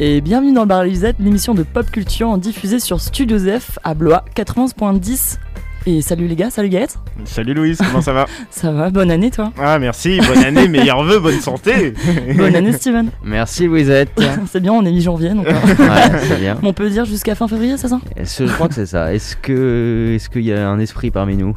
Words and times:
et 0.00 0.20
bienvenue 0.20 0.52
dans 0.52 0.62
le 0.62 0.68
Bar 0.68 0.84
l'émission 0.84 1.54
de 1.54 1.62
pop 1.62 1.90
culture 1.90 2.36
diffusée 2.38 2.78
sur 2.78 3.00
Studio 3.00 3.38
F 3.38 3.78
à 3.82 3.94
Blois 3.94 4.24
91.10. 4.36 5.38
Et 5.86 6.02
salut 6.02 6.26
les 6.26 6.36
gars, 6.36 6.50
salut 6.50 6.68
Gaët. 6.68 6.98
Salut 7.24 7.54
Louise, 7.54 7.78
comment 7.78 8.02
ça 8.02 8.12
va 8.12 8.26
Ça 8.50 8.70
va, 8.70 8.90
bonne 8.90 9.10
année 9.10 9.30
toi. 9.30 9.52
Ah 9.58 9.78
merci, 9.78 10.20
bonne 10.20 10.44
année, 10.44 10.68
meilleurs 10.68 11.02
vœux, 11.02 11.18
bonne 11.18 11.40
santé. 11.40 11.94
bonne 12.36 12.54
année 12.54 12.72
Steven. 12.72 13.10
Merci 13.24 13.66
Louisette. 13.66 14.10
c'est 14.50 14.60
bien, 14.60 14.72
on 14.72 14.84
est 14.84 14.92
mi-janvier 14.92 15.30
donc. 15.30 15.46
ouais, 15.46 16.18
c'est 16.28 16.38
bien. 16.38 16.58
On 16.62 16.72
peut 16.72 16.90
dire 16.90 17.04
jusqu'à 17.04 17.34
fin 17.34 17.48
février, 17.48 17.76
c'est 17.76 17.88
ça? 17.88 18.00
Je 18.16 18.52
crois 18.52 18.68
que 18.68 18.74
c'est 18.74 18.86
ça. 18.86 19.12
Est-ce 19.14 19.34
que 19.36 20.12
est-ce 20.14 20.28
qu'il 20.28 20.44
y 20.44 20.52
a 20.52 20.68
un 20.68 20.78
esprit 20.78 21.10
parmi 21.10 21.36
nous? 21.36 21.54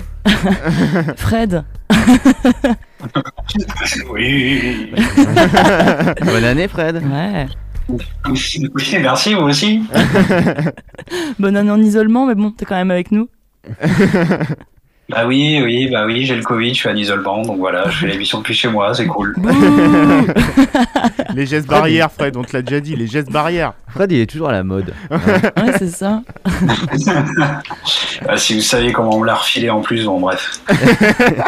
Fred. 1.17 1.63
oui. 4.11 4.91
bonne 6.25 6.45
année 6.45 6.67
Fred. 6.67 7.03
Ouais. 7.03 7.47
Oui, 7.91 8.97
merci, 8.99 9.33
vous 9.33 9.41
aussi. 9.41 9.83
Bonne 11.39 11.57
année 11.57 11.71
en 11.71 11.81
isolement, 11.81 12.25
mais 12.25 12.35
bon, 12.35 12.51
t'es 12.51 12.65
quand 12.65 12.75
même 12.75 12.91
avec 12.91 13.11
nous. 13.11 13.29
Bah 15.09 15.25
oui, 15.25 15.59
oui, 15.61 15.89
bah 15.89 16.05
oui, 16.05 16.25
j'ai 16.25 16.37
le 16.37 16.43
Covid, 16.43 16.69
je 16.69 16.79
suis 16.79 16.89
en 16.89 16.95
isolement, 16.95 17.41
donc 17.41 17.57
voilà, 17.57 17.89
je 17.89 17.97
fais 17.97 18.07
l'émission 18.07 18.37
depuis 18.37 18.53
chez 18.53 18.69
moi, 18.69 18.93
c'est 18.93 19.07
cool. 19.07 19.35
les 21.35 21.45
gestes 21.45 21.67
barrières, 21.67 22.09
Fred, 22.09 22.37
on 22.37 22.43
te 22.43 22.55
l'a 22.55 22.61
déjà 22.61 22.79
dit, 22.79 22.95
les 22.95 23.07
gestes 23.07 23.29
barrières. 23.29 23.73
Fred, 23.89 24.09
il 24.13 24.21
est 24.21 24.25
toujours 24.25 24.47
à 24.49 24.53
la 24.53 24.63
mode. 24.63 24.93
ouais, 25.09 25.73
c'est 25.77 25.89
ça. 25.89 26.21
bah, 28.25 28.37
si 28.37 28.55
vous 28.55 28.61
saviez 28.61 28.93
comment 28.93 29.17
on 29.17 29.23
l'a 29.23 29.35
refilé 29.35 29.69
en 29.69 29.81
plus, 29.81 30.05
bon, 30.05 30.21
bref. 30.21 30.61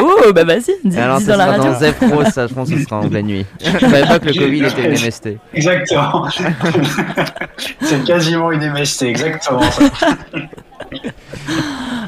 oh, 0.00 0.30
bah 0.34 0.44
vas-y, 0.44 0.74
dis, 0.84 0.98
Alors, 0.98 1.18
dis 1.18 1.24
ça 1.24 1.32
dans 1.32 1.38
la 1.38 1.46
radio. 1.46 1.72
dans 1.72 1.78
Zepro, 1.78 2.24
ça, 2.24 2.46
je 2.46 2.52
pense 2.52 2.68
que 2.68 2.76
ce 2.76 2.84
sera 2.84 2.98
en 2.98 3.08
pleine 3.08 3.26
nuit. 3.26 3.46
Je 3.64 3.78
savais 3.78 4.02
pas 4.02 4.18
que 4.18 4.26
le 4.26 4.34
Covid 4.34 4.64
était 4.64 4.84
une 4.84 5.06
MST. 5.06 5.38
Exactement. 5.54 6.28
c'est 7.80 8.04
quasiment 8.04 8.52
une 8.52 8.70
MST, 8.72 9.04
exactement 9.04 9.62
ça. 9.70 9.84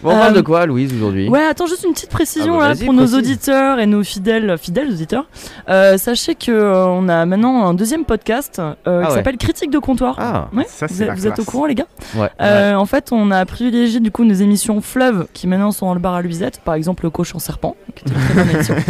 Bon, 0.02 0.10
on 0.12 0.18
parle 0.18 0.34
de 0.34 0.40
quoi, 0.40 0.66
Louise, 0.66 0.92
aujourd'hui? 0.94 1.28
Ouais, 1.28 1.42
attends, 1.44 1.66
juste 1.66 1.84
une 1.84 1.92
petite 1.92 2.10
précision 2.10 2.54
Ah 2.56 2.58
bah, 2.58 2.68
là, 2.68 2.74
vas-y, 2.74 2.84
pour 2.84 2.94
nos 2.94 3.00
précise. 3.02 3.16
auditeurs 3.18 3.78
et 3.80 3.86
nos 3.86 4.04
fidèles, 4.04 4.56
fidèles 4.58 4.90
auditeurs. 4.90 5.26
Euh, 5.68 5.96
sachez 5.98 6.34
que 6.34 6.50
euh, 6.52 6.86
on 6.86 7.08
a 7.08 7.24
maintenant 7.26 7.66
un 7.66 7.74
deuxième 7.74 8.04
podcast 8.04 8.58
euh, 8.60 8.74
Ah 8.86 8.90
qui 9.02 9.08
ouais. 9.10 9.14
s'appelle 9.14 9.36
Critique 9.38 9.70
de 9.70 9.78
comptoir. 9.78 10.16
Ah, 10.18 10.48
Ouais, 10.52 10.64
Ça, 10.68 10.86
vous, 10.86 10.94
c'est 10.94 11.02
êtes- 11.02 11.08
la 11.08 11.14
vous 11.14 11.26
êtes 11.26 11.32
au 11.32 11.36
classe. 11.36 11.46
courant 11.46 11.66
les 11.66 11.74
gars? 11.74 11.86
Ouais. 12.16 12.28
Euh, 12.40 12.74
En 12.74 12.86
fait, 12.86 13.08
on 13.12 13.30
a 13.30 13.44
privilégié 13.46 14.00
du 14.00 14.10
coup 14.10 14.24
nos 14.24 14.34
émissions 14.34 14.80
fleuves 14.80 15.26
qui 15.32 15.46
maintenant 15.46 15.72
sont 15.72 15.86
dans 15.86 15.94
le 15.94 16.00
bar 16.00 16.14
à 16.14 16.22
Louisette, 16.22 16.60
par 16.64 16.74
exemple 16.74 17.04
le 17.04 17.10
coach 17.10 17.34
en 17.34 17.38
serpent, 17.38 17.74
qui 17.94 18.04
une 18.06 18.12
très 18.14 18.34
bonne 18.34 18.50
émission. 18.50 18.74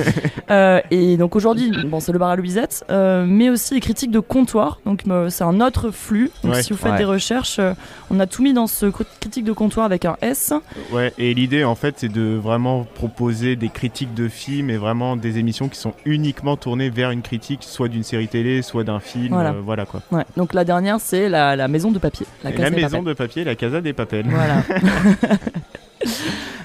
Euh, 0.48 0.80
et 0.92 1.16
donc 1.16 1.34
aujourd'hui, 1.34 1.72
bon, 1.86 1.98
c'est 1.98 2.12
le 2.12 2.20
bar 2.20 2.28
à 2.28 2.36
Louisette, 2.36 2.84
euh, 2.88 3.24
mais 3.26 3.50
aussi 3.50 3.74
les 3.74 3.80
critiques 3.80 4.12
de 4.12 4.20
comptoir. 4.20 4.78
Donc 4.86 5.02
euh, 5.08 5.28
c'est 5.28 5.42
un 5.42 5.60
autre 5.60 5.90
flux. 5.90 6.30
Donc 6.44 6.54
Ouais. 6.54 6.62
si 6.62 6.72
vous 6.72 6.78
faites 6.78 6.92
Ouais. 6.92 6.98
des 6.98 7.04
recherches, 7.04 7.56
euh, 7.58 7.72
on 8.12 8.20
a 8.20 8.26
tout 8.26 8.44
mis 8.44 8.52
dans 8.52 8.68
ce 8.68 8.86
cr- 8.86 9.02
critique 9.18 9.42
de 9.44 9.50
comptoir 9.52 9.75
avec 9.84 10.04
un 10.04 10.16
S. 10.22 10.52
Ouais, 10.92 11.12
et 11.18 11.34
l'idée 11.34 11.64
en 11.64 11.74
fait, 11.74 11.94
c'est 11.98 12.08
de 12.12 12.36
vraiment 12.36 12.84
proposer 12.94 13.56
des 13.56 13.68
critiques 13.68 14.14
de 14.14 14.28
films 14.28 14.70
et 14.70 14.76
vraiment 14.76 15.16
des 15.16 15.38
émissions 15.38 15.68
qui 15.68 15.78
sont 15.78 15.94
uniquement 16.04 16.56
tournées 16.56 16.90
vers 16.90 17.10
une 17.10 17.22
critique, 17.22 17.60
soit 17.62 17.88
d'une 17.88 18.02
série 18.04 18.28
télé, 18.28 18.62
soit 18.62 18.84
d'un 18.84 19.00
film. 19.00 19.34
Voilà. 19.34 19.50
euh, 19.50 19.60
voilà 19.64 19.84
quoi. 19.86 20.02
Ouais. 20.10 20.24
Donc 20.36 20.54
la 20.54 20.64
dernière, 20.64 20.98
c'est 21.00 21.28
la, 21.28 21.56
la 21.56 21.68
maison 21.68 21.90
de 21.90 21.98
papier. 21.98 22.26
La, 22.44 22.50
maison 22.70 22.98
Papel. 22.98 23.04
de 23.04 23.12
papier, 23.14 23.44
la 23.44 23.54
Casa 23.54 23.80
des 23.80 23.92
Papels. 23.92 24.26
Voilà. 24.28 24.62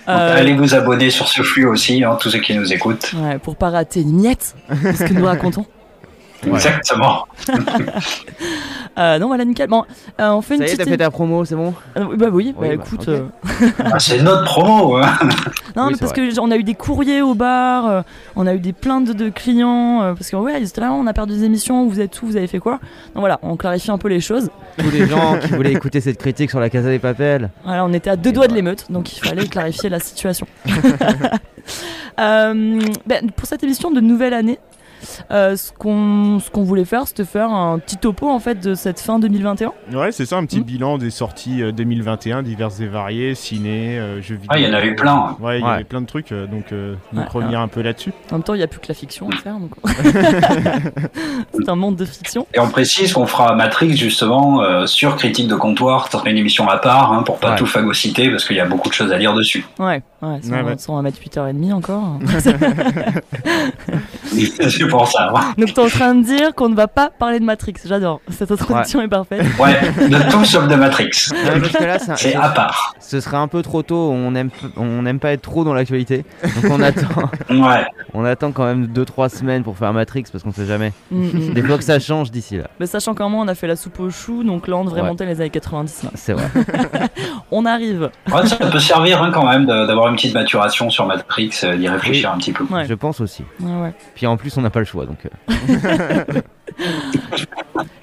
Donc, 0.07 0.15
Euh, 0.17 0.37
Allez 0.39 0.53
vous 0.53 0.73
abonner 0.73 1.09
sur 1.11 1.27
ce 1.27 1.43
flux 1.43 1.65
aussi, 1.65 2.03
hein, 2.03 2.17
tous 2.19 2.31
ceux 2.31 2.39
qui 2.39 2.55
nous 2.55 2.73
écoutent. 2.73 3.13
ouais, 3.21 3.37
pour 3.37 3.55
pas 3.55 3.69
rater 3.69 4.01
une 4.01 4.19
miette 4.21 4.55
de 4.69 4.91
ce 4.93 5.03
que 5.03 5.13
nous 5.13 5.25
racontons. 5.25 5.65
Ouais. 6.45 6.53
Exactement. 6.53 7.25
Euh, 8.97 9.19
non, 9.19 9.27
voilà, 9.27 9.45
nickel. 9.45 9.69
Bon, 9.69 9.85
euh, 10.19 10.31
on 10.31 10.41
fait 10.41 10.55
une 10.55 10.61
Ça 10.61 10.65
y 10.65 10.67
est, 10.67 10.71
petite. 10.73 10.83
t'as 10.85 10.91
fait 10.91 10.97
ta 10.97 11.09
promo, 11.09 11.45
c'est 11.45 11.55
bon? 11.55 11.73
Euh, 11.97 12.03
oui, 12.09 12.17
bah 12.17 12.27
oui, 12.29 12.53
bah, 12.59 12.67
bah, 12.67 12.73
écoute. 12.73 13.07
euh, 13.07 13.23
Ah, 13.85 13.97
c'est 13.99 14.21
notre 14.21 14.43
promo. 14.43 14.97
Hein. 14.97 15.13
Non, 15.77 15.83
Oui, 15.85 15.91
mais 15.93 15.97
parce 15.97 16.11
vrai. 16.11 16.27
que 16.27 16.29
j- 16.29 16.39
on 16.41 16.51
a 16.51 16.57
eu 16.57 16.63
des 16.65 16.73
courriers 16.73 17.21
au 17.21 17.33
bar, 17.33 17.87
euh, 17.87 18.01
on 18.35 18.45
a 18.47 18.53
eu 18.53 18.59
des 18.59 18.73
plaintes 18.73 19.09
de 19.15 19.29
clients, 19.29 20.01
euh, 20.03 20.13
parce 20.13 20.29
que 20.29 20.35
ouais, 20.35 20.59
ils 20.61 20.67
étaient 20.67 20.81
là, 20.81 20.91
on 20.91 21.07
a 21.07 21.13
perdu 21.13 21.33
des 21.35 21.45
émissions, 21.45 21.87
vous 21.87 22.01
êtes 22.01 22.21
où, 22.21 22.25
vous 22.25 22.35
avez 22.35 22.47
fait 22.47 22.59
quoi? 22.59 22.73
Donc 23.13 23.21
voilà, 23.21 23.39
on 23.43 23.55
clarifie 23.55 23.89
un 23.91 23.97
peu 23.97 24.09
les 24.09 24.19
choses. 24.19 24.49
Tous 24.77 24.91
les 24.91 25.07
gens 25.07 25.37
qui 25.39 25.47
voulaient 25.53 25.71
écouter 25.71 26.01
cette 26.01 26.17
critique 26.17 26.49
sur 26.49 26.59
la 26.59 26.69
Casa 26.69 26.89
des 26.89 26.99
Papels. 26.99 27.49
Voilà, 27.63 27.85
on 27.85 27.93
était 27.93 28.09
à 28.09 28.17
deux 28.17 28.31
Et 28.31 28.33
doigts 28.33 28.47
de 28.49 28.53
l'émeute, 28.53 28.87
donc 28.91 29.13
il 29.15 29.25
fallait 29.25 29.47
clarifier 29.47 29.87
la 29.89 30.01
situation. 30.01 30.45
Euh, 32.19 32.81
ben, 33.05 33.31
pour 33.31 33.47
cette 33.47 33.63
émission 33.63 33.89
de 33.91 34.01
nouvelle 34.01 34.33
année, 34.33 34.59
euh, 35.31 35.55
ce 35.55 35.71
qu'on 35.71 36.39
ce 36.39 36.49
qu'on 36.49 36.63
voulait 36.63 36.85
faire, 36.85 37.07
c'était 37.07 37.25
faire 37.25 37.49
un 37.51 37.79
petit 37.79 37.97
topo 37.97 38.29
en 38.29 38.39
fait 38.39 38.59
de 38.59 38.75
cette 38.75 38.99
fin 38.99 39.19
2021. 39.19 39.71
Ouais, 39.93 40.11
c'est 40.11 40.25
ça, 40.25 40.37
un 40.37 40.45
petit 40.45 40.59
Mm. 40.59 40.63
bilan 40.63 40.97
des 40.97 41.09
sorties 41.09 41.61
euh, 41.63 41.71
2021, 41.71 42.43
diverses 42.43 42.79
et 42.79 42.87
variées, 42.87 43.35
ciné, 43.35 43.97
euh, 43.99 44.21
jeux 44.21 44.35
vidéo. 44.35 44.49
Ah, 44.49 44.59
il 44.59 44.65
y 44.65 44.69
en 44.69 44.73
avait 44.73 44.95
plein. 44.95 45.35
Ouais, 45.39 45.59
il 45.59 45.65
y 45.65 45.67
avait 45.67 45.83
plein 45.83 46.01
de 46.01 46.05
trucs, 46.05 46.31
euh, 46.31 46.47
donc, 46.47 46.71
euh, 46.71 46.95
donc 47.13 47.25
Ouais, 47.25 47.31
revenir 47.31 47.59
un 47.59 47.67
peu 47.67 47.81
là-dessus. 47.81 48.11
En 48.31 48.35
même 48.35 48.43
temps, 48.43 48.53
il 48.53 48.57
n'y 48.57 48.63
a 48.63 48.67
plus 48.67 48.79
que 48.79 48.87
la 48.87 48.93
fiction 48.95 49.29
à 49.29 49.35
faire, 49.37 49.55
donc 49.59 49.71
c'est 51.53 51.69
un 51.69 51.75
monde 51.75 51.95
de 51.95 52.05
fiction. 52.05 52.45
Et 52.53 52.59
on 52.59 52.69
précise 52.69 53.13
qu'on 53.13 53.25
fera 53.25 53.55
Matrix 53.55 53.95
justement 53.97 54.61
euh, 54.61 54.85
sur 54.85 55.15
critique 55.15 55.47
de 55.47 55.55
comptoir. 55.55 56.09
Ça 56.11 56.19
sera 56.19 56.29
une 56.29 56.37
émission 56.37 56.67
à 56.69 56.77
part 56.77 57.11
hein, 57.13 57.23
pour 57.23 57.37
pas 57.39 57.51
Ouais. 57.51 57.57
tout 57.57 57.65
phagocyter 57.65 58.29
parce 58.29 58.45
qu'il 58.45 58.55
y 58.55 58.59
a 58.61 58.65
beaucoup 58.65 58.87
de 58.87 58.93
choses 58.93 59.11
à 59.11 59.17
dire 59.17 59.33
dessus. 59.33 59.65
Ouais, 59.79 60.01
ouais. 60.21 60.39
ça, 60.41 60.55
on 60.89 60.95
va 60.95 61.01
mettre 61.01 61.19
8h30 61.19 61.73
encore. 61.73 62.19
pour 64.91 65.07
ça. 65.07 65.31
Donc 65.57 65.73
t'es 65.73 65.81
en 65.81 65.87
train 65.87 66.13
de 66.15 66.23
dire 66.23 66.53
qu'on 66.53 66.69
ne 66.69 66.75
va 66.75 66.87
pas 66.87 67.09
parler 67.09 67.39
de 67.39 67.45
Matrix, 67.45 67.73
j'adore. 67.85 68.21
Cette 68.29 68.51
introduction 68.51 69.01
est 69.01 69.07
parfaite. 69.07 69.45
Ouais, 69.59 69.79
de 70.07 70.29
tout 70.31 70.45
sauf 70.45 70.67
de 70.67 70.75
Matrix. 70.75 71.09
Ouais, 71.31 71.97
c'est 72.17 72.35
à 72.35 72.49
part. 72.49 72.93
ce 72.99 73.19
serait 73.19 73.37
un 73.37 73.47
peu 73.47 73.61
trop 73.61 73.81
tôt. 73.81 74.11
On 74.13 74.35
aime, 74.35 74.49
on 74.77 75.01
n'aime 75.01 75.19
pas 75.19 75.31
être 75.31 75.41
trop 75.41 75.63
dans 75.63 75.73
l'actualité. 75.73 76.25
Donc 76.61 76.71
on 76.71 76.81
attend, 76.81 77.07
Ouais. 77.49 77.85
on 78.13 78.23
attend 78.25 78.51
quand 78.51 78.65
même 78.65 78.85
2-3 78.87 79.29
semaines 79.29 79.63
pour 79.63 79.77
faire 79.77 79.93
Matrix 79.93 80.25
parce 80.31 80.43
qu'on 80.43 80.51
sait 80.51 80.65
jamais. 80.65 80.91
Mm, 81.11 81.25
mm. 81.49 81.53
Des 81.53 81.61
fois 81.63 81.77
que 81.77 81.83
ça 81.83 81.99
change 81.99 82.31
d'ici 82.31 82.57
là. 82.57 82.65
Mais 82.79 82.85
sachant 82.85 83.13
qu'en 83.15 83.29
moins 83.29 83.45
on 83.45 83.47
a 83.47 83.55
fait 83.55 83.67
la 83.67 83.75
soupe 83.75 83.99
aux 83.99 84.09
choux, 84.09 84.43
donc 84.43 84.67
là 84.67 84.75
on 84.77 84.85
devrait 84.85 85.01
Ouais. 85.01 85.07
monter 85.07 85.25
les 85.25 85.39
années 85.41 85.49
90. 85.49 86.03
là. 86.03 86.09
C'est 86.15 86.33
vrai. 86.33 86.43
On 87.51 87.65
arrive. 87.65 88.09
Ouais, 88.31 88.45
ça 88.47 88.55
peut 88.55 88.79
servir 88.79 89.21
hein, 89.21 89.31
quand 89.33 89.45
même 89.49 89.65
de- 89.65 89.85
d'avoir 89.87 90.07
une 90.07 90.15
petite 90.15 90.33
maturation 90.33 90.89
sur 90.89 91.05
Matrix, 91.05 91.51
euh, 91.63 91.75
d'y 91.77 91.87
réfléchir 91.87 92.31
un 92.31 92.37
petit 92.37 92.51
peu. 92.51 92.63
Ouais. 92.69 92.85
Je 92.85 92.93
pense 92.93 93.19
aussi. 93.21 93.43
Ouais, 93.59 93.71
ouais. 93.81 93.93
Puis 94.15 94.25
en 94.27 94.37
plus, 94.37 94.55
on 94.57 94.61
n'a 94.61 94.69
pas 94.69 94.79
le 94.81 94.85
choix 94.85 95.05
donc. 95.05 95.17
euh, 95.25 96.23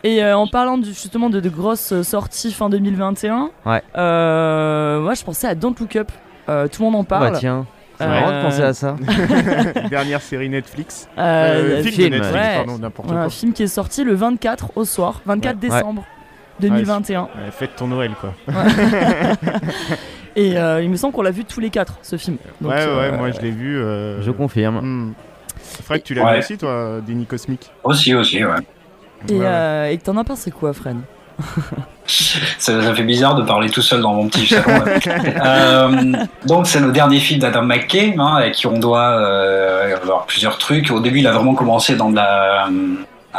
Et 0.04 0.22
euh, 0.22 0.36
en 0.36 0.46
parlant 0.46 0.78
du- 0.78 0.88
justement 0.88 1.30
de, 1.30 1.40
de 1.40 1.48
grosses 1.48 2.02
sorties 2.02 2.52
fin 2.52 2.68
2021, 2.70 3.50
Ouais. 3.66 3.82
euh, 3.96 5.00
moi 5.00 5.14
je 5.14 5.24
pensais 5.24 5.46
à 5.46 5.54
Don't 5.54 5.74
Look 5.78 5.96
Up. 5.96 6.10
Euh, 6.48 6.66
tout 6.68 6.82
le 6.82 6.90
monde 6.90 7.00
en 7.00 7.04
parle. 7.04 7.32
Bah 7.32 7.38
tiens, 7.38 7.66
c'est 7.98 8.04
Euh, 8.04 8.08
marrant 8.08 8.30
de 8.30 8.42
penser 8.42 8.62
à 8.62 8.72
ça. 8.72 8.96
Dernière 9.90 10.22
série 10.22 10.48
Netflix. 10.48 11.08
Euh, 11.18 11.78
Euh, 11.78 11.82
film, 11.82 11.94
film, 11.94 12.08
de 12.10 12.14
Netflix, 12.16 12.36
ouais. 12.38 12.56
pardon, 12.56 12.78
n'importe 12.78 13.10
Ouais, 13.10 13.16
un 13.16 13.28
film 13.28 13.52
qui 13.52 13.62
est 13.64 13.66
sorti 13.66 14.04
le 14.04 14.14
24 14.14 14.72
au 14.76 14.84
soir, 14.84 15.20
24 15.26 15.54
Ouais. 15.56 15.60
décembre 15.68 16.04
2021. 16.60 17.22
Ouais, 17.22 17.28
faites 17.50 17.76
ton 17.76 17.86
Noël 17.88 18.12
quoi. 18.20 18.32
Et 20.36 20.56
euh, 20.56 20.80
il 20.82 20.88
me 20.90 20.96
semble 20.96 21.12
qu'on 21.14 21.22
l'a 21.22 21.30
vu 21.32 21.44
tous 21.44 21.58
les 21.60 21.70
quatre, 21.70 21.98
ce 22.02 22.16
film. 22.16 22.36
Donc, 22.60 22.70
ouais, 22.70 22.76
ouais, 22.78 22.84
euh, 22.86 23.16
moi 23.16 23.30
je 23.32 23.40
l'ai 23.40 23.50
vu. 23.50 23.76
euh, 23.78 24.22
Je 24.22 24.30
confirme. 24.30 24.76
hmm. 24.80 25.12
Fred, 25.82 26.02
tu 26.02 26.14
l'as 26.14 26.24
Ouais. 26.24 26.32
vu 26.34 26.38
aussi 26.40 26.58
toi, 26.58 26.98
Déni 27.06 27.26
Cosmique 27.26 27.70
Aussi, 27.84 28.14
aussi, 28.14 28.44
ouais. 28.44 28.50
Et 29.28 29.32
Ouais, 29.32 29.38
ouais. 29.40 29.46
euh, 29.46 29.90
et 29.90 29.98
t'en 29.98 30.16
as 30.16 30.24
pensé 30.24 30.50
quoi, 30.50 30.72
Fred? 30.72 30.96
Ça, 32.06 32.82
ça 32.82 32.94
fait 32.94 33.02
bizarre 33.02 33.34
de 33.34 33.42
parler 33.42 33.68
tout 33.68 33.82
seul 33.82 34.00
dans 34.00 34.14
mon 34.14 34.28
petit 34.28 34.46
salon. 34.46 34.82
Euh, 35.44 36.12
donc 36.46 36.66
c'est 36.66 36.80
le 36.80 36.90
dernier 36.90 37.18
film 37.20 37.38
d'Adam 37.40 37.62
McKay, 37.62 38.14
hein, 38.18 38.36
avec 38.36 38.54
qui 38.54 38.66
on 38.66 38.78
doit 38.78 39.10
euh, 39.10 39.94
avoir 39.96 40.24
plusieurs 40.24 40.56
trucs. 40.58 40.90
Au 40.90 41.00
début, 41.00 41.18
il 41.18 41.26
a 41.26 41.32
vraiment 41.32 41.54
commencé 41.54 41.96
dans 41.96 42.10
de 42.10 42.16
la, 42.16 42.68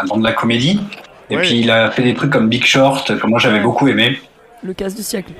dans 0.08 0.18
de 0.18 0.24
la 0.24 0.34
comédie. 0.34 0.80
Et 1.32 1.36
Ouais. 1.36 1.42
puis 1.42 1.60
il 1.60 1.72
a 1.72 1.90
fait 1.92 2.04
des 2.04 2.14
trucs 2.14 2.32
comme 2.32 2.48
Big 2.48 2.64
Short, 2.64 3.18
que 3.20 3.28
moi 3.28 3.40
j'avais 3.40 3.58
Ouais. 3.58 3.64
beaucoup 3.64 3.88
aimé. 3.88 4.20
Le 4.64 4.74
casse 4.74 4.96
du 4.96 5.02
siècle. 5.04 5.34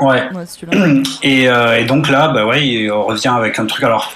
Ouais. 0.00 0.28
Et, 1.22 1.48
euh, 1.48 1.78
et 1.78 1.84
donc 1.84 2.08
là, 2.08 2.28
bah 2.28 2.44
ouais, 2.44 2.66
il 2.66 2.90
revient 2.90 3.32
avec 3.36 3.58
un 3.58 3.66
truc. 3.66 3.84
Alors, 3.84 4.12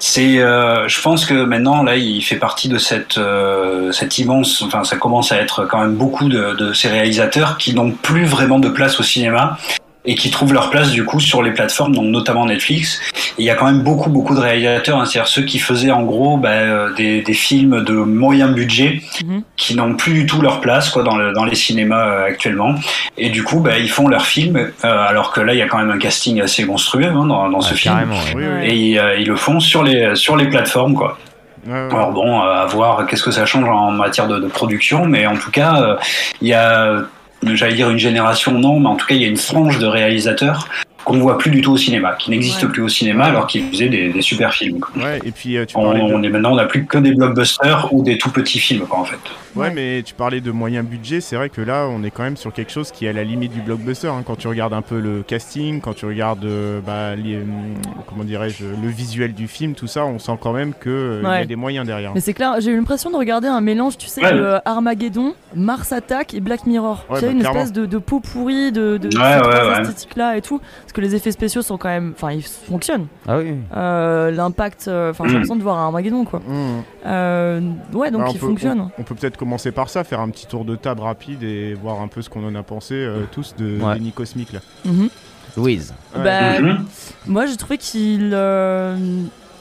c'est, 0.00 0.38
euh, 0.38 0.88
je 0.88 1.00
pense 1.02 1.26
que 1.26 1.44
maintenant 1.44 1.82
là, 1.82 1.96
il 1.96 2.22
fait 2.22 2.36
partie 2.36 2.68
de 2.68 2.78
cette, 2.78 3.18
euh, 3.18 3.92
cette 3.92 4.18
immense. 4.18 4.62
Enfin, 4.62 4.82
ça 4.82 4.96
commence 4.96 5.30
à 5.30 5.36
être 5.36 5.66
quand 5.66 5.78
même 5.78 5.94
beaucoup 5.94 6.28
de, 6.28 6.54
de 6.54 6.72
ces 6.72 6.88
réalisateurs 6.88 7.58
qui 7.58 7.74
n'ont 7.74 7.92
plus 7.92 8.24
vraiment 8.24 8.58
de 8.58 8.70
place 8.70 8.98
au 8.98 9.02
cinéma 9.02 9.58
et 10.06 10.14
qui 10.14 10.30
trouvent 10.30 10.54
leur 10.54 10.70
place 10.70 10.90
du 10.92 11.04
coup 11.04 11.20
sur 11.20 11.42
les 11.42 11.50
plateformes, 11.52 11.94
donc 11.94 12.06
notamment 12.06 12.46
Netflix. 12.46 13.00
Et 13.38 13.42
il 13.42 13.44
y 13.44 13.50
a 13.50 13.54
quand 13.54 13.66
même 13.66 13.82
beaucoup 13.82 14.08
beaucoup 14.08 14.34
de 14.34 14.40
réalisateurs, 14.40 14.98
hein, 14.98 15.04
c'est-à-dire 15.04 15.28
ceux 15.28 15.42
qui 15.42 15.58
faisaient 15.58 15.90
en 15.90 16.02
gros 16.04 16.38
bah, 16.38 16.48
euh, 16.50 16.94
des, 16.94 17.20
des 17.20 17.34
films 17.34 17.84
de 17.84 17.92
moyen 17.92 18.48
budget 18.48 19.02
Mhm. 19.22 19.42
qui 19.56 19.74
n'ont 19.74 19.94
plus 19.94 20.14
du 20.14 20.26
tout 20.26 20.40
leur 20.40 20.60
place 20.62 20.88
quoi 20.88 21.02
dans, 21.02 21.16
le- 21.16 21.32
dans 21.32 21.44
les 21.44 21.54
cinémas 21.54 22.06
euh, 22.06 22.24
actuellement. 22.26 22.74
Et 23.18 23.28
du 23.28 23.42
coup, 23.44 23.60
bah, 23.60 23.78
ils 23.78 23.90
font 23.90 24.08
leurs 24.08 24.24
films, 24.26 24.56
euh, 24.56 24.70
alors 25.06 25.32
que 25.32 25.40
là, 25.42 25.52
il 25.52 25.58
y 25.58 25.62
a 25.62 25.66
quand 25.68 25.78
même 25.78 25.90
un 25.90 25.98
casting 25.98 26.40
assez 26.40 26.64
monstrueux 26.64 27.04
hein, 27.06 27.26
dans, 27.26 27.50
dans 27.50 27.60
ce 27.60 27.72
Ouais, 27.72 27.76
film. 27.78 28.10
Oui, 28.34 28.42
oui. 28.42 28.66
Et 28.68 28.74
ils, 28.74 28.98
euh, 28.98 29.16
ils 29.18 29.26
le 29.26 29.36
font 29.36 29.60
sur 29.60 29.82
les 29.82 30.14
sur 30.16 30.36
les 30.36 30.46
plateformes 30.48 30.94
quoi. 30.94 31.18
Ouais, 31.66 31.72
ouais. 31.74 31.88
Alors 31.94 32.12
bon, 32.12 32.40
euh, 32.42 32.62
à 32.62 32.64
voir 32.64 33.06
qu'est-ce 33.06 33.22
que 33.22 33.30
ça 33.30 33.44
change 33.44 33.68
en 33.68 33.90
matière 33.90 34.26
de, 34.28 34.38
de 34.38 34.46
production, 34.46 35.04
mais 35.04 35.26
en 35.26 35.36
tout 35.36 35.50
cas, 35.50 35.74
euh, 35.82 35.96
il 36.40 36.48
y 36.48 36.54
a, 36.54 37.02
j'allais 37.42 37.74
dire 37.74 37.90
une 37.90 37.98
génération, 37.98 38.58
non, 38.58 38.80
mais 38.80 38.88
en 38.88 38.96
tout 38.96 39.06
cas, 39.06 39.14
il 39.14 39.22
y 39.22 39.24
a 39.24 39.28
une 39.28 39.36
frange 39.36 39.78
de 39.78 39.86
réalisateurs 39.86 40.68
qu'on 41.04 41.14
ne 41.14 41.20
voit 41.20 41.38
plus 41.38 41.50
du 41.50 41.60
tout 41.60 41.72
au 41.72 41.76
cinéma, 41.76 42.14
qui 42.18 42.30
n'existent 42.30 42.66
Ouais. 42.66 42.72
plus 42.72 42.82
au 42.82 42.88
cinéma 42.88 43.24
alors 43.24 43.46
qu'ils 43.46 43.64
faisaient 43.70 43.88
des, 43.88 44.12
des 44.12 44.22
super 44.22 44.52
films. 44.52 44.80
quoi. 44.80 45.02
Ouais, 45.02 45.18
et 45.24 45.30
puis 45.30 45.56
euh, 45.56 45.64
tu 45.66 45.76
On, 45.76 45.82
parlais 45.84 46.00
de... 46.00 46.04
on 46.14 46.22
est 46.22 46.28
maintenant, 46.28 46.52
on 46.52 46.56
n'a 46.56 46.66
plus 46.66 46.84
que 46.86 46.98
des 46.98 47.14
blockbusters 47.14 47.88
ou 47.92 48.02
des 48.02 48.18
tout 48.18 48.30
petits 48.30 48.58
films, 48.58 48.86
quoi, 48.86 48.98
en 49.00 49.04
fait. 49.04 49.16
Ouais, 49.56 49.66
Ouais. 49.68 49.72
mais 49.74 50.02
tu 50.04 50.14
parlais 50.14 50.40
de 50.40 50.50
moyens 50.52 50.86
budget, 50.86 51.20
c'est 51.20 51.34
vrai 51.36 51.48
que 51.48 51.60
là, 51.60 51.86
on 51.90 52.04
est 52.04 52.10
quand 52.10 52.22
même 52.22 52.36
sur 52.36 52.52
quelque 52.52 52.70
chose 52.70 52.92
qui 52.92 53.06
est 53.06 53.08
à 53.08 53.12
la 53.12 53.24
limite 53.24 53.52
du 53.52 53.60
blockbuster. 53.60 54.06
hein. 54.08 54.22
Quand 54.24 54.36
tu 54.36 54.46
regardes 54.46 54.72
un 54.74 54.82
peu 54.82 55.00
le 55.00 55.22
casting, 55.26 55.80
quand 55.80 55.94
tu 55.94 56.06
regardes, 56.06 56.44
euh, 56.44 56.80
bah, 56.84 57.16
les, 57.16 57.36
hum, 57.36 57.74
comment 58.08 58.22
dirais-je, 58.24 58.64
le 58.64 58.88
visuel 58.88 59.32
du 59.34 59.48
film, 59.48 59.74
tout 59.74 59.86
ça, 59.88 60.04
on 60.04 60.18
sent 60.20 60.36
quand 60.40 60.52
même 60.52 60.72
que 60.78 60.88
euh, 60.90 61.22
il 61.24 61.38
y 61.40 61.42
a 61.42 61.44
des 61.46 61.56
moyens 61.56 61.84
derrière. 61.86 62.12
Mais 62.14 62.20
c'est 62.20 62.34
clair, 62.34 62.54
j'ai 62.60 62.70
eu 62.70 62.76
l'impression 62.76 63.10
de 63.10 63.16
regarder 63.16 63.48
un 63.48 63.60
mélange, 63.60 63.98
tu 63.98 64.06
sais, 64.06 64.22
Ouais. 64.22 64.32
de 64.32 64.38
euh, 64.40 64.58
Armageddon, 64.64 65.34
Mars 65.56 65.92
Attack 65.92 66.34
et 66.34 66.40
Black 66.40 66.66
Mirror. 66.66 67.04
Ouais, 67.08 67.16
tu 67.16 67.20
sais, 67.20 67.26
bah, 67.26 67.32
une 67.32 67.38
clairement. 67.40 67.58
espèce 67.60 67.72
de, 67.72 67.86
de 67.86 67.98
peau 67.98 68.20
pourrie, 68.20 68.70
de, 68.70 68.98
de 68.98 69.08
Ouais, 69.18 69.24
cette 69.38 69.46
ouais, 69.46 69.68
ouais. 69.68 69.80
esthétique-là 69.82 70.36
et 70.36 70.42
tout. 70.42 70.60
Parce 70.90 70.96
que 70.96 71.00
les 71.02 71.14
effets 71.14 71.30
spéciaux 71.30 71.62
sont 71.62 71.78
quand 71.78 71.88
même. 71.88 72.14
Enfin, 72.16 72.32
ils 72.32 72.42
fonctionnent. 72.42 73.06
Ah 73.28 73.38
oui. 73.38 73.54
Euh, 73.76 74.32
L'impact. 74.32 74.86
euh, 74.88 75.10
Enfin, 75.12 75.22
j'ai 75.22 75.30
Mm. 75.30 75.32
l'impression 75.34 75.54
de 75.54 75.62
voir 75.62 75.78
un 75.78 75.84
Armageddon, 75.84 76.24
quoi. 76.24 76.40
Hum. 76.48 76.82
Euh, 77.06 77.60
ouais, 77.92 78.10
donc 78.10 78.22
Bah, 78.22 78.26
on 78.28 78.32
il 78.32 78.38
peut- 78.40 78.46
fonctionne. 78.48 78.80
On, 78.80 78.90
on 78.98 79.02
peut 79.04 79.14
peut-être 79.14 79.36
commencer 79.36 79.70
par 79.70 79.88
ça, 79.88 80.02
faire 80.02 80.18
un 80.18 80.28
petit 80.30 80.48
tour 80.48 80.64
de 80.64 80.74
table 80.74 81.02
rapide 81.02 81.44
et 81.44 81.74
voir 81.74 82.00
un 82.00 82.08
peu 82.08 82.22
ce 82.22 82.28
qu'on 82.28 82.44
en 82.44 82.56
a 82.56 82.64
pensé 82.64 82.94
euh, 82.94 83.20
tous 83.30 83.54
de 83.56 83.78
Ouais. 83.80 83.94
Denis 83.98 84.10
Cosmic 84.10 84.52
là. 84.52 84.58
Mhm. 84.84 85.10
Louise. 85.56 85.94
Ouais. 86.16 86.24
Bah, 86.24 86.60
Mhm. 86.60 86.84
Moi, 87.28 87.46
j'ai 87.46 87.56
trouvé 87.56 87.78
qu'il. 87.78 88.34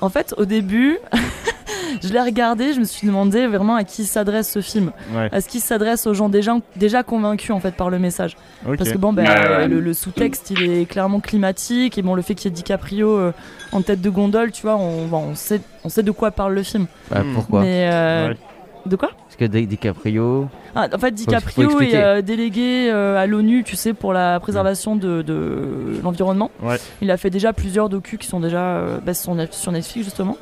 En 0.02 0.10
fait, 0.10 0.34
au 0.38 0.46
début, 0.46 0.98
je 2.04 2.10
l'ai 2.14 2.22
regardé, 2.22 2.74
je 2.74 2.80
me 2.80 2.86
suis 2.86 3.06
demandé 3.08 3.48
vraiment 3.48 3.76
à 3.76 3.84
qui 3.84 4.06
s'adresse 4.06 4.50
ce 4.50 4.62
film. 4.62 4.92
Ouais, 5.14 5.30
Est-ce 5.32 5.50
qu'il 5.50 5.60
s'adresse 5.62 6.08
aux 6.08 6.14
gens 6.14 6.30
déjà, 6.30 6.56
déjà 6.76 7.04
convaincus 7.04 7.52
en 7.52 7.60
fait 7.60 7.76
par 7.76 7.90
le 7.90 8.00
message. 8.00 8.38
Parce 8.78 8.92
que 8.92 8.98
bon, 8.98 9.12
ben, 9.14 9.68
le, 9.68 9.80
le 9.80 9.94
sous-texte 9.94 10.52
il 10.52 10.62
est 10.72 10.86
clairement 10.86 11.20
climatique 11.20 11.98
et 11.98 12.02
bon, 12.02 12.16
le 12.16 12.22
fait 12.22 12.36
qu'il 12.36 12.50
y 12.50 12.54
ait 12.54 12.56
DiCaprio 12.56 13.18
euh, 13.18 13.34
en 13.72 13.82
tête 13.82 14.02
de 14.02 14.10
gondole, 14.10 14.52
tu 14.52 14.62
vois, 14.64 14.78
on, 14.78 15.06
bon, 15.08 15.24
on, 15.32 15.36
sait, 15.36 15.62
on 15.84 15.90
sait 15.90 16.04
de 16.04 16.12
quoi 16.12 16.32
parle 16.32 16.54
le 16.54 16.64
film. 16.64 16.88
Bah, 17.12 17.22
Hmm. 17.24 17.34
Pourquoi 17.34 17.62
Mais 17.62 17.90
euh, 17.92 18.30
Ouais. 18.30 18.38
de 18.86 18.96
quoi 18.96 19.10
que 19.40 19.46
Di- 19.46 19.66
DiCaprio. 19.66 20.48
ah, 20.76 20.88
En 20.94 20.98
fait, 21.00 21.12
DiCaprio 21.12 21.80
est 21.82 21.96
euh, 21.96 22.22
délégué 22.22 22.90
euh, 22.92 23.18
à 23.18 23.26
l'ONU, 23.26 23.64
tu 23.64 23.76
sais, 23.76 23.94
pour 23.94 24.14
la 24.14 24.40
préservation 24.40 24.96
de, 24.96 25.22
de 25.22 26.00
l'environnement. 26.04 26.52
Ouais. 26.62 26.78
Il 27.02 27.10
a 27.10 27.18
fait 27.18 27.30
déjà 27.30 27.54
plusieurs 27.54 27.90
docus 27.90 28.20
qui 28.20 28.28
sont 28.28 28.40
déjà 28.40 28.62
euh, 28.62 28.98
bah, 29.06 29.14
sur, 29.14 29.34
Net- 29.36 29.54
sur 29.54 29.72
Netflix 29.72 30.06
justement. 30.06 30.38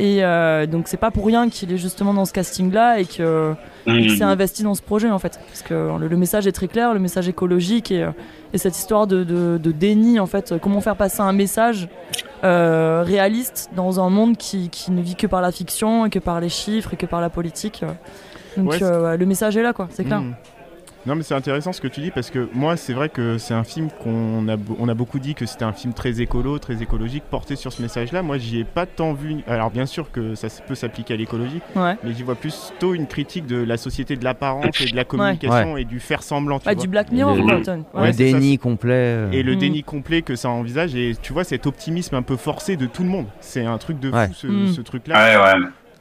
Et 0.00 0.24
euh, 0.24 0.66
donc 0.66 0.88
c'est 0.88 0.96
pas 0.96 1.12
pour 1.12 1.24
rien 1.24 1.48
qu'il 1.48 1.72
est 1.72 1.76
justement 1.78 2.12
dans 2.12 2.24
ce 2.24 2.32
casting-là 2.32 2.98
et 2.98 3.04
que 3.04 3.54
il 3.86 4.16
s'est 4.16 4.24
investi 4.24 4.64
dans 4.64 4.74
ce 4.74 4.82
projet 4.82 5.08
en 5.08 5.20
fait. 5.20 5.38
Parce 5.46 5.62
que 5.62 5.96
le, 6.00 6.08
le 6.08 6.16
message 6.16 6.48
est 6.48 6.52
très 6.52 6.66
clair, 6.66 6.92
le 6.94 6.98
message 6.98 7.28
écologique 7.28 7.92
et, 7.92 8.04
et 8.52 8.58
cette 8.58 8.76
histoire 8.76 9.06
de, 9.06 9.22
de- 9.22 9.56
de 9.56 9.70
déni 9.70 10.18
en 10.18 10.26
fait, 10.26 10.54
comment 10.60 10.80
faire 10.80 10.96
passer 10.96 11.20
un 11.20 11.32
message 11.32 11.88
euh, 12.42 13.04
réaliste 13.06 13.70
dans 13.76 14.00
un 14.04 14.10
monde 14.10 14.36
qui, 14.36 14.68
qui 14.68 14.90
ne 14.90 15.00
vit 15.00 15.14
que 15.14 15.28
par 15.28 15.40
la 15.40 15.52
fiction 15.52 16.06
et 16.06 16.10
que 16.10 16.18
par 16.18 16.40
les 16.40 16.48
chiffres 16.48 16.94
et 16.94 16.96
que 16.96 17.06
par 17.06 17.20
la 17.20 17.30
politique. 17.30 17.84
Donc 18.56 18.70
Ouais, 18.70 18.82
euh, 18.82 19.16
le 19.16 19.26
message 19.26 19.56
est 19.56 19.62
là 19.62 19.72
quoi, 19.72 19.88
c'est 19.90 20.04
clair. 20.04 20.20
Hmm. 20.20 20.34
Non 21.06 21.16
mais 21.16 21.22
c'est 21.22 21.34
intéressant 21.34 21.74
ce 21.74 21.82
que 21.82 21.86
tu 21.88 22.00
dis 22.00 22.10
parce 22.10 22.30
que 22.30 22.48
moi 22.54 22.78
c'est 22.78 22.94
vrai 22.94 23.10
que 23.10 23.36
c'est 23.36 23.52
un 23.52 23.62
film 23.62 23.90
qu'on 24.02 24.48
a, 24.48 24.56
on 24.78 24.88
a 24.88 24.94
beaucoup 24.94 25.18
dit 25.18 25.34
que 25.34 25.44
c'était 25.44 25.66
un 25.66 25.74
film 25.74 25.92
très 25.92 26.22
écolo, 26.22 26.58
très 26.58 26.82
écologique, 26.82 27.24
porté 27.30 27.56
sur 27.56 27.74
ce 27.74 27.82
message-là. 27.82 28.22
Moi 28.22 28.38
j'y 28.38 28.60
ai 28.60 28.64
pas 28.64 28.86
tant 28.86 29.12
vu. 29.12 29.36
Alors 29.46 29.70
bien 29.70 29.84
sûr 29.84 30.10
que 30.10 30.34
ça 30.34 30.48
peut 30.66 30.74
s'appliquer 30.74 31.12
à 31.12 31.16
l'écologie, 31.18 31.60
Ouais. 31.76 31.98
mais 32.02 32.14
j'y 32.14 32.22
vois 32.22 32.36
plutôt 32.36 32.94
une 32.94 33.06
critique 33.06 33.44
de 33.46 33.56
la 33.62 33.76
société 33.76 34.16
de 34.16 34.24
l'apparence 34.24 34.80
et 34.80 34.90
de 34.92 34.96
la 34.96 35.04
communication 35.04 35.76
et 35.76 35.84
du 35.84 36.00
faire 36.00 36.22
semblant. 36.22 36.58
Tu 36.58 36.68
Ouais, 36.68 36.74
vois. 36.74 36.82
du 36.82 36.88
Black 36.88 37.12
Mirror, 37.12 37.34
Le-. 37.36 37.42
Ouais, 38.00 38.12
ça, 38.12 38.16
déni 38.16 38.56
complet. 38.56 38.94
euh. 38.94 39.30
Et 39.32 39.42
le 39.42 39.56
Mm. 39.56 39.58
déni 39.58 39.82
complet 39.82 40.22
que 40.22 40.36
ça 40.36 40.48
envisage 40.48 40.94
et 40.94 41.14
tu 41.20 41.34
vois 41.34 41.44
cet 41.44 41.66
optimisme 41.66 42.14
un 42.14 42.22
peu 42.22 42.38
forcé 42.38 42.76
de 42.78 42.86
tout 42.86 43.02
le 43.02 43.10
monde. 43.10 43.26
C'est 43.40 43.66
un 43.66 43.76
truc 43.76 44.00
de 44.00 44.10
fou 44.10 44.32
ce, 44.32 44.46
Mm. 44.46 44.68
ce 44.68 44.80
truc-là. 44.80 45.54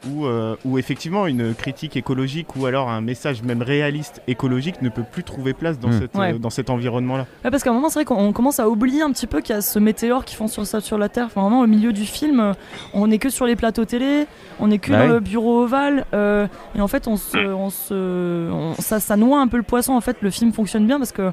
Où, 0.09 0.25
euh, 0.25 0.55
où 0.65 0.77
effectivement 0.77 1.27
une 1.27 1.53
critique 1.53 1.95
écologique 1.95 2.55
ou 2.57 2.65
alors 2.65 2.89
un 2.89 2.99
message 2.99 3.41
même 3.41 3.61
réaliste 3.61 4.21
écologique 4.27 4.81
ne 4.81 4.89
peut 4.89 5.03
plus 5.09 5.23
trouver 5.23 5.53
place 5.53 5.79
dans, 5.79 5.87
Mm. 5.89 5.99
cette, 5.99 6.15
Ouais. 6.15 6.33
euh, 6.33 6.37
dans 6.39 6.49
cet 6.49 6.69
environnement-là. 6.69 7.25
Ouais, 7.45 7.51
parce 7.51 7.63
qu'à 7.63 7.69
un 7.69 7.73
moment, 7.73 7.87
c'est 7.89 7.99
vrai 7.99 8.05
qu'on 8.05 8.33
commence 8.33 8.59
à 8.59 8.67
oublier 8.69 9.01
un 9.01 9.11
petit 9.11 9.27
peu 9.27 9.39
qu'il 9.41 9.55
y 9.55 9.57
a 9.57 9.61
ce 9.61 9.79
météore 9.79 10.25
qui 10.25 10.35
font 10.35 10.47
sur, 10.49 10.65
ça, 10.65 10.81
sur 10.81 10.97
la 10.97 11.07
Terre. 11.07 11.27
Enfin, 11.27 11.41
vraiment, 11.41 11.61
au 11.61 11.67
milieu 11.67 11.93
du 11.93 12.05
film, 12.05 12.39
euh, 12.41 12.53
on 12.93 13.07
n'est 13.07 13.17
que 13.17 13.29
sur 13.29 13.45
les 13.45 13.55
plateaux 13.55 13.85
télé, 13.85 14.25
on 14.59 14.67
n'est 14.67 14.77
que 14.79 14.91
Bah 14.91 14.99
dans 14.99 15.05
oui. 15.05 15.11
le 15.11 15.19
bureau 15.21 15.63
ovale. 15.63 16.05
euh, 16.13 16.47
et 16.75 16.81
en 16.81 16.87
fait, 16.89 17.07
on 17.07 17.15
se, 17.15 17.37
on 17.37 17.69
se, 17.69 18.51
on- 18.51 18.73
ça, 18.79 18.99
ça 18.99 19.15
noie 19.15 19.39
un 19.39 19.47
peu 19.47 19.57
le 19.57 19.63
poisson. 19.63 19.93
En 19.93 20.01
fait, 20.01 20.17
le 20.21 20.29
film 20.31 20.51
fonctionne 20.51 20.85
bien 20.85 20.97
parce 20.97 21.11
que 21.13 21.31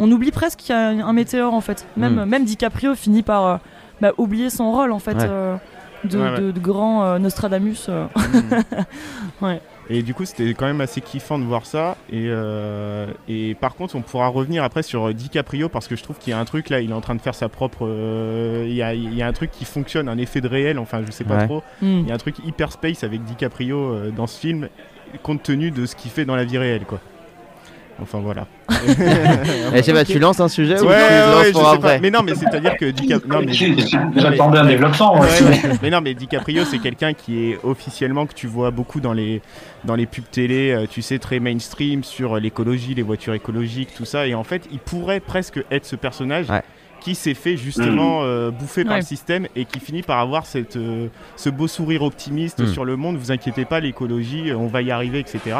on 0.00 0.10
oublie 0.10 0.30
presque 0.32 0.58
qu'il 0.60 0.74
y 0.74 0.78
a 0.78 0.88
un 0.88 1.12
météore. 1.12 1.54
En 1.54 1.60
fait, 1.60 1.86
même, 1.96 2.16
Mm. 2.22 2.24
même 2.24 2.44
DiCaprio 2.44 2.94
finit 2.94 3.22
par 3.22 3.46
euh, 3.46 3.56
bah, 4.00 4.12
oublier 4.18 4.50
son 4.50 4.70
rôle 4.72 4.92
en 4.92 4.98
fait. 4.98 5.16
Ouais. 5.16 5.56
De, 6.04 6.18
Ouais, 6.18 6.30
ouais. 6.30 6.40
de- 6.40 6.50
de 6.52 6.60
grand 6.60 7.04
euh, 7.04 7.18
Nostradamus. 7.18 7.86
euh. 7.88 8.06
Ouais. 9.42 9.60
Et 9.90 10.02
du 10.02 10.12
coup, 10.12 10.26
c'était 10.26 10.52
quand 10.52 10.66
même 10.66 10.82
assez 10.82 11.00
kiffant 11.00 11.38
de 11.38 11.44
voir 11.44 11.64
ça. 11.64 11.96
Et, 12.10 12.26
euh, 12.28 13.06
et 13.26 13.54
par 13.54 13.74
contre, 13.74 13.96
on 13.96 14.02
pourra 14.02 14.28
revenir 14.28 14.62
après 14.62 14.82
sur 14.82 15.14
DiCaprio 15.14 15.68
parce 15.70 15.88
que 15.88 15.96
je 15.96 16.02
trouve 16.02 16.18
qu'il 16.18 16.30
y 16.30 16.34
a 16.34 16.38
un 16.38 16.44
truc 16.44 16.68
là, 16.68 16.80
il 16.80 16.90
est 16.90 16.94
en 16.94 17.00
train 17.00 17.14
de 17.14 17.20
faire 17.22 17.34
sa 17.34 17.48
propre. 17.48 17.86
euh, 17.86 18.66
il, 18.68 18.74
y 18.74 18.82
a, 18.82 18.92
il 18.92 19.14
y 19.14 19.22
a 19.22 19.26
un 19.26 19.32
truc 19.32 19.50
qui 19.50 19.64
fonctionne, 19.64 20.08
un 20.08 20.18
effet 20.18 20.42
de 20.42 20.48
réel, 20.48 20.78
enfin, 20.78 21.00
je 21.06 21.10
sais 21.10 21.24
pas 21.24 21.36
Ouais. 21.38 21.46
trop. 21.46 21.62
Mm. 21.80 21.86
Il 22.00 22.08
y 22.08 22.10
a 22.10 22.14
un 22.14 22.18
truc 22.18 22.36
hyper 22.44 22.70
space 22.72 23.02
avec 23.02 23.24
DiCaprio 23.24 23.78
euh, 23.78 24.10
dans 24.10 24.26
ce 24.26 24.38
film, 24.38 24.68
compte 25.22 25.42
tenu 25.42 25.70
de 25.70 25.86
ce 25.86 25.96
qu'il 25.96 26.10
fait 26.10 26.26
dans 26.26 26.36
la 26.36 26.44
vie 26.44 26.58
réelle, 26.58 26.84
quoi. 26.84 27.00
Enfin 28.00 28.20
voilà. 28.20 28.46
Eh, 29.74 29.78
je 29.78 29.82
sais 29.82 29.92
pas, 29.92 30.00
Ok. 30.02 30.06
tu 30.06 30.18
lances 30.18 30.40
un 30.40 30.48
sujet 30.48 30.74
Ouais, 30.74 30.80
ou 30.80 30.84
tu 30.84 30.88
ouais, 30.88 31.10
le 31.10 31.32
lances 31.32 31.44
ouais, 31.46 31.52
pour 31.52 31.60
je 31.62 31.66
sais 31.66 31.74
après 31.76 31.94
pas. 31.96 32.00
Mais 32.00 32.10
non, 32.10 32.22
mais 32.22 32.34
c'est-à-dire 32.34 32.76
que 32.76 32.86
DiCaprio. 32.86 33.32
Non, 33.32 33.42
mais... 33.44 33.52
J'attendais 34.16 34.58
un 34.58 34.66
développement. 34.66 35.20
Ouais. 35.20 35.28
Mais 35.82 35.90
non, 35.90 36.00
mais 36.00 36.14
DiCaprio, 36.14 36.64
c'est 36.64 36.78
quelqu'un 36.78 37.12
qui 37.12 37.50
est 37.50 37.58
officiellement 37.64 38.26
que 38.26 38.34
tu 38.34 38.46
vois 38.46 38.70
beaucoup 38.70 39.00
dans 39.00 39.12
les 39.12 39.42
dans 39.84 39.94
les 39.94 40.06
pubs 40.06 40.24
télé, 40.30 40.72
euh, 40.72 40.86
tu 40.90 41.02
sais, 41.02 41.18
très 41.18 41.38
mainstream 41.40 42.02
sur 42.02 42.36
l'écologie, 42.38 42.94
les 42.94 43.02
voitures 43.02 43.34
écologiques, 43.34 43.90
tout 43.96 44.04
ça. 44.04 44.26
Et 44.26 44.34
en 44.34 44.44
fait, 44.44 44.62
il 44.72 44.78
pourrait 44.78 45.20
presque 45.20 45.60
être 45.70 45.86
ce 45.86 45.96
personnage. 45.96 46.48
Ouais. 46.50 46.62
Qui 47.00 47.14
s'est 47.14 47.34
fait 47.34 47.56
justement 47.56 48.22
euh, 48.24 48.50
bouffer 48.50 48.84
par 48.84 48.96
le 48.96 49.02
système 49.02 49.46
et 49.54 49.64
qui 49.66 49.78
finit 49.78 50.02
par 50.02 50.18
avoir 50.18 50.46
cette, 50.46 50.74
euh, 50.74 51.06
ce 51.36 51.48
beau 51.48 51.68
sourire 51.68 52.02
optimiste 52.02 52.58
Mm. 52.60 52.66
sur 52.72 52.84
le 52.84 52.96
monde. 52.96 53.16
Vous 53.16 53.30
inquiétez 53.30 53.64
pas, 53.64 53.78
l'écologie, 53.78 54.52
on 54.52 54.66
va 54.66 54.82
y 54.82 54.90
arriver, 54.90 55.20
etc. 55.20 55.58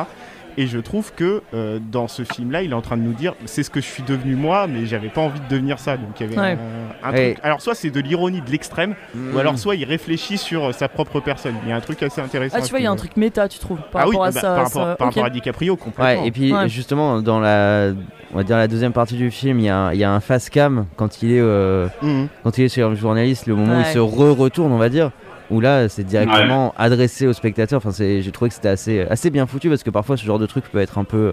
Et 0.61 0.67
je 0.67 0.79
trouve 0.79 1.13
que 1.15 1.41
euh, 1.55 1.79
dans 1.81 2.09
ce 2.09 2.25
film-là, 2.25 2.63
il 2.63 2.73
est 2.73 2.75
en 2.75 2.81
train 2.81 2.97
de 2.97 3.03
nous 3.03 3.13
dire 3.13 3.35
c'est 3.45 3.63
ce 3.63 3.71
que 3.71 3.81
je 3.81 3.87
suis 3.87 4.03
devenu 4.03 4.35
moi, 4.35 4.67
mais 4.67 4.87
j'avais 4.87 5.09
pas 5.09 5.21
envie 5.21 5.39
de 5.39 5.49
devenir 5.49 5.79
ça. 5.79 5.97
Donc 5.97 6.19
il 6.19 6.27
y 6.27 6.27
avait 6.27 6.39
Ouais. 6.39 6.59
un, 7.05 7.13
truc. 7.13 7.39
Alors 7.45 7.61
soit 7.61 7.77
c'est 7.77 7.91
de 7.91 8.01
l'ironie 8.01 8.41
de 8.41 8.51
l'extrême, 8.51 8.97
ou 9.33 9.39
alors 9.39 9.57
soit 9.57 9.77
il 9.77 9.85
réfléchit 9.85 10.37
sur 10.37 10.65
euh, 10.67 10.73
sa 10.73 10.89
propre 10.89 11.21
personne. 11.21 11.55
Il 11.63 11.69
y 11.69 11.73
a 11.73 11.77
un 11.77 11.81
truc 11.81 12.03
assez 12.03 12.21
intéressant. 12.21 12.57
Ah, 12.59 12.63
à 12.63 12.67
tu 12.67 12.71
vois, 12.71 12.81
il 12.81 12.85
y 12.85 12.87
a 12.87 12.91
un 12.91 12.97
truc 12.97 13.17
méta, 13.17 13.49
tu 13.49 13.61
trouves, 13.61 13.79
par 13.93 14.03
ah 14.03 14.09
oui, 14.09 14.17
rapport 14.17 14.25
à 14.25 14.31
bah, 14.33 14.41
ça. 14.41 14.49
par, 14.49 14.57
rapport, 14.65 14.83
ça- 14.89 14.97
par 14.97 15.07
rapport 15.09 15.25
à 15.25 15.31
DiCaprio 15.31 15.77
complètement. 15.77 16.23
Ouais, 16.23 16.27
et 16.29 16.33
puis 16.33 16.53
Ouais. 16.53 16.69
justement, 16.69 17.23
dans 17.23 17.39
la, 17.39 17.93
on 18.35 18.39
va 18.39 18.43
dire 18.43 18.57
la 18.57 18.67
deuxième 18.67 18.93
partie 18.93 19.15
du 19.17 19.31
film, 19.31 19.61
il 19.61 19.67
y 19.67 19.69
a 19.69 19.77
un, 19.79 19.93
il 19.93 20.01
y 20.01 20.05
a 20.05 20.11
un 20.13 20.19
face 20.21 20.51
cam 20.51 20.87
quand 20.97 21.23
il 21.23 21.31
est, 21.31 21.41
euh, 21.41 21.87
Mhm. 22.03 22.27
quand 22.43 22.59
il 22.59 22.65
est 22.65 22.69
sur 22.69 22.89
le 22.91 22.97
journaliste, 22.97 23.47
le 23.47 23.55
moment 23.55 23.77
où 23.77 23.81
il 23.81 23.87
se 23.87 23.99
re-retourne, 24.01 24.73
on 24.73 24.79
va 24.79 24.89
dire, 24.89 25.13
où 25.51 25.61
là 25.61 25.89
c'est 25.89 26.05
directement 26.05 26.75
adressé 26.77 27.27
au 27.27 27.33
spectateur. 27.33 27.79
Enfin, 27.79 27.91
c'est, 27.93 28.23
j'ai 28.23 28.31
trouvé 28.33 28.49
que 28.51 28.55
c'était 28.55 28.69
assez, 28.69 29.01
assez 29.03 29.31
bien 29.31 29.47
foutu 29.47 29.69
parce 29.69 29.83
que 29.83 29.91
parfois 29.91 30.17
ce 30.17 30.25
genre 30.25 30.39
de 30.39 30.47
truc 30.47 30.65
peut 30.71 30.79
être 30.79 30.99
un 30.99 31.05
peu, 31.05 31.33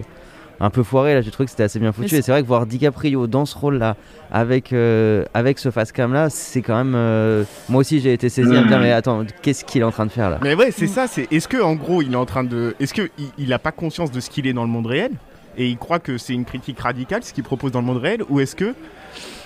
un 0.58 0.70
peu 0.70 0.82
foiré. 0.82 1.14
Là, 1.14 1.20
j'ai 1.20 1.30
trouvé 1.30 1.44
que 1.44 1.50
c'était 1.50 1.64
assez 1.64 1.78
bien 1.78 1.92
foutu. 1.92 2.14
Et 2.14 2.22
c'est 2.22 2.32
vrai 2.32 2.42
que 2.42 2.46
voir 2.46 2.64
DiCaprio 2.66 3.26
dans 3.26 3.44
ce 3.44 3.56
rôle-là, 3.56 3.96
avec, 4.32 4.72
euh, 4.72 5.24
avec 5.34 5.58
ce 5.58 5.70
face 5.70 5.92
cam 5.92 6.12
là, 6.12 6.30
c'est 6.30 6.62
quand 6.62 6.76
même. 6.76 6.94
euh, 6.94 7.44
Moi 7.68 7.80
aussi, 7.80 8.00
j'ai 8.00 8.12
été 8.14 8.28
saisi 8.28 8.56
à 8.56 8.62
me 8.62 8.68
dire, 8.68 8.78
Mhm. 8.78 8.82
mais 8.84 8.92
attends, 8.92 9.24
qu'est-ce 9.42 9.64
qu'il 9.64 9.82
est 9.82 9.84
en 9.84 9.90
train 9.92 10.06
de 10.06 10.10
faire 10.12 10.30
là? 10.30 10.38
Mais 10.42 10.54
ouais, 10.54 10.70
c'est 10.70 10.86
Mm. 10.86 10.88
ça. 10.88 11.06
C'est 11.06 11.30
est-ce 11.32 11.46
que 11.48 11.60
en 11.62 11.74
gros, 11.74 12.00
il 12.02 12.12
est 12.12 12.16
en 12.16 12.24
train 12.26 12.44
de, 12.44 12.74
est-ce 12.80 12.94
que 12.94 13.10
il, 13.18 13.26
il 13.38 13.52
a 13.52 13.58
pas 13.58 13.72
conscience 13.72 14.10
de 14.10 14.20
ce 14.20 14.30
qu'il 14.30 14.46
est 14.46 14.52
dans 14.54 14.64
le 14.64 14.70
monde 14.70 14.86
réel? 14.86 15.10
Et 15.58 15.68
il 15.68 15.78
croit 15.78 15.98
que 16.00 16.18
c'est 16.18 16.34
une 16.34 16.44
critique 16.44 16.78
radicale 16.80 17.22
ce 17.22 17.32
qu'il 17.32 17.42
propose 17.44 17.72
dans 17.72 17.80
le 17.80 17.86
monde 17.86 17.96
réel, 17.98 18.22
ou 18.28 18.40
est-ce 18.40 18.54
que, 18.54 18.74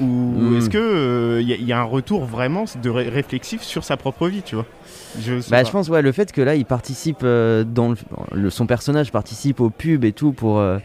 ou 0.01 0.05
Mm. 0.05 0.57
est-ce 0.59 0.71
que 0.71 0.79
euh, 0.79 1.41
il 1.43 1.49
y, 1.49 1.53
a- 1.53 1.57
il 1.57 1.65
y 1.67 1.73
a 1.73 1.81
un 1.81 1.85
retour 1.85 2.25
vraiment 2.25 2.65
de 2.83 2.91
ré- 2.91 3.09
réflexif 3.09 3.63
sur 3.63 3.85
sa 3.85 3.97
propre 3.97 4.29
vie, 4.29 4.43
tu 4.43 4.55
vois? 4.55 4.67
Je 5.21 5.35
Bah, 5.51 5.65
je 5.65 5.71
pense 5.71 5.89
ouais 5.89 6.03
le 6.03 6.13
fait 6.13 6.31
que 6.33 6.41
là 6.41 6.55
il 6.55 6.65
participe 6.65 7.19
euh, 7.25 7.65
dans 7.65 7.91
le, 7.91 7.97
le- 8.33 8.51
son 8.51 8.67
personnage 8.67 9.11
participe 9.11 9.61
aux 9.61 9.71
pubs 9.71 10.05
et 10.05 10.13
tout 10.13 10.33
pour 10.33 10.59
euh, 10.61 10.79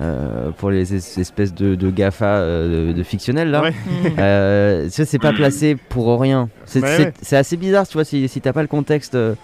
euh, 0.00 0.50
pour 0.56 0.70
les 0.70 0.94
es- 0.94 1.20
espèces 1.20 1.54
de, 1.54 1.74
de 1.74 1.90
Gafa 1.90 2.24
euh, 2.26 2.88
de, 2.88 2.92
de 2.92 3.02
fictionnels 3.02 3.50
là. 3.50 3.62
Ouais. 3.62 3.70
Mm. 3.72 4.18
Euh, 4.18 4.88
ça 4.90 5.04
c'est 5.04 5.18
pas 5.18 5.32
placé 5.32 5.76
pour 5.88 6.20
rien. 6.20 6.48
C'est 6.66 6.82
Ouais, 6.82 7.12
assez 7.32 7.56
bizarre 7.56 7.86
tu 7.88 7.94
vois 7.94 8.04
si, 8.04 8.28
si 8.28 8.40
t'as 8.40 8.52
pas 8.52 8.62
le 8.62 8.68
contexte 8.68 9.14
euh, 9.14 9.34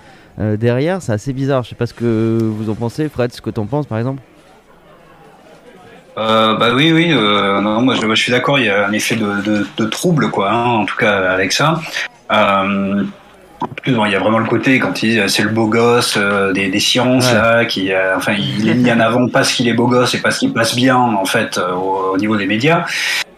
euh, 0.40 0.56
derrière 0.56 1.00
c'est 1.02 1.12
assez 1.12 1.32
bizarre. 1.32 1.62
Je 1.64 1.70
sais 1.70 1.74
pas 1.74 1.86
ce 1.86 1.94
que 1.94 2.38
vous 2.42 2.68
en 2.70 2.74
pensez 2.74 3.08
Fred, 3.08 3.32
ce 3.32 3.40
que 3.40 3.50
t'en 3.50 3.66
penses 3.66 3.86
par 3.86 3.98
exemple. 3.98 4.22
Euh, 6.18 6.56
bah 6.56 6.70
oui, 6.74 6.92
oui. 6.92 7.12
euh, 7.12 7.60
non, 7.60 7.80
moi, 7.80 7.94
je, 7.94 8.14
suis 8.14 8.32
d'accord. 8.32 8.58
Il 8.58 8.66
y 8.66 8.70
a 8.70 8.86
un 8.86 8.92
effet 8.92 9.16
de, 9.16 9.40
de, 9.40 9.66
de 9.76 9.84
trouble, 9.84 10.30
quoi. 10.30 10.50
hein, 10.50 10.64
en 10.64 10.84
tout 10.84 10.96
cas, 10.96 11.30
avec 11.30 11.52
ça. 11.52 11.80
Euh, 12.32 13.04
il 13.86 14.12
y 14.12 14.14
a 14.14 14.18
vraiment 14.18 14.38
le 14.38 14.46
côté 14.46 14.78
quand 14.78 15.02
il 15.02 15.28
c'est 15.28 15.42
le 15.42 15.48
beau 15.48 15.66
gosse 15.66 16.14
euh, 16.16 16.52
des, 16.52 16.68
des, 16.68 16.80
sciences 16.80 17.32
là, 17.32 17.64
qui, 17.64 17.92
euh, 17.92 18.16
enfin, 18.16 18.34
il 18.38 18.68
est 18.68 18.74
mis 18.74 18.90
en 18.92 19.00
avant 19.00 19.28
parce 19.28 19.52
qu'il 19.52 19.68
est 19.68 19.72
beau 19.72 19.86
gosse 19.86 20.14
et 20.14 20.20
parce 20.20 20.38
qu'il 20.38 20.52
passe 20.52 20.76
bien 20.76 20.96
en 20.96 21.24
fait 21.24 21.58
euh, 21.58 21.72
au, 21.72 22.16
niveau 22.18 22.36
des 22.36 22.46
médias. 22.46 22.84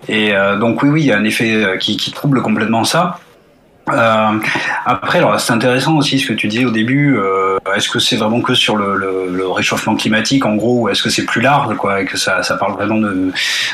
Et 0.08 0.32
donc 0.58 0.82
oui, 0.82 0.88
oui, 0.88 1.00
il 1.02 1.06
y 1.06 1.12
a 1.12 1.18
un 1.18 1.24
effet 1.24 1.76
qui, 1.78 1.96
qui 1.96 2.10
trouble 2.10 2.42
complètement 2.42 2.82
ça. 2.82 3.20
Euh, 3.92 4.38
après, 4.86 5.18
alors 5.18 5.38
c'est 5.38 5.52
intéressant 5.52 5.96
aussi 5.96 6.18
ce 6.18 6.26
que 6.28 6.32
tu 6.32 6.48
dis 6.48 6.64
au 6.64 6.70
début. 6.70 7.16
Euh, 7.16 7.58
est-ce 7.76 7.88
que 7.88 7.98
c'est 7.98 8.16
vraiment 8.16 8.40
que 8.40 8.54
sur 8.54 8.76
le, 8.76 8.96
le, 8.96 9.28
le, 9.30 9.48
réchauffement 9.48 9.94
climatique, 9.94 10.46
en 10.46 10.54
gros, 10.54 10.82
ou 10.82 10.88
est-ce 10.88 11.02
que 11.02 11.10
c'est 11.10 11.24
plus 11.24 11.40
large, 11.40 11.76
quoi, 11.76 12.02
et 12.02 12.04
que 12.04 12.16
ça, 12.16 12.42
ça 12.42 12.56
parle 12.56 12.72
vraiment 12.74 12.98
de, 12.98 13.32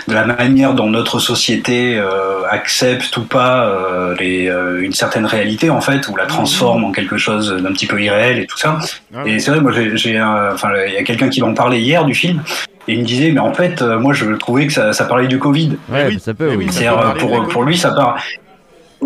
de 0.08 0.14
la 0.14 0.24
manière 0.24 0.74
dont 0.74 0.88
notre 0.90 1.18
société 1.18 1.98
euh, 1.98 2.42
accepte 2.50 3.16
ou 3.16 3.24
pas 3.24 3.66
euh, 3.66 4.14
les, 4.18 4.48
euh, 4.48 4.82
une 4.82 4.92
certaine 4.92 5.26
réalité, 5.26 5.70
en 5.70 5.80
fait, 5.80 6.08
ou 6.08 6.16
la 6.16 6.26
transforme 6.26 6.84
en 6.84 6.92
quelque 6.92 7.16
chose 7.16 7.52
d'un 7.62 7.72
petit 7.72 7.86
peu 7.86 8.02
irréel 8.02 8.38
et 8.38 8.46
tout 8.46 8.58
ça. 8.58 8.78
Ah 9.14 9.22
et 9.26 9.38
c'est 9.38 9.50
vrai, 9.50 9.60
moi, 9.60 9.72
j'ai, 9.72 10.20
enfin, 10.22 10.70
il 10.86 10.94
y 10.94 10.98
a 10.98 11.02
quelqu'un 11.02 11.28
qui 11.28 11.40
m'en 11.40 11.54
parlait 11.54 11.80
hier 11.80 12.04
du 12.04 12.14
film. 12.14 12.42
Et 12.88 12.92
il 12.92 13.00
me 13.00 13.04
disait, 13.04 13.32
mais 13.32 13.40
en 13.40 13.52
fait, 13.52 13.82
moi, 13.82 14.12
je 14.12 14.26
trouvais 14.34 14.66
que 14.66 14.72
ça, 14.72 14.92
ça 14.92 15.06
parlait 15.06 15.26
du 15.26 15.40
Covid. 15.40 15.76
Ouais, 15.88 16.06
oui, 16.08 16.20
ça 16.20 16.34
peut. 16.34 16.54
Oui, 16.54 16.68
c'est 16.70 16.86
pour, 17.18 17.48
pour 17.48 17.64
lui, 17.64 17.76
ça 17.76 17.90
part. 17.90 18.16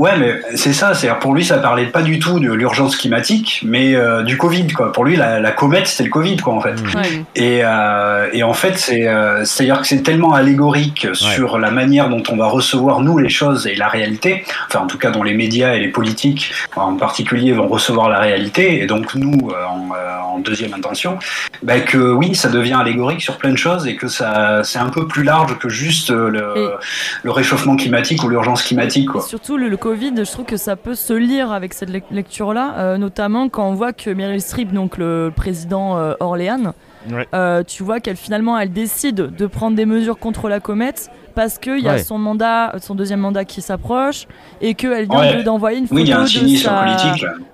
Ouais, 0.01 0.17
mais 0.17 0.41
c'est 0.55 0.73
ça. 0.73 0.95
C'est 0.95 1.11
pour 1.21 1.35
lui, 1.35 1.45
ça 1.45 1.59
parlait 1.59 1.85
pas 1.85 2.01
du 2.01 2.19
tout 2.19 2.41
de 2.41 2.51
l'urgence 2.51 2.97
climatique, 2.97 3.61
mais 3.67 3.95
euh, 3.95 4.23
du 4.23 4.39
Covid, 4.39 4.69
quoi. 4.69 4.93
Pour 4.93 5.05
lui, 5.05 5.15
la, 5.15 5.41
la 5.41 5.51
comète, 5.51 5.89
c'était 5.89 6.05
le 6.05 6.11
Covid, 6.11 6.39
quoi, 6.39 6.55
en 6.55 6.61
fait. 6.63 6.73
Mmh. 6.73 7.25
Et, 7.37 7.61
euh, 7.63 8.27
et 8.33 8.43
en 8.43 8.55
fait, 8.55 8.79
c'est 8.79 9.07
euh, 9.07 9.43
à 9.43 9.63
dire 9.63 9.79
que 9.79 9.87
c'est 9.87 10.03
tellement 10.03 10.33
allégorique 10.33 11.09
sur 11.13 11.59
la 11.59 11.71
manière 11.71 12.09
dont 12.09 12.23
on 12.31 12.37
va 12.37 12.47
recevoir 12.47 13.03
nous 13.03 13.19
les 13.19 13.29
choses 13.29 13.67
et 13.67 13.75
la 13.75 13.89
réalité. 13.89 14.43
Enfin, 14.69 14.81
en 14.81 14.87
tout 14.87 14.97
cas, 14.97 15.11
dont 15.11 15.23
les 15.23 15.35
médias 15.35 15.75
et 15.75 15.81
les 15.81 15.89
politiques, 15.89 16.55
en 16.77 16.97
particulier, 16.97 17.53
vont 17.53 17.69
recevoir 17.69 18.09
la 18.09 18.21
réalité, 18.21 18.83
et 18.83 18.87
donc 18.87 19.15
nous, 19.15 19.51
euh, 19.51 19.67
en, 19.67 19.91
euh, 19.95 20.19
en, 20.35 20.39
deuxième 20.39 20.73
intention, 20.73 21.19
bah, 21.63 21.81
que 21.81 21.99
oui, 21.99 22.35
ça 22.35 22.49
devient 22.49 22.79
allégorique 22.81 23.21
sur 23.21 23.37
plein 23.37 23.51
de 23.51 23.59
choses 23.59 23.87
et 23.87 23.97
que 23.97 24.09
ça 24.09 24.63
c'est 24.65 24.79
un 24.79 24.89
peu 24.89 25.07
plus 25.07 25.23
large 25.23 25.59
que 25.59 25.69
juste 25.69 26.09
le, 26.09 26.73
le 27.23 27.31
réchauffement 27.31 27.77
climatique 27.77 28.25
ou 28.25 28.29
l'urgence 28.31 28.63
climatique, 28.63 29.11
quoi. 29.11 29.21
surtout 29.21 29.59
le 29.59 29.69
Covid, 29.91 30.13
je 30.19 30.31
trouve 30.31 30.45
que 30.45 30.57
ça 30.57 30.77
peut 30.77 30.95
se 30.95 31.13
lire 31.13 31.51
avec 31.51 31.75
cette 31.75 31.91
lecture-là, 32.13 32.75
euh, 32.79 32.97
notamment 32.97 33.49
quand 33.49 33.69
on 33.69 33.75
voit 33.75 33.93
que 33.93 34.09
Meryl 34.09 34.41
Streep, 34.41 34.73
donc 34.73 34.99
le 34.99 35.33
président 35.35 35.99
euh, 35.99 36.15
Orléans, 36.21 36.75
euh, 37.35 37.65
tu 37.65 37.83
vois 37.83 37.99
qu'elle 37.99 38.15
finalement 38.15 38.57
elle 38.57 38.73
décide 38.73 39.17
de 39.17 39.47
prendre 39.49 39.77
des 39.77 39.87
mesures 39.87 40.17
contre 40.17 40.49
la 40.49 40.61
comète 40.61 41.11
parce 41.35 41.59
qu'il 41.59 41.81
y 41.81 41.89
a 41.89 41.99
son 41.99 42.19
mandat, 42.19 42.75
son 42.81 42.95
deuxième 42.95 43.19
mandat 43.19 43.45
qui 43.45 43.63
s'approche 43.63 44.29
et 44.61 44.75
qu'elle 44.75 45.09
vient 45.09 45.43
d'envoyer 45.43 45.79
une 45.79 45.89
photo 45.89 46.03
de, 46.05 46.57
sa, 46.57 46.85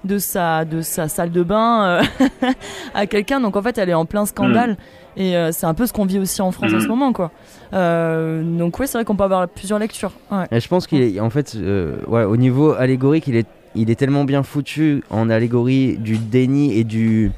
de, 0.05 0.19
sa, 0.19 0.65
de 0.67 0.83
sa 0.83 1.09
salle 1.09 1.31
de 1.31 1.43
bain 1.43 2.03
à 2.95 3.07
quelqu'un. 3.07 3.41
Donc 3.41 3.57
en 3.57 3.63
fait 3.63 3.79
elle 3.79 3.89
est 3.89 3.95
en 3.95 4.05
plein 4.05 4.27
scandale. 4.27 4.73
Mm. 4.73 4.77
Et 5.17 5.35
c'est 5.53 5.67
un 5.67 5.75
peu 5.75 5.87
ce 5.87 5.93
qu'on 5.93 6.05
vit 6.05 6.19
aussi 6.19 6.43
en 6.43 6.53
France 6.53 6.73
en 6.75 6.81
ce 6.81 6.85
mm. 6.85 6.89
moment, 6.89 7.13
quoi. 7.13 7.31
Euh, 7.73 8.43
donc 8.43 8.79
oui, 8.79 8.87
c'est 8.87 8.99
vrai 8.99 9.05
qu'on 9.05 9.17
peut 9.17 9.25
avoir 9.25 9.49
plusieurs 9.49 9.79
lectures. 9.79 10.13
Et 10.51 10.61
je 10.61 10.69
pense 10.69 10.87
qu'il 10.87 11.03
est, 11.03 11.21
en 11.21 11.31
fait, 11.31 11.55
euh, 11.57 11.97
ouais, 12.07 12.25
au 12.25 12.37
niveau 12.37 12.73
allégorique, 12.73 13.27
il 13.27 13.37
est, 13.37 13.47
il 13.75 13.91
est 13.91 13.97
tellement 13.97 14.25
bien 14.25 14.43
foutu 14.43 15.03
en 15.11 15.29
allégorie 15.31 15.97
du 15.99 16.19
déni 16.19 16.79
et 16.79 16.85
du, 16.85 17.33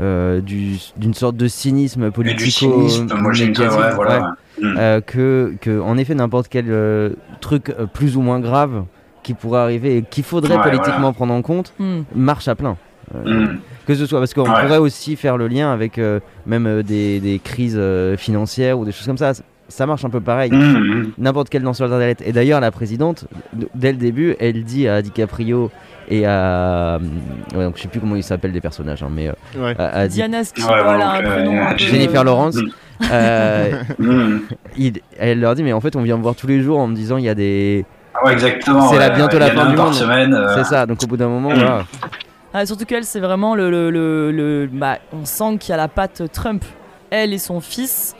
euh, 0.00 0.40
d'une 0.40 1.14
sorte 1.14 1.36
de 1.36 1.48
cynisme 1.48 2.10
politico 2.10 2.88
que, 5.06 5.54
que, 5.60 5.80
en 5.80 5.96
effet 5.98 6.14
n'importe 6.14 6.48
quel 6.48 7.14
truc 7.40 7.72
plus 7.92 8.16
ou 8.16 8.22
moins 8.22 8.40
grave 8.40 8.84
qui 9.22 9.34
pourrait 9.34 9.60
arriver 9.60 9.98
et 9.98 10.02
qu'il 10.02 10.24
faudrait 10.24 10.60
politiquement 10.60 11.12
prendre 11.12 11.34
en 11.34 11.42
compte 11.42 11.72
hmm. 11.78 12.00
marche 12.14 12.48
à 12.48 12.54
plein. 12.54 12.76
Hmm. 13.14 13.58
Que 13.88 13.94
ce 13.94 14.06
soit 14.06 14.20
parce 14.20 14.34
qu'on 14.34 14.44
pourrait 14.44 14.78
aussi 14.78 15.16
faire 15.16 15.36
le 15.36 15.48
lien 15.48 15.72
avec 15.72 15.98
même 16.46 16.82
des, 16.82 17.18
des 17.18 17.40
crises 17.42 17.80
financières 18.16 18.78
ou 18.78 18.84
des 18.84 18.92
choses 18.92 19.06
comme 19.06 19.18
ça 19.18 19.32
ça 19.68 19.86
marche 19.86 20.04
un 20.04 20.10
peu 20.10 20.20
pareil. 20.20 20.50
Mmh, 20.50 20.56
mmh. 20.56 21.12
N'importe 21.18 21.48
quel 21.50 21.62
danseur 21.62 21.88
d'Internet. 21.88 22.22
Et 22.24 22.32
d'ailleurs, 22.32 22.60
la 22.60 22.70
présidente, 22.70 23.26
dès 23.74 23.92
le 23.92 23.98
début, 23.98 24.34
elle 24.40 24.64
dit 24.64 24.88
à 24.88 25.02
DiCaprio 25.02 25.70
et 26.08 26.26
à. 26.26 26.98
Ouais, 27.54 27.64
donc 27.64 27.76
je 27.76 27.82
sais 27.82 27.88
plus 27.88 28.00
comment 28.00 28.16
ils 28.16 28.22
s'appellent 28.22 28.52
des 28.52 28.60
personnages, 28.60 29.02
hein, 29.02 29.10
mais. 29.14 29.28
Euh, 29.28 29.74
à, 29.78 30.08
Diana 30.08 30.40
voilà, 30.56 31.12
un 31.12 31.22
prénom. 31.22 31.76
Jennifer 31.76 32.24
Lawrence. 32.24 32.56
Mmh. 32.56 33.04
Euh, 33.12 33.82
elle 35.18 35.40
leur 35.40 35.54
dit, 35.54 35.62
mais 35.62 35.72
en 35.72 35.80
fait, 35.80 35.94
on 35.94 36.02
vient 36.02 36.16
me 36.16 36.22
voir 36.22 36.34
tous 36.34 36.46
les 36.46 36.62
jours 36.62 36.78
en 36.78 36.86
me 36.86 36.94
disant, 36.94 37.18
il 37.18 37.24
y 37.24 37.28
a 37.28 37.34
des. 37.34 37.84
Ah 38.14 38.24
ouais, 38.24 38.32
exactement. 38.32 38.88
C'est 38.88 39.14
bientôt 39.14 39.38
la 39.38 39.50
fin 39.50 39.70
du 39.70 39.76
monde. 39.76 39.94
Euh. 40.32 40.54
C'est 40.56 40.64
ça, 40.64 40.86
donc 40.86 41.02
au 41.04 41.06
bout 41.06 41.16
d'un 41.16 41.28
moment, 41.28 41.50
voilà. 41.50 41.84
Ah, 42.54 42.64
surtout 42.66 42.84
qu'elle, 42.84 43.04
c'est 43.04 43.20
vraiment 43.20 43.54
le. 43.54 43.70
le, 43.70 43.90
le, 43.90 44.68
bah, 44.72 44.98
on 45.12 45.24
sent 45.24 45.58
qu'il 45.58 45.70
y 45.70 45.72
a 45.72 45.76
la 45.76 45.88
patte 45.88 46.22
Trump. 46.32 46.64
Elle 47.10 47.32
et 47.32 47.38
son 47.38 47.60
fils 47.60 48.14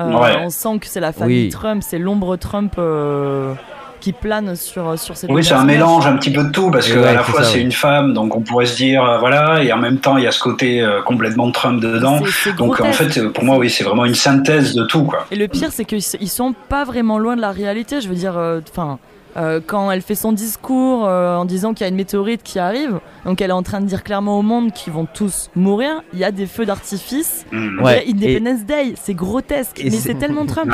euh, 0.00 0.36
on 0.42 0.50
sent 0.50 0.78
que 0.80 0.86
c'est 0.86 1.00
la 1.00 1.12
famille 1.12 1.48
Trump, 1.48 1.82
c'est 1.84 1.98
l'ombre 1.98 2.36
Trump 2.36 2.74
euh, 2.78 3.54
qui 4.00 4.12
plane 4.12 4.54
sur, 4.54 4.96
sur 4.96 5.16
cette 5.16 5.28
Oui, 5.30 5.42
c'est 5.42 5.54
un 5.54 5.64
mélange 5.64 6.06
un 6.06 6.16
petit 6.16 6.30
peu 6.30 6.44
de 6.44 6.50
tout, 6.50 6.70
parce 6.70 6.88
qu'à 6.88 7.12
la 7.12 7.22
fois 7.24 7.42
c'est 7.42 7.60
une 7.60 7.72
femme, 7.72 8.14
donc 8.14 8.36
on 8.36 8.40
pourrait 8.40 8.66
se 8.66 8.76
dire, 8.76 9.04
euh, 9.04 9.18
voilà, 9.18 9.62
et 9.62 9.72
en 9.72 9.78
même 9.78 9.98
temps 9.98 10.16
il 10.16 10.22
y 10.22 10.26
a 10.28 10.30
ce 10.30 10.40
côté 10.40 10.86
complètement 11.04 11.50
Trump 11.50 11.82
dedans. 11.82 12.20
donc 12.56 12.80
en 12.80 12.92
fait, 12.92 13.28
pour 13.28 13.44
moi, 13.44 13.56
oui, 13.58 13.70
c'est 13.70 13.84
vraiment 13.84 14.04
une 14.04 14.14
synthèse 14.14 14.74
de 14.74 14.84
tout. 14.84 15.04
Quoi. 15.04 15.26
Et 15.30 15.36
le 15.36 15.48
pire, 15.48 15.70
c'est 15.72 15.84
qu'ils 15.84 16.02
sont 16.02 16.54
pas 16.68 16.84
vraiment 16.84 17.18
loin 17.18 17.34
de 17.34 17.40
la 17.40 17.50
réalité. 17.50 18.00
Je 18.00 18.08
veux 18.08 18.14
dire, 18.14 18.38
enfin. 18.70 18.98
Euh, 19.38 19.60
quand 19.64 19.90
elle 19.90 20.02
fait 20.02 20.16
son 20.16 20.32
discours 20.32 21.06
euh, 21.06 21.36
en 21.36 21.44
disant 21.44 21.72
qu'il 21.72 21.82
y 21.82 21.84
a 21.84 21.88
une 21.88 21.94
météorite 21.94 22.42
qui 22.42 22.58
arrive, 22.58 22.98
donc 23.24 23.40
elle 23.40 23.50
est 23.50 23.54
en 23.54 23.62
train 23.62 23.80
de 23.80 23.86
dire 23.86 24.02
clairement 24.02 24.36
au 24.38 24.42
monde 24.42 24.72
qu'ils 24.72 24.92
vont 24.92 25.06
tous 25.06 25.48
mourir, 25.54 26.02
il 26.12 26.18
y 26.18 26.24
a 26.24 26.32
des 26.32 26.46
feux 26.46 26.66
d'artifice, 26.66 27.46
mmh. 27.52 27.82
ouais. 27.82 28.04
Independence 28.08 28.64
Day, 28.64 28.94
c'est 29.00 29.14
grotesque, 29.14 29.80
mais 29.84 29.90
c'est 29.90 30.14
tellement 30.14 30.44
Trump. 30.46 30.72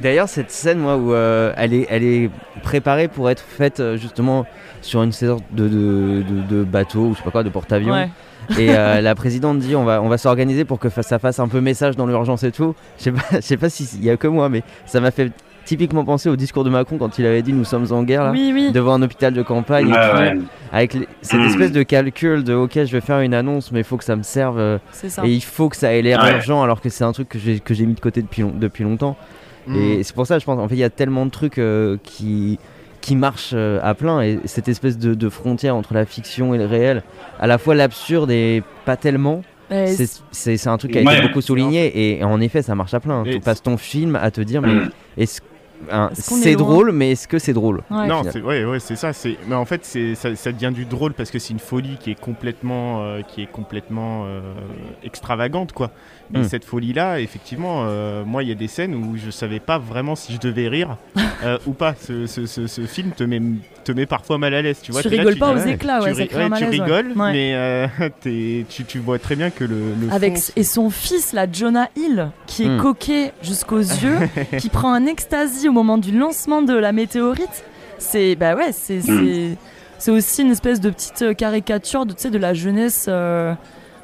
D'ailleurs, 0.00 0.28
cette 0.28 0.50
scène, 0.50 0.78
moi, 0.78 0.96
où 0.96 1.12
euh, 1.12 1.52
elle, 1.56 1.74
est, 1.74 1.86
elle 1.90 2.04
est 2.04 2.30
préparée 2.62 3.08
pour 3.08 3.28
être 3.28 3.42
faite 3.42 3.82
justement 3.96 4.46
sur 4.80 5.02
une 5.02 5.12
sorte 5.12 5.44
de, 5.52 5.68
de, 5.68 6.22
de, 6.48 6.64
bateau, 6.64 7.00
ou 7.00 7.12
je 7.12 7.18
sais 7.18 7.24
pas 7.24 7.30
quoi, 7.30 7.42
de 7.42 7.50
porte-avions. 7.50 8.08
Et 8.58 8.66
la 8.72 9.14
présidente 9.14 9.58
dit 9.58 9.76
on 9.76 9.84
va, 9.84 10.00
on 10.00 10.08
va 10.08 10.16
s'organiser 10.16 10.64
pour 10.64 10.78
que 10.78 10.88
ça 10.88 11.18
fasse 11.18 11.38
un 11.38 11.48
peu 11.48 11.60
message 11.60 11.96
dans 11.96 12.06
l'urgence 12.06 12.44
et 12.44 12.52
tout. 12.52 12.74
Je 12.98 13.04
sais 13.04 13.12
pas, 13.12 13.22
je 13.32 13.40
sais 13.40 13.56
pas 13.58 13.68
s'il 13.68 14.02
y 14.02 14.10
a 14.10 14.16
que 14.16 14.28
moi, 14.28 14.48
mais 14.48 14.62
ça 14.86 15.00
m'a 15.00 15.10
fait 15.10 15.32
typiquement 15.66 16.04
pensé 16.04 16.30
au 16.30 16.36
discours 16.36 16.64
de 16.64 16.70
Macron 16.70 16.96
quand 16.96 17.18
il 17.18 17.26
avait 17.26 17.42
dit 17.42 17.52
nous 17.52 17.64
sommes 17.64 17.92
en 17.92 18.02
guerre 18.04 18.32
devant 18.72 18.94
un 18.94 19.02
hôpital 19.02 19.34
de 19.34 19.42
campagne 19.42 19.92
avec 20.72 20.96
cette 21.20 21.40
hmm. 21.40 21.44
espèce 21.44 21.72
de 21.72 21.82
calcul 21.82 22.44
de 22.44 22.54
ok 22.54 22.84
je 22.84 22.92
vais 22.92 23.00
faire 23.00 23.20
une 23.20 23.34
annonce 23.34 23.72
mais 23.72 23.80
il 23.80 23.84
faut 23.84 23.96
que 23.96 24.04
ça 24.04 24.16
me 24.16 24.22
serve 24.22 24.58
euh, 24.58 24.78
et 25.24 25.32
il 25.32 25.42
faut 25.42 25.68
que 25.68 25.76
ça 25.76 25.92
ait 25.92 26.02
l'air 26.02 26.24
urgent 26.24 26.62
alors 26.62 26.80
que 26.80 26.88
c'est 26.88 27.04
un 27.04 27.12
truc 27.12 27.28
que 27.28 27.38
j'ai 27.38 27.60
que 27.60 27.74
j'ai 27.74 27.84
mis 27.84 27.94
de 27.94 28.00
côté 28.00 28.22
depuis 28.22 28.44
depuis 28.54 28.84
longtemps 28.84 29.16
hmm. 29.66 29.74
et 29.74 30.02
c'est 30.02 30.14
pour 30.14 30.26
ça 30.26 30.38
je 30.38 30.44
pense 30.44 30.58
en 30.58 30.68
fait 30.68 30.76
il 30.76 30.80
y 30.80 30.84
a 30.84 30.90
tellement 30.90 31.26
de 31.26 31.30
trucs 31.30 31.58
euh, 31.58 31.98
qui 32.02 32.58
qui 33.00 33.16
marchent 33.16 33.52
euh, 33.54 33.78
à 33.82 33.94
plein 33.94 34.20
et 34.22 34.40
cette 34.46 34.68
espèce 34.68 34.98
de, 34.98 35.14
de, 35.14 35.28
frontière 35.28 35.76
entre 35.76 35.94
la 35.94 36.06
fiction 36.06 36.54
et 36.54 36.58
le 36.58 36.66
réel 36.66 37.02
à 37.38 37.46
la 37.46 37.58
fois 37.58 37.74
l'absurde 37.74 38.30
et 38.30 38.62
pas 38.84 38.96
tellement 38.96 39.42
c'est 40.30 40.66
un 40.68 40.78
truc 40.78 40.92
qui 40.92 40.98
a 40.98 41.00
été 41.00 41.26
beaucoup 41.26 41.40
souligné 41.40 42.18
et, 42.18 42.24
en 42.24 42.40
effet 42.40 42.62
ça 42.62 42.76
marche 42.76 42.94
à 42.94 43.00
plein. 43.00 43.24
Tu 43.24 43.40
passes 43.40 43.62
ton 43.62 43.76
film 43.76 44.14
à 44.14 44.30
te 44.30 44.40
dire 44.40 44.62
mais 44.62 44.74
hmm. 44.74 44.90
C'est 46.14 46.56
drôle, 46.56 46.92
mais 46.92 47.12
est-ce 47.12 47.28
que 47.28 47.38
c'est 47.38 47.52
drôle 47.52 47.82
Non, 47.90 48.22
c'est 48.30 48.40
ouais, 48.40 48.64
ouais, 48.64 48.80
c'est 48.80 48.96
ça. 48.96 49.12
C'est 49.12 49.36
mais 49.48 49.54
en 49.54 49.64
fait, 49.64 49.84
c'est 49.84 50.14
ça, 50.14 50.34
ça, 50.36 50.52
devient 50.52 50.72
du 50.72 50.84
drôle 50.84 51.12
parce 51.12 51.30
que 51.30 51.38
c'est 51.38 51.52
une 51.52 51.58
folie 51.58 51.96
qui 51.98 52.10
est 52.10 52.20
complètement, 52.20 53.02
euh, 53.02 53.22
qui 53.22 53.42
est 53.42 53.50
complètement 53.50 54.24
euh, 54.26 54.40
extravagante, 55.02 55.72
quoi. 55.72 55.90
Et 56.34 56.38
hmm. 56.38 56.44
cette 56.44 56.64
folie-là, 56.64 57.20
effectivement, 57.20 57.84
euh, 57.86 58.24
moi, 58.24 58.42
il 58.42 58.48
y 58.48 58.52
a 58.52 58.56
des 58.56 58.66
scènes 58.66 58.94
où 58.94 59.16
je 59.16 59.30
savais 59.30 59.60
pas 59.60 59.78
vraiment 59.78 60.16
si 60.16 60.32
je 60.32 60.38
devais 60.38 60.68
rire 60.68 60.96
ou 61.66 61.72
pas. 61.72 61.94
Ce, 61.94 62.26
ce, 62.26 62.46
ce, 62.46 62.80
film 62.82 63.12
te 63.12 63.22
met, 63.22 63.40
te 63.84 63.92
met 63.92 64.06
parfois 64.06 64.38
mal 64.38 64.54
à 64.54 64.62
l'aise, 64.62 64.80
tu 64.82 64.92
vois. 64.92 65.02
Tu 65.02 65.08
rigoles 65.08 65.36
pas 65.36 65.52
aux 65.52 65.66
éclats, 65.66 66.02
ouais, 66.02 66.14
ça 66.14 66.26
crée 66.26 66.48
Tu 66.58 66.64
rigoles, 66.64 67.12
mais 67.16 67.88
tu, 68.68 68.84
tu, 68.84 68.98
vois 68.98 69.18
très 69.18 69.36
bien 69.36 69.50
que 69.50 69.64
le, 69.64 69.76
avec 70.10 70.38
et 70.56 70.64
son 70.64 70.90
fils, 70.90 71.32
la 71.32 71.50
Jonah 71.50 71.88
Hill, 71.96 72.30
qui 72.46 72.64
est 72.64 72.68
hmm. 72.68 72.80
coquet 72.80 73.32
jusqu'aux 73.42 73.78
yeux, 73.78 74.18
qui 74.58 74.68
prend 74.68 74.92
un 74.92 75.06
ecstasy 75.06 75.68
au 75.68 75.72
moment 75.72 75.98
du 75.98 76.16
lancement 76.16 76.62
de 76.62 76.74
la 76.74 76.92
météorite, 76.92 77.64
c'est 77.98 78.36
bah 78.36 78.54
ouais, 78.54 78.72
c'est 78.72 78.98
mm. 78.98 79.56
c'est 79.98 80.10
aussi 80.10 80.42
une 80.42 80.50
espèce 80.50 80.80
de 80.80 80.90
petite 80.90 81.22
euh, 81.22 81.34
caricature 81.34 82.06
de, 82.06 82.28
de 82.28 82.38
la 82.38 82.54
jeunesse. 82.54 83.08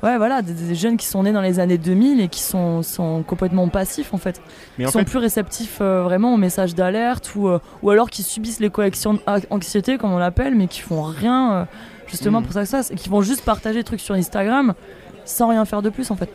Euh, 0.03 0.07
ouais, 0.07 0.17
voilà, 0.19 0.43
des, 0.43 0.75
jeunes 0.75 0.97
qui 0.97 1.07
sont 1.07 1.23
nés 1.23 1.33
dans 1.33 1.41
les 1.41 1.61
années 1.61 1.79
2000 1.79 2.21
et 2.21 2.29
qui 2.29 2.41
sont, 2.41 2.83
sont 2.83 3.23
complètement 3.23 3.69
passifs 3.69 4.15
en 4.15 4.19
fait. 4.19 4.41
Mais 4.79 4.87
sont 4.87 5.05
plus 5.05 5.19
réceptifs 5.19 5.79
euh, 5.81 6.03
vraiment 6.03 6.35
aux 6.35 6.39
messages 6.39 6.75
d'alerte 6.75 7.35
ou, 7.35 7.49
ou 7.83 7.91
alors 7.91 8.11
qui 8.11 8.23
subissent 8.23 8.61
les 8.61 8.71
collections 8.71 9.19
d'anxiété, 9.51 9.99
comme 9.99 10.13
on 10.13 10.19
l'appelle, 10.19 10.55
mais 10.55 10.67
qui 10.67 10.81
font 10.81 11.03
rien 11.03 11.67
justement 12.07 12.41
mm. 12.41 12.45
pour 12.45 12.53
ça 12.53 12.63
que 12.63 12.69
ça, 12.69 12.81
et 12.91 12.95
qui 12.95 13.09
vont 13.09 13.23
juste 13.23 13.45
partager 13.45 13.81
des 13.81 13.85
trucs 13.85 14.01
sur 14.01 14.15
Instagram 14.15 14.75
sans 15.25 15.49
rien 15.49 15.65
faire 15.65 15.83
de 15.83 15.91
plus 15.91 16.11
en 16.11 16.17
fait. 16.17 16.31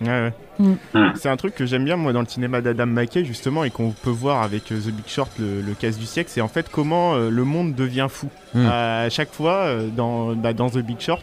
Ouais, 0.00 0.08
ouais. 0.08 0.32
Mm. 0.58 0.74
Mm. 0.94 1.12
C'est 1.16 1.28
un 1.28 1.36
truc 1.36 1.54
que 1.54 1.66
j'aime 1.66 1.84
bien 1.84 1.96
moi 1.96 2.12
dans 2.12 2.20
le 2.20 2.26
cinéma 2.26 2.60
d'Adam 2.60 2.86
McKay 2.86 3.24
justement 3.24 3.64
et 3.64 3.70
qu'on 3.70 3.90
peut 3.90 4.10
voir 4.10 4.42
avec 4.42 4.70
euh, 4.72 4.78
The 4.78 4.90
Big 4.90 5.06
Short, 5.06 5.30
le, 5.38 5.60
le 5.60 5.74
casse 5.74 5.98
du 5.98 6.06
siècle, 6.06 6.30
c'est 6.32 6.40
en 6.40 6.48
fait 6.48 6.68
comment 6.70 7.14
euh, 7.14 7.30
le 7.30 7.44
monde 7.44 7.74
devient 7.74 8.06
fou. 8.08 8.28
À 8.54 9.08
chaque 9.10 9.32
fois 9.32 9.66
euh, 9.66 9.88
dans, 9.88 10.34
bah, 10.34 10.52
dans 10.52 10.70
The 10.70 10.78
Big 10.78 11.00
Short, 11.00 11.22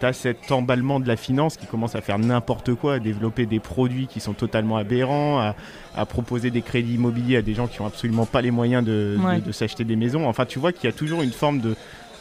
t'as 0.00 0.12
cet 0.12 0.50
emballement 0.52 1.00
de 1.00 1.08
la 1.08 1.16
finance 1.16 1.56
qui 1.56 1.66
commence 1.66 1.94
à 1.94 2.00
faire 2.00 2.18
n'importe 2.18 2.74
quoi, 2.74 2.94
à 2.94 2.98
développer 2.98 3.46
des 3.46 3.60
produits 3.60 4.06
qui 4.06 4.20
sont 4.20 4.34
totalement 4.34 4.76
aberrants, 4.76 5.38
à, 5.40 5.54
à 5.96 6.04
proposer 6.06 6.50
des 6.50 6.62
crédits 6.62 6.94
immobiliers 6.94 7.36
à 7.38 7.42
des 7.42 7.54
gens 7.54 7.66
qui 7.66 7.80
ont 7.80 7.86
absolument 7.86 8.26
pas 8.26 8.42
les 8.42 8.50
moyens 8.50 8.84
de, 8.84 9.16
de- 9.18 9.24
Ouais. 9.24 9.40
de 9.40 9.52
s'acheter 9.52 9.84
des 9.84 9.96
maisons. 9.96 10.28
Enfin, 10.28 10.44
tu 10.44 10.58
vois 10.58 10.72
qu'il 10.72 10.84
y 10.84 10.92
a 10.92 10.96
toujours 10.96 11.22
une 11.22 11.32
forme 11.32 11.60
de 11.60 11.74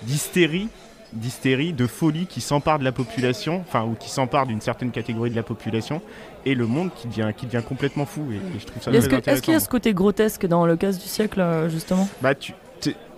d'hystérie 0.04 0.68
d'hystérie, 1.14 1.72
de 1.72 1.88
folie 1.88 2.26
qui 2.26 2.42
s'empare 2.42 2.78
de 2.78 2.84
la 2.84 2.92
population, 2.92 3.62
enfin 3.66 3.86
ou 3.86 3.94
qui 3.98 4.10
s'empare 4.10 4.48
d'une 4.48 4.60
certaine 4.60 4.92
catégorie 4.92 5.30
de 5.30 5.36
la 5.36 5.44
population, 5.44 6.02
et 6.46 6.56
le 6.56 6.68
monde 6.68 6.90
qui 6.94 7.08
devient, 7.08 7.30
qui 7.38 7.46
devient 7.46 7.62
complètement 7.66 8.06
fou. 8.06 8.26
Et, 8.32 8.36
et 8.36 8.60
je 8.60 8.66
trouve 8.66 8.84
ça 8.84 8.92
Est-ce 8.92 9.42
qu'il 9.42 9.54
y 9.54 9.56
a 9.56 9.60
ce 9.62 9.70
côté 9.70 9.94
grotesque 9.94 10.46
dans 10.46 10.66
le 10.66 10.76
casse 10.76 11.00
du 11.00 11.08
siècle, 11.08 11.40
euh, 11.40 11.70
justement? 11.70 12.10
Bah 12.22 12.36
tu 12.36 12.54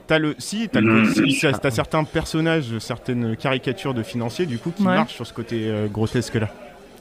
T'as 0.07 0.19
le, 0.19 0.35
si, 0.37 0.69
t'as, 0.69 0.79
le, 0.81 1.05
si, 1.05 1.37
t'as- 1.41 1.51
t'as 1.53 1.71
certains 1.71 2.03
personnages, 2.05 2.77
certaines 2.79 3.35
caricatures 3.35 3.93
de 3.93 4.03
financiers 4.03 4.45
du 4.45 4.57
coup 4.57 4.71
qui 4.71 4.83
Ouais. 4.83 4.95
marchent 4.95 5.13
sur 5.15 5.27
ce 5.27 5.33
côté 5.33 5.67
euh, 5.67 5.87
grotesque 5.87 6.35
là. 6.35 6.49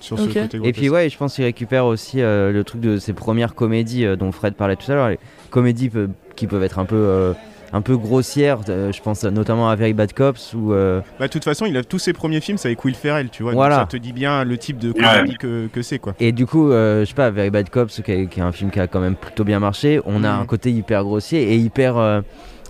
Sur 0.00 0.18
ce 0.18 0.28
Et 0.64 0.72
puis 0.72 0.88
ouais, 0.90 1.08
je 1.08 1.16
pense 1.16 1.34
qu'il 1.36 1.44
récupère 1.44 1.86
aussi 1.86 2.20
euh, 2.20 2.52
le 2.52 2.64
truc 2.64 2.80
de 2.82 2.98
ses 2.98 3.12
premières 3.14 3.54
comédies 3.54 4.04
euh, 4.04 4.14
dont 4.16 4.30
Fred 4.30 4.54
parlait 4.54 4.76
tout 4.76 4.90
à 4.92 4.94
l'heure, 4.94 5.08
les 5.08 5.18
comédies 5.50 5.90
qui 6.36 6.46
peuvent 6.46 6.62
être 6.62 6.78
un 6.78 6.84
peu 6.84 6.96
euh, 6.96 7.32
un 7.72 7.80
peu 7.80 7.96
grossières. 7.96 8.58
euh, 8.68 8.92
je 8.92 9.00
pense 9.00 9.24
notamment 9.24 9.70
à 9.70 9.74
Very 9.76 9.94
Bad 9.94 10.12
Cops 10.12 10.52
ou 10.54 10.72
euh, 10.74 11.00
Bah, 11.18 11.26
de 11.28 11.32
toute 11.32 11.44
façon, 11.44 11.64
il 11.66 11.76
a 11.78 11.82
tous 11.82 11.98
ses 11.98 12.12
premiers 12.12 12.40
films, 12.40 12.58
c'est 12.58 12.68
avec 12.68 12.84
Will 12.84 12.94
Ferrell, 12.94 13.30
tu 13.30 13.42
vois. 13.42 13.52
donc 13.54 13.62
ça 13.72 13.86
te 13.88 13.96
dit 13.96 14.12
bien 14.12 14.44
le 14.44 14.58
type 14.58 14.78
de 14.78 14.92
comédie 14.92 15.36
que, 15.38 15.66
que 15.72 15.80
c'est 15.82 15.98
quoi. 15.98 16.14
et 16.20 16.30
du 16.32 16.44
coup, 16.46 16.70
euh, 16.70 17.00
je 17.00 17.06
sais 17.06 17.14
pas, 17.14 17.30
Very 17.30 17.50
Bad 17.50 17.70
Cops, 17.70 18.00
qui 18.02 18.12
est, 18.12 18.26
qui 18.26 18.40
est 18.40 18.42
un 18.42 18.52
film 18.52 18.70
qui 18.70 18.80
a 18.80 18.86
quand 18.88 19.00
même 19.00 19.16
plutôt 19.16 19.44
bien 19.44 19.60
marché. 19.60 20.00
On 20.04 20.24
a 20.24 20.32
Mhm. 20.34 20.40
un 20.42 20.46
côté 20.46 20.70
hyper 20.72 21.04
grossier 21.04 21.52
et 21.54 21.56
hyper 21.56 21.96
euh, 21.96 22.20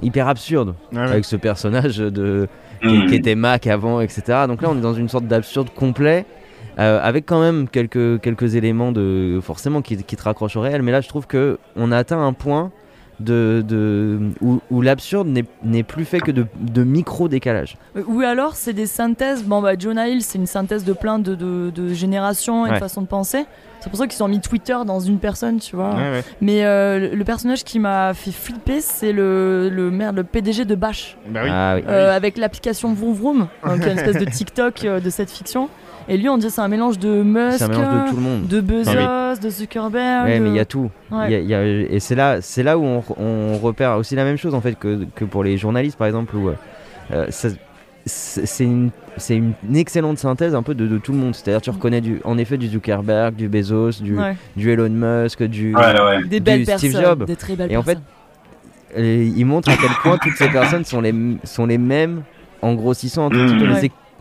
hyper 0.02 0.28
absurde 0.28 0.74
Ouais, 0.92 0.98
ouais. 0.98 1.04
avec 1.04 1.24
ce 1.24 1.36
personnage 1.36 1.98
de 1.98 2.48
qui, 2.82 2.88
Mm. 2.88 3.06
qui 3.06 3.14
était 3.14 3.34
Mac 3.34 3.66
avant, 3.66 4.00
etc. 4.00 4.22
Donc 4.46 4.60
là, 4.62 4.68
on 4.70 4.76
est 4.76 4.82
dans 4.82 4.92
une 4.94 5.08
sorte 5.08 5.26
d'absurde 5.26 5.70
complet. 5.74 6.26
euh, 6.78 7.00
avec 7.02 7.24
quand 7.24 7.40
même 7.40 7.68
quelques, 7.70 8.20
quelques 8.20 8.54
éléments 8.54 8.92
de 8.92 9.40
forcément 9.42 9.80
qui, 9.80 9.96
qui 9.96 10.14
te 10.14 10.22
raccrochent 10.22 10.56
au 10.56 10.60
réel 10.60 10.82
mais 10.82 10.92
là 10.92 11.00
je 11.00 11.08
trouve 11.08 11.26
que 11.26 11.58
on 11.74 11.90
a 11.90 11.96
atteint 11.96 12.20
un 12.22 12.34
point 12.34 12.70
de, 13.20 13.64
de 13.66 14.18
où, 14.40 14.60
où 14.70 14.82
l'absurde 14.82 15.28
n'est- 15.28 15.44
n'est 15.64 15.82
plus 15.82 16.04
fait 16.04 16.20
que 16.20 16.30
de, 16.30 16.46
de 16.60 16.84
micro 16.84 17.28
décalage 17.28 17.76
Euh, 17.96 18.02
Ou 18.06 18.20
alors, 18.20 18.56
c'est 18.56 18.72
des 18.74 18.86
synthèses. 18.86 19.42
Bon, 19.44 19.62
bah, 19.62 19.72
Jonah 19.78 20.08
Hill, 20.08 20.22
c'est 20.22 20.38
une 20.38 20.46
synthèse 20.46 20.84
de 20.84 20.92
plein 20.92 21.18
de, 21.18 21.34
de, 21.34 21.70
de 21.74 21.94
générations 21.94 22.66
et 22.66 22.70
Ouais. 22.70 22.74
de 22.74 22.80
façons 22.80 23.02
de 23.02 23.06
penser. 23.06 23.44
C'est 23.80 23.90
pour 23.90 23.98
ça 23.98 24.06
qu'ils 24.06 24.22
ont 24.24 24.28
mis 24.28 24.40
Twitter 24.40 24.76
dans 24.86 24.98
une 25.00 25.18
personne, 25.18 25.60
tu 25.60 25.76
vois. 25.76 25.94
Ouais, 25.94 26.10
ouais. 26.10 26.24
Mais 26.40 26.64
euh, 26.64 27.14
le- 27.14 27.24
personnage 27.24 27.62
qui 27.62 27.78
m'a 27.78 28.14
fait 28.14 28.32
flipper, 28.32 28.80
c'est 28.80 29.12
le, 29.12 29.68
le, 29.68 29.90
merde, 29.90 30.16
le 30.16 30.24
PDG 30.24 30.64
de 30.64 30.74
Bash. 30.74 31.16
Bah 31.28 31.40
oui. 31.44 31.50
ah 31.52 31.74
oui 31.76 31.82
Euh, 31.86 32.14
avec 32.14 32.36
l'application 32.36 32.92
Vroom 32.94 33.14
Vroom, 33.14 33.48
qui 33.62 33.70
est 33.88 33.92
une 33.92 33.98
espèce 33.98 34.18
de 34.18 34.28
TikTok 34.30 34.84
euh, 34.84 35.00
de 35.00 35.08
cette 35.10 35.30
fiction. 35.30 35.68
Et 36.08 36.16
lui, 36.16 36.28
on 36.28 36.38
dit 36.38 36.50
c'est 36.50 36.60
un 36.60 36.68
mélange 36.68 36.98
de 36.98 37.22
Musk, 37.22 37.58
c'est 37.58 37.64
un 37.64 37.68
mélange 37.68 38.04
de 38.04 38.10
tout 38.10 38.16
le 38.16 38.22
monde 38.22 38.46
de 38.46 38.60
Bezos, 38.60 39.40
de 39.42 39.50
Zuckerberg. 39.50 40.26
Ouais, 40.26 40.38
mais 40.40 40.50
il 40.50 40.54
y 40.56 40.60
a 40.60 40.64
tout. 40.64 40.90
Ouais. 41.10 41.26
Il 41.26 41.32
y 41.32 41.34
a- 41.34 41.38
il 41.40 41.46
y 41.48 41.54
a- 41.54 41.66
et 41.66 41.98
c'est 42.00 42.14
là, 42.14 42.40
c'est 42.40 42.62
là 42.62 42.78
où 42.78 42.84
on, 42.84 43.02
on 43.18 43.58
repère 43.58 43.96
aussi 43.96 44.14
la 44.14 44.24
même 44.24 44.36
chose 44.36 44.54
en 44.54 44.60
fait 44.60 44.78
que, 44.78 45.04
que 45.14 45.24
pour 45.24 45.42
les 45.42 45.56
journalistes 45.58 45.98
par 45.98 46.06
exemple 46.06 46.36
où 46.36 46.48
euh, 46.48 47.26
c'est 47.30 47.58
c'est 48.06 48.64
une, 49.36 49.52
excellente 49.74 50.18
synthèse 50.18 50.54
un 50.54 50.62
peu 50.62 50.74
de, 50.74 50.86
de 50.86 50.98
tout 50.98 51.10
le 51.12 51.18
monde. 51.18 51.34
C'est-à-dire 51.34 51.60
tu 51.60 51.70
reconnais 51.70 52.00
du, 52.00 52.20
en 52.24 52.38
effet 52.38 52.56
du 52.56 52.68
Zuckerberg, 52.68 53.34
du 53.34 53.48
Bezos, 53.48 54.00
du, 54.00 54.16
Ouais. 54.16 54.36
du 54.56 54.70
Elon 54.70 54.88
Musk, 54.90 55.42
du 55.42 55.74
Ouais, 55.74 56.00
ouais. 56.00 56.22
Des 56.24 56.38
du 56.38 56.40
belles 56.44 56.62
Steve 56.62 56.92
personnes, 56.92 57.02
Jobs. 57.04 57.24
des 57.24 57.34
très 57.36 57.56
belles 57.56 57.72
Et 57.72 57.76
en 57.76 57.82
fait. 57.82 57.98
Et 58.96 59.26
il 59.26 59.44
montre 59.44 59.68
à 59.70 59.76
quel 59.76 59.90
point 60.02 60.18
toutes 60.22 60.36
ces 60.36 60.48
personnes 60.48 60.84
sont 60.84 61.00
les, 61.00 61.12
sont 61.44 61.66
les 61.66 61.78
mêmes 61.78 62.22
en 62.62 62.74
grossissant 62.74 63.26
un 63.26 63.30
tout 63.30 63.36
petit 63.44 63.58
peu, 63.58 63.74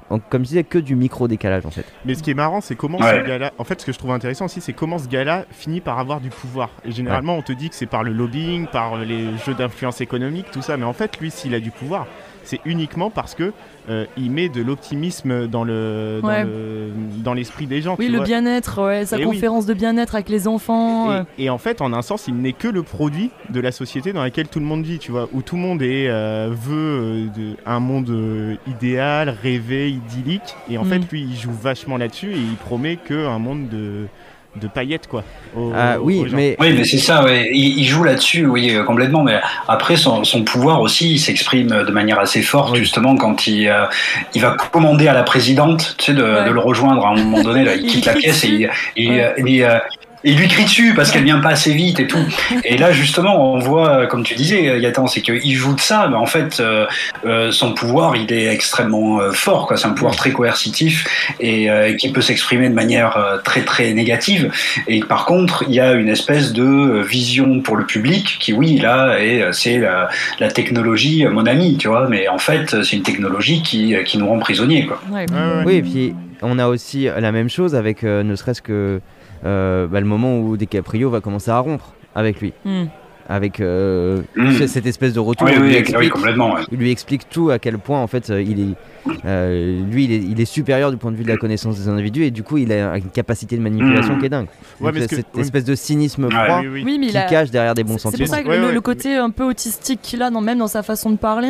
en- 0.09 0.19
comme 0.19 0.43
je 0.43 0.49
disais 0.49 0.63
que 0.63 0.77
du 0.77 0.95
micro 0.95 1.27
décalage 1.27 1.65
en 1.65 1.71
fait. 1.71 1.85
Mais 2.05 2.13
ce 2.15 2.23
qui 2.23 2.31
est 2.31 2.35
marrant, 2.35 2.61
c'est 2.61 2.75
comment 2.75 2.99
Ouais. 2.99 3.21
ce 3.21 3.27
gars-là. 3.27 3.51
En 3.57 3.63
fait, 3.63 3.81
ce 3.81 3.85
que 3.85 3.91
je 3.91 3.97
trouve 3.97 4.11
intéressant 4.11 4.45
aussi, 4.45 4.61
c'est 4.61 4.73
comment 4.73 4.97
ce 4.99 5.07
gars-là 5.07 5.45
finit 5.51 5.81
par 5.81 5.97
avoir 5.99 6.19
du 6.21 6.29
pouvoir. 6.29 6.69
Et 6.83 6.91
généralement, 6.91 7.35
on 7.35 7.41
te 7.41 7.51
dit 7.53 7.69
que 7.69 7.75
c'est 7.75 7.85
par 7.85 8.03
le 8.03 8.13
lobbying, 8.13 8.67
par 8.67 8.97
les 8.97 9.35
jeux 9.45 9.53
d'influence 9.53 10.01
économique, 10.01 10.51
tout 10.51 10.61
ça. 10.61 10.77
Mais 10.77 10.85
en 10.85 10.93
fait, 10.93 11.19
lui, 11.19 11.31
s'il 11.31 11.53
a 11.55 11.59
du 11.59 11.71
pouvoir, 11.71 12.07
c'est 12.47 12.59
uniquement 12.65 13.09
parce 13.09 13.35
que 13.35 13.51
euh, 13.89 14.05
il 14.17 14.31
met 14.31 14.49
de 14.49 14.61
l'optimisme 14.61 15.47
dans 15.47 15.63
le 15.63 16.19
dans 16.21 16.27
Ouais. 16.27 16.43
le- 16.43 16.91
dans 17.23 17.33
l'esprit 17.33 17.67
des 17.67 17.81
gens. 17.81 17.95
Oui, 17.99 18.07
le 18.07 18.21
bien-être, 18.21 18.83
ouais, 18.83 19.05
sa 19.05 19.17
Et 19.17 19.25
oui. 19.25 19.33
conférence 19.35 19.65
de 19.65 19.73
bien-être 19.73 20.15
avec 20.15 20.29
les 20.29 20.47
enfants. 20.47 21.11
euh, 21.11 21.23
Et, 21.37 21.49
en 21.49 21.57
fait, 21.57 21.81
en 21.81 21.93
un 21.93 22.01
sens, 22.01 22.25
il 22.27 22.35
n'est 22.35 22.53
que 22.53 22.67
le 22.67 22.81
produit 22.83 23.29
de 23.49 23.59
la 23.59 23.71
société 23.71 24.13
dans 24.13 24.23
laquelle 24.23 24.47
tout 24.47 24.59
le 24.59 24.65
monde 24.65 24.83
vit, 24.83 24.97
tu 24.99 25.11
vois, 25.11 25.29
où 25.33 25.41
tout 25.41 25.55
le 25.55 25.61
monde 25.61 25.81
est, 25.81 26.07
euh, 26.09 26.49
veut 26.51 26.75
euh, 26.75 27.25
de- 27.35 27.55
un 27.65 27.79
monde 27.79 28.57
idéal, 28.67 29.29
rêvé, 29.29 29.89
idyllique. 29.91 30.55
Et 30.69 30.77
en 30.77 30.83
Mm. 30.85 30.89
fait, 30.89 31.11
lui, 31.11 31.21
il 31.21 31.35
joue 31.35 31.51
vachement 31.51 31.97
là-dessus 31.97 32.31
et 32.31 32.37
il 32.39 32.55
promet 32.55 32.95
que 32.97 33.27
un 33.27 33.39
monde 33.39 33.69
de, 33.69 34.07
de 34.55 34.67
paillettes, 34.67 35.07
quoi. 35.07 35.23
aux- 35.55 35.71
Ah 35.75 35.95
oui, 35.99 36.19
aux 36.31 36.35
mais 36.35 36.55
Oui, 36.59 36.73
mais 36.77 36.83
c'est 36.85 36.97
ça, 36.97 37.23
ouais. 37.23 37.49
il, 37.53 37.79
il 37.79 37.83
joue 37.85 38.03
là-dessus, 38.03 38.45
oui, 38.45 38.73
euh, 38.73 38.83
complètement. 38.83 39.23
Mais 39.23 39.39
après, 39.67 39.95
son, 39.97 40.23
son 40.23 40.43
pouvoir 40.43 40.81
aussi, 40.81 41.13
il 41.13 41.19
s'exprime 41.19 41.67
de 41.67 41.91
manière 41.91 42.19
assez 42.19 42.41
forte, 42.41 42.71
Oui. 42.73 42.79
justement, 42.79 43.15
quand 43.17 43.47
il, 43.47 43.67
euh, 43.67 43.85
il 44.33 44.41
va 44.41 44.51
commander 44.71 45.07
à 45.07 45.13
la 45.13 45.23
présidente, 45.23 45.95
tu 45.97 46.05
sais, 46.05 46.13
de, 46.13 46.23
Ouais. 46.23 46.45
de 46.45 46.51
le 46.51 46.59
rejoindre 46.59 47.05
à 47.05 47.09
un 47.09 47.15
moment 47.15 47.41
donné. 47.43 47.63
Là, 47.63 47.75
il 47.75 47.85
quitte 47.85 48.05
la 48.05 48.13
pièce 48.21 48.43
et 48.45 48.47
il, 48.49 48.69
il, 48.95 49.09
Ouais. 49.11 49.33
il, 49.45 49.81
il 50.25 50.37
lui 50.37 50.47
crie 50.47 50.63
dessus 50.63 50.93
parce 50.95 51.11
qu'elle 51.11 51.23
vient 51.23 51.39
pas 51.39 51.49
assez 51.49 51.73
vite 51.73 51.99
et 51.99 52.07
tout. 52.07 52.25
Et 52.63 52.77
là, 52.77 52.91
justement, 52.91 53.53
on 53.53 53.59
voit, 53.59 54.07
comme 54.07 54.23
tu 54.23 54.35
disais, 54.35 54.79
Gaëtan, 54.81 55.07
c'est 55.07 55.21
qu'il 55.21 55.55
joue 55.55 55.75
de 55.75 55.79
ça, 55.79 56.07
mais 56.09 56.17
en 56.17 56.25
fait, 56.25 56.59
euh, 56.59 56.85
euh, 57.25 57.51
son 57.51 57.73
pouvoir, 57.73 58.15
il 58.15 58.31
est 58.33 58.47
extrêmement 58.47 59.19
euh, 59.19 59.31
fort. 59.31 59.71
C'est 59.75 59.85
un 59.85 59.91
pouvoir 59.91 60.15
très 60.15 60.31
coercitif 60.31 61.05
et 61.39 61.69
euh, 61.69 61.93
qui 61.93 62.11
peut 62.11 62.21
s'exprimer 62.21 62.69
de 62.69 62.73
manière 62.73 63.15
euh, 63.17 63.37
très 63.43 63.61
très 63.61 63.93
négative. 63.93 64.51
Et 64.87 64.99
par 65.01 65.25
contre, 65.25 65.63
il 65.67 65.75
y 65.75 65.79
a 65.79 65.93
une 65.93 66.09
espèce 66.09 66.53
de 66.53 67.01
vision 67.07 67.61
pour 67.61 67.75
le 67.77 67.85
public 67.85 68.37
qui, 68.39 68.51
oui, 68.53 68.77
là, 68.77 69.17
est, 69.19 69.53
c'est 69.53 69.77
la, 69.77 70.09
la 70.39 70.49
technologie, 70.51 71.25
mon 71.25 71.45
ami, 71.45 71.77
tu 71.77 71.87
vois. 71.87 72.07
Mais 72.09 72.27
en 72.27 72.39
fait, 72.39 72.83
c'est 72.83 72.95
une 72.95 73.03
technologie 73.03 73.61
qui, 73.61 73.95
qui 74.05 74.17
nous 74.17 74.27
rend 74.27 74.39
prisonniers, 74.39 74.85
quoi. 74.85 74.99
ouais. 75.11 75.25
Oui, 75.65 75.75
et 75.75 75.81
puis 75.81 76.13
on 76.41 76.59
a 76.59 76.67
aussi 76.67 77.07
la 77.17 77.31
même 77.31 77.49
chose 77.49 77.75
avec 77.75 78.03
euh, 78.03 78.23
ne 78.23 78.35
serait-ce 78.35 78.61
que 78.61 78.99
euh, 79.45 79.87
bah, 79.87 79.99
le 79.99 80.05
moment 80.05 80.39
où 80.39 80.55
DiCaprio 80.57 81.09
va 81.09 81.21
commencer 81.21 81.51
à 81.51 81.59
rompre 81.59 81.93
avec 82.15 82.39
lui, 82.41 82.53
Hmm. 82.63 82.85
avec 83.27 83.59
euh, 83.59 84.21
Mm. 84.35 84.51
c- 84.51 84.67
cette 84.67 84.85
espèce 84.85 85.13
de 85.13 85.19
retour. 85.19 85.47
Oui, 85.47 85.53
où 85.57 85.59
lui 85.61 85.63
oui, 85.63 85.73
oui, 85.73 85.77
explique, 85.79 86.11
complètement. 86.11 86.53
ouais. 86.53 86.61
il 86.71 86.77
lui 86.77 86.91
explique 86.91 87.27
tout 87.29 87.49
à 87.49 87.59
quel 87.59 87.77
point 87.79 87.99
en 88.01 88.07
fait 88.07 88.29
euh, 88.29 88.41
il 88.41 88.59
est, 88.61 89.15
euh, 89.25 89.81
lui 89.91 90.05
il 90.05 90.11
est, 90.11 90.17
il 90.21 90.39
est 90.39 90.45
supérieur 90.45 90.91
du 90.91 90.97
point 90.97 91.11
de 91.11 91.15
vue 91.17 91.23
de 91.23 91.29
la 91.29 91.37
connaissance 91.37 91.77
des 91.77 91.89
individus 91.89 92.23
et 92.23 92.31
du 92.31 92.43
coup 92.43 92.57
il 92.57 92.71
a 92.71 92.97
une 92.97 93.09
capacité 93.09 93.57
de 93.57 93.61
manipulation 93.61 94.15
Mm. 94.15 94.19
qui 94.19 94.25
est 94.25 94.29
dingue. 94.29 94.47
Ouais, 94.79 94.87
Donc, 94.91 94.93
mais 94.95 95.01
ce 95.01 95.07
que- 95.07 95.15
cette 95.17 95.25
oui. 95.35 95.41
espèce 95.41 95.63
de 95.65 95.75
cynisme 95.75 96.29
froid 96.29 96.59
Oui, 96.61 96.67
oui. 96.67 96.83
Oui, 96.85 96.97
mais 96.99 97.07
qui 97.07 97.17
a- 97.17 97.23
cache 97.25 97.51
derrière 97.51 97.73
des 97.73 97.83
bons 97.83 97.93
C'est 97.97 98.09
c'est 98.09 98.17
sentiments. 98.17 98.25
pour 98.27 98.35
ça 98.35 98.43
que 98.43 98.47
Ouais, 98.49 98.57
le, 98.59 98.65
ouais, 98.67 98.73
le 98.73 98.81
côté 98.81 99.15
un 99.15 99.29
peu 99.31 99.43
autistique 99.43 99.99
qu'il 100.01 100.21
a, 100.21 100.29
dans, 100.29 100.41
même 100.41 100.59
dans 100.59 100.67
sa 100.67 100.83
façon 100.83 101.09
de 101.09 101.17
parler, 101.17 101.49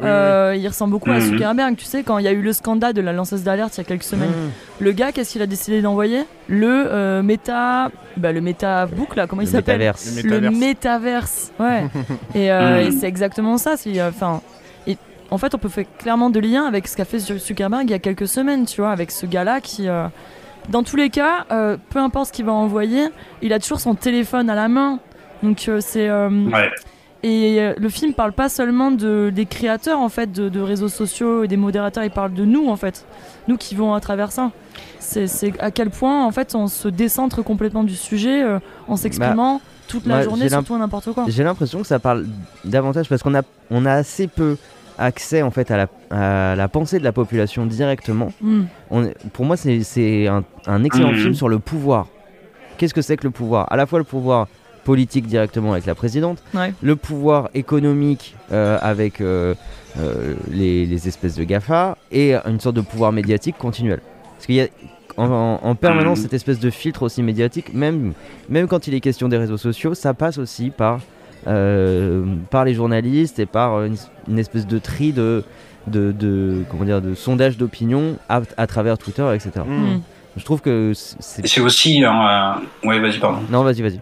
Oui, 0.00 0.06
euh, 0.06 0.54
il 0.56 0.66
ressemble 0.68 0.92
beaucoup 0.92 1.10
à 1.10 1.14
Mhm. 1.14 1.20
Zuckerberg. 1.20 1.76
Tu 1.76 1.84
sais, 1.86 2.02
quand 2.02 2.18
il 2.18 2.24
y 2.24 2.28
a 2.28 2.32
eu 2.32 2.42
le 2.42 2.52
scandale 2.52 2.92
de 2.92 3.00
la 3.00 3.12
lanceuse 3.12 3.42
d'alerte 3.42 3.74
il 3.76 3.78
y 3.78 3.80
a 3.80 3.84
quelques 3.84 4.02
semaines, 4.02 4.28
Mmh. 4.30 4.84
le 4.84 4.92
gars, 4.92 5.12
qu'est-ce 5.12 5.32
qu'il 5.32 5.42
a 5.42 5.46
décidé 5.46 5.80
d'envoyer? 5.82 6.24
Le 6.48 6.68
euh, 6.68 7.22
méta. 7.22 7.90
Bah, 8.16 8.32
le 8.32 8.40
métabook, 8.40 9.16
là, 9.16 9.26
comment 9.26 9.42
il 9.42 9.46
Le 9.46 9.50
s'appelle? 9.52 9.78
Métaverse. 9.78 10.22
Le 10.22 10.38
Le 10.40 10.50
Métaverse. 10.50 11.52
ouais. 11.60 11.84
et 12.34 12.52
euh, 12.52 12.84
Mm. 12.84 12.86
et 12.86 12.90
c'est 12.92 13.06
exactement 13.08 13.56
ça. 13.58 13.76
c'est, 13.76 13.98
euh, 14.00 14.08
Enfin, 14.10 14.40
en 15.30 15.38
fait, 15.38 15.54
on 15.56 15.58
peut 15.58 15.68
faire 15.68 15.86
clairement 15.98 16.30
de 16.30 16.38
lien 16.38 16.66
avec 16.66 16.86
ce 16.86 16.96
qu'a 16.96 17.04
fait 17.04 17.18
Zuckerberg 17.18 17.82
il 17.88 17.90
y 17.90 17.94
a 17.94 17.98
quelques 17.98 18.28
semaines, 18.28 18.64
tu 18.64 18.80
vois, 18.80 18.92
avec 18.92 19.10
ce 19.10 19.26
gars-là 19.26 19.60
qui, 19.60 19.88
euh, 19.88 20.06
dans 20.68 20.84
tous 20.84 20.94
les 20.96 21.10
cas, 21.10 21.46
euh, 21.50 21.76
peu 21.90 21.98
importe 21.98 22.28
ce 22.28 22.32
qu'il 22.32 22.44
va 22.44 22.52
envoyer, 22.52 23.08
il 23.42 23.52
a 23.52 23.58
toujours 23.58 23.80
son 23.80 23.94
téléphone 23.96 24.48
à 24.50 24.54
la 24.54 24.68
main. 24.68 25.00
Donc 25.42 25.64
euh, 25.68 25.78
c'est 25.80 26.08
euh, 26.08 26.28
Ouais. 26.28 26.70
Et 27.22 27.60
euh, 27.60 27.74
le 27.78 27.88
film 27.88 28.12
parle 28.14 28.32
pas 28.32 28.48
seulement 28.48 28.90
de, 28.90 29.30
des 29.34 29.46
créateurs 29.46 29.98
en 30.00 30.08
fait 30.08 30.30
de, 30.32 30.48
de 30.48 30.60
réseaux 30.60 30.88
sociaux 30.88 31.44
et 31.44 31.48
des 31.48 31.56
modérateurs, 31.56 32.04
il 32.04 32.10
parle 32.10 32.34
de 32.34 32.44
nous 32.44 32.68
en 32.68 32.76
fait, 32.76 33.04
nous 33.48 33.56
qui 33.56 33.74
vont 33.74 33.94
à 33.94 34.00
travers 34.00 34.32
ça. 34.32 34.50
C'est 35.00 35.52
à 35.60 35.70
quel 35.70 35.90
point 35.90 36.24
en 36.26 36.30
fait 36.32 36.54
on 36.54 36.66
se 36.66 36.88
décentre 36.88 37.42
complètement 37.42 37.84
du 37.84 37.94
sujet 37.96 38.42
euh, 38.42 38.58
en 38.88 38.96
s'exprimant 38.96 39.60
toute 39.88 40.06
la 40.06 40.22
journée 40.22 40.48
sur 40.48 40.64
tout 40.64 40.74
et 40.74 40.78
n'importe 40.78 41.12
quoi. 41.12 41.24
J'ai 41.28 41.44
l'impression 41.44 41.80
que 41.80 41.86
ça 41.86 41.98
parle 41.98 42.26
davantage 42.64 43.08
parce 43.08 43.22
qu'on 43.22 43.34
a, 43.34 43.42
on 43.70 43.86
a 43.86 43.92
assez 43.92 44.26
peu 44.26 44.56
accès 44.98 45.42
en 45.42 45.50
fait 45.50 45.70
à 45.70 45.76
la, 45.76 46.50
à 46.52 46.56
la 46.56 46.68
pensée 46.68 46.98
de 46.98 47.04
la 47.04 47.12
population 47.12 47.66
directement. 47.66 48.32
Hmm. 48.40 48.62
On 48.90 49.10
pour 49.32 49.44
moi, 49.44 49.56
c'est- 49.56 49.82
c'est 49.84 50.26
un, 50.26 50.42
un 50.66 50.82
excellent 50.84 51.12
Mhm. 51.12 51.18
film 51.18 51.34
sur 51.34 51.48
le 51.48 51.58
pouvoir. 51.60 52.06
Qu'est-ce 52.78 52.94
que 52.94 53.02
c'est 53.02 53.16
que 53.16 53.24
le 53.24 53.30
pouvoir? 53.30 53.70
À 53.72 53.76
la 53.76 53.86
fois 53.86 53.98
le 54.00 54.04
pouvoir 54.04 54.48
politique 54.86 55.26
directement 55.26 55.72
avec 55.72 55.84
la 55.84 55.96
présidente, 55.96 56.38
Ouais. 56.54 56.72
le 56.80 56.94
pouvoir 56.94 57.50
économique 57.54 58.36
euh, 58.52 58.78
avec 58.80 59.20
euh, 59.20 59.54
euh, 59.98 60.34
les, 60.48 60.86
les 60.86 61.08
espèces 61.08 61.34
de 61.34 61.42
GAFA 61.42 61.98
et 62.12 62.36
une 62.36 62.60
sorte 62.60 62.76
de 62.76 62.82
pouvoir 62.82 63.10
médiatique 63.10 63.58
continuel. 63.58 64.00
Parce 64.34 64.46
qu'il 64.46 64.54
y 64.54 64.60
a, 64.60 64.68
en, 65.16 65.74
permanence 65.74 66.20
cette 66.20 66.34
espèce 66.34 66.60
de 66.60 66.70
filtre 66.70 67.02
aussi 67.02 67.22
médiatique, 67.24 67.74
même, 67.74 68.12
même 68.48 68.68
quand 68.68 68.86
il 68.86 68.94
est 68.94 69.00
question 69.00 69.28
des 69.28 69.38
réseaux 69.38 69.56
sociaux, 69.56 69.94
ça 69.94 70.14
passe 70.14 70.38
aussi 70.38 70.70
par, 70.70 71.00
par 71.44 72.64
les 72.64 72.74
journalistes 72.74 73.40
et 73.40 73.46
par 73.46 73.82
une, 73.82 74.38
espèce 74.38 74.68
de 74.68 74.78
tri 74.78 75.12
de, 75.12 75.42
de, 75.88 76.62
comment 76.70 76.84
dire, 76.84 77.02
de 77.02 77.14
sondage 77.14 77.56
d'opinion 77.56 78.18
à, 78.28 78.42
à, 78.56 78.66
travers 78.68 78.98
Twitter, 78.98 79.26
etc. 79.34 79.50
Mm. 79.66 80.00
Je 80.36 80.44
trouve 80.44 80.60
que 80.60 80.92
c'est. 80.94 81.46
C'est 81.46 81.62
aussi. 81.62 82.04
Un... 82.04 82.60
Ouais, 82.84 83.00
vas-y, 83.00 83.18
pardon. 83.18 83.40
Non, 83.50 83.62
vas-y, 83.64 83.80
vas-y 83.80 84.00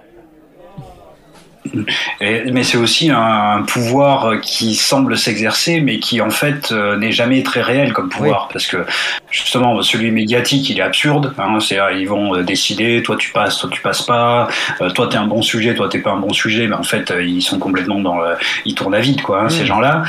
mais 2.21 2.63
c'est 2.63 2.77
aussi 2.77 3.11
un, 3.11 3.63
pouvoir 3.67 4.41
qui 4.41 4.75
semble 4.75 5.17
s'exercer, 5.17 5.81
mais 5.81 5.99
qui 5.99 6.21
en 6.21 6.31
fait 6.31 6.71
euh, 6.73 6.97
n'est 6.97 7.13
jamais 7.13 7.43
très 7.43 7.63
réel 7.63 7.93
comme 7.93 8.09
pouvoir, 8.09 8.49
parce 8.53 8.67
que 8.67 8.85
justement 9.31 9.81
celui 9.83 10.11
médiatique, 10.11 10.69
il 10.71 10.79
est 10.79 10.83
absurde. 10.83 11.35
Hein, 11.39 11.59
c'est 11.61 11.79
ils 11.97 12.09
vont 12.09 12.37
euh, 12.37 12.43
décider, 12.43 13.03
toi 13.03 13.17
tu 13.17 13.33
passes, 13.33 13.59
toi 13.59 13.71
tu 13.73 13.81
passes 13.81 14.03
pas, 14.03 14.49
euh, 14.81 14.91
toi 14.91 15.09
t'es 15.09 15.17
un 15.17 15.27
bon 15.27 15.43
sujet, 15.43 15.75
toi 15.75 15.89
t'es 15.89 15.99
pas 15.99 16.13
un 16.13 16.19
bon 16.19 16.33
sujet, 16.33 16.67
mais 16.67 16.77
en 16.77 16.83
fait 16.83 17.13
ils 17.21 17.43
sont 17.43 17.59
complètement 17.59 18.01
dans, 18.01 18.19
le, 18.19 18.35
ils 18.65 18.75
tournent 18.75 18.95
à 18.95 19.01
vide 19.01 19.23
quoi, 19.23 19.43
hein, 19.43 19.49
ces 19.49 19.67
gens-là. 19.67 20.05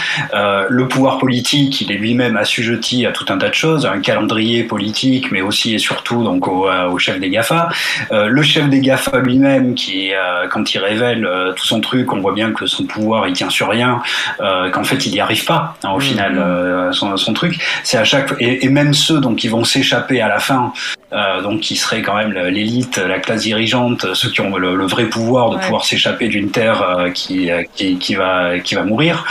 le 0.70 0.88
pouvoir 0.88 1.18
politique, 1.18 1.82
il 1.82 1.92
est 1.92 1.98
lui-même 1.98 2.38
assujetti 2.38 3.06
à 3.06 3.12
tout 3.12 3.26
un 3.30 3.38
tas 3.38 3.50
de 3.50 3.54
choses, 3.54 3.86
un 3.86 4.00
calendrier 4.00 4.64
politique, 4.64 5.32
mais 5.32 5.42
aussi 5.42 5.76
et 5.76 5.80
surtout 5.80 6.24
donc 6.24 6.48
au, 6.48 6.70
au 6.70 6.98
chef 7.00 7.20
des 7.20 7.30
Gafa. 7.30 7.70
le 8.12 8.42
chef 8.44 8.70
des 8.70 8.80
Gafa 8.80 9.20
lui-même, 9.20 9.76
qui 9.76 10.12
quand 10.50 10.74
il 10.74 10.80
révèle 10.80 11.28
tout 11.54 11.66
son 11.66 11.82
truc, 11.82 12.12
on 12.14 12.20
voit 12.20 12.34
bien 12.34 12.52
que 12.52 12.66
son 12.66 12.86
pouvoir 12.86 13.28
il 13.28 13.34
tient 13.34 13.50
sur 13.50 13.70
rien, 13.70 14.02
euh, 14.40 14.70
qu'en 14.70 14.84
fait 14.84 15.06
il 15.06 15.12
n'y 15.12 15.20
arrive 15.20 15.46
pas 15.46 15.76
hein, 15.84 15.92
au 15.92 15.98
mmh. 15.98 16.02
final 16.02 16.38
euh, 16.38 16.92
son, 16.92 17.34
truc. 17.34 17.60
C'est 17.84 17.98
à 17.98 18.04
chaque 18.04 18.34
et, 18.40 18.68
même 18.70 18.94
ceux 18.94 19.20
donc 19.20 19.38
qui 19.38 19.48
vont 19.48 19.64
s'échapper 19.64 20.22
à 20.22 20.28
la 20.28 20.40
fin, 20.40 20.74
euh, 21.14 21.42
donc 21.42 21.62
qui 21.62 21.76
seraient 21.76 22.02
quand 22.02 22.16
même 22.16 22.32
l'élite, 22.32 22.98
la 22.98 23.20
classe 23.20 23.42
dirigeante, 23.42 24.14
ceux 24.14 24.30
qui 24.30 24.42
ont 24.42 24.56
le, 24.58 24.86
vrai 24.86 25.06
pouvoir 25.06 25.50
de 25.50 25.58
pouvoir 25.58 25.86
s'échapper 25.86 26.28
d'une 26.28 26.52
terre 26.52 27.10
qui, 27.14 27.50
qui, 27.76 28.16
va 28.16 28.60
qui 28.60 28.76
va 28.76 28.84
mourir. 28.84 29.26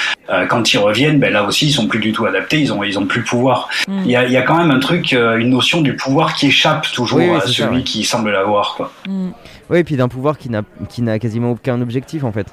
quand 0.48 0.72
ils 0.72 0.78
reviennent, 0.78 1.18
ben 1.18 1.32
là 1.32 1.44
aussi 1.44 1.66
ils 1.66 1.72
sont 1.72 1.86
plus 1.86 2.00
du 2.00 2.12
tout 2.12 2.26
adaptés, 2.26 2.60
ils 2.60 2.72
ont 2.72 2.82
ils 2.82 2.98
ont 2.98 3.06
plus 3.06 3.20
le 3.20 3.26
pouvoir. 3.26 3.68
Mmh. 3.88 4.02
Il 4.04 4.10
y, 4.10 4.16
a, 4.16 4.26
y, 4.26 4.36
a, 4.36 4.42
quand 4.42 4.56
même 4.56 4.70
un 4.70 4.80
truc, 4.80 5.12
une 5.12 5.50
notion 5.50 5.80
du 5.80 5.96
pouvoir 5.96 6.34
qui 6.34 6.48
échappe 6.48 6.90
toujours 6.92 7.36
à 7.36 7.40
celui 7.40 7.84
qui 7.84 8.04
semble 8.04 8.30
l'avoir 8.30 8.74
quoi. 8.74 8.92
Mmh. 9.06 9.30
Oui, 9.70 9.78
et 9.78 9.84
puis 9.84 9.96
d'un 9.96 10.08
pouvoir 10.08 10.38
qui 10.38 10.50
n'a, 10.50 10.62
qui 10.88 11.02
n'a 11.02 11.18
quasiment 11.18 11.52
aucun 11.52 11.80
objectif 11.80 12.24
en 12.24 12.32
fait. 12.32 12.46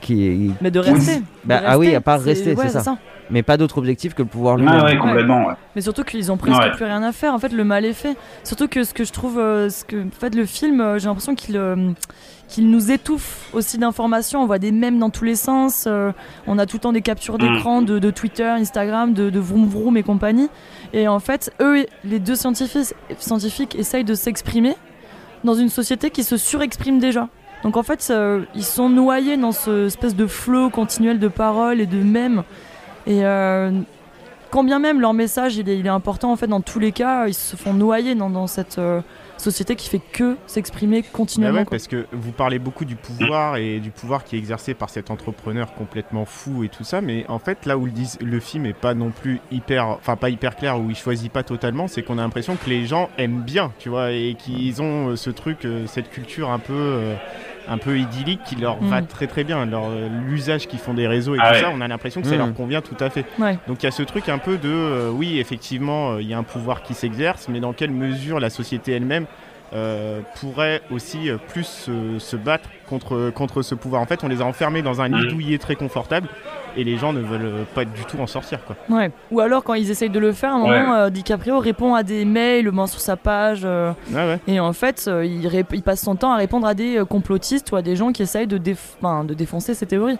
Qui 0.00 0.52
Mais 0.60 0.70
de 0.70 0.80
rester. 0.80 1.22
Bah, 1.44 1.62
ah 1.64 1.78
oui, 1.78 1.94
à 1.94 2.00
part 2.00 2.20
rester, 2.20 2.56
c'est 2.56 2.68
ça. 2.68 2.98
Mais 3.30 3.42
pas 3.42 3.56
d'autre 3.56 3.78
objectif 3.78 4.14
que 4.14 4.22
le 4.22 4.28
pouvoir 4.28 4.56
lui-même. 4.56 4.80
Ah 4.80 4.84
ouais, 4.84 4.98
complètement. 4.98 5.46
Mais 5.74 5.80
surtout 5.80 6.04
qu'ils 6.04 6.30
ont 6.30 6.36
presque 6.36 6.72
plus 6.74 6.84
rien 6.84 7.02
à 7.02 7.12
faire. 7.12 7.32
En 7.32 7.38
fait, 7.38 7.52
le 7.52 7.64
mal 7.64 7.84
est 7.84 7.94
fait. 7.94 8.16
Surtout 8.44 8.68
que 8.68 8.84
ce 8.84 8.92
que 8.92 9.04
je 9.04 9.12
trouve, 9.12 9.38
euh, 9.38 9.70
ce 9.70 9.84
que, 9.84 9.96
en 9.96 10.20
fait, 10.20 10.34
le 10.34 10.44
film, 10.44 10.80
euh, 10.80 10.98
j'ai 10.98 11.06
l'impression 11.06 11.34
qu'il 11.34 11.56
euh, 11.56 11.92
qu'il 12.48 12.68
nous 12.68 12.90
étouffe 12.90 13.48
aussi 13.54 13.78
d'informations. 13.78 14.42
On 14.42 14.46
voit 14.46 14.58
des 14.58 14.72
mèmes 14.72 14.98
dans 14.98 15.08
tous 15.08 15.24
les 15.24 15.36
sens. 15.36 15.88
on 16.46 16.58
a 16.58 16.66
tout 16.66 16.76
le 16.76 16.80
temps 16.80 16.92
des 16.92 17.00
captures 17.00 17.36
mm. 17.36 17.38
d'écran 17.38 17.80
de, 17.80 17.98
de, 17.98 18.10
Twitter, 18.10 18.44
Instagram, 18.44 19.14
de, 19.14 19.30
de 19.30 19.40
Vroom 19.40 19.66
Vroom 19.66 19.96
et 19.96 20.02
compagnie. 20.02 20.50
Et 20.92 21.08
en 21.08 21.20
fait, 21.20 21.50
eux, 21.62 21.86
les 22.04 22.18
deux 22.18 22.36
scientifiques, 22.36 22.94
scientifiques 23.18 23.74
essayent 23.76 24.04
de 24.04 24.14
s'exprimer 24.14 24.74
dans 25.44 25.54
une 25.54 25.68
société 25.68 26.10
qui 26.10 26.24
se 26.24 26.36
surexprime 26.36 26.98
déjà. 26.98 27.28
Donc 27.62 27.76
en 27.76 27.82
fait, 27.82 28.12
ils 28.54 28.64
sont 28.64 28.88
noyés 28.88 29.36
dans 29.36 29.52
ce 29.52 29.86
espèce 29.86 30.16
de 30.16 30.26
flot 30.26 30.70
continuel 30.70 31.18
de 31.18 31.28
paroles 31.28 31.80
et 31.80 31.86
de 31.86 32.02
mèmes. 32.02 32.42
Et 33.06 33.24
euh, 33.24 33.70
quand 34.50 34.64
bien 34.64 34.78
même 34.78 35.00
leur 35.00 35.14
message 35.14 35.56
il 35.56 35.68
est, 35.68 35.88
important 35.88 36.32
en 36.32 36.36
fait 36.36 36.46
dans 36.46 36.60
tous 36.60 36.78
les 36.78 36.92
cas, 36.92 37.26
ils 37.26 37.34
se 37.34 37.56
font 37.56 37.72
noyer 37.72 38.14
dans, 38.14 38.46
cette 38.46 38.78
euh, 38.78 39.00
société 39.42 39.76
qui 39.76 39.88
fait 39.88 40.00
que 40.12 40.36
s'exprimer 40.46 41.02
continuellement. 41.02 41.60
Bah 41.62 41.68
parce 41.70 41.88
que 41.88 42.06
vous 42.12 42.32
parlez 42.32 42.58
beaucoup 42.58 42.84
du 42.84 42.96
pouvoir 42.96 43.56
et 43.56 43.80
du 43.80 43.90
pouvoir 43.90 44.24
qui 44.24 44.36
est 44.36 44.38
exercé 44.38 44.74
par 44.74 44.90
cet 44.90 45.10
entrepreneur 45.10 45.74
complètement 45.74 46.24
fou 46.24 46.64
et 46.64 46.68
tout 46.68 46.84
ça, 46.84 47.00
mais 47.00 47.24
en 47.28 47.38
fait 47.38 47.66
là 47.66 47.76
où 47.76 47.86
le, 47.86 47.92
le 48.20 48.40
film 48.40 48.66
est 48.66 48.72
pas 48.72 48.94
non 48.94 49.10
plus 49.10 49.40
hyper, 49.50 49.86
enfin 49.88 50.16
pas 50.16 50.30
hyper 50.30 50.56
clair, 50.56 50.80
où 50.80 50.90
il 50.90 50.96
choisit 50.96 51.30
pas 51.32 51.42
totalement, 51.42 51.88
c'est 51.88 52.02
qu'on 52.02 52.18
a 52.18 52.22
l'impression 52.22 52.56
que 52.56 52.68
les 52.70 52.86
gens 52.86 53.10
aiment 53.18 53.42
bien, 53.42 53.72
tu 53.78 53.88
vois, 53.88 54.12
et 54.12 54.36
qu'ils 54.38 54.80
ont 54.82 55.08
euh, 55.08 55.16
ce 55.16 55.30
truc, 55.30 55.64
euh, 55.64 55.86
cette 55.86 56.10
culture 56.10 56.50
un 56.50 56.58
peu 56.58 56.72
euh, 56.72 57.14
un 57.68 57.78
peu 57.78 57.98
idyllique 57.98 58.42
qui 58.44 58.56
leur 58.56 58.76
va 58.82 59.00
mm. 59.00 59.06
très 59.06 59.26
très 59.26 59.44
bien. 59.44 59.68
L'usage 60.26 60.66
qu'ils 60.66 60.78
font 60.78 60.94
des 60.94 61.06
réseaux 61.06 61.34
et 61.34 61.38
ah 61.40 61.52
tout 61.52 61.60
ça, 61.60 61.70
on 61.74 61.80
a 61.80 61.88
l'impression 61.88 62.20
que 62.20 62.28
ça 62.28 62.36
leur 62.36 62.48
mm. 62.48 62.54
convient 62.54 62.82
tout 62.82 62.96
à 63.00 63.10
fait. 63.10 63.24
Donc 63.68 63.82
il 63.82 63.84
y 63.84 63.86
a 63.86 63.92
ce 63.92 64.02
truc 64.02 64.28
un 64.28 64.38
peu 64.38 64.58
de, 64.58 65.08
oui, 65.10 65.38
effectivement, 65.38 66.18
il 66.18 66.28
y 66.28 66.34
a 66.34 66.38
un 66.38 66.42
pouvoir 66.42 66.82
qui 66.82 66.94
s'exerce, 66.94 67.48
mais 67.48 67.60
dans 67.60 67.72
quelle 67.72 67.90
mesure 67.90 68.40
la 68.40 68.50
société 68.50 68.92
elle-même 68.92 69.26
euh, 69.74 70.20
pourrait 70.38 70.82
aussi 70.90 71.30
euh, 71.30 71.38
plus 71.38 71.88
se 72.18 72.36
battre 72.36 72.68
contre, 72.86 73.30
contre 73.30 73.62
ce 73.62 73.74
pouvoir. 73.74 74.02
En 74.02 74.06
fait, 74.06 74.22
on 74.22 74.28
les 74.28 74.42
a 74.42 74.44
enfermés 74.44 74.82
dans 74.82 75.00
un 75.00 75.08
lit 75.08 75.28
douillet 75.28 75.56
très 75.56 75.76
confortable 75.76 76.28
et 76.76 76.84
les 76.84 76.98
gens 76.98 77.14
ne 77.14 77.20
veulent 77.20 77.64
pas 77.74 77.86
du 77.86 78.04
tout 78.04 78.18
en 78.18 78.26
sortir. 78.26 78.58
Quoi. 78.66 78.76
Ouais. 78.90 79.10
Ou 79.30 79.40
alors, 79.40 79.64
quand 79.64 79.72
ils 79.72 79.90
essayent 79.90 80.10
de 80.10 80.18
le 80.18 80.32
faire, 80.32 80.50
à 80.50 80.56
un 80.56 80.58
moment, 80.58 80.94
euh, 80.94 81.10
DiCaprio 81.10 81.58
répond 81.58 81.94
à 81.94 82.02
des 82.02 82.26
mails, 82.26 82.66
le 82.66 82.72
met 82.72 82.86
sur 82.86 83.00
sa 83.00 83.16
page. 83.16 83.66
Et 84.46 84.60
en 84.60 84.72
fait, 84.74 85.08
il, 85.24 85.64
il, 85.72 85.82
passe 85.82 86.02
son 86.02 86.16
temps 86.16 86.32
à 86.32 86.36
répondre 86.36 86.66
à 86.66 86.74
des 86.74 87.02
complotistes 87.08 87.72
ou 87.72 87.76
à 87.76 87.82
des 87.82 87.96
gens 87.96 88.12
qui 88.12 88.22
essayent 88.22 88.46
de, 88.46 88.58
de 88.58 89.34
défoncer 89.34 89.72
ses 89.72 89.86
théories. 89.86 90.18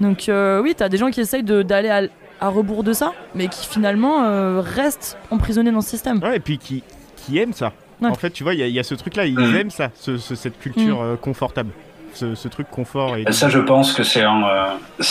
Donc, 0.00 0.28
oui, 0.28 0.74
tu 0.76 0.82
as 0.82 0.88
des 0.88 0.96
gens 0.96 1.10
qui 1.10 1.20
essayent 1.20 1.44
d'aller 1.44 1.90
à, 1.90 2.02
à, 2.40 2.48
rebours 2.48 2.82
de 2.82 2.92
ça, 2.92 3.12
mais 3.36 3.46
qui 3.46 3.68
finalement 3.68 4.60
restent 4.60 5.16
emprisonnés 5.30 5.70
dans 5.70 5.80
ce 5.80 5.90
système. 5.90 6.20
Ouais, 6.20 6.36
et 6.36 6.40
puis 6.40 6.58
qui, 6.58 6.82
qui 7.14 7.38
aiment 7.38 7.52
ça. 7.52 7.72
En 8.02 8.14
fait, 8.14 8.30
tu 8.30 8.42
vois, 8.42 8.54
il 8.54 8.66
y, 8.66 8.78
a 8.78 8.82
ce 8.82 8.94
truc-là, 8.94 9.26
ils 9.26 9.38
mm. 9.38 9.56
aiment 9.56 9.70
ça, 9.70 9.90
cette 9.94 10.58
culture 10.58 11.00
mm. 11.00 11.04
euh, 11.04 11.16
confortable. 11.16 11.70
Ce, 12.12 12.48
truc 12.48 12.68
confort. 12.68 13.16
Et... 13.16 13.30
Ça, 13.30 13.48
je 13.48 13.60
pense 13.60 13.92
que 13.92 14.02
c'est 14.02 14.22
un, 14.22 14.42
euh, 14.42 14.66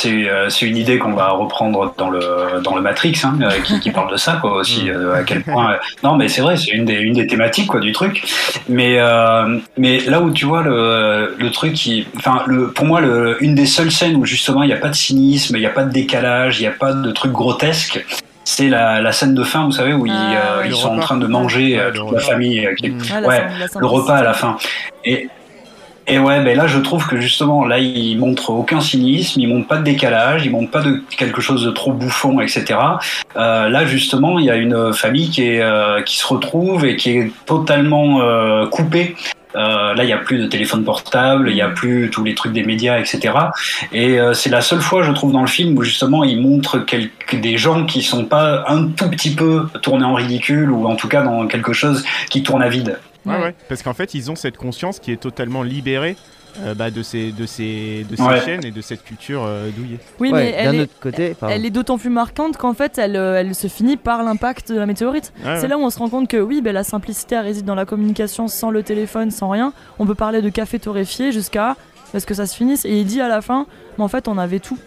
euh, 0.06 0.50
c'est, 0.50 0.66
une 0.68 0.76
idée 0.76 1.00
qu'on 1.00 1.14
va 1.14 1.30
reprendre 1.30 1.94
dans 1.98 2.10
le, 2.10 2.62
dans 2.62 2.76
le 2.76 2.82
Matrix, 2.82 3.22
hein, 3.24 3.38
qui, 3.82 3.90
parle 3.92 4.12
de 4.12 4.18
ça, 4.18 4.38
quoi, 4.42 4.58
aussi, 4.58 4.92
mm. 4.92 5.12
à 5.16 5.24
quel 5.24 5.44
point. 5.46 5.78
non, 6.04 6.18
mais 6.18 6.28
c'est 6.28 6.42
vrai, 6.42 6.58
c'est 6.58 6.72
une 6.72 6.84
des, 6.84 6.96
une 6.96 7.14
des 7.14 7.26
thématiques, 7.26 7.68
quoi, 7.68 7.80
du 7.80 7.94
truc. 7.94 8.22
Mais, 8.68 9.00
mais 9.78 10.00
là 10.02 10.20
où 10.22 10.32
tu 10.32 10.46
vois 10.46 10.62
le, 10.62 11.36
le 11.40 11.52
truc 11.52 11.74
qui. 11.74 12.06
Enfin, 12.18 12.44
le, 12.48 12.70
pour 12.72 12.86
moi, 12.86 13.00
le, 13.00 13.42
une 13.42 13.56
des 13.56 13.66
seules 13.66 13.92
scènes 13.92 14.18
où 14.18 14.26
justement 14.26 14.64
il 14.64 14.68
n'y 14.68 14.74
a 14.74 14.78
pas 14.78 14.90
de 14.90 14.96
cynisme, 14.96 15.56
il 15.56 15.62
n'y 15.62 15.66
a 15.66 15.72
pas 15.72 15.86
de 15.86 15.94
décalage, 15.94 16.60
il 16.60 16.64
n'y 16.64 16.68
a 16.68 16.72
pas 16.72 16.92
de 16.92 17.12
truc 17.12 17.32
grotesque, 17.32 18.06
c'est 18.44 18.70
la, 18.70 19.12
scène 19.12 19.36
de 19.36 19.44
fin, 19.44 19.66
vous 19.66 19.72
savez, 19.72 19.94
où 19.94 20.06
ils, 20.06 20.12
ah, 20.12 20.62
euh, 20.66 20.72
sont 20.72 20.90
en 20.90 21.00
train 21.00 21.18
de 21.18 21.28
manger 21.28 21.80
euh, 21.80 21.92
toute 21.92 22.12
la 22.12 22.20
famille, 22.20 22.66
euh, 22.66 22.74
ouais, 23.26 23.44
le 23.80 23.86
repas 23.86 24.18
à 24.18 24.24
la 24.24 24.34
fin. 24.34 24.58
Et, 25.06 25.30
et 26.08 26.18
ouais, 26.18 26.44
ben 26.44 26.58
là, 26.58 26.66
je 26.66 26.80
trouve 26.80 27.08
que 27.08 27.22
justement, 27.22 27.66
là, 27.66 27.78
il 27.78 28.18
montre 28.18 28.50
aucun 28.50 28.82
cynisme, 28.82 29.40
il 29.40 29.48
montre 29.48 29.68
pas 29.68 29.78
de 29.78 29.84
décalage, 29.84 30.44
il 30.46 30.52
montre 30.52 30.72
pas 30.72 30.82
de 30.82 31.04
quelque 31.16 31.40
chose 31.40 31.64
de 31.64 31.70
trop 31.70 31.94
bouffon, 31.94 32.40
etc. 32.40 32.80
là, 33.36 33.86
justement, 33.86 34.40
il 34.40 34.46
y 34.46 34.50
a 34.50 34.56
une 34.56 34.92
famille 34.94 35.30
qui 35.30 35.44
est 35.44 36.04
qui 36.06 36.18
se 36.18 36.26
retrouve 36.26 36.86
et 36.86 36.96
qui 36.96 37.12
est 37.12 37.32
totalement 37.46 38.22
coupée 38.72 39.16
euh, 39.56 39.94
là, 39.94 40.04
il 40.04 40.08
n'y 40.08 40.14
a 40.14 40.18
plus 40.18 40.38
de 40.38 40.46
téléphone 40.46 40.84
portable, 40.84 41.50
il 41.50 41.56
n'y 41.56 41.62
a 41.62 41.70
plus 41.70 42.10
tous 42.12 42.24
les 42.24 42.36
trucs 42.36 42.54
des 42.54 42.64
médias, 42.64 43.00
etc. 43.00 43.34
Et 43.92 44.20
euh, 44.20 44.34
c'est 44.34 44.50
la 44.50 44.62
seule 44.62 44.82
fois, 44.82 45.04
je 45.04 45.12
trouve, 45.12 45.32
dans 45.32 45.42
le 45.42 45.48
film 45.48 45.78
où 45.78 45.84
justement 45.84 46.24
il 46.24 46.42
montre 46.42 46.86
des 47.34 47.58
gens 47.58 47.86
qui 47.86 48.02
sont 48.02 48.26
pas 48.26 48.66
un 48.68 48.88
tout 48.88 49.10
petit 49.10 49.34
peu 49.34 49.68
tournés 49.82 50.06
en 50.06 50.14
ridicule 50.14 50.72
ou 50.72 50.88
en 50.88 50.96
tout 50.96 51.08
cas 51.08 51.24
dans 51.24 51.48
quelque 51.48 51.74
chose 51.74 52.04
qui 52.30 52.44
tourne 52.44 52.62
à 52.62 52.70
vide. 52.70 53.00
Ouais, 53.26 53.40
ouais. 53.40 53.56
Parce 53.68 53.84
qu'en 53.84 53.94
fait, 53.94 54.14
ils 54.14 54.32
ont 54.32 54.36
cette 54.36 54.58
conscience 54.58 55.00
qui 55.00 55.12
est 55.12 55.18
totalement 55.18 55.64
libérée 55.64 56.16
euh, 56.64 56.74
bah, 56.74 56.92
de 56.92 57.02
ces, 57.02 57.32
de 57.32 57.46
ces, 57.46 58.06
de 58.10 58.16
ces 58.16 58.46
chaînes 58.46 58.66
et 58.66 58.72
de 58.72 58.82
cette 58.82 59.04
culture 59.04 59.44
euh, 59.46 59.70
douillée. 59.70 60.00
Oui, 60.20 60.32
mais 60.34 60.54
elle 60.58 60.76
est, 60.76 61.00
côté, 61.00 61.36
elle 61.48 61.66
est 61.66 61.70
d'autant 61.70 61.98
plus 61.98 62.10
marquante 62.10 62.58
qu'en 62.58 62.74
fait, 62.74 62.98
elle, 62.98 63.16
euh, 63.16 63.40
elle 63.40 63.56
se 63.56 63.68
finit 63.68 63.98
par 63.98 64.24
l'impact 64.24 64.72
de 64.72 64.78
la 64.78 64.86
météorite. 64.86 65.34
c'est 65.44 65.68
là 65.68 65.78
où 65.78 65.82
on 65.82 65.90
se 65.90 66.00
rend 66.00 66.10
compte 66.10 66.28
que 66.28 66.38
oui, 66.38 66.62
bah, 66.62 66.72
la 66.72 66.84
simplicité 66.84 67.40
réside 67.40 67.66
dans 67.66 67.76
la 67.76 67.86
communication 67.86 68.48
sans 68.48 68.72
le 68.72 68.84
téléphone, 68.84 69.32
sans 69.32 69.50
rien. 69.50 69.74
On 70.00 70.06
peut 70.06 70.16
parler 70.16 70.42
de 70.42 70.50
café 70.50 70.80
torréfié 70.80 71.32
jusqu'à 71.32 71.76
ce 72.18 72.26
que 72.26 72.34
ça 72.34 72.46
se 72.46 72.56
finisse. 72.56 72.86
Et 72.86 73.00
il 73.00 73.06
dit 73.06 73.22
à 73.22 73.28
la 73.28 73.42
fin, 73.42 73.66
mais 73.98 74.04
en 74.04 74.08
fait, 74.10 74.28
on 74.28 74.38
avait 74.38 74.60
tout. 74.60 74.78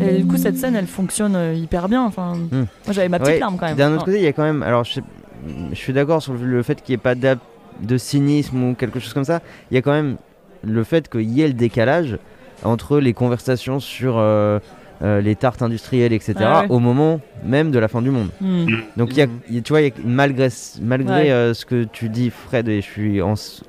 Et 0.00 0.22
du 0.22 0.26
coup, 0.26 0.38
cette 0.38 0.56
scène, 0.56 0.76
elle 0.76 0.86
fonctionne 0.86 1.36
hyper 1.54 1.90
bien. 1.90 2.02
Enfin, 2.02 2.36
hmm. 2.36 2.50
Moi, 2.86 2.92
j'avais 2.92 3.10
ma 3.10 3.18
petite 3.18 3.40
larme 3.40 3.58
quand 3.58 3.66
même. 3.66 3.76
D'un 3.76 3.92
autre 3.92 4.06
côté, 4.06 4.16
il 4.16 4.24
y 4.24 4.26
a 4.26 4.32
quand 4.32 4.42
même. 4.42 4.62
Alors, 4.62 4.84
je, 4.84 5.00
je 5.70 5.76
suis 5.76 5.92
d'accord 5.92 6.22
sur 6.22 6.32
le 6.32 6.62
fait 6.62 6.80
qu'il 6.82 6.94
n'y 6.94 6.94
ait 6.94 7.14
pas 7.14 7.14
de 7.14 7.98
cynisme 7.98 8.62
ou 8.62 8.74
quelque 8.74 8.98
chose 8.98 9.12
comme 9.12 9.24
ça. 9.24 9.40
Il 9.70 9.74
y 9.74 9.78
a 9.78 9.82
quand 9.82 9.92
même 9.92 10.16
le 10.66 10.84
fait 10.84 11.08
qu'il 11.08 11.30
y 11.30 11.42
ait 11.42 11.48
le 11.48 11.54
décalage 11.54 12.18
entre 12.62 12.98
les 12.98 13.12
conversations 13.12 13.80
sur 13.80 14.16
euh, 14.18 14.58
euh, 15.02 15.20
les 15.20 15.36
tartes 15.36 15.62
industrielles, 15.62 16.12
etc., 16.12 16.34
au 16.68 16.78
moment 16.78 17.20
même 17.44 17.70
de 17.70 17.78
la 17.78 17.88
fin 17.88 18.00
du 18.00 18.10
monde. 18.10 18.28
Hmm. 18.40 18.66
Donc, 18.96 19.10
il 19.12 19.18
y 19.18 19.22
a, 19.22 19.60
tu 19.60 19.72
vois, 19.72 19.80
malgré, 20.04 20.48
malgré 20.80 21.30
euh, 21.30 21.52
ce 21.52 21.66
que 21.66 21.84
tu 21.84 22.08
dis, 22.08 22.30
Fred, 22.30 22.68
et 22.68 22.80
je 22.80 22.86
suis 22.86 23.20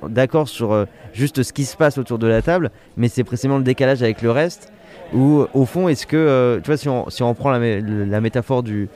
d'accord 0.08 0.48
sur 0.48 0.86
juste 1.12 1.42
ce 1.42 1.52
qui 1.52 1.64
se 1.64 1.76
passe 1.76 1.98
autour 1.98 2.18
de 2.18 2.26
la 2.26 2.42
table, 2.42 2.70
mais 2.96 3.08
c'est 3.08 3.24
précisément 3.24 3.58
le 3.58 3.64
décalage 3.64 4.02
avec 4.02 4.22
le 4.22 4.30
reste, 4.30 4.72
où 5.12 5.46
au 5.52 5.66
fond, 5.66 5.88
est-ce 5.88 6.06
que, 6.06 6.60
tu 6.62 6.66
vois, 6.66 6.76
si 6.76 6.88
on, 6.88 7.10
si 7.10 7.22
on 7.22 7.34
prend 7.34 7.50
la, 7.50 7.80
la 7.80 8.20
métaphore 8.20 8.62
du, 8.62 8.88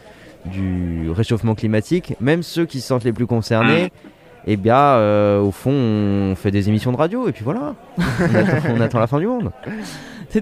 du 0.46 1.10
réchauffement 1.10 1.54
climatique, 1.54 2.14
même 2.20 2.42
ceux 2.42 2.64
qui 2.64 2.80
se 2.80 2.88
sentent 2.88 3.04
les 3.04 3.12
plus 3.12 3.26
concernés, 3.26 3.84
et 3.84 3.92
eh 4.46 4.56
bien, 4.56 4.76
euh, 4.76 5.40
au 5.40 5.50
fond, 5.50 5.72
on 5.72 6.34
fait 6.34 6.50
des 6.50 6.68
émissions 6.68 6.92
de 6.92 6.96
radio 6.96 7.28
et 7.28 7.32
puis 7.32 7.44
voilà. 7.44 7.74
on, 7.98 8.80
attend, 8.80 8.98
la 8.98 9.06
fin 9.06 9.18
du 9.18 9.26
monde. 9.26 9.50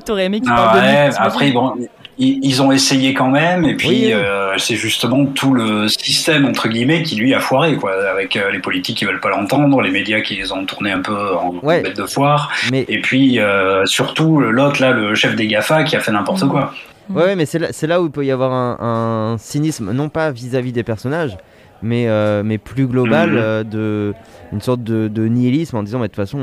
T'aurais 0.05 0.27
aimé 0.27 0.41
qu'ils 0.41 0.53
ah 0.55 0.77
ouais, 0.77 1.11
Après, 1.17 1.51
bon, 1.51 1.75
ils, 2.19 2.61
ont 2.61 2.71
essayé 2.71 3.15
quand 3.15 3.31
même, 3.31 3.65
et 3.65 3.75
puis 3.75 4.13
euh, 4.13 4.59
c'est 4.59 4.77
justement 4.77 5.25
tout 5.25 5.55
le 5.55 5.89
système 5.89 6.45
entre 6.45 6.69
guillemets 6.69 7.03
qui 7.03 7.17
lui 7.17 7.33
a 7.33 7.41
foiré, 7.41 7.77
quoi, 7.77 7.93
avec 8.11 8.37
euh, 8.37 8.51
les 8.51 8.59
politiques 8.59 8.99
qui 8.99 9.07
veulent 9.07 9.21
pas 9.21 9.31
l'entendre, 9.31 9.81
les 9.81 9.91
médias 9.91 10.21
qui 10.21 10.37
les 10.37 10.53
ont 10.53 10.67
tournés 10.67 10.93
un 10.93 11.01
peu 11.01 11.35
en 11.37 11.55
bête 11.55 11.97
de 11.97 12.05
foire, 12.05 12.53
et 12.73 13.01
puis 13.01 13.39
surtout 13.87 14.41
l'autre 14.41 14.83
là, 14.83 14.93
le 14.93 15.15
chef 15.15 15.37
des 15.37 15.47
Gafa, 15.47 15.85
qui 15.85 15.97
a 15.97 16.01
fait 16.01 16.13
n'importe 16.13 16.43
mm. 16.43 16.49
quoi. 16.49 16.75
Ouais, 17.11 17.35
mais 17.37 17.47
c'est 17.47 17.59
là, 17.59 17.69
là, 17.83 18.03
où 18.03 18.07
il 18.07 18.11
peut 18.11 18.27
y 18.27 18.31
avoir 18.31 18.53
un, 18.53 19.33
un 19.33 19.39
cynisme, 19.39 19.93
non 19.93 20.11
pas 20.11 20.31
vis-à-vis 20.31 20.73
des 20.73 20.83
personnages, 20.83 21.39
mais, 21.83 22.09
euh, 22.09 22.43
mais 22.45 22.59
plus 22.59 22.87
global, 22.87 23.31
mhm. 23.31 23.38
euh, 23.38 23.64
de, 23.64 24.14
une 24.53 24.61
sorte 24.61 24.83
de, 24.83 25.27
nihilisme 25.27 25.77
en 25.77 25.83
disant, 25.83 25.99
mais 25.99 26.09
de 26.09 26.12
toute 26.12 26.17
façon, 26.17 26.41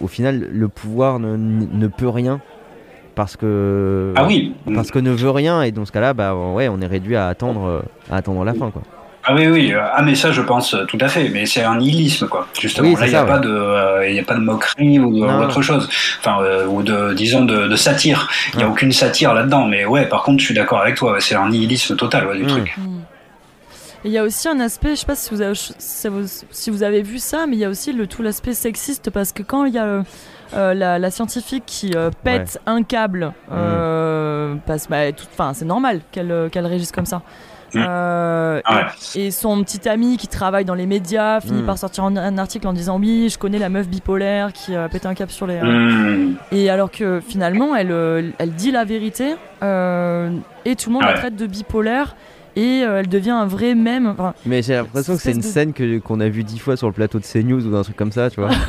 au 0.00 0.06
final, 0.06 0.48
le 0.50 0.68
pouvoir 0.68 1.18
ne, 1.18 1.36
ne, 1.36 1.86
peut 1.86 2.08
rien. 2.08 2.40
Parce 3.14 3.36
que, 3.36 4.14
ah 4.16 4.24
oui. 4.26 4.54
parce 4.72 4.90
que 4.90 4.98
ne 4.98 5.10
veut 5.10 5.30
rien, 5.30 5.62
et 5.62 5.72
dans 5.72 5.84
ce 5.84 5.92
cas-là, 5.92 6.14
bah, 6.14 6.34
ouais, 6.34 6.68
on 6.68 6.80
est 6.80 6.86
réduit 6.86 7.16
à 7.16 7.26
attendre, 7.26 7.82
à 8.10 8.16
attendre 8.16 8.44
la 8.44 8.54
fin. 8.54 8.70
Quoi. 8.70 8.82
Ah 9.22 9.34
oui, 9.34 9.46
oui, 9.48 9.74
ah, 9.74 10.00
mais 10.02 10.14
ça 10.14 10.32
je 10.32 10.40
pense 10.40 10.74
tout 10.88 10.96
à 11.00 11.08
fait, 11.08 11.28
mais 11.28 11.44
c'est 11.44 11.62
un 11.62 11.76
nihilisme 11.76 12.26
quoi, 12.26 12.48
justement. 12.58 12.96
Là 12.96 13.06
il 13.06 13.10
n'y 13.10 13.14
a, 13.14 13.24
pas 13.24 13.38
de, 13.38 13.50
euh, 13.50 14.18
a 14.18 14.24
pas 14.24 14.34
de 14.34 14.40
moquerie 14.40 14.98
ou, 14.98 15.24
autre 15.24 15.60
chose, 15.60 15.88
enfin, 16.20 16.38
ou 16.68 16.82
de, 16.82 17.12
disons, 17.12 17.44
de, 17.44 17.76
satire. 17.76 18.28
Il 18.54 18.58
n'y 18.58 18.62
a 18.62 18.68
aucune 18.68 18.92
satire 18.92 19.34
là-dedans, 19.34 19.66
mais 19.66 19.84
ouais, 19.84 20.06
par 20.06 20.22
contre 20.22 20.40
je 20.40 20.46
suis 20.46 20.54
d'accord 20.54 20.80
avec 20.80 20.94
toi, 20.94 21.16
c'est 21.20 21.34
un 21.34 21.50
nihilisme 21.50 21.96
total 21.96 22.34
du 22.34 22.44
mm. 22.44 22.46
truc. 22.46 22.76
Mm. 24.04 24.06
Il 24.06 24.12
y 24.12 24.18
a 24.18 24.24
aussi 24.24 24.48
un 24.48 24.60
aspect, 24.60 24.90
je 24.90 25.00
sais 25.00 25.06
pas 25.06 25.14
si 25.14 25.30
vous 25.30 25.40
avez, 25.40 25.54
si 25.54 26.70
vous 26.70 26.82
avez 26.82 27.02
vu 27.02 27.18
ça, 27.18 27.46
mais 27.46 27.56
il 27.56 27.58
y 27.60 27.64
a 27.64 27.68
aussi 27.68 27.92
le, 27.92 28.06
tout 28.06 28.22
l'aspect 28.22 28.54
sexiste 28.54 29.10
parce 29.10 29.32
que 29.32 29.42
quand 29.42 29.64
il 29.64 29.74
y 29.74 29.78
a 29.78 29.84
euh, 29.84 30.02
euh, 30.54 30.74
la, 30.74 31.10
scientifique 31.10 31.64
qui 31.66 31.92
euh, 31.94 32.10
pète 32.24 32.60
un 32.66 32.82
câble, 32.82 33.32
mmh. 33.50 34.58
parce, 34.66 34.88
bah, 34.88 35.12
c'est 35.54 35.64
normal 35.64 36.00
qu'elle 36.12 36.48
qu'elle 36.50 36.66
réagisse 36.66 36.92
comme 36.92 37.06
ça. 37.06 37.22
Mmh. 37.72 37.84
Ah 37.86 38.88
et, 39.14 39.30
son 39.30 39.62
petit 39.62 39.88
ami 39.88 40.16
qui 40.16 40.26
travaille 40.26 40.64
dans 40.64 40.74
les 40.74 40.86
médias 40.86 41.40
finit 41.40 41.62
mmh. 41.62 41.66
par 41.66 41.78
sortir 41.78 42.02
un, 42.02 42.36
article 42.36 42.66
en 42.66 42.72
disant 42.72 42.98
oui 42.98 43.28
je 43.28 43.38
connais 43.38 43.60
la 43.60 43.68
meuf 43.68 43.86
bipolaire 43.86 44.52
qui 44.52 44.74
a 44.74 44.88
pété 44.88 45.06
un 45.06 45.14
câble 45.14 45.30
sur 45.30 45.46
les 45.46 45.60
et 46.50 46.68
alors 46.68 46.90
que 46.90 47.20
finalement 47.20 47.76
elle, 47.76 48.34
elle 48.38 48.50
dit 48.54 48.72
la 48.72 48.84
vérité 48.84 49.36
et 49.62 50.74
tout 50.74 50.90
le 50.90 50.92
monde 50.92 51.04
la 51.04 51.12
traite 51.12 51.36
de 51.36 51.46
bipolaire 51.46 52.16
et 52.56 52.82
euh, 52.82 53.00
elle 53.00 53.08
devient 53.08 53.30
un 53.30 53.46
vrai 53.46 53.74
mème. 53.74 54.14
mais 54.46 54.62
j'ai 54.62 54.74
l'impression 54.74 55.16
que 55.16 55.22
c'est 55.22 55.32
une 55.32 55.42
scène 55.42 55.72
que, 55.72 55.98
qu'on 55.98 56.20
a 56.20 56.28
vue 56.28 56.44
dix 56.44 56.58
fois 56.58 56.76
sur 56.76 56.86
le 56.86 56.92
plateau 56.92 57.18
de 57.18 57.24
CNews 57.24 57.66
ou 57.66 57.76
un 57.76 57.82
truc 57.82 57.96
comme 57.96 58.12
ça, 58.12 58.30
tu 58.30 58.40
vois. 58.40 58.50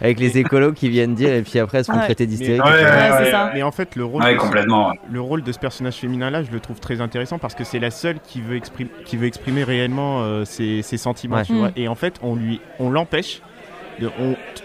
Avec 0.00 0.20
les 0.20 0.38
écolos 0.38 0.74
qui 0.74 0.88
viennent 0.88 1.16
dire 1.16 1.32
et 1.32 1.42
puis 1.42 1.58
après 1.58 1.78
elles 1.78 1.84
se 1.84 1.90
font 1.90 1.98
traiter 1.98 2.26
d'hystérique. 2.26 2.62
Mais 3.52 3.64
en 3.64 3.72
fait, 3.72 3.96
le 3.96 4.04
rôle, 4.04 4.36
complètement. 4.36 4.92
le 5.10 5.20
rôle 5.20 5.42
de 5.42 5.50
ce 5.50 5.58
personnage 5.58 5.96
féminin 5.96 6.30
là, 6.30 6.44
je 6.44 6.52
le 6.52 6.60
trouve 6.60 6.78
très 6.78 7.00
intéressant 7.00 7.38
parce 7.38 7.56
que 7.56 7.64
c'est 7.64 7.80
la 7.80 7.90
seule 7.90 8.20
qui 8.20 8.40
veut, 8.40 8.56
exprimer, 8.56 8.90
qui 9.04 9.16
veut 9.16 9.26
exprimer 9.26 9.64
réellement 9.64 10.22
euh, 10.22 10.44
ses, 10.44 10.82
sentiments. 10.82 11.42
Tu 11.42 11.54
vois 11.54 11.70
mm. 11.70 11.74
et 11.76 11.88
en 11.88 11.96
fait, 11.96 12.14
on 12.22 12.36
lui, 12.36 12.60
on 12.78 12.90
l'empêche 12.90 13.42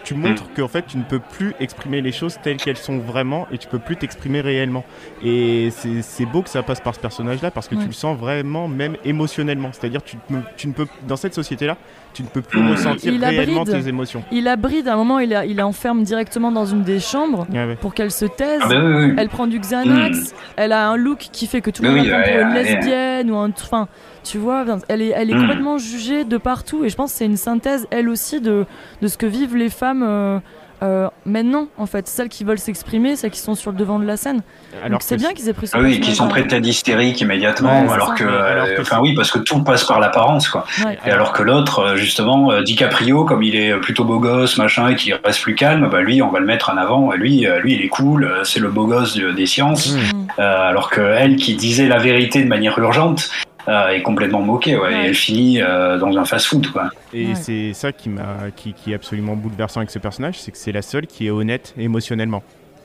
tu 0.04 0.14
montres 0.14 0.44
mm. 0.44 0.54
qu'en 0.56 0.68
fait 0.68 0.86
tu 0.88 0.98
ne 0.98 1.04
peux 1.04 1.20
plus 1.20 1.54
exprimer 1.60 2.02
les 2.02 2.12
choses 2.12 2.38
telles 2.44 2.58
qu'elles 2.58 2.78
sont 2.78 3.00
vraiment 3.00 3.48
et 3.52 3.58
tu 3.58 3.68
peux 3.68 3.80
plus 3.80 3.96
t'exprimer 3.96 4.42
réellement. 4.42 4.86
Et 5.24 5.70
c'est 5.72 6.26
beau 6.26 6.42
que 6.42 6.50
ça 6.50 6.64
passe 6.64 6.82
par 6.82 6.96
ce 6.96 7.00
personnage-là 7.00 7.52
parce 7.52 7.68
que 7.68 7.76
tu 7.76 7.86
le 7.86 7.94
sens 7.94 8.18
vraiment, 8.18 8.68
même 8.68 8.98
émotionnellement. 9.04 9.72
C'est-à-dire 9.74 10.04
tu, 10.04 10.18
tu 10.58 10.68
ne 10.68 10.74
peux 10.74 10.88
dans 11.08 11.18
cette 11.18 11.34
société-là, 11.34 11.78
tu 12.14 12.24
ne 12.24 12.28
peux 12.28 12.42
plus 12.42 12.62
ressentir 12.70 13.14
réellement 13.20 13.66
tes 13.66 13.88
émotions. 13.88 14.24
Il 14.32 14.48
abride 14.48 14.88
à 14.88 14.94
un 14.94 14.98
moment, 14.98 15.20
il, 15.20 15.34
a, 15.34 15.46
il 15.46 15.62
enferme 15.62 16.04
directement 16.04 16.52
dans 16.52 16.66
une 16.66 16.84
des 16.84 17.00
chambres 17.00 17.48
pour 17.82 17.94
qu'elle 17.94 18.12
se 18.12 18.26
taise. 18.26 18.62
Ah 18.64 18.70
bah 18.70 19.14
elle 19.18 19.30
prend 19.30 19.48
du 19.48 19.60
Xanax, 19.60 20.18
mm. 20.18 20.36
elle 20.58 20.72
a 20.72 20.90
un 20.90 20.98
look 20.98 21.30
qui 21.32 21.48
fait 21.48 21.62
que 21.62 21.72
tout 21.72 21.84
le 21.84 21.92
monde 21.92 22.08
a 22.08 22.42
une 22.42 22.54
lesbienne 22.54 23.32
ou 23.32 23.38
un. 23.38 23.50
Enfin, 23.50 23.88
tu 24.24 24.38
vois, 24.38 24.66
elle 24.88 25.02
est, 25.02 25.10
elle 25.10 25.30
est 25.30 25.36
hmm. 25.36 25.42
complètement 25.42 25.78
jugée 25.78 26.24
de 26.24 26.38
partout 26.38 26.86
et 26.86 26.90
je 26.90 26.96
pense 26.96 27.12
que 27.12 27.18
c'est 27.18 27.26
une 27.26 27.38
synthèse, 27.38 27.88
elle 27.92 28.10
aussi, 28.10 28.40
de, 28.40 28.66
de 29.02 29.08
ce 29.08 29.18
que 29.18 29.26
vivent 29.26 29.56
les 29.56 29.70
femmes 29.70 30.04
euh, 30.04 30.40
euh, 30.84 31.08
maintenant, 31.26 31.68
en 31.78 31.86
fait. 31.86 32.08
Celles 32.08 32.30
qui 32.30 32.44
veulent 32.44 32.60
s'exprimer, 32.60 33.16
celles 33.16 33.32
qui 33.32 33.40
sont 33.40 33.56
sur 33.56 33.72
le 33.72 33.78
devant 33.78 34.00
de 34.00 34.06
la 34.06 34.18
scène. 34.18 34.42
Alors 34.84 35.02
c'est 35.02 35.18
bien 35.18 35.34
qu'ils 35.34 35.48
aient 35.50 35.54
pris 35.54 35.68
ce 35.68 35.78
ah 35.78 35.82
Oui, 35.82 36.00
qui 36.00 36.14
sont 36.14 36.28
prêtes 36.28 36.52
à 36.52 36.60
d'hystérique 36.60 37.22
immédiatement, 37.22 37.92
alors, 37.92 38.16
que, 38.16 38.24
euh, 38.24 38.78
enfin 38.82 39.00
oui, 39.02 39.14
parce 39.14 39.32
que 39.32 39.40
tout 39.40 39.64
passe 39.64 39.86
par 39.86 40.00
l'apparence, 40.00 40.50
quoi. 40.50 40.66
Et 41.06 41.12
alors 41.12 41.32
que 41.34 41.44
l'autre, 41.44 41.96
justement, 41.96 42.62
DiCaprio, 42.62 43.24
comme 43.24 43.44
il 43.44 43.56
est 43.56 43.76
plutôt 43.78 44.04
beau 44.04 44.20
gosse, 44.20 44.58
machin, 44.58 44.90
et 44.90 44.96
qu'il 44.96 45.14
reste 45.24 45.42
plus 45.42 45.56
calme, 45.56 45.88
bah 45.90 46.02
lui, 46.02 46.22
on 46.22 46.30
va 46.30 46.40
le 46.40 46.46
mettre 46.46 46.70
en 46.70 46.78
avant. 46.78 47.14
Et 47.14 47.18
lui, 47.18 47.48
lui, 47.62 47.76
il 47.76 47.82
est 47.82 47.90
cool, 47.90 48.42
c'est 48.44 48.60
le 48.60 48.70
beau 48.70 48.86
gosse 48.86 49.18
des 49.18 49.46
sciences. 49.46 49.94
Hmm. 49.94 50.40
alors 50.40 50.90
que 50.90 51.02
elle, 51.02 51.36
qui 51.36 51.56
disait 51.56 51.88
la 51.88 52.00
vérité 52.00 52.44
de 52.44 52.48
manière 52.48 52.78
urgente, 52.80 53.30
euh, 53.68 53.90
est 53.90 54.02
complètement 54.02 54.42
moquée, 54.42 54.78
ouais, 54.78 54.92
et 54.92 55.08
elle 55.08 55.16
finit 55.16 55.62
euh, 55.62 55.98
dans 55.98 56.18
un 56.18 56.26
fast-food, 56.26 56.68
quoi. 56.68 56.90
Et 57.14 57.34
c'est 57.36 57.72
ça 57.74 57.94
qui 57.94 58.10
m'a, 58.10 58.52
qui, 58.56 58.74
qui, 58.74 58.92
est 58.92 58.96
absolument 58.96 59.38
bouleversant 59.38 59.80
avec 59.80 59.90
ce 59.90 60.00
personnage, 60.00 60.40
c'est 60.40 60.52
que 60.52 60.58
c'est 60.58 60.74
la 60.74 60.82
seule 60.82 61.08
qui 61.08 61.28
est 61.28 61.30
honnête 61.30 61.74
émotionnellement. 61.78 62.44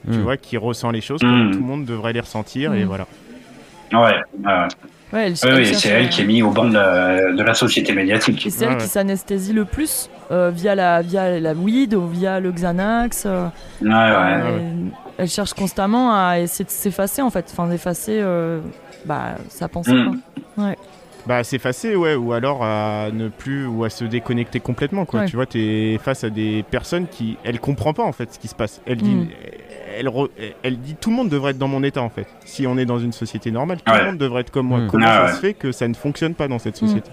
Tu 0.08 0.18
mm. 0.18 0.22
vois, 0.22 0.36
qui 0.36 0.56
ressent 0.56 0.92
les 0.92 1.00
choses 1.00 1.20
comme 1.20 1.48
mm. 1.48 1.50
tout 1.50 1.58
le 1.58 1.64
monde 1.64 1.84
devrait 1.84 2.12
les 2.12 2.20
ressentir, 2.20 2.74
et 2.74 2.84
mm. 2.84 2.86
voilà. 2.86 3.06
Ouais. 3.92 4.20
ouais 5.12 5.34
c'est 5.34 5.88
elle 5.88 6.08
qui 6.10 6.20
est 6.20 6.24
mise 6.24 6.42
au 6.44 6.50
banc 6.50 6.66
de 6.66 7.42
la, 7.42 7.54
société 7.54 7.92
médiatique. 7.92 8.46
c'est 8.48 8.64
elle 8.64 8.76
qui 8.76 8.86
s'anesthésie 8.86 9.54
le 9.54 9.64
plus 9.64 10.08
euh, 10.30 10.52
via, 10.54 10.76
la, 10.76 11.02
via 11.02 11.40
la 11.40 11.54
weed 11.54 11.94
ou 11.94 12.06
via 12.06 12.38
le 12.38 12.52
Xanax. 12.52 13.24
ouais, 13.24 13.90
ouais. 13.90 14.62
Elle, 15.16 15.28
cherche 15.28 15.54
constamment 15.54 16.12
à 16.14 16.38
essayer 16.38 16.64
de 16.64 16.70
s'effacer 16.70 17.22
en 17.22 17.30
fait, 17.30 17.48
enfin 17.50 17.66
d'effacer 17.66 18.22
bah, 19.04 19.36
ça 19.48 19.68
pense 19.68 19.88
mm. 19.88 20.16
pas. 20.56 20.62
Ouais. 20.62 20.76
Bah, 21.26 21.44
s'effacer, 21.44 21.94
ouais, 21.94 22.14
ou 22.14 22.32
alors 22.32 22.64
à 22.64 23.10
ne 23.12 23.28
plus, 23.28 23.66
ou 23.66 23.84
à 23.84 23.90
se 23.90 24.04
déconnecter 24.04 24.60
complètement, 24.60 25.04
quoi. 25.04 25.26
Tu 25.26 25.36
vois, 25.36 25.46
tu 25.46 25.60
es 25.60 25.98
face 25.98 26.24
à 26.24 26.30
des 26.30 26.64
personnes 26.70 27.06
qui, 27.06 27.36
elle 27.44 27.60
comprend 27.60 27.92
pas, 27.92 28.04
en 28.04 28.12
fait, 28.12 28.32
ce 28.32 28.38
qui 28.38 28.48
se 28.48 28.54
passe. 28.54 28.80
Elle 28.86 28.98
dit, 28.98 29.14
mm. 29.14 29.28
elle, 29.98 30.10
elle, 30.62 30.78
dit, 30.78 30.94
tout 30.94 31.10
le 31.10 31.16
monde 31.16 31.28
devrait 31.28 31.50
être 31.50 31.58
dans 31.58 31.68
mon 31.68 31.82
état, 31.82 32.02
en 32.02 32.08
fait. 32.08 32.26
Si 32.44 32.66
on 32.66 32.78
est 32.78 32.86
dans 32.86 32.98
une 32.98 33.12
société 33.12 33.50
normale, 33.50 33.78
tout 33.84 33.92
le 33.92 34.06
monde 34.06 34.18
devrait 34.18 34.40
être 34.40 34.50
comme 34.50 34.68
moi. 34.68 34.80
Mm. 34.80 34.86
Comment 34.88 35.06
ah 35.06 35.28
ça 35.28 35.34
se 35.34 35.40
fait 35.40 35.54
que 35.54 35.72
ça 35.72 35.86
ne 35.86 35.94
fonctionne 35.94 36.34
pas 36.34 36.48
dans 36.48 36.58
cette 36.58 36.76
société? 36.76 37.10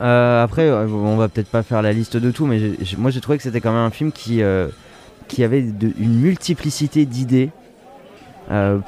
Euh, 0.00 0.44
après, 0.44 0.70
on 0.70 1.16
va 1.16 1.28
peut-être 1.28 1.50
pas 1.50 1.62
faire 1.62 1.82
la 1.82 1.92
liste 1.92 2.16
de 2.16 2.30
tout, 2.30 2.46
mais 2.46 2.60
moi 2.96 3.10
j'ai 3.10 3.20
trouvé 3.20 3.36
que 3.36 3.42
c'était 3.42 3.60
quand 3.60 3.72
même 3.72 3.82
un 3.84 3.90
film 3.90 4.12
qui, 4.12 4.42
euh, 4.42 4.68
qui 5.26 5.42
avait 5.42 5.60
une 5.60 6.20
multiplicité 6.20 7.04
d'idées 7.04 7.50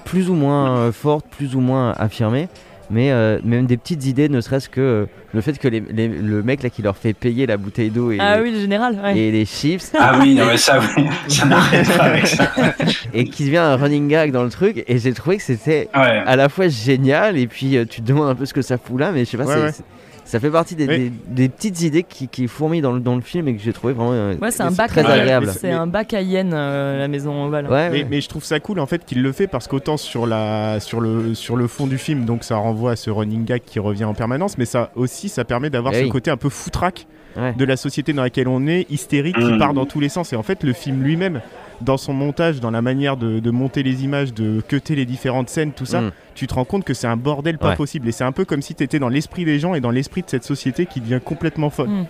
plus 0.05 0.31
ou 0.31 0.35
moins 0.35 0.79
euh, 0.79 0.93
fortes, 0.93 1.27
plus 1.31 1.55
ou 1.55 1.61
moins 1.61 1.93
affirmées, 1.93 2.49
mais 2.91 3.13
euh, 3.13 3.39
même 3.45 3.67
des 3.67 3.77
petites 3.77 4.05
idées, 4.07 4.29
ne 4.29 4.41
serait-ce 4.41 4.69
que 4.69 5.07
le 5.33 5.41
fait 5.41 5.59
que 5.59 5.69
les, 5.69 5.81
le 5.81 6.43
mec 6.43 6.63
là 6.63 6.71
qui 6.71 6.83
leur 6.83 6.97
fait 6.97 7.13
payer 7.13 7.47
la 7.47 7.57
bouteille 7.57 7.91
d'eau 7.91 8.11
et, 8.11 8.19
ah 8.21 8.39
oui, 8.43 8.51
le 8.51 8.61
général, 8.61 8.99
et 9.15 9.31
les 9.31 9.45
chips. 9.45 9.93
Ah 9.99 10.19
oui, 10.21 10.35
non, 10.35 10.47
mais 10.47 10.57
ça, 10.57 10.81
ça 11.29 11.47
n'arrête 11.47 11.97
pas 11.97 12.05
avec 12.05 12.27
ça. 12.27 12.53
et 13.15 13.25
qui 13.27 13.45
devient 13.45 13.59
un 13.59 13.77
running 13.77 14.09
gag 14.09 14.33
dans 14.33 14.45
le 14.45 14.51
truc, 14.51 14.83
et 14.87 14.99
j'ai 14.99 15.13
trouvé 15.13 15.37
que 15.37 15.43
c'était 15.43 15.89
à 15.93 16.37
la 16.37 16.49
fois 16.49 16.69
génial, 16.69 17.39
et 17.39 17.47
puis 17.47 17.77
tu 17.89 18.03
te 18.03 18.07
demandes 18.07 18.31
un 18.31 18.35
peu 18.35 18.47
ce 18.47 18.55
que 18.55 18.63
ça 18.63 18.79
fout 18.79 18.99
là, 18.99 19.13
mais 19.13 19.25
je 19.25 19.31
sais 19.31 19.37
pas, 19.37 19.71
c'est 19.71 19.85
ça 20.31 20.39
fait 20.39 20.51
partie 20.51 20.77
des, 20.77 21.11
petites 21.49 21.83
idées 21.83 22.05
qui, 22.05 22.29
qui 22.29 22.47
fourmillent 22.47 22.83
dans 22.83 22.93
le, 22.93 23.01
dans 23.01 23.17
le 23.17 23.21
film 23.21 23.49
et 23.49 23.57
que 23.57 23.61
j'ai 23.61 23.73
trouvé 23.73 23.95
vraiment 23.95 24.13
euh, 24.13 24.37
ouais, 24.37 24.53
c'est 24.53 24.63
un 24.63 24.71
bac 24.71 24.89
très 24.89 25.05
agréable. 25.05 25.49
C'est 25.49 25.73
un 25.73 25.89
bac 25.89 26.15
à 26.15 26.23
Yen, 26.23 26.53
euh, 26.55 26.99
la 26.99 27.09
maison 27.09 27.47
ovale. 27.47 27.67
mais, 27.69 28.07
mais, 28.09 28.21
je 28.21 28.29
trouve 28.29 28.45
ça 28.45 28.61
cool 28.61 28.79
en 28.79 28.87
fait 28.87 29.05
qu'il 29.05 29.23
le 29.23 29.33
fait 29.33 29.49
parce 29.49 29.67
qu'autant 29.67 29.97
sur, 29.97 30.29
la, 30.29 30.79
sur, 30.79 31.01
le, 31.01 31.35
sur 31.35 31.57
le 31.57 31.67
fond 31.67 31.89
du 31.89 31.99
film, 31.99 32.27
donc 32.27 32.45
ça 32.45 32.57
renvoie 32.57 32.93
à 32.93 32.97
ce 32.97 33.11
running 33.11 33.45
gag 33.45 33.63
qui 33.67 33.81
revient 33.81 34.05
en 34.05 34.15
permanence, 34.15 34.57
mais 34.57 34.67
ça 34.67 34.93
aussi 34.95 35.29
ça 35.29 35.45
permet 35.45 35.69
d'avoir 35.69 35.95
eh 35.95 36.05
ce 36.05 36.09
côté 36.09 36.31
un 36.31 36.37
peu 36.37 36.49
foutraque 36.49 37.09
de 37.37 37.65
la 37.65 37.77
société 37.77 38.13
dans 38.13 38.23
laquelle 38.23 38.49
on 38.49 38.69
est, 38.69 38.87
hystérique, 38.89 39.37
qui 39.37 39.45
mmh. 39.45 39.59
part 39.59 39.75
dans 39.75 39.87
tous 39.87 40.01
les 40.01 40.09
sens. 40.09 40.33
Et 40.33 40.37
en 40.37 40.43
fait, 40.43 40.63
le 40.63 40.73
film 40.73 41.03
lui-même 41.03 41.41
dans 41.81 41.97
son 41.97 42.13
montage, 42.13 42.61
dans 42.61 42.71
la 42.71 42.83
manière 42.83 43.17
de, 43.17 43.51
monter 43.51 43.83
les 43.83 44.05
images, 44.05 44.33
de 44.33 44.61
cuter 44.61 44.95
les 44.95 45.05
différentes 45.05 45.49
scènes, 45.49 45.73
tout 45.73 45.87
ça, 45.87 46.01
mm. 46.01 46.13
tu 46.35 46.47
te 46.47 46.55
rends 46.55 46.65
compte 46.65 46.85
que 46.85 46.95
c'est 46.95 47.07
un 47.07 47.17
bordel 47.17 47.59
pas 47.59 47.77
possible. 47.77 48.09
Et 48.09 48.13
c'est 48.13 48.25
un 48.25 48.33
peu 48.33 48.45
comme 48.45 48.63
si 48.63 48.75
tu 48.75 48.85
étais 48.85 48.99
dans 48.99 49.09
l'esprit 49.09 49.45
des 49.45 49.59
gens 49.59 49.75
et 49.75 49.81
dans 49.81 49.91
l'esprit 49.91 50.23
de 50.23 50.29
cette 50.29 50.45
société 50.45 50.87
qui 50.87 51.01
devient 51.01 51.21
complètement 51.25 51.71
folle. 51.71 51.89
Mm. 51.89 52.07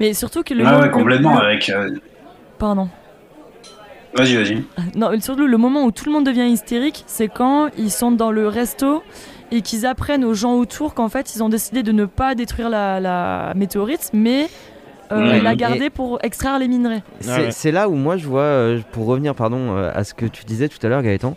Mais 0.00 0.14
surtout 0.14 0.42
que 0.42 0.54
le. 0.54 0.64
Ah 0.66 0.80
ouais, 0.80 0.90
complètement 0.90 1.38
avec. 1.38 1.68
Euh, 1.70 1.90
Pardon. 2.58 2.88
Vas-y, 4.14 4.36
vas-y. 4.36 4.62
Non, 4.94 5.10
surtout 5.20 5.46
le 5.46 5.56
moment 5.56 5.84
où 5.84 5.90
tout 5.90 6.04
le 6.06 6.12
monde 6.12 6.24
devient 6.24 6.46
hystérique, 6.46 7.02
c'est 7.06 7.28
quand 7.28 7.68
ils 7.76 7.90
sont 7.90 8.12
dans 8.12 8.30
le 8.30 8.46
resto 8.46 9.02
et 9.50 9.60
qu'ils 9.60 9.86
apprennent 9.86 10.24
aux 10.24 10.34
gens 10.34 10.54
autour 10.54 10.94
qu'en 10.94 11.08
fait 11.08 11.34
ils 11.34 11.42
ont 11.42 11.48
décidé 11.48 11.82
de 11.82 11.90
ne 11.90 12.04
pas 12.04 12.34
détruire 12.36 12.70
la, 12.70 13.00
la 13.00 13.52
météorite, 13.56 14.10
mais 14.12 14.48
euh, 15.12 15.42
la 15.42 15.54
garder 15.54 15.90
pour 15.90 16.18
extraire 16.22 16.58
les 16.58 16.68
minerais. 16.68 17.02
C'est 17.50 17.72
là 17.72 17.88
où 17.88 17.94
moi 17.94 18.16
je 18.16 18.26
vois, 18.26 18.42
euh, 18.42 18.80
pour 18.92 19.06
revenir 19.06 19.34
pardon 19.34 19.76
euh, 19.76 19.90
à 19.94 20.04
ce 20.04 20.14
que 20.14 20.26
tu 20.26 20.44
disais 20.44 20.68
tout 20.68 20.84
à 20.84 20.88
l'heure 20.88 21.02
Gaëtan, 21.02 21.36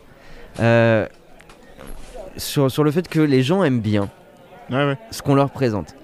sur, 2.37 2.69
sur, 2.69 2.83
le 2.83 2.91
fait 2.91 3.07
que 3.07 3.19
les 3.19 3.41
gens 3.41 3.63
aiment 3.63 3.81
bien. 3.81 4.09
ce 5.11 5.21
qu'on 5.21 5.35
leur 5.35 5.49
présente. 5.49 5.95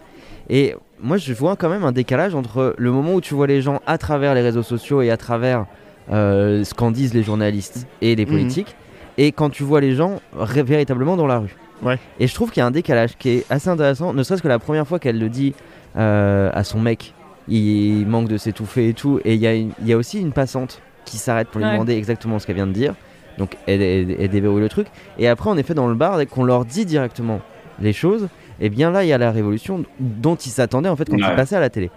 Et 0.49 0.75
moi, 1.03 1.17
je 1.17 1.33
vois 1.33 1.55
quand 1.55 1.69
même 1.69 1.83
un 1.83 1.91
décalage 1.91 2.33
entre 2.33 2.75
le 2.77 2.91
moment 2.91 3.15
où 3.15 3.21
tu 3.21 3.33
vois 3.33 3.45
les 3.45 3.61
gens 3.61 3.81
à 3.85 3.97
travers 3.97 4.33
les 4.33 4.41
réseaux 4.41 4.63
sociaux 4.63 5.01
et 5.01 5.11
à 5.11 5.17
travers 5.17 5.65
euh, 6.11 6.63
ce 6.63 6.73
qu'en 6.73 6.91
disent 6.91 7.13
les 7.13 7.23
journalistes 7.23 7.87
et 8.01 8.15
les 8.15 8.25
mhm. 8.25 8.31
politiques, 8.31 8.75
et 9.17 9.31
quand 9.31 9.49
tu 9.49 9.63
vois 9.63 9.81
les 9.81 9.93
gens 9.93 10.19
véritablement 10.33 11.15
dans 11.15 11.27
la 11.27 11.39
rue. 11.39 11.55
Ouais. 11.81 11.99
Et 12.19 12.27
je 12.27 12.33
trouve 12.33 12.51
qu'il 12.51 12.61
y 12.61 12.63
a 12.63 12.65
un 12.65 12.71
décalage 12.71 13.17
qui 13.17 13.29
est 13.29 13.45
assez 13.49 13.69
intéressant, 13.69 14.13
ne 14.13 14.23
serait-ce 14.23 14.41
que 14.41 14.47
la 14.47 14.59
première 14.59 14.87
fois 14.87 14.99
qu'elle 14.99 15.19
le 15.19 15.29
dit 15.29 15.53
euh, 15.97 16.49
à 16.53 16.63
son 16.63 16.79
mec, 16.79 17.13
il 17.47 18.05
manque 18.07 18.27
de 18.27 18.37
s'étouffer 18.37 18.89
et 18.89 18.93
tout, 18.93 19.19
et 19.25 19.35
il 19.35 19.41
y, 19.41 19.87
y, 19.87 19.93
a 19.93 19.97
aussi 19.97 20.19
une 20.19 20.31
passante 20.31 20.81
qui 21.05 21.17
s'arrête 21.17 21.49
pour 21.49 21.59
lui 21.59 21.69
demander 21.69 21.95
exactement 21.95 22.39
ce 22.39 22.47
qu'elle 22.47 22.55
vient 22.55 22.67
de 22.67 22.73
dire. 22.73 22.95
Donc 23.37 23.57
elle, 23.67 23.81
elle, 23.81 24.29
déverrouille 24.29 24.61
le 24.61 24.69
truc. 24.69 24.87
Et 25.17 25.27
après, 25.27 25.49
en 25.49 25.57
effet, 25.57 25.73
dans 25.73 25.87
le 25.87 25.95
bar, 25.95 26.17
dès 26.17 26.25
qu'on 26.25 26.43
leur 26.43 26.65
dit 26.65 26.85
directement 26.85 27.41
les 27.79 27.93
choses, 27.93 28.29
et 28.59 28.67
eh 28.67 28.69
bien 28.69 28.91
là, 28.91 29.03
il 29.03 29.07
y 29.07 29.13
a 29.13 29.17
la 29.17 29.31
révolution 29.31 29.83
dont 29.99 30.35
ils 30.35 30.51
s'attendaient 30.51 30.89
en 30.89 30.95
fait 30.95 31.09
quand 31.09 31.17
ils 31.17 31.35
passaient 31.35 31.55
à 31.55 31.59
la 31.59 31.69
télé. 31.69 31.89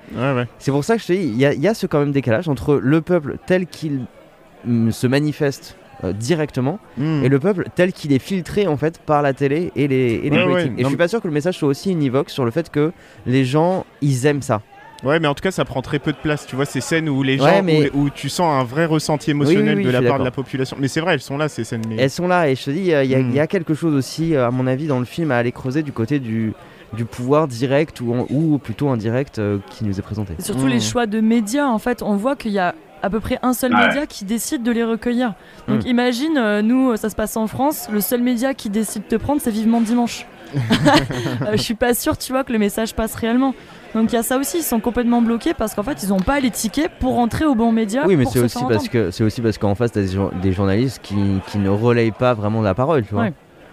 C'est 0.59 0.71
pour 0.71 0.85
ça 0.85 0.97
que 0.97 1.03
je 1.03 1.07
te 1.07 1.13
dis, 1.13 1.29
il 1.29 1.39
y, 1.39 1.69
a 1.69 1.75
ce 1.75 1.87
quand 1.87 2.01
même 2.01 2.13
décalage 2.13 2.49
entre 2.49 2.77
le 2.77 3.01
peuple 3.03 3.37
tel 3.47 3.67
qu'il 3.67 4.07
mm, 4.65 4.91
se 4.91 5.07
manifeste 5.07 5.77
euh, 6.05 6.13
directement 6.13 6.79
hmm. 6.99 7.25
et 7.25 7.29
le 7.29 7.39
peuple 7.39 7.69
tel 7.75 7.93
qu'il 7.93 8.13
est 8.13 8.19
filtré 8.19 8.67
en 8.67 8.77
fait 8.77 8.99
par 8.99 9.23
la 9.23 9.33
télé 9.33 9.73
et 9.77 9.89
les, 9.89 10.21
et 10.25 10.29
politiques. 10.29 10.73
et 10.77 10.83
je 10.83 10.89
suis 10.89 10.97
pas 10.97 11.09
sûr 11.09 11.23
que 11.23 11.27
le 11.27 11.33
message 11.33 11.57
soit 11.57 11.69
aussi 11.69 11.91
univoque 11.91 12.29
sur 12.29 12.45
le 12.45 12.51
fait 12.51 12.69
que 12.69 12.93
les 13.25 13.47
gens 13.47 13.87
ils 14.03 14.27
aiment 14.27 14.43
ça. 14.43 14.61
Ouais, 15.05 15.21
mais 15.21 15.29
en 15.29 15.35
tout 15.35 15.43
cas, 15.43 15.51
ça 15.51 15.65
prend 15.65 15.83
très 15.83 15.99
peu 15.99 16.13
de 16.13 16.17
place. 16.17 16.47
Tu 16.47 16.57
vois, 16.57 16.65
ces 16.65 16.81
scènes 16.81 17.09
où 17.09 17.23
les 17.23 17.39
gens, 17.39 17.63
où, 17.95 18.11
tu 18.11 18.29
sens 18.29 18.61
un 18.61 18.65
vrai 18.65 18.87
ressenti 18.87 19.31
émotionnel 19.31 19.83
de 19.83 19.91
la 19.91 20.03
part 20.03 20.19
de 20.19 20.25
la 20.25 20.31
population. 20.31 20.77
Mais 20.81 20.89
c'est 20.89 21.01
vrai, 21.01 21.15
elles 21.15 21.21
sont 21.21 21.37
là, 21.37 21.49
ces 21.49 21.65
scènes. 21.65 21.83
Elles 21.99 22.11
sont 22.11 22.29
là, 22.29 22.49
et 22.49 22.55
je 22.55 22.65
te 22.65 22.71
dis, 22.71 22.81
il 22.81 22.87
y, 22.87 23.41
a 23.41 23.45
hmm. 23.45 23.47
quelque 23.47 23.75
chose 23.75 23.95
aussi, 23.95 24.35
euh, 24.35 24.47
à 24.47 24.51
mon 24.51 24.67
avis, 24.67 24.87
dans 24.87 24.99
le 24.99 25.05
film 25.05 25.31
à 25.31 25.37
aller 25.37 25.53
creuser 25.53 25.83
du 25.83 25.93
côté 25.93 26.19
du, 26.19 26.53
du 26.93 27.05
pouvoir 27.05 27.49
direct 27.49 28.01
ou, 28.01 28.27
ou 28.31 28.59
plutôt 28.59 28.89
indirect 28.89 29.39
euh, 29.39 29.59
qui 29.71 29.85
nous 29.85 29.99
est 29.99 30.03
présenté. 30.03 30.35
surtout 30.39 30.67
les 30.67 30.77
hmm. 30.77 30.81
choix 30.81 31.07
de 31.07 31.21
médias, 31.21 31.67
en 31.67 31.79
fait, 31.79 32.03
on 32.03 32.17
voit 32.17 32.37
qu'il 32.37 32.53
y 32.53 32.59
a 32.59 32.75
à 33.03 33.11
peu 33.11 33.21
près 33.21 33.39
un 33.43 33.53
seul 33.53 33.73
média 33.73 34.07
qui 34.07 34.25
décide 34.25 34.63
de 34.63 34.71
les 34.73 34.83
recueillir. 34.83 35.35
Donc 35.69 35.85
hmm. 35.85 35.89
imagine, 35.89 36.39
euh, 36.39 36.63
nous, 36.63 36.97
ça 36.97 37.11
se 37.11 37.17
passe 37.17 37.37
en 37.37 37.47
France, 37.47 37.89
le 37.93 38.01
seul 38.01 38.23
média 38.23 38.55
qui 38.55 38.71
décide 38.71 39.03
de 39.03 39.09
te 39.09 39.17
prendre, 39.17 39.41
c'est 39.41 39.51
Vivement 39.51 39.81
Dimanche. 39.81 40.27
je 41.53 41.57
suis 41.57 41.75
pas 41.75 41.95
sûr, 41.95 42.17
tu 42.17 42.33
vois, 42.33 42.45
que 42.45 42.53
le 42.53 42.59
message 42.59 42.95
passe 42.95 43.15
réellement. 43.15 43.55
Donc 43.97 44.13
il 44.13 44.17
y 44.17 44.19
a 44.19 44.23
ça 44.23 44.37
aussi, 44.37 44.59
ils 44.59 44.63
sont 44.63 44.79
complètement 44.79 45.23
bloqués 45.23 45.55
parce 45.55 45.75
qu'en 45.75 45.83
fait 45.83 46.03
ils 46.03 46.11
n'ont 46.11 46.21
pas 46.21 46.39
les 46.39 46.51
tickets 46.51 46.91
pour 47.01 47.15
rentrer 47.15 47.47
au 47.47 47.55
bon 47.55 47.73
média. 47.73 48.05
Oui, 48.07 48.17
mais 48.17 48.27
c'est 48.27 48.41
aussi, 48.41 48.63
parce 48.69 48.91
que 48.91 49.11
c'est 49.11 49.25
aussi 49.25 49.41
parce 49.41 49.57
qu'en 49.57 49.75
face 49.75 49.93
t'as 49.93 50.03
des, 50.03 50.19
des 50.43 50.53
journalistes 50.53 51.01
qui, 51.03 51.17
qui, 51.47 51.57
ne 51.57 51.71
relayent 51.71 52.11
pas 52.11 52.35
vraiment 52.35 52.61
la 52.61 52.75
parole, 52.75 53.07
tu 53.07 53.15
vois. 53.15 53.29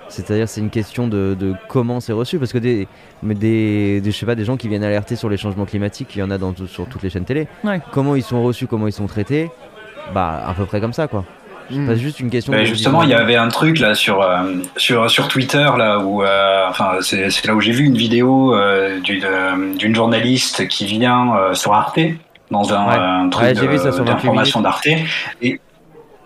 C'est-à-dire 0.07 0.47
c'est 0.47 0.61
une 0.61 0.69
question 0.69 1.09
de, 1.09 1.35
de 1.37 1.53
comment 1.67 1.99
c'est 1.99 2.13
reçu 2.13 2.39
parce 2.39 2.53
que 2.53 2.57
des, 2.57 2.87
des, 3.21 4.01
je 4.05 4.11
sais 4.11 4.25
pas, 4.25 4.35
des 4.35 4.45
gens 4.45 4.55
qui 4.55 4.69
viennent 4.69 4.85
alerter 4.85 5.17
sur 5.17 5.27
les 5.27 5.35
changements 5.35 5.65
climatiques, 5.65 6.15
il 6.15 6.19
y 6.19 6.23
en 6.23 6.31
a 6.31 6.37
dans, 6.37 6.55
sur 6.67 6.87
toutes 6.87 7.03
les 7.03 7.09
chaînes 7.09 7.25
télé. 7.25 7.49
Comment 7.91 8.15
ils 8.15 8.23
sont 8.23 8.41
reçus, 8.43 8.65
comment 8.65 8.87
ils 8.87 8.93
sont 8.93 9.07
traités, 9.07 9.51
bah 10.13 10.41
à 10.47 10.53
peu 10.53 10.65
près 10.65 10.79
comme 10.79 10.93
ça 10.93 11.09
quoi. 11.09 11.25
Juste 11.69 12.19
une 12.19 12.29
question. 12.29 12.53
justement, 12.65 13.03
il 13.03 13.09
y 13.09 13.13
avait 13.13 13.35
un 13.35 13.49
truc 13.49 13.79
là 13.79 13.95
sur 13.95 14.21
euh, 14.21 14.55
sur 14.77 15.09
sur 15.09 15.27
Twitter 15.27 15.69
là 15.77 15.99
où 15.99 16.23
euh, 16.23 16.65
enfin 16.69 16.97
c'est 17.01 17.45
là 17.45 17.55
où 17.55 17.61
j'ai 17.61 17.71
vu 17.71 17.85
une 17.85 17.97
vidéo 17.97 18.55
euh, 18.55 18.99
d'une 18.99 19.95
journaliste 19.95 20.67
qui 20.67 20.85
vient 20.85 21.53
sur 21.53 21.73
Arte 21.73 21.99
dans 22.51 22.73
un, 22.73 23.29
truc 23.29 23.53
d'information 24.05 24.61
d'Arte. 24.61 24.87
Et 25.41 25.59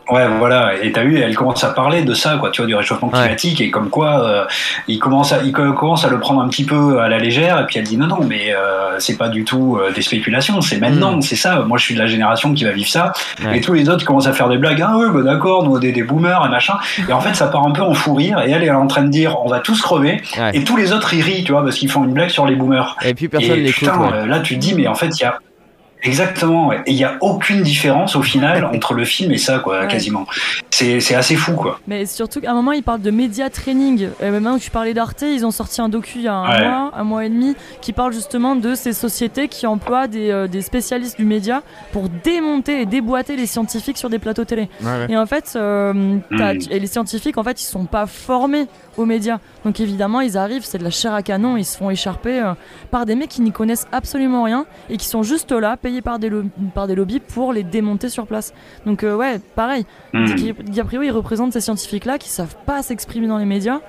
Ouais, 0.10 0.26
voilà. 0.38 0.74
Et 0.82 0.92
t'as 0.92 1.04
vu, 1.04 1.20
elle 1.20 1.36
commence 1.36 1.64
à 1.64 1.70
parler 1.70 2.04
de 2.04 2.14
ça, 2.14 2.38
quoi, 2.38 2.50
tu 2.50 2.62
vois, 2.62 2.68
du 2.68 2.76
réchauffement 2.76 3.10
climatique 3.10 3.60
et 3.60 3.70
comme 3.70 3.90
quoi 3.90 4.26
euh, 4.26 4.46
il 4.88 5.00
commence 5.00 5.34
à, 5.34 5.42
il 5.44 5.52
commence 5.52 6.06
à 6.06 6.10
le 6.10 6.20
prendre 6.20 6.42
un 6.42 6.48
petit 6.48 6.66
peu 6.66 7.00
à 7.00 7.10
la 7.10 7.20
légère. 7.20 7.60
Et 7.60 7.66
puis 7.66 7.78
elle 7.80 7.86
dit 7.86 7.98
non, 7.98 8.08
non, 8.08 8.24
mais 8.24 8.54
euh, 8.54 9.00
c'est 9.00 9.18
pas 9.18 9.28
du 9.28 9.44
tout 9.44 9.78
euh, 9.78 9.92
des 9.92 10.02
spéculations, 10.02 10.62
c'est 10.62 10.78
maintenant, 10.78 11.18
mm. 11.18 11.22
c'est 11.22 11.36
ça. 11.36 11.60
Moi, 11.62 11.78
je 11.78 11.84
suis 11.84 11.94
de 11.94 12.00
la 12.00 12.08
génération 12.08 12.54
qui 12.54 12.64
va 12.64 12.72
vivre 12.72 12.90
ça. 12.90 13.12
Et 13.54 13.62
tous 13.62 13.74
les 13.74 13.90
autres 13.90 14.06
commencent 14.06 14.28
à 14.28 14.34
faire 14.34 14.50
des 14.50 14.58
blagues. 14.58 14.84
Ah 14.86 14.98
ouais, 14.98 15.10
bah 15.10 15.22
d'accord, 15.22 15.64
nous 15.64 15.78
des, 15.80 15.92
des 15.92 16.04
boomers 16.04 16.46
et 16.46 16.50
machin. 16.50 16.76
Et 17.08 17.14
en 17.14 17.20
fait, 17.20 17.34
ça 17.34 17.48
part 17.48 17.66
un 17.66 17.72
peu 17.72 17.82
en 17.82 17.94
fou 17.94 18.14
rire. 18.14 18.42
Et 18.46 18.52
elle 18.52 18.64
est 18.64 18.72
en 18.72 18.88
train 18.88 19.04
de 19.04 19.10
dire, 19.10 19.38
on 19.44 19.50
va 19.50 19.60
tous 19.60 19.82
crever. 19.82 20.22
Et 20.54 20.64
tous 20.64 20.78
les 20.78 20.94
autres 20.94 21.14
ils 21.14 21.22
rient, 21.22 21.44
tu 21.44 21.52
vois, 21.52 21.64
parce 21.64 21.76
qu'ils 21.76 21.92
font 21.92 22.04
une 22.04 22.14
blague 22.14 22.30
sur 22.30 22.46
les 22.46 22.56
boomers. 22.56 22.96
Et 23.06 23.14
puis 23.14 23.28
personne 23.28 23.60
l'écoute. 23.60 23.90
Là, 24.26 24.40
tu 24.40 24.56
te 24.56 24.60
dis, 24.60 24.74
mais 24.74 24.88
en 24.88 24.96
fait, 24.96 25.08
il 25.08 25.22
y 25.22 25.26
a 25.26 25.40
Exactement, 26.04 26.72
et 26.74 26.82
il 26.88 26.96
n'y 26.96 27.04
a 27.04 27.18
aucune 27.22 27.64
différence 27.64 28.16
au 28.16 28.22
final 28.22 28.66
entre 28.74 28.94
le 28.94 29.04
film 29.04 29.32
et 29.32 29.38
ça, 29.38 29.60
quoi, 29.60 29.86
quasiment. 29.88 30.26
C'est 30.70 31.16
assez 31.16 31.36
fou, 31.36 31.54
quoi. 31.54 31.80
Mais 31.88 32.06
surtout 32.06 32.40
qu'à 32.40 32.52
un 32.52 32.54
moment, 32.54 32.72
ils 32.72 32.84
parlent 32.84 33.02
de 33.02 33.12
média 33.12 33.50
training. 33.50 34.10
Et 34.22 34.30
maintenant 34.30 34.58
que 34.58 34.64
tu 34.64 34.70
parlais 34.70 34.94
d'Arte, 34.94 35.24
ils 35.24 35.46
ont 35.46 35.52
sorti 35.52 35.82
un 35.82 35.90
docu 35.90 36.20
il 36.20 36.24
y 36.24 36.28
a 36.28 36.36
un 36.36 36.60
mois, 36.60 36.92
un 36.96 37.04
mois 37.04 37.26
et 37.26 37.30
demi, 37.30 37.56
qui 37.82 37.94
parle 37.94 38.14
justement 38.14 38.56
de 38.56 38.76
ces 38.76 38.94
sociétés 38.94 39.48
qui 39.48 39.66
emploient 39.66 40.08
des, 40.08 40.30
euh, 40.30 40.48
des 40.48 40.62
spécialistes 40.62 41.18
du 41.18 41.26
média 41.26 41.64
pour 41.92 42.10
démonter 42.10 42.82
et 42.82 42.86
déboîter 42.86 43.36
les 43.36 43.46
scientifiques 43.46 43.98
sur 43.98 44.10
des 44.10 44.20
plateaux 44.20 44.46
télé. 44.46 44.70
et 45.10 45.18
en 45.18 45.26
fait, 45.26 45.54
euh, 45.56 45.94
hmm. 45.94 46.22
et 46.70 46.80
les 46.80 46.88
scientifiques, 46.88 47.38
en 47.38 47.44
fait, 47.44 47.60
ils 47.62 47.66
sont 47.66 47.86
pas 47.86 48.06
formés 48.06 48.68
aux 48.98 49.06
médias. 49.06 49.40
Donc 49.64 49.80
évidemment, 49.80 50.22
ils 50.22 50.38
arrivent, 50.38 50.66
c'est 50.66 50.78
de 50.78 50.84
la 50.84 50.90
chair 50.90 51.14
à 51.14 51.22
canon, 51.24 51.58
ils 51.58 51.66
se 51.66 51.78
font 51.78 51.90
écharper 51.90 52.42
euh, 52.42 52.54
par 52.92 53.06
des 53.06 53.16
mecs 53.16 53.30
qui 53.30 53.42
n'y 53.42 53.52
connaissent 53.52 53.88
absolument 53.92 54.44
rien 54.44 54.66
et 54.90 54.98
qui 54.98 55.06
sont 55.06 55.24
juste 55.24 55.52
là, 55.52 55.78
payés 55.78 56.02
par 56.02 56.20
des, 56.20 56.32
par 56.74 56.88
des 56.88 56.96
lobbies 56.96 57.20
pour 57.20 57.54
les 57.54 57.64
démonter 57.64 58.10
sur 58.10 58.28
place. 58.28 58.54
Donc 58.86 59.04
euh, 59.04 59.16
ouais, 59.16 59.40
pareil. 59.56 59.86
Mmh. 60.14 60.26
DiCaprio, 60.26 61.02
il 61.04 61.12
représente 61.12 61.54
ces 61.54 61.62
scientifiques-là 61.62 62.18
qui 62.18 62.30
savent 62.30 62.56
pas 62.66 62.82
s'exprimer 62.84 63.28
dans 63.28 63.38
les 63.38 63.46
médias 63.46 63.80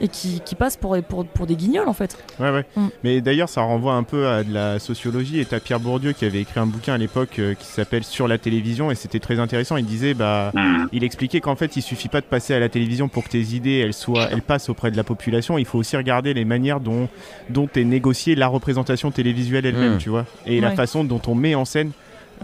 et 0.00 0.08
qui, 0.08 0.40
qui 0.44 0.54
passent 0.54 0.76
pour, 0.76 0.96
pour, 1.02 1.24
pour, 1.26 1.46
des 1.46 1.56
guignols 1.56 1.88
en 1.88 1.92
fait. 1.92 2.16
Ouais, 2.38 2.50
ouais. 2.50 2.64
Mm. 2.76 2.86
Mais 3.04 3.20
d'ailleurs, 3.20 3.48
ça 3.48 3.62
renvoie 3.62 3.94
un 3.94 4.02
peu 4.02 4.26
à 4.28 4.44
de 4.44 4.52
la 4.52 4.78
sociologie. 4.78 5.40
Et 5.40 5.44
t'as 5.44 5.60
Pierre 5.60 5.80
Bourdieu 5.80 6.12
qui 6.12 6.24
avait 6.24 6.40
écrit 6.40 6.60
un 6.60 6.66
bouquin 6.66 6.94
à 6.94 6.98
l'époque 6.98 7.38
euh, 7.38 7.54
qui 7.54 7.66
s'appelle 7.66 8.04
Sur 8.04 8.28
la 8.28 8.38
télévision 8.38 8.90
et 8.90 8.94
c'était 8.94 9.20
très 9.20 9.38
intéressant. 9.38 9.76
Il 9.76 9.86
disait, 9.86 10.14
bah, 10.14 10.52
mm. 10.54 10.88
il 10.92 11.04
expliquait 11.04 11.40
qu'en 11.40 11.56
fait, 11.56 11.76
il 11.76 11.82
suffit 11.82 12.08
pas 12.08 12.20
de 12.20 12.26
passer 12.26 12.54
à 12.54 12.60
la 12.60 12.68
télévision 12.68 13.08
pour 13.08 13.24
que 13.24 13.30
tes 13.30 13.40
idées 13.54 13.78
elles, 13.78 13.94
soient, 13.94 14.28
elles 14.30 14.42
passent 14.42 14.68
auprès 14.68 14.90
de 14.90 14.96
la 14.96 15.04
population. 15.04 15.58
Il 15.58 15.66
faut 15.66 15.78
aussi 15.78 15.96
regarder 15.96 16.34
les 16.34 16.44
manières 16.44 16.80
dont, 16.80 17.08
dont 17.50 17.68
est 17.74 17.84
négociée 17.84 18.34
la 18.34 18.48
représentation 18.48 19.10
télévisuelle 19.10 19.66
elle-même, 19.66 19.94
mm. 19.94 19.98
tu 19.98 20.08
vois, 20.08 20.26
et 20.46 20.60
la 20.60 20.72
façon 20.72 21.04
dont 21.04 21.20
on 21.26 21.34
met 21.34 21.54
en 21.54 21.64
scène 21.64 21.92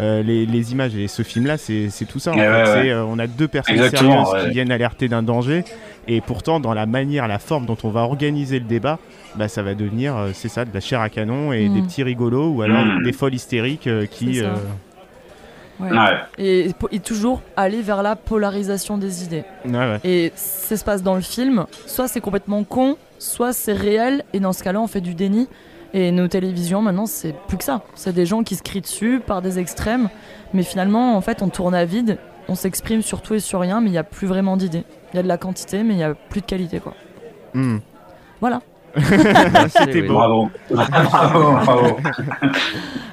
euh, 0.00 0.22
les, 0.22 0.46
les, 0.46 0.72
images. 0.72 0.94
Et 0.96 1.08
ce 1.08 1.22
film-là, 1.22 1.58
c'est 1.58 1.90
tout 2.08 2.18
ça. 2.18 2.32
En 2.32 2.36
fait. 2.36 2.90
Euh, 2.90 3.04
on 3.06 3.18
a 3.18 3.26
deux 3.26 3.48
personnes 3.48 3.76
sérieuses 3.76 4.44
qui 4.44 4.50
viennent 4.50 4.72
alerter 4.72 5.08
d'un 5.08 5.22
danger. 5.22 5.64
Et 6.08 6.20
pourtant, 6.20 6.60
dans 6.60 6.74
la 6.74 6.86
manière, 6.86 7.28
la 7.28 7.38
forme 7.38 7.66
dont 7.66 7.76
on 7.84 7.90
va 7.90 8.00
organiser 8.00 8.58
le 8.58 8.64
débat, 8.64 8.98
bah, 9.36 9.48
ça 9.48 9.62
va 9.62 9.74
devenir, 9.74 10.16
euh, 10.16 10.30
c'est 10.32 10.48
ça, 10.48 10.64
de 10.64 10.70
la 10.74 10.80
chair 10.80 11.00
à 11.00 11.08
canon 11.08 11.52
et 11.52 11.68
des 11.68 11.80
mm. 11.80 11.86
petits 11.86 12.02
rigolos 12.02 12.48
ou 12.50 12.62
alors 12.62 12.84
mm. 12.84 13.04
des 13.04 13.12
folles 13.12 13.34
hystériques 13.34 13.88
qui. 14.10 14.42
Et, 16.38 16.70
et, 16.90 17.00
toujours 17.00 17.42
aller 17.56 17.82
vers 17.82 18.02
la 18.02 18.14
polarisation 18.14 18.98
des 18.98 19.24
idées. 19.24 19.44
Et 20.04 20.32
ça 20.36 20.76
se 20.76 20.84
passe 20.84 21.02
dans 21.02 21.16
le 21.16 21.22
film, 21.22 21.66
soit 21.86 22.08
c'est 22.08 22.20
complètement 22.20 22.62
con, 22.62 22.96
soit 23.18 23.52
c'est 23.52 23.72
réel, 23.72 24.24
et 24.32 24.38
dans 24.38 24.52
ce 24.52 24.62
cas-là, 24.62 24.80
on 24.80 24.86
fait 24.86 25.00
du 25.00 25.14
déni. 25.14 25.48
Et 25.94 26.10
nos 26.10 26.26
télévisions, 26.28 26.80
maintenant, 26.80 27.06
c'est 27.06 27.34
plus 27.48 27.58
que 27.58 27.64
ça. 27.64 27.82
C'est 27.94 28.14
des 28.14 28.24
gens 28.24 28.42
qui 28.42 28.56
se 28.56 28.62
crient 28.62 28.80
dessus 28.80 29.20
par 29.24 29.42
des 29.42 29.58
extrêmes. 29.58 30.08
Mais 30.54 30.62
finalement, 30.62 31.16
en 31.16 31.20
fait, 31.20 31.42
on 31.42 31.48
tourne 31.48 31.74
à 31.74 31.84
vide. 31.84 32.18
On 32.48 32.54
s'exprime 32.54 33.02
sur 33.02 33.20
tout 33.22 33.34
et 33.34 33.40
sur 33.40 33.60
rien, 33.60 33.80
mais 33.80 33.88
il 33.88 33.92
n'y 33.92 33.98
a 33.98 34.04
plus 34.04 34.26
vraiment 34.26 34.56
d'idées. 34.56 34.84
Il 35.12 35.16
y 35.16 35.20
a 35.20 35.22
de 35.22 35.28
la 35.28 35.38
quantité, 35.38 35.82
mais 35.82 35.94
il 35.94 35.98
n'y 35.98 36.02
a 36.02 36.14
plus 36.14 36.40
de 36.40 36.46
qualité, 36.46 36.80
quoi. 36.80 36.94
Hmm. 37.54 37.78
Voilà. 38.40 38.60
C'était 39.68 40.02
beau. 40.02 40.14
Bravo. 40.14 40.50
bravo, 40.70 41.52
bravo. 41.52 41.96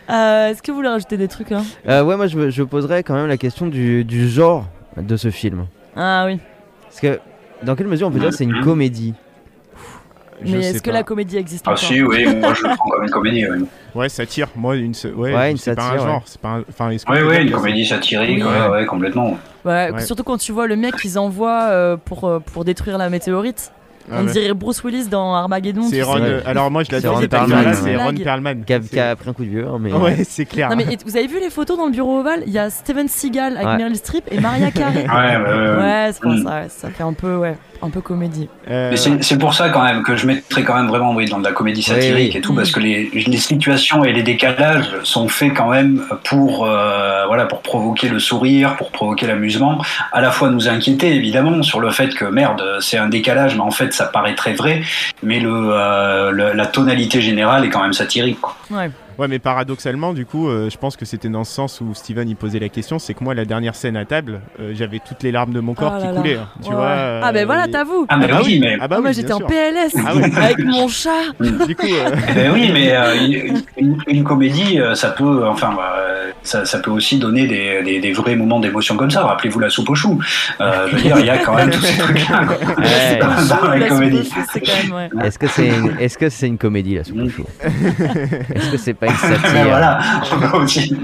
Euh, 0.09 0.47
Est-ce 0.47 0.63
que 0.63 0.71
vous 0.71 0.77
voulez 0.77 0.89
rajouter 0.89 1.17
des 1.17 1.27
trucs 1.27 1.51
là 1.51 1.61
euh, 1.87 2.03
Ouais, 2.03 2.17
moi 2.17 2.25
je, 2.25 2.49
je, 2.49 2.63
poserais 2.63 3.03
quand 3.03 3.13
même 3.13 3.27
la 3.27 3.37
question 3.37 3.67
du, 3.67 4.03
du, 4.03 4.27
genre 4.27 4.65
de 4.97 5.15
ce 5.17 5.29
film. 5.29 5.67
Ah 5.95 6.23
oui. 6.25 6.39
Parce 6.81 6.99
que 6.99 7.19
dans 7.61 7.75
quelle 7.75 7.85
mesure 7.85 8.07
on 8.07 8.11
peut 8.11 8.17
dire 8.17 8.29
que 8.29 8.35
c'est 8.35 8.43
une 8.43 8.61
comédie? 8.61 9.13
Mais 10.45 10.69
est-ce 10.69 10.81
que 10.81 10.91
la 10.91 11.03
comédie 11.03 11.37
existe 11.37 11.65
ah, 11.67 11.75
si, 11.75 12.01
oui, 12.01 12.25
moi 12.35 12.53
je 12.53 12.63
le 12.63 12.75
prends 12.75 12.89
comme 12.89 13.03
une 13.03 13.09
comédie. 13.09 13.45
Ouais, 13.95 14.09
satire. 14.09 14.47
Moi, 14.55 14.75
une, 14.75 14.93
ouais, 15.15 15.53
c'est 15.57 15.75
pas 15.75 15.91
un 15.91 15.97
genre. 15.97 16.21
C'est 16.25 16.39
pas 16.39 16.59
Enfin, 16.69 16.89
oui, 16.89 17.19
oui, 17.27 17.37
une 17.41 17.51
comédie 17.51 17.85
satirique, 17.85 18.43
ouais, 18.43 18.67
ouais, 18.69 18.85
complètement. 18.85 19.37
Ouais, 19.65 19.91
surtout 19.99 20.23
quand 20.23 20.37
tu 20.37 20.51
vois 20.51 20.67
le 20.67 20.75
mec 20.75 20.95
qu'ils 20.95 21.19
envoient 21.19 21.67
euh, 21.69 21.97
pour, 21.97 22.25
euh, 22.25 22.39
pour 22.39 22.65
détruire 22.65 22.97
la 22.97 23.09
météorite. 23.09 23.71
On 24.11 24.23
dirait 24.23 24.53
Bruce 24.53 24.83
Willis 24.83 25.07
dans 25.07 25.35
Armageddon. 25.35 25.83
C'est 25.83 26.01
Ron. 26.01 26.21
Alors 26.45 26.71
moi 26.71 26.83
je 26.83 26.89
Perlman. 26.89 27.73
C'est 27.73 27.95
Ron 27.95 28.15
Perlman. 28.15 28.63
Qui 28.65 28.99
a, 28.99 29.15
pris 29.15 29.29
un 29.29 29.33
coup 29.33 29.43
de 29.43 29.49
vieux. 29.49 29.67
Hein, 29.67 29.77
mais... 29.79 29.93
Ouais, 29.99 30.23
c'est 30.23 30.45
clair. 30.45 30.69
Non, 30.69 30.75
mais 30.75 30.85
vous 31.05 31.15
avez 31.15 31.27
vu 31.27 31.39
les 31.39 31.49
photos 31.49 31.77
dans 31.77 31.85
le 31.85 31.91
bureau 31.91 32.19
ovale? 32.19 32.43
Il 32.47 32.53
y 32.53 32.57
a 32.57 32.69
Steven 32.69 33.07
Seagal 33.07 33.57
avec 33.57 33.77
Meryl 33.77 33.95
Streep 33.97 34.23
et 34.31 34.39
Maria 34.39 34.71
Carey. 34.71 35.05
ouais, 35.07 35.37
ouais, 35.37 35.59
ouais. 35.59 35.77
Ouais, 35.77 36.09
mm. 36.09 36.43
ça. 36.43 36.69
Ça 36.69 36.89
fait 36.89 37.03
un 37.03 37.13
peu, 37.13 37.35
ouais 37.35 37.55
un 37.81 37.89
peu 37.89 38.01
comédie. 38.01 38.49
Euh... 38.69 38.95
c'est 38.95 39.37
pour 39.37 39.53
ça 39.53 39.69
quand 39.69 39.83
même 39.83 40.03
que 40.03 40.15
je 40.15 40.25
mettrais 40.27 40.63
quand 40.63 40.75
même 40.75 40.87
vraiment 40.87 41.13
oui, 41.13 41.25
dans 41.25 41.39
de 41.39 41.43
la 41.43 41.51
comédie 41.51 41.83
satirique 41.83 42.35
et 42.35 42.41
tout, 42.41 42.53
parce 42.53 42.71
que 42.71 42.79
les, 42.79 43.09
les, 43.09 43.37
situations 43.37 44.03
et 44.03 44.13
les 44.13 44.23
décalages 44.23 44.89
sont 45.03 45.27
faits 45.27 45.53
quand 45.53 45.69
même 45.69 46.03
pour, 46.25 46.65
euh, 46.65 47.25
voilà, 47.27 47.45
pour 47.45 47.61
provoquer 47.61 48.09
le 48.09 48.19
sourire, 48.19 48.75
pour 48.77 48.91
provoquer 48.91 49.27
l'amusement, 49.27 49.81
à 50.11 50.21
la 50.21 50.31
fois 50.31 50.49
nous 50.49 50.67
inquiéter 50.67 51.13
évidemment 51.13 51.63
sur 51.63 51.79
le 51.79 51.91
fait 51.91 52.13
que 52.13 52.25
merde, 52.25 52.61
c'est 52.81 52.97
un 52.97 53.07
décalage, 53.07 53.55
mais 53.55 53.61
en 53.61 53.71
fait 53.71 53.93
ça 53.93 54.05
paraît 54.05 54.35
très 54.35 54.53
vrai, 54.53 54.81
mais 55.23 55.39
le, 55.39 56.31
la 56.31 56.65
tonalité 56.65 57.21
générale 57.21 57.65
est 57.65 57.69
quand 57.69 57.81
même 57.81 57.93
satirique. 57.93 58.41
Quoi. 58.41 58.55
Ouais. 58.71 58.89
Ouais, 59.19 59.27
mais 59.27 59.37
paradoxalement, 59.39 60.13
du 60.13 60.25
coup, 60.25 60.47
euh, 60.47 60.69
je 60.69 60.77
pense 60.77 60.95
que 60.95 61.03
c'était 61.05 61.27
dans 61.29 61.43
ce 61.43 61.51
sens 61.53 61.81
où 61.81 61.93
Steven 61.93 62.29
il 62.29 62.35
posait 62.37 62.59
la 62.59 62.69
question, 62.69 62.99
c'est 62.99 63.13
que 63.13 63.21
moi, 63.23 63.33
la 63.35 63.43
dernière 63.45 63.75
scène 63.75 63.97
à 63.97 64.05
table, 64.05 64.39
euh, 64.61 64.71
j'avais 64.73 64.99
toutes 65.05 65.21
les 65.23 65.31
larmes 65.33 65.51
de 65.51 65.59
mon 65.59 65.73
corps 65.73 65.95
Oh 65.97 65.99
qui 66.01 66.07
là 66.07 66.13
coulaient. 66.13 66.35
là. 66.35 66.41
hein, 66.43 66.59
tu 66.63 66.69
Ouais. 66.69 66.75
vois, 66.75 66.87
ah 67.21 67.31
ben 67.33 67.43
euh, 67.43 67.45
voilà, 67.45 67.67
et- 67.67 67.71
t'avoues. 67.71 68.05
Ah, 68.07 68.17
mais 68.17 68.27
Ah 68.31 68.39
oui, 68.45 68.59
mais 68.61 68.77
Ah 68.79 68.87
bah 68.87 68.95
Ah, 68.97 69.01
moi 69.01 69.11
j'étais 69.11 69.33
en. 69.33 69.39
PLS 69.41 69.93
Ah 70.07 70.13
oui. 70.15 70.23
avec 70.35 70.59
mon 70.65 70.87
chat. 70.87 71.09
Du 71.67 71.75
coup, 71.75 71.85
euh, 71.85 72.09
Eh 72.29 72.33
ben 72.33 72.51
oui, 72.53 72.69
mais 72.73 72.91
euh, 72.95 73.15
une, 73.25 73.61
une- 73.77 73.97
une 74.07 74.23
comédie, 74.23 74.79
euh, 74.79 74.95
ça 74.95 75.09
peut, 75.09 75.45
enfin, 75.47 75.75
euh, 75.81 76.31
ça, 76.43 76.63
ça 76.65 76.79
peut 76.79 76.91
aussi 76.91 77.19
donner 77.19 77.45
des, 77.45 77.83
des, 77.83 77.99
des 77.99 78.13
vrais 78.13 78.37
moments 78.37 78.61
d'émotion 78.61 78.95
comme 78.95 79.11
ça. 79.11 79.25
Rappelez-vous 79.25 79.59
la 79.59 79.69
soupe 79.69 79.89
aux 79.89 79.95
choux. 79.95 80.17
Euh, 80.61 80.87
je 80.89 80.95
veux 80.95 81.01
dire, 81.01 81.17
il 81.19 81.25
y 81.25 81.29
a 81.29 81.39
quand 81.39 81.55
même 81.55 81.69
tous 81.69 81.81
ces 81.81 81.97
trucs-là. 81.99 82.43
Ouais. 82.77 83.19
Dans 83.49 83.67
la 83.67 83.87
comédie. 83.89 84.19
aux 84.19 84.23
choux. 84.23 85.19
Est-ce 85.23 85.37
que 85.37 85.47
c'est 85.47 85.67
une... 85.67 85.95
est-ce 85.99 86.17
que 86.17 86.29
c'est 86.29 86.47
une 86.47 86.57
comédie 86.57 86.95
la 86.95 87.03
soupe 87.03 87.17
au 87.21 87.29
chou? 87.29 87.43
Est-ce 87.61 88.71
que 88.71 88.77
c'est 88.77 88.93
pas 88.93 89.07
satire 89.17 89.67
voilà, 89.67 89.99
on 90.31 90.39
peut 90.39 90.57
aussi. 90.57 90.95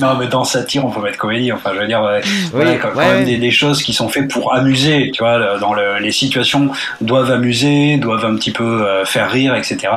non, 0.00 0.16
mais 0.18 0.26
dans 0.28 0.44
satire, 0.44 0.84
on 0.84 0.90
peut 0.90 1.00
mettre 1.00 1.18
comédie. 1.18 1.52
Enfin, 1.52 1.70
je 1.74 1.80
veux 1.80 1.86
dire, 1.86 2.02
ouais, 2.02 2.20
voilà, 2.52 2.76
quand, 2.76 2.94
même 2.94 3.18
ouais. 3.18 3.24
des, 3.24 3.36
des 3.38 3.50
choses 3.50 3.82
qui 3.82 3.92
sont 3.92 4.08
faites 4.08 4.30
pour 4.30 4.54
amuser. 4.54 5.10
Tu 5.12 5.22
vois, 5.22 5.58
dans 5.58 5.74
le- 5.74 5.98
les 6.00 6.12
situations 6.12 6.70
doivent 7.00 7.30
amuser, 7.30 7.96
doivent 7.98 8.24
un 8.24 8.34
petit 8.36 8.52
peu 8.52 8.64
euh, 8.86 9.04
faire 9.04 9.30
rire, 9.30 9.54
etc. 9.54 9.88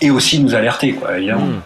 Et 0.00 0.10
aussi 0.10 0.40
nous 0.40 0.54
alerter, 0.54 0.92
quoi, 0.92 1.16
évidemment. 1.16 1.46
Hmm. 1.46 1.60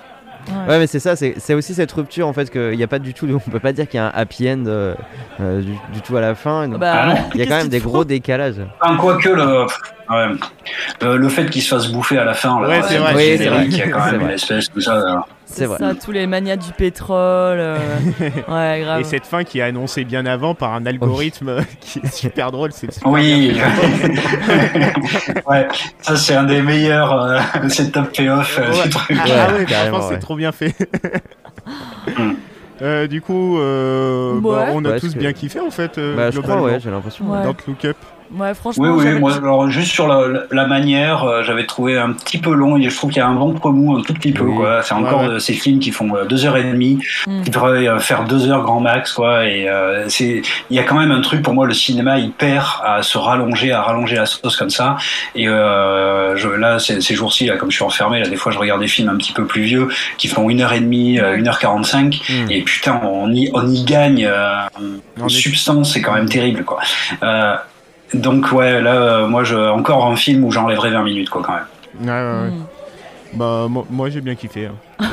Ouais. 0.48 0.68
Ouais, 0.68 0.78
mais 0.78 0.86
c'est 0.86 1.00
ça, 1.00 1.16
c'est 1.16 1.54
aussi 1.54 1.74
cette 1.74 1.90
rupture 1.90 2.28
en 2.28 2.32
fait 2.32 2.48
qu'il 2.50 2.76
n'y 2.76 2.82
a 2.84 2.86
pas 2.86 3.00
du 3.00 3.14
tout, 3.14 3.26
on 3.34 3.50
peut 3.50 3.58
pas 3.58 3.72
dire 3.72 3.88
qu'il 3.88 3.98
y 3.98 4.00
a 4.00 4.06
un 4.06 4.12
happy 4.14 4.48
end 4.48 4.62
euh, 4.68 4.94
euh, 5.40 5.60
du, 5.60 5.72
du 5.92 6.00
tout 6.04 6.16
à 6.16 6.20
la 6.20 6.36
fin. 6.36 6.68
donc 6.68 6.78
Bah, 6.78 6.92
Ah 6.94 7.14
il 7.34 7.40
y 7.40 7.42
a 7.42 7.46
quand 7.46 7.56
même 7.56 7.66
des 7.66 7.80
gros 7.80 8.04
décalages. 8.04 8.54
Enfin, 8.80 8.96
quoique 8.96 9.28
le, 9.28 9.66
ouais. 10.10 10.26
le, 11.02 11.16
le 11.16 11.28
fait 11.28 11.46
qu'il 11.50 11.62
se 11.62 11.68
fasse 11.74 11.88
bouffer 11.88 12.18
à 12.18 12.24
la 12.24 12.34
fin, 12.34 12.60
là, 12.60 12.68
Ouais, 12.68 12.80
c'est 12.82 12.94
le 12.94 13.00
vrai. 13.00 13.14
Oui, 13.14 13.34
c'est 13.38 13.48
vrai. 13.48 13.64
il 13.66 13.76
y 13.76 13.82
a 13.82 13.88
quand 13.88 14.00
C'est 14.04 14.12
même 14.12 14.20
une 14.22 14.30
espèce 14.30 14.72
de 14.72 14.80
ça. 14.80 14.94
là. 14.96 15.26
C'est 15.48 15.54
C'est 15.58 15.66
vrai. 15.66 15.78
ça, 15.78 15.94
tous 15.94 16.10
les 16.10 16.26
manias 16.26 16.56
du 16.56 16.72
pétrole. 16.72 17.58
euh, 17.60 17.76
Ouais, 18.48 18.80
grave. 18.82 19.00
et 19.00 19.04
cette 19.04 19.26
fin 19.26 19.44
qui 19.44 19.60
est 19.60 19.62
annoncée 19.62 20.04
bien 20.04 20.26
avant 20.26 20.54
par 20.54 20.74
un 20.74 20.84
algorithme 20.86 21.58
qui 21.80 22.00
est 22.00 22.12
super 22.14 22.50
drôle, 22.50 22.72
c'est 22.72 22.92
super 22.92 23.08
Oui, 23.10 23.56
ouais, 25.48 25.68
ça 26.02 26.16
c'est 26.16 26.34
un 26.34 26.44
des 26.44 26.62
meilleurs 26.62 27.12
euh, 27.22 27.38
setup 27.68 28.12
payoff 28.12 28.58
euh, 28.58 28.72
Ouais. 28.72 28.82
du 28.84 28.88
truc. 28.90 29.16
Ah, 29.20 29.24
Ouais, 29.24 29.32
ah 29.48 29.52
ouais, 29.54 29.64
carrément, 29.66 29.98
franchement, 29.98 30.10
c'est 30.14 30.18
trop 30.20 30.36
bien 30.36 30.52
fait. 30.52 30.74
Euh, 32.82 33.06
du 33.06 33.22
coup, 33.22 33.58
euh, 33.58 34.38
bah, 34.40 34.66
on 34.72 34.84
a 34.84 34.90
Ouais, 34.90 35.00
tous 35.00 35.14
que- 35.14 35.18
bien 35.18 35.32
kiffé 35.32 35.60
en 35.60 35.70
fait. 35.70 35.96
euh, 35.96 36.14
Bah, 36.14 36.30
je 36.30 36.40
crois, 36.40 36.56
globalement. 36.56 36.74
ouais, 36.76 36.80
j'ai 36.80 36.90
l'impression. 36.90 37.24
Ouais. 37.30 37.42
Dans 37.42 37.54
Look 37.66 37.84
Up. 37.86 37.96
Ouais, 38.34 38.54
franchement. 38.54 38.84
Oui, 38.94 39.04
oui, 39.06 39.18
moi, 39.20 39.34
alors, 39.36 39.68
juste 39.70 39.92
sur 39.92 40.08
la, 40.08 40.42
la 40.50 40.66
manière, 40.66 41.24
euh, 41.24 41.42
j'avais 41.42 41.64
trouvé 41.66 41.98
un 41.98 42.12
petit 42.12 42.38
peu 42.38 42.52
long 42.54 42.76
et 42.76 42.88
je 42.90 42.96
trouve 42.96 43.10
qu'il 43.10 43.20
y 43.20 43.22
a 43.24 43.28
un 43.28 43.34
vent 43.34 43.54
remous 43.62 43.96
un 43.98 44.02
tout 44.02 44.14
petit 44.14 44.32
peu. 44.32 44.44
Oui. 44.44 44.56
quoi. 44.56 44.82
C'est 44.82 44.94
encore 44.94 45.20
Ouais, 45.22 45.28
ouais. 45.28 45.34
euh, 45.34 45.38
ces 45.38 45.52
films 45.54 45.78
qui 45.78 45.90
font 45.90 46.14
euh, 46.16 46.24
deux 46.24 46.44
heures 46.46 46.56
et 46.56 46.64
demie, 46.64 46.98
Hmm. 47.26 47.42
qui 47.42 47.50
devraient 47.50 47.88
euh, 47.88 47.98
faire 47.98 48.24
deux 48.24 48.48
heures 48.50 48.62
grand 48.62 48.80
max. 48.80 49.12
Quoi, 49.12 49.46
et 49.46 49.68
euh, 49.68 50.08
c'est, 50.08 50.42
il 50.70 50.76
y 50.76 50.78
a 50.78 50.82
quand 50.84 50.98
même 50.98 51.10
un 51.10 51.20
truc 51.20 51.42
pour 51.42 51.54
moi, 51.54 51.66
le 51.66 51.74
cinéma, 51.74 52.18
il 52.18 52.30
perd 52.32 52.66
à 52.84 53.02
se 53.02 53.16
rallonger, 53.18 53.72
à 53.72 53.82
rallonger 53.82 54.16
la 54.16 54.26
sauce 54.26 54.56
comme 54.56 54.70
ça. 54.70 54.96
Et 55.34 55.48
euh, 55.48 56.36
je, 56.36 56.48
là, 56.48 56.78
ces, 56.78 57.00
ces 57.00 57.14
jours-ci, 57.14 57.46
là, 57.46 57.56
comme 57.56 57.70
je 57.70 57.76
suis 57.76 57.84
enfermé, 57.84 58.20
là, 58.20 58.28
des 58.28 58.36
fois, 58.36 58.52
je 58.52 58.58
regarde 58.58 58.80
des 58.80 58.88
films 58.88 59.08
un 59.08 59.16
petit 59.16 59.32
peu 59.32 59.44
plus 59.46 59.62
vieux 59.62 59.88
qui 60.18 60.28
font 60.28 60.48
une 60.50 60.60
heure 60.60 60.72
et 60.72 60.80
demie, 60.80 61.18
une 61.18 61.46
heure 61.48 61.58
quarante-cinq. 61.58 62.20
Hmm. 62.28 62.50
Et 62.50 62.62
putain, 62.62 63.00
on 63.04 63.30
y, 63.32 63.50
on 63.54 63.66
y 63.68 63.84
gagne 63.84 64.24
euh, 64.30 64.54
En 65.20 65.28
substance, 65.28 65.92
c'est 65.92 66.02
quand 66.02 66.12
même 66.14 66.28
terrible, 66.28 66.64
quoi. 66.64 66.80
Donc 68.20 68.52
ouais, 68.52 68.80
là, 68.80 68.94
euh, 68.94 69.26
moi, 69.28 69.44
je, 69.44 69.56
encore 69.56 70.06
un 70.06 70.16
film 70.16 70.44
où 70.44 70.50
j'enlèverais 70.50 70.90
20 70.90 71.02
minutes, 71.04 71.30
quoi, 71.30 71.42
quand 71.42 71.52
même. 71.54 71.64
Ouais, 72.00 72.08
ouais, 72.08 72.42
ouais. 72.44 72.50
Hmm. 72.56 72.64
Bah, 73.34 73.66
moi, 73.68 73.84
moi, 73.90 74.08
j'ai 74.08 74.20
bien 74.20 74.34
kiffé. 74.34 74.66
hein. 74.66 74.74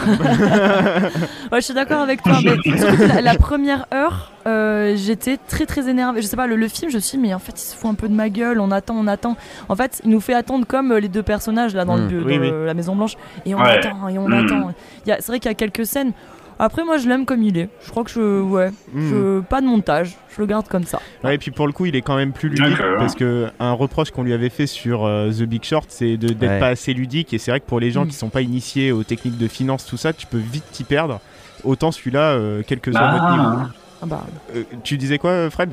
Ouais, 1.51 1.59
je 1.59 1.65
suis 1.65 1.73
d'accord 1.73 2.01
avec 2.01 2.21
toi. 2.23 2.33
Mais 2.65 2.77
surtout 2.77 3.07
la, 3.07 3.21
la 3.21 3.35
première 3.35 3.85
heure, 3.93 4.31
euh, 4.47 4.95
j'étais 4.95 5.37
très 5.47 5.65
très 5.65 5.89
énervée. 5.89 6.21
Je 6.21 6.27
sais 6.27 6.35
pas, 6.37 6.47
le, 6.47 6.55
le 6.55 6.67
film, 6.67 6.89
je 6.89 6.95
me 6.95 7.01
suis 7.01 7.17
dit, 7.17 7.23
mais 7.27 7.33
en 7.33 7.39
fait, 7.39 7.53
il 7.55 7.65
se 7.65 7.75
fout 7.75 7.89
un 7.91 7.93
peu 7.95 8.07
de 8.07 8.13
ma 8.13 8.29
gueule. 8.29 8.59
On 8.59 8.71
attend, 8.71 8.95
on 8.97 9.07
attend. 9.07 9.35
En 9.69 9.75
fait, 9.75 10.01
il 10.03 10.09
nous 10.11 10.19
fait 10.21 10.33
attendre 10.33 10.65
comme 10.65 10.91
euh, 10.93 10.99
les 10.99 11.09
deux 11.09 11.23
personnages 11.23 11.75
là 11.75 11.85
dans, 11.85 11.95
le, 11.97 12.05
Oui, 12.05 12.35
dans 12.37 12.41
oui. 12.41 12.49
le- 12.49 12.65
la 12.65 12.73
Maison 12.73 12.95
Blanche. 12.95 13.15
Et 13.45 13.53
on 13.55 13.59
Ouais. 13.61 13.69
attend, 13.77 14.07
et 14.09 14.17
on 14.17 14.27
Mm. 14.29 14.33
attend. 14.45 14.71
C'est 15.05 15.27
vrai 15.27 15.39
qu'il 15.39 15.49
y 15.49 15.51
a 15.51 15.55
quelques 15.55 15.85
scènes. 15.85 16.11
Après, 16.59 16.83
moi, 16.83 16.97
je 16.97 17.07
l'aime 17.07 17.25
comme 17.25 17.43
il 17.43 17.57
est. 17.57 17.69
Je 17.85 17.89
crois 17.89 18.03
que 18.03 18.09
je. 18.11 18.41
Ouais. 18.41 18.71
Hmm. 18.93 19.09
Je, 19.09 19.39
pas 19.41 19.61
de 19.61 19.65
montage. 19.67 20.15
Je 20.35 20.41
le 20.41 20.47
garde 20.47 20.67
comme 20.67 20.83
ça. 20.83 20.99
Ouais, 21.23 21.35
et 21.35 21.37
puis 21.37 21.51
pour 21.51 21.67
le 21.67 21.73
coup, 21.73 21.85
il 21.85 21.95
est 21.95 22.01
quand 22.01 22.15
même 22.15 22.31
plus 22.33 22.49
ludique 22.49 22.77
D'accord. 22.77 22.97
parce 22.97 23.15
que 23.15 23.49
un 23.59 23.71
reproche 23.73 24.11
qu'on 24.11 24.23
lui 24.23 24.33
avait 24.33 24.49
fait 24.49 24.67
sur 24.67 25.05
euh, 25.05 25.29
The 25.31 25.43
Big 25.43 25.63
Short, 25.63 25.85
c'est 25.89 26.17
de- 26.17 26.29
d'être 26.29 26.49
Ouais. 26.49 26.59
pas 26.59 26.67
assez 26.69 26.93
ludique. 26.93 27.33
Et 27.33 27.37
c'est 27.37 27.51
vrai 27.51 27.59
que 27.59 27.65
pour 27.65 27.79
les 27.79 27.91
gens 27.91 28.05
Mm. 28.05 28.07
qui 28.09 28.13
sont 28.15 28.29
pas 28.29 28.41
initiés 28.41 28.91
aux 28.91 29.03
techniques 29.03 29.37
de 29.37 29.47
finance, 29.47 29.85
tout 29.85 29.97
ça, 29.97 30.13
tu 30.13 30.25
peux 30.27 30.37
vite 30.37 30.63
t'y 30.71 30.83
perdre. 30.83 31.19
Autant 31.63 31.91
celui-là, 31.91 32.31
euh, 32.33 32.61
quel 32.65 32.79
que 32.79 32.91
soit 32.91 32.99
Ah. 33.01 33.11
votre 33.11 33.31
niveau. 33.31 33.69
Ah 34.01 34.05
bah. 34.05 34.23
Euh, 34.55 34.63
tu 34.83 34.97
disais 34.97 35.17
quoi, 35.17 35.49
Fred? 35.49 35.71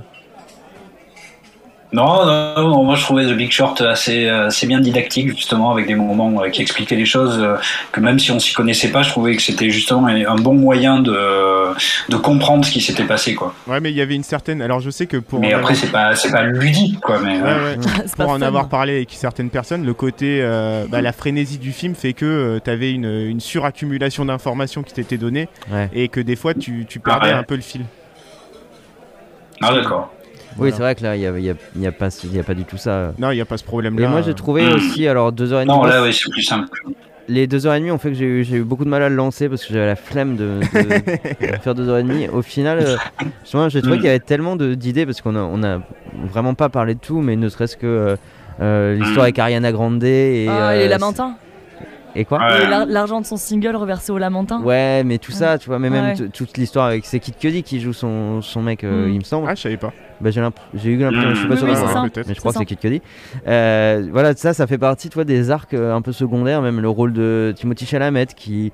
Non, 1.93 2.25
non, 2.25 2.69
non, 2.69 2.85
moi 2.85 2.95
je 2.95 3.03
trouvais 3.03 3.25
The 3.27 3.33
Big 3.37 3.51
Short 3.51 3.81
assez, 3.81 4.29
euh, 4.29 4.47
assez 4.47 4.69
bien 4.69 4.79
didactique, 4.81 5.29
justement, 5.31 5.73
avec 5.73 5.89
des 5.89 5.97
moments 5.97 6.41
euh, 6.41 6.49
qui 6.49 6.63
expliquaient 6.63 6.95
les 6.95 7.05
choses 7.05 7.37
euh, 7.41 7.57
que 7.91 7.99
même 7.99 8.21
si 8.21 8.31
on 8.31 8.39
s'y 8.39 8.53
connaissait 8.53 8.91
pas, 8.93 9.03
je 9.03 9.11
trouvais 9.11 9.35
que 9.35 9.43
c'était 9.43 9.71
justement 9.71 10.07
un 10.07 10.37
bon 10.37 10.55
moyen 10.55 11.01
de, 11.01 11.73
de 12.09 12.17
comprendre 12.17 12.65
ce 12.65 12.71
qui 12.71 12.81
s'était 12.81 13.03
passé, 13.03 13.35
quoi. 13.35 13.55
Ouais, 13.67 13.81
mais 13.81 13.91
il 13.91 13.97
y 13.97 14.01
avait 14.01 14.15
une 14.15 14.23
certaine. 14.23 14.63
Alors, 14.63 14.79
je 14.79 14.91
sais 14.91 15.07
que 15.07 15.17
pour. 15.17 15.41
Mais 15.41 15.53
après, 15.53 15.73
avoir- 15.73 15.77
c'est 15.77 15.91
pas, 15.91 16.15
c'est 16.15 16.31
pas 16.31 16.45
ludique, 16.45 17.01
quoi, 17.01 17.19
mais. 17.19 17.41
Ouais, 17.41 17.43
ouais. 17.43 17.77
Pour 18.17 18.29
en 18.31 18.35
fun. 18.39 18.43
avoir 18.43 18.69
parlé 18.69 18.95
avec 18.95 19.09
certaines 19.11 19.51
personnes, 19.51 19.85
le 19.85 19.95
côté, 19.95 20.41
euh, 20.43 20.85
bah, 20.89 21.01
la 21.03 21.13
frénésie 21.13 21.59
du 21.59 21.73
film 21.73 21.97
fait 21.97 22.13
que 22.13 22.61
tu 22.63 22.71
avais 22.71 22.93
une, 22.93 23.05
une 23.07 23.41
suraccumulation 23.41 24.25
d'informations 24.25 24.85
qui 24.85 24.93
t'étaient 24.95 25.19
données 25.19 25.49
Ouais. 25.73 25.91
et 25.93 26.07
que 26.09 26.21
des 26.21 26.37
fois 26.37 26.55
tu, 26.55 26.87
tu 26.89 27.01
perdais 27.01 27.31
Ah 27.31 27.33
ouais. 27.33 27.39
un 27.39 27.43
peu 27.43 27.57
le 27.57 27.63
fil. 27.63 27.83
Ah, 29.61 29.75
d'accord. 29.75 30.13
Oui, 30.59 30.71
c'est 30.73 30.83
vrai 30.83 30.95
que 30.95 31.03
là, 31.03 31.17
il 31.17 31.21
n'y 31.21 31.27
a, 31.27 31.39
y 31.39 31.51
a- 31.51 31.55
il 31.77 31.83
y 31.83 31.87
a, 31.87 31.93
pas 31.93 32.09
il 32.25 32.35
y 32.35 32.39
a 32.39 32.43
pas 32.43 32.55
du 32.55 32.65
tout 32.65 32.77
ça. 32.77 33.13
Non, 33.19 33.31
il 33.31 33.37
n'y 33.37 33.41
a 33.41 33.45
pas 33.45 33.57
ce 33.57 33.65
problème-là. 33.65 34.05
Et 34.05 34.09
moi, 34.09 34.23
j'ai 34.23 34.35
trouvé 34.35 34.65
Hmm. 34.69 34.75
aussi, 34.75 35.07
alors 35.07 35.33
2h30. 35.33 35.67
Non, 35.67 35.85
là, 35.85 36.03
oui, 36.03 36.13
c'est 36.13 36.31
plus 36.31 36.43
simple. 36.43 36.69
Les 37.29 37.47
2h30 37.47 37.93
ont 37.93 37.99
fait 37.99 38.09
que 38.09 38.15
j'ai 38.15 38.25
eu, 38.27 38.63
beaucoup 38.65 38.85
de 38.85 38.89
mal 38.89 39.03
à 39.05 39.09
le 39.09 39.15
lancer 39.15 39.49
parce 39.49 39.65
que 39.65 39.73
j'avais 39.73 39.87
la 39.87 39.95
flemme 39.97 40.35
de, 40.37 40.59
de- 40.75 41.59
faire 41.63 41.75
2h30. 41.75 42.29
Au 42.31 42.43
final, 42.43 42.79
euh, 42.81 42.97
justement, 43.43 43.69
j'ai 43.69 43.81
trouvé 43.83 43.97
Mm. 43.97 43.99
qu'il 44.01 44.07
y 44.07 44.11
avait 44.11 44.19
tellement 44.19 44.57
d'idées 44.57 45.07
parce 45.07 45.21
qu'on 45.21 45.37
a, 45.37 45.41
on 45.41 45.63
a 45.63 45.81
vraiment 46.33 46.55
pas 46.55 46.69
parlé 46.69 46.95
de 46.95 47.01
tout, 47.01 47.21
mais 47.21 47.37
ne 47.37 47.49
serait-ce 47.49 47.77
que 47.77 47.87
euh, 47.87 48.17
euh, 48.61 48.95
l'histoire 48.97 49.19
Mm. 49.19 49.21
avec 49.21 49.39
Ariana 49.39 49.71
Grande 49.73 50.03
et. 50.03 50.47
Ah, 50.51 50.75
et 50.75 50.79
euh, 50.79 50.83
les 50.83 50.89
Lamentins. 50.89 51.37
Et 52.17 52.25
quoi 52.25 52.39
Ouais. 52.39 52.87
L'argent 52.89 53.21
de 53.21 53.27
son 53.27 53.37
single 53.37 53.77
reversé 53.77 54.11
aux 54.13 54.19
Lamentins. 54.19 54.61
Ouais, 54.63 55.05
mais 55.05 55.19
tout 55.19 55.33
ça, 55.33 55.59
tu 55.59 55.69
vois, 55.69 55.79
mais 55.79 55.91
même 55.91 56.31
toute 56.31 56.57
l'histoire 56.59 56.87
avec 56.87 57.05
c'est 57.05 57.21
Kid 57.21 57.37
Cudi 57.37 57.63
qui 57.63 57.81
joue 57.81 57.93
son, 57.93 58.43
son 58.43 58.63
mec, 58.63 58.83
euh, 58.85 59.07
Mm. 59.07 59.11
il 59.13 59.19
me 59.19 59.25
semble. 59.25 59.47
Ah, 59.49 59.55
je 59.55 59.61
savais 59.63 59.77
pas. 59.77 59.93
Bah, 60.21 60.31
j'ai 60.31 60.43
j'ai 60.75 60.91
eu 60.91 60.99
l'impression, 60.99 61.31
je 61.31 61.35
suis 61.39 61.49
pas 61.49 61.55
Mm. 61.55 61.59
sûr 61.59 61.67
Oui, 61.69 61.75
ça, 61.77 62.03
mais 62.27 62.35
je 62.35 62.41
crois 62.41 62.53
C'est 62.53 62.59
que 62.59 62.65
c'est 62.71 62.77
Kid 62.77 62.79
Cudi. 62.81 63.03
Euh, 63.47 64.09
voilà, 64.13 64.35
ça, 64.35 64.53
ça 64.55 64.67
fait 64.67 64.77
partie, 64.79 65.09
toi, 65.09 65.25
des 65.25 65.51
arcs 65.51 65.73
euh, 65.75 65.95
un 65.95 66.03
peu 66.03 66.13
secondaires, 66.13 66.61
même 66.63 66.81
le 66.81 66.89
rôle 66.89 67.13
de 67.13 67.55
Timothy 67.57 67.87
Chalamet 67.87 68.27
qui 68.27 68.73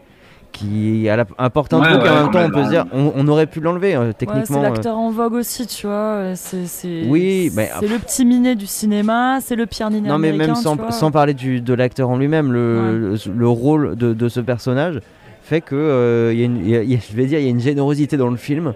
qui 0.56 1.08
apporte 1.38 1.74
un 1.74 1.80
Ouais, 1.80 1.88
truc 1.88 2.06
et 2.06 2.08
en 2.08 2.22
même 2.22 2.30
temps 2.30 2.40
on 2.44 2.50
peut 2.50 2.64
se 2.64 2.68
dire 2.70 2.84
on, 2.92 3.12
on 3.14 3.28
aurait 3.28 3.46
pu 3.46 3.60
l'enlever 3.60 3.94
euh, 3.94 3.98
Ouais, 4.00 4.06
c'est 4.08 4.26
techniquement. 4.26 4.60
euh, 4.60 4.62
l'acteur 4.62 4.96
en 4.96 5.10
vogue 5.10 5.34
aussi, 5.34 5.66
tu 5.66 5.86
vois. 5.86 5.94
euh, 5.96 6.32
C'est, 6.34 7.02
Oui, 7.06 7.50
mais 7.54 7.70
c'est 7.78 7.88
le 7.88 7.98
petit 7.98 8.24
minet 8.24 8.54
du 8.54 8.66
cinéma, 8.66 9.38
c'est 9.42 9.56
le 9.56 9.66
Pierre 9.66 9.90
Ninet 9.90 10.08
non 10.08 10.18
mais 10.18 10.32
même 10.32 10.54
sans, 10.54 10.76
sans 10.90 11.10
parler 11.10 11.34
du, 11.34 11.60
de 11.60 11.74
l'acteur 11.74 12.08
en 12.08 12.16
lui-même, 12.16 12.52
le, 12.52 12.98
le, 12.98 13.14
le 13.34 13.48
rôle 13.48 13.96
de, 13.96 14.14
de 14.14 14.28
ce 14.28 14.40
personnage 14.40 15.00
fait 15.42 15.60
que 15.60 15.74
euh, 15.76 16.32
il 16.32 16.38
y 16.40 16.42
a 16.42 16.46
une- 16.46 16.56
il 16.64 16.68
y 16.70 16.76
a- 16.76 16.82
il 16.82 16.90
y 16.90 16.94
a- 16.94 16.98
je 17.10 17.14
vais 17.16 17.26
dire 17.26 17.38
il 17.38 17.44
y 17.44 17.48
a 17.48 17.50
une 17.50 17.60
générosité 17.60 18.16
dans 18.16 18.28
le 18.28 18.36
film 18.36 18.72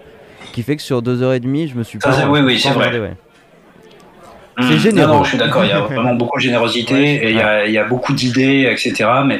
qui 0.53 0.63
fait 0.63 0.75
que 0.75 0.81
sur 0.81 1.01
deux 1.01 1.21
heures 1.23 1.33
et 1.33 1.39
demie 1.39 1.67
je 1.67 1.75
me 1.75 1.83
suis 1.83 1.99
pas 1.99 2.13
c'est- 2.13 2.25
oui, 2.25 2.39
oui, 2.41 2.59
c'est 2.59 2.69
vrai. 2.71 3.15
Hum, 4.57 4.65
C'est 4.69 4.77
généreux. 4.77 5.07
Non, 5.07 5.17
non, 5.19 5.23
je 5.23 5.29
suis 5.29 5.37
d'accord, 5.37 5.63
il 5.63 5.69
y 5.69 5.73
a 5.73 5.79
vraiment 5.81 6.13
beaucoup 6.15 6.37
de 6.37 6.43
générosité 6.43 6.93
Ouais, 6.93 7.15
et 7.23 7.29
il 7.31 7.35
y 7.37 7.41
a, 7.41 7.65
il 7.65 7.71
y 7.73 7.77
a 7.77 7.85
beaucoup 7.85 8.13
d'idées, 8.13 8.69
etc. 8.71 9.09
Mais 9.25 9.39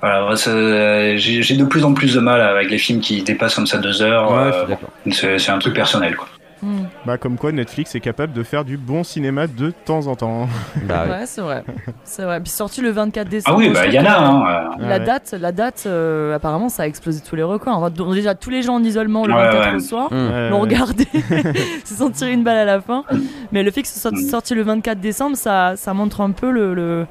voilà, 0.00 0.36
c'est- 0.36 1.18
j'ai 1.18 1.56
de 1.56 1.64
plus 1.64 1.84
en 1.84 1.92
plus 1.94 2.14
de 2.14 2.20
mal 2.20 2.40
avec 2.40 2.70
les 2.70 2.78
films 2.78 3.00
qui 3.00 3.22
dépassent 3.22 3.54
comme 3.54 3.66
ça 3.66 3.78
deux 3.78 4.02
heures. 4.02 4.30
Ouais, 4.30 4.76
euh, 5.14 5.38
c'est 5.38 5.50
un 5.50 5.58
truc 5.58 5.74
personnel, 5.74 6.16
quoi. 6.16 6.26
Hmm. 6.62 6.82
Bah, 7.06 7.16
comme 7.16 7.38
quoi 7.38 7.52
Netflix 7.52 7.94
est 7.94 8.00
capable 8.00 8.34
de 8.34 8.42
faire 8.42 8.66
du 8.66 8.76
bon 8.76 9.02
cinéma 9.02 9.46
de 9.46 9.70
temps 9.70 10.06
en 10.08 10.14
temps. 10.14 10.46
Bah, 10.86 11.06
ouais. 11.08 11.24
C'est 11.24 11.40
vrai. 11.40 11.64
C'est 12.04 12.22
vrai. 12.22 12.38
Puis 12.40 12.50
sorti 12.50 12.82
le 12.82 12.90
24 12.90 13.30
décembre. 13.30 13.56
Ah 13.56 13.58
oui, 13.58 13.70
bah 13.72 13.86
il 13.86 13.94
y 13.94 13.98
en 13.98 14.02
a. 14.02 14.04
la- 14.04 14.20
Hein, 14.20 14.44
euh. 14.78 14.86
La 14.86 14.98
Ouais. 14.98 15.04
date, 15.04 15.34
la 15.40 15.52
date 15.52 15.84
euh, 15.86 16.34
apparemment, 16.34 16.68
ça 16.68 16.82
a 16.82 16.86
explosé 16.86 17.22
tous 17.26 17.34
les 17.34 17.42
records. 17.42 17.78
Enfin, 17.78 17.88
donc, 17.88 18.12
déjà, 18.14 18.34
tous 18.34 18.50
les 18.50 18.60
gens 18.60 18.74
en 18.74 18.82
isolement 18.84 19.24
le 19.24 19.32
Ouais, 19.32 19.42
24 19.44 19.70
ouais. 19.70 19.76
au 19.76 19.80
soir. 19.80 20.08
Euh, 20.12 20.50
l'ont 20.50 20.60
regardé, 20.60 21.06
se 21.86 21.94
sont 21.94 22.10
tiré 22.10 22.32
une 22.32 22.44
balle 22.44 22.58
à 22.58 22.64
la 22.66 22.80
fin. 22.82 23.04
Mais 23.52 23.62
le 23.62 23.70
fait 23.70 23.80
que 23.80 23.88
ce 23.88 23.98
soit 23.98 24.12
Mm. 24.12 24.28
sorti 24.28 24.54
le 24.54 24.62
24 24.62 25.00
décembre, 25.00 25.36
ça, 25.38 25.76
ça 25.76 25.94
montre 25.94 26.20
un 26.20 26.32
peu 26.32 26.50
le, 26.50 26.74
le- 26.74 27.06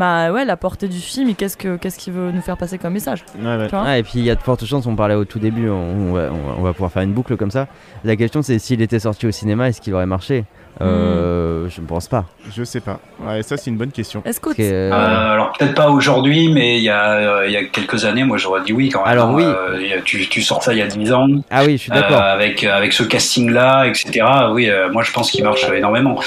bah 0.00 0.32
ouais, 0.32 0.44
la 0.44 0.56
portée 0.56 0.88
du 0.88 0.98
film 0.98 1.28
et 1.28 1.34
qu'est-ce 1.34 1.56
que 1.56 1.76
qu'est-ce 1.76 1.98
qu'il 1.98 2.12
veut 2.14 2.32
nous 2.32 2.40
faire 2.40 2.56
passer 2.56 2.78
comme 2.78 2.94
message. 2.94 3.24
ouais, 3.38 3.56
ouais. 3.56 3.64
Tu 3.66 3.70
vois 3.70 3.84
Ah, 3.86 3.98
et 3.98 4.02
puis 4.02 4.12
il 4.16 4.24
y 4.24 4.30
a 4.30 4.34
de 4.34 4.40
fortes 4.42 4.64
chances, 4.64 4.86
on 4.86 4.96
parlait 4.96 5.14
au 5.14 5.24
tout 5.26 5.38
début, 5.38 5.68
on, 5.68 5.74
on 5.74 6.12
va, 6.14 6.30
on 6.32 6.48
va- 6.48 6.54
on 6.58 6.62
va 6.62 6.72
pouvoir 6.72 6.90
faire 6.90 7.02
une 7.02 7.12
boucle 7.12 7.36
comme 7.36 7.50
ça. 7.50 7.66
La 8.04 8.16
question 8.16 8.42
c'est 8.42 8.58
s'il 8.58 8.80
était 8.82 8.98
sorti 8.98 9.26
au 9.26 9.30
cinéma, 9.30 9.68
est-ce 9.68 9.80
qu'il 9.80 9.94
aurait 9.94 10.06
marché? 10.06 10.44
Euh, 10.80 11.68
Je 11.68 11.80
ne 11.80 11.86
pense 11.86 12.08
pas. 12.08 12.24
Je 12.56 12.64
sais 12.64 12.80
pas. 12.80 13.00
Ouais, 13.22 13.42
ça 13.42 13.56
c'est 13.56 13.70
une 13.70 13.76
bonne 13.76 13.90
question. 13.92 14.22
Est-ce 14.24 14.40
que 14.40 14.50
euh, 14.58 14.90
Euh, 14.92 15.32
alors 15.32 15.52
peut-être 15.58 15.74
pas 15.74 15.90
aujourd'hui, 15.90 16.48
mais 16.52 16.78
il 16.78 16.84
y, 16.84 16.88
a, 16.88 17.12
euh, 17.12 17.46
il 17.46 17.52
y 17.52 17.56
a 17.56 17.64
quelques 17.64 18.04
années, 18.04 18.24
moi 18.24 18.36
j'aurais 18.38 18.62
dit 18.62 18.72
oui 18.72 18.88
quand 18.88 19.00
même. 19.00 19.08
Alors, 19.12 19.28
hein. 19.30 19.34
oui. 19.34 19.44
Euh, 19.44 20.00
tu, 20.04 20.26
tu 20.28 20.40
sors 20.42 20.62
ça 20.62 20.72
il 20.72 20.78
y 20.78 20.82
a 20.82 20.86
10 20.86 21.12
ans, 21.12 21.26
Ah 21.50 21.64
oui, 21.64 21.72
je 21.72 21.82
suis 21.82 21.92
euh, 21.92 21.94
d'accord. 22.00 22.22
avec, 22.22 22.64
avec 22.64 22.92
ce 22.92 23.02
casting-là, 23.02 23.86
etc. 23.86 24.24
Oui, 24.52 24.70
euh, 24.70 24.90
moi 24.90 25.02
je 25.02 25.12
pense 25.12 25.30
qu'il 25.30 25.44
marche 25.44 25.68
énormément. 25.70 26.18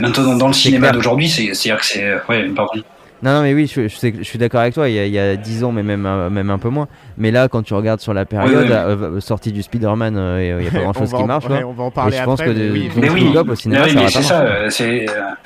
Maintenant 0.00 0.36
dans 0.36 0.46
le 0.46 0.52
cinéma 0.54 0.90
d'aujourd'hui, 0.92 1.28
c'est 1.28 1.52
c'est-à-dire 1.54 1.80
que 1.80 1.86
c'est... 1.86 2.14
Ouais, 2.28 2.48
pardon. 2.54 2.80
Non, 3.22 3.32
non, 3.32 3.42
mais 3.42 3.52
oui, 3.52 3.66
je, 3.66 3.88
je 3.88 3.96
sais- 3.96 4.14
je 4.16 4.22
suis 4.22 4.38
d'accord 4.38 4.60
avec 4.60 4.74
toi. 4.74 4.88
Il 4.88 4.94
y, 4.94 4.98
a, 5.00 5.06
il 5.06 5.12
y 5.12 5.18
a 5.18 5.34
10 5.36 5.64
ans, 5.64 5.72
mais 5.72 5.82
même, 5.82 6.06
euh, 6.06 6.30
même 6.30 6.50
un 6.50 6.58
peu 6.58 6.68
moins. 6.68 6.86
Mais 7.16 7.30
là, 7.32 7.48
quand 7.48 7.62
tu 7.62 7.74
regardes 7.74 8.00
sur 8.00 8.14
la 8.14 8.24
période, 8.24 8.66
Oui, 8.66 8.66
oui. 8.68 8.72
euh, 8.72 9.20
sortie 9.20 9.50
du 9.50 9.62
Spider-Man, 9.62 10.16
euh, 10.16 10.56
il 10.60 10.62
n'y 10.62 10.68
a 10.68 10.70
pas 10.70 10.78
grand 10.80 10.92
chose 10.98 11.12
On 11.12 11.16
va 11.16 11.18
qui 11.18 11.24
en- 11.24 11.26
marche. 11.26 11.46
ouais, 11.48 11.64
on 11.64 11.72
va 11.72 11.84
en 11.84 11.90
parler 11.90 12.16
Et 12.16 12.20
je 12.20 12.24
pense 12.24 12.40
après. 12.40 12.52
que 12.54 12.58
mais 12.58 12.66
de- 12.68 12.72
oui, 12.72 12.90
Mais 12.96 13.10
oui, 13.10 13.36
au 13.36 13.54
cinéma, 13.56 13.82
mais 13.86 13.86
oui, 13.86 13.90
ça 13.90 14.44
mais 14.44 14.50
aurait 14.50 14.70
c'est 14.70 15.06
ça. 15.06 15.36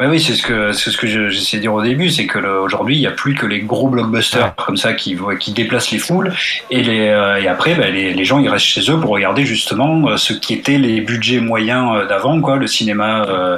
Ouais, 0.00 0.06
oui, 0.06 0.20
c'est 0.20 0.34
ce 0.34 0.42
que 0.42 0.72
c'est 0.72 0.90
ce 0.90 0.96
que 0.96 1.06
je- 1.06 1.28
j'essaie 1.28 1.56
de 1.58 1.62
dire 1.62 1.74
au 1.74 1.82
début, 1.82 2.10
c'est 2.10 2.26
que 2.26 2.38
aujourd'hui 2.60 2.96
il 2.96 3.00
n'y 3.00 3.06
a 3.06 3.10
plus 3.12 3.34
que 3.34 3.46
les 3.46 3.60
gros 3.60 3.88
blockbusters 3.88 4.44
Ouais. 4.44 4.64
comme 4.66 4.76
ça 4.76 4.92
qui 4.92 5.16
qui 5.40 5.52
déplacent 5.52 5.90
les 5.90 5.98
foules 5.98 6.32
et 6.70 6.82
les 6.82 7.08
euh, 7.08 7.40
et 7.40 7.48
après 7.48 7.74
bah, 7.74 7.88
les, 7.90 8.12
les 8.14 8.24
gens 8.24 8.38
ils 8.38 8.48
restent 8.48 8.64
chez 8.66 8.90
eux 8.90 8.98
pour 8.98 9.10
regarder 9.10 9.44
justement 9.44 10.08
euh, 10.08 10.16
ce 10.16 10.32
qui 10.32 10.54
étaient 10.54 10.78
les 10.78 11.00
budgets 11.00 11.40
moyens 11.40 11.96
euh, 11.96 12.06
d'avant 12.06 12.40
quoi, 12.40 12.56
le 12.56 12.66
cinéma, 12.66 13.24
euh, 13.28 13.56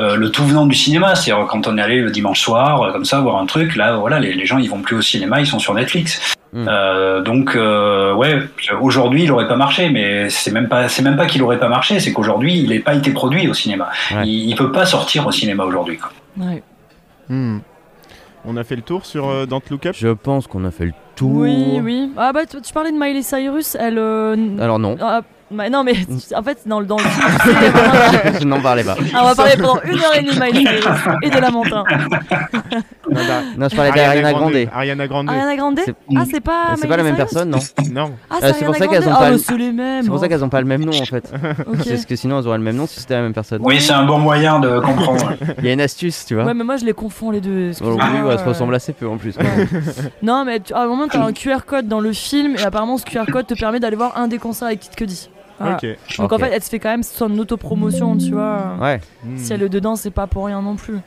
euh, 0.00 0.16
le 0.16 0.30
tout 0.30 0.44
venant 0.44 0.66
du 0.66 0.74
cinéma, 0.76 1.14
c'est-à-dire 1.14 1.46
quand 1.46 1.66
on 1.66 1.76
est 1.78 1.82
allé 1.82 2.00
le 2.00 2.10
dimanche 2.10 2.40
soir 2.40 2.92
comme 2.92 3.04
ça 3.04 3.20
voir 3.20 3.36
un 3.40 3.46
truc, 3.46 3.76
là 3.76 3.96
voilà 3.96 4.18
les, 4.20 4.34
les 4.34 4.46
gens 4.46 4.58
ils 4.58 4.68
vont 4.70 4.80
plus 4.80 4.96
au 4.96 5.02
cinéma, 5.02 5.40
ils 5.40 5.46
sont 5.46 5.58
sur 5.58 5.74
Netflix. 5.74 6.20
Mm. 6.54 6.64
Euh, 6.66 7.20
donc 7.20 7.54
euh, 7.56 8.14
ouais, 8.14 8.38
aujourd'hui 8.80 9.24
il 9.24 9.32
aurait 9.32 9.48
pas 9.48 9.56
marché, 9.56 9.90
mais 9.90 10.30
c'est 10.30 10.50
même 10.50 10.68
pas 10.68 10.88
c'est 10.88 11.02
même 11.02 11.16
pas 11.16 11.26
qu'il 11.26 11.42
aurait 11.42 11.58
pas 11.58 11.68
marché, 11.68 12.00
c'est 12.00 12.12
qu'aujourd'hui 12.12 12.58
il 12.60 12.74
n'a 12.74 12.80
pas 12.80 12.94
été 12.94 13.10
produit 13.10 13.46
au 13.48 13.54
cinéma. 13.54 13.90
Ouais. 14.12 14.22
Il, 14.24 14.48
il 14.48 14.54
peut 14.56 14.72
pas 14.72 14.86
sortir 14.86 15.26
au 15.26 15.30
cinéma 15.32 15.64
aujourd'hui. 15.68 15.98
quoi. 15.98 16.10
Ouais. 16.38 16.62
Hmm. 17.28 17.58
On 18.44 18.56
a 18.56 18.64
fait 18.64 18.76
le 18.76 18.82
tour 18.82 19.04
sur 19.04 19.28
euh, 19.28 19.46
Don't 19.46 19.60
Look 19.70 19.86
Up. 19.86 19.94
Je 19.98 20.08
pense 20.08 20.46
qu'on 20.46 20.64
a 20.64 20.70
fait 20.70 20.86
le 20.86 20.92
tour. 21.16 21.32
Oui, 21.34 21.80
oui. 21.82 22.12
Ah 22.16 22.32
bah 22.32 22.46
tu, 22.46 22.60
tu 22.62 22.72
parlais 22.72 22.92
de 22.92 22.96
Miley 22.98 23.22
Cyrus, 23.22 23.74
elle. 23.78 23.98
euh, 23.98 24.36
Alors 24.60 24.78
non, 24.78 24.96
ah, 25.00 25.22
bah, 25.50 25.70
non 25.70 25.82
mais 25.84 25.94
en 26.36 26.42
fait 26.42 26.58
dans 26.66 26.80
le 26.80 26.86
dans 26.86 26.96
le 26.98 27.02
film, 27.04 27.26
tu 27.42 27.48
sais, 27.48 27.68
vraiment- 27.70 28.38
je 28.40 28.44
n'en 28.46 28.60
parlais 28.60 28.84
pas. 28.84 28.96
Ah, 29.14 29.20
on 29.22 29.26
va 29.28 29.34
parler 29.34 29.52
pendant 29.56 29.80
une 29.82 29.98
heure 29.98 30.14
et 30.16 30.22
demie 30.22 30.34
de 30.34 30.40
Miley 30.40 30.80
Cyrus 30.80 30.96
et 31.22 31.30
de 31.30 31.38
Lamentin. 31.38 31.84
Non, 33.10 33.14
d'Ar- 33.26 33.42
Non, 33.56 33.68
je 33.70 33.76
parlais 33.76 33.92
d'Ariana 33.92 34.32
Grande. 34.32 34.52
Ariana 34.72 35.06
Grande. 35.08 35.28
Ariana 35.30 35.56
Grande 35.56 35.80
C'est- 35.84 35.94
Ah 36.16 36.24
c'est 36.30 36.40
pas. 36.40 36.64
C'est 36.74 36.76
Miley 36.84 36.88
pas 36.88 36.96
la 36.98 37.02
même 37.02 37.14
Cyrus 37.16 37.32
personne, 37.32 37.50
non 37.50 37.58
Non. 37.92 38.12
Ah 38.30 38.34
Euh, 38.34 38.38
c'est 38.40 38.52
c'est 38.52 38.64
pour 38.66 38.74
Ariana 38.74 38.78
ça 38.78 38.86
qu'elles 38.86 39.00
Grande 39.02 39.12
ont 39.14 39.18
pas 39.18 39.24
Ah 39.26 39.30
le- 39.30 39.36
bah, 39.36 39.42
c'est 39.46 39.56
les 39.56 39.72
mêmes. 39.72 40.02
C'est 40.02 40.08
pour 40.10 40.18
ça 40.20 40.28
qu'elles 40.28 40.40
n'ont 40.40 40.48
pas 40.48 40.60
le 40.60 40.66
même 40.66 40.84
nom 40.84 40.92
en 40.92 41.04
fait. 41.04 41.32
Ok. 41.66 41.88
Parce 41.88 42.06
que 42.06 42.16
sinon 42.16 42.40
elles 42.40 42.46
auraient 42.46 42.58
le 42.58 42.64
même 42.64 42.76
nom 42.76 42.86
si 42.86 43.00
c'était 43.00 43.14
la 43.14 43.22
même 43.22 43.32
personne. 43.34 43.60
Oui, 43.62 43.80
c'est 43.80 43.92
un 43.92 44.04
bon 44.04 44.18
moyen 44.18 44.58
de 44.60 44.78
comprendre. 44.80 45.32
Il 45.58 45.64
y 45.64 45.68
a 45.68 45.72
une 45.72 45.80
astuce, 45.80 46.24
tu 46.26 46.34
vois. 46.34 46.44
Ouais 46.44 46.54
mais 46.54 46.64
moi 46.64 46.76
je 46.76 46.84
les 46.84 46.92
confonds 46.92 47.30
les 47.30 47.40
deux. 47.40 47.72
Oh, 47.82 47.92
oui, 47.92 48.20
ouais, 48.20 48.32
elles 48.32 48.38
se 48.38 48.44
Euh, 48.44 48.48
ressemblent 48.48 48.74
assez 48.74 48.92
peu 48.92 49.08
en 49.08 49.16
plus. 49.16 49.36
Ouais. 49.36 49.44
Non, 50.22 50.44
mais 50.44 50.60
tu- 50.60 50.74
à 50.74 50.80
un 50.82 50.86
moment, 50.86 51.08
t'as 51.08 51.20
un 51.24 51.32
QR 51.32 51.60
code 51.66 51.88
dans 51.88 52.00
le 52.00 52.12
film 52.12 52.56
et 52.56 52.62
apparemment, 52.62 52.98
ce 52.98 53.04
QR 53.04 53.24
code 53.30 53.46
te 53.46 53.54
permet 53.54 53.80
d'aller 53.80 53.96
voir 53.96 54.16
un 54.16 54.28
des 54.28 54.38
concerts 54.38 54.68
avec 54.68 54.80
Kid 54.80 54.94
Cudi. 54.94 55.30
Donc 56.18 56.32
en 56.32 56.38
fait, 56.38 56.50
elle 56.52 56.62
se 56.62 56.68
fait 56.70 56.78
quand 56.78 56.90
même 56.90 57.02
son 57.02 57.36
autopromotion, 57.38 58.16
tu 58.16 58.32
vois. 58.32 58.76
Ouais. 58.80 59.00
Si 59.36 59.52
elle 59.52 59.62
est 59.62 59.68
dedans, 59.68 59.96
c'est 59.96 60.10
pas 60.10 60.26
pour 60.26 60.46
rien 60.46 60.62
non 60.62 60.76
plus. 60.76 60.98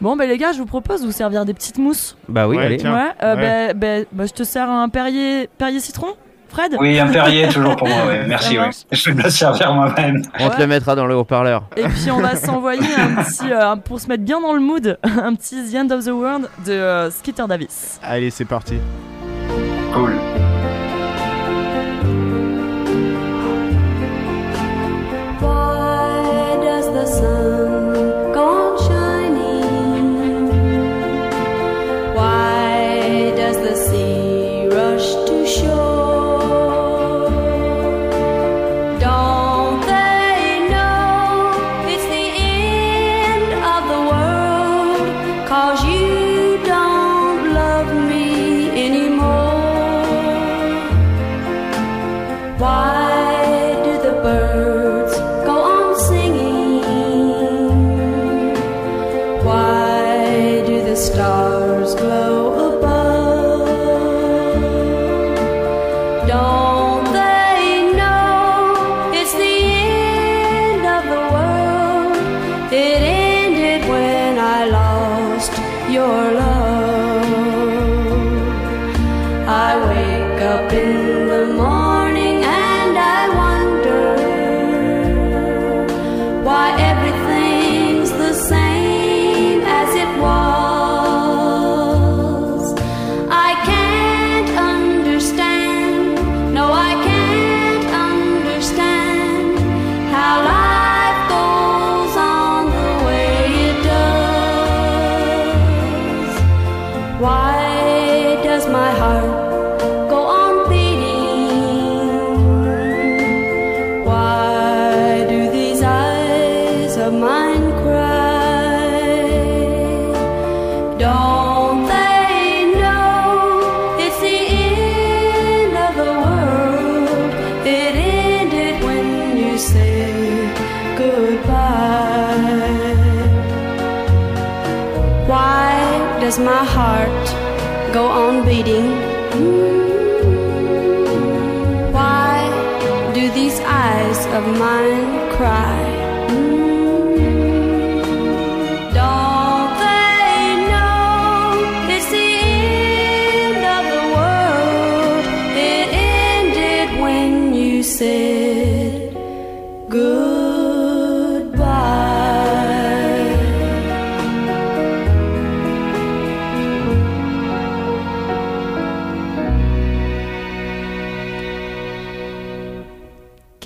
Bon, 0.00 0.16
bah 0.16 0.26
les 0.26 0.38
gars, 0.38 0.52
je 0.52 0.58
vous 0.58 0.66
propose 0.66 1.02
de 1.02 1.06
vous 1.06 1.12
servir 1.12 1.44
des 1.44 1.54
petites 1.54 1.78
mousses. 1.78 2.16
bah 2.28 2.48
oui, 2.48 2.56
Ouais, 2.56 2.64
allez. 2.64 2.76
tiens. 2.78 2.94
ouais, 2.94 3.10
euh, 3.22 3.36
ouais. 3.36 3.74
bah, 3.74 3.98
bah, 4.00 4.04
bah, 4.12 4.26
je 4.26 4.32
te 4.32 4.42
sers 4.42 4.68
un 4.70 4.88
Perrier, 4.88 5.48
Perrier 5.58 5.80
citron, 5.80 6.08
Fred 6.48 6.76
Oui, 6.80 6.98
un 6.98 7.08
Perrier 7.08 7.48
toujours 7.52 7.76
pour 7.76 7.88
moi. 7.88 8.06
ouais. 8.06 8.26
Merci. 8.26 8.58
Ouais. 8.58 8.70
Je 8.90 9.10
vais 9.10 9.16
me 9.16 9.22
la 9.22 9.30
servir 9.30 9.74
moi-même. 9.74 10.22
On 10.40 10.48
te 10.48 10.58
le 10.60 10.66
mettra 10.66 10.94
dans 10.94 11.06
le 11.06 11.14
haut-parleur. 11.14 11.64
Et 11.76 11.84
puis 11.88 12.10
on 12.10 12.20
va 12.20 12.36
s'envoyer 12.36 12.80
un 12.96 13.22
petit, 13.22 13.52
euh, 13.52 13.76
pour 13.76 14.00
se 14.00 14.08
mettre 14.08 14.22
bien 14.24 14.40
dans 14.40 14.54
le 14.54 14.60
mood, 14.60 14.98
un 15.04 15.34
petit 15.34 15.56
The 15.70 15.76
End 15.76 15.90
of 15.90 16.04
the 16.04 16.10
World 16.10 16.48
de 16.64 16.72
euh, 16.72 17.10
Skeeter 17.10 17.46
Davis. 17.46 18.00
Allez, 18.02 18.30
c'est 18.30 18.46
parti. 18.46 18.78
Cool. 19.92 20.12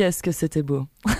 Qu'est-ce 0.06 0.22
que 0.22 0.30
c'était 0.30 0.62
beau. 0.62 0.86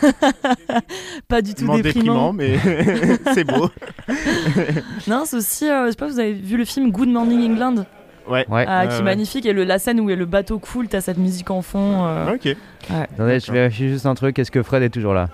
pas 1.29 1.43
du 1.43 1.55
tout 1.55 1.67
déprimant. 1.77 1.83
déprimant, 1.83 2.33
mais 2.33 2.57
c'est 3.35 3.43
beau. 3.43 3.69
Non, 5.09 5.25
c'est 5.27 5.37
aussi, 5.39 5.69
euh, 5.69 5.87
je 5.87 5.91
sais 5.91 5.97
pas, 5.97 6.07
vous 6.07 6.21
avez 6.21 6.33
vu 6.35 6.57
le 6.57 6.65
film 6.65 6.93
Good 6.93 7.09
Morning 7.09 7.51
England, 7.51 7.85
Ouais. 8.29 8.47
Ouais. 8.49 8.65
ah, 8.69 8.83
Ouais, 8.83 8.87
qui 8.89 8.95
est 8.95 8.99
ouais. 8.99 9.03
magnifique, 9.03 9.45
et 9.45 9.53
le, 9.53 9.65
la 9.65 9.81
scène 9.81 9.99
où 9.99 10.07
le 10.07 10.25
bateau 10.25 10.61
coule, 10.61 10.87
t'as 10.87 11.01
cette 11.01 11.19
musique 11.19 11.51
en 11.51 11.63
fond. 11.63 12.07
euh, 12.07 12.35
Ok. 12.35 12.57
Attendez, 12.89 13.41
je 13.41 13.51
vérifie 13.51 13.89
juste 13.89 14.07
un 14.07 14.15
truc. 14.15 14.39
Est-ce 14.39 14.53
que 14.53 14.63
Fred 14.63 14.85
est 14.85 14.91
toujours 14.91 15.15
là? 15.15 15.31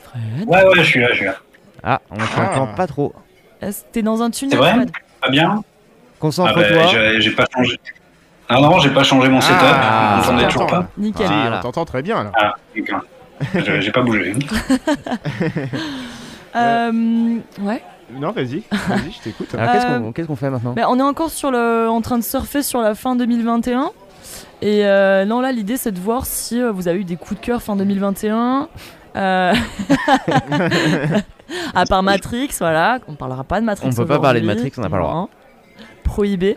Fred? 0.00 0.48
Ouais, 0.48 0.64
ouais, 0.64 0.74
je 0.78 0.82
suis 0.82 0.98
là, 1.00 1.08
je 1.12 1.16
suis 1.18 1.24
là. 1.26 1.36
Ah, 1.84 2.00
on 2.10 2.16
t'entend 2.16 2.68
Ah. 2.72 2.74
pas 2.76 2.88
trop. 2.88 3.12
Est-ce 3.60 3.82
que 3.82 3.86
T'es 3.92 4.02
dans 4.02 4.22
un 4.22 4.30
tunnel 4.32 4.50
C'est 4.54 4.56
vrai? 4.58 4.74
Fred? 4.74 4.90
Pas 5.20 5.30
bien? 5.30 5.54
Ah 5.56 5.62
Concentre-toi. 6.18 6.62
bah, 6.68 6.86
j'ai- 6.90 7.20
j'ai 7.20 7.30
pas 7.30 7.46
changé. 7.54 7.78
Ah 8.48 8.60
non, 8.60 8.78
j'ai 8.78 8.90
pas 8.90 9.04
changé 9.04 9.28
mon 9.28 9.40
setup. 9.40 9.56
Ah, 9.60 10.20
Vous 10.22 10.32
m'entendez 10.32 10.48
toujours 10.50 10.66
pas 10.66 10.86
Nickel. 10.96 11.26
Voilà. 11.26 11.58
on 11.58 11.62
t'entend 11.62 11.84
très 11.84 12.02
bien 12.02 12.24
là. 12.24 12.32
Ah, 12.34 12.54
J'ai 13.80 13.92
pas 13.92 14.02
bougé. 14.02 14.34
Euh, 16.56 17.36
ouais. 17.60 17.82
Non, 18.10 18.32
vas-y, 18.32 18.62
vas-y, 18.72 19.12
je 19.12 19.20
t'écoute. 19.22 19.54
Alors 19.54 19.70
qu'est-ce 19.72 19.86
Euh, 19.86 19.98
qu'on 20.00 20.12
qu'est-ce 20.12 20.26
qu'on 20.26 20.34
fait 20.34 20.48
maintenant 20.48 20.72
Mais 20.74 20.82
on 20.86 20.98
est 20.98 21.02
encore 21.02 21.28
sur 21.30 21.50
le, 21.50 21.88
en 21.90 22.00
train 22.00 22.16
de 22.16 22.24
surfer 22.24 22.62
sur 22.62 22.80
la 22.80 22.94
fin 22.94 23.14
2021. 23.16 23.90
Et 24.62 24.86
euh, 24.86 25.26
non, 25.26 25.42
là, 25.42 25.52
l'idée, 25.52 25.76
c'est 25.76 25.92
de 25.92 26.00
voir 26.00 26.24
si 26.24 26.60
euh, 26.60 26.72
vous 26.72 26.88
avez 26.88 27.00
eu 27.00 27.04
des 27.04 27.16
coups 27.16 27.38
de 27.38 27.44
cœur 27.46 27.60
fin 27.62 27.76
2021. 27.76 28.68
Euh, 29.16 29.52
à 31.74 31.84
part 31.84 32.02
Matrix, 32.02 32.48
voilà. 32.58 32.98
On 33.08 33.14
parlera 33.14 33.44
pas 33.44 33.60
de 33.60 33.66
Matrix. 33.66 33.88
On 33.92 33.94
peut 33.94 34.06
pas 34.06 34.18
parler 34.18 34.40
de. 34.40 34.46
Matrix, 34.46 34.72
on 34.78 34.80
n'a 34.80 34.88
pas 34.88 34.96
le 34.96 35.02
droit. 35.02 35.28
Prohibé. 36.02 36.56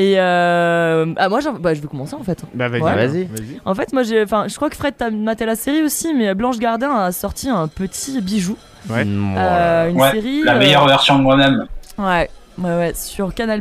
Et 0.00 0.14
euh, 0.16 1.12
ah, 1.16 1.28
moi, 1.28 1.40
bah, 1.58 1.74
je 1.74 1.80
vais 1.80 1.88
commencer 1.88 2.14
en 2.14 2.22
fait. 2.22 2.44
Bah 2.54 2.68
vas-y, 2.68 2.82
Ouais. 2.82 2.94
Vas-y. 2.94 3.24
vas-y. 3.24 3.60
En 3.64 3.74
fait, 3.74 3.92
moi, 3.92 4.04
j'ai, 4.04 4.22
enfin, 4.22 4.46
je 4.46 4.54
crois 4.54 4.70
que 4.70 4.76
Fred 4.76 4.96
t'a 4.96 5.10
maté 5.10 5.44
la 5.44 5.56
série 5.56 5.82
aussi, 5.82 6.14
mais 6.14 6.32
Blanche 6.36 6.60
Gardin 6.60 6.94
a 6.94 7.10
sorti 7.10 7.48
un 7.48 7.66
petit 7.66 8.20
bijou, 8.20 8.56
Ouais. 8.88 9.04
Mm, 9.04 9.34
Euh, 9.36 9.88
une 9.90 10.00
Ouais, 10.00 10.12
série. 10.12 10.44
La 10.44 10.54
euh, 10.54 10.58
meilleure 10.60 10.86
version 10.86 11.18
de 11.18 11.24
moi-même. 11.24 11.66
Ouais, 11.98 12.30
ouais, 12.58 12.64
ouais, 12.76 12.92
sur 12.94 13.34
Canal 13.34 13.60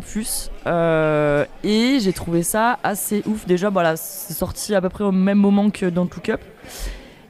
euh, 0.67 1.43
et 1.63 1.97
j'ai 2.01 2.13
trouvé 2.13 2.43
ça 2.43 2.77
assez 2.83 3.23
ouf. 3.25 3.47
Déjà, 3.47 3.71
voilà, 3.71 3.95
c'est 3.97 4.35
sorti 4.35 4.75
à 4.75 4.81
peu 4.81 4.89
près 4.89 5.05
au 5.05 5.11
même 5.11 5.39
moment 5.39 5.71
que 5.71 5.87
Don't 5.87 6.07
Look 6.15 6.29
Up. 6.29 6.41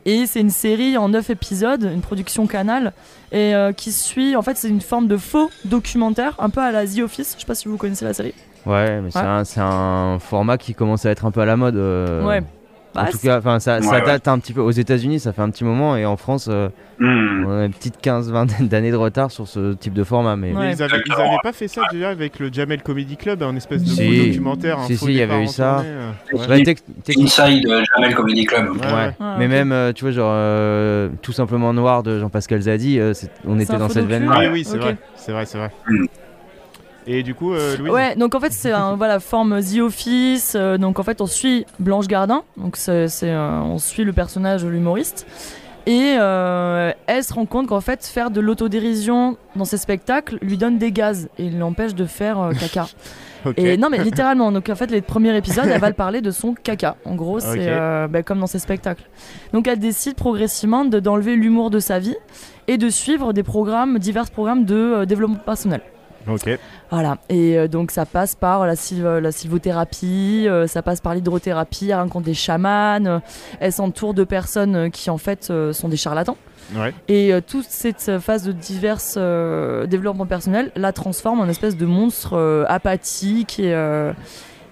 Et 0.05 0.25
c'est 0.25 0.41
une 0.41 0.49
série 0.49 0.97
en 0.97 1.07
9 1.07 1.29
épisodes, 1.29 1.89
une 1.93 2.01
production 2.01 2.45
Canal, 2.45 2.91
et 3.31 3.55
euh, 3.55 3.71
qui 3.71 3.93
suit. 3.93 4.35
En 4.35 4.41
fait, 4.41 4.57
c'est 4.57 4.67
une 4.67 4.81
forme 4.81 5.07
de 5.07 5.15
faux 5.15 5.49
documentaire, 5.63 6.33
un 6.39 6.49
peu 6.49 6.59
à 6.59 6.73
la 6.73 6.85
The 6.85 6.99
Office. 6.99 7.35
Je 7.35 7.41
sais 7.41 7.47
pas 7.47 7.55
si 7.55 7.69
vous 7.69 7.77
connaissez 7.77 8.03
la 8.03 8.13
série. 8.13 8.33
Ouais, 8.67 9.01
mais 9.01 9.11
c'est 9.11 9.19
Ouais. 9.19 9.25
un, 9.25 9.43
c'est 9.43 9.61
un 9.61 10.17
format 10.19 10.57
qui 10.57 10.73
commence 10.73 11.05
à 11.05 11.09
être 11.11 11.25
un 11.25 11.31
peu 11.31 11.41
à 11.41 11.45
la 11.45 11.55
mode. 11.57 11.75
euh, 11.77 12.23
ouais. 12.25 12.41
En 12.95 13.03
Bah, 13.03 13.09
tout 13.11 13.19
cas, 13.19 13.37
enfin, 13.37 13.59
ça, 13.59 13.79
ça 13.81 13.89
Ouais, 13.91 13.95
ouais. 13.99 14.05
date 14.07 14.27
un 14.27 14.39
petit 14.39 14.53
peu 14.53 14.61
aux 14.61 14.71
États-Unis, 14.71 15.19
ça 15.19 15.31
fait 15.31 15.41
un 15.43 15.51
petit 15.51 15.63
moment, 15.63 15.95
et 15.97 16.05
en 16.07 16.17
France, 16.17 16.47
euh, 16.49 16.69
Hmm. 16.99 17.45
on 17.45 17.59
a 17.59 17.65
une 17.65 17.71
petite 17.73 18.01
15-20 18.01 18.47
d'années 18.67 18.89
de 18.89 18.95
retard 18.95 19.29
sur 19.29 19.47
ce 19.47 19.73
type 19.73 19.93
de 19.93 20.03
format. 20.03 20.35
Mais 20.35 20.47
Ouais. 20.51 20.53
Mais 20.53 20.71
ils, 20.73 20.81
avaient, 20.81 20.93
ils 20.95 21.01
Exactement. 21.01 21.27
avaient 21.27 21.37
pas 21.43 21.53
fait 21.53 21.67
ça 21.67 21.83
déjà 21.91 22.09
avec 22.09 22.39
le 22.39 22.51
Jamel 22.51 22.81
Comedy 22.81 23.15
Club, 23.15 23.43
un 23.43 23.55
espèce 23.55 23.83
de 23.83 23.89
Si. 23.89 24.27
documentaire. 24.29 24.79
un 24.79 24.87
Si, 24.87 24.97
si, 24.97 25.05
il 25.05 25.11
y 25.13 25.21
avait 25.21 25.43
eu 25.43 25.47
ça. 25.47 25.83
tournée, 25.83 25.89
euh, 26.57 27.21
Inside 27.23 27.67
Jamel 27.95 28.15
Comedy 28.15 28.45
Club. 28.45 28.71
Ouais, 28.71 28.77
Ouais. 28.87 28.91
ouais. 29.19 29.35
Mais 29.37 29.47
même, 29.47 29.71
euh, 29.71 29.93
tu 29.93 30.05
vois, 30.05 30.11
genre, 30.11 30.31
euh, 30.33 31.09
tout 31.21 31.33
simplement 31.33 31.73
noir 31.73 32.01
de 32.01 32.17
Jean-Pascal 32.19 32.61
Zadi, 32.61 32.99
euh, 32.99 33.13
on 33.45 33.59
était 33.59 33.77
dans 33.77 33.89
cette 33.89 34.07
veine-là. 34.07 34.37
Oui, 34.39 34.47
oui, 34.51 34.63
c'est 34.63 34.77
vrai, 34.79 34.97
c'est 35.15 35.33
vrai, 35.33 35.45
c'est 35.45 35.59
vrai. 35.59 35.69
Mm. 35.87 36.05
Et 37.09 37.23
du 37.23 37.33
coup, 37.33 37.53
euh, 37.53 37.77
Louise 37.77 37.91
Ouais, 37.91 38.15
donc 38.15 38.35
en 38.35 38.39
fait 38.39 38.51
c'est 38.51 38.71
un 38.71 38.95
voilà 38.97 39.19
forme 39.19 39.59
The 39.61 39.79
Office. 39.79 40.53
euh, 40.55 40.77
donc 40.77 40.99
en 40.99 41.03
fait 41.03 41.21
on 41.21 41.25
suit 41.25 41.65
Blanche 41.79 42.07
Gardin. 42.07 42.43
Donc 42.57 42.75
c'est 42.75 43.07
c'est, 43.07 43.31
euh, 43.31 43.59
on 43.61 43.77
suit 43.79 44.03
le 44.03 44.11
personnage 44.13 44.63
de 44.63 44.67
l'humoriste 44.67 45.25
et 45.85 46.17
euh, 46.19 46.91
elle 47.05 47.23
se 47.23 47.33
rend 47.33 47.45
compte 47.45 47.67
qu'en 47.67 47.79
fait 47.79 48.05
faire 48.05 48.29
de 48.29 48.41
l'autodérision 48.41 49.37
dans 49.55 49.63
ses 49.63 49.77
spectacles 49.77 50.37
lui 50.41 50.57
donne 50.57 50.77
des 50.77 50.91
gaz 50.91 51.29
et 51.39 51.49
l'empêche 51.49 51.95
de 51.95 52.05
faire 52.05 52.39
euh, 52.39 52.51
caca. 52.53 52.87
Ok. 53.45 53.59
Et 53.59 53.77
non 53.77 53.89
mais 53.89 53.99
littéralement. 53.99 54.51
Donc 54.51 54.67
en 54.67 54.75
fait 54.75 54.91
les 54.91 54.99
premiers 54.99 55.33
épisodes 55.37 55.67
elle 55.71 55.79
va 55.79 55.87
le 55.87 55.93
parler 55.93 56.19
de 56.21 56.31
son 56.31 56.53
caca. 56.55 56.97
En 57.05 57.15
gros 57.15 57.39
c'est 57.39 57.51
Ok. 57.51 57.57
euh, 57.59 58.07
bah, 58.07 58.21
comme 58.23 58.39
dans 58.39 58.47
ses 58.47 58.59
spectacles. 58.59 59.03
Donc 59.53 59.67
elle 59.69 59.79
décide 59.79 60.15
progressivement 60.15 60.83
de 60.83 60.99
d'enlever 60.99 61.35
l'humour 61.37 61.69
de 61.69 61.79
sa 61.79 61.99
vie 61.99 62.15
et 62.67 62.77
de 62.77 62.89
suivre 62.89 63.31
des 63.31 63.43
programmes 63.43 63.99
divers 63.99 64.29
programmes 64.31 64.65
de 64.65 64.75
euh, 64.75 65.05
développement 65.05 65.37
personnel. 65.37 65.81
Ok. 66.29 66.49
Voilà, 66.91 67.17
et 67.29 67.57
euh, 67.57 67.67
donc 67.67 67.91
ça 67.91 68.05
passe 68.05 68.35
par 68.35 68.65
la, 68.65 68.75
sylv- 68.75 69.19
la 69.19 69.31
sylvothérapie, 69.31 70.45
euh, 70.47 70.67
ça 70.67 70.81
passe 70.81 70.99
par 71.01 71.13
l'hydrothérapie, 71.13 71.89
elle 71.89 71.99
rencontre 71.99 72.25
des 72.25 72.33
chamans, 72.33 73.05
euh, 73.05 73.19
elle 73.59 73.71
s'entoure 73.71 74.13
de 74.13 74.23
personnes 74.23 74.75
euh, 74.75 74.89
qui 74.89 75.09
en 75.09 75.17
fait 75.17 75.47
euh, 75.49 75.73
sont 75.73 75.87
des 75.89 75.97
charlatans. 75.97 76.37
Ouais. 76.75 76.93
Et 77.07 77.33
euh, 77.33 77.39
toute 77.39 77.67
cette 77.69 78.19
phase 78.19 78.43
de 78.43 78.51
divers 78.51 78.99
euh, 79.15 79.85
développement 79.85 80.25
personnel 80.25 80.71
la 80.75 80.91
transforme 80.91 81.39
en 81.39 81.47
espèce 81.47 81.77
de 81.77 81.85
monstre 81.85 82.33
euh, 82.33 82.65
apathique 82.67 83.59
et, 83.59 83.73
euh, 83.73 84.11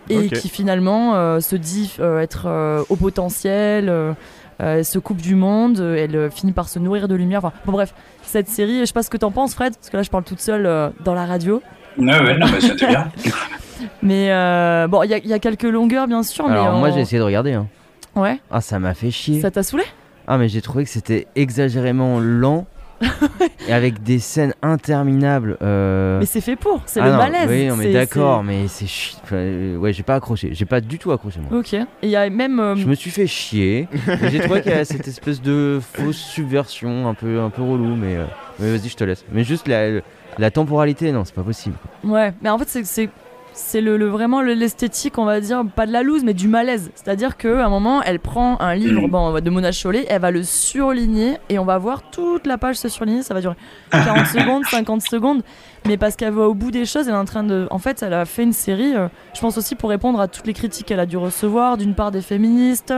qui 0.10 0.49
finalement 0.49 1.16
euh, 1.16 1.39
se 1.39 1.56
dit 1.56 1.93
euh, 1.99 2.20
être 2.20 2.47
euh, 2.47 2.84
au 2.89 2.95
potentiel. 2.95 3.88
euh, 3.89 4.14
euh, 4.62 4.78
elle 4.78 4.86
se 4.86 4.99
coupe 4.99 5.22
du 5.22 5.36
monde, 5.36 5.80
euh, 5.80 5.95
elle 5.97 6.16
euh, 6.16 6.30
finit 6.30 6.53
par 6.53 6.70
se 6.70 6.80
nourrir 6.80 7.08
de 7.10 7.16
lumière. 7.16 7.39
Enfin, 7.43 7.51
bon, 7.66 7.74
bref, 7.74 7.93
cette 8.28 8.48
série, 8.50 8.80
je 8.82 8.86
sais 8.86 8.94
pas 8.94 9.04
ce 9.04 9.10
que 9.10 9.18
t'en 9.18 9.32
penses, 9.32 9.54
Fred, 9.56 9.76
parce 9.76 9.90
que 9.90 9.98
là 9.98 10.04
je 10.04 10.10
parle 10.10 10.24
toute 10.24 10.40
seule 10.42 10.66
euh, 10.66 10.90
dans 11.04 11.14
la 11.14 11.26
radio. 11.26 11.62
Ouais, 11.98 12.06
ouais, 12.20 12.38
non, 12.38 12.48
mais 12.52 12.60
c'était 12.62 12.88
bien. 12.88 13.10
Mais 14.02 14.32
euh, 14.32 14.88
bon, 14.88 15.04
il 15.04 15.10
y, 15.10 15.14
a- 15.14 15.18
il 15.18 15.28
y 15.28 15.34
a 15.34 15.40
quelques 15.40 15.64
longueurs, 15.64 16.08
bien 16.08 16.24
sûr. 16.24 16.46
Alors, 16.48 16.74
mais 16.74 16.80
moi, 16.80 16.90
on- 16.90 16.94
j'ai 16.94 17.02
essayé 17.02 17.20
de 17.20 17.24
regarder. 17.24 17.54
hein. 17.54 17.68
Ouais, 18.16 18.40
Ah, 18.50 18.62
ça 18.62 18.80
m'a 18.80 18.94
fait 18.94 19.12
chier. 19.12 19.42
ça 19.42 19.52
t'a 19.52 19.64
saoulé? 19.64 19.84
Ah, 20.28 20.38
mais 20.38 20.48
j'ai 20.48 20.62
trouvé 20.62 20.86
que 20.86 20.90
c'était 20.90 21.28
exagérément 21.36 22.20
lent 22.20 22.66
et 23.68 23.74
avec 23.74 24.02
des 24.04 24.20
scènes 24.20 24.54
interminables. 24.62 25.58
euh, 25.62 26.20
Mais 26.20 26.26
c'est 26.26 26.41
fait 26.41 26.56
pour, 26.56 26.82
c'est 26.86 27.00
ah 27.02 27.06
le 27.06 27.12
non, 27.12 27.18
malaise. 27.18 27.48
Oui, 27.50 27.68
non, 27.68 27.76
mais 27.76 27.84
c'est- 27.86 27.93
d'accord, 27.93 28.43
mais 28.43 28.68
c'est 28.68 28.86
chi- 28.88 29.18
enfin, 29.24 29.36
euh, 29.38 29.78
ouais, 29.78 29.91
j'ai 29.93 30.04
pas 30.04 30.16
accroché. 30.16 30.50
J'ai 30.54 30.66
pas 30.66 30.82
du 30.82 30.98
tout 30.98 31.12
accroché, 31.12 31.39
moi. 31.39 31.60
Ok. 31.60 31.74
Et 31.74 31.86
il 32.04 32.10
y 32.10 32.16
a 32.16 32.30
même. 32.30 32.60
euh, 32.60 32.76
Je 32.76 32.86
me 32.88 32.96
suis 32.96 33.12
fait 33.12 33.28
chier. 33.28 33.88
j'ai 34.32 34.39
trouvé 34.39 34.62
qu'il 34.62 34.72
y 34.72 34.76
a 34.76 34.86
cette 34.86 35.08
espèce 35.08 35.41
de 35.41 35.80
fausse 35.93 36.18
subversion 36.18 37.08
un 37.08 37.14
peu, 37.14 37.39
un 37.41 37.50
peu 37.50 37.62
relou, 37.64 37.96
mais, 37.96 38.16
euh, 38.16 38.26
mais 38.60 38.72
vas-y, 38.78 38.89
je 38.89 38.96
te 38.96 39.04
laisse. 39.04 39.26
Mais 39.32 39.43
juste 39.43 39.68
la, 39.68 40.00
la 40.38 40.52
temporalité, 40.52 41.12
non, 41.12 41.26
c'est 41.26 41.36
pas 41.36 41.43
possible. 41.43 41.76
Ouais, 42.04 42.34
mais 42.41 42.50
en 42.50 42.58
fait, 42.58 42.86
c'est. 42.86 43.10
C'est... 43.56 43.82
Le, 43.82 43.97
le- 43.97 44.08
vraiment 44.08 44.41
le- 44.41 44.53
l'esthétique, 44.53 45.18
on 45.18 45.26
va 45.26 45.39
dire, 45.39 45.64
pas 45.76 45.86
de 45.86 45.91
la 45.91 46.03
loose, 46.03 46.24
mais 46.24 46.34
du 46.34 46.47
malaise. 46.47 46.91
C'est-à-dire 46.95 47.38
qu'à 47.38 47.66
un 47.66 47.70
moment, 47.70 48.01
elle 48.03 48.20
prend 48.20 48.60
un 48.62 48.76
livre 48.76 49.01
Mhm. 49.01 49.10
bon, 49.10 49.39
de 49.39 49.49
Mona 49.49 49.72
Chollet, 49.72 50.06
elle 50.10 50.22
va 50.22 50.32
le 50.32 50.43
surligner 50.43 51.38
et 51.49 51.58
on 51.60 51.66
va 51.66 51.78
voir 51.78 52.10
toute 52.12 52.45
la 52.47 52.58
page 52.58 52.76
se 52.76 52.89
surligner. 52.89 53.24
Ça 53.24 53.34
va 53.34 53.41
durer 53.41 53.56
40 53.91 54.26
secondes, 54.28 54.66
50 54.66 55.01
secondes. 55.01 55.41
Mais 55.88 55.97
parce 55.97 56.16
qu'elle 56.16 56.34
va 56.34 56.47
au 56.47 56.56
bout 56.56 56.72
des 56.72 56.86
choses, 56.86 57.08
elle 57.08 57.14
est 57.14 57.18
en 57.18 57.26
train 57.26 57.43
de. 57.43 57.68
En 57.70 57.78
fait, 57.78 58.01
elle 58.01 58.14
a 58.14 58.26
fait 58.26 58.41
une 58.43 58.53
série, 58.53 58.95
euh, 58.95 59.08
je 59.36 59.39
pense 59.41 59.56
aussi 59.60 59.76
pour 59.76 59.89
répondre 59.91 60.20
à 60.20 60.28
toutes 60.28 60.47
les 60.47 60.53
critiques 60.53 60.88
qu'elle 60.88 60.99
a 60.99 61.06
dû 61.06 61.16
recevoir, 61.18 61.78
d'une 61.78 61.93
part 61.93 62.10
des 62.12 62.22
féministes, 62.22 62.93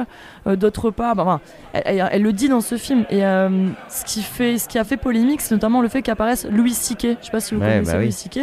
euh, 0.47 0.55
d'autre 0.55 0.89
part. 0.89 1.15
bah, 1.15 1.41
elle, 1.73 1.81
elle- 1.85 2.09
elle 2.13 2.21
le 2.21 2.31
dit 2.31 2.47
dans 2.47 2.61
ce 2.61 2.77
film. 2.77 3.03
Et 3.09 3.25
euh, 3.25 3.49
ce, 3.89 4.05
qui 4.05 4.21
fait, 4.21 4.57
ce 4.57 4.69
qui 4.69 4.79
a 4.79 4.85
fait 4.85 4.95
polémique, 4.95 5.41
c'est 5.41 5.53
notamment 5.53 5.81
le 5.81 5.89
fait 5.89 6.01
qu'apparaisse 6.01 6.47
Louis 6.49 6.71
C.K. 6.73 7.17
Je 7.19 7.25
sais 7.25 7.31
pas 7.31 7.41
si 7.41 7.55
vous 7.55 7.61
Ouais, 7.61 7.67
connaissez 7.67 7.91
bah 7.91 7.97
oui. 7.97 8.05
Louis 8.05 8.11
C.K. 8.13 8.39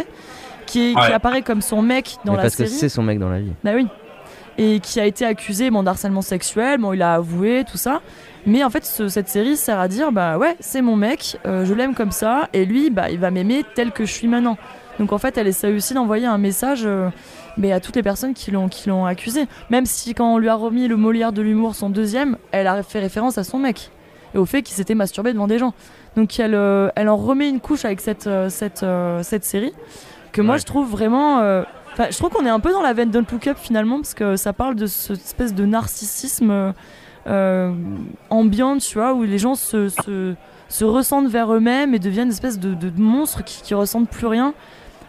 Qui, 0.75 0.91
est- 0.91 0.95
qui 0.95 1.01
Ouais. 1.01 1.13
apparaît 1.13 1.43
comme 1.43 1.63
son 1.63 1.83
mec 1.83 2.17
dans 2.25 2.33
mais 2.33 2.39
la 2.39 2.43
parce 2.45 2.57
que 2.57 2.65
série. 2.67 2.77
c'est 2.79 2.89
son 2.89 3.03
mec 3.03 3.19
dans 3.21 3.29
la 3.29 3.39
vie. 3.41 3.53
Bah 3.63 3.73
oui. 3.77 3.87
Et 4.59 4.81
qui 4.81 4.99
a 5.01 5.07
été 5.07 5.25
accusé 5.25 5.71
bon, 5.71 5.83
d'harcèlement 5.83 6.21
sexuel, 6.23 6.79
bon, 6.81 6.93
il 6.93 7.03
a 7.03 7.15
avoué, 7.15 7.65
tout 7.71 7.77
ça. 7.77 8.01
Mais 8.47 8.63
en 8.65 8.71
fait, 8.71 8.85
ce- 8.85 9.09
cette 9.09 9.29
série 9.29 9.57
sert 9.57 9.79
à 9.79 9.87
dire 9.89 10.11
bah 10.13 10.37
ouais, 10.39 10.57
c'est 10.61 10.83
mon 10.83 10.97
mec, 10.97 11.39
euh, 11.47 11.65
je 11.65 11.75
l'aime 11.75 11.95
comme 11.95 12.11
ça, 12.11 12.49
et 12.53 12.65
lui, 12.65 12.91
bah, 12.91 13.11
il 13.11 13.19
va 13.19 13.31
m'aimer 13.31 13.65
tel 13.75 13.93
que 13.93 14.05
je 14.05 14.13
suis 14.13 14.27
maintenant. 14.29 14.57
Donc 14.99 15.13
en 15.13 15.19
fait, 15.19 15.39
elle 15.39 15.47
essaie 15.49 15.73
aussi 15.73 15.95
d'envoyer 15.95 16.27
un 16.27 16.39
message 16.39 16.83
euh, 16.85 17.09
mais 17.57 17.73
à 17.73 17.79
toutes 17.81 17.97
les 17.97 18.03
personnes 18.03 18.35
qui 18.35 18.51
l'ont 18.51 18.69
qui 18.69 18.89
l'ont 18.89 19.07
accusé. 19.07 19.47
Même 19.71 19.87
si 19.87 20.13
quand 20.15 20.35
on 20.35 20.39
lui 20.39 20.49
a 20.49 20.55
remis 20.57 20.87
le 20.89 20.97
Molière 20.97 21.33
de 21.33 21.41
l'humour, 21.43 21.75
son 21.75 21.89
deuxième, 21.91 22.37
elle 22.53 22.67
a 22.67 22.83
fait 22.83 23.01
référence 23.01 23.39
à 23.39 23.45
son 23.45 23.59
mec 23.59 23.91
et 24.35 24.39
au 24.39 24.45
fait 24.45 24.63
qu'il 24.63 24.75
s'était 24.77 24.95
masturbé 24.97 25.33
devant 25.33 25.47
des 25.47 25.59
gens. 25.59 25.73
Donc 26.17 26.39
elle, 26.39 26.55
euh, 26.55 26.91
elle 26.97 27.09
en 27.09 27.17
remet 27.17 27.49
une 27.49 27.61
couche 27.61 27.85
avec 27.85 28.01
cette, 28.01 28.27
euh, 28.29 28.49
cette, 28.49 28.83
euh, 28.85 29.23
cette 29.25 29.45
série 29.45 29.73
que 30.35 30.43
moi 30.43 30.55
Ouais. 30.57 30.61
je 30.61 30.67
trouve 30.67 30.91
vraiment. 30.91 31.39
euh, 31.41 31.63
Enfin, 31.95 32.07
je 32.11 32.17
trouve 32.19 32.31
qu'on 32.31 32.45
est 32.45 32.51
un 32.51 32.59
peu 32.59 32.73
dans 32.73 32.83
la 32.83 32.93
veine 32.93 33.11
Don't 33.11 33.25
Look 33.31 33.47
Up 33.47 33.57
finalement 33.57 33.97
parce 33.99 34.15
que 34.15 34.35
ça 34.35 34.53
parle 34.53 34.75
de 34.75 34.87
cette 34.87 35.13
espèce 35.25 35.55
de 35.55 35.65
narcissisme 35.65 36.51
euh, 36.51 36.73
euh, 37.29 37.73
ambiant, 38.31 38.79
tu 38.79 38.99
vois, 38.99 39.15
où 39.15 39.23
les 39.23 39.39
gens 39.39 39.55
se, 39.55 39.89
se, 39.89 40.35
se 40.69 40.85
ressentent 40.85 41.29
vers 41.29 41.55
eux-mêmes 41.55 41.95
et 41.95 42.01
deviennent 42.01 42.27
une 42.27 42.33
espèce 42.33 42.59
de, 42.59 42.75
de 42.75 42.91
monstres 43.01 43.45
qui, 43.45 43.63
qui 43.63 43.75
ressentent 43.75 44.09
plus 44.11 44.27
rien. 44.27 44.55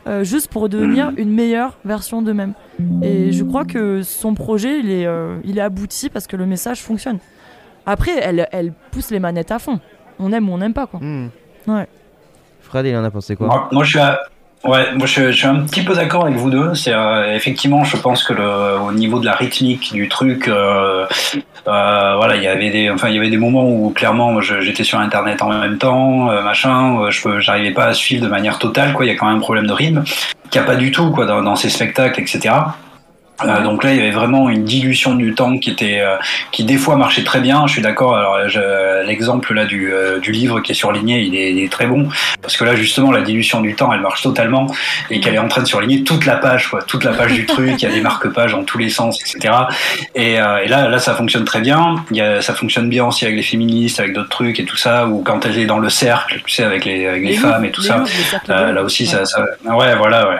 euh, 0.07 0.23
juste 0.23 0.49
pour 0.51 0.69
devenir 0.69 1.11
une 1.17 1.31
meilleure 1.33 1.79
version 1.83 2.21
d'eux-mêmes. 2.21 2.53
Et 3.01 3.31
je 3.31 3.43
crois 3.43 3.65
que 3.65 4.03
son 4.03 4.35
projet, 4.35 4.77
il 4.79 4.91
est, 4.91 5.07
euh, 5.07 5.37
il 5.43 5.57
est 5.57 5.61
abouti 5.61 6.09
parce 6.11 6.27
que 6.27 6.35
le 6.37 6.45
message 6.45 6.83
fonctionne. 6.83 7.17
Après, 7.87 8.11
elle, 8.21 8.47
elle 8.51 8.73
pousse 8.91 9.09
les 9.09 9.19
manettes 9.19 9.51
à 9.51 9.57
fond. 9.57 9.79
On 10.19 10.31
aime 10.31 10.47
ou 10.49 10.53
on 10.53 10.59
n'aime 10.59 10.73
pas, 10.75 10.85
quoi. 10.85 10.99
Hmm. 11.01 11.29
Fred, 12.61 12.85
il 12.85 12.95
en 12.95 13.03
a 13.03 13.09
pensé 13.11 13.35
quoi? 13.35 13.47
Moi, 13.47 13.69
moi, 13.71 13.83
je 13.83 13.89
suis 13.89 13.99
à- 13.99 14.19
Ouais, 14.65 14.91
moi 14.95 15.05
je, 15.05 15.31
je 15.31 15.37
suis 15.37 15.45
un 15.45 15.57
petit 15.57 15.83
peu 15.83 15.93
d'accord 15.93 16.25
avec 16.25 16.37
vous 16.37 16.49
deux. 16.49 16.73
C'est 16.73 16.91
euh, 16.91 17.35
effectivement, 17.35 17.83
je 17.83 17.97
pense 17.97 18.23
que 18.23 18.33
le, 18.33 18.79
au 18.79 18.91
niveau 18.91 19.19
de 19.19 19.25
la 19.25 19.33
rythmique 19.33 19.93
du 19.93 20.09
truc, 20.09 20.47
euh, 20.47 21.05
euh, 21.67 22.13
voilà, 22.15 22.35
il 22.35 22.41
y 22.41 22.47
avait 22.47 22.71
des, 22.71 22.89
enfin, 22.89 23.09
il 23.09 23.15
y 23.15 23.19
avait 23.19 23.29
des 23.29 23.37
moments 23.37 23.69
où 23.69 23.91
clairement, 23.91 24.41
j'étais 24.41 24.83
sur 24.83 24.99
Internet 24.99 25.43
en 25.43 25.49
même 25.49 25.77
temps, 25.77 26.31
euh, 26.31 26.41
machin, 26.41 26.99
euh, 26.99 27.11
je 27.11 27.39
j'arrivais 27.39 27.71
pas 27.71 27.85
à 27.85 27.93
suivre 27.93 28.23
de 28.23 28.27
manière 28.27 28.57
totale, 28.57 28.93
quoi. 28.93 29.05
Il 29.05 29.09
y 29.09 29.11
a 29.11 29.15
quand 29.15 29.27
même 29.27 29.37
un 29.37 29.39
problème 29.39 29.67
de 29.67 29.73
rythme 29.73 30.03
qu'il 30.49 30.59
n'y 30.59 30.67
a 30.67 30.67
pas 30.67 30.75
du 30.75 30.91
tout, 30.91 31.11
quoi, 31.11 31.27
dans, 31.27 31.43
dans 31.43 31.55
ces 31.55 31.69
spectacles, 31.69 32.19
etc. 32.19 32.55
Euh, 33.43 33.63
donc 33.63 33.83
là, 33.83 33.91
il 33.93 33.97
y 33.97 34.01
avait 34.01 34.11
vraiment 34.11 34.49
une 34.49 34.63
dilution 34.63 35.13
du 35.15 35.33
temps 35.35 35.57
qui 35.57 35.69
était, 35.71 35.99
euh, 35.99 36.15
qui 36.51 36.63
des 36.63 36.77
fois 36.77 36.95
marchait 36.95 37.23
très 37.23 37.41
bien. 37.41 37.67
Je 37.67 37.73
suis 37.73 37.81
d'accord. 37.81 38.15
Alors 38.15 38.47
je- 38.47 39.05
l'exemple 39.05 39.53
là 39.53 39.65
du, 39.65 39.91
euh, 39.93 40.19
du 40.19 40.31
livre 40.31 40.61
qui 40.61 40.71
est 40.71 40.75
surligné, 40.75 41.21
il 41.21 41.35
est, 41.35 41.51
il 41.51 41.59
est 41.63 41.71
très 41.71 41.85
bon 41.85 42.07
parce 42.41 42.55
que 42.57 42.63
là 42.63 42.75
justement 42.75 43.11
la 43.11 43.21
dilution 43.21 43.59
du 43.61 43.75
temps, 43.75 43.91
elle 43.91 43.99
marche 43.99 44.21
totalement 44.21 44.67
et 45.09 45.19
qu'elle 45.19 45.35
est 45.35 45.39
en 45.39 45.47
train 45.49 45.61
de 45.61 45.67
surligner 45.67 46.03
toute 46.03 46.25
la 46.25 46.37
page, 46.37 46.69
quoi, 46.69 46.81
toute 46.83 47.03
la 47.03 47.11
page 47.13 47.33
du 47.33 47.45
truc. 47.45 47.73
Il 47.81 47.83
y 47.83 47.91
a 47.91 47.93
des 47.93 48.01
marque-pages 48.01 48.53
dans 48.53 48.63
tous 48.63 48.77
les 48.77 48.89
sens, 48.89 49.19
etc. 49.21 49.53
Et, 50.15 50.39
euh, 50.39 50.63
et 50.63 50.67
là, 50.67 50.87
là, 50.87 50.99
ça 50.99 51.13
fonctionne 51.13 51.43
très 51.45 51.59
bien. 51.61 51.95
Il 52.11 52.17
y 52.17 52.21
a, 52.21 52.41
ça 52.41 52.53
fonctionne 52.53 52.87
bien 52.89 53.05
aussi 53.05 53.25
avec 53.25 53.35
les 53.37 53.43
féministes, 53.43 53.99
avec 53.99 54.13
d'autres 54.13 54.29
trucs 54.29 54.59
et 54.59 54.65
tout 54.65 54.77
ça. 54.77 55.07
Ou 55.07 55.21
quand 55.23 55.45
elle 55.45 55.57
est 55.59 55.65
dans 55.65 55.79
le 55.79 55.89
cercle, 55.89 56.41
tu 56.45 56.53
sais, 56.53 56.63
avec 56.63 56.85
les, 56.85 57.05
avec 57.07 57.21
les, 57.23 57.29
Les 57.29 57.35
femmes 57.35 57.65
et 57.65 57.71
tout 57.71 57.81
ça. 57.81 58.03
Euh, 58.49 58.71
là 58.71 58.81
aussi, 58.83 59.03
Ouais. 59.03 59.09
ça, 59.09 59.25
ça, 59.25 59.41
ouais, 59.65 59.95
voilà, 59.95 60.29
ouais. 60.29 60.37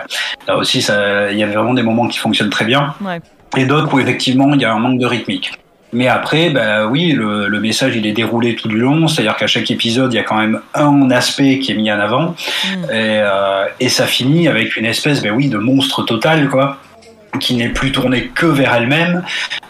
Là 0.48 0.56
aussi, 0.56 0.80
ça, 0.80 1.30
il 1.30 1.38
y 1.38 1.42
avait 1.42 1.54
vraiment 1.54 1.74
des 1.74 1.82
moments 1.82 2.08
qui 2.08 2.18
fonctionnent 2.18 2.50
très 2.50 2.64
bien 2.64 2.85
Ouais. 3.00 3.20
et 3.56 3.64
d'autres 3.66 3.92
où 3.94 4.00
effectivement 4.00 4.52
il 4.54 4.60
y 4.60 4.64
a 4.64 4.72
un 4.72 4.78
manque 4.78 4.98
de 4.98 5.06
rythmique. 5.06 5.52
Mais 5.92 6.08
après, 6.08 6.50
bah 6.50 6.86
oui, 6.88 7.12
le, 7.12 7.46
le 7.48 7.60
message 7.60 7.94
il 7.96 8.06
est 8.06 8.12
déroulé 8.12 8.56
tout 8.56 8.66
du 8.68 8.76
long, 8.76 9.06
c'est-à-dire 9.06 9.36
qu'à 9.36 9.46
chaque 9.46 9.70
épisode 9.70 10.12
il 10.12 10.16
y 10.16 10.18
a 10.18 10.24
quand 10.24 10.36
même 10.36 10.60
un 10.74 11.10
aspect 11.12 11.58
qui 11.60 11.72
est 11.72 11.74
mis 11.76 11.90
en 11.90 12.00
avant, 12.00 12.34
Mm. 12.64 12.84
et, 12.84 12.88
euh, 12.92 13.64
et 13.78 13.88
ça 13.88 14.04
finit 14.06 14.48
avec 14.48 14.76
une 14.76 14.84
espèce, 14.84 15.22
ben 15.22 15.30
oui, 15.32 15.48
de 15.48 15.58
monstre 15.58 16.02
total 16.02 16.48
quoi, 16.48 16.78
qui 17.38 17.54
n'est 17.54 17.68
plus 17.68 17.92
tourné 17.92 18.28
que 18.34 18.46
vers 18.46 18.74
elle-même. 18.74 19.22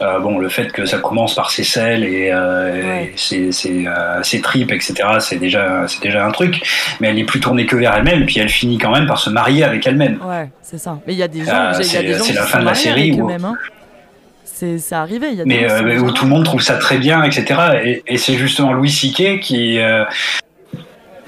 Euh, 0.03 0.19
bon, 0.21 0.39
le 0.39 0.49
fait 0.49 0.73
que 0.73 0.85
ça 0.87 0.99
commence 0.99 1.35
par 1.35 1.51
ses 1.51 1.65
selles 1.65 2.05
et, 2.05 2.31
euh, 2.33 2.83
Ouais. 2.83 3.05
et 3.05 3.17
ses, 3.17 3.53
ses, 3.53 3.87
euh, 3.87 4.23
ses 4.23 4.41
tripes, 4.41 4.73
etc., 4.73 4.95
c'est 5.21 5.39
déjà, 5.39 5.85
c'est 5.89 6.03
déjà 6.03 6.25
un 6.27 6.31
truc, 6.31 6.61
mais 7.01 7.09
elle 7.09 7.17
n'est 7.17 7.25
plus 7.25 7.41
tournée 7.41 7.67
que 7.67 7.77
vers 7.77 7.95
elle-même, 7.95 8.27
puis 8.27 8.39
elle 8.39 8.49
finit 8.49 8.79
quand 8.79 8.93
même 8.93 9.07
par 9.07 9.19
se 9.19 9.31
marier 9.31 9.65
avec 9.65 9.87
elle-même. 9.87 10.19
Ouais, 10.25 10.49
c'est 10.63 10.79
ça. 10.79 10.99
Mais 11.07 11.13
il 11.15 11.19
y 11.19 11.23
a 11.23 11.29
des 11.29 11.45
gens, 11.45 11.73
c'est- 11.75 12.05
qui 12.05 12.33
la 12.33 12.43
se 12.43 12.49
fin 12.49 12.61
de 12.61 12.65
la 12.65 12.75
série 12.75 13.13
où- 13.13 13.29
hein. 13.31 13.55
C'est 14.45 14.81
arrivé. 14.93 15.33
Y 15.33 15.43
a 15.43 15.45
mais 15.45 15.67
qui 15.67 15.99
où 15.99 16.11
tout 16.13 16.25
le 16.25 16.31
monde 16.31 16.45
trouve 16.45 16.63
ça 16.63 16.77
très 16.79 16.97
bien, 16.97 17.23
etc. 17.25 17.45
Et, 17.85 18.03
et 18.07 18.17
c'est 18.17 18.35
justement 18.35 18.73
Louis 18.73 18.91
C.K. 18.91 19.39
qui 19.41 19.79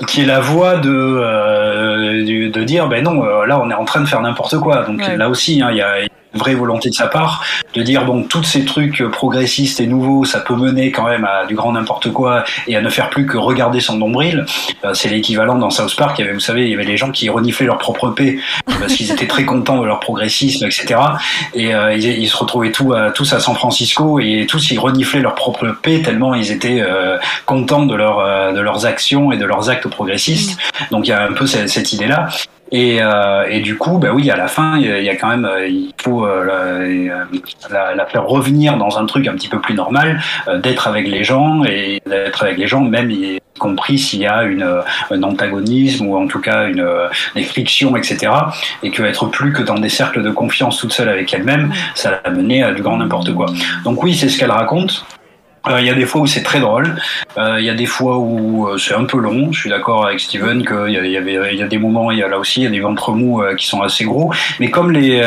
qui 0.06 0.22
est 0.22 0.26
la 0.26 0.40
voix 0.40 0.76
de 0.76 0.88
euh, 0.90 2.48
de 2.50 2.62
dire 2.64 2.88
ben 2.88 3.02
non 3.02 3.24
euh, 3.24 3.44
là 3.46 3.60
on 3.60 3.68
est 3.68 3.74
en 3.74 3.84
train 3.84 4.00
de 4.00 4.06
faire 4.06 4.20
n'importe 4.20 4.56
quoi 4.58 4.84
donc 4.84 5.00
Ouais. 5.00 5.16
là 5.16 5.28
aussi 5.28 5.60
hein, 5.60 5.70
il 5.72 5.78
y 5.78 5.82
a 5.82 5.96
vraie 6.34 6.54
volonté 6.54 6.90
de 6.90 6.94
sa 6.94 7.06
part 7.06 7.44
de 7.74 7.82
dire 7.82 8.04
bon 8.04 8.22
tous 8.22 8.42
ces 8.42 8.64
trucs 8.64 9.02
progressistes 9.10 9.80
et 9.80 9.86
nouveaux 9.86 10.24
ça 10.24 10.40
peut 10.40 10.54
mener 10.54 10.92
quand 10.92 11.06
même 11.08 11.24
à 11.24 11.46
du 11.46 11.54
grand 11.54 11.72
n'importe 11.72 12.12
quoi 12.12 12.44
et 12.66 12.76
à 12.76 12.80
ne 12.80 12.88
faire 12.88 13.10
plus 13.10 13.26
que 13.26 13.36
regarder 13.36 13.80
son 13.80 13.96
nombril 13.96 14.46
Euh, 14.84 14.94
c'est 14.94 15.08
l'équivalent 15.08 15.56
dans 15.56 15.70
South 15.70 15.96
Park 15.96 16.18
il 16.18 16.22
y 16.22 16.24
avait 16.24 16.34
vous 16.34 16.40
savez 16.40 16.64
il 16.64 16.70
y 16.70 16.74
avait 16.74 16.84
les 16.84 16.96
gens 16.96 17.10
qui 17.10 17.28
reniflaient 17.28 17.66
leur 17.66 17.78
propre 17.78 18.10
paix 18.10 18.38
parce 18.66 18.94
qu'ils 18.94 19.10
étaient 19.10 19.26
très 19.26 19.44
contents 19.44 19.80
de 19.80 19.86
leur 19.86 20.00
progressisme 20.00 20.66
etc 20.66 21.00
et 21.54 21.74
euh, 21.74 21.94
ils, 21.94 22.04
ils 22.04 22.28
se 22.28 22.36
retrouvaient 22.36 22.72
tous 22.72 22.92
à, 22.92 23.10
tous 23.10 23.32
à 23.32 23.40
San 23.40 23.54
Francisco 23.54 24.20
et 24.20 24.46
tous 24.48 24.70
ils 24.70 24.78
reniflaient 24.78 25.20
leur 25.20 25.34
propre 25.34 25.66
paix 25.82 26.02
tellement 26.02 26.34
ils 26.34 26.50
étaient 26.50 26.80
euh, 26.80 27.16
contents 27.46 27.86
de, 27.86 27.94
leur, 27.94 28.18
euh, 28.20 28.52
de 28.52 28.60
leurs 28.60 28.86
actions 28.86 29.32
et 29.32 29.36
de 29.36 29.44
leurs 29.44 29.70
actes 29.70 29.88
progressistes. 29.88 30.58
Donc 30.90 31.06
il 31.06 31.10
y 31.10 31.12
a 31.12 31.22
un 31.22 31.32
peu 31.32 31.46
cette, 31.46 31.68
cette 31.68 31.92
idée-là. 31.92 32.28
Et, 32.70 32.98
euh, 33.00 33.46
et 33.48 33.60
du 33.60 33.78
coup, 33.78 33.98
bah 33.98 34.10
oui, 34.12 34.30
à 34.30 34.36
la 34.36 34.46
fin, 34.46 34.76
il 34.76 34.86
y 34.86 34.90
a- 34.92 34.98
il 34.98 35.04
y 35.04 35.08
a 35.08 35.16
quand 35.16 35.28
même, 35.28 35.46
euh, 35.46 35.66
il 35.66 35.92
faut 36.02 36.26
euh, 36.26 36.44
la, 36.44 36.52
euh, 36.52 37.24
la, 37.70 37.94
la 37.94 38.06
faire 38.06 38.26
revenir 38.26 38.76
dans 38.76 38.98
un 38.98 39.06
truc 39.06 39.26
un 39.26 39.32
petit 39.34 39.48
peu 39.48 39.58
plus 39.60 39.74
normal, 39.74 40.20
euh, 40.48 40.58
d'être 40.58 40.86
avec 40.86 41.08
les 41.08 41.24
gens 41.24 41.64
et 41.64 42.00
d'être 42.06 42.42
avec 42.42 42.58
les 42.58 42.66
gens, 42.66 42.82
même 42.82 43.10
y 43.10 43.38
compris 43.58 43.98
s'il 43.98 44.20
y 44.20 44.26
a 44.26 44.42
une, 44.44 44.62
euh, 44.62 44.82
un 45.10 45.22
antagonisme 45.22 46.06
ou 46.06 46.16
en 46.16 46.26
tout 46.26 46.40
cas 46.40 46.68
une, 46.68 46.86
des 47.34 47.42
frictions, 47.42 47.96
etc. 47.96 48.30
Et 48.82 48.90
que 48.90 49.02
être 49.02 49.26
plus 49.26 49.52
que 49.52 49.62
dans 49.62 49.78
des 49.78 49.88
cercles 49.88 50.22
de 50.22 50.30
confiance 50.30 50.78
toute 50.78 50.92
seule 50.92 51.08
avec 51.08 51.32
elle-même, 51.32 51.72
ça 51.94 52.20
l'a 52.22 52.30
mené 52.30 52.62
à 52.62 52.72
du 52.72 52.82
grand 52.82 52.98
n'importe 52.98 53.32
quoi. 53.34 53.46
Donc 53.84 54.02
oui, 54.02 54.14
c'est 54.14 54.28
ce 54.28 54.38
qu'elle 54.38 54.50
raconte. 54.52 55.04
Euh, 55.68 55.80
Il 55.80 55.86
y 55.86 55.90
a 55.90 55.94
des 55.94 56.06
fois 56.06 56.22
où 56.22 56.26
c'est 56.26 56.42
très 56.42 56.60
drôle, 56.60 56.96
Euh, 57.36 57.60
il 57.60 57.66
y 57.66 57.70
a 57.70 57.74
des 57.74 57.86
fois 57.86 58.18
où 58.18 58.66
euh, 58.68 58.78
c'est 58.78 58.94
un 58.94 59.04
peu 59.04 59.18
long. 59.18 59.52
Je 59.52 59.60
suis 59.60 59.70
d'accord 59.70 60.06
avec 60.06 60.20
Steven 60.20 60.64
qu'il 60.66 60.90
y, 60.90 61.62
a- 61.62 61.66
des 61.68 61.78
moments, 61.78 62.10
il 62.10 62.18
y 62.18 62.22
a 62.22 62.28
là 62.28 62.38
aussi, 62.38 62.60
il 62.60 62.64
y 62.64 62.66
a 62.66 62.70
des 62.70 62.80
ventres 62.80 63.12
mous 63.12 63.42
qui 63.56 63.66
sont 63.66 63.82
assez 63.82 64.04
gros. 64.04 64.32
Mais 64.60 64.70
comme 64.70 64.90
les 64.92 65.20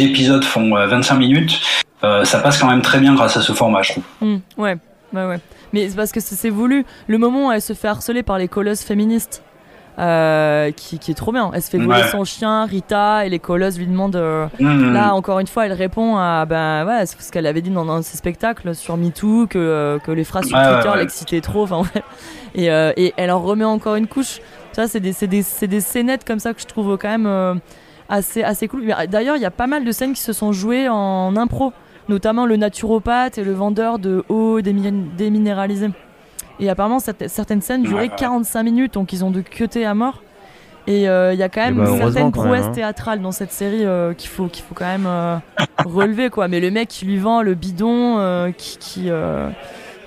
épisodes 0.00 0.44
font 0.44 0.76
euh, 0.76 0.86
25 0.86 1.14
minutes, 1.16 1.60
ça 2.02 2.38
passe 2.38 2.58
quand 2.58 2.68
même 2.68 2.82
très 2.82 2.98
bien 3.00 3.14
grâce 3.14 3.36
à 3.36 3.42
ce 3.42 3.52
format, 3.52 3.82
je 3.82 3.92
trouve. 3.92 4.04
Mm, 4.20 4.36
ouais, 4.58 4.76
ouais. 5.12 5.38
Mais 5.72 5.88
c'est 5.88 5.96
parce 5.96 6.12
que 6.12 6.20
c'est 6.20 6.50
voulu. 6.50 6.84
Le 7.08 7.18
moment 7.18 7.48
où 7.48 7.52
elle 7.52 7.60
se 7.60 7.72
fait 7.72 7.88
harceler 7.88 8.22
par 8.22 8.38
les 8.38 8.46
colosses 8.48 8.84
féministes, 8.84 9.42
euh, 9.98 10.70
qui, 10.72 10.98
qui 10.98 11.10
est 11.10 11.14
trop 11.14 11.32
bien. 11.32 11.50
Elle 11.54 11.62
se 11.62 11.70
fait 11.70 11.78
voler 11.78 12.02
Ouais. 12.02 12.08
son 12.08 12.24
chien, 12.24 12.66
Rita, 12.66 13.24
et 13.24 13.28
les 13.28 13.38
colosses 13.38 13.78
lui 13.78 13.86
demandent. 13.86 14.16
euh, 14.16 14.46
Mmh. 14.60 14.92
Là, 14.92 15.14
encore 15.14 15.38
une 15.40 15.46
fois, 15.46 15.66
elle 15.66 15.72
répond 15.72 16.16
à 16.16 16.44
ben 16.46 16.84
ouais, 16.86 17.06
c'est 17.06 17.20
ce 17.20 17.32
qu'elle 17.32 17.46
avait 17.46 17.62
dit 17.62 17.70
dans 17.70 17.88
un 17.90 17.98
de 18.00 18.04
ses 18.04 18.16
spectacles 18.16 18.74
sur 18.74 18.96
MeToo, 18.96 19.46
que, 19.46 19.58
euh, 19.58 19.98
que 19.98 20.10
les 20.10 20.24
phrases 20.24 20.46
sur 20.46 20.56
Twitter 20.58 20.88
ouais. 20.88 20.96
l'excitaient 20.98 21.40
trop. 21.40 21.62
Enfin, 21.64 21.82
ouais. 21.82 22.02
et, 22.54 22.66
et 22.96 23.14
elle 23.16 23.30
en 23.30 23.40
remet 23.40 23.64
encore 23.64 23.94
une 23.96 24.06
couche. 24.06 24.40
Ça, 24.72 24.86
c'est 24.88 25.00
des, 25.00 25.12
c'est 25.12 25.26
des, 25.26 25.42
c'est 25.42 25.66
des 25.68 25.80
scénettes 25.80 26.24
comme 26.26 26.38
ça 26.40 26.52
que 26.52 26.60
je 26.60 26.66
trouve 26.66 26.98
quand 26.98 27.08
même 27.08 27.60
assez, 28.08 28.42
assez 28.42 28.68
cool. 28.68 28.84
D'ailleurs, 29.08 29.36
il 29.36 29.42
y 29.42 29.46
a 29.46 29.50
pas 29.50 29.66
mal 29.66 29.84
de 29.84 29.92
scènes 29.92 30.12
qui 30.12 30.20
se 30.20 30.32
sont 30.34 30.52
jouées 30.52 30.88
en 30.88 31.34
impro, 31.36 31.72
notamment 32.10 32.44
le 32.44 32.56
naturopathe 32.56 33.38
et 33.38 33.44
le 33.44 33.52
vendeur 33.52 33.98
de 33.98 34.22
eau 34.28 34.60
démi- 34.60 35.14
déminéralisée. 35.16 35.88
Et 36.60 36.68
apparemment, 36.70 36.98
certaines 37.00 37.60
scènes 37.60 37.82
duraient 37.82 38.08
ouais. 38.08 38.16
45 38.16 38.62
minutes, 38.62 38.94
donc 38.94 39.12
ils 39.12 39.24
ont 39.24 39.30
dû 39.30 39.42
cuter 39.42 39.84
à 39.84 39.94
mort. 39.94 40.22
Et 40.86 41.08
euh, 41.08 41.32
il 41.32 41.38
y 41.38 41.42
a 41.42 41.48
quand 41.48 41.62
Eh 41.66 41.72
même 41.72 41.80
une 41.80 41.98
certaine 41.98 42.30
même, 42.30 42.64
hein. 42.66 42.72
théâtrale 42.72 43.20
dans 43.20 43.32
cette 43.32 43.50
série 43.50 43.84
euh, 43.84 44.14
qu'il 44.14 44.30
faut, 44.30 44.46
qu'il 44.46 44.64
faut 44.64 44.74
quand 44.74 44.84
même 44.86 45.06
euh, 45.06 45.36
relever. 45.84 46.30
quoi. 46.30 46.46
Mais 46.46 46.60
le 46.60 46.70
mec 46.70 46.88
qui 46.88 47.04
lui 47.06 47.18
vend 47.18 47.42
le 47.42 47.54
bidon, 47.54 48.18
euh, 48.18 48.52
qui, 48.52 48.78
qui, 48.78 49.10
euh, 49.10 49.48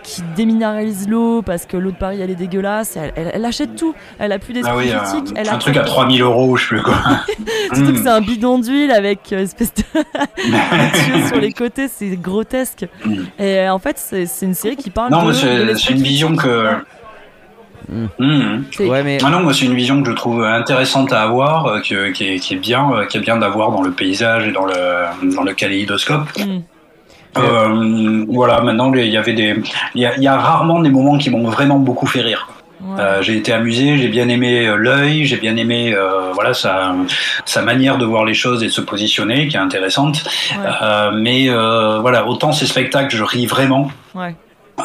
qui 0.10 0.24
déminéralise 0.36 1.07
l'eau 1.07 1.41
parce 1.41 1.66
que 1.66 1.78
l'eau 1.78 1.91
de 1.91 1.95
Paris 1.95 2.20
elle 2.22 2.32
est 2.32 2.36
dégueulasse, 2.36 2.97
elle, 2.97 3.14
elle- 3.16 3.32
elle 3.34 3.45
achète 3.45 3.76
tout. 3.76 3.93
Elle 4.18 4.32
a 4.32 4.39
plus 4.39 4.53
d'esprit 4.53 4.72
Ah 4.74 4.78
oui, 4.78 4.89
critique. 4.89 5.38
un, 5.38 5.41
elle 5.41 5.49
un 5.49 5.57
truc 5.57 5.76
à 5.78 5.82
accepte- 5.82 5.93
3000 5.95 6.22
euros, 6.24 6.57
je 6.57 6.64
sais 6.64 6.68
plus 6.76 6.82
quoi. 6.82 6.95
Surtout 7.74 7.93
que 7.93 7.99
c'est 7.99 8.07
un 8.10 8.22
bidon 8.22 8.60
d'huile 8.60 8.91
avec 8.91 9.32
euh, 9.34 9.43
espèce 9.43 9.74
de 9.76 9.84
tuyau 9.84 11.28
sur 11.28 11.38
les 11.38 11.53
côtés, 11.53 11.88
c'est 11.88 12.16
grotesque. 12.18 12.88
Mm. 13.05 13.14
Et 13.38 13.60
euh, 13.60 13.74
en 13.74 13.80
fait, 13.80 13.97
c'est 13.99 14.26
c'est 14.26 14.45
une 14.45 14.53
série 14.55 14.76
qui 14.78 14.89
parle 14.89 15.12
Non, 15.12 15.28
de, 15.28 15.34
c'est 15.34 15.91
une 15.93 16.01
vision 16.01 16.36
que. 16.36 16.72
Mm. 17.89 18.05
Mm. 18.20 18.64
C'est- 18.72 18.88
Ouais, 18.88 19.03
mais 19.03 19.18
Ah 19.24 19.30
non, 19.30 19.41
moi 19.41 19.53
c'est 19.53 19.66
une 19.66 19.76
vision 19.76 20.01
que 20.01 20.10
je 20.10 20.16
trouve 20.16 20.43
intéressante 20.43 21.12
à 21.14 21.22
avoir, 21.22 21.66
euh, 21.68 21.80
qui, 21.82 21.93
est, 21.95 22.39
qui 22.39 22.53
est 22.53 22.57
bien, 22.57 22.91
euh, 22.93 23.05
qui 23.05 23.18
est 23.18 23.22
bien 23.22 23.38
d'avoir 23.38 23.72
dans 23.72 23.82
le 23.82 23.91
paysage 23.91 24.47
et 24.47 24.51
dans 24.51 24.66
le 24.66 25.34
dans 25.36 25.43
le 25.43 25.53
kaléidoscope. 25.53 26.28
Euh, 27.38 28.25
voilà, 28.27 28.61
maintenant 28.61 28.91
il 28.93 29.05
y 29.05 29.17
avait 29.17 29.34
des, 29.34 29.55
il 29.95 30.01
y 30.01 30.05
a, 30.05 30.15
il 30.17 30.23
y 30.23 30.27
a 30.27 30.36
rarement 30.36 30.82
des 30.82 30.89
moments 30.89 31.17
qui 31.17 31.30
m'ont 31.30 31.47
vraiment 31.49 31.77
beaucoup 31.77 32.07
fait 32.07 32.21
rire. 32.21 32.47
Ouais. 32.82 32.99
Euh, 32.99 33.21
j'ai 33.21 33.36
été 33.36 33.51
amusé, 33.51 33.97
j'ai 33.97 34.07
bien 34.07 34.30
aimé 34.30 34.65
euh, 34.65 34.75
l'œil, 34.75 35.25
j'ai 35.25 35.36
bien 35.36 35.57
aimé 35.57 35.93
euh, 35.93 36.32
voilà 36.34 36.53
sa 36.53 36.95
sa 37.45 37.61
manière 37.61 37.97
de 37.97 38.05
voir 38.05 38.23
les 38.23 38.34
choses 38.34 38.63
et 38.63 38.67
de 38.67 38.71
se 38.71 38.82
positionner, 38.82 39.47
qui 39.47 39.57
est 39.57 39.59
intéressante. 39.59 40.23
Ouais. 40.51 41.11
Mais 41.13 41.49
voilà, 41.49 42.25
autant 42.25 42.51
ces 42.51 42.65
spectacles, 42.65 43.15
je 43.15 43.23
ris 43.23 43.45
vraiment, 43.45 43.91
Ouais. 44.15 44.36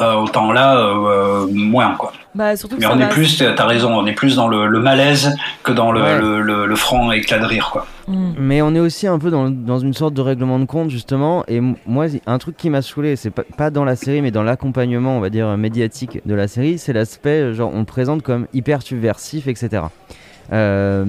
Euh, 0.00 0.14
autant 0.14 0.52
là 0.52 0.76
euh, 0.76 1.44
euh, 1.44 1.46
moins 1.52 1.94
quoi. 1.96 2.12
Bah, 2.34 2.56
surtout 2.56 2.76
que 2.76 2.80
Mais 2.80 2.86
on 2.88 2.98
est 2.98 3.08
plus, 3.10 3.38
t'as 3.38 3.52
t'as 3.52 3.66
raison, 3.66 3.94
on 3.96 4.06
est 4.06 4.12
plus 4.12 4.34
dans 4.34 4.48
le, 4.48 4.66
le 4.66 4.80
malaise 4.80 5.36
que 5.62 5.70
dans 5.70 5.92
le, 5.92 6.02
Ouais. 6.02 6.18
le, 6.18 6.40
le- 6.42 6.66
le 6.66 6.76
franc 6.76 7.12
éclat 7.12 7.38
de 7.38 7.44
rire, 7.44 7.70
quoi. 7.72 7.86
Mm. 8.08 8.32
Mais 8.38 8.60
on 8.60 8.74
est 8.74 8.80
aussi 8.80 9.06
un 9.06 9.18
peu 9.20 9.30
dans, 9.30 9.48
dans 9.50 9.78
une 9.78 9.94
sorte 9.94 10.14
de 10.14 10.20
règlement 10.20 10.58
de 10.58 10.64
compte 10.64 10.90
justement. 10.90 11.44
Et 11.46 11.60
moi, 11.86 12.06
un 12.26 12.38
truc 12.38 12.56
qui 12.56 12.70
m'a 12.70 12.82
saoulé, 12.82 13.14
c'est 13.14 13.30
pas, 13.30 13.44
pas 13.56 13.70
dans 13.70 13.84
la 13.84 13.94
série, 13.94 14.20
mais 14.20 14.32
dans 14.32 14.42
l'accompagnement, 14.42 15.16
on 15.16 15.20
va 15.20 15.30
dire 15.30 15.56
médiatique 15.56 16.20
de 16.26 16.34
la 16.34 16.48
série, 16.48 16.78
c'est 16.78 16.92
l'aspect 16.92 17.54
genre 17.54 17.70
on 17.72 17.78
le 17.80 17.84
présente 17.84 18.22
comme 18.22 18.46
hyper 18.52 18.82
subversif, 18.82 19.46
etc. 19.46 19.84
Euh, 20.52 21.04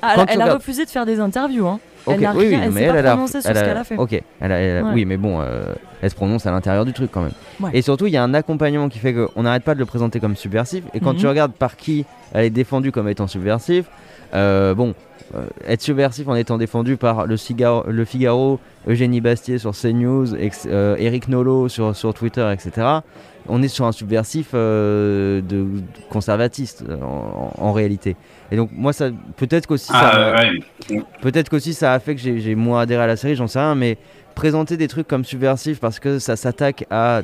Ah, 0.00 0.14
elle, 0.18 0.24
elle 0.28 0.42
a 0.42 0.54
refusé 0.54 0.84
de 0.84 0.90
faire 0.90 1.06
des 1.06 1.18
interviews. 1.20 1.66
Hein. 1.66 1.80
Ok, 2.06 2.14
Elle 2.14 2.20
n'a 2.20 2.34
oui, 2.34 2.46
rien- 2.48 2.58
oui, 2.58 2.62
elle 2.64 2.70
mais 2.72 2.82
elle, 2.82 3.06
a- 3.06 3.18
elle 3.22 3.28
ce 3.28 3.48
a- 3.48 3.52
qu'elle 3.52 3.76
a 3.76 3.84
fait. 3.84 3.96
Ok, 3.96 4.20
elle 4.40 4.52
a- 4.52 4.56
Ouais. 4.56 4.90
oui, 4.94 5.04
mais 5.04 5.16
bon, 5.16 5.40
euh, 5.40 5.72
elle 6.00 6.10
se 6.10 6.14
prononce 6.14 6.46
à 6.46 6.50
l'intérieur 6.50 6.84
du 6.84 6.92
truc 6.92 7.10
quand 7.12 7.22
même. 7.22 7.32
Ouais. 7.60 7.70
Et 7.74 7.82
surtout, 7.82 8.06
il 8.06 8.12
y 8.12 8.16
a 8.16 8.22
un 8.22 8.34
accompagnement 8.34 8.88
qui 8.88 8.98
fait 8.98 9.14
qu'on 9.14 9.42
n'arrête 9.42 9.62
pas 9.64 9.74
de 9.74 9.78
le 9.78 9.86
présenter 9.86 10.20
comme 10.20 10.36
subversif. 10.36 10.84
Et 10.94 11.00
quand 11.00 11.12
Mhm. 11.12 11.18
tu 11.18 11.26
regardes 11.26 11.52
par 11.52 11.76
qui 11.76 12.04
elle 12.34 12.44
est 12.46 12.50
défendue 12.50 12.92
comme 12.92 13.08
étant 13.08 13.26
subversif, 13.26 13.84
bon, 14.32 14.94
euh, 15.34 15.44
être 15.66 15.82
subversif 15.82 16.28
en 16.28 16.34
étant 16.34 16.58
défendu 16.58 16.96
par 16.96 17.26
le, 17.26 17.36
Figaro, 17.36 17.84
le 17.88 18.04
Figaro, 18.04 18.60
Eugénie 18.86 19.20
Bastier 19.20 19.58
sur 19.58 19.72
CNews, 19.72 20.34
ex- 20.36 20.66
euh, 20.70 20.96
Eric 20.98 21.28
Nolot 21.28 21.68
sur, 21.68 21.94
sur 21.96 22.12
Twitter, 22.14 22.50
etc. 22.52 22.86
On 23.48 23.62
est 23.62 23.68
sur 23.68 23.86
un 23.86 23.92
subversif 23.92 24.50
euh, 24.54 25.40
de, 25.40 25.56
de 25.64 25.66
conservatiste 26.10 26.84
euh, 26.88 26.96
en, 27.02 27.52
en 27.58 27.72
réalité. 27.72 28.14
Et 28.52 28.56
donc 28.56 28.70
moi, 28.72 28.92
ça 28.92 29.10
peut-être 29.36 29.66
qu'aussi 29.66 29.86
ça, 29.88 30.34
Ah, 30.36 30.42
ouais. 30.90 31.02
Peut-être 31.22 31.48
qu'aussi 31.48 31.74
ça 31.74 31.92
a 31.94 31.98
fait 31.98 32.14
que 32.14 32.20
j'ai 32.20 32.54
moins 32.54 32.82
adhéré 32.82 33.02
à 33.02 33.06
la 33.06 33.16
série, 33.16 33.34
j'en 33.34 33.46
sais 33.48 33.58
rien, 33.58 33.74
mais 33.74 33.96
présenter 34.34 34.76
des 34.76 34.88
trucs 34.88 35.08
comme 35.08 35.24
subversifs 35.24 35.80
parce 35.80 35.98
que 35.98 36.18
ça 36.18 36.36
s'attaque 36.36 36.86
à 36.90 37.22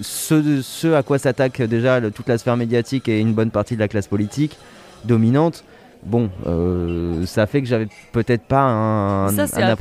ce, 0.00 0.60
ce 0.62 0.92
à 0.94 1.02
quoi 1.02 1.18
s'attaque 1.18 1.60
déjà 1.62 2.00
le- 2.00 2.10
toute 2.10 2.28
la 2.28 2.38
sphère 2.38 2.56
médiatique 2.56 3.08
et 3.08 3.18
une 3.20 3.32
bonne 3.34 3.50
partie 3.50 3.74
de 3.74 3.80
la 3.80 3.88
classe 3.88 4.06
politique 4.06 4.56
dominante, 5.04 5.64
bon, 6.04 6.30
euh, 6.46 7.24
ça 7.26 7.46
fait 7.46 7.60
que 7.62 7.68
j'avais 7.68 7.88
peut-être 8.12 8.42
pas 8.42 8.62
un, 8.62 9.28
ça, 9.28 9.44
un 9.56 9.76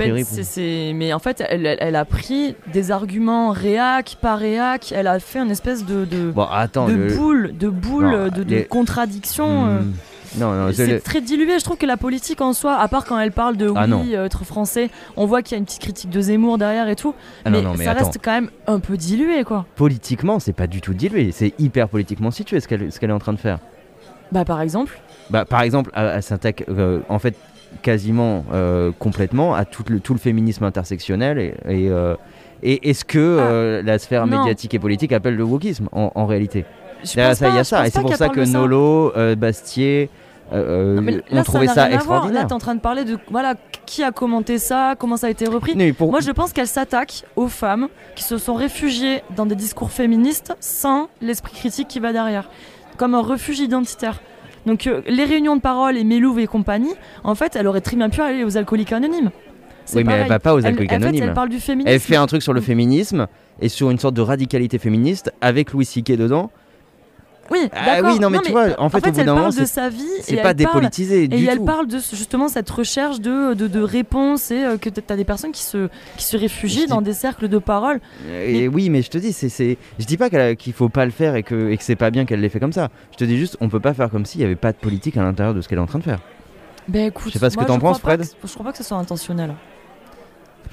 Mais 0.94 1.14
en 1.14 1.20
fait, 1.20 1.44
elle, 1.50 1.66
elle- 1.66 1.78
elle 1.82 1.96
a 1.96 2.06
pris 2.06 2.56
des 2.74 2.92
arguments 2.92 3.52
réac, 3.52 4.18
pas 4.22 4.36
réac. 4.36 4.92
Elle 4.96 5.08
a 5.08 5.20
fait 5.20 5.40
une 5.40 5.52
espèce 5.52 5.86
de, 5.86 6.06
de, 6.06 6.32
Bon, 6.32 6.44
attends, 6.52 6.88
de 6.88 6.94
le- 6.94 7.14
boule, 7.16 7.54
de 7.58 7.70
boule, 7.70 8.06
Non, 8.06 8.24
de, 8.26 8.44
de 8.44 8.56
les- 8.56 8.66
contradiction. 8.66 9.68
euh. 9.68 9.80
Hmm. 9.82 9.94
Non, 10.40 10.54
non, 10.54 10.70
c'est 10.72 10.88
le- 10.88 11.02
très 11.02 11.20
dilué. 11.20 11.60
Je 11.60 11.64
trouve 11.66 11.76
que 11.76 11.86
la 11.86 11.98
politique 11.98 12.40
en 12.40 12.54
soi, 12.54 12.76
à 12.78 12.88
part 12.88 13.04
quand 13.04 13.20
elle 13.20 13.34
parle 13.34 13.58
de 13.58 13.70
Ah 13.76 13.86
oui, 13.86 14.16
euh, 14.16 14.24
être 14.26 14.46
français, 14.46 14.90
on 15.18 15.26
voit 15.26 15.42
qu'il 15.42 15.52
y 15.52 15.56
a 15.56 15.58
une 15.58 15.66
petite 15.66 15.82
critique 15.82 16.10
de 16.10 16.22
Zemmour 16.22 16.58
derrière 16.58 16.88
et 16.88 16.96
tout. 16.96 17.14
Ah 17.44 17.50
mais, 17.50 17.62
non, 17.62 17.74
mais 17.78 17.84
ça 17.84 17.92
attends. 17.92 18.06
reste 18.06 18.20
quand 18.24 18.32
même 18.32 18.50
un 18.66 18.80
peu 18.80 18.96
dilué, 18.96 19.44
quoi. 19.44 19.66
Politiquement, 19.76 20.40
c'est 20.40 20.54
pas 20.54 20.68
du 20.68 20.80
tout 20.80 20.94
dilué, 20.94 21.32
c'est 21.34 21.54
hyper 21.60 21.90
politiquement 21.90 22.32
situé 22.32 22.62
ce 22.62 22.70
qu'elle 22.70 22.94
ce 22.94 23.00
qu'elle 23.02 23.10
est 23.10 23.14
en 23.14 23.20
train 23.20 23.34
de 23.34 23.40
faire. 23.40 23.60
Bah, 24.32 24.46
par 24.46 24.62
exemple. 24.62 25.02
Bah, 25.32 25.46
par 25.46 25.62
exemple, 25.62 25.90
elle, 25.96 26.22
s'attaque 26.22 26.66
euh, 26.70 27.00
en 27.10 27.18
fait 27.20 27.36
quasiment 27.82 28.44
euh, 28.54 28.92
complètement 29.00 29.56
à 29.56 29.66
tout 29.66 29.84
le, 29.88 30.00
tout 30.00 30.14
le 30.14 30.20
féminisme 30.20 30.66
intersectionnel 30.66 31.38
et, 31.40 31.54
et, 31.68 31.90
euh, 31.90 32.16
et 32.64 32.90
est-ce 32.90 33.06
que 33.06 33.18
euh, 33.18 33.82
la 33.82 33.98
sphère 33.98 34.24
Ah. 34.24 34.28
non. 34.28 34.40
médiatique 34.40 34.74
et 34.74 34.80
politique 34.80 35.14
appelle 35.14 35.36
le 35.36 35.44
wokisme 35.44 35.88
en, 35.94 36.12
en 36.14 36.26
réalité? 36.26 36.66
Ça, 37.04 37.32
il 37.50 37.56
y 37.56 37.58
a 37.58 37.64
ça, 37.64 37.88
et 37.88 37.90
c'est 37.90 38.02
pour 38.02 38.16
ça 38.16 38.30
que 38.30 38.46
ça. 38.46 38.52
Nolo, 38.60 39.12
euh, 39.18 39.36
Bastier 39.36 40.10
euh, 40.54 41.00
Non, 41.00 41.22
là, 41.32 41.44
ça, 41.44 41.54
voir. 41.56 41.88
extraordinaire. 41.94 42.42
Là, 42.44 42.48
t'es 42.48 42.54
en 42.54 42.60
train 42.60 42.76
de 42.76 42.82
parler 42.82 43.06
de 43.06 43.18
voilà 43.32 43.56
qui 43.86 44.04
a 44.04 44.12
commenté 44.12 44.60
ça, 44.60 44.96
comment 45.00 45.18
ça 45.18 45.28
a 45.28 45.30
été 45.30 45.48
repris. 45.48 45.72
Non, 45.72 45.78
mais 45.86 45.94
pour- 45.94 46.12
Moi, 46.12 46.20
je 46.20 46.30
pense 46.32 46.52
qu'elle 46.54 46.68
s'attaque 46.68 47.24
aux 47.38 47.48
femmes 47.48 47.88
qui 48.16 48.24
se 48.24 48.38
sont 48.38 48.54
réfugiées 48.54 49.24
dans 49.36 49.46
des 49.46 49.56
discours 49.56 49.90
féministes 49.92 50.54
sans 50.60 51.08
l'esprit 51.22 51.54
critique 51.54 51.88
qui 51.88 52.00
va 52.02 52.12
derrière, 52.14 52.50
comme 52.98 53.16
un 53.16 53.22
refuge 53.22 53.60
identitaire. 53.60 54.20
Donc, 54.66 54.88
euh, 54.88 55.02
les 55.08 55.26
réunions 55.26 55.56
de 55.56 55.62
parole 55.62 55.98
et 55.98 56.04
Mélouve 56.04 56.40
et 56.40 56.48
compagnie, 56.48 56.94
en 57.24 57.36
fait, 57.36 57.56
elle 57.56 57.68
aurait 57.68 57.82
très 57.82 57.96
bien 57.98 58.10
pu 58.10 58.22
aller 58.22 58.44
aux 58.44 58.58
alcooliques 58.58 58.94
anonymes. 58.94 59.32
Oui, 59.96 60.04
mais 60.04 60.14
elle 60.14 60.28
va 60.30 60.40
pas 60.40 60.54
aux 60.54 60.60
Elle- 60.60 60.68
alcooliques 60.68 60.92
en 60.92 61.00
fait, 61.00 61.04
anonymes. 61.06 61.24
elle 61.24 61.34
parle 61.34 61.50
du 61.50 61.60
féminisme. 61.60 61.90
Elle 61.94 62.00
fait 62.00 62.16
un 62.16 62.28
truc 62.28 62.42
sur 62.44 62.54
le 62.54 62.62
féminisme 62.62 63.28
et 63.60 63.68
sur 63.70 63.90
une 63.90 63.98
sorte 64.00 64.14
de 64.14 64.22
radicalité 64.22 64.78
féministe 64.78 65.34
avec 65.42 65.72
Louis 65.74 65.86
C.K. 65.86 66.14
dedans. 66.16 66.52
Oui, 67.52 67.70
Ah 67.74 68.00
oui, 68.04 68.20
non, 68.20 68.30
mais 68.30 68.40
tu 68.40 68.52
vois, 68.52 68.68
en 68.80 68.90
fait, 68.90 68.98
au 68.98 69.12
bout 69.12 69.20
elle 69.20 69.26
moment, 69.28 69.42
parle 69.42 69.56
de 69.56 69.66
sa 69.66 69.90
vie 69.90 70.04
C'est 70.22 70.34
et 70.34 70.38
pas 70.38 70.52
elle 70.52 70.56
parle 70.58 70.76
dépolitisé 70.76 71.24
Et 71.24 71.44
elle 71.46 71.62
parle 71.62 71.88
de 71.88 71.98
justement 72.00 72.48
cette 72.48 72.70
recherche 72.70 73.20
de, 73.20 73.54
de, 73.54 73.68
de 73.68 73.82
réponses 73.82 74.52
et 74.52 74.64
euh, 74.64 74.78
que 74.78 74.90
tu 74.90 75.02
as 75.08 75.16
des 75.16 75.26
personnes 75.26 75.52
qui 75.52 75.64
se, 75.64 75.90
qui 76.18 76.26
se 76.26 76.38
réfugient 76.38 76.82
dis- 76.86 76.88
dans 76.88 77.02
des 77.02 77.14
cercles 77.14 77.48
de 77.48 77.58
parole. 77.58 78.00
Et 78.32 78.68
oui, 78.68 78.90
mais 78.90 79.02
je 79.02 79.10
te 79.10 79.18
dis, 79.18 79.34
c'est, 79.34 79.78
je 80.00 80.06
dis 80.06 80.18
pas 80.18 80.30
qu'il 80.56 80.74
faut 80.74 80.90
pas 80.90 81.06
le 81.06 81.12
faire 81.12 81.36
et 81.36 81.44
que, 81.44 81.70
et 81.70 81.78
que 81.78 81.84
c'est 81.84 81.96
pas 81.96 82.10
bien 82.12 82.26
qu'elle 82.26 82.40
l'ait 82.42 82.50
fait 82.50 82.60
comme 82.60 82.74
ça. 82.74 82.90
Je 83.12 83.18
te 83.18 83.24
dis 83.26 83.38
juste, 83.38 83.58
on 83.62 83.70
peut 83.70 83.80
pas 83.80 83.94
faire 83.94 84.10
comme 84.10 84.26
s'il 84.26 84.42
y 84.42 84.44
avait 84.44 84.56
pas 84.56 84.72
de 84.72 84.78
politique 84.78 85.18
à 85.18 85.22
l'intérieur 85.24 85.54
de 85.54 85.62
ce 85.62 85.68
qu'elle 85.68 85.78
est 85.78 85.82
en 85.82 85.88
train 85.88 86.00
de 86.00 86.04
faire. 86.04 86.20
Ben 86.88 87.08
écoute, 87.08 87.28
Je 87.28 87.34
sais 87.34 87.40
pas 87.40 87.50
ce 87.50 87.58
que 87.58 87.64
t'en 87.64 87.80
penses, 87.80 88.00
Fred 88.00 88.22
que- 88.22 88.48
Je 88.48 88.54
crois 88.54 88.66
pas 88.66 88.72
que 88.72 88.78
ce 88.78 88.84
soit 88.84 88.98
intentionnel. 88.98 89.54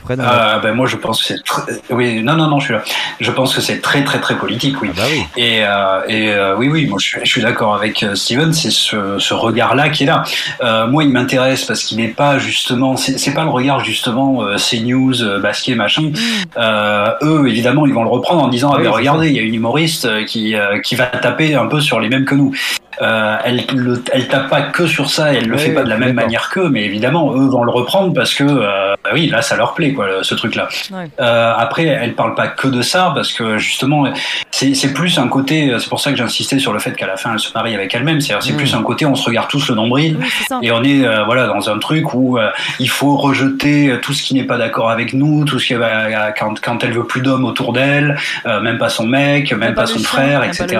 Fred, 0.05 0.20
Ah, 0.24 0.59
ben 0.62 0.72
moi 0.74 0.86
je 0.86 0.96
pense 0.96 1.20
que 1.20 1.26
c'est 1.26 1.44
très... 1.44 1.62
oui 1.90 2.22
non 2.22 2.34
non 2.34 2.49
non 2.49 2.61
je 2.61 2.64
suis 2.66 2.74
là 2.74 2.82
je 3.20 3.30
pense 3.30 3.55
que 3.55 3.61
c'est 3.61 3.80
très 3.80 4.05
très 4.05 4.20
très 4.20 4.36
politique 4.36 4.80
oui. 4.80 4.90
Ah 4.92 4.96
bah 4.99 5.03
oui. 5.11 5.24
et, 5.36 5.61
euh, 5.62 6.01
et 6.09 6.30
euh, 6.30 6.57
oui 6.57 6.68
oui 6.68 6.86
moi 6.86 6.99
je 7.01 7.24
suis, 7.24 7.42
d'accord 7.42 7.74
avec 7.74 8.03
euh, 8.03 8.14
Steven 8.14 8.53
c'est 8.53 8.70
ce, 8.70 9.18
ce 9.18 9.34
regard 9.34 9.74
là 9.74 9.88
qui 9.88 10.05
est 10.05 10.07
là. 10.07 10.22
Euh, 10.62 10.86
moi 10.86 11.05
il 11.05 11.11
m'intéresse 11.11 11.64
parce 11.64 11.82
qu'il 11.84 11.99
n'est 11.99 12.09
pas 12.09 12.38
justement 12.38 12.96
c'est 12.96 13.34
pas 13.34 13.44
le 13.44 13.51
regard 13.51 13.84
justement 13.84 14.42
euh, 14.42 14.57
CNews 14.57 15.40
Basquiat 15.40 15.74
machin. 15.76 16.12
Euh, 16.57 17.11
eux 17.22 17.49
évidemment 17.49 17.86
ils 17.86 17.94
vont 17.94 18.05
le 18.05 18.11
reprendre 18.11 18.42
en 18.42 18.49
disant 18.49 18.70
ah 18.72 18.76
Oui, 18.78 18.84
ben 18.84 18.90
regardez 18.90 19.28
il 19.28 19.34
y 19.36 19.38
a 19.38 19.42
une 19.42 19.55
humoriste 19.55 20.24
qui 20.26 20.55
euh, 20.55 20.80
qui 20.80 20.94
va 20.94 21.07
taper 21.07 21.55
un 21.55 21.66
peu 21.66 21.80
sur 21.80 22.01
les 22.01 22.09
mêmes 22.09 22.24
que 22.24 22.34
nous 22.34 22.53
euh, 23.01 23.36
elle 23.45 23.64
le, 23.74 24.03
elle 24.12 24.28
tape 24.28 24.49
pas 24.49 24.62
que 24.62 24.86
sur 24.86 25.09
ça 25.11 25.32
elle 25.32 25.47
le 25.49 25.55
Oui, 25.57 25.61
fait 25.62 25.70
pas 25.72 25.84
de 25.84 25.89
la 25.89 25.97
même 25.99 26.14
manière 26.14 26.51
qu'eux 26.51 26.68
mais 26.68 26.84
évidemment 26.84 27.32
eux 27.34 27.47
vont 27.49 27.62
le 27.62 27.70
reprendre 27.70 28.12
parce 28.12 28.34
que 28.34 28.45
euh, 28.45 28.95
bah 29.05 29.11
oui 29.12 29.28
là 29.28 29.41
ça 29.43 29.57
leur 29.57 29.74
plaît 29.74 29.93
quoi 29.93 30.07
ce 30.22 30.34
truc 30.34 30.55
là 30.55 30.68
Ouais. 30.91 31.11
euh, 31.20 31.53
après, 31.57 31.84
elle 31.84 32.14
parle 32.14 32.34
pas 32.34 32.49
que 32.49 32.66
de 32.66 32.80
ça 32.82 33.12
parce 33.14 33.32
que 33.32 33.59
justement, 33.59 34.05
c'est 34.51 34.74
c'est 34.74 34.93
plus 34.95 35.18
un 35.18 35.28
côté. 35.28 35.74
C'est 35.78 35.89
pour 35.89 36.01
ça 36.01 36.11
que 36.11 36.16
j'insistais 36.16 36.59
sur 36.59 36.72
le 36.72 36.78
fait 36.78 36.93
qu'à 36.93 37.07
la 37.07 37.16
fin, 37.16 37.32
elle 37.34 37.39
se 37.39 37.53
marie 37.55 37.74
avec 37.74 37.95
elle-même. 37.95 38.20
C'est-à-dire, 38.20 38.43
c'est 38.47 38.53
Mm. 38.55 38.57
plus 38.57 38.74
un 38.74 38.82
côté, 38.82 39.05
on 39.07 39.14
se 39.14 39.26
regarde 39.26 39.49
tous 39.49 39.68
le 39.68 39.74
nombril. 39.74 40.18
Et 40.62 40.70
on 40.72 40.82
est 40.82 41.05
euh, 41.07 41.24
voilà 41.24 41.47
dans 41.47 41.68
un 41.68 41.78
truc 41.78 42.14
où 42.14 42.39
euh, 42.39 42.49
il 42.78 42.89
faut 42.89 43.16
rejeter 43.16 43.99
tout 44.03 44.12
ce 44.14 44.22
qui 44.22 44.34
n'est 44.34 44.45
pas 44.45 44.57
d'accord 44.57 44.91
avec 44.91 45.12
nous, 45.12 45.45
tout 45.45 45.59
ce 45.59 45.66
qui 45.66 45.74
va 45.74 46.32
quand 46.32 46.61
quand 46.61 46.82
elle 46.84 46.93
veut 46.93 47.05
plus 47.07 47.20
d'hommes 47.20 47.45
autour 47.45 47.72
d'elle, 47.74 48.16
euh, 48.47 48.61
même 48.61 48.78
pas 48.78 48.89
son 48.89 49.07
mec, 49.07 49.53
même 49.53 49.74
pas, 49.74 49.86
son 49.86 49.99
chien, 49.99 50.09
frère, 50.09 50.43
etc. 50.45 50.78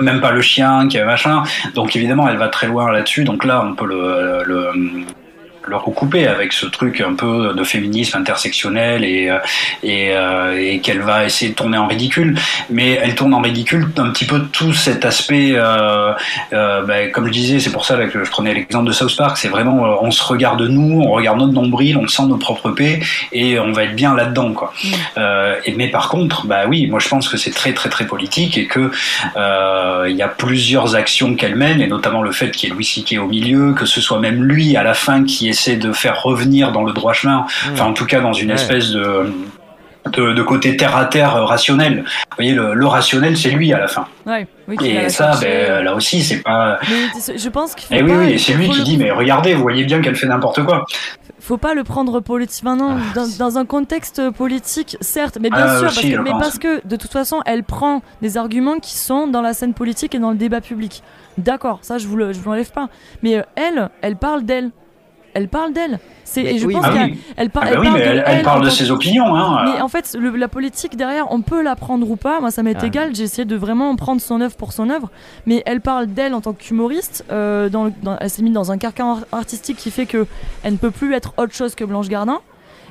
même 0.00 0.20
pas 0.20 0.32
le 0.32 0.42
chien 0.42 0.88
qui 0.88 0.96
est 0.96 1.04
machin. 1.04 1.42
Donc 1.74 1.96
évidemment, 1.96 2.28
elle 2.28 2.38
va 2.38 2.48
très 2.48 2.66
loin 2.66 2.90
là-dessus. 2.90 3.24
Donc 3.24 3.44
là, 3.44 3.64
on 3.64 3.74
peut 3.74 3.86
le, 3.86 4.42
le 4.44 5.04
le 5.66 5.76
recouper 5.76 6.26
avec 6.26 6.52
ce 6.52 6.66
truc 6.66 7.00
un 7.00 7.14
peu 7.14 7.54
de 7.54 7.64
féminisme 7.64 8.18
intersectionnel 8.18 9.04
et 9.04 9.30
euh, 9.30 9.38
et, 9.82 10.10
euh, 10.12 10.58
et 10.58 10.80
qu'elle 10.80 11.00
va 11.00 11.24
essayer 11.24 11.50
de 11.50 11.56
tourner 11.56 11.78
en 11.78 11.86
ridicule 11.86 12.38
mais 12.70 12.98
elle 13.02 13.14
tourne 13.14 13.34
en 13.34 13.40
ridicule 13.40 13.88
un 13.98 14.10
petit 14.10 14.24
peu 14.24 14.40
tout 14.52 14.72
cet 14.72 15.04
aspect 15.04 15.52
euh, 15.54 16.12
euh, 16.52 16.82
ben, 16.82 17.10
comme 17.10 17.26
je 17.26 17.32
disais 17.32 17.60
c'est 17.60 17.72
pour 17.72 17.84
ça 17.84 17.96
que 18.06 18.24
je 18.24 18.30
prenais 18.30 18.54
l'exemple 18.54 18.86
de 18.86 18.92
South 18.92 19.16
Park 19.16 19.36
c'est 19.36 19.48
vraiment 19.48 20.02
on 20.02 20.10
se 20.10 20.22
regarde 20.24 20.62
nous 20.62 21.00
on 21.02 21.10
regarde 21.10 21.38
notre 21.38 21.52
nombril 21.52 21.96
on 21.96 22.06
sent 22.08 22.26
nos 22.26 22.36
propres 22.38 22.70
paix 22.70 23.00
et 23.32 23.58
on 23.58 23.72
va 23.72 23.84
être 23.84 23.96
bien 23.96 24.14
là-dedans 24.14 24.52
quoi 24.52 24.72
Mm. 24.82 24.88
euh, 25.18 25.54
et, 25.64 25.72
mais 25.74 25.88
par 25.88 26.08
contre 26.08 26.46
bah 26.46 26.62
oui 26.66 26.86
moi 26.86 26.98
je 26.98 27.08
pense 27.08 27.28
que 27.28 27.36
c'est 27.36 27.50
très 27.50 27.72
très 27.72 27.88
très 27.88 28.06
politique 28.06 28.56
et 28.58 28.66
que 28.66 28.90
il 30.08 30.16
y 30.16 30.22
a 30.22 30.28
plusieurs 30.28 30.96
actions 30.96 31.34
qu'elle 31.34 31.54
mène 31.54 31.80
et 31.80 31.86
notamment 31.86 32.22
le 32.22 32.32
fait 32.32 32.50
qu'il 32.50 32.68
y 32.68 32.72
ait 32.72 32.74
Louis 32.74 32.84
C.K. 32.84 33.18
au 33.18 33.26
milieu 33.26 33.72
que 33.74 33.86
ce 33.86 34.00
soit 34.00 34.18
même 34.18 34.42
lui 34.42 34.76
à 34.76 34.82
la 34.82 34.94
fin 34.94 35.24
qui 35.24 35.48
essaie 35.52 35.76
de 35.76 35.92
faire 35.92 36.22
revenir 36.22 36.72
dans 36.72 36.84
le 36.84 36.92
droit 36.92 37.12
chemin. 37.12 37.46
Enfin 37.72 37.86
en 37.86 37.92
tout 37.94 38.06
cas 38.06 38.20
dans 38.20 38.32
une 38.32 38.48
Ouais. 38.50 38.54
espèce 38.56 38.90
de, 38.90 39.32
de 40.16 40.32
de 40.32 40.42
côté 40.42 40.76
terre 40.76 40.96
à 40.96 41.04
terre 41.04 41.36
euh, 41.36 41.44
rationnel. 41.44 42.00
Vous 42.04 42.36
voyez 42.36 42.52
le, 42.54 42.74
le 42.74 42.86
rationnel 42.86 43.36
c'est 43.36 43.50
lui 43.50 43.72
à 43.72 43.78
la 43.78 43.86
fin. 43.88 44.06
Ouais, 44.26 44.46
oui, 44.66 44.76
et 44.84 45.08
ça 45.08 45.32
ben, 45.40 45.82
là 45.84 45.94
aussi 45.94 46.22
c'est 46.22 46.42
pas 46.42 46.78
Mais 46.90 47.36
je 47.38 47.48
pense 47.48 47.74
qu'il 47.76 47.86
faut 47.88 47.94
et 47.94 48.02
oui 48.02 48.10
pas- 48.12 48.18
oui 48.18 48.30
il 48.32 48.40
c'est 48.40 48.54
lui 48.54 48.68
qui 48.68 48.78
le- 48.78 48.84
dit 48.84 48.96
mais 48.98 49.10
regardez 49.12 49.54
vous 49.54 49.62
voyez 49.62 49.84
bien 49.84 50.00
qu'elle 50.02 50.16
fait 50.16 50.26
n'importe 50.26 50.64
quoi. 50.64 50.84
Faut 51.40 51.56
pas 51.56 51.74
le 51.74 51.82
prendre 51.82 52.20
politiquement 52.20 52.76
non 52.76 52.96
Ah, 53.16 53.20
dans, 53.38 53.58
un 53.58 53.64
contexte 53.64 54.30
politique 54.30 54.96
certes 55.00 55.38
mais 55.40 55.50
bien 55.50 55.66
Ah, 55.66 55.78
sûr 55.78 55.86
aussi, 55.88 55.94
parce 55.96 56.14
que, 56.14 56.20
mais 56.22 56.30
pense. 56.30 56.40
parce 56.42 56.58
que 56.58 56.86
de 56.86 56.96
toute 56.96 57.10
façon 57.12 57.40
elle 57.46 57.64
prend 57.64 58.00
des 58.22 58.36
arguments 58.36 58.78
qui 58.78 58.96
sont 58.96 59.26
dans 59.26 59.42
la 59.42 59.52
scène 59.52 59.74
politique 59.74 60.14
et 60.14 60.20
dans 60.20 60.30
le 60.30 60.36
débat 60.36 60.60
public. 60.60 61.02
D'accord 61.38 61.78
ça 61.82 61.98
je 61.98 62.06
vous 62.08 62.16
le, 62.16 62.32
je 62.32 62.38
vous 62.40 62.48
l'enlève 62.50 62.70
pas. 62.72 62.88
Mais 63.22 63.36
euh, 63.38 63.42
elle 63.56 63.88
elle 64.02 64.16
parle 64.16 64.44
d'elle 64.44 64.70
elle 65.34 65.48
parle 65.48 65.72
d'elle 65.72 65.98
c'est 66.24 66.56
je 66.56 66.66
oui, 66.66 66.74
pense 66.74 66.86
qu'elle 66.88 67.10
oui. 67.12 67.18
elle, 67.36 67.50
par- 67.50 67.64
Ah 67.66 67.70
elle 67.72 67.78
oui 67.80 67.86
parle 67.86 67.98
de 67.98 68.04
elle, 68.04 68.24
elle 68.26 68.36
elle 68.38 68.42
parle 68.42 68.60
en 68.60 68.64
de 68.64 68.68
tant 68.70 68.74
ses 68.74 68.90
opinions 68.90 69.34
hein 69.36 69.64
mais 69.74 69.80
en 69.82 69.88
fait, 69.88 70.16
le- 70.18 70.30
la 70.36 70.48
politique 70.48 70.96
derrière, 70.96 71.30
on 71.30 71.42
peut 71.42 71.62
la 71.62 71.76
prendre 71.76 72.08
ou 72.10 72.16
pas. 72.16 72.40
Moi, 72.40 72.50
ça 72.50 72.62
m'est 72.62 72.76
Ah. 72.80 72.86
égal. 72.86 73.14
J'ai 73.14 73.24
essayé 73.24 73.44
de 73.44 73.56
vraiment 73.56 73.94
prendre 73.96 74.20
son 74.20 74.40
œuvre 74.40 74.56
pour 74.56 74.72
son 74.72 74.88
œuvre. 74.88 75.10
Mais 75.46 75.62
elle 75.66 75.80
parle 75.82 76.06
d'elle 76.06 76.32
en 76.34 76.40
tant 76.40 76.52
qu'humoriste. 76.54 77.24
euh, 77.30 77.68
dans 77.68 77.84
le- 77.84 77.92
dans- 78.02 78.16
elle 78.18 78.30
s'est 78.30 78.42
mise 78.42 78.52
dans 78.54 78.72
un 78.72 78.78
carcan 78.78 79.12
ar- 79.16 79.38
artistique 79.38 79.76
qui 79.76 79.90
fait 79.90 80.06
que 80.06 80.26
elle 80.62 80.72
ne 80.74 80.78
peut 80.78 80.90
plus 80.90 81.12
être 81.14 81.34
autre 81.36 81.52
chose 81.54 81.74
que 81.74 81.84
Blanche 81.84 82.08
Gardin. 82.08 82.38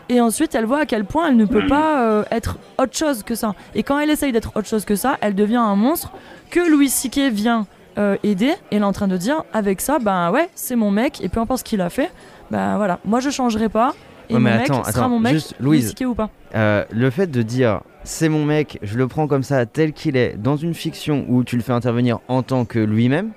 Et 0.10 0.20
ensuite, 0.22 0.54
elle 0.56 0.66
voit 0.66 0.82
à 0.82 0.86
quel 0.86 1.06
point 1.06 1.28
elle 1.30 1.38
ne 1.38 1.46
peut 1.46 1.62
Mhm. 1.64 1.70
pas 1.70 2.02
euh, 2.02 2.24
être 2.32 2.58
autre 2.78 2.96
chose 2.96 3.24
que 3.24 3.34
ça. 3.34 3.56
Et 3.76 3.82
quand 3.84 3.98
elle 3.98 4.10
essaye 4.10 4.32
d'être 4.34 4.52
autre 4.56 4.68
chose 4.68 4.86
que 4.86 4.96
ça, 4.96 5.18
elle 5.22 5.34
devient 5.36 5.56
un 5.56 5.76
monstre 5.76 6.12
que 6.52 6.60
Louis 6.60 6.90
C.K. 6.90 7.30
vient 7.32 7.66
euh, 7.98 8.16
aider. 8.24 8.54
Et 8.72 8.76
elle 8.78 8.84
est 8.84 8.86
en 8.86 8.94
train 8.94 9.10
de 9.10 9.18
dire, 9.18 9.44
avec 9.52 9.82
ça, 9.82 10.00
ben 10.00 10.32
ouais, 10.32 10.50
c'est 10.56 10.78
mon 10.78 10.92
mec. 10.92 11.20
Et 11.22 11.28
peu 11.28 11.42
importe 11.42 11.60
ce 11.60 11.64
qu'il 11.66 11.82
a 11.82 11.90
fait, 11.90 12.10
ben 12.52 12.78
voilà, 12.78 13.00
moi 13.06 13.20
je 13.20 13.30
changerai 13.32 13.70
pas. 13.70 13.94
Et 14.30 14.34
Ouais, 14.36 14.40
mon 14.40 14.46
mais 14.50 14.58
mec 14.60 14.70
attends, 14.70 14.84
sera 14.84 14.90
attends, 14.90 15.10
mon 15.10 15.20
mec, 15.20 15.34
juste, 15.34 15.56
Louis 15.60 15.80
Louise. 15.82 15.96
Ou 16.06 16.14
pas. 16.14 16.30
Euh, 16.56 16.86
le 16.92 17.10
fait 17.10 17.28
de 17.28 17.42
dire 17.42 17.82
c'est 18.04 18.30
mon 18.30 18.46
mec, 18.46 18.80
je 18.82 18.98
le 18.98 19.08
prends 19.08 19.28
comme 19.28 19.44
ça 19.44 19.66
tel 19.66 19.94
qu'il 19.94 20.16
est 20.18 20.36
dans 20.38 20.56
une 20.58 20.74
fiction 20.74 21.26
où 21.28 21.44
tu 21.44 21.56
le 21.58 21.64
fais 21.64 21.74
intervenir 21.74 22.20
en 22.28 22.42
tant 22.44 22.66
que 22.66 22.80
lui-même, 22.80 23.32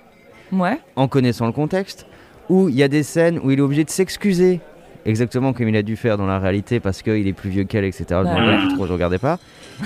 Ouais. 0.52 0.78
en 0.96 1.08
connaissant 1.08 1.46
le 1.46 1.52
contexte, 1.52 2.06
où 2.48 2.68
il 2.68 2.74
y 2.74 2.82
a 2.82 2.88
des 2.88 3.02
scènes 3.02 3.38
où 3.42 3.50
il 3.50 3.58
est 3.58 3.62
obligé 3.62 3.84
de 3.84 3.90
s'excuser, 3.90 4.60
exactement 5.04 5.52
comme 5.52 5.68
il 5.68 5.76
a 5.76 5.82
dû 5.82 5.96
faire 5.96 6.16
dans 6.16 6.26
la 6.26 6.38
réalité 6.38 6.80
parce 6.80 7.02
qu'il 7.02 7.26
est 7.26 7.32
plus 7.32 7.50
vieux 7.50 7.64
qu'elle, 7.64 7.84
etc. 7.84 8.04
Bah 8.10 8.22
ouais. 8.24 8.74
trop, 8.74 8.86
je 8.86 8.92
regardais 8.92 9.18
pas. 9.18 9.38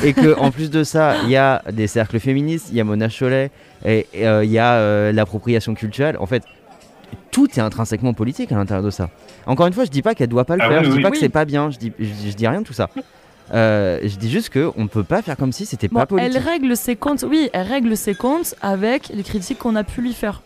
Et 0.04 0.12
que 0.12 0.38
en 0.38 0.50
plus 0.50 0.70
de 0.70 0.84
ça, 0.84 1.16
il 1.24 1.30
y 1.30 1.36
a 1.36 1.62
des 1.72 1.86
cercles 1.86 2.20
féministes, 2.20 2.68
il 2.70 2.76
y 2.76 2.80
a 2.80 2.84
Mona 2.84 3.08
Chollet, 3.08 3.50
et 3.84 4.06
et, 4.12 4.26
euh, 4.28 4.44
il 4.44 4.50
y 4.50 4.58
a 4.58 4.74
euh, 4.74 5.10
l'appropriation 5.12 5.74
culturelle. 5.74 6.16
En 6.20 6.26
fait, 6.26 6.42
tout 7.38 7.48
est 7.56 7.60
intrinsèquement 7.62 8.14
politique 8.14 8.50
à 8.50 8.56
l'intérieur 8.56 8.84
de 8.84 8.90
ça. 8.90 9.10
Encore 9.46 9.66
une 9.68 9.72
fois, 9.72 9.84
je 9.84 9.90
dis 9.90 10.02
pas 10.02 10.14
qu'elle 10.16 10.28
doit 10.28 10.44
pas 10.44 10.56
le 10.56 10.62
Ah 10.64 10.68
faire, 10.68 10.78
oui, 10.80 10.86
je 10.86 10.90
dis 10.90 10.96
oui. 10.96 11.02
pas 11.02 11.10
que 11.10 11.14
Oui. 11.14 11.20
c'est 11.20 11.28
pas 11.28 11.44
bien, 11.44 11.70
je 11.70 11.78
dis, 11.78 11.92
je, 12.00 12.04
je 12.30 12.34
dis 12.36 12.46
rien 12.48 12.60
de 12.62 12.66
tout 12.66 12.72
ça. 12.72 12.88
Euh, 13.54 14.00
je 14.02 14.16
dis 14.16 14.30
juste 14.30 14.50
que 14.50 14.70
on 14.76 14.82
ne 14.82 14.88
peut 14.88 15.04
pas 15.04 15.22
faire 15.22 15.36
comme 15.36 15.52
si 15.52 15.64
c'était 15.64 15.88
Bon, 15.88 16.00
pas 16.00 16.06
politique. 16.06 16.32
elle 16.36 16.42
règle 16.42 16.76
ses 16.76 16.96
comptes, 16.96 17.24
oui, 17.28 17.48
elle 17.52 17.66
règle 17.66 17.96
ses 17.96 18.14
comptes 18.14 18.54
avec 18.60 19.08
les 19.14 19.22
critiques 19.22 19.58
qu'on 19.58 19.76
a 19.76 19.84
pu 19.84 20.02
lui 20.02 20.12
faire. 20.12 20.42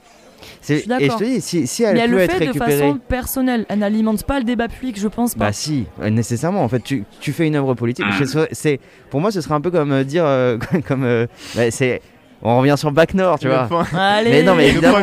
C'est- 0.60 0.74
je 0.76 0.80
suis 0.82 0.90
et 0.92 0.94
je 0.96 1.00
d'accord. 1.06 1.18
te 1.18 1.24
dis, 1.24 1.40
si, 1.40 1.66
si 1.66 1.82
elle 1.82 1.94
Mais 1.94 2.00
elle 2.02 2.10
peut 2.10 2.16
le 2.16 2.22
être 2.22 2.34
fait 2.36 2.46
de 2.46 2.52
façon 2.52 2.98
personnelle. 3.08 3.64
Elle 3.68 3.78
n'alimente 3.78 4.22
pas 4.24 4.38
le 4.38 4.44
débat 4.44 4.68
public, 4.68 4.98
je 5.00 5.08
pense 5.08 5.34
pas. 5.34 5.46
bah 5.46 5.52
si, 5.52 5.86
nécessairement. 6.10 6.62
En 6.62 6.68
fait, 6.68 6.80
tu, 6.80 7.04
tu 7.20 7.32
fais 7.32 7.46
une 7.46 7.56
œuvre 7.56 7.74
politique. 7.74 8.04
Mm. 8.06 8.24
C'est- 8.26 8.48
C'est 8.52 8.80
pour 9.10 9.20
moi, 9.20 9.30
ce 9.32 9.40
serait 9.40 9.54
un 9.54 9.60
peu 9.60 9.70
comme 9.70 9.92
euh, 9.92 10.04
dire, 10.04 10.24
euh, 10.26 10.58
comme 10.86 11.04
euh, 11.04 11.26
bah, 11.56 11.70
c'est 11.70 12.02
on 12.42 12.58
revient 12.58 12.74
sur 12.76 12.90
Bac 12.90 13.14
Nord, 13.14 13.38
tu 13.38 13.46
Le 13.46 13.52
vois. 13.54 13.64
point- 13.64 13.86
Allez. 13.98 14.30
Mais 14.30 14.42
non, 14.42 14.54
mais 14.54 14.64
Le 14.64 14.70
évidemment. 14.70 14.98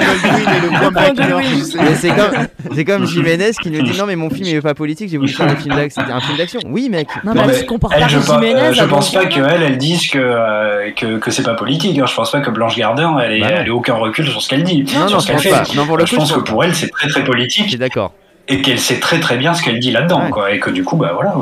c'est 1.95 2.09
comme, 2.09 2.47
c'est 2.75 2.85
comme 2.85 3.05
Jiménez 3.05 3.51
qui 3.61 3.69
nous 3.71 3.81
dit 3.81 3.97
non 3.97 4.05
mais 4.05 4.15
mon 4.15 4.29
film 4.29 4.45
il 4.47 4.55
est 4.55 4.61
pas 4.61 4.73
politique, 4.73 5.09
j'ai 5.09 5.17
voulu 5.17 5.31
faire 5.31 5.47
un 5.47 5.55
film 5.55 5.75
d'action. 5.75 6.01
un 6.01 6.19
film 6.21 6.37
d'action. 6.37 6.59
Oui 6.65 6.89
mec. 6.89 7.07
Non, 7.23 7.33
Non, 7.33 7.41
mais 7.41 7.47
mais 7.47 7.53
elle 7.53 7.59
se 7.59 7.63
Elle, 7.63 7.79
pas 7.79 8.07
je, 8.07 8.19
Jiménez. 8.19 8.55
euh, 8.55 8.73
je 8.73 8.83
pense 8.85 9.11
pas 9.13 9.25
qu'elle, 9.25 9.63
elle 9.63 9.77
dise 9.77 10.07
que, 10.09 10.17
euh, 10.19 10.91
que, 10.91 11.17
que 11.17 11.31
c'est 11.31 11.43
pas 11.43 11.53
politique. 11.55 11.97
hein. 11.99 12.05
Je 12.05 12.13
pense 12.15 12.31
pas 12.31 12.41
que 12.41 12.49
Blanche 12.49 12.75
Gardin, 12.75 13.17
elle 13.19 13.33
ait, 13.33 13.39
Bah 13.41 13.47
non. 13.49 13.55
elle 13.59 13.67
ait 13.67 13.71
aucun 13.71 13.93
recul 13.95 14.27
sur 14.27 14.41
ce 14.41 14.49
qu'elle 14.49 14.63
dit. 14.63 14.83
Non, 14.83 15.07
sur 15.07 15.17
non, 15.17 15.19
ce 15.19 15.27
je 15.27 15.31
qu'elle 15.31 15.53
fait. 15.65 15.75
Non, 15.75 15.85
pour 15.85 15.97
le 15.97 16.05
je 16.05 16.11
coup, 16.11 16.17
pense 16.17 16.29
je 16.29 16.35
que 16.35 16.39
pour 16.41 16.63
elle, 16.63 16.75
c'est 16.75 16.89
très 16.89 17.07
très 17.07 17.21
Je 17.21 17.25
politique 17.25 17.69
suis 17.69 17.77
d'accord. 17.77 18.13
Et 18.49 18.61
qu'elle 18.61 18.79
sait 18.79 18.99
très 18.99 19.19
très 19.19 19.37
bien 19.37 19.53
ce 19.53 19.63
qu'elle 19.63 19.79
dit 19.79 19.91
là-dedans. 19.91 20.23
Ouais. 20.23 20.29
Quoi, 20.31 20.51
et 20.51 20.59
que 20.59 20.71
du 20.71 20.83
coup, 20.83 20.97
bah 20.97 21.11
voilà, 21.13 21.33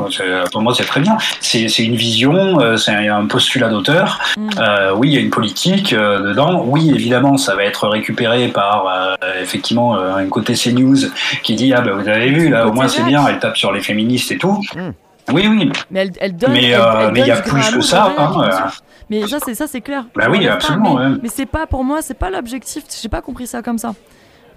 pour 0.52 0.62
moi, 0.62 0.74
c'est 0.76 0.84
très 0.84 1.00
bien. 1.00 1.16
C'est 1.40 1.68
c'est 1.68 1.84
une 1.84 1.96
vision, 1.96 2.60
euh, 2.60 2.76
c'est 2.76 2.92
un, 2.92 3.26
postulat 3.26 3.68
d'auteur. 3.68 4.20
Mm. 4.36 4.48
Euh, 4.58 4.94
oui, 4.94 5.08
il 5.08 5.14
y 5.14 5.16
a 5.16 5.20
une 5.20 5.30
politique 5.30 5.92
euh, 5.92 6.20
dedans. 6.20 6.64
Oui, 6.66 6.92
évidemment, 6.94 7.36
ça 7.36 7.56
va 7.56 7.64
être 7.64 7.88
récupéré 7.88 8.48
par 8.48 8.86
euh, 8.86 9.42
effectivement 9.42 9.96
euh, 9.96 10.16
un 10.16 10.26
côté 10.26 10.54
CNews 10.54 11.08
qui 11.42 11.56
dit 11.56 11.72
ah 11.74 11.80
bah 11.80 11.92
vous 11.92 12.08
avez 12.08 12.30
vu 12.30 12.50
là, 12.50 12.66
au 12.66 12.72
moins 12.72 12.88
c'est 12.88 13.02
bien, 13.04 13.26
elle 13.26 13.38
tape 13.38 13.56
sur 13.56 13.72
les 13.72 13.80
féministes 13.80 14.30
et 14.30 14.38
tout. 14.38 14.62
Mm. 14.74 14.90
Oui, 15.32 15.46
oui. 15.46 15.72
Mais 15.90 16.00
elle, 16.00 16.12
elle 16.20 16.36
donne. 16.36 16.52
Mais, 16.52 16.74
euh, 16.74 17.10
il 17.14 17.26
y 17.26 17.30
a 17.30 17.36
plus 17.36 17.70
que 17.70 17.80
ça, 17.80 18.14
hein. 18.18 18.70
Mais 19.10 19.26
ça, 19.26 19.38
c'est 19.42 19.54
ça, 19.54 19.66
c'est 19.66 19.80
clair. 19.80 20.04
Bah 20.14 20.26
oui, 20.30 20.46
pas, 20.46 20.52
absolument, 20.52 20.96
mais, 20.96 21.06
ouais. 21.06 21.18
mais 21.22 21.28
c'est 21.30 21.46
pas 21.46 21.66
pour 21.66 21.82
moi, 21.82 22.02
c'est 22.02 22.18
pas 22.18 22.28
l'objectif. 22.28 22.84
J'ai 23.00 23.08
pas 23.08 23.22
compris 23.22 23.46
ça 23.46 23.62
comme 23.62 23.78
ça. 23.78 23.94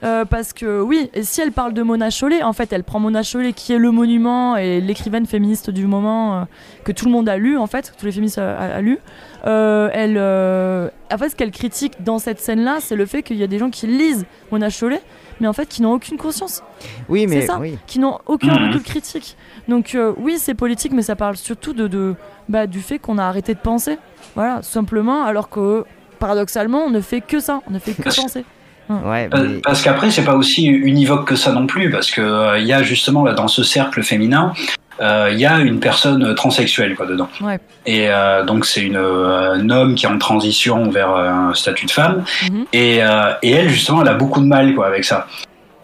Euh, 0.03 0.25
parce 0.25 0.51
que 0.53 0.81
oui, 0.81 1.11
et 1.13 1.21
si 1.23 1.41
elle 1.41 1.51
parle 1.51 1.73
de 1.73 1.83
Mona 1.83 2.09
Chollet, 2.09 2.41
en 2.41 2.53
fait, 2.53 2.73
elle 2.73 2.83
prend 2.83 2.99
Mona 2.99 3.21
Chollet, 3.21 3.53
qui 3.53 3.71
est 3.71 3.77
le 3.77 3.91
monument 3.91 4.57
et 4.57 4.81
l'écrivaine 4.81 5.27
féministe 5.27 5.69
du 5.69 5.85
moment 5.85 6.39
euh, 6.39 6.43
que 6.83 6.91
tout 6.91 7.05
le 7.05 7.11
monde 7.11 7.29
a 7.29 7.37
lu, 7.37 7.55
en 7.57 7.67
fait, 7.67 7.91
que 7.91 7.99
tous 7.99 8.07
les 8.07 8.11
féministes 8.11 8.39
a, 8.39 8.57
a- 8.57 8.75
a 8.77 8.81
lu. 8.81 8.97
Euh, 9.45 9.89
elle, 9.93 10.15
euh, 10.17 10.89
en 11.13 11.17
fait, 11.19 11.29
ce 11.29 11.35
qu'elle 11.35 11.51
critique 11.51 12.03
dans 12.03 12.17
cette 12.17 12.39
scène-là, 12.39 12.77
c'est 12.79 12.95
le 12.95 13.05
fait 13.05 13.21
qu'il 13.21 13.37
y 13.37 13.43
a 13.43 13.47
des 13.47 13.59
gens 13.59 13.69
qui 13.69 13.85
lisent 13.85 14.25
Mona 14.51 14.69
Chollet, 14.71 15.01
mais 15.39 15.47
en 15.47 15.53
fait, 15.53 15.67
qui 15.67 15.83
n'ont 15.83 15.93
aucune 15.93 16.17
conscience 16.17 16.63
Oui 17.09 17.27
mais 17.27 17.41
C'est 17.41 17.47
ça. 17.47 17.59
oui. 17.59 17.77
qui 17.85 17.99
n'ont 17.99 18.17
aucun 18.25 18.53
Mhm. 18.59 18.67
recul 18.69 18.81
critique. 18.83 19.37
Donc 19.67 19.93
euh, 19.93 20.13
oui, 20.17 20.37
c'est 20.39 20.53
politique, 20.55 20.93
mais 20.93 21.01
ça 21.03 21.15
parle 21.15 21.37
surtout 21.37 21.73
de, 21.73 21.87
de 21.87 22.15
bah, 22.49 22.65
du 22.65 22.81
fait 22.81 22.97
qu'on 22.99 23.19
a 23.19 23.23
arrêté 23.25 23.53
de 23.53 23.59
penser. 23.59 23.97
Voilà, 24.35 24.57
tout 24.57 24.63
simplement, 24.69 25.23
alors 25.25 25.49
que 25.49 25.85
paradoxalement, 26.19 26.79
on 26.85 26.89
ne 26.89 27.01
fait 27.01 27.21
que 27.21 27.39
ça, 27.39 27.61
on 27.67 27.71
ne 27.71 27.79
fait 27.79 27.93
que 27.93 28.01
Parce- 28.03 28.15
penser. 28.15 28.45
Ouais, 29.05 29.27
Pa- 29.29 29.39
mais- 29.39 29.59
Parce 29.63 29.81
qu'après, 29.81 30.11
c'est 30.11 30.23
pas 30.23 30.35
aussi 30.35 30.65
univoque 30.65 31.27
que 31.27 31.35
ça 31.35 31.51
non 31.51 31.67
plus, 31.67 31.89
parce 31.91 32.11
que 32.11 32.21
euh, 32.21 32.59
il 32.59 32.65
y 32.65 32.73
a 32.73 32.83
justement 32.83 33.23
là 33.23 33.33
dans 33.33 33.47
ce 33.47 33.63
cercle 33.63 34.03
féminin, 34.03 34.53
euh, 35.01 35.29
il 35.31 35.39
y 35.39 35.45
a 35.45 35.59
une 35.59 35.79
personne 35.79 36.35
transsexuelle 36.35 36.95
quoi 36.95 37.05
dedans. 37.05 37.27
Ouais. 37.41 37.59
Et 37.85 38.09
euh, 38.09 38.43
donc 38.43 38.65
c'est 38.65 38.81
une 38.81 38.97
euh, 38.97 39.53
un 39.53 39.69
homme 39.69 39.95
qui 39.95 40.05
est 40.05 40.09
en 40.09 40.17
transition 40.17 40.89
vers 40.89 41.11
euh, 41.15 41.29
un 41.29 41.53
statut 41.53 41.85
de 41.87 41.91
femme, 41.91 42.23
Mhm. 42.49 42.65
et, 42.73 42.99
euh, 43.01 43.33
et 43.41 43.51
elle 43.51 43.69
justement, 43.69 44.01
elle 44.01 44.09
a 44.09 44.13
beaucoup 44.13 44.41
de 44.41 44.45
mal 44.47 44.73
quoi 44.75 44.87
avec 44.87 45.03
ça. 45.05 45.27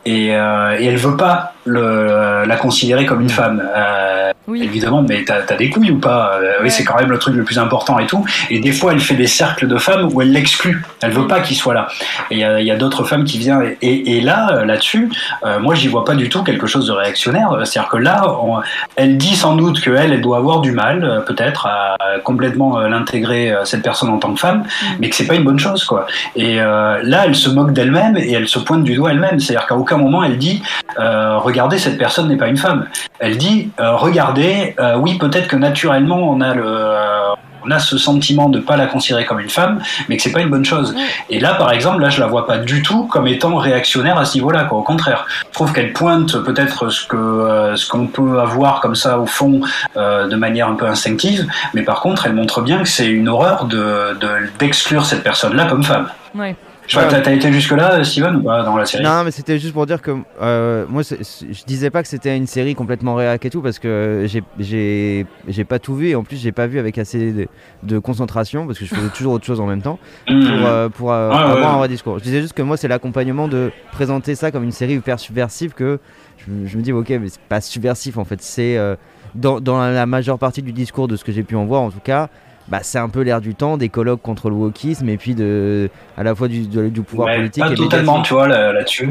Et, 0.05 0.33
euh, 0.35 0.77
et 0.79 0.85
elle 0.85 0.97
veut 0.97 1.17
pas 1.17 1.53
le, 1.67 2.43
la 2.45 2.55
considérer 2.55 3.05
comme 3.05 3.21
une 3.21 3.29
femme. 3.29 3.61
Euh, 3.75 4.31
Oui. 4.47 4.63
Évidemment, 4.63 5.01
mais 5.07 5.25
t'as 5.25 5.39
as 5.49 5.57
des 5.57 5.69
couilles 5.69 5.91
ou 5.91 5.99
pas? 5.99 6.31
Euh, 6.35 6.37
Ouais. 6.47 6.53
Oui, 6.63 6.71
c'est 6.71 6.83
quand 6.85 6.97
même 6.97 7.09
le 7.11 7.19
truc 7.19 7.35
le 7.35 7.43
plus 7.43 7.59
important 7.59 7.99
et 7.99 8.07
tout. 8.07 8.25
Et 8.49 8.59
des 8.59 8.71
fois, 8.71 8.93
elle 8.93 8.99
fait 9.01 9.15
des 9.15 9.27
cercles 9.27 9.67
de 9.67 9.77
femmes 9.77 10.09
où 10.13 10.21
elle 10.21 10.31
l'exclut. 10.31 10.81
Elle 11.03 11.11
veut 11.11 11.23
Mm. 11.23 11.27
pas 11.27 11.39
qu'il 11.41 11.57
soit 11.57 11.73
là. 11.73 11.87
Et 12.31 12.39
il 12.39 12.65
y 12.65 12.71
a, 12.71 12.75
d'autres 12.77 13.03
femmes 13.03 13.25
qui 13.25 13.37
viennent. 13.37 13.75
Et, 13.81 14.17
et 14.17 14.21
là, 14.21 14.49
euh, 14.53 14.65
là-dessus, 14.65 15.09
euh, 15.45 15.59
moi, 15.59 15.75
j'y 15.75 15.87
vois 15.89 16.05
pas 16.05 16.15
du 16.15 16.29
tout 16.29 16.43
quelque 16.43 16.65
chose 16.67 16.87
de 16.87 16.93
réactionnaire. 16.93 17.49
C'est-à-dire 17.65 17.89
que 17.89 17.97
là, 17.97 18.23
on- 18.41 18.59
elle 18.95 19.17
dit 19.17 19.35
sans 19.35 19.55
doute 19.55 19.81
que 19.81 19.91
elle, 19.91 20.13
elle 20.13 20.21
doit 20.21 20.37
avoir 20.37 20.61
du 20.61 20.71
mal, 20.71 21.03
euh, 21.03 21.19
peut-être, 21.19 21.65
à 21.67 21.95
complètement 22.23 22.79
l'intégrer 22.79 23.53
cette 23.65 23.83
personne 23.83 24.09
en 24.09 24.17
tant 24.17 24.33
que 24.33 24.39
femme, 24.39 24.63
mais 24.99 25.09
que 25.09 25.15
c'est 25.15 25.27
pas 25.27 25.35
une 25.35 25.43
bonne 25.43 25.59
chose, 25.59 25.83
quoi. 25.85 26.07
Et 26.35 26.55
là, 26.55 27.23
elle 27.25 27.35
se 27.35 27.49
moque 27.49 27.73
d'elle-même 27.73 28.15
et 28.17 28.31
elle 28.33 28.47
se 28.47 28.59
pointe 28.59 28.83
du 28.83 28.95
doigt 28.95 29.11
elle-même. 29.11 29.39
C'est-à-dire 29.39 29.67
qu'à 29.67 29.75
aucun 29.75 29.97
moment, 29.97 30.23
elle 30.23 30.37
dit 30.37 30.61
euh, 30.99 31.37
regardez, 31.57 31.79
cette 31.79 31.97
personne 31.97 32.27
n'est 32.29 32.37
pas 32.37 32.47
une 32.47 32.57
femme. 32.57 32.85
Elle 33.19 33.37
dit 33.37 33.69
euh, 33.79 33.95
regardez, 33.95 34.75
euh, 34.79 34.95
oui, 34.97 35.17
peut-être 35.17 35.47
que 35.47 35.55
naturellement, 35.55 36.19
on 36.29 36.39
a 36.41 36.53
le 36.53 36.63
euh, 36.65 37.33
on 37.65 37.71
a 37.71 37.79
ce 37.79 37.97
sentiment 37.97 38.47
de 38.47 38.59
pas 38.59 38.77
la 38.77 38.85
considérer 38.85 39.25
comme 39.25 39.41
une 39.41 39.49
femme, 39.49 39.81
mais 40.07 40.15
que 40.15 40.23
c'est 40.23 40.31
pas 40.31 40.39
une 40.39 40.49
bonne 40.49 40.63
chose. 40.63 40.95
Et 41.29 41.39
là, 41.41 41.55
par 41.55 41.73
exemple, 41.73 42.01
là, 42.01 42.09
je 42.09 42.21
la 42.21 42.27
vois 42.27 42.47
pas 42.47 42.59
du 42.59 42.81
tout 42.81 43.07
comme 43.07 43.27
étant 43.27 43.55
réactionnaire 43.57 44.17
à 44.17 44.23
ce 44.23 44.35
niveau-là. 44.37 44.63
Quoi. 44.65 44.77
Au 44.77 44.83
contraire, 44.83 45.25
je 45.47 45.51
trouve 45.53 45.73
qu'elle 45.73 45.91
pointe 45.91 46.37
peut-être 46.43 46.87
ce 46.89 47.05
que 47.05 47.17
euh, 47.17 47.75
ce 47.75 47.89
qu'on 47.89 48.07
peut 48.07 48.39
avoir 48.39 48.79
comme 48.79 48.95
ça 48.95 49.19
au 49.19 49.25
fond 49.25 49.59
euh, 49.97 50.27
de 50.29 50.35
manière 50.37 50.69
un 50.69 50.75
peu 50.75 50.85
instinctive, 50.85 51.45
mais 51.73 51.81
par 51.81 51.99
contre, 51.99 52.25
elle 52.27 52.33
montre 52.33 52.61
bien 52.61 52.77
que 52.83 52.87
c'est 52.87 53.07
une 53.07 53.27
horreur 53.27 53.65
de 53.65 54.15
de- 54.21 54.49
d'exclure 54.59 55.03
cette 55.05 55.23
personne-là 55.23 55.65
comme 55.65 55.83
femme. 55.83 56.07
Ouais. 56.35 56.55
Je 56.87 56.95
t'as- 56.95 57.19
t'as 57.21 57.33
été 57.33 57.51
jusque-là, 57.51 58.01
Steven, 58.03 58.37
ou 58.37 58.43
pas, 58.43 58.63
dans 58.63 58.77
la 58.77 58.85
série? 58.85 59.03
Non, 59.03 59.23
mais 59.25 59.31
c'était 59.31 59.59
juste 59.59 59.73
pour 59.73 59.85
dire 59.85 60.01
que 60.01 60.11
euh, 60.41 60.85
moi, 60.87 61.01
je 61.03 61.63
disais 61.65 61.89
pas 61.89 62.01
que 62.01 62.07
c'était 62.07 62.35
une 62.37 62.47
série 62.47 62.75
complètement 62.75 63.15
réac 63.15 63.43
et 63.45 63.49
tout 63.49 63.61
parce 63.61 63.77
que 63.77 64.23
j'ai- 64.27 64.43
j'ai 64.57 65.25
j'ai 65.49 65.63
pas 65.65 65.79
tout 65.79 65.95
vu 65.95 66.07
et 66.09 66.15
en 66.15 66.23
plus 66.23 66.37
j'ai 66.37 66.53
pas 66.53 66.65
vu 66.67 66.79
avec 66.79 66.97
assez 66.97 67.33
de, 67.33 67.47
de 67.83 67.99
concentration 67.99 68.65
parce 68.65 68.79
que 68.79 68.85
je 68.85 68.93
faisais 68.95 69.09
toujours 69.09 69.33
autre 69.33 69.45
chose 69.45 69.59
en 69.59 69.65
même 69.67 69.81
temps 69.81 69.99
pour, 70.25 70.35
Mmh. 70.35 70.65
euh, 70.65 70.89
pour 70.89 71.11
euh, 71.11 71.31
Ouais, 71.31 71.43
ouais, 71.43 71.51
avoir 71.51 71.73
un 71.73 71.77
vrai 71.77 71.89
discours. 71.89 72.19
Je 72.19 72.23
disais 72.23 72.39
juste 72.41 72.53
que 72.53 72.61
moi, 72.61 72.77
c'est 72.77 72.87
l'accompagnement 72.87 73.49
de 73.49 73.71
présenter 73.91 74.35
ça 74.35 74.51
comme 74.51 74.63
une 74.63 74.71
série 74.71 74.93
hyper 74.93 75.19
subversive 75.19 75.73
que 75.73 75.99
je, 76.37 76.51
me- 76.51 76.65
je 76.67 76.77
me 76.77 76.81
dis, 76.83 76.93
ok, 76.93 77.09
mais 77.09 77.27
c'est 77.27 77.41
pas 77.41 77.59
subversif 77.59 78.17
en 78.17 78.23
fait, 78.23 78.41
c'est 78.41 78.77
euh, 78.77 78.95
dans, 79.35 79.59
dans 79.59 79.77
la 79.77 80.05
majeure 80.05 80.39
partie 80.39 80.61
du 80.61 80.71
discours 80.71 81.09
de 81.09 81.17
ce 81.17 81.25
que 81.25 81.33
j'ai 81.33 81.43
pu 81.43 81.55
en 81.57 81.65
voir 81.65 81.81
en 81.81 81.91
tout 81.91 81.99
cas. 82.01 82.29
Bah, 82.69 82.79
c'est 82.81 82.99
un 82.99 83.07
peu 83.09 83.21
l'air 83.21 83.39
du 83.39 83.55
temps, 83.55 83.77
des 83.77 83.89
colloques 83.89 84.21
contre 84.21 84.49
le 84.49 84.55
wokisme 84.55 85.07
et 85.09 85.17
puis 85.17 85.35
de, 85.35 85.89
à 86.17 86.23
la 86.23 86.35
fois 86.35 86.47
du, 86.49 86.67
de- 86.67 86.89
du 86.89 87.01
pouvoir 87.01 87.29
Ouais, 87.29 87.37
politique 87.37 87.63
pas 87.63 87.71
et 87.71 87.75
totalement, 87.75 88.21
tu 88.21 88.33
vois, 88.33 88.47
là- 88.47 88.73
là-dessus. 88.73 89.09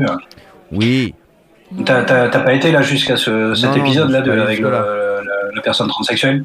Oui, 0.72 1.14
T'as 1.84 2.28
pas 2.28 2.52
été 2.52 2.70
là 2.70 2.82
jusqu'à 2.82 3.16
ce, 3.16 3.54
cet 3.54 3.76
épisode-là 3.76 4.18
avec 4.42 4.60
le, 4.60 4.68
la 5.54 5.62
personne 5.62 5.88
transsexuelle 5.88 6.44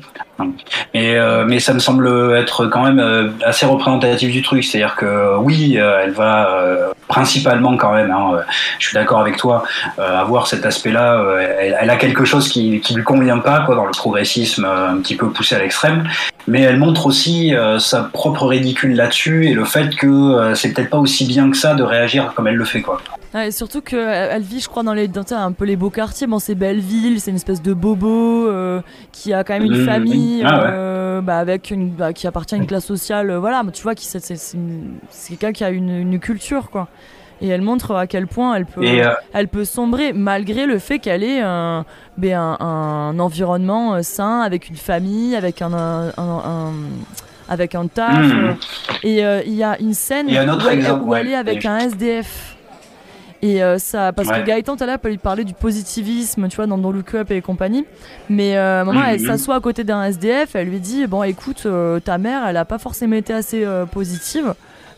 mais, 0.93 1.15
euh, 1.15 1.45
mais 1.45 1.59
ça 1.59 1.73
me 1.73 1.79
semble 1.79 2.35
être 2.35 2.67
quand 2.67 2.83
même 2.83 2.99
euh, 2.99 3.29
assez 3.45 3.65
représentatif 3.65 4.31
du 4.31 4.41
truc. 4.41 4.63
C'est-à-dire 4.63 4.95
que 4.95 5.05
euh, 5.05 5.37
oui, 5.37 5.77
euh, 5.77 6.01
elle 6.03 6.11
va 6.11 6.49
euh, 6.49 6.89
principalement 7.07 7.77
quand 7.77 7.93
même, 7.93 8.11
hein, 8.11 8.41
je 8.79 8.87
suis 8.87 8.95
d'accord 8.95 9.19
avec 9.19 9.37
toi, 9.37 9.63
euh, 9.99 10.19
avoir 10.19 10.47
cet 10.47 10.65
aspect-là. 10.65 11.23
elle, 11.59 11.89
a 11.89 11.95
quelque 11.97 12.25
chose 12.25 12.49
qui, 12.49 12.79
qui 12.79 12.93
lui 12.93 13.03
convient 13.03 13.39
pas 13.39 13.61
quoi, 13.61 13.75
dans 13.75 13.85
le 13.85 13.91
progressisme 13.91 14.65
un 14.65 14.97
petit 14.97 15.15
peu 15.15 15.29
poussé 15.29 15.55
à 15.55 15.59
l'extrême. 15.59 16.07
Mais 16.47 16.61
elle 16.61 16.77
montre 16.77 17.05
aussi 17.05 17.53
sa 17.79 18.03
propre 18.03 18.47
ridicule 18.47 18.95
là-dessus 18.95 19.47
et 19.47 19.53
le 19.53 19.65
fait 19.65 19.95
que 19.95 20.53
c'est 20.55 20.73
peut-être 20.73 20.89
pas 20.89 20.97
aussi 20.97 21.25
bien 21.27 21.51
que 21.51 21.57
ça 21.57 21.75
de 21.75 21.83
réagir 21.83 22.33
comme 22.33 22.47
elle 22.47 22.55
le 22.55 22.65
fait. 22.65 22.81
quoi. 22.81 22.99
Ouais, 23.33 23.47
et 23.47 23.51
surtout 23.51 23.81
qu'elle 23.81 23.99
elle 24.31 24.41
vit, 24.41 24.59
je 24.59 24.67
crois, 24.67 24.83
dans 24.83 24.93
les, 24.93 25.09
un 25.31 25.51
peu 25.53 25.63
les 25.65 25.77
beaux 25.77 25.89
quartiers. 25.89 26.27
Bon, 26.27 26.37
c'est 26.39 26.53
Belleville, 26.55 27.21
c'est 27.21 27.31
une 27.31 27.37
espèce 27.37 27.61
de 27.61 27.73
bobo 27.73 28.47
euh, 28.47 28.81
qui 29.13 29.31
a 29.33 29.43
quand 29.45 29.53
même 29.53 29.63
une 29.63 29.77
Mhm. 29.79 29.85
famille 29.85 30.43
Ah 30.45 30.57
ouais. 30.57 30.69
euh, 30.69 31.21
bah, 31.21 31.37
avec 31.37 31.71
une, 31.71 31.91
bah, 31.91 32.11
qui 32.11 32.27
appartient 32.27 32.55
à 32.55 32.57
une 32.57 32.67
classe 32.67 32.85
sociale. 32.85 33.29
euh, 33.29 33.39
voilà, 33.39 33.63
mais 33.63 33.71
tu 33.71 33.83
vois, 33.83 33.95
qui 33.95 34.05
c'est 34.05 34.19
quelqu'un 35.29 35.53
qui 35.53 35.63
a 35.63 35.69
une, 35.69 35.89
une 35.89 36.19
culture, 36.19 36.69
quoi. 36.69 36.87
Et 37.43 37.47
elle 37.47 37.61
montre 37.61 37.95
à 37.95 38.05
quel 38.05 38.27
point 38.27 38.53
elle 38.53 38.65
peut, 38.67 38.83
Et, 38.83 39.03
euh, 39.03 39.13
elle 39.33 39.47
peut 39.47 39.65
sombrer 39.65 40.13
malgré 40.13 40.65
le 40.67 40.77
fait 40.77 40.99
qu'elle 40.99 41.23
ait 41.23 41.39
un, 41.41 41.85
ben, 42.17 42.37
un, 42.37 42.57
un 42.59 43.19
environnement 43.19 43.95
euh, 43.95 44.01
sain, 44.03 44.41
avec 44.41 44.69
une 44.69 44.75
famille, 44.75 45.35
avec 45.35 45.61
un, 45.63 45.71
un, 46.17 46.71
avec 47.49 47.73
un 47.75 47.87
taf. 47.87 48.11
Euh, 48.31 48.53
et 49.03 49.25
euh, 49.25 49.41
il 49.47 49.53
y 49.55 49.63
a 49.63 49.79
une 49.79 49.93
scène 49.95 50.29
un 50.29 50.55
où, 50.55 50.67
elle, 50.69 50.79
exemple, 50.79 51.03
où 51.05 51.15
elle 51.15 51.27
ouais. 51.27 51.31
est 51.33 51.35
avec 51.35 51.65
un 51.65 51.77
SDF. 51.79 52.57
Et 53.43 53.63
euh, 53.63 53.79
ça, 53.79 54.13
parce 54.13 54.27
Ouais. 54.27 54.41
que 54.41 54.45
Gaëtan 54.45 54.75
tout 54.77 54.83
à 54.83 54.87
l'heure 54.87 54.99
il 55.05 55.17
parlait 55.17 55.43
du 55.43 55.53
positivisme, 55.55 56.47
tu 56.47 56.55
vois, 56.57 56.67
dans 56.67 56.77
Don't 56.77 56.93
Look 56.93 57.15
Up 57.15 57.31
et 57.31 57.41
compagnie. 57.41 57.85
Mais 58.29 58.55
euh, 58.55 58.79
à 58.79 58.81
un 58.81 58.83
moment, 58.83 59.03
elle 59.03 59.19
s'assoit 59.19 59.55
à 59.55 59.59
côté 59.59 59.83
d'un 59.83 60.03
SDF, 60.03 60.55
elle 60.55 60.67
lui 60.69 60.79
dit 60.79 61.07
Bon, 61.07 61.23
écoute, 61.23 61.63
euh, 61.65 61.99
ta 61.99 62.17
mère, 62.19 62.45
elle 62.47 62.57
a 62.57 62.65
pas 62.65 62.77
forcément 62.77 63.15
été 63.15 63.33
assez 63.33 63.65
euh, 63.65 63.85
positive. 63.85 64.53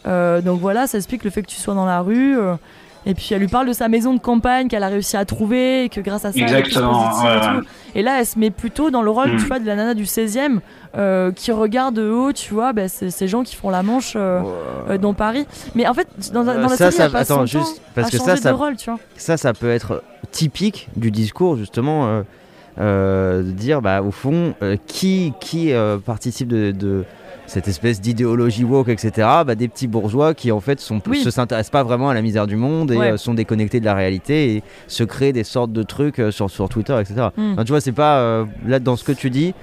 Euh, 0.05 0.41
donc 0.41 0.59
voilà, 0.59 0.87
ça 0.87 0.97
explique 0.97 1.23
le 1.23 1.29
fait 1.29 1.41
que 1.41 1.47
tu 1.47 1.55
sois 1.55 1.73
dans 1.73 1.85
la 1.85 2.01
rue. 2.01 2.35
Et 3.05 3.13
puis 3.13 3.29
elle 3.31 3.39
lui 3.39 3.47
parle 3.47 3.67
de 3.67 3.73
sa 3.73 3.87
maison 3.89 4.13
de 4.13 4.19
campagne 4.19 4.67
qu'elle 4.67 4.83
a 4.83 4.87
réussi 4.87 5.17
à 5.17 5.25
trouver, 5.25 5.85
et 5.85 5.89
que 5.89 6.01
grâce 6.01 6.25
à 6.25 6.31
ça, 6.31 6.37
elle 6.37 6.43
Exactement, 6.43 6.93
positive 7.09 7.25
ouais, 7.29 7.35
et 7.35 7.57
ouais. 7.57 7.63
Et 7.95 8.01
là, 8.01 8.19
elle 8.19 8.25
se 8.25 8.39
met 8.39 8.49
plutôt 8.49 8.89
dans 8.91 9.01
le 9.01 9.09
rôle, 9.09 9.33
Mm. 9.33 9.37
tu 9.37 9.45
vois, 9.45 9.59
de 9.59 9.65
la 9.65 9.75
nana 9.75 9.93
du 9.93 10.05
16e 10.05 10.59
euh, 10.95 11.31
qui 11.31 11.51
regarde 11.51 11.95
de 11.95 12.09
haut, 12.09 12.31
tu 12.33 12.53
vois, 12.53 12.71
bah, 12.73 12.87
ces 12.87 13.27
gens 13.27 13.43
qui 13.43 13.55
font 13.55 13.69
la 13.69 13.83
manche 13.83 14.13
euh, 14.15 14.41
euh, 14.89 14.97
dans 14.97 15.13
Paris. 15.13 15.45
Mais 15.75 15.87
en 15.87 15.93
fait, 15.93 16.07
dans, 16.33 16.43
dans 16.43 16.53
la 16.53 16.67
ça, 16.69 16.77
série, 16.77 16.91
ça- 16.93 17.05
elle 17.05 17.11
passe 17.11 17.31
attends, 17.31 17.41
son 17.41 17.45
juste, 17.59 17.75
temps 17.77 17.81
parce 17.95 18.07
à 18.07 18.11
que 18.11 18.17
changer 18.17 18.29
ça, 18.35 18.37
ça- 18.37 18.51
rôle, 18.53 18.75
tu 18.77 18.89
vois. 18.89 18.99
ça, 19.17 19.37
ça 19.37 19.53
peut 19.53 19.69
être 19.71 20.03
typique 20.31 20.89
du 20.95 21.11
discours, 21.11 21.55
justement, 21.57 22.05
euh, 22.07 22.21
euh, 22.79 23.43
de 23.43 23.51
dire, 23.51 23.81
bah, 23.81 24.01
au 24.01 24.11
fond, 24.11 24.53
euh, 24.63 24.77
qui, 24.87 25.33
qui 25.39 25.71
euh, 25.73 25.97
participe 25.97 26.47
de, 26.47 26.71
de 26.71 27.03
cette 27.45 27.67
espèce 27.67 28.01
d'idéologie 28.01 28.63
woke, 28.63 28.89
etc., 28.89 29.11
bah, 29.45 29.55
des 29.55 29.67
petits 29.67 29.87
bourgeois 29.87 30.33
qui, 30.33 30.51
en 30.51 30.59
fait, 30.59 30.79
sont, 30.79 31.01
Oui. 31.07 31.21
se 31.21 31.29
s'intéressent 31.29 31.71
pas 31.71 31.83
vraiment 31.83 32.09
à 32.09 32.13
la 32.13 32.21
misère 32.21 32.47
du 32.47 32.55
monde 32.55 32.91
et 32.91 32.97
Ouais. 32.97 33.11
euh, 33.13 33.17
sont 33.17 33.33
déconnectés 33.33 33.79
de 33.79 33.85
la 33.85 33.93
réalité 33.93 34.55
et 34.55 34.63
se 34.87 35.03
créent 35.03 35.33
des 35.33 35.43
sortes 35.43 35.71
de 35.73 35.83
trucs 35.83 36.19
euh, 36.19 36.31
sur, 36.31 36.49
sur 36.49 36.69
Twitter, 36.69 36.97
etc. 36.99 37.27
Mm. 37.37 37.53
Enfin, 37.53 37.63
tu 37.65 37.71
vois, 37.71 37.81
c'est 37.81 37.91
pas, 37.91 38.19
euh, 38.19 38.45
là, 38.65 38.79
dans 38.79 38.95
ce 38.95 39.03
que 39.03 39.11
tu 39.11 39.29
dis, 39.29 39.53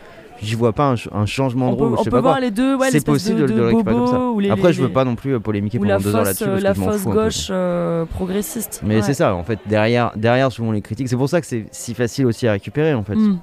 j'y 0.42 0.54
vois 0.54 0.72
pas 0.72 0.92
un, 0.92 0.94
un 1.20 1.26
changement 1.26 1.72
de 1.72 1.82
ou 1.82 1.84
on 1.86 1.90
peut 2.02 2.04
pas 2.04 2.10
quoi. 2.10 2.20
voir 2.20 2.40
les 2.40 2.50
deux, 2.50 2.74
ouais, 2.76 2.90
c'est 2.90 3.04
possible 3.04 3.40
de, 3.40 3.46
de, 3.46 3.52
de 3.52 3.58
le 3.58 3.66
récupérer 3.68 3.96
comme 3.96 4.06
ça. 4.06 4.20
les, 4.38 4.50
Après, 4.50 4.68
les- 4.68 4.72
je 4.74 4.82
veux 4.82 4.88
pas 4.88 5.04
non 5.04 5.14
plus 5.16 5.38
polémiquer 5.40 5.78
pendant 5.78 5.98
deux 5.98 6.14
heures 6.16 6.24
là-dessus 6.24 6.44
la 6.60 6.74
fausse 6.74 7.04
gauche 7.04 7.48
euh, 7.50 8.04
progressiste. 8.06 8.80
Mais 8.84 8.96
Ouais. 8.96 9.02
c'est 9.02 9.14
ça, 9.14 9.34
en 9.34 9.42
fait, 9.42 9.58
derrière, 9.66 10.12
derrière 10.16 10.50
souvent 10.52 10.72
les 10.72 10.80
critiques. 10.82 11.08
C'est 11.08 11.16
pour 11.16 11.28
ça 11.28 11.40
que 11.40 11.46
c'est 11.46 11.66
si 11.72 11.92
facile 11.94 12.26
aussi 12.26 12.46
à 12.46 12.52
récupérer, 12.52 12.94
en 12.94 13.02
fait. 13.04 13.16
Hmm. 13.16 13.38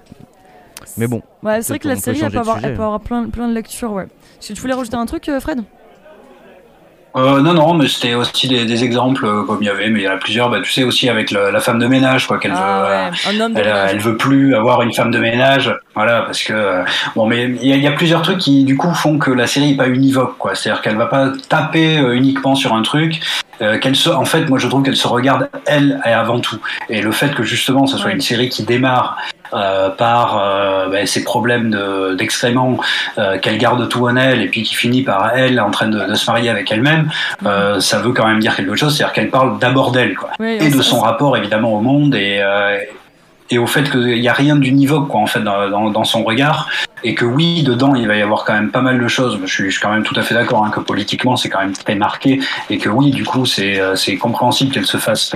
Mais 0.98 1.08
bon, 1.08 1.22
Ouais, 1.44 1.62
c'est 1.62 1.74
vrai 1.74 1.80
que 1.80 1.88
la 1.88 1.96
série, 1.96 2.20
elle 2.24 2.32
peut 2.32 2.38
avoir, 2.40 2.58
sujet. 2.58 2.68
elle 2.70 2.76
peut 2.76 2.84
avoir 2.84 3.00
plein, 3.00 3.26
plein 3.30 3.48
de 3.48 3.54
lectures, 3.54 3.92
ouais. 3.94 4.08
Que 4.42 4.54
tu 4.54 4.62
voulais 4.62 4.74
rajouter 4.74 4.96
un 4.96 5.06
truc, 5.06 5.28
euh, 5.30 5.40
Fred 5.40 5.64
Euh, 7.16 7.42
non, 7.42 7.54
non, 7.54 7.74
mais 7.74 7.88
c'était 7.88 8.14
aussi 8.14 8.48
des, 8.48 8.66
des 8.66 8.84
exemples 8.84 9.26
euh, 9.26 9.44
comme 9.44 9.58
il 9.62 9.66
y 9.66 9.70
avait, 9.70 9.90
mais 9.90 10.02
il 10.02 10.04
y 10.04 10.08
en 10.08 10.12
a 10.14 10.18
plusieurs. 10.18 10.50
Bah, 10.52 10.60
tu 10.62 10.72
sais 10.72 10.84
aussi 10.84 11.10
avec 11.10 11.32
le- 11.32 11.50
la 11.50 11.60
femme 11.60 11.80
de 11.80 11.88
ménage, 11.88 12.28
quoi, 12.28 12.38
qu'elle 12.38 12.52
veut. 12.52 12.58
Ah 12.62 13.10
ouais, 13.32 13.42
homme 13.42 13.54
de 13.56 13.60
Elle, 13.60 13.98
veut 14.00 14.18
plus 14.18 14.54
avoir 14.56 14.84
une 14.84 14.94
femme 14.94 15.10
de 15.10 15.18
ménage, 15.18 15.74
voilà, 15.96 16.22
parce 16.22 16.44
que 16.44 16.54
euh, 16.54 16.84
bon, 17.16 17.26
mais 17.26 17.46
il 17.46 17.66
y, 17.68 17.74
a- 17.74 17.76
il 17.76 17.82
y 17.82 17.88
a 17.88 17.92
plusieurs 17.94 18.22
trucs 18.22 18.38
qui 18.38 18.64
du 18.66 18.78
coup 18.78 18.94
font 18.94 19.18
que 19.18 19.32
la 19.32 19.48
série 19.48 19.72
est 19.72 19.78
pas 19.78 19.88
univoque, 19.88 20.38
quoi. 20.38 20.54
C'est-à-dire 20.54 20.82
qu'elle 20.84 20.98
va 20.98 21.08
pas 21.08 21.32
taper 21.50 21.98
euh, 21.98 22.14
uniquement 22.16 22.54
sur 22.54 22.74
un 22.76 22.84
truc, 22.84 23.20
euh, 23.64 23.80
qu'elle 23.80 23.96
se, 23.96 24.12
en 24.12 24.26
fait, 24.26 24.48
moi 24.48 24.60
je 24.60 24.68
trouve 24.68 24.84
qu'elle 24.84 24.96
se 24.96 25.08
regarde 25.08 25.50
elle 25.66 26.00
et 26.06 26.10
avant 26.14 26.40
tout. 26.40 26.60
Et 26.90 27.02
le 27.02 27.12
fait 27.12 27.34
que 27.34 27.42
justement, 27.42 27.88
ce 27.88 27.98
soit 27.98 28.08
Ouais. 28.10 28.14
une 28.14 28.22
série 28.22 28.50
qui 28.50 28.62
démarre 28.62 29.18
euh, 29.54 29.90
par 29.90 30.38
euh, 30.42 30.88
ben, 30.90 31.06
ses 31.06 31.24
problèmes 31.24 31.72
de- 31.72 32.16
d'excréments, 32.16 32.78
euh, 33.18 33.38
qu'elle 33.40 33.58
garde 33.58 33.88
tout 33.90 34.06
en 34.08 34.16
elle, 34.16 34.42
et 34.42 34.48
puis 34.48 34.64
qui 34.64 34.76
finit 34.76 35.04
par 35.04 35.32
elle 35.36 35.60
en 35.60 35.72
train 35.72 35.88
de, 35.88 36.00
de 36.06 36.16
se 36.16 36.30
marier 36.30 36.50
avec 36.50 36.72
elle-même, 36.72 37.10
euh, 37.46 37.80
ça 37.80 38.00
veut 38.00 38.12
quand 38.14 38.28
même 38.28 38.40
dire 38.40 38.56
quelque 38.56 38.76
chose. 38.76 38.96
C'est-à-dire 38.96 39.14
qu'elle 39.14 39.30
parle 39.30 39.60
d'abord 39.60 39.92
d'elle, 39.92 40.16
quoi. 40.16 40.30
Et 40.66 40.70
de 40.70 40.82
son 40.82 41.00
rapport 41.00 41.36
évidemment 41.38 41.74
au 41.74 41.82
monde 41.82 42.16
et 42.16 42.42
et 43.50 43.58
au 43.58 43.66
fait 43.66 43.90
qu'il 43.90 44.20
n'y 44.20 44.28
a 44.28 44.34
rien 44.34 44.58
d'univoque 44.58 45.08
quoi 45.08 45.22
en 45.22 45.26
fait 45.26 45.40
dans, 45.40 45.70
dans, 45.70 45.90
dans 45.90 46.04
son 46.04 46.24
regard 46.24 46.68
et 47.04 47.16
que 47.16 47.26
oui 47.26 47.64
dedans 47.64 47.96
il 47.96 48.08
va 48.08 48.16
y 48.16 48.22
avoir 48.22 48.46
quand 48.46 48.54
même 48.54 48.72
pas 48.72 48.82
mal 48.82 49.00
de 49.00 49.08
choses. 49.08 49.40
Je 49.44 49.70
suis, 49.70 49.80
quand 49.80 49.92
même 49.92 50.04
tout 50.04 50.16
à 50.18 50.22
fait 50.22 50.34
d'accord 50.34 50.64
hein, 50.66 50.72
que 50.72 50.80
politiquement 50.80 51.36
c'est 51.36 51.50
quand 51.50 51.60
même 51.60 51.74
très 51.74 51.96
marqué. 51.96 52.40
Et 52.70 52.78
que 52.78 52.90
oui 52.90 53.12
du 53.12 53.24
coup 53.24 53.46
c'est 53.46 53.80
euh, 53.80 53.96
compréhensible 54.20 54.74
qu'elle 54.74 54.86
se 54.86 54.98
fasse 54.98 55.32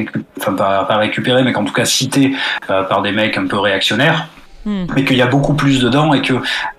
pas 0.57 0.97
récupérer 0.97 1.43
mais 1.43 1.53
qu'en 1.53 1.63
tout 1.63 1.73
cas 1.73 1.85
citée 1.85 2.33
euh, 2.69 2.83
par 2.83 3.01
des 3.01 3.11
mecs 3.11 3.37
un 3.37 3.47
peu 3.47 3.57
réactionnaires 3.57 4.27
Hmm. 4.63 4.85
mais 4.95 5.03
qu'il 5.03 5.17
y 5.17 5.23
a 5.23 5.27
beaucoup 5.27 5.55
plus 5.55 5.81
dedans 5.81 6.13
et 6.13 6.21
que 6.21 6.35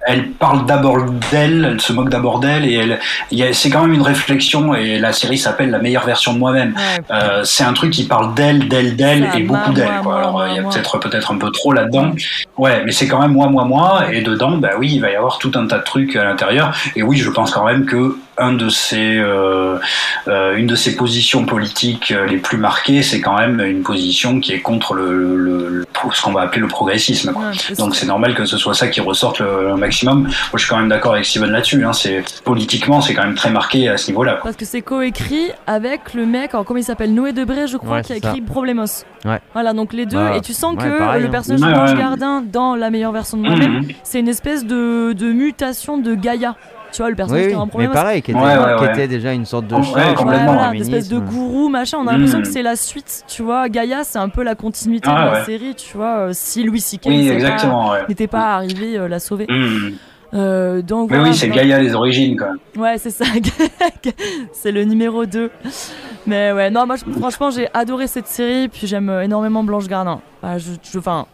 elle 0.06 0.28
parle 0.30 0.66
d'abord 0.66 1.04
d'elle, 1.32 1.68
elle 1.72 1.80
se 1.80 1.92
moque 1.92 2.10
d'abord 2.10 2.38
d'elle 2.38 2.64
et 2.64 2.74
elle, 2.74 3.54
c'est 3.54 3.70
quand 3.70 3.82
même 3.82 3.92
une 3.92 4.02
réflexion 4.02 4.74
et 4.74 5.00
la 5.00 5.12
série 5.12 5.36
s'appelle 5.36 5.70
la 5.70 5.80
meilleure 5.80 6.06
version 6.06 6.32
de 6.32 6.38
moi-même. 6.38 6.74
Ouais. 6.76 7.04
Euh, 7.10 7.42
c'est 7.44 7.64
un 7.64 7.72
truc 7.72 7.92
qui 7.92 8.04
parle 8.04 8.34
d'elle, 8.34 8.68
d'elle, 8.68 8.94
d'elle 8.94 9.30
et 9.34 9.42
beaucoup 9.42 9.72
d'elle. 9.72 9.88
Alors 9.88 10.44
il 10.48 10.56
y 10.56 10.58
a 10.60 10.62
peut-être 10.62 10.98
peut-être 10.98 11.32
un 11.32 11.38
peu 11.38 11.50
trop 11.50 11.72
là-dedans. 11.72 12.12
Ouais, 12.56 12.84
mais 12.84 12.92
c'est 12.92 13.08
quand 13.08 13.20
même 13.20 13.32
moi, 13.32 13.48
moi, 13.48 13.64
moi. 13.64 14.04
Et 14.12 14.20
dedans, 14.22 14.58
bah 14.58 14.70
oui, 14.78 14.92
il 14.94 15.00
va 15.00 15.10
y 15.10 15.16
avoir 15.16 15.38
tout 15.38 15.50
un 15.54 15.66
tas 15.66 15.78
de 15.78 15.84
trucs 15.84 16.14
à 16.14 16.24
l'intérieur. 16.24 16.76
Et 16.94 17.02
oui, 17.02 17.16
je 17.16 17.30
pense 17.30 17.50
quand 17.50 17.64
même 17.64 17.84
que 17.84 18.16
un 18.38 18.52
de 18.54 18.68
ces, 18.68 19.16
euh, 19.18 19.76
euh, 20.28 20.56
une 20.56 20.66
de 20.66 20.74
ces 20.74 20.96
positions 20.96 21.44
politiques 21.44 22.12
euh, 22.12 22.26
les 22.26 22.38
plus 22.38 22.56
marquées, 22.56 23.02
c'est 23.02 23.20
quand 23.20 23.36
même 23.38 23.60
une 23.60 23.82
position 23.82 24.40
qui 24.40 24.52
est 24.52 24.60
contre 24.60 24.94
le, 24.94 25.36
le- 25.36 25.68
le- 25.68 25.86
ce 26.12 26.22
qu'on 26.22 26.32
va 26.32 26.40
appeler 26.42 26.60
le 26.62 26.66
progressisme. 26.68 27.32
quoi. 27.32 27.42
Ouais, 27.42 27.48
parce 27.68 27.78
Donc 27.78 27.94
c'est 27.94 28.06
normal 28.06 28.34
que 28.34 28.44
ce 28.44 28.56
soit 28.56 28.74
ça 28.74 28.88
qui 28.88 29.00
ressorte 29.00 29.40
le, 29.40 29.68
le 29.68 29.76
maximum. 29.76 30.22
Moi, 30.22 30.30
je 30.54 30.58
suis 30.58 30.68
quand 30.68 30.78
même 30.78 30.88
d'accord 30.88 31.12
avec 31.12 31.24
Steven 31.26 31.50
là-dessus. 31.50 31.84
Hein. 31.84 31.92
C'est 31.92 32.24
politiquement, 32.44 33.00
c'est 33.00 33.14
quand 33.14 33.24
même 33.24 33.34
très 33.34 33.50
marqué 33.50 33.88
à 33.88 33.96
ce 33.96 34.08
niveau-là. 34.10 34.40
Parce 34.42 34.56
que 34.56 34.64
c'est 34.64 34.82
coécrit 34.82 35.50
avec 35.66 36.14
le 36.14 36.26
mec, 36.26 36.50
alors 36.54 36.64
comment 36.64 36.78
il 36.80 36.84
s'appelle 36.84 37.14
Noé 37.14 37.32
Debré, 37.32 37.66
je 37.66 37.76
crois, 37.76 37.96
Ouais, 37.98 38.02
qui 38.02 38.12
a 38.14 38.18
ça. 38.20 38.28
écrit 38.28 38.40
Problemos. 38.40 39.04
Ouais. 39.24 39.40
Voilà, 39.52 39.72
donc 39.72 39.92
les 39.92 40.06
deux. 40.06 40.16
Bah, 40.16 40.36
et 40.36 40.40
tu 40.40 40.52
sens 40.54 40.74
ouais, 40.76 40.82
que 40.84 40.98
pareil, 40.98 41.20
le 41.22 41.28
hein. 41.28 41.30
personnage 41.30 41.60
de 41.60 41.66
Blanche. 41.66 41.94
Gardin, 41.94 42.42
dans 42.42 42.74
la 42.74 42.90
meilleure 42.90 43.12
version 43.12 43.36
de 43.36 43.42
moi-même, 43.46 43.82
c'est 44.02 44.18
une 44.20 44.28
espèce 44.28 44.64
de, 44.66 45.12
de 45.12 45.32
mutation 45.32 45.98
de 45.98 46.14
Gaïa. 46.14 46.56
Tu 46.92 46.98
vois, 47.02 47.08
le 47.10 47.16
personnage 47.16 47.44
Oui, 47.46 47.48
qui 47.50 47.54
a 47.54 47.60
un 47.60 47.66
problème. 47.66 47.90
mais 47.90 47.94
pareil, 47.94 48.22
qui 48.22 48.30
était, 48.32 48.38
Ouais, 48.40 48.46
ouais, 48.58 48.76
qui 48.78 48.84
ouais. 48.84 48.90
était 48.92 49.08
déjà 49.08 49.32
une 49.32 49.46
sorte 49.46 49.66
de 49.66 49.74
voilà, 49.74 50.74
espèce 50.74 51.08
de 51.08 51.18
gourou, 51.18 51.68
machin. 51.70 51.98
On 52.00 52.06
a 52.06 52.12
l'impression 52.12 52.38
Mhm. 52.38 52.44
que 52.44 52.50
c'est 52.50 52.62
la 52.62 52.76
suite, 52.76 53.24
tu 53.26 53.42
vois. 53.42 53.68
Gaïa, 53.70 54.04
c'est 54.04 54.18
un 54.18 54.28
peu 54.28 54.42
la 54.42 54.54
continuité 54.54 55.08
Ah, 55.10 55.20
de 55.26 55.30
la 55.32 55.38
ouais. 55.40 55.44
série, 55.46 55.74
tu 55.74 55.96
vois. 55.96 56.16
euh, 56.18 56.30
Si 56.32 56.62
Louis 56.62 56.80
C.K. 56.80 57.02
Oui, 57.06 57.30
n'était 58.08 58.26
pas- 58.26 58.54
arrivé 58.56 58.98
euh, 58.98 59.08
la 59.08 59.18
sauver. 59.20 59.46
Mhm. 59.48 59.92
Euh, 60.34 60.80
donc 60.82 61.10
Mais 61.10 61.16
voilà, 61.16 61.30
oui, 61.32 61.36
c'est. 61.36 61.48
Gaïa 61.48 61.78
les 61.78 61.94
origines, 61.94 62.38
quoi. 62.38 62.48
Ouais, 62.76 62.96
c'est 62.98 63.10
ça. 63.10 63.24
c'est 64.52 64.72
le 64.72 64.84
numéro 64.84 65.26
2. 65.26 65.50
Mais 66.26 66.52
ouais, 66.52 66.70
non, 66.70 66.86
moi 66.86 66.96
je- 66.96 67.10
franchement, 67.18 67.50
j'ai 67.50 67.68
adoré 67.74 68.06
cette 68.06 68.26
série. 68.28 68.68
Puis 68.68 68.86
j'aime 68.86 69.08
euh, 69.10 69.22
énormément 69.22 69.62
Blanche 69.64 69.88
Gardin. 69.88 70.20
Enfin, 70.42 70.58
je, 70.58 70.70
je- 70.90 70.98
enfin, 70.98 71.26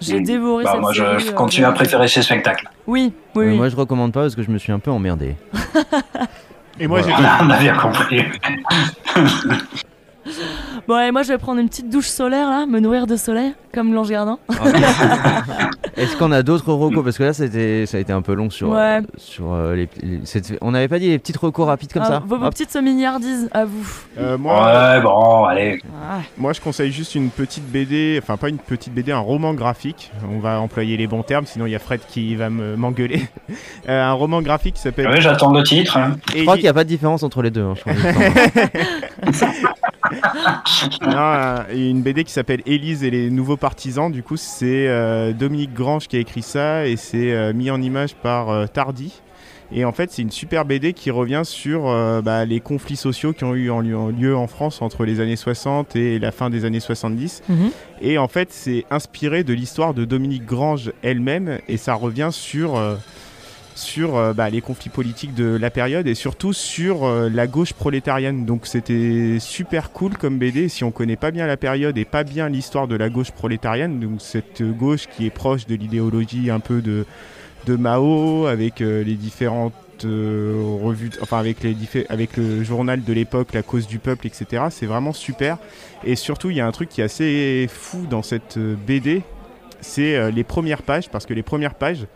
j'ai 0.00 0.20
Mm. 0.20 0.24
dévoré 0.24 0.64
Bah, 0.64 0.70
cette 0.72 0.80
moi, 0.80 0.92
je, 0.92 1.02
série. 1.02 1.20
je 1.20 1.28
euh, 1.30 1.32
continue 1.32 1.66
à 1.66 1.72
préférer 1.72 2.08
ces 2.08 2.22
spectacles. 2.22 2.68
Oui, 2.86 3.12
oui, 3.34 3.44
Mais 3.44 3.50
oui. 3.52 3.56
Moi, 3.56 3.68
je 3.68 3.76
recommande 3.76 4.12
pas 4.12 4.22
parce 4.22 4.34
que 4.36 4.42
je 4.42 4.50
me 4.50 4.58
suis 4.58 4.72
un 4.72 4.78
peu 4.78 4.90
emmerdé. 4.90 5.34
Et 6.78 6.86
moi, 6.86 7.00
Voilà. 7.00 7.38
j'ai 7.38 7.44
On 7.46 7.50
a 7.50 7.58
bien 7.58 7.76
compris. 7.76 8.22
Bon, 10.88 10.98
et 11.00 11.10
moi 11.10 11.22
je 11.22 11.28
vais 11.28 11.38
prendre 11.38 11.60
une 11.60 11.68
petite 11.68 11.88
douche 11.90 12.06
solaire 12.08 12.48
là, 12.48 12.66
me 12.66 12.78
nourrir 12.80 13.06
de 13.06 13.16
soleil, 13.16 13.54
comme 13.74 13.90
Blanche 13.90 14.08
Gardin. 14.08 14.38
Est-ce 15.96 16.16
qu'on 16.16 16.30
a 16.30 16.42
d'autres 16.42 16.72
recos? 16.72 17.02
Parce 17.02 17.16
que 17.16 17.22
là, 17.24 17.32
c'était, 17.32 17.86
ça 17.86 17.96
a 17.96 18.00
été 18.00 18.12
un 18.12 18.20
peu 18.22 18.34
long 18.34 18.50
sur. 18.50 18.68
Ouais. 18.70 18.98
euh, 18.98 19.00
sur 19.16 19.52
euh, 19.54 19.74
les, 19.74 19.88
on 20.60 20.72
n'avait 20.72 20.88
pas 20.88 20.98
dit 20.98 21.08
les 21.08 21.18
petites 21.18 21.38
recos 21.38 21.66
rapides 21.66 21.92
comme 21.92 22.02
Ah, 22.04 22.08
ça? 22.08 22.22
Vos, 22.26 22.36
vos 22.38 22.50
petites 22.50 22.70
semi-hardies 22.70 23.48
à 23.52 23.64
vous. 23.64 23.88
Euh, 24.18 24.36
moi, 24.36 24.66
Ouais, 24.66 25.00
bon, 25.00 25.44
allez. 25.44 25.80
Ah, 26.08 26.18
moi, 26.36 26.52
je 26.52 26.60
conseille 26.60 26.92
juste 26.92 27.14
une 27.14 27.30
petite 27.30 27.64
BD, 27.64 28.20
enfin 28.22 28.36
pas 28.36 28.48
une 28.50 28.58
petite 28.58 28.92
BD, 28.92 29.10
un 29.12 29.18
roman 29.18 29.54
graphique. 29.54 30.12
On 30.30 30.38
va 30.38 30.60
employer 30.60 30.96
les 30.98 31.06
bons 31.06 31.22
termes, 31.22 31.46
sinon 31.46 31.64
il 31.66 31.70
y 31.72 31.74
a 31.76 31.78
Fred 31.78 32.00
qui 32.08 32.34
va 32.36 32.50
me- 32.50 32.76
m'engueuler. 32.76 33.22
Euh, 33.88 34.02
un 34.02 34.12
roman 34.14 34.42
graphique 34.42 34.74
qui 34.74 34.80
s'appelle. 34.82 35.06
Ouais, 35.08 35.20
j'attends 35.20 35.52
le 35.52 35.62
titre. 35.62 35.96
hein. 35.96 36.16
Je 36.34 36.42
crois 36.42 36.54
qu'il 36.54 36.64
n'y 36.64 36.68
a 36.68 36.74
pas 36.74 36.82
de 36.82 36.88
différence 36.88 37.22
entre 37.22 37.40
les 37.40 37.50
deux. 37.52 37.62
hein, 37.62 37.74
je 37.76 37.80
crois. 37.82 37.92
Non, 41.02 41.16
euh, 41.16 41.62
une 41.74 42.02
BD 42.02 42.24
qui 42.24 42.32
s'appelle 42.32 42.62
Élise 42.66 43.04
et 43.04 43.10
les 43.10 43.30
nouveaux 43.30 43.56
partisans. 43.56 44.10
Du 44.10 44.22
coup, 44.22 44.36
c'est 44.36 44.88
euh, 44.88 45.32
Dominique 45.32 45.74
Grange 45.74 46.08
qui 46.08 46.16
a 46.16 46.20
écrit 46.20 46.42
ça 46.42 46.86
et 46.86 46.96
c'est 46.96 47.32
euh, 47.32 47.52
mis 47.52 47.70
en 47.70 47.80
image 47.80 48.14
par 48.14 48.50
euh, 48.50 48.66
Tardy. 48.66 49.22
Et 49.72 49.84
en 49.84 49.90
fait, 49.90 50.12
c'est 50.12 50.22
une 50.22 50.30
super 50.30 50.64
BD 50.64 50.92
qui 50.92 51.10
revient 51.10 51.42
sur 51.42 51.92
bah, 52.22 52.44
les 52.44 52.60
conflits 52.60 52.94
sociaux 52.94 53.32
qui 53.32 53.42
ont 53.42 53.56
eu 53.56 53.68
en 53.68 53.80
lieu, 53.80 53.98
en 53.98 54.10
lieu 54.10 54.36
en 54.36 54.46
France 54.46 54.80
entre 54.80 55.04
les 55.04 55.18
années 55.18 55.34
60 55.34 55.96
et 55.96 56.20
la 56.20 56.30
fin 56.30 56.50
des 56.50 56.64
années 56.64 56.78
70. 56.78 57.42
mhm. 57.48 57.70
Et 58.00 58.16
en 58.16 58.28
fait, 58.28 58.52
c'est 58.52 58.84
inspiré 58.92 59.42
de 59.42 59.52
l'histoire 59.52 59.92
de 59.92 60.04
Dominique 60.04 60.46
Grange 60.46 60.92
elle-même 61.02 61.58
et 61.66 61.78
ça 61.78 61.94
revient 61.94 62.28
sur, 62.30 62.80
sur 63.76 64.16
euh, 64.16 64.32
bah, 64.32 64.50
les 64.50 64.60
conflits 64.60 64.90
politiques 64.90 65.34
de 65.34 65.56
la 65.56 65.70
période 65.70 66.06
et 66.06 66.14
surtout 66.14 66.52
sur 66.52 67.04
euh, 67.04 67.28
la 67.28 67.46
gauche 67.46 67.74
prolétarienne. 67.74 68.44
Donc 68.44 68.66
c'était 68.66 69.36
super 69.38 69.92
cool 69.92 70.16
comme 70.16 70.38
BD 70.38 70.68
si 70.68 70.82
on 70.82 70.90
connaît 70.90 71.16
pas 71.16 71.30
bien 71.30 71.46
la 71.46 71.56
période 71.56 71.96
et 71.98 72.04
pas 72.04 72.24
bien 72.24 72.48
l'histoire 72.48 72.88
de 72.88 72.96
la 72.96 73.10
gauche 73.10 73.30
prolétarienne, 73.30 74.00
donc 74.00 74.20
cette 74.20 74.62
gauche 74.62 75.06
qui 75.08 75.26
est 75.26 75.30
proche 75.30 75.66
de 75.66 75.74
l'idéologie 75.74 76.50
un 76.50 76.60
peu 76.60 76.80
de, 76.80 77.04
de 77.66 77.76
Mao 77.76 78.46
avec 78.46 78.80
euh, 78.80 79.04
les 79.04 79.14
différentes 79.14 79.74
euh, 80.04 80.54
revues, 80.82 81.10
enfin 81.20 81.38
avec, 81.38 81.62
les 81.62 81.76
avec 82.08 82.36
le 82.36 82.64
journal 82.64 83.04
de 83.04 83.12
l'époque, 83.12 83.52
La 83.52 83.62
cause 83.62 83.86
du 83.86 83.98
peuple, 83.98 84.26
etc. 84.26 84.64
C'est 84.70 84.86
vraiment 84.86 85.12
super. 85.12 85.58
Et 86.04 86.16
surtout, 86.16 86.50
il 86.50 86.56
y 86.56 86.60
a 86.60 86.66
un 86.66 86.72
truc 86.72 86.88
qui 86.88 87.02
est 87.02 87.04
assez 87.04 87.68
fou 87.70 88.06
dans 88.08 88.22
cette 88.22 88.58
BD, 88.58 89.22
c'est 89.80 90.30
les 90.30 90.44
premières 90.44 90.82
pages, 90.82 91.08
parce 91.08 91.26
que 91.26 91.32
les 91.32 91.42
premières 91.42 91.74
pages, 91.74 92.06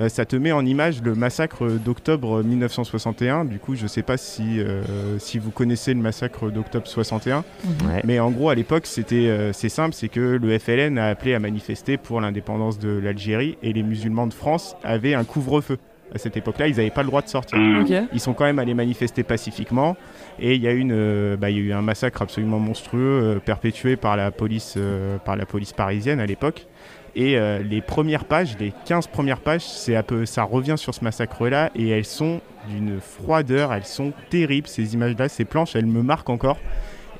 euh, 0.00 0.08
ça 0.08 0.24
te 0.24 0.36
met 0.36 0.52
en 0.52 0.64
image 0.64 1.02
le 1.02 1.14
massacre 1.14 1.66
d'octobre 1.68 2.42
1961. 2.42 3.44
Du 3.44 3.58
coup, 3.58 3.74
je 3.74 3.86
sais 3.86 4.02
pas 4.02 4.16
si, 4.16 4.60
euh, 4.60 5.18
si 5.18 5.38
vous 5.38 5.50
connaissez 5.50 5.92
le 5.94 6.00
massacre 6.00 6.50
d'octobre 6.50 6.86
61, 6.86 7.44
Ouais. 7.86 8.00
mais 8.04 8.18
en 8.20 8.30
gros, 8.30 8.50
à 8.50 8.54
l'époque, 8.54 8.86
c'était 8.86 9.28
euh, 9.28 9.52
c'est 9.52 9.68
simple, 9.68 9.94
c'est 9.94 10.08
que 10.08 10.38
le 10.40 10.58
FLN 10.58 10.98
a 10.98 11.08
appelé 11.08 11.34
à 11.34 11.38
manifester 11.38 11.96
pour 11.96 12.20
l'indépendance 12.20 12.78
de 12.78 12.88
l'Algérie 12.90 13.56
et 13.62 13.72
les 13.72 13.82
musulmans 13.82 14.26
de 14.26 14.34
France 14.34 14.76
avaient 14.82 15.14
un 15.14 15.24
couvre-feu. 15.24 15.78
À 16.14 16.18
cette 16.18 16.36
époque-là, 16.36 16.68
ils 16.68 16.76
n'avaient 16.76 16.90
pas 16.90 17.00
le 17.02 17.08
droit 17.08 17.22
de 17.22 17.28
sortir. 17.28 17.58
Mhm. 17.58 18.08
Ils 18.12 18.20
sont 18.20 18.34
quand 18.34 18.44
même 18.44 18.58
allés 18.58 18.74
manifester 18.74 19.22
pacifiquement 19.22 19.96
et 20.38 20.54
il 20.56 20.60
y 20.62 20.68
a, 20.68 20.72
une, 20.72 20.92
euh, 20.92 21.38
bah, 21.38 21.48
il 21.48 21.56
y 21.56 21.60
a 21.60 21.62
eu 21.62 21.72
un 21.72 21.80
massacre 21.80 22.20
absolument 22.20 22.58
monstrueux 22.58 23.00
euh, 23.22 23.38
perpétué 23.38 23.96
par 23.96 24.16
la, 24.18 24.30
police, 24.30 24.74
euh, 24.76 25.16
par 25.16 25.36
la 25.36 25.46
police 25.46 25.72
parisienne 25.72 26.20
à 26.20 26.26
l'époque. 26.26 26.66
Et 27.14 27.36
euh, 27.36 27.62
les 27.62 27.82
premières 27.82 28.24
pages, 28.24 28.56
les 28.58 28.72
15 28.86 29.06
premières 29.08 29.40
pages, 29.40 29.64
c'est 29.64 29.96
un 29.96 30.02
peu, 30.02 30.24
ça 30.24 30.44
revient 30.44 30.76
sur 30.76 30.94
ce 30.94 31.04
massacre-là 31.04 31.70
et 31.74 31.90
elles 31.90 32.06
sont 32.06 32.40
d'une 32.68 33.00
froideur, 33.00 33.72
elles 33.72 33.84
sont 33.84 34.12
terribles 34.30 34.68
ces 34.68 34.94
images-là, 34.94 35.28
ces 35.28 35.44
planches, 35.44 35.76
elles 35.76 35.86
me 35.86 36.02
marquent 36.02 36.30
encore. 36.30 36.58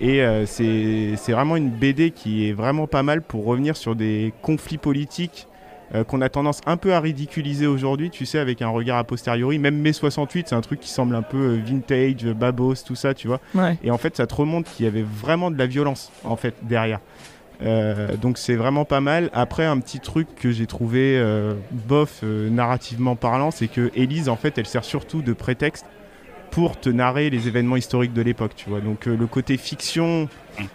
Et 0.00 0.22
euh, 0.22 0.46
c'est 0.46 1.32
vraiment 1.32 1.56
une 1.56 1.70
BD 1.70 2.10
qui 2.10 2.48
est 2.48 2.52
vraiment 2.52 2.86
pas 2.86 3.02
mal 3.02 3.22
pour 3.22 3.44
revenir 3.44 3.76
sur 3.76 3.94
des 3.94 4.32
conflits 4.42 4.78
politiques 4.78 5.46
euh, 5.94 6.04
qu'on 6.04 6.22
a 6.22 6.30
tendance 6.30 6.60
un 6.64 6.78
peu 6.78 6.94
à 6.94 7.00
ridiculiser 7.00 7.66
aujourd'hui, 7.66 8.08
tu 8.08 8.24
sais, 8.24 8.38
avec 8.38 8.62
un 8.62 8.68
regard 8.68 8.96
a 8.96 9.04
posteriori. 9.04 9.58
Même 9.58 9.76
mai 9.76 9.92
68, 9.92 10.48
c'est 10.48 10.54
un 10.54 10.62
truc 10.62 10.80
qui 10.80 10.88
semble 10.88 11.14
un 11.14 11.22
peu 11.22 11.36
euh, 11.36 11.60
vintage, 11.62 12.24
babos, 12.32 12.76
tout 12.86 12.94
ça, 12.94 13.12
tu 13.12 13.28
vois. 13.28 13.40
Ouais. 13.54 13.76
Et 13.84 13.90
en 13.90 13.98
fait, 13.98 14.16
ça 14.16 14.26
te 14.26 14.34
remonte 14.34 14.64
qu'il 14.64 14.86
y 14.86 14.88
avait 14.88 15.04
vraiment 15.04 15.50
de 15.50 15.58
la 15.58 15.66
violence, 15.66 16.10
en 16.24 16.36
fait, 16.36 16.54
derrière. 16.62 17.00
Euh, 17.62 18.16
donc 18.16 18.38
c'est 18.38 18.56
vraiment 18.56 18.84
pas 18.84 19.00
mal. 19.00 19.30
Après, 19.32 19.64
un 19.64 19.78
petit 19.78 20.00
truc 20.00 20.28
que 20.34 20.50
j'ai 20.50 20.66
trouvé 20.66 21.16
euh, 21.16 21.54
bof 21.70 22.20
euh, 22.22 22.50
narrativement 22.50 23.16
parlant, 23.16 23.50
c'est 23.50 23.68
que 23.68 23.90
Élise, 23.94 24.28
en 24.28 24.36
fait, 24.36 24.58
elle 24.58 24.66
sert 24.66 24.84
surtout 24.84 25.22
de 25.22 25.32
prétexte 25.32 25.86
pour 26.50 26.78
te 26.78 26.90
narrer 26.90 27.30
les 27.30 27.48
événements 27.48 27.76
historiques 27.76 28.12
de 28.12 28.22
l'époque, 28.22 28.52
tu 28.54 28.68
vois. 28.68 28.80
Donc 28.80 29.06
le 29.06 29.26
côté 29.26 29.56
fiction 29.56 30.28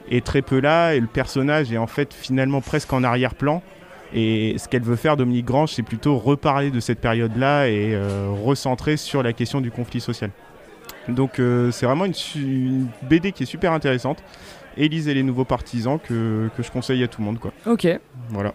est 0.09 0.25
très 0.25 0.41
peu 0.41 0.59
là 0.59 0.95
et 0.95 0.99
le 0.99 1.05
personnage 1.05 1.71
est 1.71 1.77
en 1.77 1.85
fait 1.85 2.15
finalement 2.15 2.61
presque 2.61 2.91
en 2.93 3.03
arrière-plan. 3.03 3.61
Et 4.11 4.55
ce 4.57 4.67
qu'elle 4.67 4.81
veut 4.81 4.95
faire, 4.95 5.17
Dominique 5.17 5.45
Grange, 5.45 5.73
c'est 5.73 5.83
plutôt 5.83 6.17
reparler 6.17 6.71
de 6.71 6.79
cette 6.79 6.99
période-là 6.99 7.67
et 7.67 7.95
recentrer 8.43 8.97
sur 8.97 9.21
la 9.21 9.33
question 9.33 9.61
du 9.61 9.69
conflit 9.69 10.01
social. 10.01 10.31
Donc 11.09 11.33
c'est 11.35 11.85
vraiment 11.85 12.05
une 12.05 12.87
BD 13.03 13.31
qui 13.31 13.43
est 13.43 13.45
super 13.47 13.71
intéressante. 13.71 14.23
Élise 14.77 15.07
et 15.07 15.13
les 15.13 15.23
nouveaux 15.23 15.43
partisans 15.45 15.99
que, 15.99 16.49
que 16.55 16.63
je 16.63 16.71
conseille 16.71 17.03
à 17.03 17.07
tout 17.07 17.21
le 17.21 17.25
monde. 17.25 17.39
Quoi. 17.39 17.51
Ok. 17.65 17.87
Voilà. 18.29 18.53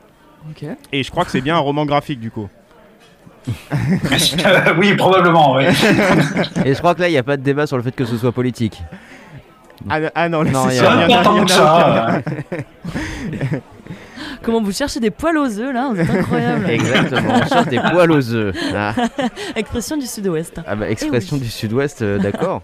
Ok. 0.51 0.65
Et 0.93 1.03
je 1.03 1.11
crois 1.11 1.25
que 1.25 1.31
c'est 1.31 1.41
bien 1.41 1.57
un 1.57 1.61
roman 1.61 1.85
graphique 1.87 2.21
du 2.21 2.31
coup. 2.31 2.49
oui, 4.79 4.95
probablement. 4.95 5.55
Oui. 5.57 5.65
Et 6.65 6.75
je 6.75 6.79
crois 6.79 6.95
que 6.95 7.01
là, 7.01 7.09
il 7.09 7.13
n'y 7.13 7.19
a 7.19 7.23
pas 7.25 7.37
de 7.37 7.43
débat 7.43 7.67
sur 7.67 7.77
le 7.77 7.83
fait 7.83 7.91
que 7.93 8.05
ce 8.05 8.17
soit 8.17 8.31
politique. 8.33 8.81
Ah, 9.91 9.99
ah 10.15 10.29
non, 10.29 10.43
là, 10.43 10.51
Non, 10.53 10.67
c'est 10.69 10.77
il 10.77 10.83
y 10.83 10.87
a- 10.87 11.09
y 11.09 11.17
en 11.17 11.21
a- 11.21 11.43
y 11.49 11.53
a 11.53 12.23
Comment 14.43 14.63
vous 14.63 14.73
cherchez 14.73 15.01
des 15.01 15.11
poils 15.11 15.37
aux 15.39 15.59
œufs 15.59 15.73
là 15.73 15.91
Vous 15.93 16.01
êtes 16.01 16.11
incroyable. 16.11 16.69
Exactement, 16.71 17.35
on 17.45 17.47
cherche 17.49 17.67
des 17.69 17.79
poils 17.81 18.11
aux 18.13 18.33
œufs. 18.35 18.55
Ah, 18.75 18.95
Expression 19.57 19.97
du 19.97 20.07
sud-ouest. 20.07 20.61
ah 20.67 20.77
bah, 20.77 20.89
expression 20.91 21.37
Eh 21.37 21.41
oui. 21.41 21.45
du 21.47 21.51
sud-ouest, 21.51 22.03
euh, 22.03 22.19
d'accord. 22.19 22.63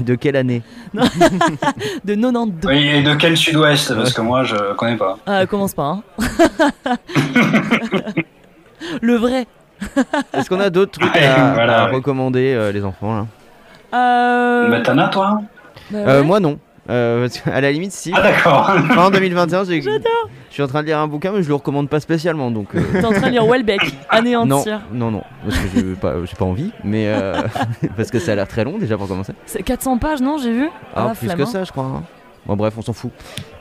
De 0.00 0.14
quelle 0.14 0.36
année 0.36 0.62
De 2.04 2.14
92. 2.14 2.70
Oui, 2.70 2.86
et 2.86 3.02
de 3.02 3.14
quel 3.14 3.36
sud-ouest 3.36 3.94
Parce 3.94 4.12
que 4.12 4.20
moi, 4.20 4.44
je 4.44 4.74
connais 4.74 4.96
pas. 4.96 5.16
Ah, 5.26 5.46
commence 5.46 5.72
pas. 5.74 5.84
Hein. 5.84 6.02
Le 9.00 9.14
vrai. 9.16 9.46
Est-ce 10.32 10.48
qu'on 10.48 10.60
a 10.60 10.70
d'autres 10.70 10.98
trucs 10.98 11.14
Ouais, 11.14 11.24
à, 11.26 11.52
voilà, 11.54 11.84
à 11.84 11.88
ouais. 11.88 11.94
recommander, 11.96 12.54
euh, 12.54 12.72
les 12.72 12.84
enfants 12.84 13.14
là? 13.16 13.26
Euh... 13.98 14.68
Mais 14.68 14.82
t'en 14.82 14.98
as, 14.98 15.08
toi? 15.08 15.40
Bah 15.90 15.98
Euh, 15.98 16.20
ouais. 16.20 16.26
Moi 16.26 16.40
non. 16.40 16.58
Euh, 16.90 17.28
à 17.46 17.60
la 17.62 17.72
limite, 17.72 17.92
si. 17.92 18.12
Ah, 18.14 18.20
d'accord. 18.22 18.70
Fin 18.94 19.10
2021, 19.10 19.64
j'ai- 19.64 19.82
je 20.54 20.58
suis 20.58 20.62
en 20.62 20.68
train 20.68 20.82
de 20.82 20.86
lire 20.86 20.98
un 21.00 21.08
bouquin, 21.08 21.32
mais 21.32 21.42
je 21.42 21.48
le 21.48 21.54
recommande 21.56 21.88
pas 21.88 21.98
spécialement. 21.98 22.52
Donc, 22.52 22.76
euh, 22.76 22.80
T'es 22.92 23.04
en 23.04 23.10
train 23.10 23.26
de 23.26 23.32
lire 23.32 23.44
Welbeck, 23.44 23.82
non, 23.84 23.90
anéantir. 24.08 24.82
non, 24.92 25.10
non, 25.10 25.22
parce 25.44 25.58
que 25.58 25.66
j'ai 25.74 25.82
pas, 25.94 26.14
j'ai 26.24 26.36
pas 26.36 26.44
envie, 26.44 26.70
mais 26.84 27.08
euh, 27.08 27.42
parce 27.96 28.12
que 28.12 28.20
ça 28.20 28.30
a 28.32 28.34
l'air 28.36 28.46
très 28.46 28.62
long 28.62 28.78
déjà 28.78 28.96
pour 28.96 29.08
commencer. 29.08 29.32
C'est 29.46 29.64
400 29.64 29.98
pages, 29.98 30.20
non 30.20 30.38
J'ai 30.38 30.52
vu? 30.52 30.70
Ah, 30.94 31.06
la 31.08 31.14
plus 31.16 31.26
que 31.34 31.42
hein. 31.42 31.46
ça, 31.46 31.64
je 31.64 31.72
crois. 31.72 31.82
hein. 31.84 32.02
Bon, 32.46 32.54
bref, 32.54 32.74
on 32.76 32.82
s'en 32.82 32.92
fout. 32.92 33.10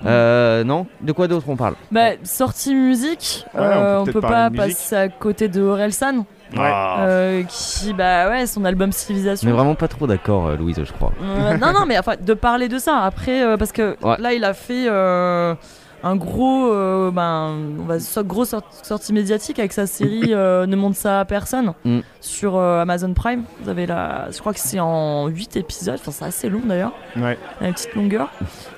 Euh, 0.06 0.64
non 0.64 0.86
De 1.02 1.14
quoi 1.14 1.28
d'autre 1.28 1.46
on 1.48 1.56
parle? 1.56 1.74
Bah, 1.92 2.10
sortie 2.24 2.76
musique, 2.76 3.44
Ouais, 3.56 3.60
on 3.60 3.64
euh, 3.64 3.96
peut 3.96 4.00
on 4.02 4.04
peut-être 4.04 4.14
peut 4.14 4.22
pas 4.22 4.50
passer 4.52 4.96
à 4.96 5.08
côté 5.10 5.48
de 5.48 5.62
Orelsan, 5.64 6.26
Ouais. 6.56 6.70
euh, 7.00 7.44
qui, 7.48 7.94
bah 7.94 8.30
ouais, 8.30 8.46
son 8.46 8.66
album 8.66 8.92
Civilisation. 8.92 9.50
On 9.50 9.52
est 9.52 9.56
vraiment 9.56 9.74
pas 9.76 9.88
trop 9.88 10.06
d'accord, 10.06 10.48
euh, 10.48 10.56
Louise, 10.58 10.80
je 10.84 10.92
crois. 10.92 11.12
Euh, 11.24 11.58
non, 11.58 11.72
non, 11.74 11.86
mais 11.88 11.98
enfin, 11.98 12.14
de 12.22 12.34
parler 12.36 12.68
de 12.68 12.78
ça. 12.78 13.00
Après, 13.00 13.42
euh, 13.42 13.58
parce 13.58 13.72
que 13.72 13.96
Ouais. 14.04 14.18
là, 14.20 14.34
il 14.34 14.44
a 14.44 14.54
fait 14.54 14.86
euh, 14.88 15.56
un 16.04 16.16
gros, 16.16 16.72
euh, 16.72 17.12
ben, 17.12 17.56
on 17.80 17.84
va 17.86 18.00
so- 18.00 18.24
sort- 18.46 18.62
sortie 18.84 19.14
médiatique 19.14 19.58
avec 19.60 19.72
sa 19.74 19.88
série 19.88 20.34
euh, 20.34 20.66
Ne 20.66 20.76
montre 20.76 20.98
ça 20.98 21.22
à 21.22 21.26
personne 21.26 21.74
Mm. 21.86 22.00
sur 22.20 22.56
euh, 22.58 22.82
Amazon 22.82 23.14
Prime. 23.14 23.44
Vous 23.62 23.70
avez 23.70 23.86
la, 23.86 24.28
je 24.32 24.38
crois 24.40 24.54
que 24.54 24.60
c'est 24.60 24.80
en 24.80 25.28
8 25.28 25.56
épisodes. 25.56 25.96
Enfin, 26.00 26.12
c'est 26.12 26.26
assez 26.26 26.50
long 26.50 26.62
d'ailleurs, 26.66 26.92
Ouais. 27.16 27.38
une 27.62 27.74
petite 27.74 27.94
longueur. 27.96 28.30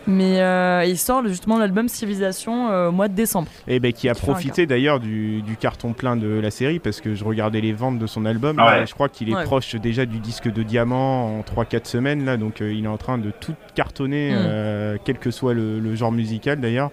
Mais 0.08 0.40
euh, 0.42 0.84
il 0.86 0.98
sort 0.98 1.26
justement 1.28 1.58
l'album 1.58 1.88
Civilisation 1.88 2.70
euh, 2.70 2.90
au 2.90 2.92
mois 2.92 3.08
de 3.08 3.16
décembre. 3.16 3.48
Et 3.68 3.80
ben 3.80 3.92
qui 3.92 4.08
a 4.08 4.14
profité 4.16 4.66
d'ailleurs 4.68 5.00
du, 5.00 5.42
du 5.42 5.58
carton 5.58 5.94
plein 5.94 6.16
de 6.16 6.28
la 6.28 6.52
série 6.52 6.80
parce 6.80 7.02
que 7.02 7.16
je 7.16 7.24
regardais 7.24 7.62
les 7.62 7.74
ventes 7.74 7.98
de 8.00 8.08
son 8.08 8.26
album. 8.26 8.58
Ah 8.60 8.80
ouais. 8.80 8.86
je 8.88 8.94
crois 8.94 9.10
qu'il 9.10 9.30
est 9.30 9.36
Ouais. 9.36 9.44
proche 9.44 9.76
déjà 9.76 10.06
du 10.06 10.20
disque 10.20 10.52
de 10.52 10.64
diamant 10.64 11.40
en 11.40 11.42
3-4 11.42 11.86
semaines 11.88 12.24
là, 12.26 12.38
donc 12.38 12.62
euh, 12.62 12.72
il 12.72 12.86
est 12.86 12.88
en 12.88 12.98
train 12.98 13.18
de 13.18 13.32
tout 13.32 13.56
cartonner, 13.74 14.32
Mm. 14.32 14.36
euh, 14.38 14.98
quel 15.04 15.18
que 15.18 15.32
soit 15.32 15.54
le, 15.54 15.80
le 15.80 15.96
genre 15.96 16.12
musical 16.12 16.60
d'ailleurs. 16.60 16.92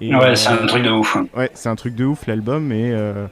Et, 0.00 0.14
Ouais, 0.14 0.22
euh, 0.30 0.34
c'est 0.34 0.48
un 0.50 0.66
truc 0.66 0.82
de 0.82 0.90
ouf. 0.90 1.16
Ouais, 1.36 1.50
c'est 1.54 1.68
un 1.68 1.74
truc 1.76 1.94
de 1.94 2.04
ouf 2.04 2.26
l'album 2.26 2.70
et 2.72 2.90
euh, 2.92 3.26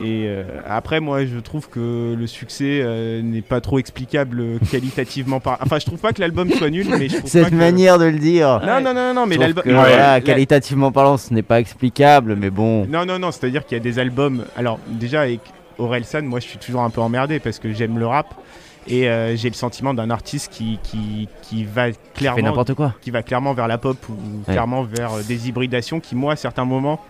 et 0.00 0.24
euh, 0.26 0.44
après 0.66 1.00
moi 1.00 1.24
je 1.26 1.38
trouve 1.38 1.68
que 1.68 2.14
le 2.18 2.26
succès 2.26 2.80
euh, 2.82 3.20
n'est 3.22 3.42
pas 3.42 3.60
trop 3.60 3.78
explicable 3.78 4.58
qualitativement 4.70 5.40
par. 5.40 5.58
Enfin 5.60 5.78
je 5.78 5.86
trouve 5.86 5.98
pas 5.98 6.12
que 6.12 6.20
l'album 6.20 6.50
soit 6.50 6.70
nul, 6.70 6.86
mais 6.90 7.08
je 7.08 7.16
trouve 7.18 7.22
pas 7.22 7.28
Cette 7.28 7.50
que- 7.50 7.54
manière 7.54 7.98
de 7.98 8.06
le 8.06 8.18
dire 8.18 8.60
Non 8.66 8.80
non 8.80 8.94
non 8.94 9.12
non 9.14 9.26
mais 9.26 9.36
l'album. 9.36 9.62
Ouais, 9.66 9.72
voilà, 9.72 10.20
qualitativement 10.20 10.92
parlant, 10.92 11.16
ce 11.16 11.32
n'est 11.34 11.42
pas 11.42 11.60
explicable, 11.60 12.36
mais 12.36 12.50
bon. 12.50 12.86
Non, 12.86 13.04
non, 13.04 13.18
non, 13.18 13.30
c'est-à-dire 13.30 13.64
qu'il 13.66 13.76
y 13.76 13.80
a 13.80 13.82
des 13.82 13.98
albums. 13.98 14.44
Alors, 14.56 14.78
déjà, 14.88 15.22
avec 15.22 15.40
Orelsan, 15.78 16.22
moi 16.22 16.40
je 16.40 16.46
suis 16.46 16.58
toujours 16.58 16.82
un 16.82 16.90
peu 16.90 17.00
emmerdé 17.00 17.38
parce 17.38 17.58
que 17.58 17.72
j'aime 17.72 17.98
le 17.98 18.06
rap 18.06 18.34
et 18.88 19.08
euh, 19.08 19.36
j'ai 19.36 19.48
le 19.48 19.54
sentiment 19.54 19.92
d'un 19.94 20.10
artiste 20.10 20.50
qui, 20.52 20.78
qui, 20.82 21.28
qui 21.42 21.64
va 21.64 21.86
clairement 22.14 22.42
n'importe 22.42 22.74
quoi. 22.74 22.94
qui 23.02 23.10
va 23.10 23.22
clairement 23.22 23.52
vers 23.52 23.68
la 23.68 23.78
pop 23.78 23.96
ou 24.08 24.42
clairement 24.50 24.84
vers 24.84 25.10
des 25.26 25.48
hybridations 25.48 26.00
qui, 26.00 26.14
moi, 26.14 26.34
à 26.34 26.36
certains 26.36 26.64
moments, 26.64 27.00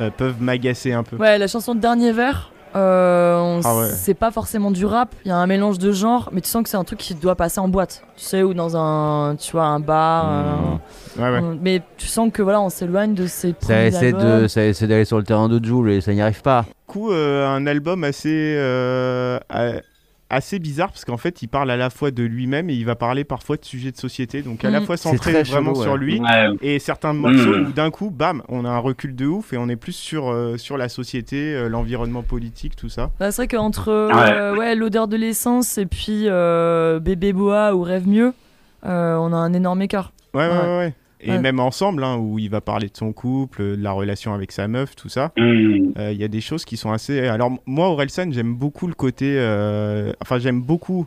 euh, 0.00 0.10
peuvent 0.16 0.40
m'agacer 0.40 0.92
un 0.92 1.02
peu. 1.02 1.16
Ouais, 1.16 1.38
la 1.38 1.46
chanson 1.46 1.74
de 1.74 1.80
Dernier 1.80 2.12
Verre. 2.12 2.52
euh, 2.76 3.38
on- 3.40 3.60
Ah 3.64 3.76
ouais. 3.78 3.88
C'est 3.90 4.12
pas 4.14 4.30
forcément 4.30 4.70
du 4.70 4.84
rap, 4.84 5.14
il 5.24 5.28
y 5.28 5.30
a 5.30 5.36
un 5.36 5.46
mélange 5.46 5.78
de 5.78 5.90
genres, 5.90 6.28
mais 6.32 6.42
tu 6.42 6.48
sens 6.50 6.62
que 6.62 6.68
c'est 6.68 6.76
un 6.76 6.84
truc 6.84 6.98
qui 6.98 7.14
doit 7.14 7.34
passer 7.34 7.60
en 7.60 7.68
boîte, 7.68 8.02
tu 8.16 8.24
sais, 8.24 8.42
ou 8.42 8.52
dans 8.52 8.76
un, 8.76 9.36
tu 9.36 9.52
vois, 9.52 9.64
un 9.64 9.80
bar. 9.80 10.26
Mmh. 10.26 10.28
euh, 11.18 11.22
Ouais, 11.22 11.30
ouais. 11.32 11.40
on- 11.42 11.58
mais 11.62 11.82
tu 11.96 12.06
sens 12.06 12.30
que 12.32 12.42
voilà, 12.42 12.60
on 12.60 12.68
s'éloigne 12.68 13.14
de 13.14 13.26
ces 13.26 13.48
Ça 13.48 13.54
premiers 13.66 13.86
essaie 13.86 14.08
albums. 14.08 14.42
de, 14.42 14.46
ça 14.48 14.64
essaie 14.66 14.86
d'aller 14.86 15.06
sur 15.06 15.16
le 15.16 15.24
terrain 15.24 15.48
de 15.48 15.64
Joule 15.64 15.90
et 15.90 16.00
ça 16.02 16.12
n'y 16.12 16.20
arrive 16.20 16.42
pas. 16.42 16.62
Du 16.62 16.68
coup, 16.86 17.10
euh, 17.10 17.48
un 17.48 17.66
album 17.66 18.04
assez, 18.04 18.28
euh, 18.58 19.38
assez 20.30 20.58
bizarre 20.58 20.88
parce 20.92 21.04
qu'en 21.04 21.16
fait, 21.16 21.40
il 21.42 21.48
parle 21.48 21.70
à 21.70 21.76
la 21.76 21.88
fois 21.90 22.10
de 22.10 22.22
lui-même 22.22 22.68
et 22.70 22.74
il 22.74 22.84
va 22.84 22.94
parler 22.96 23.24
parfois 23.24 23.56
de 23.56 23.64
sujets 23.64 23.90
de 23.92 23.96
société, 23.96 24.42
donc 24.42 24.64
à 24.64 24.70
la 24.70 24.80
Mm. 24.80 24.84
fois 24.84 24.96
centré 24.98 25.42
vraiment 25.42 25.72
chelou, 25.72 25.82
sur 25.82 25.96
lui. 25.96 26.20
Ouais. 26.20 26.48
Et 26.60 26.78
certains 26.78 27.12
morceaux 27.14 27.56
Mm. 27.58 27.66
où 27.68 27.72
d'un 27.72 27.90
coup, 27.90 28.10
bam, 28.10 28.42
on 28.48 28.64
a 28.64 28.68
un 28.68 28.78
recul 28.78 29.14
de 29.16 29.24
ouf 29.26 29.52
et 29.52 29.56
on 29.56 29.68
est 29.68 29.76
plus 29.76 29.92
sur, 29.92 30.28
euh, 30.30 30.56
sur 30.58 30.76
la 30.76 30.88
société, 30.88 31.54
euh, 31.54 31.68
l'environnement 31.68 32.22
politique, 32.22 32.76
tout 32.76 32.88
ça. 32.90 33.10
Bah, 33.18 33.30
c'est 33.30 33.42
vrai 33.42 33.48
qu'entre 33.48 33.88
euh, 33.88 34.54
ouais, 34.56 34.74
l'odeur 34.74 35.08
de 35.08 35.16
l'essence 35.16 35.78
et 35.78 35.86
puis 35.86 36.24
euh, 36.26 37.00
Bébé 37.00 37.32
Boa 37.32 37.74
ou 37.74 37.82
Rêve 37.82 38.06
Mieux, 38.06 38.34
euh, 38.86 39.16
on 39.16 39.32
a 39.32 39.36
un 39.36 39.52
énorme 39.54 39.80
écart. 39.82 40.12
Ouais, 40.34 40.46
ouais, 40.46 40.76
Ouais. 40.78 40.94
Et 41.20 41.30
Ouais. 41.30 41.38
même 41.40 41.58
ensemble, 41.58 42.04
hein, 42.04 42.16
où 42.16 42.38
il 42.38 42.48
va 42.48 42.60
parler 42.60 42.88
de 42.88 42.96
son 42.96 43.12
couple, 43.12 43.62
de 43.76 43.82
la 43.82 43.90
relation 43.92 44.34
avec 44.34 44.52
sa 44.52 44.68
meuf, 44.68 44.94
tout 44.94 45.08
ça. 45.08 45.32
Hmm. 45.36 45.92
Euh, 45.98 46.12
Il 46.12 46.20
y 46.20 46.24
a 46.24 46.28
des 46.28 46.40
choses 46.40 46.64
qui 46.64 46.76
sont 46.76 46.92
assez. 46.92 47.26
Alors, 47.26 47.50
moi, 47.66 47.88
Orelsan, 47.88 48.30
j'aime 48.30 48.54
beaucoup 48.54 48.86
le 48.86 48.94
côté. 48.94 49.34
euh, 49.36 50.12
Enfin, 50.22 50.38
j'aime 50.38 50.60
beaucoup 50.62 51.06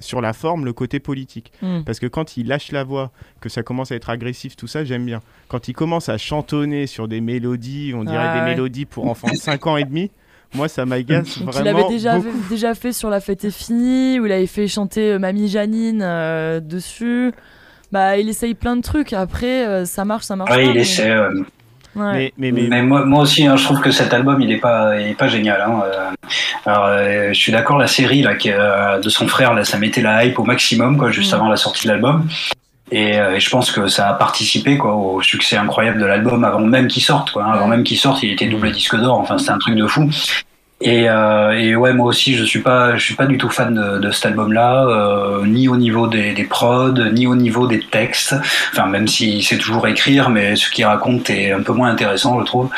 sur 0.00 0.20
la 0.20 0.32
forme 0.32 0.64
le 0.64 0.72
côté 0.72 0.98
politique. 0.98 1.52
Hmm. 1.62 1.82
Parce 1.86 2.00
que 2.00 2.08
quand 2.08 2.36
il 2.36 2.48
lâche 2.48 2.72
la 2.72 2.82
voix, 2.82 3.12
que 3.40 3.48
ça 3.48 3.62
commence 3.62 3.92
à 3.92 3.94
être 3.94 4.10
agressif, 4.10 4.56
tout 4.56 4.66
ça, 4.66 4.82
j'aime 4.84 5.06
bien. 5.06 5.20
Quand 5.46 5.68
il 5.68 5.74
commence 5.74 6.08
à 6.08 6.18
chantonner 6.18 6.88
sur 6.88 7.06
des 7.06 7.20
mélodies, 7.20 7.92
on 7.96 8.02
dirait 8.02 8.16
Ah 8.18 8.34
des 8.34 8.40
ouais. 8.40 8.46
mélodies 8.50 8.84
pour 8.84 9.06
enfants 9.08 9.30
de 9.30 9.36
5 9.36 9.64
ans 9.68 9.76
et 9.76 9.84
demi, 9.84 10.10
moi, 10.54 10.66
ça 10.66 10.84
m'agace 10.86 11.38
Donc, 11.38 11.54
il 11.54 11.60
vraiment. 11.62 11.78
avait 11.86 11.88
déjà, 11.88 12.18
beaucoup. 12.18 12.36
déjà 12.50 12.74
fait 12.74 12.92
sur 12.92 13.10
La 13.10 13.20
Fête 13.20 13.44
est 13.44 13.52
finie, 13.56 14.18
où 14.18 14.26
il 14.26 14.32
avait 14.32 14.46
fait 14.48 14.66
chanter 14.66 15.12
euh, 15.12 15.18
Mamie 15.20 15.46
Janine 15.48 16.02
euh, 16.02 16.58
dessus. 16.58 17.30
Bah, 17.92 18.16
il 18.16 18.28
essaye 18.28 18.54
plein 18.54 18.76
de 18.76 18.82
trucs. 18.82 19.12
Après, 19.12 19.66
euh, 19.66 19.84
ça 19.84 20.04
marche, 20.04 20.24
ça 20.24 20.34
marche 20.36 20.50
Ouais, 20.50 20.56
pas. 20.56 20.62
il 20.62 20.74
mais- 20.74 20.80
essaie. 20.80 21.10
euh, 21.10 21.30
Ouais. 21.94 22.32
Mais, 22.38 22.50
mais, 22.50 22.52
mais, 22.52 22.68
Mais 22.70 22.82
moi, 22.82 23.04
moi 23.04 23.20
aussi, 23.24 23.46
hein, 23.46 23.56
je 23.56 23.64
trouve 23.64 23.82
que 23.82 23.90
cet 23.90 24.14
album, 24.14 24.40
il 24.40 24.50
est 24.50 24.56
pas, 24.56 24.98
il 24.98 25.08
est 25.08 25.14
pas 25.14 25.28
génial. 25.28 25.60
Hein. 25.60 25.82
Euh, 25.84 26.08
Alors, 26.64 26.86
euh, 26.86 27.28
je 27.34 27.38
suis 27.38 27.52
d'accord, 27.52 27.76
la 27.76 27.86
série 27.86 28.22
là, 28.22 28.34
qui, 28.34 28.50
euh, 28.50 28.98
de 28.98 29.08
son 29.10 29.28
frère, 29.28 29.52
là, 29.52 29.62
ça 29.64 29.76
mettait 29.76 30.00
la 30.00 30.24
hype 30.24 30.38
au 30.38 30.44
maximum, 30.44 30.96
quoi, 30.96 31.10
juste 31.10 31.32
Mm. 31.32 31.36
avant 31.36 31.48
la 31.50 31.56
sortie 31.56 31.86
de 31.86 31.92
l'album. 31.92 32.26
Et, 32.90 33.18
euh, 33.18 33.34
et 33.34 33.40
je 33.40 33.50
pense 33.50 33.70
que 33.70 33.88
ça 33.88 34.08
a 34.08 34.14
participé 34.14 34.78
quoi, 34.78 34.94
au 34.94 35.20
succès 35.20 35.56
incroyable 35.58 36.00
de 36.00 36.06
l'album 36.06 36.44
avant 36.44 36.60
même 36.60 36.88
qu'il 36.88 37.02
sorte. 37.02 37.30
Quoi, 37.30 37.44
hein. 37.44 37.50
Avant 37.52 37.64
Ouais. 37.64 37.70
même 37.76 37.84
qu'il 37.84 37.98
sorte, 37.98 38.22
il 38.22 38.32
était 38.32 38.46
double 38.46 38.70
disque 38.72 38.96
d'or. 38.96 39.18
Enfin, 39.18 39.36
c'était 39.36 39.50
un 39.50 39.58
truc 39.58 39.74
de 39.74 39.86
fou. 39.86 40.08
Et, 40.84 41.08
euh, 41.08 41.52
et 41.52 41.76
ouais, 41.76 41.92
moi 41.94 42.06
aussi, 42.08 42.34
je 42.34 42.42
suis 42.44 42.58
pas, 42.60 42.96
je 42.96 43.04
suis 43.04 43.14
pas 43.14 43.26
du 43.26 43.38
tout 43.38 43.48
fan 43.48 43.72
de, 43.74 43.98
de 43.98 44.10
cet 44.10 44.26
album-là, 44.26 44.84
euh, 44.86 45.46
ni 45.46 45.68
au 45.68 45.76
niveau 45.76 46.08
des, 46.08 46.32
des 46.32 46.44
prods, 46.44 46.92
ni 47.12 47.26
au 47.26 47.36
niveau 47.36 47.66
des 47.68 47.80
textes. 47.80 48.34
Enfin, 48.72 48.86
même 48.86 49.06
s'il 49.06 49.42
sait 49.44 49.58
toujours 49.58 49.86
écrire, 49.86 50.28
mais 50.28 50.56
ce 50.56 50.68
qu'il 50.70 50.84
raconte 50.84 51.30
est 51.30 51.52
un 51.52 51.62
peu 51.62 51.72
moins 51.72 51.90
intéressant, 51.90 52.40
je 52.40 52.44
trouve. 52.46 52.68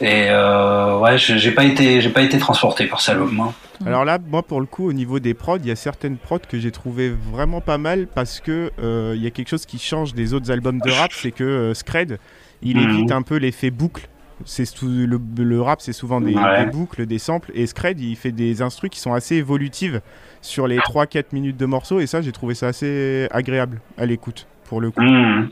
Et 0.00 0.26
euh, 0.28 0.98
ouais, 0.98 1.18
j'ai 1.18 1.52
pas 1.52 1.64
été, 1.64 2.00
j'ai 2.00 2.10
pas 2.10 2.22
été 2.22 2.36
transporté 2.38 2.86
par 2.86 3.00
cet 3.00 3.14
album. 3.14 3.38
hein. 3.40 3.52
Alors 3.86 4.04
là, 4.04 4.18
moi 4.30 4.42
pour 4.42 4.60
le 4.60 4.66
coup, 4.66 4.88
au 4.88 4.92
niveau 4.92 5.18
des 5.18 5.34
prods, 5.34 5.58
il 5.58 5.66
y 5.66 5.70
a 5.72 5.76
certaines 5.76 6.16
prods 6.16 6.38
que 6.48 6.58
j'ai 6.58 6.70
trouvé 6.70 7.12
vraiment 7.32 7.60
pas 7.60 7.78
mal 7.78 8.06
parce 8.12 8.38
que 8.40 8.70
il 9.14 9.20
y 9.22 9.26
a 9.26 9.30
quelque 9.30 9.48
chose 9.48 9.66
qui 9.66 9.78
change 9.78 10.14
des 10.14 10.34
autres 10.34 10.50
albums 10.52 10.78
de 10.78 10.90
rap, 10.90 11.10
c'est 11.12 11.32
que 11.32 11.72
Scred, 11.74 12.18
il 12.62 12.76
Mhm. 12.76 12.90
évite 12.90 13.12
un 13.12 13.22
peu 13.22 13.36
l'effet 13.38 13.70
boucle. 13.70 14.08
C'est 14.46 14.64
le, 14.82 15.20
le 15.38 15.60
rap, 15.62 15.80
c'est 15.80 15.92
souvent 15.92 16.20
des, 16.20 16.34
Ouais. 16.34 16.64
des 16.64 16.70
boucles, 16.70 17.06
des 17.06 17.18
samples, 17.18 17.50
et 17.54 17.66
Scred, 17.66 18.00
il 18.00 18.16
fait 18.16 18.32
des 18.32 18.62
instrus 18.62 18.90
qui 18.90 19.00
sont 19.00 19.12
assez 19.12 19.36
évolutives 19.36 20.00
sur 20.40 20.66
les 20.66 20.78
3-4 20.78 21.26
minutes 21.32 21.56
de 21.56 21.66
morceaux, 21.66 22.00
et 22.00 22.06
ça, 22.06 22.20
j'ai 22.22 22.32
trouvé 22.32 22.54
ça 22.54 22.68
assez 22.68 23.28
agréable 23.30 23.80
à 23.98 24.06
l'écoute 24.06 24.46
pour 24.68 24.80
le 24.80 24.90
coup. 24.90 25.02
Hmm. 25.02 25.48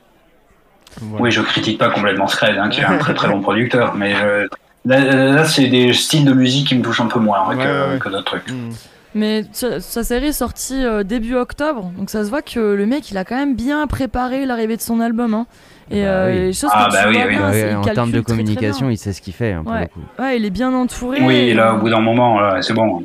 Voilà. 1.00 1.22
Oui, 1.22 1.30
je 1.30 1.40
critique 1.42 1.78
pas 1.78 1.90
complètement 1.90 2.26
Scred, 2.26 2.56
hein, 2.58 2.68
qui 2.68 2.80
est 2.80 2.84
un 2.84 2.98
très 2.98 3.14
très 3.14 3.28
bon 3.28 3.40
producteur, 3.42 3.94
mais 3.94 4.14
euh, 4.20 4.48
là, 4.84 5.32
là, 5.32 5.44
c'est 5.44 5.68
des 5.68 5.92
styles 5.92 6.24
de 6.24 6.32
musique 6.32 6.68
qui 6.68 6.74
me 6.74 6.82
touchent 6.82 7.00
un 7.00 7.06
peu 7.06 7.20
moins 7.20 7.38
hein, 7.48 7.56
Ouais, 7.56 7.64
que, 7.64 7.92
ouais. 7.92 7.98
que 8.00 8.08
d'autres 8.08 8.24
trucs. 8.24 8.50
Mm. 8.50 8.70
Mais 9.14 9.44
sa, 9.52 9.80
sa 9.80 10.04
série 10.04 10.26
est 10.28 10.32
sortie 10.32 10.84
euh, 10.84 11.02
début 11.02 11.34
octobre, 11.34 11.90
donc 11.98 12.10
ça 12.10 12.24
se 12.24 12.30
voit 12.30 12.42
que 12.42 12.60
le 12.60 12.86
mec 12.86 13.10
il 13.10 13.18
a 13.18 13.24
quand 13.24 13.34
même 13.36 13.56
bien 13.56 13.84
préparé 13.88 14.46
l'arrivée 14.46 14.76
de 14.76 14.82
son 14.82 15.00
album. 15.00 15.34
Hein. 15.34 15.46
Et 15.90 16.02
Bah 16.02 16.08
euh, 16.08 16.30
oui. 16.32 16.38
les 16.46 16.52
choses 16.52 16.70
Ah, 16.72 16.88
bah 16.92 16.98
oui, 17.08 17.16
oui. 17.20 17.28
bien, 17.30 17.46
Ouais, 17.48 17.52
c'est- 17.52 17.70
il 17.72 17.76
en 17.76 17.80
termes 17.82 18.10
de 18.12 18.20
très, 18.20 18.22
très 18.22 18.34
bien. 18.34 18.44
communication, 18.44 18.90
il 18.90 18.96
sait 18.96 19.12
ce 19.12 19.20
qu'il 19.20 19.32
fait 19.32 19.52
hein, 19.52 19.62
pour 19.64 19.72
Ouais. 19.72 19.80
le 19.80 19.86
coup. 19.88 20.00
Ouais, 20.22 20.36
il 20.36 20.44
est 20.44 20.50
bien 20.50 20.72
entouré. 20.72 21.18
Oui, 21.22 21.52
là, 21.52 21.74
au 21.74 21.78
bout 21.78 21.90
d'un 21.90 22.00
moment, 22.00 22.40
là, 22.40 22.62
c'est 22.62 22.74
bon. 22.74 23.02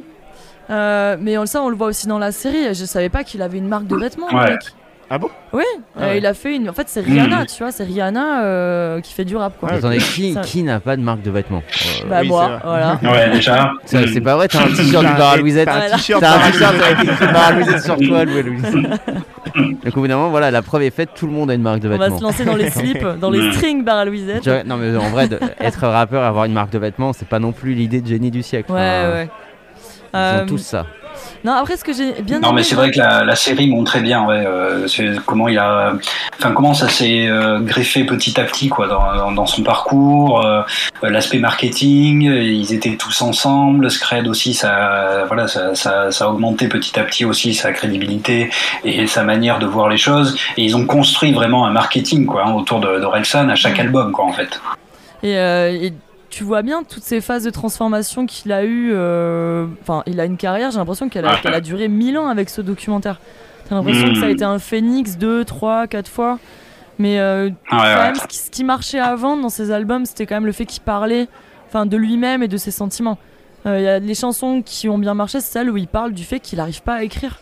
Euh, 0.69 1.15
mais 1.19 1.37
on, 1.37 1.45
ça, 1.45 1.61
on 1.61 1.69
le 1.69 1.75
voit 1.75 1.87
aussi 1.87 2.07
dans 2.07 2.19
la 2.19 2.31
série. 2.31 2.73
Je 2.73 2.85
savais 2.85 3.09
pas 3.09 3.23
qu'il 3.23 3.41
avait 3.41 3.57
une 3.57 3.67
marque 3.67 3.87
de 3.87 3.95
vêtements. 3.95 4.27
le 4.31 4.37
Ouais. 4.37 4.49
mec. 4.51 4.59
Ah 5.07 5.19
bon? 5.19 5.29
Oui, 5.53 5.63
Ah 5.95 6.01
euh, 6.01 6.07
ouais. 6.09 6.17
il 6.17 6.25
a 6.25 6.33
fait 6.33 6.55
une. 6.55 6.67
En 6.67 6.73
fait, 6.73 6.89
c'est 6.89 7.01
Rihanna, 7.01 7.41
Mhm. 7.41 7.45
tu 7.45 7.61
vois, 7.61 7.71
c'est 7.71 7.83
Rihanna 7.83 8.43
euh, 8.43 9.01
qui 9.01 9.13
fait 9.13 9.23
du 9.23 9.35
rap, 9.35 9.53
quoi. 9.59 9.69
Ouais, 9.69 9.77
Attendez, 9.77 9.99
qui, 9.99 10.63
n'a 10.63 10.79
pas 10.79 10.95
de 10.97 11.01
marque 11.03 11.21
de 11.21 11.29
vêtements? 11.29 11.61
Euh, 12.03 12.09
Bah 12.09 12.21
Oui, 12.21 12.27
moi, 12.27 12.59
voilà. 12.63 12.99
Ouais, 13.03 13.29
déjà. 13.29 13.71
C'est 13.85 14.19
pas 14.21 14.35
vrai, 14.35 14.47
t'as 14.47 14.63
un 14.63 14.67
t-shirt 14.73 15.05
du 15.05 15.13
Bar 15.13 15.37
Louisette. 15.37 15.67
T'as 15.69 15.93
un 15.93 15.95
t-shirt 15.97 16.23
avec 16.23 17.03
écrit 17.07 17.27
Bar 17.31 17.53
Louisette 17.53 17.83
sur 17.83 17.97
toi, 17.97 18.25
Louis. 18.25 18.61
Donc 19.55 19.95
au 19.97 20.01
bout 20.01 20.07
d'un 20.07 20.17
moment, 20.17 20.29
voilà, 20.29 20.51
la 20.51 20.61
preuve 20.61 20.81
est 20.83 20.89
faite, 20.89 21.09
tout 21.15 21.25
le 21.27 21.31
monde 21.33 21.49
a 21.49 21.53
une 21.53 21.61
marque 21.61 21.79
de 21.79 21.87
On 21.87 21.97
va 21.97 22.05
vêtements. 22.05 22.17
se 22.17 22.23
lancer 22.23 22.45
dans 22.45 22.55
les 22.55 22.69
slips, 22.71 23.05
dans 23.19 23.29
les 23.29 23.51
strings 23.53 23.83
bar 23.83 23.97
à 23.97 24.05
Louisette. 24.05 24.45
Non 24.65 24.77
mais 24.77 24.95
en 24.97 25.09
vrai, 25.09 25.27
de- 25.27 25.39
être 25.59 25.87
rappeur, 25.87 26.23
avoir 26.23 26.45
une 26.45 26.53
marque 26.53 26.71
de 26.71 26.79
vêtements, 26.79 27.13
c'est 27.13 27.27
pas 27.27 27.39
non 27.39 27.51
plus 27.51 27.73
l'idée 27.73 28.01
de 28.01 28.07
génie 28.07 28.31
du 28.31 28.43
siècle. 28.43 28.71
Ouais, 28.71 28.77
Enfin, 28.79 29.11
ouais. 29.13 29.29
Ils 30.13 30.17
Euh, 30.17 30.43
ont 30.43 30.45
tous 30.45 30.57
ça. 30.59 30.85
Non, 31.43 31.53
après, 31.53 31.77
ce 31.77 31.83
que 31.83 31.93
j'ai 31.93 32.13
bien 32.21 32.39
Non, 32.39 32.47
aimé, 32.49 32.57
mais 32.57 32.63
c'est 32.63 32.75
vrai 32.75 32.91
que 32.91 32.97
la, 32.97 33.23
la 33.23 33.35
série 33.35 33.67
montrait 33.69 34.01
bien, 34.01 34.25
ouais, 34.25 34.43
euh, 34.45 34.87
comment 35.25 35.47
il 35.47 35.57
a, 35.59 35.93
enfin 36.39 36.51
comment 36.51 36.73
ça 36.73 36.89
s'est 36.89 37.27
euh, 37.27 37.59
greffé 37.59 38.03
petit 38.03 38.39
à 38.39 38.43
petit, 38.45 38.67
quoi, 38.67 38.87
dans, 38.87 39.15
dans- 39.15 39.31
dans 39.31 39.45
son 39.45 39.61
parcours, 39.63 40.43
euh, 40.45 40.61
l'aspect 41.03 41.37
marketing, 41.39 42.27
euh, 42.27 42.41
ils 42.41 42.73
étaient 42.73 42.95
tous 42.97 43.21
ensemble, 43.21 43.91
Scred 43.91 44.27
aussi, 44.27 44.53
ça, 44.53 45.25
voilà, 45.27 45.47
ça, 45.47 45.75
ça, 45.75 46.11
ça 46.11 46.25
a 46.25 46.27
augmenté 46.29 46.67
petit 46.67 46.99
à 46.99 47.03
petit 47.03 47.25
aussi 47.25 47.53
sa 47.53 47.71
crédibilité 47.73 48.49
et 48.83 49.05
sa 49.07 49.23
manière 49.23 49.59
de 49.59 49.65
voir 49.65 49.87
les 49.89 49.97
choses, 49.97 50.35
et 50.57 50.63
ils 50.63 50.75
ont 50.75 50.85
construit 50.85 51.31
vraiment 51.31 51.65
un 51.67 51.71
marketing, 51.71 52.25
quoi, 52.25 52.43
hein, 52.47 52.53
autour 52.53 52.79
de 52.79 52.99
d'Orelsan 52.99 53.49
à 53.49 53.55
chaque 53.55 53.77
Mm. 53.77 53.81
album, 53.81 54.11
quoi, 54.11 54.25
en 54.25 54.31
fait. 54.33 54.59
Et, 55.23 55.37
euh, 55.37 55.69
et 55.69 55.93
tu 56.35 56.43
vois 56.43 56.63
bien 56.63 56.83
toutes 56.83 57.03
ces 57.03 57.21
phases 57.21 57.45
de 57.45 57.49
transformation 57.49 58.25
qu'il 58.25 58.51
a 58.51 58.65
eu. 58.65 58.91
euh, 58.93 59.67
Enfin, 59.81 60.03
il 60.05 60.19
a 60.19 60.25
une 60.25 60.35
carrière, 60.35 60.69
j'ai 60.69 60.79
l'impression 60.79 61.07
qu'elle 61.07 61.25
a, 61.25 61.61
duré 61.61 61.87
mille 61.87 62.17
ans 62.17 62.27
avec 62.27 62.49
ce 62.49 62.59
documentaire. 62.59 63.21
T'as 63.69 63.75
l'impression 63.75 64.09
que 64.09 64.15
ça 64.19 64.25
a 64.25 64.27
Mm. 64.27 64.31
été 64.31 64.43
un 64.43 64.59
phénix 64.59 65.17
deux, 65.17 65.45
trois, 65.45 65.87
quatre 65.87 66.09
fois. 66.09 66.37
Mais 66.99 67.19
euh, 67.21 67.45
Ouais, 67.47 67.53
quand 67.69 67.77
ouais. 67.79 67.95
même, 68.03 68.15
ce 68.15 68.27
qui, 68.27 68.37
ce 68.37 68.51
qui 68.51 68.65
marchait 68.65 68.99
avant 68.99 69.37
dans 69.37 69.47
ses 69.47 69.71
albums, 69.71 70.05
c'était 70.05 70.25
quand 70.25 70.35
même 70.35 70.45
le 70.45 70.51
fait 70.51 70.65
qu'il 70.65 70.81
parlait 70.83 71.27
enfin, 71.67 71.85
de 71.85 71.95
lui-même 71.95 72.43
et 72.43 72.49
de 72.49 72.57
ses 72.57 72.71
sentiments. 72.71 73.17
Euh, 73.65 73.79
Il 73.79 73.83
y 73.83 73.87
a 73.87 73.99
les 73.99 74.13
chansons 74.15 74.61
qui 74.61 74.89
ont 74.89 74.97
bien 74.97 75.13
marché, 75.13 75.39
c'est 75.39 75.53
celles 75.53 75.69
où 75.71 75.77
il 75.77 75.87
parle 75.87 76.11
du 76.11 76.25
fait 76.25 76.41
qu'il 76.41 76.57
n'arrive 76.57 76.81
pas 76.81 76.95
à 76.95 77.03
écrire. 77.03 77.39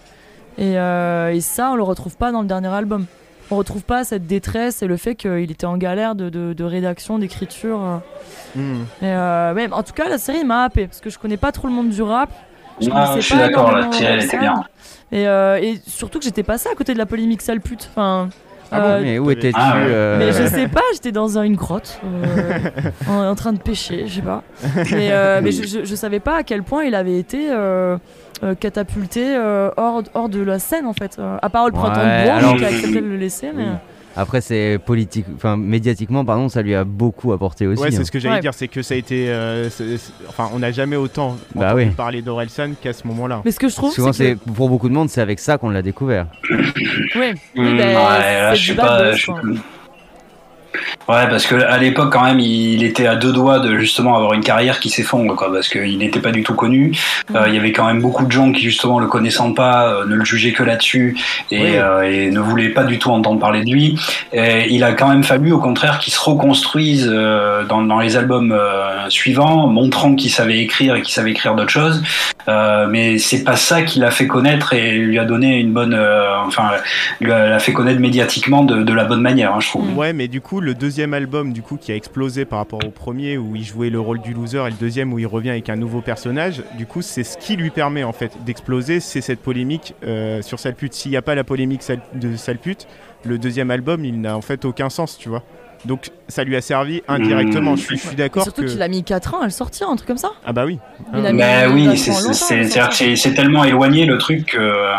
Et, 0.60 0.78
euh, 0.78 1.34
et 1.34 1.42
ça, 1.42 1.72
on 1.72 1.76
le 1.76 1.84
retrouve 1.84 2.16
pas 2.16 2.32
dans 2.32 2.42
le 2.42 2.48
dernier 2.48 2.68
album. 2.68 3.06
On 3.52 3.58
retrouve 3.58 3.84
pas 3.84 4.04
cette 4.04 4.26
détresse 4.26 4.82
et 4.82 4.88
le 4.88 4.98
fait 4.98 5.16
qu'il 5.16 5.52
était 5.52 5.66
en 5.66 5.78
galère 5.78 6.16
de, 6.16 6.30
de- 6.30 6.54
de 6.54 6.64
rédaction, 6.64 7.20
d'écriture. 7.20 7.80
euh. 7.84 7.98
Mm. 8.60 8.82
Et 9.02 9.06
euh, 9.06 9.54
ouais, 9.54 9.68
en 9.72 9.84
tout 9.84 9.94
cas, 9.94 10.10
la 10.10 10.18
série 10.18 10.44
m'a 10.44 10.64
happé 10.64 10.88
parce 10.88 11.02
que 11.02 11.10
je 11.10 11.20
connais 11.20 11.38
pas 11.38 11.52
trop 11.52 11.68
le 11.68 11.74
monde 11.74 11.90
du 11.90 12.02
rap. 12.02 12.30
Je 12.82 12.90
Non, 12.90 13.16
je 13.16 13.22
suis 13.22 13.38
d'accord, 13.38 13.72
la 13.72 13.92
série, 13.92 14.06
elle 14.06 14.24
était 14.24 14.38
bien. 14.40 14.64
Et, 15.12 15.28
euh, 15.28 15.60
et 15.62 15.80
surtout 15.86 16.18
que 16.20 16.26
j'étais 16.26 16.42
passé 16.44 16.70
à 16.72 16.76
côté 16.76 16.94
de 16.94 16.98
la 16.98 17.06
polémique 17.06 17.42
sale 17.44 17.62
pute. 17.62 17.88
Enfin, 17.92 18.30
Ah 18.72 18.80
bon, 18.80 18.86
euh, 18.88 19.00
mais 19.04 19.20
où 19.20 19.30
étais-tu 19.30 19.56
Ah 19.60 19.76
euh, 19.78 20.18
mais 20.18 20.32
je 20.32 20.48
sais 20.48 20.68
pas, 20.68 20.82
j'étais 20.94 21.12
dans 21.12 21.38
un- 21.38 21.44
une 21.44 21.56
grotte, 21.56 22.00
euh, 22.04 22.58
en, 23.08 23.28
en 23.28 23.36
train 23.36 23.54
de 23.54 23.60
pêcher, 23.60 24.06
je 24.08 24.16
sais 24.16 24.22
pas. 24.24 24.42
Mais, 24.92 25.10
euh, 25.12 25.42
mais 25.44 25.52
je, 25.52 25.64
je, 25.68 25.86
je 25.86 25.96
savais 25.96 26.20
pas 26.20 26.38
à 26.38 26.44
quel 26.44 26.64
point 26.64 26.84
il 26.86 26.96
avait 26.96 27.20
été 27.20 27.52
euh, 28.44 28.56
catapulté 28.56 29.24
euh, 29.36 29.70
hors, 29.78 30.04
hors 30.14 30.30
de 30.30 30.42
la 30.42 30.60
scène 30.60 30.86
en 30.86 30.94
fait. 30.94 31.16
Euh, 31.20 31.38
à 31.42 31.50
part 31.50 31.66
le 31.66 31.72
printemps 31.72 32.02
Ouais, 32.02 32.24
de 32.26 32.30
Bourges 32.30 32.44
alors- 32.44 32.56
qui 32.58 32.66
a 32.66 32.68
accepté 32.68 33.02
de 33.02 33.08
le 33.08 33.18
laisser, 33.18 33.50
mais. 33.56 33.64
Oui. 33.64 33.70
Après, 34.16 34.42
c'est 34.42 34.78
politique, 34.86 35.26
enfin 35.36 35.58
médiatiquement, 35.58 36.24
pardon, 36.24 36.48
ça 36.48 36.62
lui 36.62 36.76
a 36.76 36.84
beaucoup 36.84 37.34
apporté 37.34 37.66
aussi. 37.66 37.82
Ouais, 37.82 37.90
c'est 37.90 37.98
hein. 37.98 38.04
ce 38.04 38.12
que 38.12 38.20
j'allais 38.20 38.36
Ouais. 38.36 38.42
dire, 38.42 38.54
c'est 38.54 38.68
que 38.68 38.84
ça 38.84 38.94
a 38.94 38.98
été. 38.98 39.28
euh, 39.32 39.72
c'est- 39.72 39.98
c'est- 39.98 40.14
enfin, 40.30 40.50
on 40.54 40.60
n'a 40.60 40.72
jamais 40.72 40.96
autant 40.96 41.36
Bah 41.56 41.70
entendu 41.70 41.86
oui. 41.86 41.90
parler 41.96 42.22
d'Orelsan 42.22 42.74
qu'à 42.80 42.94
ce 42.94 43.08
moment-là. 43.08 43.42
Mais 43.44 43.50
ce 43.50 43.58
que 43.60 43.70
je 43.70 43.76
trouve, 43.76 43.92
Souvent, 43.92 44.14
c'est 44.14 44.38
c'est 44.46 44.54
pour 44.54 44.70
beaucoup 44.70 44.88
de 44.88 44.94
monde, 44.94 45.10
c'est 45.10 45.20
avec 45.22 45.40
ça 45.40 45.58
qu'on 45.58 45.72
l'a 45.72 45.82
découvert. 45.82 46.28
que. 46.48 46.54
Oui, 47.20 47.32
Hmm, 47.56 47.76
ben, 47.76 47.88
ouais, 47.88 47.96
là, 47.96 48.54
je 48.54 48.74
bad 48.76 48.86
pas. 48.86 49.12
je-. 49.14 49.32
Ouais, 51.10 51.28
parce 51.30 51.46
que 51.46 51.56
à 51.56 51.78
l'époque 51.78 52.12
quand 52.14 52.24
même, 52.24 52.40
il 52.40 52.84
était 52.84 53.08
à 53.08 53.16
deux 53.16 53.32
doigts 53.32 53.60
de 53.60 53.78
justement 53.78 54.16
avoir 54.16 54.34
une 54.34 54.44
carrière 54.44 54.80
qui 54.80 54.90
s'effondre, 54.90 55.36
quoi, 55.36 55.52
parce 55.52 55.68
qu'il 55.70 55.98
n'était 55.98 56.20
pas 56.20 56.32
du 56.32 56.44
tout 56.44 56.54
connu. 56.56 56.92
Euh, 57.36 57.44
il 57.48 57.56
y 57.56 57.58
avait 57.58 57.72
quand 57.72 57.86
même 57.86 58.02
beaucoup 58.02 58.26
de 58.26 58.32
gens 58.32 58.52
qui 58.52 58.62
justement 58.62 59.00
le 59.00 59.08
connaissant 59.08 59.54
pas, 59.54 59.88
euh, 59.88 60.06
ne 60.06 60.16
le 60.16 60.24
jugeaient 60.26 60.54
que 60.54 60.64
là-dessus 60.64 61.18
et, 61.52 61.60
Oui. 61.62 61.70
euh, 61.76 62.02
et 62.02 62.32
ne 62.32 62.40
voulaient 62.40 62.70
pas 62.70 62.84
du 62.84 63.00
tout 63.00 63.10
entendre 63.12 63.40
parler 63.40 63.64
de 63.64 63.70
lui. 63.70 64.00
Et 64.32 64.68
il 64.74 64.84
a 64.84 64.94
quand 64.94 65.10
même 65.10 65.24
fallu, 65.24 65.52
au 65.52 65.60
contraire, 65.60 66.00
qu'il 66.00 66.14
se 66.14 66.20
reconstruise 66.20 67.10
euh, 67.12 67.64
dans, 67.66 67.82
dans 67.82 68.00
les 68.00 68.16
albums 68.18 68.52
euh, 68.52 69.10
suivants, 69.10 69.68
montrant 69.68 70.16
qu'il 70.16 70.32
savait 70.32 70.60
écrire 70.60 70.96
et 70.96 71.02
qu'il 71.02 71.14
savait 71.14 71.32
écrire 71.32 71.56
d'autres 71.56 71.70
choses. 71.72 72.02
Euh, 72.48 72.88
mais 72.90 73.18
c'est 73.20 73.44
pas 73.44 73.56
ça 73.56 73.84
qui 73.84 74.00
l'a 74.00 74.12
fait 74.12 74.28
connaître 74.28 74.74
et 74.74 74.92
lui 74.98 75.18
a 75.20 75.26
donné 75.26 75.60
une 75.60 75.72
bonne, 75.72 75.94
euh, 75.94 76.36
enfin, 76.46 76.72
lui 77.22 77.32
a, 77.32 77.48
l'a 77.48 77.60
fait 77.60 77.72
connaître 77.74 78.00
médiatiquement 78.02 78.64
de, 78.64 78.84
de 78.84 78.94
la 78.94 79.06
bonne 79.06 79.22
manière, 79.22 79.54
hein, 79.54 79.60
je 79.62 79.68
trouve. 79.68 79.98
Ouais, 79.98 80.12
mais 80.14 80.28
du 80.28 80.42
coup, 80.42 80.60
le 80.64 80.74
deuxième 80.74 81.14
album, 81.14 81.54
du 81.54 81.62
coup, 81.62 81.78
qui 81.78 81.92
a 81.92 81.96
explosé 81.96 82.46
par 82.46 82.60
rapport 82.60 82.80
au 82.86 82.90
premier 82.90 83.38
où 83.38 83.56
il 83.56 83.64
jouait 83.64 83.90
le 83.90 84.00
rôle 84.00 84.22
du 84.22 84.34
loser, 84.34 84.66
et 84.66 84.72
le 84.72 84.78
deuxième 84.78 85.14
où 85.14 85.20
il 85.20 85.28
revient 85.28 85.50
avec 85.50 85.70
un 85.70 85.76
nouveau 85.76 86.02
personnage, 86.02 86.64
du 86.78 86.86
coup, 86.86 87.02
c'est 87.02 87.24
ce 87.24 87.38
qui 87.38 87.56
lui 87.56 87.70
permet 87.70 88.04
en 88.04 88.14
fait 88.14 88.32
d'exploser, 88.46 89.00
c'est 89.00 89.22
cette 89.22 89.40
polémique 89.40 89.94
euh, 90.04 90.42
sur 90.42 90.60
Salpute. 90.60 90.94
S'il 90.94 91.12
n'y 91.12 91.18
a 91.18 91.22
pas 91.22 91.36
la 91.36 91.44
polémique 91.44 91.82
de 92.16 92.36
Salpute, 92.36 92.88
le 93.26 93.38
deuxième 93.38 93.72
album, 93.72 94.06
il 94.06 94.22
n'a 94.22 94.38
en 94.38 94.42
fait 94.42 94.66
aucun 94.66 94.90
sens, 94.90 95.18
tu 95.18 95.30
vois. 95.30 95.44
Donc, 95.86 96.12
ça 96.30 96.44
lui 96.44 96.56
a 96.56 96.62
servi 96.62 97.02
indirectement. 97.08 97.74
Mmh. 97.74 97.78
Je 97.78 97.82
suis, 97.84 97.98
je 97.98 98.02
suis 98.04 98.14
Et 98.14 98.16
d'accord 98.16 98.44
surtout 98.44 98.64
qu'il 98.64 98.82
a 98.82 98.88
mis 98.88 99.04
4 99.04 99.34
ans 99.34 99.42
à 99.42 99.46
le 99.46 99.50
sortir, 99.50 99.90
un 99.90 99.96
truc 99.96 100.08
comme 100.08 100.18
ça. 100.18 100.32
Ah 100.46 100.54
bah 100.54 100.66
oui. 100.66 100.80
Il 101.14 101.26
a 101.26 101.30
Ah, 101.30 101.34
mis- 101.34 101.40
Bah 101.40 101.70
oui, 101.74 101.98
c'est 103.18 103.34
tellement 103.34 103.64
éloigné 103.66 104.06
le 104.06 104.18
truc 104.18 104.46
que. 104.46 104.58
euh. 104.58 104.94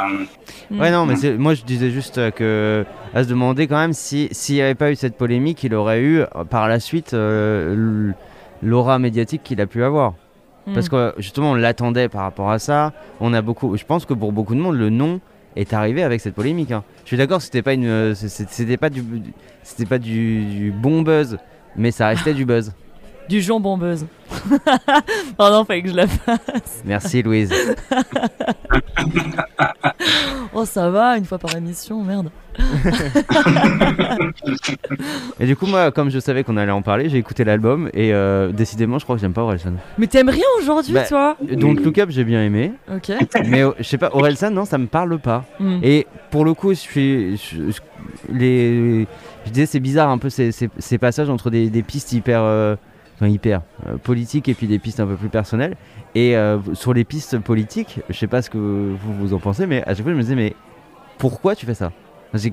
Ouais, 0.70 0.90
non, 0.90 1.06
mais 1.06 1.16
c'est- 1.16 1.35
moi 1.36 1.55
je 1.55 1.62
disais 1.62 1.90
juste 1.90 2.19
euh, 2.19 2.31
que 2.31 2.85
à 3.15 3.23
se 3.23 3.28
demander 3.28 3.66
quand 3.66 3.77
même 3.77 3.93
si 3.93 4.28
s'il 4.32 4.56
n'y 4.56 4.62
avait 4.62 4.74
pas 4.74 4.90
eu 4.90 4.97
cette 4.97 5.16
polémique, 5.16 5.62
il 5.62 5.74
aurait 5.74 6.01
eu 6.01 6.20
euh, 6.20 6.27
par 6.48 6.69
la 6.69 6.81
suite 6.81 7.12
euh, 7.15 8.12
l'aura 8.62 8.98
médiatique 8.98 9.43
qu'il 9.44 9.61
a 9.61 9.66
pu 9.66 9.85
avoir. 9.85 10.15
Mm. 10.66 10.73
Parce 10.74 10.89
que 10.89 11.12
justement, 11.19 11.51
on 11.52 11.55
l'attendait 11.55 12.09
par 12.09 12.23
rapport 12.23 12.51
à 12.51 12.59
ça. 12.59 12.93
On 13.20 13.35
a 13.35 13.43
beaucoup. 13.43 13.77
Je 13.77 13.85
pense 13.85 14.06
que 14.06 14.15
pour 14.15 14.32
beaucoup 14.32 14.55
de 14.55 14.61
monde, 14.61 14.77
le 14.77 14.89
nom 14.90 15.20
est 15.56 15.72
arrivé 15.72 16.02
avec 16.02 16.20
cette 16.20 16.35
polémique. 16.35 16.72
hein. 16.72 16.85
Je 17.05 17.09
suis 17.09 17.16
d'accord, 17.16 17.40
c'était 17.43 17.62
pas 17.62 17.74
une, 17.74 17.86
euh, 17.86 18.14
c'était 18.14 18.76
pas 18.76 18.90
du, 18.90 19.02
c'était 19.62 19.86
pas 19.86 19.98
du 19.98 20.72
bon 20.76 21.02
buzz, 21.02 21.39
mais 21.76 21.90
ça 21.90 22.09
restait 22.09 22.35
du 22.35 22.44
buzz. 22.44 22.72
Du 23.29 23.41
jambon 23.41 23.79
buzz. 23.79 24.07
Pardon, 25.37 25.65
fallait 25.65 25.83
que 25.83 25.89
je 25.91 25.95
la 25.95 26.07
fasse. 26.07 26.83
Merci 26.85 27.23
Louise. 27.23 27.53
Oh, 30.57 30.65
ça 30.65 30.89
va, 30.89 31.19
une 31.19 31.25
fois 31.25 31.39
par 31.39 31.57
émission, 31.57 32.01
merde. 32.05 32.31
Et 35.41 35.47
du 35.47 35.57
coup, 35.57 35.67
moi, 35.67 35.91
comme 35.91 36.11
je 36.11 36.21
savais 36.21 36.45
qu'on 36.45 36.57
allait 36.57 36.71
en 36.71 36.83
parler, 36.83 37.09
j'ai 37.09 37.19
écouté 37.19 37.43
l'album 37.43 37.91
et 37.93 38.13
euh, 38.15 38.53
décidément, 38.53 39.01
je 39.01 39.05
crois 39.05 39.17
que 39.17 39.21
j'aime 39.21 39.33
pas 39.33 39.43
Orelsan. 39.43 39.73
Mais 39.99 40.07
t'aimes 40.07 40.29
rien 40.29 40.45
aujourd'hui, 40.61 40.95
Bah, 40.95 41.05
toi? 41.07 41.37
Donc 41.43 41.81
Look 41.81 41.99
Up, 41.99 42.11
j'ai 42.11 42.23
bien 42.23 42.41
aimé, 42.45 42.73
Ok. 42.93 43.11
mais 43.47 43.63
euh, 43.65 43.73
je 43.79 43.83
sais 43.85 43.99
pas, 43.99 44.11
Orelsan, 44.13 44.51
non, 44.53 44.65
ça 44.65 44.79
me 44.79 44.87
parle 44.87 45.19
pas. 45.19 45.45
Mm. 45.59 45.79
Et 45.83 46.07
pour 46.31 46.45
le 46.45 46.55
coup, 46.55 46.71
je 46.71 46.79
suis, 46.79 47.37
je, 47.37 47.71
je- 47.73 47.81
les, 48.33 49.09
je 49.47 49.51
disais 49.51 49.67
c'est 49.67 49.81
bizarre 49.81 50.11
un 50.11 50.19
peu 50.19 50.31
ces, 50.31 50.53
ces- 50.53 50.71
ces 50.79 50.99
passages 50.99 51.31
entre 51.31 51.51
des, 51.51 51.69
des 51.69 51.83
pistes 51.83 52.13
hyper, 52.13 52.41
euh, 52.43 52.77
enfin 53.16 53.28
hyper 53.28 53.62
euh, 53.86 53.97
politiques 53.97 54.49
et 54.49 54.55
puis 54.55 54.66
des 54.66 54.78
pistes 54.78 55.01
un 55.01 55.07
peu 55.07 55.16
plus 55.16 55.28
personnelles. 55.28 55.77
Et 56.15 56.36
euh, 56.36 56.59
sur 56.74 56.93
les 56.95 57.05
pistes 57.05 57.39
politiques, 57.39 58.01
je 58.09 58.16
sais 58.16 58.27
pas 58.27 58.43
ce 58.43 58.51
que 58.51 58.59
vous 58.59 59.15
vous 59.15 59.35
en 59.35 59.39
pensez, 59.39 59.66
mais 59.66 59.82
à 59.85 59.95
chaque 59.95 60.03
fois 60.03 60.12
je 60.12 60.16
me 60.16 60.23
disais 60.23 60.35
mais 60.36 60.55
pourquoi 61.19 61.55
tu 61.55 61.66
fais 61.66 61.74
ça? 61.74 61.93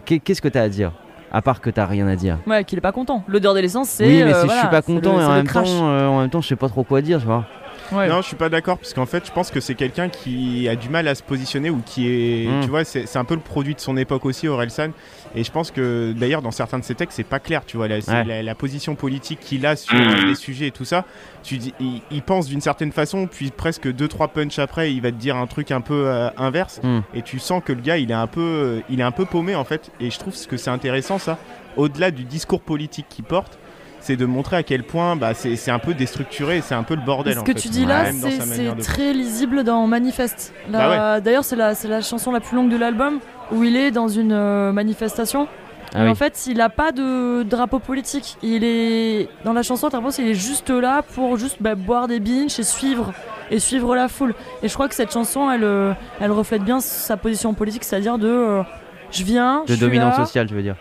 Qu'est-ce 0.06 0.42
que 0.42 0.48
t'as 0.48 0.62
à 0.64 0.70
dire? 0.70 0.92
À 1.34 1.42
part 1.42 1.62
que 1.62 1.70
t'as 1.70 1.86
rien 1.86 2.08
à 2.08 2.16
dire. 2.18 2.38
Ouais, 2.46 2.66
qu'il 2.66 2.78
est 2.78 2.82
pas 2.82 2.92
content. 2.92 3.24
L'odeur 3.28 3.54
de 3.54 3.62
l'essence, 3.62 3.88
c'est. 3.88 4.06
Oui, 4.06 4.22
mais 4.24 4.34
euh, 4.34 4.44
voilà, 4.44 4.54
je 4.56 4.60
suis 4.60 4.68
pas 4.70 4.76
le- 4.78 4.82
content 4.82 5.20
et 5.22 5.24
en 5.24 5.34
même, 5.34 5.46
temps, 5.48 5.52
crash. 5.64 5.70
euh, 5.72 6.08
en 6.08 6.20
même 6.20 6.30
temps, 6.30 6.42
je 6.42 6.48
sais 6.50 6.56
pas 6.58 6.68
trop 6.68 6.84
quoi 6.84 7.02
dire, 7.02 7.20
tu 7.20 7.26
vois. 7.26 7.46
Ouais. 7.92 8.08
Non, 8.08 8.22
je 8.22 8.28
suis 8.28 8.36
pas 8.36 8.50
d'accord 8.50 8.78
parce 8.78 8.94
qu'en 8.94 9.06
fait, 9.06 9.26
je 9.26 9.32
pense 9.32 9.52
que 9.52 9.60
c'est 9.60 9.76
quelqu'un 9.76 10.10
qui 10.10 10.68
a 10.70 10.76
du 10.76 10.90
mal 10.90 11.08
à 11.08 11.16
se 11.16 11.24
positionner 11.24 11.70
ou 11.70 11.82
qui 11.86 12.08
est, 12.08 12.48
Mm. 12.48 12.62
tu 12.64 12.70
vois, 12.70 12.84
c'est 12.84 13.16
un 13.18 13.26
peu 13.26 13.36
le 13.36 13.42
produit 13.42 13.76
de 13.76 13.80
son 13.80 13.98
époque 13.98 14.26
aussi, 14.26 14.48
Orelsan. 14.48 14.92
Et 15.36 15.44
je 15.44 15.52
pense 15.52 15.72
que 15.72 16.14
d'ailleurs, 16.16 16.42
dans 16.42 16.52
certains 16.52 16.80
de 16.80 16.84
ses 16.84 16.96
textes, 16.96 17.16
c'est 17.18 17.24
pas 17.24 17.40
clair, 17.40 17.64
tu 17.66 17.78
vois, 17.78 17.88
la, 17.88 18.02
c'est 18.02 18.12
Ouais. 18.12 18.24
la, 18.26 18.44
la 18.44 18.56
position 18.56 18.96
politique 18.96 19.40
qu'il 19.40 19.66
a 19.66 19.76
sur 19.76 19.96
Mm. 19.96 20.02
euh, 20.02 20.26
des 20.28 20.36
sujets 20.36 20.68
et 20.68 20.72
tout 20.72 20.86
ça. 20.86 21.06
Tu 21.44 21.58
dis, 21.58 21.74
il, 21.80 22.02
il 22.12 22.22
pense 22.22 22.48
d'une 22.48 22.62
certaine 22.62 22.92
façon, 22.92 23.28
puis 23.28 23.50
presque 23.52 23.92
deux 23.92 24.08
trois 24.08 24.28
punch 24.28 24.60
après, 24.60 24.92
il 24.94 25.02
va 25.02 25.12
te 25.12 25.18
dire 25.18 25.36
un 25.38 25.48
truc 25.48 25.72
un 25.72 25.82
peu 25.82 26.04
euh, 26.08 26.30
inverse. 26.38 26.80
Mm. 26.84 27.00
Et 27.14 27.22
tu 27.22 27.40
sens 27.40 27.62
que 27.64 27.74
le 27.74 27.82
gars, 27.82 27.98
il 27.98 28.12
est 28.12 28.16
un 28.16 28.28
peu, 28.28 28.42
euh, 28.42 28.80
il 28.90 29.00
est 29.00 29.04
un 29.04 29.12
peu 29.12 29.26
paumé 29.26 29.56
en 29.56 29.64
fait. 29.64 29.92
Et 30.00 30.12
je 30.12 30.20
trouve 30.20 30.34
que 30.48 30.58
c'est 30.58 30.70
intéressant 30.70 31.18
ça, 31.20 31.38
au-delà 31.78 32.12
du 32.12 32.24
discours 32.26 32.62
politique 32.62 33.06
qu'il 33.10 33.24
porte. 33.26 33.58
C'est 34.02 34.16
de 34.18 34.26
montrer 34.26 34.58
à 34.58 34.64
quel 34.64 34.84
point 34.84 35.16
bah, 35.16 35.34
c'est 35.34 35.72
un 35.72 35.80
peu 35.80 35.94
déstructuré, 35.94 36.62
c'est 36.62 36.74
un 36.76 36.84
peu 36.84 36.96
le 36.96 37.02
bordel. 37.02 37.36
Ce 37.36 37.40
en 37.40 37.44
que 37.44 37.54
fait. 37.54 37.60
tu 37.60 37.70
dis 37.70 37.86
là, 37.86 38.12
c'est 38.12 38.76
très 38.80 39.14
lisible 39.14 39.64
dans 39.64 39.86
Manifeste. 39.88 40.54
Bah 40.70 41.20
D'ailleurs, 41.22 41.44
c'est 41.46 41.56
la, 41.56 42.02
chanson 42.02 42.32
la 42.32 42.40
plus 42.40 42.56
longue 42.56 42.70
de 42.72 42.78
l'album 42.78 43.20
où 43.52 43.64
il 43.64 43.76
est 43.76 43.92
dans 43.92 44.08
une 44.08 44.34
euh, 44.34 44.72
manifestation. 44.72 45.48
Ah 45.94 46.00
Et 46.00 46.04
oui. 46.06 46.10
En 46.10 46.16
fait, 46.16 46.48
il 46.48 46.62
a 46.62 46.70
pas 46.70 46.92
de 46.92 47.44
drapeau 47.44 47.80
politique. 47.80 48.38
Il 48.42 48.64
est 48.64 49.28
dans 49.44 49.54
la 49.54 49.62
chanson, 49.62 49.90
qu'il 49.90 50.28
est 50.28 50.34
juste 50.34 50.70
là 50.70 51.02
pour 51.16 51.38
juste 51.38 51.58
bah, 51.60 51.76
boire 51.76 52.08
des 52.08 52.20
binges 52.20 52.58
et 52.60 52.64
suivre 52.64 53.14
et 53.52 53.60
suivre 53.60 53.94
la 53.96 54.08
foule. 54.08 54.34
Et 54.64 54.70
je 54.70 54.74
crois 54.74 54.88
que 54.88 54.96
cette 54.96 55.12
chanson, 55.12 55.52
elle, 55.52 55.66
euh, 55.66 55.94
elle 56.22 56.32
reflète 56.32 56.64
bien 56.64 56.80
sa 56.80 57.18
position 57.18 57.54
politique, 57.54 57.84
c'est-à-dire 57.84 58.18
de 58.18 58.28
euh, 58.30 58.64
je 59.12 59.24
viens, 59.26 59.64
je 59.68 59.74
De 59.74 59.78
suis 59.78 59.86
dominant 59.86 60.08
là. 60.10 60.16
social, 60.16 60.48
tu 60.48 60.54
veux 60.56 60.62
dire. 60.64 60.78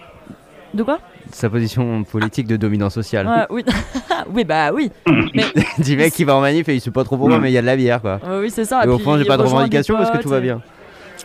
De 0.74 0.84
quoi? 0.84 1.00
Sa 1.32 1.48
position 1.50 2.02
politique 2.04 2.46
de 2.46 2.56
dominant 2.56 2.90
social. 2.90 3.26
Ouais, 3.26 3.46
Oui, 3.50 3.64
oui, 4.34 4.44
bah 4.44 4.72
oui. 4.72 4.90
du 5.78 5.96
mec 5.96 6.12
qui 6.12 6.24
va 6.24 6.34
en 6.36 6.40
manif 6.40 6.68
et 6.68 6.74
il 6.74 6.80
sait 6.80 6.90
pas 6.90 7.04
trop 7.04 7.16
pourquoi, 7.16 7.38
Mm. 7.38 7.42
mais 7.42 7.50
il 7.50 7.54
y 7.54 7.58
a 7.58 7.62
de 7.62 7.66
la 7.66 7.76
bière 7.76 8.00
quoi. 8.00 8.18
Euh, 8.26 8.40
oui, 8.42 8.50
c'est 8.50 8.64
ça. 8.64 8.84
Et 8.84 8.88
au 8.88 8.96
puis 8.96 9.04
fond, 9.04 9.16
j'ai 9.18 9.24
pas 9.24 9.36
de 9.36 9.42
revendication 9.42 9.96
parce 9.96 10.10
que 10.10 10.18
tout 10.18 10.28
va 10.28 10.38
et- 10.38 10.42
bien. 10.42 10.60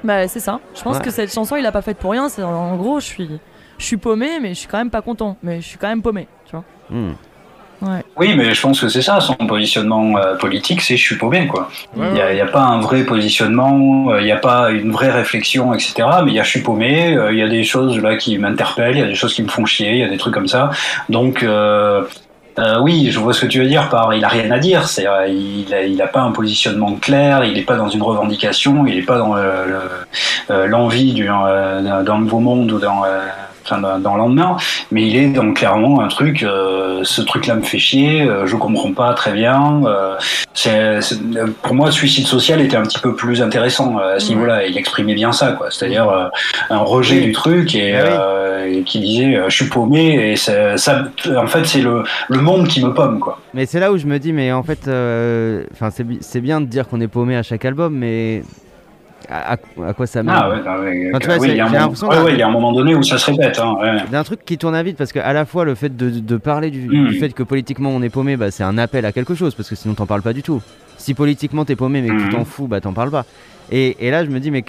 Bah 0.03 0.27
c'est 0.27 0.39
ça. 0.41 0.59
Je 0.75 0.81
pense 0.83 0.97
Ouais. 0.97 1.03
que 1.03 1.09
cette 1.11 1.33
chanson, 1.33 1.55
il 1.55 1.65
a 1.65 1.71
pas 1.71 1.81
faite 1.81 1.97
pour 1.97 2.11
rien. 2.11 2.27
C'est 2.29 2.43
en 2.43 2.75
gros, 2.75 2.99
je 2.99 3.05
suis, 3.05 3.29
je 3.77 3.85
suis 3.85 3.97
paumé, 3.97 4.39
mais 4.41 4.49
je 4.49 4.59
suis 4.59 4.67
quand 4.67 4.77
même 4.77 4.89
pas 4.89 5.01
content. 5.01 5.37
Mais 5.41 5.61
je 5.61 5.67
suis 5.67 5.77
quand 5.77 5.87
même 5.87 6.01
paumé, 6.01 6.27
tu 6.45 6.51
vois. 6.51 6.63
Hmm. 6.89 7.13
Ouais. 7.81 8.03
Oui, 8.17 8.33
mais 8.37 8.53
je 8.53 8.61
pense 8.61 8.79
que 8.79 8.87
c'est 8.87 9.01
ça, 9.01 9.19
son 9.19 9.35
positionnement 9.35 10.17
euh, 10.17 10.35
politique, 10.35 10.81
c'est 10.81 10.95
je 10.97 11.03
suis 11.03 11.17
paumé, 11.17 11.45
quoi. 11.47 11.69
Ouais, 11.95 12.05
Il 12.09 12.13
n'y 12.13 12.21
a, 12.21 12.31
il 12.31 12.37
y 12.37 12.41
a 12.41 12.45
pas 12.47 12.61
un 12.61 12.79
vrai 12.79 13.03
positionnement, 13.03 14.11
euh, 14.11 14.21
il 14.21 14.25
n'y 14.25 14.31
a 14.31 14.37
pas 14.37 14.71
une 14.71 14.91
vraie 14.91 15.11
réflexion, 15.11 15.73
etc. 15.73 15.93
Mais 16.23 16.31
il 16.31 16.35
y 16.35 16.39
a 16.39 16.43
je 16.43 16.49
suis 16.49 16.61
paumé, 16.61 17.15
euh, 17.15 17.31
il 17.33 17.37
y 17.39 17.43
a 17.43 17.47
des 17.49 17.63
choses 17.63 18.01
là 18.01 18.15
qui 18.15 18.37
m'interpellent, 18.37 18.95
il 18.95 18.99
y 18.99 19.03
a 19.03 19.07
des 19.07 19.15
choses 19.15 19.33
qui 19.33 19.43
me 19.43 19.49
font 19.49 19.65
chier, 19.65 19.91
il 19.91 19.97
y 19.99 20.03
a 20.03 20.07
des 20.07 20.17
trucs 20.17 20.33
comme 20.33 20.47
ça. 20.47 20.69
Donc, 21.09 21.43
euh, 21.43 22.03
euh, 22.57 22.79
oui, 22.79 23.09
je 23.11 23.19
vois 23.19 23.33
ce 23.33 23.41
que 23.41 23.47
tu 23.47 23.59
veux 23.59 23.67
dire 23.67 23.89
par 23.89 24.13
il 24.13 24.23
a 24.23 24.29
rien 24.29 24.49
à 24.51 24.59
dire. 24.59 24.87
C'est, 24.87 25.05
il, 25.27 25.73
a, 25.73 25.83
il 25.83 26.01
a 26.01 26.07
pas 26.07 26.21
un 26.21 26.31
positionnement 26.31 26.93
clair, 26.93 27.43
il 27.43 27.53
n'est 27.55 27.63
pas 27.63 27.75
dans 27.75 27.89
une 27.89 28.01
revendication, 28.01 28.85
il 28.87 28.95
n'est 28.95 29.01
pas 29.03 29.17
dans 29.17 29.35
le- 29.35 30.65
l'envie 30.67 31.11
du- 31.13 31.25
d'un 31.25 32.03
d'un 32.03 32.17
nouveau 32.19 32.39
monde 32.39 32.71
ou 32.71 32.79
dans 32.79 33.03
euh, 33.03 33.19
enfin, 33.65 33.79
dans, 33.81 33.99
dans 33.99 34.13
le 34.13 34.19
lendemain, 34.19 34.57
mais 34.91 35.07
il 35.07 35.15
est 35.17 35.27
dans 35.27 35.51
clairement 35.53 36.01
un 36.01 36.07
truc. 36.07 36.43
euh, 36.43 37.01
ce 37.03 37.21
truc-là 37.21 37.55
me 37.55 37.61
fait 37.61 37.77
chier, 37.77 38.21
euh, 38.21 38.45
je 38.47 38.55
comprends 38.55 38.93
pas 38.93 39.13
très 39.13 39.33
bien. 39.33 39.81
euh, 39.85 40.15
c'est, 40.53 41.01
c'est- 41.01 41.19
pour 41.61 41.73
moi, 41.75 41.91
Suicide 41.91 42.25
Social 42.27 42.61
était 42.61 42.77
un 42.77 42.83
petit 42.83 42.99
peu 42.99 43.15
plus 43.15 43.41
intéressant 43.41 43.99
euh, 43.99 44.15
à 44.15 44.19
ce 44.19 44.29
Ouais. 44.29 44.35
niveau-là. 44.35 44.65
Il 44.67 44.77
exprimait 44.77 45.13
bien 45.13 45.31
ça, 45.31 45.51
quoi. 45.51 45.67
C'est-à-dire 45.71 46.31
un 46.69 46.77
rejet 46.77 47.17
Oui. 47.17 47.25
du 47.25 47.31
truc 47.33 47.75
et, 47.75 47.95
Ah 47.95 48.63
oui. 48.65 48.77
et 48.77 48.83
qui 48.83 48.99
disait 48.99 49.39
je 49.47 49.53
suis 49.55 49.65
paumé 49.69 50.31
et 50.31 50.35
ça, 50.35 50.77
ça- 50.77 51.03
en 51.37 51.47
fait 51.47 51.65
c'est 51.65 51.81
le, 51.81 52.03
le 52.29 52.41
monde 52.41 52.67
qui 52.67 52.83
me 52.83 52.93
paume, 52.93 53.19
quoi. 53.19 53.39
Mais 53.53 53.65
c'est 53.65 53.79
là 53.79 53.91
où 53.91 53.97
je 53.97 54.05
me 54.05 54.17
dis, 54.19 54.33
mais 54.33 54.51
en 54.51 54.63
fait, 54.63 54.81
enfin, 55.73 55.89
c'est 56.21 56.41
bien 56.41 56.61
de 56.61 56.65
dire 56.65 56.87
qu'on 56.87 57.01
est 57.01 57.07
paumé 57.07 57.35
à 57.35 57.43
chaque 57.43 57.65
album, 57.65 57.93
mais 57.95 58.43
à, 59.29 59.57
quoi 59.93 60.07
ça 60.07 60.23
mène 60.23 60.35
Ah 60.37 60.49
ouais, 60.49 60.55
mais, 60.83 61.11
Enfin, 61.15 61.37
oui, 61.39 61.49
il 61.51 61.55
y 61.55 61.59
a 61.59 61.65
un 61.65 61.67
j'ai 61.67 61.73
moment- 61.73 61.79
l'impression 61.83 62.07
ouais, 62.09 62.19
ouais, 62.21 62.33
il 62.33 62.39
y 62.39 62.41
a 62.41 62.47
un 62.47 62.51
moment 62.51 62.71
donné 62.71 62.95
où 62.95 63.03
ça 63.03 63.17
se 63.17 63.31
répète. 63.31 63.59
Hein, 63.59 63.75
ouais. 63.81 63.97
d'un 64.11 64.23
truc 64.23 64.43
qui 64.45 64.57
tourne 64.57 64.75
à 64.75 64.83
vite 64.83 64.97
parce 64.97 65.11
que 65.11 65.19
à 65.19 65.33
la 65.33 65.45
fois 65.45 65.65
le 65.65 65.75
fait 65.75 65.95
de, 65.95 66.09
de 66.09 66.37
parler 66.37 66.71
du, 66.71 66.87
Mm. 66.87 67.07
du 67.07 67.19
fait 67.19 67.29
que 67.33 67.43
politiquement 67.43 67.89
on 67.89 68.01
est 68.01 68.09
paumé 68.09 68.37
bah, 68.37 68.51
c'est 68.51 68.63
un 68.63 68.77
appel 68.77 69.05
à 69.05 69.11
quelque 69.11 69.35
chose 69.35 69.55
parce 69.55 69.69
que 69.69 69.75
sinon 69.75 69.93
t'en 69.93 70.05
parles 70.05 70.21
pas 70.21 70.33
du 70.33 70.43
tout 70.43 70.61
si 70.97 71.13
politiquement 71.13 71.65
t'es 71.65 71.75
paumé 71.75 72.01
mais 72.01 72.09
que 72.09 72.13
tu 72.19 72.25
Mhm. 72.25 72.31
t'en 72.31 72.45
fous 72.45 72.67
bah 72.67 72.81
t'en 72.81 72.93
parles 72.93 73.11
pas 73.11 73.25
et, 73.71 73.95
et 74.05 74.11
là 74.11 74.23
je 74.25 74.29
me 74.29 74.39
dis 74.39 74.51
mais 74.51 74.63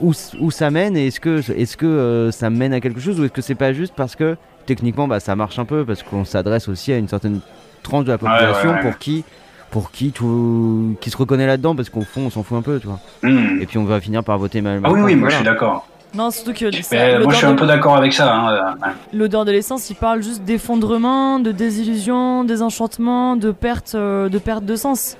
où, 0.00 0.12
où 0.40 0.50
ça 0.50 0.70
mène 0.70 0.96
et 0.96 1.06
est-ce 1.08 1.20
que, 1.20 1.40
est 1.56 1.76
que 1.76 1.86
euh, 1.86 2.30
ça 2.32 2.50
mène 2.50 2.72
à 2.72 2.80
quelque 2.80 3.00
chose 3.00 3.18
ou 3.20 3.24
est-ce 3.24 3.32
que 3.32 3.42
c'est 3.42 3.54
pas 3.54 3.72
juste 3.72 3.94
parce 3.96 4.16
que 4.16 4.36
techniquement 4.66 5.06
bah, 5.08 5.20
ça 5.20 5.36
marche 5.36 5.58
un 5.58 5.64
peu 5.64 5.84
parce 5.84 6.02
qu'on 6.02 6.24
s'adresse 6.24 6.68
aussi 6.68 6.92
à 6.92 6.98
une 6.98 7.08
certaine 7.08 7.40
tranche 7.82 8.04
de 8.04 8.10
la 8.12 8.16
Ouais, 8.16 8.22
ouais, 8.28 8.30
population 8.38 8.70
ouais. 8.70 8.80
pour 8.82 8.98
qui 8.98 9.24
pour 9.70 9.90
qui 9.90 10.12
tout 10.12 10.94
qui 11.00 11.10
se 11.10 11.16
reconnaît 11.16 11.46
là-dedans 11.46 11.74
parce 11.74 11.90
qu'au 11.90 12.02
fond 12.02 12.22
on 12.26 12.30
s'en 12.30 12.42
fout 12.42 12.56
un 12.58 12.62
peu 12.62 12.78
tu 12.80 12.86
vois 12.86 13.00
Hmm. 13.22 13.60
et 13.60 13.66
puis 13.66 13.78
on 13.78 13.84
va 13.84 14.00
finir 14.00 14.22
par 14.24 14.38
voter 14.38 14.60
mal 14.60 14.80
Ah 14.84 14.90
oui, 14.92 15.00
oui, 15.00 15.14
moi 15.14 15.28
voilà. 15.28 15.30
je 15.30 15.34
suis 15.36 15.44
d'accord. 15.44 15.86
Non, 16.14 16.30
surtout 16.30 16.52
que 16.54 16.64
Mais 16.92 17.10
moi 17.10 17.18
l'odeur 17.18 17.30
je 17.32 17.36
suis 17.36 17.46
un 17.46 17.52
de- 17.52 17.58
peu 17.58 17.66
d'accord 17.66 17.96
avec 17.96 18.12
ça. 18.14 18.34
Hein. 18.34 18.76
l'odeur 19.12 19.44
de 19.44 19.50
l'essence, 19.52 19.90
il 19.90 19.96
parle 19.96 20.22
juste 20.22 20.44
d'effondrement, 20.44 21.40
de 21.40 21.52
désillusion, 21.52 22.44
désenchantement, 22.44 23.36
de 23.36 23.50
perte, 23.50 23.94
euh, 23.96 24.28
de 24.30 24.38
perte 24.38 24.64
de 24.64 24.76
sens. 24.76 25.16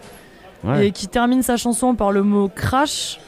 Ouais. 0.65 0.87
Et 0.89 0.91
qui 0.93 1.07
termine 1.09 1.43
sa 1.43 1.57
chanson 1.59 1.95
par 1.95 2.13
le 2.13 2.23
mot 2.23 2.49
crash. 2.49 3.19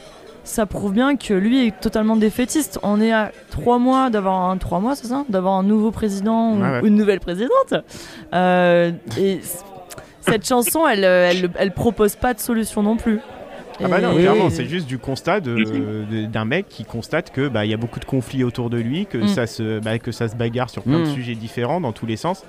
Ça 0.45 0.65
prouve 0.65 0.93
bien 0.93 1.15
que 1.15 1.33
lui 1.35 1.67
est 1.67 1.79
totalement 1.79 2.15
défaitiste. 2.15 2.79
On 2.81 2.99
est 2.99 3.11
à 3.11 3.31
trois 3.51 3.77
mois 3.77 4.09
d'avoir 4.09 4.49
un 4.49 4.57
trois 4.57 4.79
mois, 4.79 4.95
c'est 4.95 5.05
ça, 5.07 5.23
d'avoir 5.29 5.53
un 5.55 5.63
nouveau 5.63 5.91
président 5.91 6.53
ou- 6.53 6.61
Ouais, 6.61 6.69
ouais. 6.71 6.81
ou 6.81 6.87
une 6.87 6.95
nouvelle 6.95 7.19
présidente. 7.19 7.73
Euh, 8.33 8.91
et 9.19 9.41
cette 10.29 10.47
chanson, 10.47 10.87
elle, 10.87 11.03
euh, 11.05 11.29
elle, 11.31 11.49
elle 11.57 11.71
propose 11.71 12.15
pas 12.15 12.33
de 12.33 12.39
solution 12.39 12.83
non 12.83 12.97
plus. 12.97 13.19
Ah 13.81 13.87
bah 13.87 14.01
non, 14.01 14.11
Et- 14.17 14.21
clairement, 14.21 14.49
c'est 14.49 14.65
juste 14.65 14.87
du 14.87 14.97
constat 14.97 15.39
d'un 15.39 16.45
mec 16.45 16.67
qui 16.67 16.83
constate 16.83 17.31
que 17.31 17.47
bah 17.47 17.65
il 17.65 17.71
y 17.71 17.73
a 17.73 17.77
beaucoup 17.77 17.99
de 18.01 18.05
conflits 18.05 18.43
autour 18.43 18.69
de 18.69 18.77
lui, 18.77 19.05
que 19.05 19.17
Mm. 19.19 19.27
ça 19.27 19.47
se 19.47 19.79
bah, 19.79 19.99
que 19.99 20.11
ça 20.11 20.27
se 20.27 20.35
bagarre 20.35 20.69
sur 20.69 20.83
plein 20.83 20.99
de 20.99 21.05
Mm. 21.09 21.13
sujets 21.13 21.35
différents 21.35 21.79
dans 21.79 21.93
tous 21.93 22.05
les 22.05 22.17
sens. 22.17 22.43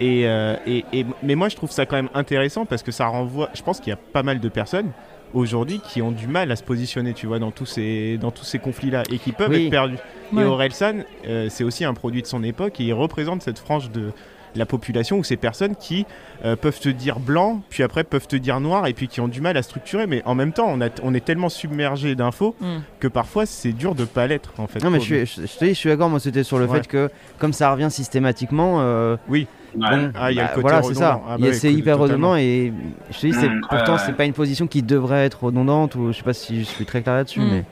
Et, 0.00 0.26
euh, 0.26 0.56
et, 0.66 0.84
et- 0.92 1.06
mais 1.22 1.36
moi 1.36 1.48
je 1.48 1.56
trouve 1.56 1.70
ça 1.70 1.86
quand 1.86 1.96
même 1.96 2.10
intéressant 2.14 2.66
parce 2.66 2.82
que 2.82 2.92
ça 2.92 3.06
renvoie. 3.06 3.48
Je 3.54 3.62
pense 3.62 3.78
qu'il 3.80 3.90
y 3.90 3.94
a 3.94 3.98
pas 4.12 4.22
mal 4.22 4.40
de 4.40 4.48
personnes 4.50 4.90
aujourd'hui 5.32 5.80
qui 5.88 6.02
ont 6.02 6.10
du 6.12 6.26
mal 6.26 6.50
à 6.52 6.56
se 6.56 6.62
positionner, 6.62 7.12
tu 7.14 7.26
vois, 7.26 7.38
dans 7.38 7.50
tous 7.50 7.66
ces 7.66 8.18
dans 8.20 8.30
tous 8.30 8.44
ces 8.44 8.58
conflits-là 8.58 9.04
et 9.10 9.18
qui 9.18 9.32
peuvent 9.32 9.50
Oui. 9.50 9.64
être 9.66 9.70
perdus. 9.70 9.96
Ouais. 10.32 10.42
Et 10.42 10.44
Orelsan, 10.44 10.96
euh, 11.26 11.46
c'est 11.48 11.64
aussi 11.64 11.84
un 11.84 11.94
produit 11.94 12.20
de 12.22 12.26
son 12.26 12.42
époque 12.44 12.78
et 12.80 12.84
il 12.84 12.92
représente 12.92 13.42
cette 13.42 13.58
frange 13.58 13.90
de 13.90 14.10
la 14.56 14.66
population 14.66 15.18
ou 15.18 15.24
ces 15.24 15.36
personnes 15.36 15.74
qui 15.76 16.06
euh, 16.44 16.56
peuvent 16.56 16.78
te 16.78 16.88
dire 16.88 17.18
blanc, 17.20 17.60
puis 17.70 17.82
après 17.82 18.04
peuvent 18.04 18.26
te 18.28 18.36
dire 18.36 18.60
noir, 18.60 18.86
et 18.86 18.92
puis 18.92 19.08
qui 19.08 19.20
ont 19.20 19.28
du 19.28 19.40
mal 19.40 19.56
à 19.56 19.62
structurer. 19.62 20.06
Mais 20.06 20.22
en 20.26 20.34
même 20.34 20.52
temps, 20.52 20.66
on, 20.68 20.80
a, 20.80 20.88
on 21.02 21.12
est 21.14 21.24
tellement 21.24 21.48
submergé 21.48 22.14
d'infos 22.14 22.54
Mm. 22.60 22.66
que 23.00 23.08
parfois 23.08 23.46
c'est 23.46 23.72
dur 23.72 23.94
de 23.94 24.04
pas 24.04 24.26
l'être 24.26 24.52
en 24.58 24.66
fait. 24.66 24.82
Non 24.82 24.90
mais 24.90 25.00
je, 25.00 25.04
suis, 25.04 25.26
je, 25.26 25.46
je 25.46 25.58
te 25.58 25.64
dis, 25.64 25.70
je 25.70 25.74
suis 25.78 25.88
d'accord, 25.88 26.08
moi 26.10 26.20
c'était 26.20 26.42
sur 26.44 26.58
le 26.58 26.66
Ouais. 26.66 26.78
fait 26.78 26.86
que 26.86 27.10
comme 27.38 27.52
ça 27.52 27.70
revient 27.72 27.90
systématiquement, 27.90 28.80
euh, 28.80 29.16
ouais. 29.28 29.46
bon, 29.74 30.10
Ah, 30.14 30.30
il 30.30 30.36
y 30.36 30.40
a 30.40 30.44
le 30.44 30.48
bah, 30.48 30.60
voilà 30.60 30.82
c'est 30.82 30.94
ça, 30.94 31.20
Ah, 31.28 31.36
bah 31.38 31.46
oui, 31.48 31.54
c'est 31.54 31.72
hyper 31.72 31.98
redondant 31.98 32.36
et 32.36 32.72
je 33.10 33.18
te 33.18 33.26
dis, 33.26 33.32
c'est, 33.32 33.48
Mm, 33.48 33.60
pourtant 33.68 33.92
ouais, 33.94 33.98
c'est 34.06 34.12
pas 34.16 34.24
une 34.24 34.32
position 34.32 34.66
qui 34.66 34.82
devrait 34.82 35.24
être 35.26 35.44
redondante 35.44 35.94
ou 35.96 36.12
je 36.12 36.18
sais 36.18 36.22
pas 36.22 36.32
si 36.34 36.60
je 36.60 36.64
suis 36.64 36.84
très 36.86 37.02
clair 37.02 37.16
là-dessus, 37.16 37.40
Mm. 37.40 37.50
mais. 37.50 37.64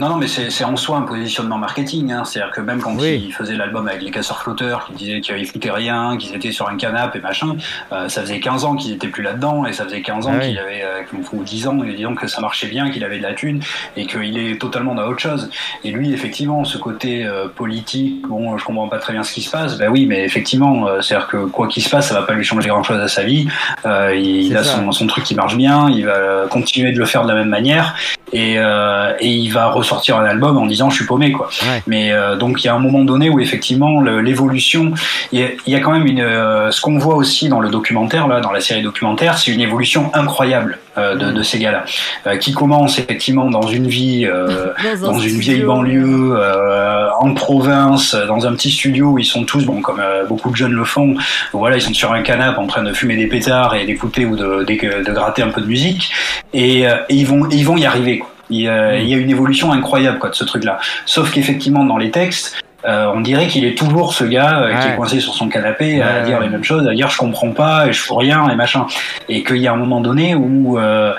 Non, 0.00 0.08
non, 0.08 0.16
mais 0.16 0.26
c'est 0.26 0.64
en 0.64 0.76
soi 0.76 0.96
un 0.98 1.02
positionnement 1.02 1.56
marketing. 1.56 2.10
Hein. 2.10 2.24
C'est-à-dire 2.24 2.52
que 2.52 2.60
même 2.60 2.80
quand 2.80 2.96
Oui. 2.98 3.22
il 3.26 3.32
faisait 3.32 3.54
l'album 3.54 3.86
avec 3.86 4.02
les 4.02 4.10
casseurs 4.10 4.40
flotteurs, 4.42 4.86
qui 4.86 4.92
disaient 4.94 5.20
qu'ils 5.20 5.46
foutaient 5.46 5.70
rien, 5.70 6.16
qu'ils 6.16 6.34
étaient 6.34 6.50
sur 6.50 6.68
un 6.68 6.76
canapé 6.76 7.20
et 7.20 7.22
machin, 7.22 7.54
euh, 7.92 8.08
ça 8.08 8.22
faisait 8.22 8.40
15 8.40 8.64
ans 8.64 8.74
qu'ils 8.74 8.92
étaient 8.92 9.06
plus 9.06 9.22
là-dedans, 9.22 9.66
et 9.66 9.72
ça 9.72 9.84
faisait 9.84 10.02
15 10.02 10.26
ans 10.26 10.32
Ah 10.34 10.38
oui. 10.40 10.48
qu'il 10.48 10.58
avait, 10.58 10.82
euh, 10.82 11.02
ou 11.32 11.44
10 11.44 11.68
ans, 11.68 11.82
et 11.84 11.92
disons 11.94 12.16
que 12.16 12.26
ça 12.26 12.40
marchait 12.40 12.66
bien, 12.66 12.90
qu'il 12.90 13.04
avait 13.04 13.18
de 13.18 13.22
la 13.22 13.34
thune, 13.34 13.60
et 13.96 14.06
qu'il 14.06 14.36
est 14.36 14.60
totalement 14.60 14.96
dans 14.96 15.04
autre 15.06 15.20
chose. 15.20 15.48
Et 15.84 15.92
lui, 15.92 16.12
effectivement, 16.12 16.64
ce 16.64 16.76
côté 16.76 17.24
euh, 17.24 17.46
politique, 17.46 18.22
bon, 18.26 18.58
je 18.58 18.64
comprends 18.64 18.88
pas 18.88 18.98
très 18.98 19.12
bien 19.12 19.22
ce 19.22 19.32
qui 19.32 19.42
se 19.42 19.50
passe, 19.50 19.78
ben 19.78 19.90
oui, 19.90 20.06
mais 20.06 20.24
effectivement, 20.24 20.88
euh, 20.88 21.00
c'est-à-dire 21.02 21.28
que 21.28 21.36
quoi 21.44 21.68
qu'il 21.68 21.84
se 21.84 21.88
passe, 21.90 22.08
ça 22.08 22.14
va 22.14 22.22
pas 22.22 22.34
lui 22.34 22.44
changer 22.44 22.68
grand-chose 22.68 23.00
à 23.00 23.06
sa 23.06 23.22
vie. 23.22 23.46
Euh, 23.86 24.12
il 24.16 24.48
C'est 24.50 24.56
a 24.56 24.64
son, 24.64 24.90
son 24.90 25.06
truc 25.06 25.22
qui 25.22 25.36
marche 25.36 25.56
bien, 25.56 25.88
il 25.88 26.04
va 26.06 26.46
continuer 26.50 26.90
de 26.90 26.98
le 26.98 27.04
faire 27.06 27.22
de 27.22 27.28
la 27.28 27.34
même 27.36 27.48
manière, 27.48 27.94
et, 28.32 28.54
euh, 28.58 29.12
et 29.20 29.28
il 29.30 29.50
va 29.52 29.68
ressortir 29.84 30.16
un 30.18 30.24
album 30.24 30.56
en 30.58 30.66
disant 30.66 30.90
je 30.90 30.96
suis 30.96 31.06
paumé 31.06 31.30
quoi. 31.32 31.48
Ouais. 31.68 31.82
Mais 31.86 32.10
euh, 32.12 32.36
donc 32.36 32.62
il 32.62 32.66
y 32.66 32.70
a 32.70 32.74
un 32.74 32.78
moment 32.88 33.04
donné 33.04 33.28
où 33.30 33.38
effectivement 33.40 34.00
l'évolution, 34.28 34.92
il 35.32 35.40
y, 35.40 35.42
a- 35.44 35.50
il 35.66 35.72
y 35.72 35.76
a 35.76 35.80
quand 35.80 35.92
même 35.92 36.06
une, 36.06 36.20
euh, 36.20 36.70
ce 36.70 36.80
qu'on 36.80 36.98
voit 36.98 37.16
aussi 37.16 37.48
dans 37.48 37.60
le 37.60 37.68
documentaire 37.70 38.26
là, 38.28 38.40
dans 38.40 38.50
la 38.52 38.60
série 38.60 38.82
documentaire, 38.82 39.38
c'est 39.38 39.50
une 39.52 39.60
évolution 39.60 40.10
incroyable 40.14 40.78
euh, 40.96 41.14
de, 41.16 41.32
de 41.32 41.42
ces 41.42 41.58
gars-là, 41.58 41.84
euh, 42.26 42.36
qui 42.36 42.52
commence 42.52 42.98
effectivement 42.98 43.50
dans 43.50 43.66
une 43.66 43.86
vie 43.88 44.26
euh, 44.26 44.72
un 44.78 44.96
dans 45.00 45.14
une 45.18 45.28
studio. 45.30 45.40
vieille 45.40 45.62
banlieue, 45.62 46.34
euh, 46.36 47.08
en 47.20 47.34
province, 47.34 48.14
dans 48.28 48.46
un 48.46 48.52
petit 48.54 48.70
studio 48.70 49.08
où 49.12 49.18
ils 49.18 49.24
sont 49.24 49.44
tous, 49.44 49.64
bon, 49.64 49.80
comme 49.80 50.00
beaucoup 50.28 50.50
de 50.50 50.56
jeunes 50.56 50.72
le 50.72 50.84
font, 50.84 51.14
voilà, 51.52 51.76
ils 51.76 51.82
sont 51.82 51.94
sur 51.94 52.12
un 52.12 52.22
canapé 52.22 52.58
en 52.60 52.66
train 52.68 52.82
de 52.84 52.92
fumer 52.92 53.16
des 53.16 53.26
pétards 53.26 53.74
et 53.74 53.84
d'écouter 53.86 54.24
ou 54.24 54.36
de, 54.36 54.64
de, 54.64 55.04
de 55.04 55.12
gratter 55.12 55.42
un 55.42 55.48
peu 55.48 55.60
de 55.60 55.66
musique, 55.66 56.10
et, 56.52 56.86
euh, 56.88 56.94
et 57.08 57.14
ils 57.16 57.26
vont, 57.26 57.48
ils 57.50 57.64
vont 57.66 57.76
y 57.76 57.84
arriver. 57.86 58.18
Quoi. 58.20 58.30
Il, 58.50 58.60
y 58.60 58.68
a- 58.68 58.96
il 58.98 59.08
y 59.08 59.14
a 59.14 59.16
une 59.16 59.30
évolution 59.30 59.72
incroyable 59.72 60.18
quoi 60.18 60.30
de 60.30 60.34
ce 60.34 60.44
truc-là. 60.44 60.78
Sauf 61.06 61.32
qu'effectivement 61.32 61.84
dans 61.84 61.96
les 61.96 62.10
textes, 62.10 62.56
euh, 62.86 63.10
on 63.14 63.20
dirait 63.22 63.46
qu'il 63.46 63.64
est 63.64 63.76
toujours 63.78 64.12
ce 64.12 64.24
gars 64.24 64.60
euh, 64.60 64.74
qui 64.74 64.88
est 64.88 64.96
coincé 64.96 65.18
sur 65.20 65.32
son 65.34 65.48
canapé 65.48 66.02
à 66.02 66.20
dire 66.20 66.38
les 66.40 66.48
mêmes 66.50 66.64
choses, 66.64 66.86
à 66.86 66.92
dire 66.92 67.08
je 67.08 67.16
comprends 67.16 67.50
pas 67.52 67.86
et 67.86 67.92
je 67.94 68.00
fous 68.00 68.16
rien 68.16 68.46
et 68.50 68.56
machin. 68.56 68.86
Et 69.30 69.42
qu'il 69.42 69.56
y 69.56 69.66
a 69.66 69.72
un 69.72 69.76
moment 69.76 70.02
donné 70.02 70.34
où 70.34 70.78
euh, 70.78 71.14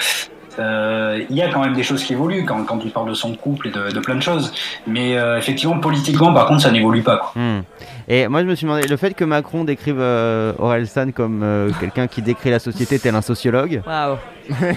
il 0.58 1.36
y 1.36 1.42
a 1.42 1.50
quand 1.50 1.62
même 1.62 1.74
des 1.74 1.84
choses 1.84 2.04
qui 2.04 2.14
évoluent 2.14 2.46
quand, 2.46 2.64
quand 2.64 2.80
il 2.84 2.92
parle 2.92 3.10
de 3.10 3.14
son 3.14 3.36
couple 3.36 3.68
et 3.68 3.72
de, 3.72 3.92
de 3.92 4.00
plein 4.00 4.16
de 4.16 4.22
choses. 4.22 4.52
Mais 4.88 5.18
euh, 5.18 5.38
effectivement, 5.38 5.80
politiquement, 5.80 6.34
par 6.34 6.48
contre, 6.48 6.62
ça 6.62 6.72
n'évolue 6.72 7.04
pas. 7.04 7.18
Quoi. 7.18 7.32
Hmm. 7.36 7.62
Et 8.08 8.28
moi, 8.28 8.42
je 8.42 8.46
me 8.48 8.56
suis 8.56 8.66
demandé, 8.66 8.88
le 8.88 8.98
fait 8.98 9.14
que 9.14 9.24
Macron 9.24 9.64
décrive 9.64 9.98
euh, 10.00 10.54
Orelsan 10.60 11.12
comme 11.12 11.42
euh, 11.44 11.72
quelqu'un 11.80 12.08
qui 12.08 12.22
décrit 12.22 12.52
la 12.52 12.60
société 12.60 13.00
tel 13.00 13.16
un 13.16 13.22
sociologue, 13.22 13.82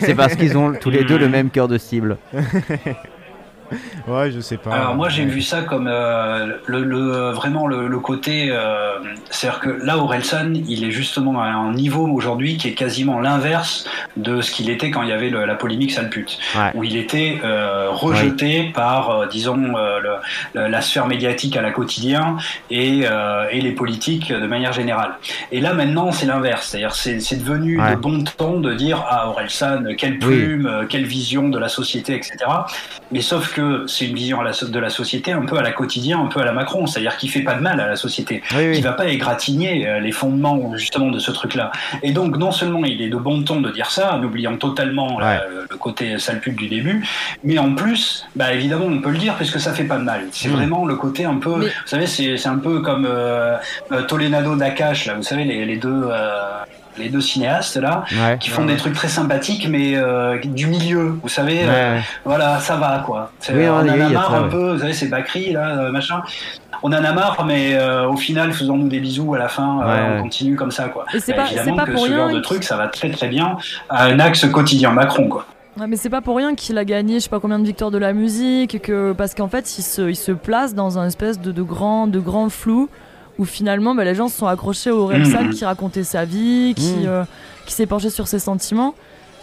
c'est 0.00 0.14
parce 0.14 0.34
qu'ils 0.36 0.56
ont 0.56 0.72
tous 0.72 0.90
les 0.90 1.04
deux 1.04 1.18
le 1.18 1.28
même 1.28 1.50
cœur 1.50 1.68
de 1.68 1.78
cible. 1.78 2.18
Ouais, 4.06 4.30
je 4.30 4.40
sais 4.40 4.56
pas. 4.56 4.70
Alors 4.72 4.94
moi 4.94 5.08
j'ai 5.08 5.24
vu 5.24 5.42
ça 5.42 5.62
comme 5.62 5.88
euh, 5.90 6.56
le, 6.66 6.82
le- 6.84 7.30
vraiment 7.30 7.66
le, 7.66 7.86
le 7.88 7.98
côté, 7.98 8.48
euh, 8.50 8.92
c'est-à-dire 9.30 9.60
que 9.60 9.70
là 9.84 9.98
Orelsan 9.98 10.54
il 10.66 10.84
est 10.84 10.90
justement 10.90 11.40
à 11.42 11.46
un 11.48 11.72
niveau 11.72 12.06
aujourd'hui 12.08 12.56
qui 12.56 12.68
est 12.68 12.72
quasiment 12.74 13.20
l'inverse 13.20 13.86
de 14.16 14.40
ce 14.40 14.50
qu'il 14.50 14.70
était 14.70 14.90
quand 14.90 15.02
il 15.02 15.10
y 15.10 15.12
avait 15.12 15.30
le- 15.30 15.44
la 15.44 15.54
polémique 15.54 15.92
sale 15.92 16.08
pute, 16.10 16.38
Ouais. 16.56 16.70
où 16.74 16.84
il 16.84 16.96
était 16.96 17.38
euh, 17.44 17.88
rejeté 17.90 18.70
par 18.74 19.26
disons 19.28 19.56
le- 19.56 20.16
le- 20.54 20.68
la 20.68 20.80
sphère 20.80 21.06
médiatique 21.06 21.56
à 21.56 21.62
la 21.62 21.70
quotidien 21.70 22.36
et, 22.70 23.00
et 23.50 23.60
les 23.60 23.72
politiques 23.72 24.32
de 24.32 24.46
manière 24.46 24.72
générale. 24.72 25.12
Et 25.52 25.60
là 25.60 25.74
maintenant 25.74 26.10
c'est 26.12 26.26
l'inverse, 26.26 26.68
c'est-à-dire 26.68 26.94
c'est 26.94 27.20
c'est 27.20 27.36
devenu 27.36 27.76
de 27.76 27.96
bon 27.96 28.24
ton 28.36 28.60
de 28.60 28.72
dire 28.74 29.04
ah 29.08 29.28
Orelsan 29.28 29.84
quelle 29.96 30.18
plume, 30.18 30.86
quelle 30.88 31.04
vision 31.04 31.48
de 31.48 31.58
la 31.58 31.68
société 31.68 32.14
etc. 32.14 32.36
Mais 33.10 33.20
sauf 33.20 33.52
que 33.54 33.57
c'est 33.86 34.06
une 34.06 34.14
vision 34.14 34.40
à 34.40 34.44
la 34.44 34.52
so- 34.52 34.68
de 34.68 34.78
la 34.78 34.90
société 34.90 35.32
un 35.32 35.44
peu 35.46 35.56
à 35.58 35.62
la 35.62 35.72
quotidien, 35.72 36.20
un 36.20 36.26
peu 36.26 36.40
à 36.40 36.44
la 36.44 36.52
Macron, 36.52 36.86
c'est-à-dire 36.86 37.16
qu'il 37.16 37.30
fait 37.30 37.40
pas 37.42 37.54
de 37.54 37.60
mal 37.60 37.80
à 37.80 37.86
la 37.86 37.96
société, 37.96 38.42
Oui, 38.56 38.72
qui 38.72 38.80
va 38.80 38.92
pas 38.92 39.06
égratigner 39.06 39.86
euh, 39.88 40.00
les 40.00 40.12
fondements 40.12 40.76
justement 40.76 41.10
de 41.10 41.18
ce 41.18 41.30
truc-là. 41.30 41.70
Et 42.02 42.12
donc 42.12 42.36
non 42.36 42.50
seulement 42.52 42.84
il 42.84 43.00
est 43.02 43.08
de 43.08 43.16
bon 43.16 43.42
ton 43.42 43.60
de 43.60 43.70
dire 43.70 43.90
ça, 43.90 44.14
en 44.14 44.22
oubliant 44.22 44.56
totalement 44.56 45.16
Ouais. 45.16 45.24
euh, 45.24 45.64
le 45.70 45.76
côté 45.76 46.18
sale 46.18 46.40
pute 46.40 46.56
du 46.56 46.68
début, 46.68 47.06
mais 47.44 47.58
en 47.58 47.74
plus, 47.74 48.26
bah 48.36 48.52
évidemment 48.52 48.86
on 48.86 49.00
peut 49.00 49.10
le 49.10 49.18
dire 49.18 49.34
puisque 49.36 49.60
ça 49.60 49.72
fait 49.72 49.84
pas 49.84 49.98
de 49.98 50.04
mal. 50.04 50.22
C'est 50.32 50.48
Mm. 50.48 50.52
vraiment 50.52 50.84
le 50.86 50.96
côté 50.96 51.24
un 51.24 51.36
peu, 51.36 51.56
Mais- 51.58 51.66
vous 51.66 51.72
savez, 51.86 52.06
c'est 52.06 52.46
un 52.46 52.58
peu 52.58 52.80
comme 52.80 53.06
euh, 53.08 53.56
euh, 53.92 54.02
Tolenado 54.02 54.54
Nakash 54.56 55.06
là, 55.06 55.14
vous 55.14 55.22
savez 55.22 55.44
les, 55.44 55.64
les 55.64 55.76
deux. 55.76 55.88
euh, 56.10 56.62
les 56.98 57.08
deux 57.08 57.20
cinéastes 57.20 57.76
là, 57.76 58.04
Ouais. 58.12 58.36
qui 58.38 58.50
font 58.50 58.64
des 58.64 58.76
trucs 58.76 58.94
très 58.94 59.08
sympathiques, 59.08 59.68
mais 59.68 59.96
euh, 59.96 60.38
du 60.44 60.66
milieu, 60.66 61.18
vous 61.22 61.28
savez, 61.28 61.58
Ouais, 61.60 61.66
euh, 61.68 61.98
voilà, 62.24 62.58
ça 62.60 62.76
va 62.76 63.02
quoi. 63.06 63.30
C'est- 63.40 63.54
Oui, 63.54 63.66
on 63.68 63.74
en 63.76 63.82
oui, 63.82 63.90
a 63.90 64.08
marre 64.08 64.30
ça, 64.30 64.38
un 64.38 64.48
peu, 64.48 64.72
vous 64.72 64.78
savez, 64.80 64.92
c'est 64.92 65.06
Bakri 65.08 65.52
là, 65.52 65.68
euh, 65.78 65.90
machin. 65.90 66.22
On 66.82 66.88
en 66.92 67.02
a 67.04 67.12
marre, 67.12 67.44
mais 67.44 67.74
euh, 67.74 68.06
au 68.08 68.16
final, 68.16 68.52
faisons-nous 68.52 68.88
des 68.88 69.00
bisous 69.00 69.34
à 69.34 69.38
la 69.38 69.48
fin, 69.48 69.80
euh, 69.82 70.18
on 70.18 70.22
continue 70.22 70.54
comme 70.54 70.70
ça 70.70 70.84
quoi. 70.88 71.06
Et 71.12 71.18
c'est 71.20 71.32
Bah, 71.32 71.38
pas, 71.42 71.48
c'est 71.48 71.56
évidemment 71.56 71.76
pas 71.76 71.84
que 71.86 71.92
pour 71.92 72.06
ce 72.06 72.12
genre 72.12 72.26
rien. 72.28 72.36
de 72.36 72.40
truc, 72.40 72.62
ça 72.62 72.76
va 72.76 72.86
très 72.88 73.10
très 73.10 73.28
bien 73.28 73.56
à 73.88 74.04
un 74.04 74.20
axe 74.20 74.46
quotidien 74.46 74.92
Macron 74.92 75.28
quoi. 75.28 75.46
Ouais, 75.80 75.86
mais 75.86 75.96
c'est 75.96 76.10
pas 76.10 76.20
pour 76.20 76.36
rien 76.36 76.54
qu'il 76.56 76.76
a 76.76 76.84
gagné 76.84 77.14
je 77.14 77.18
sais 77.20 77.28
pas 77.28 77.38
combien 77.40 77.58
de 77.60 77.64
victoires 77.64 77.90
de 77.92 77.98
la 77.98 78.12
musique, 78.12 78.80
que 78.82 79.12
parce 79.12 79.34
qu'en 79.34 79.46
fait 79.48 79.78
il 79.78 79.82
se, 79.82 80.02
il 80.08 80.16
se 80.16 80.32
place 80.32 80.74
dans 80.74 80.98
un 80.98 81.06
espèce 81.06 81.40
de, 81.40 81.52
de 81.52 81.62
grand 81.62 82.06
de 82.08 82.18
grand 82.18 82.48
flou 82.48 82.88
où 83.38 83.44
finalement 83.44 83.94
bah, 83.94 84.04
les 84.04 84.14
gens 84.14 84.28
se 84.28 84.36
sont 84.38 84.46
accrochés 84.46 84.90
au 84.90 85.06
Relsan 85.06 85.44
Mhm. 85.44 85.50
qui 85.50 85.64
racontait 85.64 86.04
sa 86.04 86.24
vie, 86.24 86.74
qui, 86.76 86.92
Mhm. 87.00 87.06
euh, 87.06 87.24
qui 87.66 87.72
s'est 87.74 87.86
penché 87.86 88.10
sur 88.10 88.26
ses 88.28 88.38
sentiments. 88.38 88.94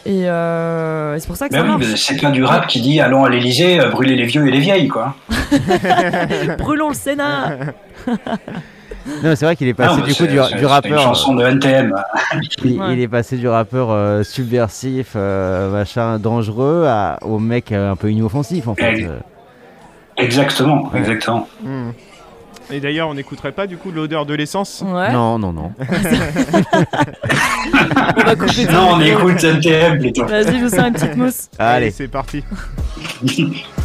Et 0.07 0.29
euh, 0.29 1.17
c'est 1.17 1.25
pour 1.25 1.35
ça 1.35 1.47
que 1.49 1.53
Ben 1.53 1.65
ça 1.65 1.75
oui, 1.79 1.93
c'est 1.97 2.15
plein 2.17 2.29
du 2.29 2.43
rap 2.43 2.67
qui 2.67 2.79
dit 2.79 2.99
allons 3.01 3.23
à 3.25 3.29
l'Elysée, 3.29 3.79
brûler 3.89 4.15
les 4.15 4.25
vieux 4.25 4.47
et 4.47 4.51
les 4.51 4.59
vieilles 4.59 4.87
quoi. 4.87 5.15
Brûlons 6.59 6.89
le 6.89 6.93
Sénat 6.93 7.57
Non, 9.23 9.35
c'est 9.35 9.45
vrai 9.45 9.55
qu'il 9.55 9.67
est 9.67 9.73
passé 9.75 10.01
bah, 10.01 10.07
du 10.07 10.13
coup 10.15 10.25
du, 10.27 10.33
Une 10.59 10.65
rappeur. 10.65 10.99
chanson 10.99 11.35
de 11.35 11.43
NTM. 11.45 11.93
Il, 12.63 12.79
Ouais. 12.79 12.93
il 12.93 13.01
est 13.01 13.07
passé 13.07 13.37
du 13.37 13.47
rappeur 13.47 13.89
euh, 13.91 14.23
subversif, 14.23 15.13
euh, 15.15 15.71
machin 15.71 16.17
dangereux, 16.17 16.85
à, 16.87 17.17
au 17.21 17.37
mec 17.39 17.71
euh, 17.71 17.91
un 17.91 17.95
peu 17.95 18.11
inoffensif 18.11 18.67
en 18.67 18.73
fait. 18.75 18.81
Ouais. 18.95 19.05
Euh, 19.05 19.17
Exactement, 20.17 20.91
exactement. 20.95 21.47
Et 22.71 22.79
d'ailleurs, 22.79 23.09
on 23.09 23.13
n'écouterait 23.13 23.51
pas 23.51 23.67
du 23.67 23.77
coup 23.77 23.91
l'odeur 23.91 24.25
de 24.25 24.33
l'essence 24.33 24.83
Ouais. 24.85 25.11
Non, 25.11 25.37
non, 25.37 25.53
non. 25.53 25.71
On 28.17 28.23
va 28.23 28.35
couper 28.35 28.65
Non, 28.71 28.89
on 28.93 29.01
écoute 29.01 29.43
NTM 29.43 29.99
plutôt. 29.99 30.25
Vas-y, 30.25 30.59
je 30.59 30.63
vous 30.63 30.69
sers 30.69 30.85
une 30.87 30.93
petite 30.93 31.15
mousse. 31.15 31.49
Allez. 31.59 31.91
c'est 31.91 32.07
parti. 32.07 32.43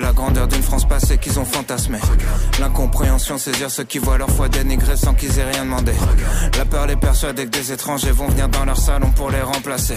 la 0.00 0.12
grandeur 0.12 0.48
d'une 0.48 0.62
France 0.62 0.77
L'incompréhension 3.28 3.52
saisir 3.52 3.70
ceux 3.70 3.84
qui 3.84 3.98
voient 3.98 4.16
leur 4.16 4.30
foi 4.30 4.48
dénigrée 4.48 4.96
sans 4.96 5.12
qu'ils 5.12 5.38
aient 5.38 5.50
rien 5.50 5.64
demandé. 5.64 5.92
La 6.56 6.64
peur 6.64 6.86
les 6.86 6.96
persuader 6.96 7.44
que 7.44 7.50
des 7.50 7.72
étrangers 7.72 8.10
vont 8.10 8.28
venir 8.28 8.48
dans 8.48 8.64
leur 8.64 8.78
salon 8.78 9.10
pour 9.10 9.30
les 9.30 9.42
remplacer. 9.42 9.96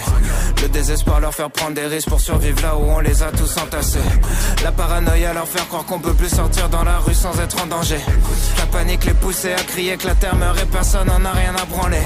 Le 0.60 0.68
désespoir 0.68 1.18
leur 1.18 1.32
faire 1.32 1.50
prendre 1.50 1.72
des 1.72 1.86
risques 1.86 2.10
pour 2.10 2.20
survivre 2.20 2.60
là 2.60 2.76
où 2.76 2.82
on 2.82 3.00
les 3.00 3.22
a 3.22 3.30
tous 3.30 3.56
entassés. 3.56 4.00
La 4.62 4.70
paranoïa 4.70 5.32
leur 5.32 5.48
faire 5.48 5.66
croire 5.68 5.86
qu'on 5.86 5.98
peut 5.98 6.12
plus 6.12 6.28
sortir 6.28 6.68
dans 6.68 6.84
la 6.84 6.98
rue 6.98 7.14
sans 7.14 7.38
être 7.40 7.62
en 7.62 7.66
danger. 7.66 8.00
La 8.58 8.66
panique 8.66 9.06
les 9.06 9.14
pousser 9.14 9.54
à 9.54 9.62
crier 9.62 9.96
que 9.96 10.08
la 10.08 10.14
terre 10.14 10.36
meurt 10.36 10.60
et 10.60 10.66
personne 10.66 11.06
n'en 11.06 11.24
a 11.24 11.32
rien 11.32 11.54
à 11.54 11.64
branler. 11.64 12.02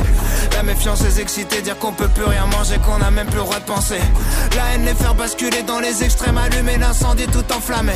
La 0.53 0.63
méfiance 0.63 1.03
les 1.03 1.21
exciter, 1.21 1.61
dire 1.61 1.79
qu'on 1.79 1.93
peut 1.93 2.09
plus 2.09 2.25
rien 2.25 2.47
manger, 2.47 2.79
qu'on 2.79 3.03
a 3.03 3.11
même 3.11 3.27
plus 3.27 3.39
le 3.39 3.43
droit 3.43 3.59
de 3.59 3.65
penser. 3.65 4.01
La 4.55 4.75
haine 4.75 4.85
les 4.85 4.95
faire 4.95 5.17
basculer 5.17 5.65
dans 5.65 5.81
les 5.81 6.05
extrêmes, 6.05 6.39
allumer 6.39 6.79
l'incendie 6.79 7.27
tout 7.27 7.45
enflammé. 7.53 7.95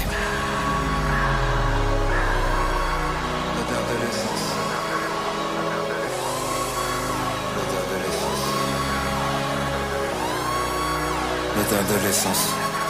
L'odeur 12.10 12.89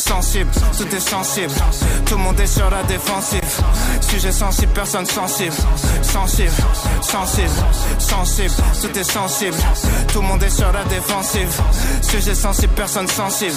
sensible, 0.00 0.50
tout 0.76 0.94
est 0.94 1.00
sensible. 1.00 1.52
Tout 2.06 2.16
le 2.16 2.22
monde 2.22 2.40
est 2.40 2.46
sur 2.46 2.68
la 2.70 2.82
défensive. 2.84 3.40
Sujet 4.00 4.32
sensible, 4.32 4.72
personne 4.72 5.06
sensible. 5.06 5.54
Sensible, 6.02 6.50
sensible, 7.02 7.50
sensible, 7.98 8.54
tout 8.80 8.98
est 8.98 9.04
sensible. 9.04 9.56
Tout 10.12 10.20
le 10.20 10.26
monde 10.26 10.42
est 10.42 10.50
sur 10.50 10.72
la 10.72 10.84
défensive. 10.84 11.60
Sujet 12.02 12.34
sensible, 12.34 12.72
personne 12.74 13.08
sensible. 13.08 13.56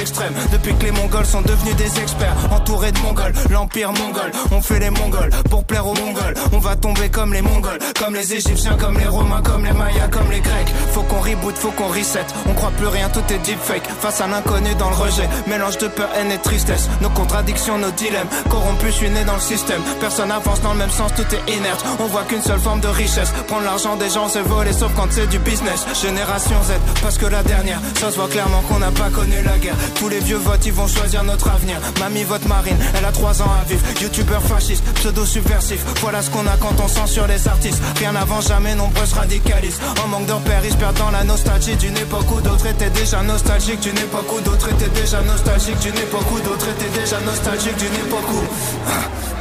extrêmes. 0.00 0.34
Depuis 0.52 0.74
que 0.74 0.84
les 0.84 0.92
mongols 0.92 1.26
sont 1.26 1.42
devenus 1.42 1.76
des 1.76 2.00
experts. 2.00 2.36
Entourés 2.50 2.92
de 2.92 2.98
mongols, 3.00 3.32
l'empire 3.50 3.92
mongol. 3.92 4.30
On 4.50 4.60
fait 4.60 4.78
les 4.78 4.90
mongols 4.90 5.30
pour 5.50 5.64
plaire 5.64 5.86
aux 5.86 5.94
mongols. 5.94 6.34
On 6.52 6.58
va 6.58 6.76
tomber 6.76 7.08
comme 7.08 7.32
les 7.32 7.42
mongols, 7.42 7.78
comme 7.98 8.14
les 8.14 8.34
égyptiens, 8.34 8.76
comme 8.76 8.98
les 8.98 9.06
romains, 9.06 9.42
comme 9.42 9.64
les 9.64 9.72
mayas, 9.72 10.08
comme 10.10 10.30
les 10.30 10.40
grecs. 10.40 10.72
Faut 10.92 11.02
qu'on 11.02 11.20
reboot, 11.20 11.56
faut 11.56 11.70
qu'on 11.70 11.88
reset. 11.88 12.26
On 12.48 12.54
croit 12.54 12.70
plus 12.70 12.88
rien, 12.88 13.08
tout 13.10 13.24
est 13.32 13.38
deepfake. 13.38 13.86
Face 14.00 14.20
à 14.20 14.26
l'inconnu 14.26 14.74
dans 14.78 14.90
le 14.90 14.96
rejet. 14.96 15.28
Mélange 15.46 15.78
de 15.78 15.88
peur, 15.88 16.08
haine 16.16 16.32
et 16.32 16.38
tristesse. 16.38 16.88
Nos 17.00 17.10
contradictions, 17.10 17.78
nos 17.78 17.90
dilemmes. 17.92 18.28
Corrompus, 18.50 18.88
je 18.88 18.96
suis 18.96 19.10
né 19.10 19.24
dans 19.24 19.34
le 19.34 19.40
système. 19.40 19.82
Personne 20.00 20.30
avance 20.30 20.60
dans 20.62 20.72
le 20.72 20.78
même 20.78 20.90
sens, 20.90 21.12
tout 21.14 21.26
est 21.34 21.52
inerte. 21.56 21.84
On 22.00 22.06
voit 22.06 22.24
qu'une 22.24 22.42
seule 22.42 22.60
forme 22.60 22.80
de 22.80 22.88
richesse. 22.88 23.30
Prendre 23.48 23.64
l'argent 23.64 23.96
des 23.96 24.10
gens, 24.10 24.28
c'est 24.28 24.42
voler, 24.42 24.72
sauf 24.72 24.92
quand 24.96 25.08
c'est 25.10 25.26
du 25.28 25.38
business. 25.38 25.86
Génération 26.00 26.56
Z, 26.62 26.72
parce 27.02 27.18
que 27.18 27.26
la 27.26 27.42
dernière, 27.42 27.80
ça 28.00 28.10
se 28.10 28.16
voit 28.16 28.28
clairement 28.28 28.62
qu'on 28.62 28.78
n'a 28.78 28.90
pas 28.90 29.10
connu 29.10 29.36
la 29.44 29.58
guerre. 29.58 29.75
Tous 29.96 30.08
les 30.08 30.20
vieux 30.20 30.36
votent, 30.36 30.64
ils 30.66 30.72
vont 30.72 30.88
choisir 30.88 31.24
notre 31.24 31.48
avenir. 31.50 31.80
Mamie 32.00 32.24
vote 32.24 32.46
Marine, 32.46 32.76
elle 32.96 33.04
a 33.04 33.12
3 33.12 33.42
ans 33.42 33.50
à 33.60 33.64
vivre. 33.68 33.82
Youtubeur 34.00 34.42
fasciste, 34.42 34.84
pseudo 34.94 35.24
subversif. 35.24 35.84
Voilà 36.00 36.22
ce 36.22 36.30
qu'on 36.30 36.46
a 36.46 36.56
quand 36.56 36.74
on 36.82 36.88
censure 36.88 37.26
les 37.26 37.48
artistes. 37.48 37.82
Rien 37.98 38.12
n'avant 38.12 38.40
jamais, 38.40 38.74
nombreux 38.74 39.06
se 39.06 39.14
radicalisent. 39.14 39.80
En 40.04 40.08
manque 40.08 40.26
de 40.26 40.32
repères, 40.32 40.64
ils 40.64 40.76
perdent 40.76 40.98
dans 40.98 41.10
la 41.10 41.24
nostalgie 41.24 41.76
d'une 41.76 41.96
époque 41.96 42.30
où 42.30 42.40
d'autres 42.40 42.66
étaient 42.66 42.90
déjà 42.90 43.22
nostalgiques. 43.22 43.80
D'une 43.80 43.98
époque 43.98 44.32
où 44.36 44.40
d'autres 44.40 44.68
étaient 44.70 45.00
déjà 45.00 45.20
nostalgiques. 45.22 45.78
D'une 45.78 45.96
époque 45.96 46.30
où 46.32 46.40
d'autres 46.40 46.68
étaient 46.68 47.00
déjà 47.00 47.20
nostalgiques. 47.20 47.76
D'une 47.76 47.94
époque 47.94 48.30
où. 48.32 48.42
Ah, 48.88 48.92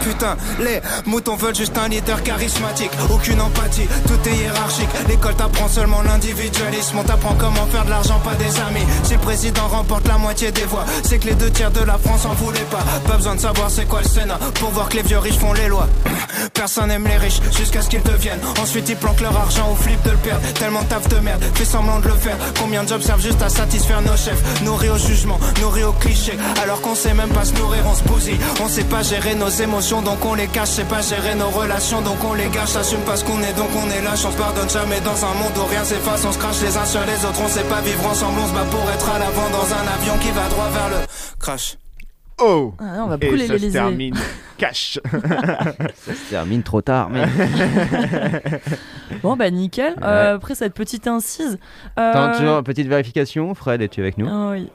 Putain, 0.02 0.38
les 0.60 0.82
moutons 1.08 1.36
veulent 1.36 1.56
juste 1.56 1.76
un 1.80 1.88
leader 1.88 2.22
charismatique. 2.22 2.92
Aucune 3.10 3.42
empathie, 3.42 3.88
tout 4.08 4.30
est 4.30 4.36
hiérarchique. 4.36 4.90
L'école 5.08 5.36
t'apprend 5.36 5.68
seulement 5.68 6.04
l'individualisme. 6.04 7.00
On 7.00 7.04
t'apprend 7.04 7.34
comment 7.40 7.66
faire 7.68 7.86
de 7.86 7.90
l'argent, 7.90 8.20
pas 8.20 8.36
des 8.36 8.60
amis. 8.60 8.86
Si 9.04 9.14
le 9.14 9.20
président 9.20 9.68
remporte 9.68 10.08
la 10.08 10.20
moitié 10.26 10.52
des 10.52 10.64
voix, 10.64 10.86
c'est 11.04 11.20
que 11.20 11.28
les 11.28 11.36
deux 11.36 11.52
tiers 11.52 11.70
de 11.70 11.82
la 11.82 12.00
France 12.00 12.26
en 12.26 12.34
voulaient 12.34 12.70
pas. 12.72 12.84
Pas 13.08 13.18
besoin 13.18 13.36
de 13.36 13.40
savoir 13.40 13.70
c'est 13.70 13.86
quoi 13.86 14.02
le 14.02 14.08
Sénat 14.08 14.40
pour 14.60 14.72
voir 14.72 14.90
que 14.90 14.96
les 14.96 15.04
vieux 15.04 15.20
riches 15.20 15.38
font 15.38 15.54
les 15.54 15.68
lois. 15.68 15.88
Personne 16.52 16.90
aime 16.90 17.06
les 17.06 17.18
riches 17.18 17.40
jusqu'à 17.56 17.84
ce 17.84 17.90
qu'ils 17.90 18.02
deviennent. 18.02 18.40
Ensuite, 18.60 18.90
ils 18.90 18.96
planquent 18.96 19.22
leur 19.22 19.38
argent 19.38 19.70
au 19.72 19.76
flip 19.76 20.02
de 20.04 20.10
le 20.10 20.18
perdre. 20.18 20.42
Tellement 20.54 20.84
taf 20.86 21.08
de 21.10 21.20
merde, 21.20 21.44
fait 21.54 21.66
semblant 21.66 22.00
de 22.00 22.08
le 22.08 22.16
faire. 22.16 22.38
Combien 22.60 22.84
de 22.84 22.90
jobs 22.90 23.04
servent 23.04 23.22
juste 23.22 23.42
à 23.44 23.50
satisfaire 23.50 24.02
nos 24.02 24.18
chefs? 24.18 24.42
Nourris 24.64 24.90
au 24.90 24.98
jugement, 24.98 25.40
nourris 25.62 25.84
au 25.84 25.94
cliché. 25.94 26.34
Alors 26.64 26.82
qu'on 26.82 26.96
sait 26.96 27.14
même 27.14 27.30
pas 27.30 27.46
se 27.46 27.54
nourrir, 27.54 27.84
on 27.86 27.94
se 27.94 28.04
bousille. 28.04 28.40
On 28.64 28.68
sait 28.68 28.84
pas 28.84 29.04
gérer 29.04 29.36
nos 29.36 29.50
émotions, 29.50 30.02
donc 30.02 30.26
on 30.26 30.34
les 30.34 30.48
cache. 30.48 30.70
Sait 30.70 30.86
pas 30.86 31.02
gérer 31.02 31.36
nos 31.36 31.50
relations, 31.50 32.02
donc 32.02 32.18
on 32.24 32.34
les 32.34 32.50
gâche. 32.50 32.76
Assume 32.76 33.02
pas 33.02 33.16
ce 33.16 33.24
qu'on 33.26 33.42
est, 33.44 33.54
donc 33.54 33.70
on 33.78 33.88
est 33.92 34.02
lâche. 34.02 34.26
On 34.26 34.32
se 34.32 34.38
pardonne 34.38 34.70
jamais 34.72 35.02
dans 35.02 35.20
un 35.24 35.34
monde 35.36 35.56
où 35.62 35.66
rien 35.70 35.84
s'efface. 35.84 36.26
On 36.28 36.32
se 36.32 36.40
crache 36.40 36.62
les 36.64 36.76
uns 36.76 36.86
sur 36.86 37.06
les 37.06 37.20
autres. 37.26 37.42
On 37.46 37.50
sait 37.50 37.70
pas 37.70 37.82
vivre 37.82 38.06
ensemble. 38.08 38.40
On 38.44 38.48
se 38.48 38.54
bat 38.54 38.66
pour 38.72 38.90
être 38.90 39.10
à 39.16 39.20
l'avant 39.20 39.50
dans 39.52 39.68
un 39.70 39.86
avion 39.94 40.15
qui 40.22 40.32
va 40.32 40.48
droit 40.50 40.70
vers 40.70 40.90
le 40.90 41.06
crash. 41.40 41.78
Oh 42.40 42.74
Ah, 42.80 43.04
on 43.04 43.08
va 43.08 43.16
Et 43.22 43.28
brûler 43.28 43.48
ça 43.48 43.54
se 43.54 43.60
l'Élysée. 43.60 43.80
termine 43.80 44.16
cash. 44.58 45.00
Ça 45.96 46.14
se 46.14 46.30
termine 46.30 46.64
trop 46.64 46.82
tard, 46.82 47.10
mais. 47.10 47.26
Bon, 49.24 49.36
bah 49.38 49.50
nickel. 49.50 49.96
Euh, 50.04 50.36
après 50.36 50.56
cette 50.56 50.74
petite 50.74 51.08
incise. 51.08 51.58
euh, 51.98 52.12
Attends, 52.12 52.38
toujours 52.38 52.64
petite 52.64 52.88
vérification. 52.88 53.54
Fred, 53.56 53.82
es-tu 53.82 54.02
avec 54.02 54.18
nous? 54.18 54.28
Ah 54.30 54.50
oui. 54.52 54.70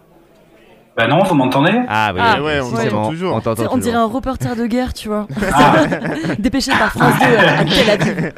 Bah 0.97 1.07
non, 1.07 1.23
vous 1.23 1.35
m'entendez? 1.35 1.73
Ah 1.89 2.11
oui, 2.13 2.21
Ah, 2.23 2.43
ouais, 2.43 2.61
on 2.61 2.71
t'entend 2.73 3.09
toujours. 3.11 3.35
On 3.37 3.41
t'entend 3.41 3.63
on 3.71 3.77
dirait 3.79 3.97
un 3.97 4.05
reporter 4.07 4.55
de 4.57 4.67
guerre, 4.67 4.93
tu 4.93 5.09
vois. 5.09 5.27
Ah, 5.55 5.85
Dépêché 6.39 6.73
par 6.73 6.91
France 6.91 7.15
2 7.21 7.37
à 7.37 7.65
Tel 7.65 7.91
Aviv. 7.91 8.33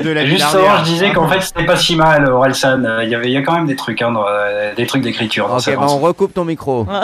De 0.04 0.10
la 0.10 0.24
Juste 0.26 0.42
avant, 0.42 0.78
je 0.78 0.84
disais 0.84 1.12
qu'en 1.12 1.28
fait, 1.28 1.40
c'était 1.42 1.66
pas 1.66 1.76
si 1.76 1.94
mal, 1.94 2.28
Orelsan. 2.28 2.84
Euh, 2.84 3.04
Il 3.04 3.10
y 3.10 3.14
avait, 3.14 3.26
il 3.28 3.32
y 3.32 3.36
a 3.36 3.42
quand 3.42 3.52
même 3.54 3.66
des 3.66 3.76
trucs, 3.76 4.00
hein, 4.02 4.10
dans, 4.12 4.24
euh, 4.26 4.74
des 4.74 4.86
trucs 4.86 5.02
d'écriture. 5.02 5.46
dans 5.48 5.56
Ok, 5.56 5.62
cette 5.62 5.78
bah 5.78 5.86
on 5.88 5.98
recoupe 5.98 6.32
ton 6.34 6.44
micro. 6.44 6.86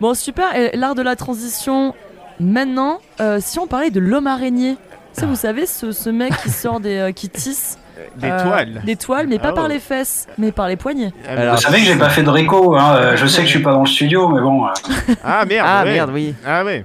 Bon, 0.00 0.14
super. 0.14 0.54
Et 0.54 0.76
l'art 0.76 0.94
de 0.94 1.02
la 1.02 1.16
transition. 1.16 1.94
Maintenant, 2.40 3.00
euh, 3.20 3.38
si 3.40 3.58
on 3.58 3.66
parlait 3.66 3.90
de 3.90 4.00
l'homme 4.00 4.26
araignée. 4.28 4.76
Ça, 5.12 5.26
vous 5.26 5.34
savez, 5.34 5.66
ce, 5.66 5.90
ce 5.90 6.08
mec 6.10 6.32
qui 6.42 6.50
sort 6.50 6.78
des. 6.78 6.96
euh, 6.96 7.12
qui 7.12 7.28
tisse. 7.28 7.78
Des 8.16 8.30
euh, 8.30 8.42
toiles. 8.42 8.82
Des 8.84 8.96
toiles, 8.96 9.26
mais 9.28 9.38
pas 9.38 9.48
Ah 9.50 9.52
par 9.54 9.68
les 9.68 9.78
fesses, 9.78 10.26
mais 10.38 10.52
par 10.52 10.68
les 10.68 10.76
poignets. 10.76 11.12
Alors- 11.28 11.56
Vous 11.56 11.60
savez 11.62 11.78
que 11.78 11.84
j'ai 11.84 11.96
pas 11.96 12.08
fait 12.10 12.22
de 12.22 12.30
réco, 12.30 12.76
hein. 12.76 12.94
euh, 12.96 13.16
je 13.16 13.26
sais 13.26 13.40
que 13.40 13.46
je 13.46 13.52
suis 13.52 13.62
pas 13.62 13.72
dans 13.72 13.80
le 13.80 13.86
studio, 13.86 14.28
mais 14.28 14.40
bon, 14.40 14.66
euh, 14.66 14.70
Ah 15.24 15.44
merde. 15.44 15.66
Ah 15.68 15.84
ouais. 15.84 15.92
merde, 15.92 16.10
oui. 16.12 16.34
Ah 16.46 16.64
ouais. 16.64 16.84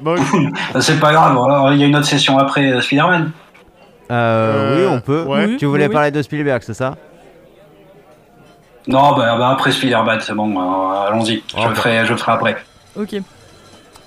Bon, 0.00 0.16
c'est 0.80 1.00
pas 1.00 1.12
grave. 1.12 1.38
Il 1.72 1.78
y 1.78 1.84
a 1.84 1.86
une 1.86 1.96
autre 1.96 2.06
session 2.06 2.38
après 2.38 2.80
Spider-Man. 2.80 3.30
Euh, 4.10 4.76
oui, 4.76 4.96
on 4.96 5.00
peut. 5.00 5.22
Ouais. 5.22 5.56
Tu 5.56 5.66
voulais 5.66 5.86
oui. 5.86 5.92
parler 5.92 6.10
de 6.10 6.20
Spielberg, 6.20 6.62
c'est 6.64 6.74
ça? 6.74 6.96
Non, 8.86 9.16
bah, 9.16 9.36
bah, 9.38 9.50
après 9.50 9.72
Spider-Man, 9.72 10.18
c'est 10.20 10.34
bon, 10.34 10.60
euh, 10.60 11.08
allons-y. 11.08 11.42
Je, 11.56 11.68
ferai, 11.74 12.04
je 12.04 12.10
le 12.12 12.18
ferai 12.18 12.32
après. 12.32 12.56
Ok. 12.96 13.16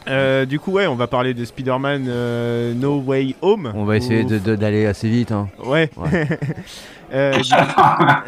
Euh, 0.09 0.45
du 0.45 0.59
coup, 0.59 0.71
ouais, 0.71 0.87
on 0.87 0.95
va 0.95 1.07
parler 1.07 1.33
de 1.33 1.43
Spider-Man 1.45 2.05
euh, 2.07 2.73
No 2.73 2.99
Way 2.99 3.35
Home. 3.41 3.71
On 3.75 3.85
va 3.85 3.97
essayer 3.97 4.23
Ou- 4.23 4.39
d'aller 4.55 4.85
assez 4.85 5.09
vite. 5.09 5.31
Hein. 5.31 5.47
Ouais. 5.63 5.89
Ouais. 5.97 6.27
Euh, 7.13 7.31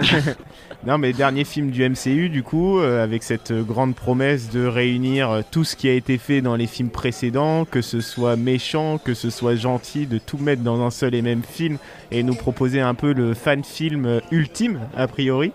non, 0.88 0.98
mais 0.98 1.12
dernier 1.12 1.44
film 1.44 1.70
du 1.70 1.84
MCU, 1.88 2.30
du 2.30 2.44
coup, 2.44 2.80
avec 2.80 3.24
cette 3.24 3.52
grande 3.52 3.94
promesse 3.94 4.50
de 4.50 4.66
réunir 4.66 5.44
tout 5.52 5.66
ce 5.66 5.76
qui 5.76 5.90
a 5.90 5.94
été 5.94 6.18
fait 6.18 6.40
dans 6.40 6.56
les 6.56 6.66
films 6.66 6.90
précédents, 6.90 7.66
que 7.66 7.82
ce 7.82 8.00
soit 8.00 8.38
méchant, 8.38 8.98
que 8.98 9.14
ce 9.14 9.30
soit 9.30 9.56
gentil, 9.56 10.06
de 10.06 10.18
tout 10.18 10.38
mettre 10.38 10.62
dans 10.62 10.82
un 10.82 10.92
seul 10.92 11.14
et 11.14 11.22
même 11.22 11.44
film 11.44 11.78
et 12.11 12.23
nous 12.23 12.34
proposer 12.36 12.81
un 12.81 12.94
peu 12.95 13.14
le 13.14 13.34
fan 13.34 13.64
film 13.64 14.19
ultime, 14.31 14.80
a 14.98 15.07
priori. 15.07 15.52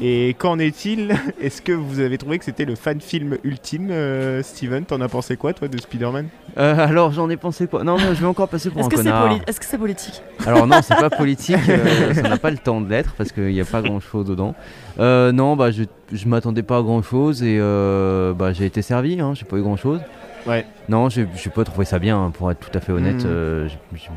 Et 0.00 0.34
qu'en 0.38 0.58
est-il 0.58 1.14
Est-ce 1.40 1.60
que 1.62 1.72
vous 1.72 2.00
avez 2.00 2.18
trouvé 2.18 2.38
que 2.38 2.44
c'était 2.44 2.64
le 2.64 2.74
fan 2.76 3.00
film 3.00 3.38
ultime, 3.44 3.88
euh, 3.90 4.42
Steven 4.42 4.84
T'en 4.84 5.00
as 5.00 5.08
pensé 5.08 5.36
quoi, 5.36 5.52
toi, 5.54 5.68
de 5.68 5.76
Spider-Man? 5.78 6.28
Euh, 6.58 6.86
alors 6.86 7.12
j'en 7.12 7.28
ai 7.30 7.36
pensé 7.36 7.66
quoi? 7.66 7.82
Non, 7.82 7.96
mais 7.96 8.14
je 8.14 8.20
vais 8.20 8.26
encore 8.26 8.48
passer 8.48 8.70
pour 8.70 8.80
Est-ce 8.80 8.86
un 8.86 8.90
que 8.90 8.96
c'est 8.98 9.02
connard. 9.04 9.28
poli- 9.28 9.42
est-ce 9.46 9.58
que 9.58 9.66
c'est 9.66 9.78
politique? 9.78 10.22
Alors 10.46 10.66
non, 10.66 10.80
c'est 10.82 10.94
pas 10.96 11.10
politique, 11.10 11.56
euh, 11.68 12.14
ça 12.14 12.22
n'a 12.22 12.36
pas 12.36 12.50
le 12.50 12.58
temps 12.58 12.80
de 12.80 12.88
l'être 12.88 13.14
parce 13.16 13.32
qu'il 13.32 13.46
n'y 13.48 13.60
a 13.60 13.64
pas 13.64 13.82
grand 13.82 14.00
chose 14.00 14.26
dedans. 14.26 14.54
Euh, 15.00 15.32
non, 15.32 15.56
bah 15.56 15.70
je, 15.70 15.82
je 16.12 16.28
m'attendais 16.28 16.62
pas 16.62 16.78
à 16.78 16.82
grand 16.82 17.02
chose 17.02 17.42
et 17.42 17.58
euh, 17.58 18.32
bah 18.34 18.52
j'ai 18.52 18.66
été 18.66 18.82
servi, 18.82 19.20
hein, 19.20 19.32
j'ai 19.34 19.44
pas 19.46 19.56
eu 19.56 19.62
grand 19.62 19.76
chose. 19.76 20.00
Ouais. 20.46 20.64
Non, 20.88 21.08
j'ai 21.08 21.26
j'ai 21.36 21.50
pas 21.50 21.64
trouvé 21.64 21.84
ça 21.84 21.98
bien, 21.98 22.16
hein, 22.22 22.30
pour 22.30 22.50
être 22.52 22.60
tout 22.60 22.76
à 22.76 22.80
fait 22.80 22.92
honnête. 22.92 23.16
Mhm. 23.24 23.26
euh, 23.26 23.68
j'ai- 23.68 23.78
j'ai- 23.98 24.10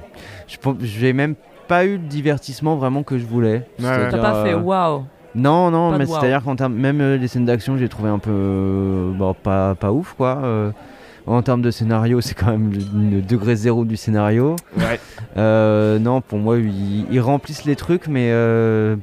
je 0.47 0.57
pense- 0.57 0.77
j'ai 0.81 1.11
même 1.13 1.33
pas 1.69 1.85
eu 1.85 1.93
le 1.93 1.97
divertissement 1.99 2.75
vraiment 2.75 3.03
que 3.03 3.17
je 3.17 3.25
voulais. 3.25 3.65
T'as 3.81 4.09
pas 4.17 4.43
fait 4.43 4.53
euh, 4.53 4.59
waouh. 4.59 5.03
Non, 5.35 5.69
non, 5.71 5.91
Pas 5.91 5.99
mais 5.99 6.05
wow. 6.05 6.15
c'est-à-dire 6.19 6.43
qu'en 6.43 6.55
termes, 6.55 6.73
même 6.73 6.99
euh, 6.99 7.15
les 7.15 7.27
scènes 7.27 7.45
d'action, 7.45 7.77
j'ai 7.77 7.87
trouvé 7.87 8.09
un 8.09 8.17
peu 8.19 8.31
euh, 8.33 9.11
bon, 9.13 9.33
pas, 9.35 9.75
pas 9.75 9.91
ouf 9.93 10.13
quoi. 10.17 10.39
euh, 10.43 10.71
en 11.27 11.41
termes 11.43 11.61
de 11.61 11.69
scénario, 11.71 12.19
c'est 12.25 12.33
quand 12.33 12.47
même 12.47 12.71
le, 12.73 13.17
le 13.17 13.21
degré 13.21 13.55
zéro 13.55 13.85
du 13.85 13.95
scénario. 13.95 14.55
Ouais. 14.77 14.99
Euh, 15.37 15.99
non, 15.99 16.21
pour 16.21 16.39
moi, 16.39 16.57
ils, 16.57 17.05
ils 17.11 17.19
remplissent 17.21 17.65
les 17.65 17.75
trucs, 17.75 18.07
mais 18.07 18.31
euh, 18.31 18.95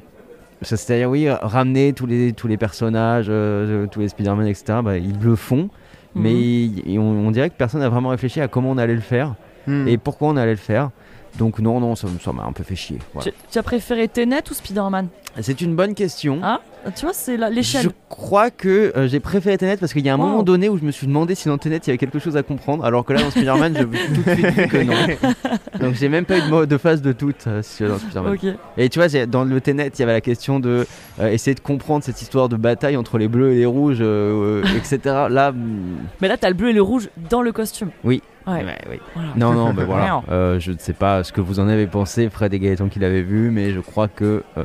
ça, 0.61 0.75
c'est-à-dire 0.75 1.09
oui, 1.09 1.29
ramener 1.29 1.93
tous 1.93 2.05
les 2.05 2.33
tous 2.33 2.47
les 2.49 2.57
personnages, 2.57 3.27
euh, 3.29 3.87
tous 3.87 4.01
les 4.01 4.09
Spider-Man, 4.09 4.45
etc. 4.47 4.79
Bah, 4.83 4.97
ils 4.97 5.17
le 5.21 5.35
font, 5.37 5.69
mais 6.13 6.31
Mhm. 6.31 6.35
ils- 6.37 6.83
ils- 6.93 6.99
on, 6.99 7.27
on 7.27 7.31
dirait 7.31 7.49
que 7.49 7.55
personne 7.57 7.79
n'a 7.79 7.89
vraiment 7.89 8.09
réfléchi 8.09 8.41
à 8.41 8.49
comment 8.49 8.71
on 8.71 8.77
allait 8.77 8.95
le 8.95 8.99
faire 9.01 9.35
Hmm. 9.67 9.85
et 9.87 9.97
pourquoi 9.97 10.29
on 10.29 10.37
allait 10.37 10.51
le 10.51 10.55
faire. 10.57 10.91
Donc 11.37 11.59
non, 11.59 11.79
non, 11.79 11.95
ça, 11.95 12.07
ça 12.23 12.31
m'a 12.33 12.43
un 12.43 12.51
peu 12.51 12.63
fait 12.63 12.75
chier. 12.75 12.99
voilà. 13.13 13.31
Tu, 13.31 13.37
tu 13.51 13.57
as 13.57 13.63
préféré 13.63 14.07
Tenet 14.07 14.43
ou 14.49 14.53
Spider-Man? 14.53 15.07
C'est 15.41 15.61
une 15.61 15.75
bonne 15.75 15.93
question. 15.93 16.39
Ah. 16.41 16.61
Tu 16.95 17.05
vois, 17.05 17.13
c'est 17.13 17.37
l'échelle. 17.51 17.83
Je 17.83 17.89
crois 18.09 18.49
que 18.49 18.93
euh, 18.95 19.07
j'ai 19.07 19.19
préféré 19.19 19.57
Tenet 19.57 19.77
parce 19.77 19.93
qu'il 19.93 20.05
y 20.05 20.09
a 20.09 20.13
un 20.13 20.17
Wow. 20.17 20.25
moment 20.25 20.43
donné 20.43 20.69
où 20.69 20.77
je 20.77 20.83
me 20.83 20.91
suis 20.91 21.07
demandé 21.07 21.35
si 21.35 21.47
dans 21.47 21.57
Tenet 21.57 21.77
il 21.77 21.87
y 21.87 21.89
avait 21.91 21.97
quelque 21.97 22.19
chose 22.19 22.37
à 22.37 22.43
comprendre, 22.43 22.85
alors 22.85 23.03
que 23.05 23.13
là 23.13 23.21
dans 23.21 23.29
Spider-Man, 23.31 23.75
je 23.77 23.83
tout 23.83 24.21
de 24.23 24.33
suite 24.33 24.45
vu 24.47 24.67
que 24.67 24.77
non. 24.83 24.93
Donc 25.79 25.95
j'ai 25.95 26.09
même 26.09 26.25
pas 26.25 26.37
eu 26.37 26.41
de, 26.41 26.65
de 26.65 26.77
phase 26.77 27.01
de 27.01 27.11
doute 27.11 27.45
euh, 27.47 27.61
dans 27.87 27.97
Spider-Man. 27.97 28.37
Et 28.77 28.89
tu 28.89 28.99
vois, 28.99 29.07
dans 29.25 29.43
le 29.43 29.61
Tenet, 29.61 29.87
il 29.95 29.99
y 29.99 30.03
avait 30.03 30.13
la 30.13 30.21
question 30.21 30.59
de 30.59 30.85
euh, 31.19 31.29
essayer 31.29 31.53
de 31.55 31.59
comprendre 31.59 32.03
cette 32.03 32.21
histoire 32.21 32.49
de 32.49 32.55
bataille 32.55 32.97
entre 32.97 33.17
les 33.17 33.27
bleus 33.27 33.51
et 33.53 33.55
les 33.57 33.65
rouges, 33.65 33.97
euh, 34.01 34.63
etc. 34.77 34.99
Là, 35.29 35.51
hmm, 35.51 35.97
Mais 36.21 36.27
là, 36.27 36.37
t'as 36.37 36.49
le 36.49 36.55
bleu 36.55 36.69
et 36.69 36.73
le 36.73 36.81
rouge 36.81 37.09
dans 37.29 37.41
le 37.41 37.51
costume. 37.51 37.89
Oui. 38.03 38.21
Ouais. 38.47 38.63
ouais, 38.63 38.77
oui. 38.89 38.99
Voilà. 39.13 39.29
Non, 39.35 39.51
non, 39.53 39.73
mais 39.73 39.83
voilà. 39.83 40.21
Euh, 40.31 40.57
je 40.59 40.71
ne 40.71 40.77
sais 40.77 40.93
pas 40.93 41.23
ce 41.25 41.33
que 41.33 41.41
vous 41.41 41.59
en 41.59 41.67
avez 41.67 41.85
pensé, 41.85 42.29
Fred 42.29 42.53
et 42.53 42.59
Gaëtan 42.59 42.87
qui 42.87 42.97
l'avaient 42.99 43.21
vu, 43.21 43.51
mais 43.51 43.71
je 43.73 43.81
crois 43.81 44.07
que. 44.07 44.41
euh, 44.57 44.63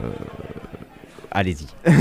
Allez-y. 1.34 1.66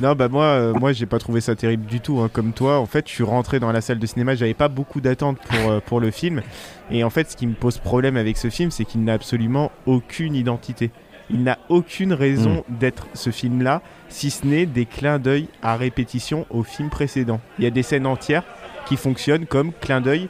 Non, 0.00 0.14
bah 0.14 0.28
moi, 0.28 0.44
euh, 0.44 0.74
moi 0.74 0.92
j'ai 0.92 1.06
pas 1.06 1.18
trouvé 1.18 1.40
ça 1.40 1.54
terrible 1.54 1.86
du 1.86 2.00
tout. 2.00 2.20
hein. 2.20 2.28
Comme 2.32 2.52
toi, 2.52 2.78
en 2.80 2.86
fait, 2.86 3.06
je 3.08 3.12
suis 3.12 3.22
rentré 3.24 3.60
dans 3.60 3.70
la 3.70 3.80
salle 3.80 3.98
de 3.98 4.06
cinéma, 4.06 4.34
j'avais 4.34 4.54
pas 4.54 4.68
beaucoup 4.68 5.00
d'attentes 5.00 5.38
pour, 5.38 5.70
euh, 5.70 5.80
pour 5.84 6.00
le 6.00 6.10
film. 6.10 6.42
Et 6.90 7.04
en 7.04 7.10
fait, 7.10 7.30
ce 7.30 7.36
qui 7.36 7.46
me 7.46 7.54
pose 7.54 7.78
problème 7.78 8.16
avec 8.16 8.36
ce 8.36 8.50
film, 8.50 8.70
c'est 8.70 8.84
qu'il 8.84 9.04
n'a 9.04 9.12
absolument 9.12 9.70
aucune 9.86 10.34
identité. 10.34 10.90
Il 11.30 11.44
n'a 11.44 11.58
aucune 11.68 12.12
raison 12.12 12.64
d'être 12.68 13.06
ce 13.14 13.30
film-là, 13.30 13.80
si 14.08 14.30
ce 14.30 14.44
n'est 14.46 14.66
des 14.66 14.84
clins 14.86 15.18
d'œil 15.18 15.48
à 15.62 15.76
répétition 15.76 16.46
au 16.50 16.62
film 16.62 16.90
précédent. 16.90 17.40
Il 17.58 17.64
y 17.64 17.66
a 17.66 17.70
des 17.70 17.82
scènes 17.82 18.06
entières 18.06 18.42
qui 18.86 18.96
fonctionnent 18.96 19.46
comme 19.46 19.72
clin 19.80 20.00
d'œil 20.00 20.28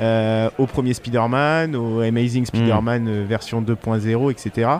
euh, 0.00 0.48
au 0.58 0.66
premier 0.66 0.94
Spider-Man, 0.94 1.76
au 1.76 2.00
Amazing 2.00 2.46
Spider-Man 2.46 3.06
euh, 3.08 3.24
version 3.28 3.60
2.0, 3.62 4.30
etc. 4.30 4.70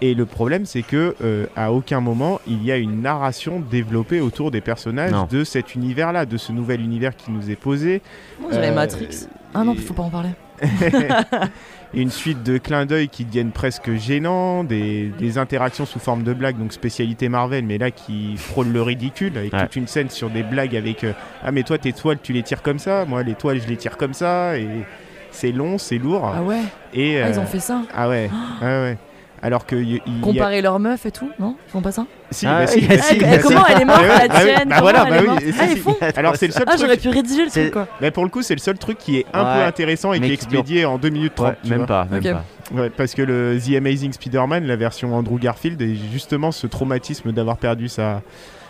Et 0.00 0.14
le 0.14 0.26
problème, 0.26 0.64
c'est 0.66 0.82
que 0.82 1.16
euh, 1.24 1.46
à 1.56 1.72
aucun 1.72 2.00
moment 2.00 2.40
il 2.46 2.62
y 2.64 2.70
a 2.70 2.76
une 2.76 3.00
narration 3.02 3.60
développée 3.70 4.20
autour 4.20 4.50
des 4.50 4.60
personnages 4.60 5.10
Non. 5.12 5.26
de 5.30 5.42
cet 5.44 5.74
univers-là, 5.74 6.24
de 6.26 6.36
ce 6.36 6.52
nouvel 6.52 6.80
univers 6.80 7.16
qui 7.16 7.30
nous 7.32 7.50
est 7.50 7.56
posé. 7.56 8.00
On 8.44 8.48
dirait 8.50 8.70
Euh, 8.70 8.74
Matrix. 8.74 9.26
Ah 9.54 9.64
non, 9.64 9.74
et- 9.74 9.76
faut 9.78 9.94
pas 9.94 10.02
en 10.04 10.10
parler. 10.10 10.30
Une 11.94 12.10
suite 12.10 12.42
de 12.42 12.58
clins 12.58 12.84
d'œil 12.84 13.08
qui 13.08 13.24
deviennent 13.24 13.50
presque 13.50 13.94
gênants, 13.94 14.62
des, 14.62 15.10
des 15.18 15.38
interactions 15.38 15.86
sous 15.86 15.98
forme 15.98 16.22
de 16.22 16.34
blagues, 16.34 16.58
donc 16.58 16.72
spécialité 16.74 17.30
Marvel, 17.30 17.64
mais 17.64 17.78
là 17.78 17.90
qui 17.90 18.36
frôle 18.36 18.68
le 18.68 18.82
ridicule, 18.82 19.38
avec 19.38 19.52
Ouais. 19.54 19.62
toute 19.62 19.76
une 19.76 19.86
scène 19.86 20.10
sur 20.10 20.28
des 20.28 20.42
blagues 20.42 20.76
avec 20.76 21.02
euh, 21.04 21.12
Ah, 21.42 21.50
mais 21.50 21.62
toi 21.62 21.78
tes 21.78 21.94
toiles 21.94 22.18
tu 22.22 22.34
les 22.34 22.42
tires 22.42 22.60
comme 22.62 22.78
ça, 22.78 23.06
moi 23.06 23.22
les 23.22 23.34
toiles 23.34 23.62
je 23.62 23.68
les 23.68 23.76
tire 23.78 23.96
comme 23.96 24.12
ça, 24.12 24.58
et 24.58 24.68
c'est 25.30 25.50
long, 25.52 25.78
c'est 25.78 25.96
lourd. 25.98 26.30
Ah 26.36 26.42
ouais 26.42 26.60
et, 26.92 27.22
Ah, 27.22 27.30
ils 27.30 27.38
euh, 27.38 27.40
ont 27.42 27.46
fait 27.46 27.60
ça 27.60 27.80
Ah 27.94 28.06
ouais, 28.10 28.28
ouais, 28.60 28.66
ouais. 28.66 28.98
Alors 29.42 29.66
que 29.66 29.76
y- 29.76 29.94
y 29.94 29.96
a- 29.98 30.20
Comparer 30.22 30.60
leurs 30.62 30.78
meufs 30.80 31.06
et 31.06 31.10
tout 31.12 31.30
Non? 31.38 31.56
Ils 31.66 31.70
font 31.70 31.80
pas 31.80 31.92
ça? 31.92 32.06
Si, 32.30 32.46
Ah 32.46 32.60
bah 32.60 32.66
si, 32.66 32.80
bah 32.80 32.94
Ah, 32.98 33.02
si, 33.02 33.18
que- 33.18 33.24
bah 33.24 33.32
si. 33.32 33.40
Comment 33.40 33.66
elle 33.66 33.80
est 33.82 33.84
morte, 33.84 34.00
Ouais, 34.00 34.08
la 34.08 34.14
ah 34.30 34.40
oui, 34.44 34.50
tienne? 34.54 34.68
Bah 34.68 34.78
voilà, 34.80 35.04
bah 35.04 35.16
oui, 35.22 35.28
Ah, 35.58 35.66
si. 35.66 35.72
ils 35.72 35.78
font 35.78 35.96
Alors 36.16 36.36
c'est 36.36 36.46
le 36.48 36.52
seul 36.52 36.64
Ah, 36.66 36.74
j'aurais 36.76 36.96
truc. 36.96 37.12
pu 37.12 37.16
rédiger 37.16 37.44
le 37.44 37.50
truc, 37.50 37.70
quoi. 37.72 37.86
Mais 38.00 38.10
pour 38.10 38.24
le 38.24 38.30
coup, 38.30 38.42
c'est 38.42 38.54
le 38.54 38.60
seul 38.60 38.78
truc 38.78 38.98
qui 38.98 39.18
est 39.18 39.26
un 39.32 39.44
peu 39.44 39.62
intéressant 39.62 40.12
et 40.12 40.18
Mais 40.20 40.26
qui 40.26 40.32
est 40.32 40.34
expédié 40.34 40.84
en 40.84 40.98
2 40.98 41.08
minutes 41.10 41.34
30. 41.36 41.48
Ouais, 41.50 41.56
tu 41.62 41.70
même 41.70 41.78
vois. 41.78 41.86
pas, 41.86 42.04
même 42.10 42.22
pas. 42.22 42.44
Ouais, 42.74 42.90
parce 42.90 43.14
que 43.14 43.22
le 43.22 43.58
The 43.58 43.76
Amazing 43.76 44.12
Spider-Man, 44.12 44.66
la 44.66 44.76
version 44.76 45.14
Andrew 45.14 45.38
Garfield, 45.38 45.80
est 45.80 45.94
justement 46.12 46.52
ce 46.52 46.66
traumatisme 46.66 47.32
d'avoir 47.32 47.56
perdu 47.56 47.88
sa, 47.88 48.20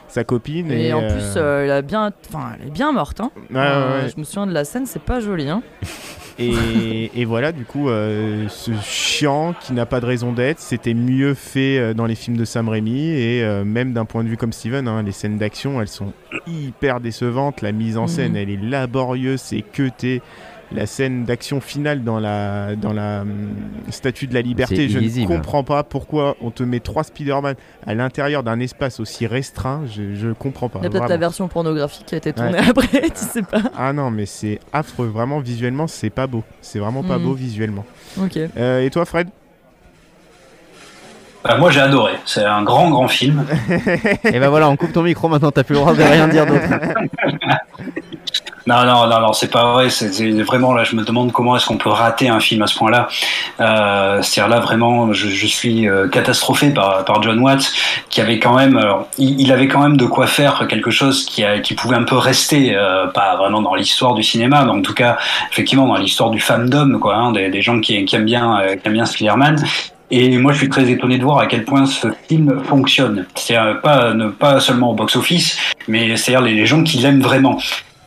sa 0.07 0.23
copine. 0.23 0.70
Et, 0.70 0.89
Et, 0.89 0.93
en 0.93 1.03
euh, 1.03 1.11
plus, 1.12 1.24
euh, 1.36 1.65
elle, 1.65 1.70
a 1.73 1.82
bien... 1.82 2.12
enfin, 2.28 2.51
elle 2.61 2.69
est 2.69 2.70
bien 2.70 2.93
morte. 2.93 3.20
Hein. 3.20 3.31
Euh, 3.55 4.03
ouais. 4.05 4.09
Je 4.15 4.19
me 4.20 4.24
souviens 4.24 4.47
de 4.47 4.53
la 4.53 4.65
scène, 4.65 4.86
c'est 4.86 5.03
pas 5.03 5.19
joli. 5.20 5.49
Hein. 5.49 5.62
Et, 6.39 7.10
et 7.16 7.24
voilà, 7.24 7.51
du 7.52 7.65
coup, 7.65 7.89
euh, 7.89 8.47
ce 8.48 8.70
chiant 8.81 9.55
qui 9.60 9.73
n'a 9.73 9.86
pas 9.86 10.01
de 10.01 10.06
raison 10.06 10.32
d'être, 10.32 10.60
c'était 10.60 10.94
mieux 10.94 11.35
fait 11.35 11.78
euh, 11.78 11.94
dans 11.94 12.06
les 12.06 12.15
films 12.15 12.36
de 12.36 12.44
Sam 12.44 12.69
Raimi. 12.69 13.09
Et 13.10 13.43
euh, 13.43 13.65
même 13.65 13.93
d'un 13.93 14.05
point 14.05 14.23
de 14.23 14.28
vue 14.28 14.36
comme 14.36 14.52
Steven, 14.52 14.86
hein, 14.86 15.02
les 15.02 15.12
scènes 15.12 15.36
d'action, 15.39 15.81
elles 15.81 15.89
sont 15.89 16.12
hyper 16.47 17.01
décevantes. 17.01 17.60
La 17.62 17.73
mise 17.73 17.97
en 17.97 18.02
Mhm. 18.02 18.09
scène, 18.09 18.36
elle 18.36 18.51
est 18.51 18.60
laborieuse, 18.62 19.40
c'est 19.40 19.62
cuté. 19.62 20.23
La 20.70 20.85
scène 20.85 21.24
d'action 21.24 21.62
finale 21.62 22.05
dans 22.05 22.20
la, 22.20 22.77
dans 22.77 22.93
la 22.93 23.23
hum, 23.23 23.55
statue 23.89 24.27
de 24.27 24.35
la 24.35 24.43
liberté, 24.43 24.89
je 24.90 24.99
ne 24.99 25.27
comprends 25.27 25.65
pas 25.65 25.82
pourquoi 25.82 26.36
on 26.43 26.51
te 26.51 26.62
met 26.62 26.81
trois 26.81 27.05
Spider-Man 27.05 27.55
à 27.86 27.95
l'intérieur 27.95 28.43
d'un 28.43 28.61
espace 28.61 29.01
aussi 29.01 29.27
restreint. 29.27 29.82
Je, 29.86 30.15
je 30.15 30.28
comprends 30.32 30.69
pas. 30.69 30.81
Il 30.81 30.85
y 30.85 30.86
a 30.89 30.90
peut-être 30.90 31.09
la 31.09 31.16
version 31.16 31.49
pornographique 31.49 32.05
qui 32.07 32.15
a 32.15 32.19
été 32.19 32.32
tournée 32.35 32.59
après, 32.59 33.01
tu 33.01 33.11
sais 33.15 33.43
pas. 33.43 33.62
Ah 33.78 33.93
non, 33.95 34.11
mais 34.11 34.27
c'est 34.27 34.61
affreux. 34.73 35.07
Vraiment, 35.07 35.39
visuellement, 35.40 35.86
c'est 35.86 36.11
pas 36.11 36.27
beau. 36.27 36.45
C'est 36.61 36.78
vraiment 36.81 37.03
pas 37.03 37.16
Mhm. 37.19 37.24
beau 37.24 37.32
visuellement. 37.32 37.86
Ok. 38.20 38.36
Euh, 38.36 38.82
et 38.85 38.90
toi, 38.90 39.07
Fred? 39.07 39.28
Bah, 41.45 41.57
moi 41.57 41.70
j'ai 41.70 41.81
adoré. 41.81 42.12
C'est 42.27 42.45
un 42.45 42.62
grand 42.62 42.90
grand 42.90 43.09
film. 43.09 43.47
Et 44.24 44.39
ben 44.39 44.49
voilà, 44.51 44.69
on 44.69 44.77
coupe 44.77 44.93
ton 44.93 45.03
micro 45.03 45.28
maintenant, 45.28 45.51
t'as 45.53 45.62
plus 45.62 45.74
le 45.74 45.81
droit 45.81 45.95
de 45.95 46.03
rien 46.03 46.28
dire 46.28 46.45
d'autre. 46.45 46.61
Non, 48.69 48.85
non, 48.85 49.07
non, 49.07 49.20
non, 49.20 49.32
c'est 49.32 49.51
pas 49.51 49.73
vrai. 49.73 49.89
C'est 49.89 50.43
vraiment 50.43 50.74
là, 50.74 50.85
je 50.85 50.95
me 50.95 51.03
demande 51.03 51.32
comment 51.32 51.57
est-ce 51.57 51.65
qu'on 51.65 51.78
peut 51.78 51.89
rater 51.89 52.28
un 52.28 52.39
film 52.39 52.61
à 52.61 52.66
ce 52.66 52.77
point-là. 52.77 53.09
Euh, 53.61 54.20
C'est-à-dire 54.20 54.55
là, 54.55 54.61
vraiment, 54.61 55.11
je, 55.15 55.47
suis 55.47 55.89
euh, 55.89 56.07
catastrophé 56.09 56.69
par, 56.74 57.03
par 57.07 57.23
John 57.23 57.39
Watts, 57.39 57.73
qui 58.11 58.20
avait 58.20 58.39
quand 58.39 58.55
même, 58.55 58.77
alors, 58.77 59.09
il, 59.16 59.51
avait 59.53 59.69
quand 59.69 59.81
même 59.81 59.97
de 59.97 60.05
quoi 60.05 60.27
faire 60.27 60.66
quelque 60.69 60.90
chose 60.90 61.24
qui, 61.24 61.74
pouvait 61.77 61.97
un 61.97 62.03
peu 62.03 62.16
rester, 62.19 62.77
euh, 62.77 63.07
pas 63.07 63.36
vraiment 63.36 63.62
dans 63.62 63.74
l'histoire 63.74 64.12
du 64.12 64.23
cinéma, 64.23 64.62
mais 64.66 64.70
en 64.70 64.82
tout 64.82 64.93
cas, 64.93 65.16
effectivement, 65.51 65.86
dans 65.86 65.97
l'histoire 65.97 66.28
du 66.28 66.39
fandom, 66.40 66.99
quoi, 66.99 67.16
hein, 67.16 67.32
des, 67.32 67.62
gens 67.62 67.81
qui, 67.81 68.07
aiment 68.12 68.24
bien, 68.27 68.61
euh, 68.61 68.77
qui 68.77 68.86
aiment 68.86 68.93
bien 68.93 69.07
Spider-Man. 69.07 69.65
Et 70.11 70.36
moi, 70.36 70.53
je 70.53 70.59
suis 70.59 70.69
très 70.69 70.90
étonné 70.90 71.16
de 71.16 71.24
voir 71.24 71.39
à 71.39 71.47
quel 71.47 71.65
point 71.65 71.86
ce 71.86 72.09
film 72.28 72.62
fonctionne. 72.65 73.24
C'est-à-dire 73.35 73.81
pas, 73.81 74.12
pas 74.39 74.61
seulement 74.61 74.90
au 74.90 74.95
box-office, 74.95 75.59
mais 75.86 76.16
c'est-à-dire 76.16 76.43
les 76.43 76.66
gens 76.66 76.82
qui 76.82 76.99
l'aiment 76.99 77.23
vraiment 77.23 77.59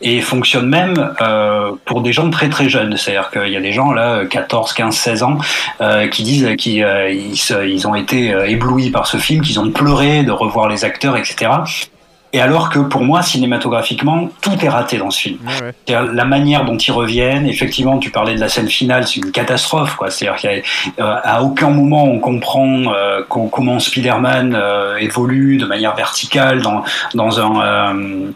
et 0.02 0.22
fonctionne 0.22 0.68
même 0.68 1.14
euh, 1.22 1.72
pour 1.86 2.02
des 2.02 2.12
gens 2.14 2.30
très 2.30 2.50
très 2.50 2.70
jeunes. 2.70 2.98
C'est-à-dire 2.98 3.30
qu'il 3.32 3.50
y 3.52 3.58
a 3.58 3.62
des 3.62 3.72
gens 3.74 3.92
là, 3.92 4.26
14, 4.26 4.74
15, 4.74 4.96
16 4.96 5.24
ans, 5.24 5.38
euh, 5.82 6.08
qui 6.08 6.24
disent 6.24 6.56
qu'ils 6.58 6.84
euh, 6.84 7.12
ils, 7.12 7.88
ont 7.88 7.96
été 7.96 8.34
euh, 8.34 8.48
éblouis 8.48 8.90
par 8.90 9.08
ce 9.08 9.18
film, 9.18 9.42
qu'ils 9.42 9.60
ont 9.60 9.70
pleuré 9.72 10.24
de 10.24 10.32
revoir 10.32 10.68
les 10.70 10.86
acteurs, 10.86 11.18
etc. 11.18 11.52
Et 12.34 12.40
alors 12.40 12.70
que 12.70 12.80
pour 12.80 13.02
moi, 13.04 13.22
cinématographiquement, 13.22 14.30
tout 14.42 14.56
est 14.64 14.70
raté 14.70 14.98
dans 14.98 15.12
ce 15.12 15.20
film. 15.20 15.38
Ouais, 15.46 15.74
ouais. 15.90 16.14
La 16.14 16.24
manière 16.24 16.64
dont 16.64 16.78
ils 16.78 16.92
reviennent. 16.94 17.46
Effectivement, 17.46 17.98
tu 17.98 18.10
parlais 18.10 18.36
de 18.36 18.40
la 18.40 18.48
scène 18.48 18.70
finale, 18.70 19.06
c'est 19.06 19.18
une 19.18 19.32
catastrophe. 19.34 19.96
quoi. 19.98 20.10
C'est-à-dire 20.10 20.64
qu'à 20.98 21.42
aucun 21.44 21.70
moment 21.72 22.06
on 22.06 22.20
comprend 22.20 22.94
euh, 22.94 23.22
co- 23.28 23.50
comment 23.52 23.80
Spider-Man 23.80 24.56
euh, 24.58 24.96
évolue 24.98 25.58
de 25.58 25.66
manière 25.66 25.94
verticale 25.96 26.62
dans, 26.62 26.84
dans 27.14 27.40
un... 27.42 27.62
euh, 27.66 28.32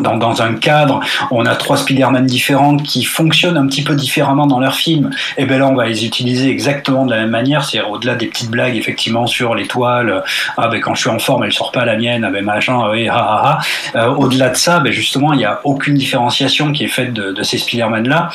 dans, 0.00 0.42
un 0.42 0.54
cadre, 0.54 1.00
on 1.30 1.46
a 1.46 1.54
trois 1.54 1.76
Spider-Man 1.76 2.26
différents 2.26 2.76
qui 2.76 3.04
fonctionnent 3.04 3.56
un 3.56 3.66
petit 3.66 3.82
peu 3.82 3.94
différemment 3.94 4.46
dans 4.46 4.60
leur 4.60 4.74
film. 4.74 5.10
Et 5.36 5.46
ben 5.46 5.58
là, 5.58 5.68
on 5.68 5.74
va 5.74 5.86
les 5.86 6.04
utiliser 6.04 6.50
exactement 6.50 7.06
de 7.06 7.10
la 7.10 7.18
même 7.20 7.30
manière, 7.30 7.64
c'est-à-dire 7.64 7.90
au-delà 7.90 8.14
des 8.14 8.26
petites 8.26 8.50
blagues 8.50 8.76
effectivement 8.76 9.26
sur 9.26 9.54
l'étoile. 9.54 10.22
Ah 10.56 10.68
ben 10.68 10.80
quand 10.80 10.94
je 10.94 11.00
suis 11.02 11.10
en 11.10 11.18
forme, 11.18 11.44
elle 11.44 11.52
sort 11.52 11.72
pas 11.72 11.84
la 11.84 11.96
mienne. 11.96 12.24
Ah 12.24 12.30
ben 12.30 12.44
machin, 12.44 12.90
oui, 12.90 13.08
ah 13.08 13.14
ah 13.16 13.58
ah. 13.94 13.98
Euh, 13.98 14.14
au-delà 14.14 14.50
de 14.50 14.56
ça, 14.56 14.80
ben 14.80 14.92
justement, 14.92 15.32
il 15.32 15.40
y 15.40 15.44
a 15.44 15.60
aucune 15.64 15.94
différenciation 15.94 16.72
qui 16.72 16.84
est 16.84 16.88
faite 16.88 17.12
de, 17.12 17.32
de 17.32 17.42
ces 17.42 17.58
Spider-Man 17.58 18.08
là. 18.08 18.30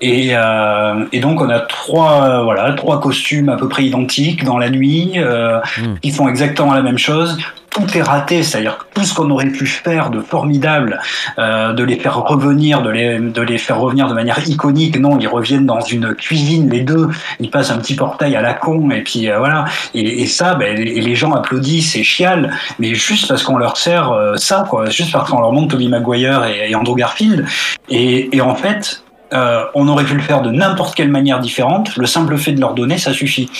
Et, 0.00 0.30
euh, 0.32 1.04
et 1.12 1.20
donc 1.20 1.40
on 1.40 1.48
a 1.48 1.60
trois 1.60 2.22
euh, 2.22 2.42
voilà 2.42 2.72
trois 2.72 3.00
costumes 3.00 3.48
à 3.48 3.56
peu 3.56 3.66
près 3.66 3.84
identiques 3.84 4.44
dans 4.44 4.58
la 4.58 4.68
nuit 4.68 5.12
euh, 5.16 5.58
Mm. 5.78 5.98
qui 6.02 6.10
font 6.10 6.28
exactement 6.28 6.74
la 6.74 6.82
même 6.82 6.98
chose. 6.98 7.38
Tout 7.70 7.98
est 7.98 8.02
raté, 8.02 8.42
c'est-à-dire 8.42 8.78
que 8.78 8.84
tout 8.94 9.04
ce 9.04 9.12
qu'on 9.14 9.30
aurait 9.30 9.50
pu 9.50 9.66
faire 9.66 10.08
de 10.08 10.20
formidable, 10.20 10.98
euh, 11.38 11.74
de 11.74 11.84
les 11.84 11.96
faire 11.96 12.16
revenir, 12.22 12.80
de 12.80 12.88
les, 12.88 13.18
de 13.18 13.42
les 13.42 13.58
faire 13.58 13.78
revenir 13.78 14.06
de 14.08 14.14
manière 14.14 14.38
iconique, 14.48 14.98
non, 14.98 15.18
ils 15.18 15.28
reviennent 15.28 15.66
dans 15.66 15.80
une 15.80 16.14
cuisine 16.14 16.70
les 16.70 16.80
deux, 16.80 17.08
ils 17.38 17.50
passent 17.50 17.70
un 17.70 17.76
petit 17.78 17.94
portail 17.94 18.34
à 18.34 18.40
la 18.40 18.54
con 18.54 18.90
et 18.90 19.02
puis 19.02 19.28
voilà. 19.36 19.66
Et, 19.94 20.22
et 20.22 20.26
ça, 20.26 20.54
ben, 20.54 20.74
les, 20.76 21.00
les 21.00 21.14
gens 21.14 21.32
applaudissent 21.34 21.96
et 21.96 22.02
chialent, 22.02 22.50
mais 22.78 22.94
juste 22.94 23.28
parce 23.28 23.42
qu'on 23.42 23.58
leur 23.58 23.76
sert 23.76 24.10
ça, 24.36 24.64
quoi, 24.70 24.88
juste 24.88 25.12
parce 25.12 25.30
qu'on 25.30 25.40
leur 25.40 25.52
montre 25.52 25.68
Tobey 25.76 25.88
Maguire 25.88 26.44
et, 26.46 26.70
et 26.70 26.74
Andrew 26.74 26.96
Garfield. 26.96 27.44
Et, 27.90 28.34
et 28.34 28.40
en 28.40 28.54
fait, 28.54 29.02
euh, 29.32 29.64
on 29.74 29.88
aurait 29.88 30.04
pu 30.04 30.14
le 30.14 30.22
faire 30.22 30.42
de 30.42 30.50
n'importe 30.50 30.94
quelle 30.94 31.10
manière 31.10 31.40
différente. 31.40 31.96
Le 31.96 32.06
simple 32.06 32.36
fait 32.36 32.52
de 32.52 32.60
leur 32.60 32.74
donner, 32.74 32.98
ça 32.98 33.12
suffit. 33.12 33.50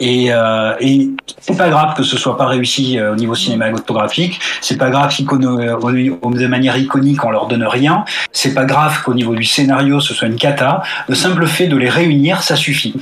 Et, 0.00 0.32
euh, 0.32 0.74
c'est 1.40 1.56
pas 1.56 1.68
grave 1.68 1.94
que 1.94 2.02
ce 2.02 2.16
soit 2.16 2.36
pas 2.36 2.46
réussi 2.46 2.98
euh, 2.98 3.12
au 3.12 3.14
niveau 3.14 3.34
cinématographique. 3.36 4.40
C'est 4.60 4.76
pas 4.76 4.90
grave 4.90 5.12
au- 6.22 6.30
de 6.34 6.46
manière 6.48 6.76
iconique 6.76 7.24
on 7.24 7.30
leur 7.30 7.46
donne 7.46 7.62
rien. 7.64 8.04
C'est 8.32 8.52
pas 8.54 8.64
grave 8.64 9.02
qu'au 9.04 9.14
niveau 9.14 9.34
du 9.36 9.44
scénario 9.44 10.00
ce 10.00 10.12
soit 10.12 10.26
une 10.26 10.36
cata. 10.36 10.82
Le 11.08 11.14
simple 11.14 11.46
fait 11.46 11.68
de 11.68 11.76
les 11.76 11.88
réunir, 11.88 12.42
ça 12.42 12.56
suffit. 12.56 12.94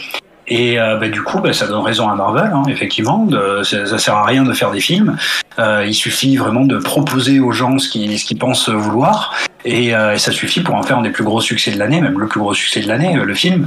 Et 0.51 0.81
euh, 0.81 0.97
bah, 0.97 1.09
du 1.09 1.23
coup, 1.23 1.39
bah, 1.39 1.53
ça 1.53 1.69
donne 1.69 1.83
raison 1.83 2.09
à 2.09 2.17
Marvel, 2.17 2.51
hein, 2.53 2.65
effectivement. 2.69 3.29
Ça, 3.63 3.87
ça 3.87 3.99
sert 3.99 4.17
à 4.17 4.27
rien 4.27 4.43
de 4.43 4.53
faire 4.53 4.73
des 4.73 4.81
films. 4.81 5.17
Euh, 5.61 5.85
il 5.87 5.95
suffit 5.95 6.37
vraiment 6.37 6.65
de 6.65 6.77
proposer 6.77 7.39
aux 7.39 7.53
gens 7.53 7.79
ce 7.79 7.89
qu'ils 7.89 8.39
pensent 8.39 8.69
vouloir. 8.69 9.33
Et, 9.65 9.95
euh, 9.95 10.15
et 10.15 10.19
ça 10.19 10.33
suffit 10.33 10.61
pour 10.61 10.75
en 10.75 10.83
faire 10.83 10.99
un 10.99 11.03
des 11.03 11.11
plus 11.11 11.25
gros 11.25 11.41
succès 11.41 11.71
de 11.71 11.79
l'année, 11.79 12.01
même 12.01 12.19
le 12.19 12.27
plus 12.27 12.41
gros 12.41 12.53
succès 12.53 12.81
de 12.81 12.89
l'année, 12.89 13.15
le 13.15 13.35
film. 13.35 13.67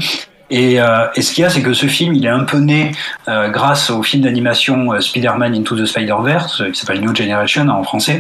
Et, 0.50 0.76
ce 0.76 1.34
qu'il 1.34 1.42
y 1.42 1.46
a, 1.46 1.50
c'est 1.50 1.64
que 1.64 1.74
ce 1.74 1.88
film, 1.88 2.14
il 2.14 2.26
est 2.26 2.30
un 2.30 2.44
peu 2.44 2.60
né 2.60 2.92
grâce 3.28 3.90
au 3.90 4.04
film 4.04 4.24
d'animation 4.24 5.00
Spider-Man 5.00 5.56
Into 5.56 5.78
the 5.78 5.86
Spider-Verse, 5.86 6.64
qui 6.72 6.80
s'appelle 6.80 7.02
New 7.02 7.16
Generation 7.16 7.70
en 7.70 7.84
français, 7.84 8.20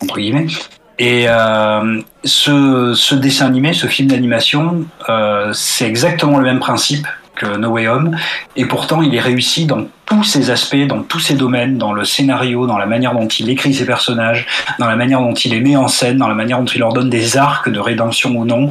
entre 0.00 0.18
guillemets. 0.18 0.46
Et 0.98 1.26
ce, 2.24 3.14
dessin 3.16 3.46
animé, 3.46 3.74
ce 3.74 3.86
film 3.86 4.08
d'animation, 4.08 4.84
c'est 5.52 5.86
exactement 5.86 6.38
le 6.38 6.44
même 6.44 6.60
principe 6.60 7.06
No 7.42 7.70
Way 7.70 7.88
Home, 7.88 8.16
et 8.56 8.64
pourtant 8.64 9.02
il 9.02 9.14
est 9.14 9.20
réussi 9.20 9.66
dans 9.66 9.86
tous 10.06 10.24
ses 10.24 10.50
aspects, 10.50 10.86
dans 10.86 11.02
tous 11.02 11.20
ses 11.20 11.34
domaines, 11.34 11.78
dans 11.78 11.92
le 11.92 12.04
scénario, 12.04 12.66
dans 12.66 12.78
la 12.78 12.86
manière 12.86 13.14
dont 13.14 13.26
il 13.26 13.50
écrit 13.50 13.74
ses 13.74 13.86
personnages, 13.86 14.46
dans 14.78 14.86
la 14.86 14.96
manière 14.96 15.20
dont 15.20 15.34
il 15.34 15.50
les 15.50 15.60
met 15.60 15.76
en 15.76 15.88
scène, 15.88 16.18
dans 16.18 16.28
la 16.28 16.34
manière 16.34 16.58
dont 16.58 16.66
il 16.66 16.78
leur 16.78 16.92
donne 16.92 17.10
des 17.10 17.36
arcs 17.36 17.68
de 17.68 17.80
rédemption 17.80 18.30
ou 18.30 18.44
non. 18.44 18.70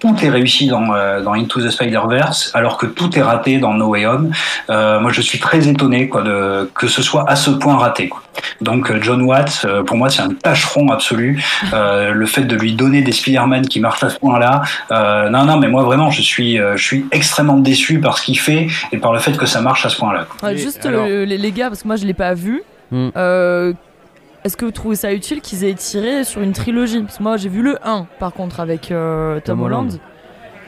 Tout 0.00 0.16
est 0.22 0.30
réussi 0.30 0.66
dans, 0.66 0.94
euh, 0.94 1.20
dans 1.22 1.34
Into 1.34 1.60
the 1.60 1.70
Spider-Verse, 1.70 2.50
alors 2.54 2.78
que 2.78 2.86
tout 2.86 3.16
est 3.18 3.22
raté 3.22 3.58
dans 3.58 3.74
No 3.74 3.88
Way 3.88 4.06
Home. 4.06 4.32
Euh, 4.70 4.98
moi, 4.98 5.12
je 5.12 5.20
suis 5.20 5.38
très 5.38 5.68
étonné 5.68 6.08
quoi, 6.08 6.22
de, 6.22 6.70
que 6.74 6.88
ce 6.88 7.02
soit 7.02 7.28
à 7.28 7.36
ce 7.36 7.50
point 7.50 7.76
raté. 7.76 8.08
Quoi. 8.08 8.22
Donc, 8.62 8.90
euh, 8.90 8.98
John 9.02 9.20
Watts, 9.22 9.62
euh, 9.66 9.82
pour 9.82 9.96
moi, 9.98 10.08
c'est 10.08 10.22
un 10.22 10.30
tâcheron 10.30 10.88
absolu. 10.90 11.44
Euh, 11.74 12.12
le 12.12 12.26
fait 12.26 12.42
de 12.44 12.56
lui 12.56 12.72
donner 12.74 13.02
des 13.02 13.12
Spider-Man 13.12 13.66
qui 13.68 13.78
marchent 13.80 14.02
à 14.02 14.08
ce 14.08 14.18
point-là, 14.18 14.62
euh, 14.90 15.28
non, 15.28 15.44
non, 15.44 15.58
mais 15.58 15.68
moi, 15.68 15.82
vraiment, 15.82 16.10
je 16.10 16.22
suis, 16.22 16.58
euh, 16.58 16.76
je 16.78 16.82
suis 16.84 17.06
extrêmement 17.12 17.58
déçu 17.58 18.00
par 18.00 18.16
ce 18.16 18.22
qu'il 18.24 18.38
fait 18.38 18.68
et 18.92 18.96
par 18.96 19.12
le 19.12 19.18
fait 19.18 19.36
que 19.36 19.44
ça 19.46 19.60
marche 19.60 19.84
à 19.84 19.90
ce 19.90 19.98
point-là. 19.98 20.26
Ouais, 20.42 20.56
juste 20.56 20.86
alors- 20.86 21.04
euh, 21.06 21.26
les, 21.26 21.52
gars, 21.52 21.68
parce 21.68 21.82
que 21.82 21.86
moi 21.88 21.96
je 21.96 22.06
l'ai 22.06 22.14
pas 22.14 22.32
vu. 22.32 22.62
Hmm. 22.90 23.10
Est-ce 24.42 24.56
que 24.56 24.64
vous 24.64 24.70
trouvez 24.70 24.96
ça 24.96 25.12
utile 25.12 25.42
qu'ils 25.42 25.64
aient 25.64 25.74
tiré 25.74 26.24
sur 26.24 26.40
une 26.40 26.52
trilogie? 26.52 27.02
Parce 27.02 27.18
que 27.18 27.22
moi 27.22 27.36
j'ai 27.36 27.50
vu 27.50 27.62
le 27.62 27.76
1 27.86 28.06
par 28.18 28.32
contre 28.32 28.60
avec 28.60 28.90
euh, 28.90 29.34
Tom, 29.40 29.58
Tom 29.58 29.62
Holland. 29.62 29.88
Holland. 29.88 30.00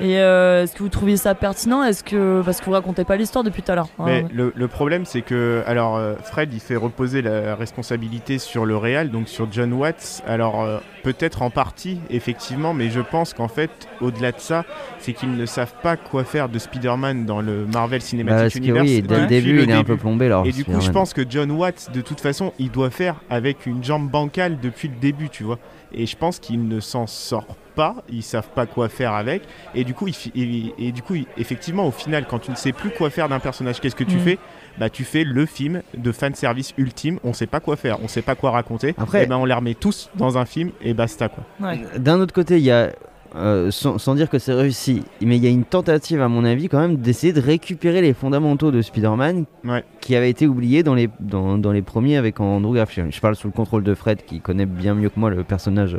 Et 0.03 0.19
euh, 0.19 0.65
est-ce 0.65 0.75
que 0.75 0.83
vous 0.83 0.89
trouviez 0.89 1.17
ça 1.17 1.35
pertinent? 1.37 1.85
Est-ce 1.85 2.03
que 2.03 2.43
parce 2.45 2.59
que 2.61 2.65
vous 2.65 2.73
racontez 2.73 3.05
pas 3.05 3.17
l'histoire 3.17 3.45
depuis 3.45 3.63
tout 3.63 3.71
à 3.71 3.77
l'heure 3.77 3.89
hein, 4.01 4.05
Mais 4.07 4.25
le, 4.35 4.53
le 4.55 4.69
problème, 4.69 5.05
c'est 5.05 5.23
que 5.23 5.63
alors 5.65 5.97
euh, 5.97 6.15
Fred, 6.25 6.53
il 6.53 6.59
fait 6.59 6.75
reposer 6.75 7.23
la 7.23 7.55
responsabilité 7.55 8.39
sur 8.39 8.67
le 8.67 8.77
Real, 8.77 9.11
donc 9.11 9.29
sur 9.29 9.47
John 9.53 9.73
Watts. 9.73 10.23
Alors 10.27 10.61
euh, 10.63 10.79
peut-être 11.05 11.43
en 11.43 11.51
partie, 11.51 12.01
effectivement, 12.11 12.75
mais 12.75 12.91
je 12.91 13.01
pense 13.01 13.33
qu'en 13.33 13.47
fait, 13.47 13.71
au-delà 14.01 14.33
de 14.33 14.41
ça, 14.41 14.65
c'est 14.99 15.13
qu'ils 15.13 15.37
ne 15.37 15.47
savent 15.47 15.75
pas 15.85 15.97
quoi 15.97 16.25
faire 16.25 16.49
de 16.49 16.59
Spider-Man 16.59 17.25
dans 17.25 17.41
le 17.41 17.65
Marvel 17.73 18.01
Bah, 18.01 18.05
Cinematic 18.07 18.43
parce 18.43 18.55
que 18.55 18.59
Universe. 18.59 18.89
oui, 18.89 19.03
dès 19.03 19.21
le 19.21 19.27
début, 19.27 19.53
le 19.53 19.63
il 19.63 19.71
est 19.71 19.75
un 19.75 19.85
peu 19.85 19.97
plombé. 19.97 20.27
Alors, 20.27 20.45
Et 20.47 20.51
du 20.53 20.65
coup, 20.65 20.81
je 20.81 20.91
pense 20.91 21.15
que 21.15 21.23
John 21.29 21.51
Watts, 21.53 21.91
de 21.95 22.01
toute 22.01 22.21
façon, 22.21 22.53
il 22.59 22.73
doit 22.73 22.91
faire 22.91 23.21
avec 23.31 23.67
une 23.67 23.85
jambe 23.85 24.11
bancale 24.11 24.59
depuis 24.61 24.89
le 24.89 24.97
début, 24.97 25.29
tu 25.29 25.45
vois. 25.45 25.61
Et 25.95 26.07
je 26.07 26.17
pense 26.17 26.41
qu'il 26.41 26.67
ne 26.67 26.81
s'en 26.81 27.07
sort 27.07 27.47
pas, 27.75 27.97
ils 28.11 28.23
savent 28.23 28.49
pas 28.55 28.67
quoi 28.67 28.89
faire 28.89 29.13
avec. 29.13 29.43
Et 29.75 29.85
du 29.85 29.95
coup, 29.95 30.09
il, 30.09 30.15
fi- 30.15 30.33
et, 30.35 30.87
et 30.89 30.93
du 30.93 31.03
coup, 31.03 31.15
il- 31.15 31.27
effectivement, 31.37 31.87
au 31.87 31.91
final, 31.91 32.27
quand 32.29 32.39
tu 32.39 32.51
ne 32.51 32.57
sais 32.57 32.73
plus 32.73 32.91
quoi 32.91 33.11
faire 33.11 33.29
d'un 33.29 33.39
personnage, 33.41 33.81
qu'est-ce 33.81 33.97
que 33.97 34.05
tu 34.05 34.17
Mm. 34.17 34.21
fais? 34.21 34.39
Bah, 34.79 34.89
tu 34.91 35.05
fais 35.05 35.25
le 35.25 35.45
film 35.47 35.83
de 35.97 36.13
fan 36.13 36.35
service 36.35 36.73
ultime. 36.79 37.19
On 37.25 37.33
sait 37.33 37.47
pas 37.47 37.61
quoi 37.61 37.77
faire, 37.77 37.99
on 38.03 38.09
sait 38.09 38.23
pas 38.23 38.35
quoi 38.35 38.51
raconter. 38.53 38.95
Après- 38.99 39.25
et 39.25 39.27
ben, 39.27 39.37
on 39.37 39.45
les 39.45 39.55
remet 39.55 39.75
tous 39.75 40.11
dans 40.17 40.39
un 40.39 40.45
film 40.45 40.71
et 40.81 40.95
basta 40.95 41.29
quoi. 41.29 41.45
Ouais. 41.61 41.81
D'un 41.99 42.21
autre 42.21 42.33
côté, 42.33 42.57
il 42.57 42.65
y 42.65 42.71
a, 42.71 42.91
euh, 43.35 43.71
sans, 43.71 43.97
sans 43.99 44.15
dire 44.15 44.29
que 44.31 44.39
c'est 44.39 44.53
réussi, 44.53 45.03
mais 45.23 45.37
il 45.37 45.43
y 45.45 45.47
a 45.47 45.51
une 45.51 45.65
tentative, 45.65 46.21
à 46.23 46.29
mon 46.29 46.45
avis, 46.45 46.69
quand 46.69 46.79
même, 46.79 46.97
d'essayer 46.97 47.33
de 47.33 47.41
récupérer 47.41 48.01
les 48.03 48.13
fondamentaux 48.15 48.71
de 48.71 48.81
Spider-Man 48.83 49.45
Ouais. 49.65 49.85
qui 50.01 50.15
avaient 50.17 50.29
été 50.31 50.47
oubliés 50.47 50.83
dans 50.83 50.95
les, 50.95 51.09
dans, 51.21 51.57
dans 51.59 51.73
les 51.73 51.81
premiers 51.83 52.17
avec 52.17 52.41
Andrew 52.41 52.75
Garfield. 52.75 53.13
Je 53.13 53.21
parle 53.21 53.37
sous 53.37 53.47
le 53.49 53.53
contrôle 53.53 53.85
de 53.85 53.95
Fred, 53.95 54.25
qui 54.27 54.41
connaît 54.41 54.67
bien 54.67 54.95
mieux 54.95 55.09
que 55.11 55.19
moi 55.21 55.31
le 55.31 55.45
personnage 55.45 55.97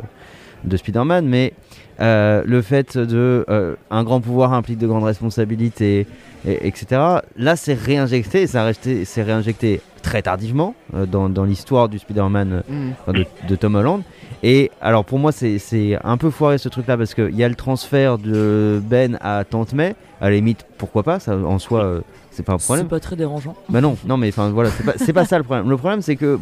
de 0.64 0.76
Spider-Man, 0.76 1.26
mais 1.26 1.52
euh, 2.00 2.42
le 2.46 2.62
fait 2.62 2.96
de 2.98 3.44
euh, 3.48 3.74
un 3.90 4.02
grand 4.04 4.20
pouvoir 4.20 4.52
implique 4.52 4.78
de 4.78 4.86
grandes 4.86 5.04
responsabilités, 5.04 6.06
et- 6.46 6.66
etc. 6.66 7.00
Là, 7.36 7.56
c'est 7.56 7.74
réinjecté, 7.74 8.42
et 8.42 8.46
ça 8.46 8.62
a 8.62 8.66
resté- 8.70 9.04
c'est 9.04 9.22
réinjecté 9.22 9.80
très 10.02 10.22
tardivement 10.22 10.74
euh, 10.94 11.06
dans, 11.06 11.28
dans 11.28 11.44
l'histoire 11.44 11.88
du 11.88 11.98
Spider-Man 11.98 12.62
enfin, 13.02 13.12
de, 13.12 13.24
de 13.48 13.56
Tom 13.56 13.74
Holland. 13.76 14.02
Et 14.42 14.70
alors 14.82 15.06
pour 15.06 15.18
moi 15.18 15.32
c'est 15.32 15.58
c'est 15.58 15.96
un 16.04 16.18
peu 16.18 16.28
foiré 16.28 16.58
ce 16.58 16.68
truc 16.68 16.86
là 16.86 16.98
parce 16.98 17.14
qu'il 17.14 17.34
y 17.34 17.42
a 17.42 17.48
le 17.48 17.54
transfert 17.54 18.18
de 18.18 18.82
Ben 18.84 19.16
à 19.22 19.42
Tante 19.44 19.72
May, 19.72 19.94
à 20.20 20.28
la 20.28 20.36
limite 20.36 20.66
pourquoi 20.76 21.02
pas, 21.02 21.18
ça 21.18 21.34
en 21.34 21.58
soi 21.58 21.82
euh, 21.82 22.00
c'est 22.30 22.42
pas 22.42 22.52
un 22.52 22.58
C'est 22.58 22.66
problème. 22.66 22.88
pas 22.88 23.00
très 23.00 23.16
dérangeant. 23.16 23.54
Bah 23.70 23.80
non, 23.80 23.96
non 24.06 24.18
mais 24.18 24.28
enfin 24.28 24.50
voilà, 24.50 24.68
c'est 24.68 24.84
pas, 24.84 24.92
c'est 24.96 25.14
pas 25.14 25.24
ça 25.24 25.38
le 25.38 25.44
problème. 25.44 25.70
Le 25.70 25.76
problème 25.78 26.02
c'est 26.02 26.16
que 26.16 26.38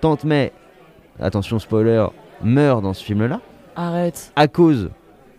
Tante 0.00 0.24
May, 0.24 0.50
attention 1.20 1.60
spoiler, 1.60 2.06
meurt 2.42 2.82
dans 2.82 2.94
ce 2.94 3.04
film 3.04 3.24
là 3.26 3.40
Arrête. 3.76 4.32
à 4.36 4.48
cause 4.48 4.90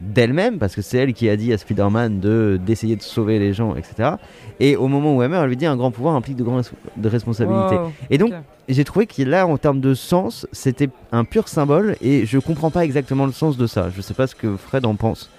d'elle-même, 0.02 0.60
parce 0.60 0.76
que 0.76 0.82
c'est 0.82 0.98
elle 0.98 1.14
qui 1.14 1.30
a 1.30 1.38
dit 1.38 1.54
à 1.54 1.58
Spider-Man 1.58 2.20
de 2.20 2.60
d'essayer 2.64 2.96
de 2.96 3.02
sauver 3.02 3.40
les 3.40 3.54
gens, 3.54 3.76
etc. 3.76 4.12
Et 4.60 4.76
au 4.76 4.88
moment 4.88 5.16
où 5.16 5.24
elle 5.24 5.30
meurt, 5.30 5.44
elle 5.44 5.50
lui 5.50 5.58
dit 5.58 5.66
un 5.66 5.78
grand 5.78 5.92
pouvoir 5.92 6.16
implique 6.16 6.36
de 6.36 6.44
grandes 6.44 6.64
de 6.98 7.10
responsabilités. 7.10 7.76
Wow. 7.76 7.92
Et 8.10 8.18
donc, 8.18 8.34
j'ai 8.68 8.84
trouvé 8.84 9.08
que 9.08 9.22
là, 9.24 9.48
en 9.48 9.58
termes 9.58 9.80
de 9.80 9.94
sens, 9.94 10.48
c'était 10.52 10.90
un 11.12 11.24
pur 11.24 11.48
symbole 11.48 11.96
et 12.02 12.26
je 12.26 12.40
comprends 12.40 12.72
pas 12.72 12.84
exactement 12.84 13.26
le 13.26 13.32
sens 13.32 13.58
de 13.58 13.68
ça. 13.68 13.90
Je 13.90 14.02
sais 14.02 14.14
pas 14.14 14.28
ce 14.28 14.36
que 14.36 14.58
Fred 14.58 14.86
en 14.86 14.96
pense. 14.96 15.30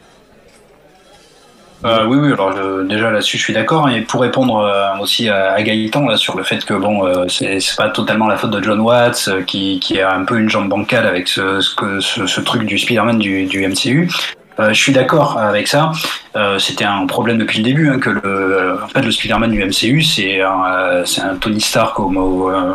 Euh, 1.85 2.07
oui, 2.07 2.17
oui, 2.17 2.33
alors 2.33 2.57
je- 2.57 2.87
déjà 2.87 3.11
là-dessus 3.11 3.37
je 3.37 3.43
suis 3.43 3.53
d'accord. 3.53 3.89
Et 3.91 4.01
pour 4.01 4.23
répondre 4.23 4.59
euh, 4.59 4.97
aussi 5.01 5.29
à, 5.29 5.61
Gaëtan 5.63 6.07
là, 6.09 6.17
sur 6.17 6.37
le 6.37 6.43
fait 6.43 6.65
que 6.65 6.75
bon, 6.75 7.05
euh, 7.07 7.27
c'est 7.29 7.61
pas 7.77 7.91
totalement 7.91 8.29
la 8.29 8.37
faute 8.37 8.51
de 8.51 8.63
John 8.63 8.81
Watts 8.81 9.29
euh, 9.29 9.43
qui, 9.43 10.01
a 10.01 10.15
un 10.15 10.25
peu 10.25 10.39
une 10.39 10.49
jambe 10.49 10.69
bancale 10.69 11.07
avec 11.07 11.29
ce, 11.29 12.41
truc 12.41 12.65
du 12.65 12.79
Spider-Man 12.79 13.19
du, 13.19 13.69
MCU. 13.69 14.09
Euh, 14.59 14.69
je 14.73 14.81
suis 14.81 14.93
d'accord 14.93 15.39
avec 15.39 15.69
ça. 15.69 15.93
Euh, 16.35 16.59
C'était 16.59 16.87
un 16.87 17.07
problème 17.07 17.37
depuis 17.37 17.59
le 17.59 17.65
début 17.65 17.91
hein, 17.91 17.99
que 17.99 18.11
le, 18.11 18.79
en 18.95 19.11
Spider-Man 19.11 19.51
du 19.51 19.63
MCU 19.63 20.03
c'est 20.03 20.41
un, 20.41 20.65
euh, 20.67 21.05
un 21.23 21.37
Tony 21.37 21.61
Stark 21.61 22.01
au, 22.01 22.51
euh, 22.51 22.73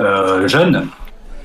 euh, 0.00 0.48
jeune. 0.48 0.88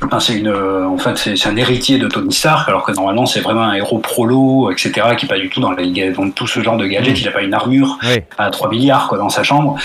Enfin, 0.05 0.19
c'est 0.19 0.33
une, 0.35 0.47
euh, 0.47 0.85
en 0.87 0.97
fait, 0.97 1.17
c'est 1.17 1.47
un 1.47 1.55
héritier 1.55 1.97
de 1.97 2.07
Tony 2.07 2.33
Stark, 2.33 2.67
alors 2.69 2.83
que 2.83 2.91
normalement 2.91 3.25
c'est 3.25 3.39
vraiment 3.39 3.63
un 3.63 3.73
héros 3.73 3.99
prolo, 3.99 4.69
etc., 4.71 4.91
qui 5.17 5.25
est 5.25 5.29
pas 5.29 5.37
du 5.39 5.49
tout 5.49 5.59
dans, 5.61 5.71
les, 5.71 6.11
dans 6.11 6.29
tout 6.29 6.47
ce 6.47 6.61
genre 6.61 6.77
de 6.77 6.85
gadget. 6.85 7.19
Il 7.21 7.27
a 7.27 7.31
pas 7.31 7.41
une 7.41 7.53
armure 7.53 7.97
à 8.37 8.49
3 8.49 8.69
milliards 8.69 9.07
quoi, 9.07 9.17
dans 9.17 9.29
sa 9.29 9.43
chambre. 9.43 9.75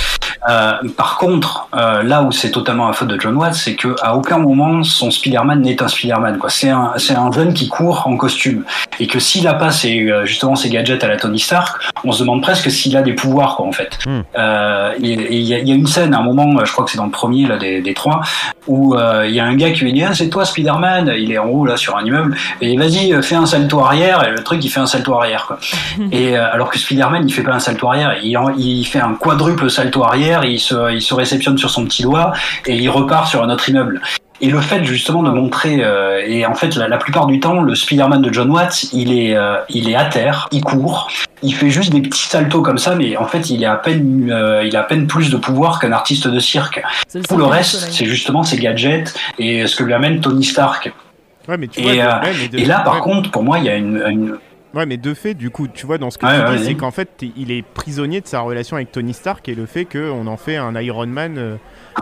Euh, 0.48 0.72
par 0.96 1.18
contre, 1.18 1.68
euh, 1.74 2.02
là 2.02 2.22
où 2.22 2.30
c'est 2.32 2.50
totalement 2.52 2.86
la 2.86 2.92
faute 2.92 3.08
de 3.08 3.20
John 3.20 3.36
Watts, 3.36 3.54
c'est 3.54 3.74
que 3.74 3.96
à 4.02 4.14
aucun 4.16 4.38
moment 4.38 4.82
son 4.84 5.10
Spider-Man 5.10 5.62
n'est 5.62 5.82
un 5.82 5.88
Spider-Man. 5.88 6.38
Quoi. 6.38 6.48
C'est 6.50 6.70
un, 6.70 6.92
c'est 6.96 7.14
un 7.16 7.30
jeune 7.32 7.52
qui 7.54 7.68
court 7.68 8.04
en 8.06 8.16
costume 8.16 8.64
et 9.00 9.06
que 9.08 9.18
s'il 9.18 9.46
a 9.48 9.54
pas 9.54 9.70
ses, 9.70 10.08
justement 10.24 10.54
ses 10.54 10.68
gadgets 10.70 11.02
à 11.02 11.08
la 11.08 11.16
Tony 11.16 11.38
Stark, 11.40 11.82
on 12.04 12.12
se 12.12 12.20
demande 12.20 12.42
presque 12.42 12.70
s'il 12.70 12.96
a 12.96 13.02
des 13.02 13.14
pouvoirs 13.14 13.56
quoi 13.56 13.66
en 13.66 13.72
fait. 13.72 13.98
Hmm. 14.06 14.20
Euh, 14.38 14.92
et 15.02 15.12
il 15.12 15.42
y, 15.42 15.54
a- 15.54 15.58
il 15.58 15.68
y 15.68 15.72
a 15.72 15.74
une 15.74 15.86
scène 15.86 16.14
à 16.14 16.18
un 16.18 16.22
moment, 16.22 16.64
je 16.64 16.70
crois 16.72 16.84
que 16.84 16.90
c'est 16.92 16.98
dans 16.98 17.04
le 17.06 17.10
premier 17.10 17.46
là 17.46 17.56
des, 17.58 17.80
des 17.82 17.94
trois, 17.94 18.20
où 18.68 18.96
il 19.24 19.30
y 19.32 19.40
a 19.40 19.44
un 19.44 19.54
gars 19.56 19.72
qui 19.72 19.84
lui 19.84 19.92
dit 19.92 20.04
c'est 20.14 20.28
toi 20.28 20.44
Spider-Man, 20.44 21.12
il 21.18 21.32
est 21.32 21.38
en 21.38 21.46
haut 21.46 21.64
là 21.66 21.76
sur 21.76 21.96
un 21.96 22.04
immeuble. 22.04 22.36
Et 22.60 22.76
vas-y 22.76 23.12
euh, 23.12 23.22
fais 23.22 23.34
un 23.36 23.46
salto 23.46 23.80
arrière. 23.80 24.26
Et 24.26 24.30
le 24.30 24.42
truc 24.42 24.64
il 24.64 24.68
fait 24.68 24.80
un 24.80 24.86
salto 24.86 25.14
arrière 25.14 25.44
quoi. 25.46 25.58
Et 26.12 26.36
euh, 26.36 26.52
alors 26.52 26.70
que 26.70 26.78
Spider-Man, 26.78 27.24
il 27.26 27.32
fait 27.32 27.42
pas 27.42 27.54
un 27.54 27.58
salto 27.60 27.88
arrière, 27.88 28.16
il, 28.22 28.36
en- 28.36 28.54
il 28.56 28.84
fait 28.84 29.00
un 29.00 29.14
quadruple 29.14 29.70
salto 29.70 30.04
arrière, 30.04 30.44
il 30.44 30.60
se, 30.60 30.92
il 30.92 31.02
se 31.02 31.14
réceptionne 31.14 31.58
sur 31.58 31.70
son 31.70 31.84
petit 31.84 32.02
doigt 32.02 32.32
et 32.66 32.74
il 32.76 32.88
repart 32.90 33.26
sur 33.28 33.42
un 33.42 33.50
autre 33.50 33.68
immeuble. 33.68 34.00
Et 34.40 34.50
le 34.50 34.60
fait 34.60 34.84
justement 34.84 35.22
de 35.24 35.30
montrer, 35.30 35.78
euh, 35.82 36.22
et 36.24 36.46
en 36.46 36.54
fait 36.54 36.76
la, 36.76 36.86
la 36.86 36.96
plupart 36.98 37.26
du 37.26 37.40
temps, 37.40 37.60
le 37.60 37.74
Spider-Man 37.74 38.22
de 38.22 38.32
John 38.32 38.50
Watts, 38.50 38.86
il 38.92 39.12
est, 39.12 39.34
euh, 39.36 39.56
il 39.68 39.88
est 39.90 39.96
à 39.96 40.04
terre, 40.04 40.48
il 40.52 40.62
court, 40.62 41.08
il 41.42 41.52
fait 41.54 41.70
juste 41.70 41.90
des 41.92 42.00
petits 42.00 42.28
saltos 42.28 42.62
comme 42.62 42.78
ça, 42.78 42.94
mais 42.94 43.16
en 43.16 43.26
fait 43.26 43.50
il 43.50 43.62
est 43.64 43.66
à 43.66 43.74
peine, 43.74 44.28
euh, 44.30 44.62
il 44.64 44.76
a 44.76 44.80
à 44.80 44.82
peine 44.84 45.08
plus 45.08 45.30
de 45.30 45.36
pouvoir 45.36 45.80
qu'un 45.80 45.90
artiste 45.90 46.28
de 46.28 46.38
cirque. 46.38 46.80
Tout 47.28 47.36
le 47.36 47.44
reste, 47.46 47.90
c'est 47.90 48.04
justement 48.06 48.44
ses 48.44 48.58
gadgets 48.58 49.12
et 49.40 49.66
ce 49.66 49.74
que 49.74 49.82
lui 49.82 49.92
amène 49.92 50.20
Tony 50.20 50.44
Stark. 50.44 50.92
Ouais, 51.48 51.56
mais 51.56 51.66
tu 51.66 51.80
Et, 51.80 51.82
vois, 51.82 51.92
de- 51.94 51.98
euh, 51.98 52.20
ouais, 52.20 52.32
mais 52.40 52.48
de- 52.48 52.58
Et 52.58 52.64
là, 52.64 52.80
par 52.80 52.94
ouais. 52.96 53.00
contre, 53.00 53.30
pour 53.32 53.42
moi, 53.42 53.58
il 53.58 53.64
y 53.64 53.68
a 53.70 53.74
une, 53.76 53.96
une- 54.08 54.36
Ouais, 54.74 54.84
mais 54.84 54.98
de 54.98 55.14
fait, 55.14 55.32
du 55.34 55.48
coup, 55.50 55.66
tu 55.66 55.86
vois, 55.86 55.96
dans 55.96 56.10
ce 56.10 56.18
que 56.18 56.26
Ouais, 56.26 56.38
tu 56.44 56.50
ouais, 56.52 56.56
dis, 56.58 56.64
c'est 56.66 56.74
qu'en 56.74 56.90
fait, 56.90 57.08
il 57.38 57.50
est 57.50 57.62
prisonnier 57.62 58.20
de 58.20 58.26
sa 58.26 58.40
relation 58.40 58.76
avec 58.76 58.92
Tony 58.92 59.14
Stark 59.14 59.48
et 59.48 59.54
le 59.54 59.64
fait 59.64 59.86
qu'on 59.86 60.26
en 60.26 60.36
fait 60.36 60.56
un 60.58 60.78
Iron 60.80 61.06
Man, 61.06 61.36
euh, 61.38 61.56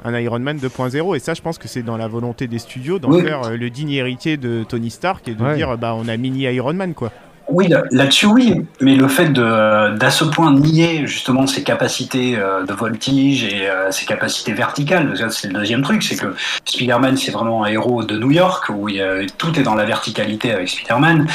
un 0.04 0.18
Iron 0.18 0.38
Man 0.40 0.58
2.0. 0.58 1.14
Et 1.16 1.18
ça, 1.18 1.34
je 1.34 1.42
pense 1.42 1.58
que 1.58 1.68
c'est 1.68 1.82
dans 1.82 1.96
la 1.96 2.08
volonté 2.08 2.46
des 2.46 2.58
studios 2.58 2.98
d'en 2.98 3.10
Oui. 3.10 3.22
faire 3.22 3.42
euh, 3.44 3.56
le 3.56 3.70
digne 3.70 3.90
héritier 3.92 4.36
de 4.36 4.64
Tony 4.68 4.90
Stark 4.90 5.26
et 5.28 5.34
de 5.34 5.42
Ouais. 5.42 5.56
dire, 5.56 5.76
bah, 5.78 5.94
on 5.96 6.08
a 6.08 6.16
mini 6.16 6.42
Iron 6.42 6.74
Man, 6.74 6.94
quoi. 6.94 7.12
Oui, 7.48 7.68
là- 7.68 7.84
là-dessus, 7.92 8.26
oui. 8.26 8.66
Mais 8.80 8.96
le 8.96 9.06
fait 9.08 9.32
d'à 9.32 10.10
ce 10.10 10.24
point 10.24 10.52
nier 10.52 11.06
justement 11.06 11.46
ses 11.46 11.62
capacités 11.62 12.36
euh, 12.36 12.64
de 12.64 12.72
voltige 12.72 13.44
et 13.44 13.68
euh, 13.68 13.90
ses 13.92 14.04
capacités 14.04 14.52
verticales, 14.52 15.12
c'est 15.30 15.48
le 15.48 15.54
deuxième 15.54 15.82
truc, 15.82 16.02
c'est 16.02 16.16
que 16.16 16.34
Spider-Man, 16.64 17.16
c'est 17.16 17.30
vraiment 17.30 17.62
un 17.64 17.68
héros 17.68 18.02
de 18.02 18.18
New 18.18 18.32
York 18.32 18.64
où 18.74 18.88
il 18.88 19.04
tout 19.38 19.58
est 19.58 19.62
dans 19.62 19.74
la 19.74 19.84
verticalité 19.84 20.52
avec 20.52 20.68
Spider-Man. 20.68 21.26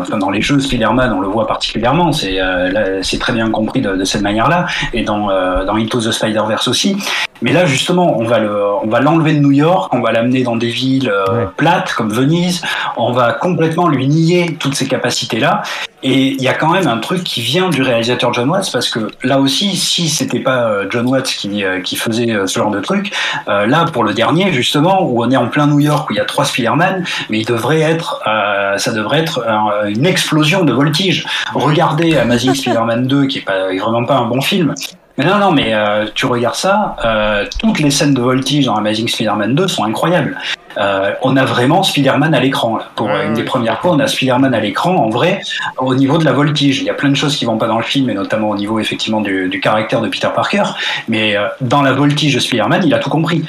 Enfin, 0.00 0.18
dans 0.18 0.30
les 0.30 0.42
jeux 0.42 0.58
Spider-Man, 0.58 1.12
on 1.12 1.20
le 1.20 1.28
voit 1.28 1.46
particulièrement. 1.46 2.12
C'est, 2.12 2.40
euh, 2.40 3.00
très 3.20 3.32
bien 3.32 3.48
compris 3.50 3.80
de, 3.80 3.94
de 3.94 4.04
cette 4.04 4.22
manière-là. 4.22 4.66
Et 4.92 5.02
dans, 5.04 5.28
dans 5.64 5.76
Into 5.76 6.00
the 6.00 6.10
Spider-Verse 6.10 6.66
aussi. 6.68 6.96
Mais 7.42 7.52
là, 7.52 7.66
justement, 7.66 8.16
on 8.18 8.24
va 8.24 8.38
le, 8.38 8.54
on 8.82 8.86
va 8.86 9.00
l'enlever 9.00 9.34
de 9.34 9.40
New 9.40 9.52
York, 9.52 9.92
on 9.92 10.00
va 10.00 10.12
l'amener 10.12 10.42
dans 10.42 10.56
des 10.56 10.70
villes 10.70 11.10
euh, 11.10 11.24
Ouais. 11.34 11.48
plates 11.56 11.92
comme 11.92 12.12
Venise. 12.12 12.62
On 12.96 13.12
va 13.12 13.32
complètement 13.32 13.88
lui 13.88 14.06
nier 14.06 14.56
toutes 14.58 14.74
ces 14.74 14.86
capacités-là. 14.86 15.62
Et 16.06 16.28
il 16.32 16.42
y 16.42 16.48
a 16.48 16.52
quand 16.52 16.68
même 16.70 16.86
un 16.86 16.98
truc 16.98 17.24
qui 17.24 17.40
vient 17.40 17.70
du 17.70 17.80
réalisateur 17.80 18.32
John 18.34 18.50
Watts 18.50 18.70
parce 18.70 18.90
que 18.90 19.10
là 19.22 19.40
aussi, 19.40 19.74
si 19.74 20.08
c'était 20.10 20.40
pas 20.40 20.64
euh, 20.68 20.86
John 20.90 21.06
Watts 21.06 21.28
qui, 21.28 21.64
euh, 21.64 21.80
qui 21.80 21.96
faisait 21.96 22.36
ce 22.46 22.58
genre 22.58 22.70
de 22.70 22.80
truc, 22.80 23.10
euh, 23.48 23.66
là 23.66 23.86
pour 23.90 24.04
le 24.04 24.12
dernier 24.12 24.52
justement 24.52 25.02
où 25.02 25.24
on 25.24 25.30
est 25.30 25.36
en 25.36 25.48
plein 25.48 25.66
New 25.66 25.80
York 25.80 26.10
où 26.10 26.12
il 26.12 26.16
y 26.16 26.20
a 26.20 26.26
trois 26.26 26.44
Spider-Man, 26.44 27.04
mais 27.30 27.38
il 27.40 27.46
devrait 27.46 27.80
être, 27.80 28.20
euh, 28.26 28.76
ça 28.76 28.92
devrait 28.92 29.20
être 29.20 29.38
euh, 29.48 29.88
une 29.88 30.04
explosion 30.04 30.62
de 30.64 30.74
voltige. 30.74 31.26
Regardez 31.54 32.16
Amazing 32.18 32.54
Spider-Man 32.54 33.06
2 33.06 33.26
qui 33.26 33.38
est 33.38 33.42
pas 33.42 33.72
est 33.72 33.78
vraiment 33.78 34.04
pas 34.04 34.16
un 34.16 34.26
bon 34.26 34.42
film. 34.42 34.74
Mais 35.16 35.24
non, 35.24 35.38
non, 35.38 35.52
mais 35.52 35.72
euh, 35.72 36.06
tu 36.14 36.26
regardes 36.26 36.56
ça, 36.56 36.96
euh, 37.04 37.46
toutes 37.60 37.78
les 37.78 37.90
scènes 37.90 38.14
de 38.14 38.20
voltige 38.20 38.66
dans 38.66 38.74
Amazing 38.74 39.06
Spider-Man 39.06 39.54
2 39.54 39.68
sont 39.68 39.84
incroyables. 39.84 40.36
Euh, 40.76 41.12
on 41.22 41.36
a 41.36 41.44
vraiment 41.44 41.82
Spider-Man 41.82 42.34
à 42.34 42.40
l'écran. 42.40 42.78
Pour 42.96 43.06
Ouais, 43.06 43.12
euh, 43.12 43.26
une 43.28 43.34
des 43.34 43.44
premières 43.44 43.80
fois, 43.80 43.92
on 43.92 44.00
a 44.00 44.08
Spider-Man 44.08 44.54
à 44.54 44.60
l'écran, 44.60 44.96
en 44.96 45.08
vrai, 45.08 45.40
au 45.78 45.94
niveau 45.94 46.18
de 46.18 46.24
la 46.24 46.32
voltige. 46.32 46.80
Il 46.80 46.84
y 46.84 46.90
a 46.90 46.94
plein 46.94 47.10
de 47.10 47.14
choses 47.14 47.36
qui 47.36 47.44
vont 47.44 47.58
pas 47.58 47.68
dans 47.68 47.76
le 47.78 47.84
film, 47.84 48.10
et 48.10 48.14
notamment 48.14 48.50
au 48.50 48.56
niveau 48.56 48.80
effectivement 48.80 49.20
du, 49.20 49.48
du 49.48 49.60
caractère 49.60 50.00
de 50.00 50.08
Peter 50.08 50.28
Parker. 50.34 50.64
Mais 51.08 51.36
euh, 51.36 51.46
dans 51.60 51.82
la 51.82 51.92
voltige 51.92 52.34
de 52.34 52.40
Spider-Man, 52.40 52.82
il 52.84 52.92
a 52.94 52.98
tout 52.98 53.10
compris. 53.10 53.44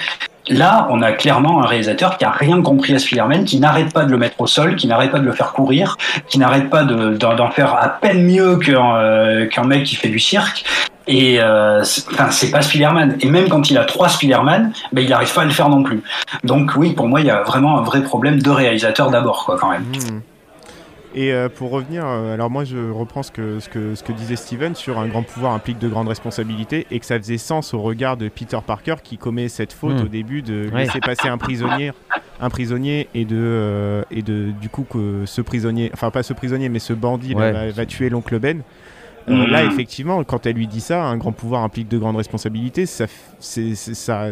Là, 0.50 0.88
on 0.92 1.02
a 1.02 1.12
clairement 1.12 1.64
un 1.64 1.66
réalisateur 1.66 2.18
qui 2.18 2.26
a 2.26 2.30
rien 2.30 2.62
compris 2.62 2.94
à 2.94 3.00
Spider-Man, 3.00 3.46
qui 3.46 3.60
n'arrête 3.60 3.92
pas 3.92 4.06
de 4.06 4.12
le 4.12 4.18
mettre 4.18 4.40
au 4.40 4.48
sol, 4.48 4.76
qui 4.76 4.88
n'arrête 4.88 5.12
pas 5.12 5.20
de 5.20 5.26
le 5.26 5.32
faire 5.32 5.54
courir, 5.54 5.98
qui 6.28 6.38
n'arrête 6.38 6.70
pas 6.70 6.84
de- 6.84 7.16
d'en 7.16 7.50
faire 7.50 7.76
à 7.76 7.90
peine 7.90 8.24
mieux 8.24 8.58
qu'un 8.58 8.96
euh, 8.98 9.64
mec 9.66 9.84
qui 9.84 9.96
fait 9.96 10.10
du 10.10 10.20
cirque. 10.20 10.64
Et 11.08 11.40
euh, 11.40 11.82
enfin, 11.82 12.30
c'est 12.32 12.52
pas 12.52 12.62
Spider-Man. 12.62 13.18
Et 13.22 13.30
même 13.30 13.48
quand 13.48 13.70
il 13.70 13.78
a 13.78 13.86
trois 13.86 14.10
Spider-Man, 14.10 14.72
ben, 14.92 15.04
il 15.04 15.10
n'arrive 15.10 15.34
pas 15.34 15.42
à 15.42 15.46
le 15.46 15.52
faire 15.52 15.70
non 15.70 15.84
plus. 15.84 16.02
Donc 16.44 16.72
oui, 16.76 16.94
pour 16.94 17.08
moi, 17.08 17.22
il 17.22 17.28
y 17.28 17.32
a 17.32 17.42
vraiment 17.44 17.78
un 17.78 17.82
vrai 17.84 18.02
problème 18.02 18.42
de 18.42 18.50
réalisateur 18.50 19.12
d'abord, 19.12 19.46
quoi, 19.46 19.58
quand 19.60 19.70
même. 19.70 19.84
Hmm. 19.84 20.20
Et 21.18 21.32
euh, 21.32 21.48
pour 21.48 21.72
revenir, 21.72 22.04
euh, 22.06 22.34
alors 22.34 22.50
moi 22.50 22.66
je 22.66 22.92
reprends 22.92 23.24
ce 23.24 23.32
que, 23.32 23.60
ce, 23.62 23.70
que, 23.70 23.96
ce 23.96 24.04
que 24.04 24.12
disait 24.12 24.36
Steven 24.36 24.76
sur 24.76 25.00
un 25.00 25.08
grand 25.08 25.24
pouvoir 25.24 25.54
implique 25.54 25.80
de 25.80 25.88
grandes 25.88 26.10
responsabilités 26.10 26.86
et 26.92 27.00
que 27.00 27.06
ça 27.06 27.18
faisait 27.18 27.38
sens 27.38 27.74
au 27.74 27.82
regard 27.82 28.18
de 28.18 28.28
Peter 28.28 28.58
Parker 28.66 28.96
qui 29.02 29.18
commet 29.18 29.48
cette 29.48 29.72
faute 29.72 29.94
Hmm. 30.02 30.04
au 30.06 30.08
début 30.10 30.42
de 30.42 30.70
Ouais. 30.74 30.84
laisser 30.84 31.00
passer 31.00 31.30
un 31.30 31.38
prisonnier, 31.38 31.94
un 32.42 32.50
prisonnier 32.50 33.08
et 33.16 33.24
de, 33.24 33.38
euh, 33.40 34.04
et 34.12 34.24
de 34.24 34.52
du 34.60 34.68
coup 34.68 34.84
que 34.90 35.24
ce 35.26 35.40
prisonnier, 35.42 35.90
enfin 35.94 36.12
pas 36.12 36.22
ce 36.22 36.34
prisonnier 36.34 36.68
mais 36.68 36.80
ce 36.80 36.92
bandit 36.92 37.34
va, 37.34 37.70
va 37.72 37.86
tuer 37.86 38.10
l'oncle 38.10 38.38
Ben. 38.40 38.60
Euh, 38.60 39.34
Mhm. 39.34 39.46
Là, 39.48 39.64
effectivement, 39.64 40.24
quand 40.24 40.46
elle 40.46 40.56
lui 40.56 40.68
dit 40.68 40.82
ça, 40.82 41.04
un 41.04 41.18
grand 41.18 41.32
pouvoir 41.32 41.64
implique 41.64 41.88
de 41.88 41.98
grandes 41.98 42.18
responsabilités, 42.18 42.86
ça, 42.86 43.06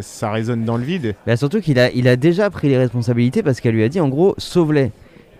ça 0.02 0.32
résonne 0.32 0.66
dans 0.66 0.78
le 0.78 0.84
vide. 0.84 1.16
Bah, 1.26 1.36
surtout 1.36 1.62
qu'il 1.62 1.80
a, 1.80 1.90
il 1.92 2.08
a 2.08 2.16
déjà 2.16 2.50
pris 2.52 2.70
les 2.70 2.78
responsabilités 2.78 3.42
parce 3.42 3.60
qu'elle 3.60 3.74
lui 3.74 3.84
a 3.84 3.90
dit 3.90 4.00
en 4.00 4.10
gros 4.10 4.36
sauve-les. 4.38 4.92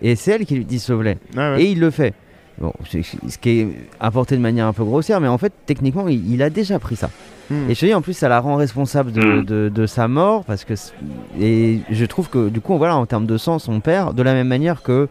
Et 0.04 0.14
c'est 0.16 0.30
elle 0.32 0.44
qui 0.46 0.54
lui 0.54 0.64
dit 0.64 0.78
sauve-les. 0.78 1.16
Ah 1.36 1.52
ouais. 1.54 1.62
Et 1.62 1.70
il 1.72 1.80
le 1.80 1.90
fait. 1.90 2.14
Bon, 2.58 2.72
ce 2.88 3.38
qui 3.38 3.50
est 3.60 3.68
apporté 3.98 4.36
de 4.36 4.40
manière 4.40 4.66
un 4.68 4.72
peu 4.72 4.84
grossière, 4.84 5.20
mais 5.20 5.26
en 5.26 5.38
fait, 5.38 5.52
techniquement, 5.66 6.06
il, 6.06 6.32
il 6.32 6.40
a 6.40 6.50
déjà 6.50 6.78
pris 6.78 6.94
ça. 6.94 7.10
Hmm. 7.50 7.68
Et 7.68 7.74
je 7.74 7.80
te 7.80 7.86
dis, 7.86 7.94
en 7.94 8.00
plus, 8.02 8.12
ça 8.12 8.28
la 8.28 8.38
rend 8.38 8.54
responsable 8.56 9.10
de, 9.10 9.20
Mm. 9.20 9.44
de- 9.44 9.68
de 9.74 9.86
sa 9.86 10.06
mort, 10.06 10.44
parce 10.44 10.64
que. 10.64 10.74
Et 11.40 11.80
je 11.90 12.04
trouve 12.04 12.28
que, 12.30 12.48
du 12.50 12.60
coup, 12.60 12.78
voilà, 12.78 12.96
en 12.96 13.06
termes 13.06 13.26
de 13.26 13.36
sang, 13.38 13.58
son 13.58 13.80
père, 13.80 14.14
de 14.14 14.22
la 14.22 14.34
même 14.34 14.46
manière 14.46 14.82
que, 14.82 15.08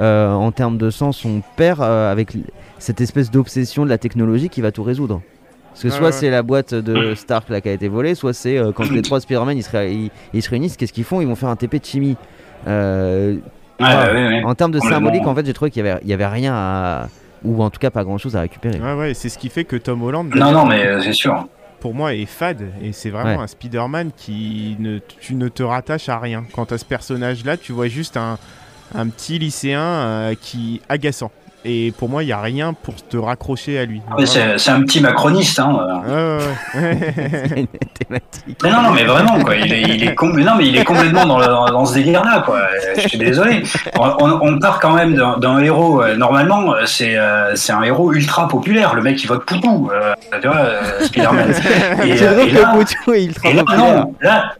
euh, 0.00 0.32
en 0.32 0.50
termes 0.52 0.78
de 0.78 0.88
sang, 0.90 1.12
son 1.12 1.42
père, 1.56 1.82
euh, 1.82 2.10
avec 2.10 2.32
cette 2.78 3.00
espèce 3.02 3.30
d'obsession 3.30 3.84
de 3.84 3.90
la 3.90 3.98
technologie 3.98 4.48
qui 4.48 4.62
va 4.62 4.72
tout 4.72 4.82
résoudre. 4.82 5.20
Parce 5.72 5.82
que 5.82 5.88
Ouais, 5.88 5.94
soit 5.94 6.06
ouais. 6.06 6.12
c'est 6.12 6.30
la 6.30 6.42
boîte 6.42 6.72
de 6.74 7.14
Stark 7.14 7.50
là, 7.50 7.60
qui 7.60 7.68
a 7.68 7.72
été 7.72 7.88
volée, 7.88 8.14
soit 8.14 8.32
c'est 8.32 8.56
euh, 8.56 8.72
quand 8.72 8.90
les 8.90 9.02
trois 9.02 9.20
Spider-Man 9.20 9.58
ils 9.58 9.62
se, 9.62 9.70
ré- 9.70 9.92
ils- 9.92 10.10
ils 10.32 10.42
se 10.42 10.48
réunissent, 10.48 10.76
qu'est-ce 10.78 10.92
qu'ils 10.94 11.04
font? 11.04 11.20
Ils 11.20 11.26
vont 11.26 11.34
faire 11.36 11.50
un 11.50 11.56
TP 11.56 11.78
de 11.78 11.84
chimie. 11.84 12.16
Euh, 12.66 13.36
Ouais, 13.80 13.86
ouais, 13.86 14.28
ouais. 14.28 14.42
en 14.44 14.54
termes 14.54 14.72
de 14.72 14.80
symbolique, 14.80 15.26
en 15.26 15.34
fait, 15.34 15.44
j'ai 15.46 15.52
trouvé 15.52 15.70
qu'il 15.70 15.84
y 15.84 15.88
avait, 15.88 16.00
il 16.02 16.08
y 16.08 16.12
avait 16.12 16.26
rien 16.26 16.52
à. 16.54 17.08
Ou 17.44 17.62
en 17.62 17.70
tout 17.70 17.78
cas, 17.78 17.90
pas 17.90 18.02
grand 18.04 18.18
chose 18.18 18.34
à 18.36 18.40
récupérer. 18.40 18.80
Ouais, 18.80 18.94
ouais, 18.94 19.14
c'est 19.14 19.28
ce 19.28 19.38
qui 19.38 19.50
fait 19.50 19.64
que 19.64 19.76
Tom 19.76 20.02
Holland. 20.02 20.34
Non, 20.34 20.50
non, 20.52 20.66
mais 20.66 20.84
euh, 20.86 21.00
c'est 21.02 21.12
sûr. 21.12 21.46
pour 21.80 21.94
moi 21.94 22.14
est 22.14 22.24
fade 22.26 22.62
et 22.82 22.92
c'est 22.92 23.10
vraiment 23.10 23.36
Ouais. 23.36 23.42
un 23.44 23.46
Spider-Man 23.46 24.10
qui 24.16 24.76
ne 24.80 24.98
tu 24.98 25.34
ne 25.34 25.48
te 25.48 25.62
rattaches 25.62 26.08
à 26.08 26.18
rien. 26.18 26.44
Quant 26.52 26.64
à 26.64 26.78
ce 26.78 26.84
personnage-là, 26.84 27.56
tu 27.58 27.72
vois 27.72 27.86
juste 27.88 28.16
un, 28.16 28.38
un 28.94 29.06
petit 29.08 29.38
lycéen 29.38 29.80
euh, 29.80 30.34
qui 30.40 30.80
agaçant. 30.88 31.30
Et 31.68 31.92
pour 31.98 32.08
moi, 32.08 32.22
il 32.22 32.28
y 32.28 32.32
a 32.32 32.40
rien 32.40 32.74
pour 32.74 32.94
te 32.94 33.16
raccrocher 33.16 33.76
à 33.78 33.84
lui. 33.86 34.00
Ouais, 34.16 34.24
c'est 34.24 34.56
c'est 34.56 34.70
un 34.70 34.82
petit 34.82 35.00
macroniste. 35.00 35.58
Hein. 35.58 35.76
euh. 36.06 36.38
Ouais, 36.74 36.80
ouais, 36.80 36.90
ouais. 36.92 37.14
C'est 37.48 37.58
une 37.60 37.66
thématique. 37.66 38.58
Mais 38.62 38.70
non, 38.70 38.82
non, 38.82 38.90
mais 38.92 39.02
vraiment, 39.04 39.40
quoi. 39.40 39.56
Il 39.56 39.72
est, 39.72 39.82
il 39.82 40.04
est, 40.04 40.14
com- 40.14 40.32
mais 40.32 40.44
non, 40.44 40.52
mais 40.56 40.66
il 40.68 40.76
est 40.76 40.84
complètement 40.84 41.26
dans, 41.26 41.38
le- 41.40 41.46
dans, 41.46 41.66
dans 41.66 41.84
ce 41.84 41.94
délire-là, 41.94 42.42
quoi. 42.46 42.60
Je 42.96 43.08
suis 43.08 43.18
désolé. 43.18 43.64
On, 43.98 44.08
on- 44.20 44.38
on 44.42 44.58
part 44.60 44.78
quand 44.78 44.92
même 44.94 45.14
d'un 45.14 45.38
d'un 45.38 45.58
héros. 45.58 46.02
euh, 46.02 46.14
Normalement, 46.16 46.72
euh, 46.74 46.86
c'est 46.86 47.16
euh, 47.18 47.56
c'est 47.56 47.72
un 47.72 47.82
héros 47.82 48.12
ultra 48.12 48.46
populaire. 48.46 48.94
Le 48.94 49.02
mec, 49.02 49.20
il 49.22 49.26
vote 49.26 49.44
Poutou. 49.44 49.90
Euh, 49.92 50.14
tu 50.40 50.46
vois, 50.46 50.56
euh, 50.58 51.00
Spider-Man. 51.00 51.50
Et, 52.04 52.16
C'est 52.16 52.26
vrai 52.28 52.46
et 52.48 52.50
que 52.52 52.58
là, 52.60 52.72
Poutou 52.74 53.12
est 53.14 53.24
ultra 53.24 53.48
et 53.48 53.52
là, 53.54 53.64
populaire. 53.64 53.94
non, 53.96 54.14
là. 54.20 54.52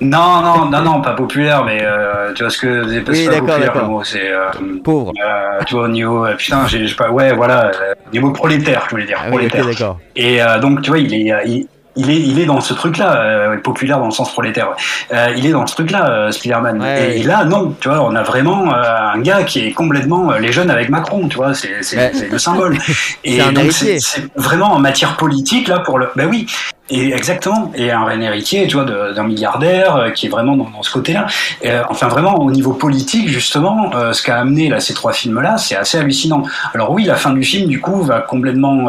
Non, 0.00 0.40
non, 0.42 0.66
non, 0.66 0.80
non, 0.82 1.00
pas 1.00 1.14
populaire, 1.14 1.64
mais 1.64 1.80
euh, 1.82 2.32
tu 2.32 2.44
vois 2.44 2.50
ce 2.50 2.58
que 2.58 2.88
c'est 2.88 3.00
pas 3.00 3.12
Oui, 3.12 3.26
pas 3.26 3.40
populaire 3.40 3.74
le 3.74 3.82
mot, 3.88 4.04
c'est 4.04 4.30
euh, 4.30 4.50
Pauvre. 4.84 5.12
euh, 5.20 5.58
tu 5.66 5.74
vois 5.74 5.84
au 5.84 5.88
niveau 5.88 6.24
euh, 6.24 6.34
putain, 6.36 6.66
j'ai 6.68 6.86
j'ai 6.86 6.94
pas 6.94 7.10
ouais 7.10 7.32
voilà, 7.34 7.66
euh, 7.66 7.94
niveau 8.12 8.30
prolétaire, 8.30 8.84
je 8.86 8.90
voulais 8.90 9.06
dire 9.06 9.18
Ah 9.20 9.26
oui, 9.30 9.46
ok, 9.46 9.48
prolétaire. 9.50 9.66
d'accord. 9.66 9.98
Et 10.14 10.40
euh, 10.40 10.58
donc, 10.60 10.82
tu 10.82 10.90
vois, 10.90 11.00
il 11.00 11.12
est, 11.12 11.32
il, 11.46 11.66
il 11.98 12.10
est, 12.10 12.20
il 12.20 12.38
est 12.40 12.46
dans 12.46 12.60
ce 12.60 12.72
truc-là, 12.74 13.16
euh, 13.20 13.56
populaire 13.58 13.98
dans 13.98 14.06
le 14.06 14.10
sens 14.12 14.32
prolétaire. 14.32 14.68
Euh, 15.12 15.34
il 15.36 15.44
est 15.46 15.50
dans 15.52 15.66
ce 15.66 15.74
truc-là, 15.74 16.08
euh, 16.10 16.30
Spider-Man. 16.30 16.80
Ouais, 16.80 17.18
et, 17.18 17.22
là, 17.24 17.44
non, 17.44 17.74
tu 17.80 17.88
vois, 17.88 18.02
on 18.02 18.14
a 18.14 18.22
vraiment 18.22 18.72
euh, 18.72 19.12
un 19.14 19.20
gars 19.20 19.42
qui 19.42 19.66
est 19.66 19.72
complètement 19.72 20.30
les 20.32 20.52
jeunes 20.52 20.70
avec 20.70 20.88
Macron, 20.88 21.28
tu 21.28 21.36
vois, 21.36 21.52
c'est 21.54 21.82
c'est- 21.82 21.96
Ouais. 21.98 22.12
le 22.30 22.38
symbole. 22.38 22.78
Et 23.24 23.38
donc, 23.38 23.72
c'est 23.72 23.98
vraiment 24.36 24.72
en 24.72 24.78
matière 24.78 25.16
politique 25.16 25.68
là 25.68 25.80
pour 25.80 25.98
le. 25.98 26.08
Ben 26.16 26.26
oui. 26.30 26.46
Et 26.90 27.12
exactement. 27.12 27.70
Et 27.74 27.90
un, 27.90 28.00
un 28.02 28.20
héritier, 28.22 28.66
tu 28.66 28.76
vois, 28.76 28.86
d'un 28.86 29.24
milliardaire 29.24 29.96
euh, 29.96 30.10
qui 30.10 30.24
est 30.24 30.30
vraiment 30.30 30.56
dans, 30.56 30.70
dans 30.70 30.82
ce 30.82 30.90
côté-là. 30.90 31.26
Euh, 31.66 31.82
enfin, 31.90 32.08
vraiment 32.08 32.36
au 32.40 32.50
niveau 32.50 32.72
politique, 32.72 33.28
justement, 33.28 33.90
euh, 33.94 34.14
ce 34.14 34.22
qu'a 34.22 34.38
amené 34.38 34.70
là 34.70 34.80
ces 34.80 34.94
trois 34.94 35.12
films-là, 35.12 35.58
c'est 35.58 35.76
assez 35.76 35.98
hallucinant. 35.98 36.44
Alors 36.74 36.90
oui, 36.92 37.04
la 37.04 37.16
fin 37.16 37.32
du 37.34 37.42
film, 37.42 37.68
du 37.68 37.78
coup, 37.80 38.00
va 38.02 38.20
complètement 38.20 38.86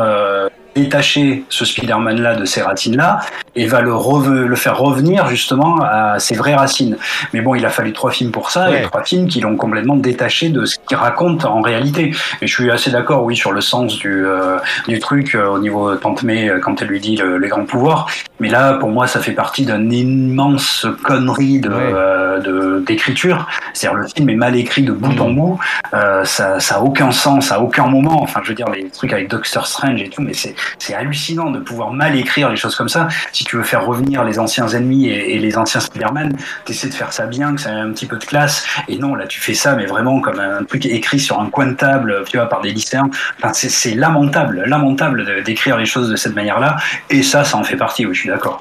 détacher 0.84 1.44
ce 1.50 1.66
Spider-Man-là 1.66 2.36
de 2.36 2.46
ces 2.46 2.62
racines-là 2.62 3.20
et 3.56 3.66
va 3.68 3.82
le, 3.82 4.56
faire 4.56 4.78
revenir 4.78 5.28
justement 5.28 5.78
à 5.84 6.20
ses 6.20 6.36
vraies 6.36 6.56
racines. 6.56 6.98
Mais 7.34 7.42
bon, 7.42 7.56
il 7.56 7.66
a 7.66 7.70
fallu 7.70 7.94
trois 7.94 8.12
films 8.12 8.32
pour 8.32 8.52
ça, 8.52 8.70
Ouais. 8.70 8.80
et 8.80 8.84
trois 8.84 9.04
films 9.04 9.28
qui 9.28 9.40
l'ont 9.42 9.56
complètement 9.58 9.96
détaché 9.96 10.50
de 10.50 10.66
ce 10.66 10.78
qu'il 10.88 10.98
raconte 10.98 11.46
en 11.46 11.62
réalité. 11.62 12.14
Et 12.42 12.48
je 12.48 12.54
suis 12.54 12.72
assez 12.72 12.92
d'accord, 12.92 13.24
oui, 13.24 13.36
sur 13.36 13.52
le 13.52 13.62
sens 13.62 13.98
du, 13.98 14.26
euh, 14.26 14.58
du 14.88 15.00
truc 15.00 15.36
euh, 15.36 15.48
au 15.48 15.60
niveau 15.60 15.96
Tante 15.96 16.24
May 16.24 16.50
euh, 16.50 16.60
quand 16.60 16.82
elle 16.82 16.88
lui 16.90 17.00
dit 17.00 17.16
le- 17.18 17.38
les 17.38 17.48
grands 17.48 17.66
pouvoirs. 17.66 18.08
Mais 18.40 18.50
là, 18.50 18.74
pour 18.74 18.90
moi, 18.90 19.08
ça 19.08 19.20
fait 19.20 19.34
partie 19.34 19.66
d'une 19.66 19.92
immense 19.92 20.86
connerie 21.04 21.60
de, 21.60 21.70
Ouais. 21.70 21.76
euh, 21.94 22.80
d'écriture. 22.82 23.48
C'est-à-dire 23.74 24.00
le 24.00 24.08
film 24.08 24.30
est 24.30 24.36
mal 24.36 24.56
écrit 24.56 24.84
de 24.84 24.92
bout 24.92 25.20
en 25.22 25.32
bout. 25.32 25.60
Euh, 25.94 26.24
ça, 26.26 26.60
ça 26.60 26.76
a 26.76 26.80
aucun 26.80 27.12
sens 27.12 27.52
à 27.52 27.60
aucun 27.62 27.88
moment. 27.88 28.22
Enfin, 28.22 28.42
je 28.44 28.50
veux 28.50 28.56
dire, 28.56 28.70
les 28.70 28.90
trucs 28.90 29.12
avec 29.14 29.30
Doctor 29.30 29.68
Strange 29.68 30.02
et 30.02 30.10
tout, 30.10 30.22
mais 30.22 30.34
c'est, 30.34 30.56
c'est 30.78 30.94
hallucinant 30.94 31.52
de 31.52 31.60
pouvoir 31.60 31.92
mal 31.92 32.16
écrire 32.16 32.50
les 32.50 32.56
choses 32.56 32.76
comme 32.76 32.90
ça. 32.90 33.08
Si 33.32 33.44
tu 33.44 33.58
veux 33.58 33.64
faire 33.64 33.86
revenir 33.86 34.24
les 34.24 34.40
anciens 34.40 34.68
ennemis 34.68 35.08
et, 35.08 35.40
les 35.40 35.58
anciens 35.58 35.80
Spider-Man, 35.80 36.38
t'essaies 36.66 36.90
de 36.90 36.94
faire 36.94 37.14
ça 37.14 37.26
bien, 37.26 37.56
que 37.56 37.62
ça 37.62 37.72
ait 37.72 37.80
un 37.80 37.92
petit 37.92 38.06
peu 38.06 38.18
de 38.18 38.26
classe. 38.26 38.66
Et 38.88 38.98
non, 38.98 39.16
là, 39.16 39.26
tu 39.28 39.40
fais 39.40 39.54
ça, 39.54 39.76
mais 39.76 39.86
vraiment 39.86 40.20
comme 40.22 40.40
un 40.40 40.64
truc 40.64 40.86
écrit 40.86 41.20
sur 41.20 41.40
un 41.40 41.50
coin 41.50 41.68
de 41.68 41.74
table, 41.74 42.24
tu 42.30 42.38
vois, 42.38 42.48
par 42.48 42.62
des 42.62 42.72
lycéens. 42.72 43.10
Enfin, 43.38 43.54
c'est, 43.54 43.96
lamentable, 43.96 44.64
lamentable 44.66 45.44
d'écrire 45.44 45.78
les 45.78 45.86
choses 45.86 46.10
de 46.10 46.16
cette 46.16 46.36
manière-là. 46.36 46.78
Et 47.10 47.24
ça, 47.24 47.44
ça 47.44 47.58
en 47.58 47.64
fait 47.64 47.78
partie, 47.78 48.06
oui, 48.06 48.14
je 48.14 48.22
suis 48.22 48.30
d'accord. 48.30 48.60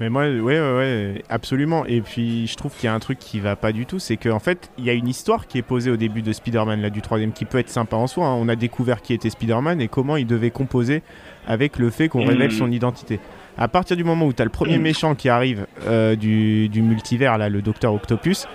Mais 0.00 0.08
moi, 0.08 0.22
ouais, 0.24 0.40
ouais, 0.40 0.58
ouais, 0.76 1.22
absolument. 1.28 1.84
Et 1.86 2.00
puis, 2.00 2.46
je 2.48 2.56
trouve 2.56 2.72
qu'il 2.74 2.86
y 2.86 2.88
a 2.88 2.94
un 2.94 2.98
truc 2.98 3.18
qui 3.20 3.38
va 3.38 3.54
pas 3.54 3.70
du 3.72 3.86
tout, 3.86 3.98
c'est 4.00 4.16
qu'en 4.16 4.40
fait, 4.40 4.70
il 4.78 4.84
y 4.84 4.90
a 4.90 4.94
une 4.94 5.06
histoire 5.06 5.46
qui 5.46 5.58
est 5.58 5.62
posée 5.62 5.90
au 5.90 5.96
début 5.96 6.22
de 6.22 6.32
Spider-Man, 6.32 6.80
là, 6.82 6.90
du 6.90 7.02
troisième, 7.02 7.32
qui 7.32 7.44
peut 7.44 7.58
être 7.58 7.68
sympa 7.68 7.96
en 7.96 8.06
soi. 8.08 8.26
hein. 8.26 8.34
On 8.36 8.48
a 8.48 8.56
découvert 8.56 9.00
qui 9.00 9.14
était 9.14 9.30
Spider-Man 9.30 9.80
et 9.80 9.88
comment 9.88 10.16
il 10.16 10.26
devait 10.26 10.50
composer 10.50 11.02
avec 11.46 11.78
le 11.78 11.90
fait 11.90 12.08
qu'on 12.08 12.22
Mhm. 12.22 12.28
révèle 12.28 12.52
son 12.52 12.70
identité. 12.72 13.20
À 13.56 13.68
partir 13.68 13.96
du 13.96 14.02
moment 14.02 14.26
où 14.26 14.32
tu 14.32 14.42
as 14.42 14.44
le 14.44 14.50
premier 14.50 14.76
Mhm. 14.78 14.82
méchant 14.82 15.14
qui 15.14 15.28
arrive 15.28 15.66
euh, 15.86 16.16
du, 16.16 16.68
du 16.68 16.82
multivers, 16.82 17.38
là, 17.38 17.48
le 17.48 17.62
Docteur 17.62 17.92
Octopus, 17.94 18.46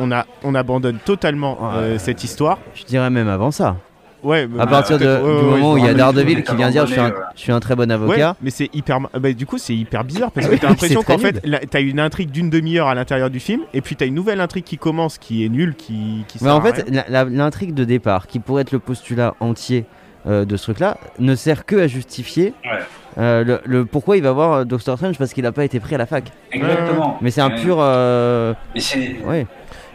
on, 0.00 0.10
a, 0.10 0.26
on 0.42 0.54
abandonne 0.54 0.98
totalement 1.04 1.58
euh, 1.74 1.98
cette 1.98 2.24
histoire. 2.24 2.58
Je 2.74 2.84
dirais 2.84 3.10
même 3.10 3.28
avant 3.28 3.50
ça. 3.50 3.76
Ouais, 4.22 4.42
À 4.42 4.46
bah, 4.46 4.66
partir 4.66 4.98
de- 4.98 5.04
peut-être- 5.04 5.22
ouais, 5.24 5.28
du 5.40 5.44
ouais, 5.46 5.50
moment 5.52 5.72
où 5.74 5.78
il 5.78 5.84
y 5.84 5.88
a 5.88 5.94
Daredevil 5.94 6.42
qui 6.42 6.56
vient 6.56 6.70
dire 6.70 6.86
je 6.86 6.92
suis, 6.92 7.00
un, 7.00 7.12
je 7.36 7.40
suis 7.40 7.52
un 7.52 7.60
très 7.60 7.76
bon 7.76 7.84
Ouais, 7.88 7.92
avocat. 7.94 8.36
mais 8.42 8.50
c'est 8.50 8.68
hyper. 8.74 8.98
bah, 9.00 9.32
du 9.32 9.46
coup, 9.46 9.58
c'est 9.58 9.74
hyper 9.74 10.02
bizarre 10.04 10.30
parce 10.32 10.46
Ah 10.50 10.54
que 10.54 10.60
t'as 10.60 10.68
l'impression 10.68 11.02
qu'en 11.02 11.18
fait, 11.18 11.40
t'as 11.70 11.80
une 11.80 12.00
intrigue 12.00 12.30
d'une 12.30 12.50
demi-heure 12.50 12.88
à 12.88 12.94
l'intérieur 12.94 13.30
du 13.30 13.38
film, 13.40 13.62
et 13.74 13.80
puis 13.80 13.94
t'as 13.96 14.06
une 14.06 14.14
nouvelle 14.14 14.40
intrigue 14.40 14.64
qui 14.64 14.76
commence 14.78 15.18
qui 15.18 15.44
est 15.44 15.48
nulle, 15.48 15.74
qui. 15.76 16.24
qui 16.28 16.38
Mais 16.42 16.50
en 16.50 16.60
fait, 16.60 16.84
l'intrigue 17.30 17.74
de 17.74 17.84
départ, 17.84 18.26
qui 18.26 18.38
pourrait 18.40 18.62
être 18.62 18.72
le 18.72 18.78
postulat 18.80 19.34
entier 19.40 19.84
euh, 20.26 20.44
de 20.44 20.56
ce 20.56 20.64
truc-là 20.64 20.98
ne 21.20 21.34
sert 21.36 21.64
que 21.64 21.76
à 21.76 21.86
justifier 21.86 22.52
Ouais. 22.64 22.78
euh, 23.18 23.44
le, 23.44 23.60
le 23.64 23.84
pourquoi 23.84 24.16
il 24.16 24.22
va 24.24 24.32
voir 24.32 24.52
euh, 24.52 24.64
Doctor 24.64 24.96
Strange 24.98 25.16
parce 25.16 25.32
qu'il 25.32 25.44
n'a 25.44 25.52
pas 25.52 25.64
été 25.64 25.78
pris 25.78 25.94
à 25.94 25.98
la 25.98 26.06
fac. 26.06 26.24
Exactement. 26.50 27.18
Mais 27.20 27.30
c'est 27.30 27.40
un 27.40 27.50
Ouais. 27.50 27.62
pur. 27.62 27.76
euh, 27.78 28.52
Mais 28.74 28.80
c'est 28.80 29.16
ouais. 29.24 29.46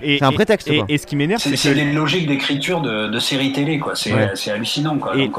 C'est 0.04 0.24
un 0.24 0.32
prétexte, 0.32 0.68
Et, 0.70 0.78
quoi. 0.78 0.86
et 0.90 0.98
ce 0.98 1.06
qui 1.08 1.16
m'énerve, 1.16 1.40
c'est 1.42 1.56
que 1.56 1.74
les 1.76 1.92
logiques 1.92 2.28
d'écriture 2.28 2.82
de, 2.82 3.08
de 3.08 3.20
séries 3.20 3.52
télé, 3.54 3.80
quoi. 3.80 3.96
C'est 3.96 4.14
Ouais. 4.14 4.30
hallucinant, 4.52 4.98
quoi. 4.98 5.16
Et- 5.18 5.28
Donc 5.28 5.38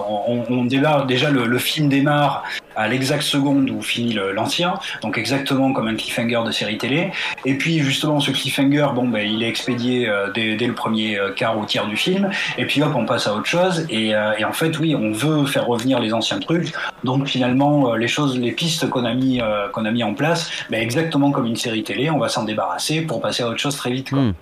on, 0.50 0.64
démarre 0.64 1.06
déjà 1.06 1.30
le, 1.30 1.46
le 1.46 1.58
film 1.58 1.88
démarre 1.88 2.42
à 2.76 2.88
l'exact 2.88 3.22
seconde 3.22 3.70
où 3.70 3.80
finit 3.82 4.18
l'ancien, 4.34 4.74
donc 5.02 5.16
exactement 5.18 5.72
comme 5.72 5.86
un 5.86 5.94
cliffhanger 5.94 6.40
de 6.44 6.50
série 6.50 6.76
télé. 6.78 7.10
Et 7.44 7.54
puis 7.54 7.78
justement 7.80 8.18
ce 8.18 8.30
cliffhanger, 8.32 8.88
bon 8.94 9.06
ben 9.08 9.24
il 9.24 9.42
est 9.44 9.48
expédié 9.48 10.08
euh, 10.08 10.30
dès, 10.34 10.56
dès 10.56 10.66
le 10.66 10.74
premier 10.74 11.16
euh, 11.18 11.30
quart 11.32 11.56
ou 11.58 11.64
tiers 11.66 11.86
du 11.86 11.96
film. 11.96 12.30
Et 12.58 12.64
puis 12.64 12.82
hop 12.82 12.92
on 12.96 13.04
passe 13.06 13.28
à 13.28 13.34
autre 13.34 13.46
chose. 13.46 13.86
Et, 13.90 14.14
euh, 14.14 14.32
et 14.38 14.44
en 14.44 14.52
fait 14.52 14.76
oui 14.80 14.96
on 14.96 15.12
veut 15.12 15.46
faire 15.46 15.66
revenir 15.66 16.00
les 16.00 16.12
anciens 16.12 16.40
trucs. 16.40 16.72
Donc 17.04 17.28
finalement 17.28 17.92
euh, 17.92 17.96
les 17.96 18.08
choses, 18.08 18.38
les 18.40 18.50
pistes 18.52 18.88
qu'on 18.90 19.04
a 19.04 19.14
mis 19.14 19.40
euh, 19.40 19.68
qu'on 19.68 19.84
a 19.84 19.92
mis 19.92 20.02
en 20.02 20.14
place, 20.14 20.50
ben, 20.70 20.80
exactement 20.82 21.30
comme 21.30 21.46
une 21.46 21.56
série 21.56 21.84
télé, 21.84 22.10
on 22.10 22.18
va 22.18 22.28
s'en 22.28 22.42
débarrasser 22.44 23.02
pour 23.02 23.20
passer 23.20 23.44
à 23.44 23.48
autre 23.48 23.60
chose 23.60 23.76
très 23.76 23.92
vite. 23.92 24.10
Quoi. 24.10 24.18
Hmm. 24.20 24.32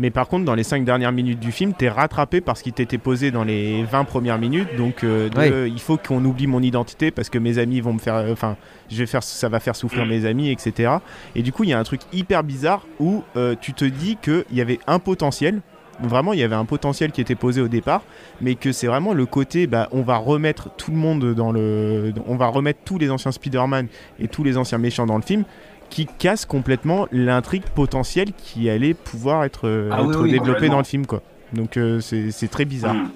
Mais 0.00 0.10
par 0.10 0.26
contre, 0.28 0.46
dans 0.46 0.54
les 0.54 0.62
5 0.62 0.82
dernières 0.84 1.12
minutes 1.12 1.38
du 1.38 1.52
film, 1.52 1.74
t'es 1.74 1.90
rattrapé 1.90 2.40
par 2.40 2.56
ce 2.56 2.62
qui 2.64 2.72
t'était 2.72 2.96
posé 2.98 3.30
dans 3.30 3.44
les 3.44 3.84
20 3.84 4.04
premières 4.04 4.38
minutes. 4.38 4.74
Donc, 4.78 5.04
euh, 5.04 5.28
de, 5.28 5.36
Ouais. 5.38 5.70
il 5.70 5.78
faut 5.78 5.98
qu'on 5.98 6.24
oublie 6.24 6.46
mon 6.46 6.62
identité 6.62 7.10
parce 7.10 7.28
que 7.28 7.38
mes 7.38 7.58
amis 7.58 7.80
vont 7.82 7.92
me 7.92 7.98
faire. 7.98 8.14
euh, 8.16 8.32
Enfin, 8.32 8.56
je 8.90 8.96
vais 8.96 9.06
faire, 9.06 9.22
ça 9.22 9.48
va 9.50 9.60
faire 9.60 9.76
souffrir 9.76 10.06
mes 10.06 10.24
amis, 10.24 10.50
etc. 10.50 10.94
Et 11.36 11.42
du 11.42 11.52
coup, 11.52 11.64
il 11.64 11.70
y 11.70 11.74
a 11.74 11.78
un 11.78 11.84
truc 11.84 12.00
hyper 12.14 12.42
bizarre 12.42 12.86
où 12.98 13.22
euh, 13.36 13.54
tu 13.60 13.74
te 13.74 13.84
dis 13.84 14.16
qu'il 14.20 14.44
y 14.52 14.62
avait 14.62 14.80
un 14.86 14.98
potentiel. 14.98 15.60
Vraiment, 16.02 16.32
il 16.32 16.38
y 16.38 16.42
avait 16.42 16.54
un 16.56 16.64
potentiel 16.64 17.12
qui 17.12 17.20
était 17.20 17.34
posé 17.34 17.60
au 17.60 17.68
départ, 17.68 18.00
mais 18.40 18.54
que 18.54 18.72
c'est 18.72 18.86
vraiment 18.86 19.12
le 19.12 19.26
côté, 19.26 19.66
bah, 19.66 19.86
on 19.92 20.00
va 20.00 20.16
remettre 20.16 20.70
tout 20.78 20.90
le 20.92 20.96
monde 20.96 21.34
dans 21.34 21.52
le, 21.52 22.14
on 22.26 22.36
va 22.36 22.46
remettre 22.46 22.80
tous 22.86 22.96
les 22.96 23.10
anciens 23.10 23.32
Spider-Man 23.32 23.86
et 24.18 24.26
tous 24.26 24.42
les 24.42 24.56
anciens 24.56 24.78
méchants 24.78 25.04
dans 25.04 25.16
le 25.16 25.22
film, 25.22 25.44
qui 25.90 26.06
casse 26.06 26.44
complètement 26.46 27.06
l'intrigue 27.12 27.64
potentielle 27.74 28.32
qui 28.32 28.70
allait 28.70 28.94
pouvoir 28.94 29.44
être, 29.44 29.66
euh, 29.68 29.90
Ah 29.92 30.02
oui, 30.02 30.10
être 30.14 30.20
oui, 30.22 30.30
développée 30.32 30.68
dans 30.68 30.78
le 30.78 30.84
film, 30.84 31.04
quoi. 31.06 31.20
Donc 31.52 31.76
euh, 31.76 32.00
c'est 32.00 32.30
c'est 32.30 32.48
très 32.48 32.64
bizarre, 32.64 32.94
Hmm. 32.94 33.08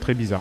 très 0.00 0.14
bizarre. 0.14 0.40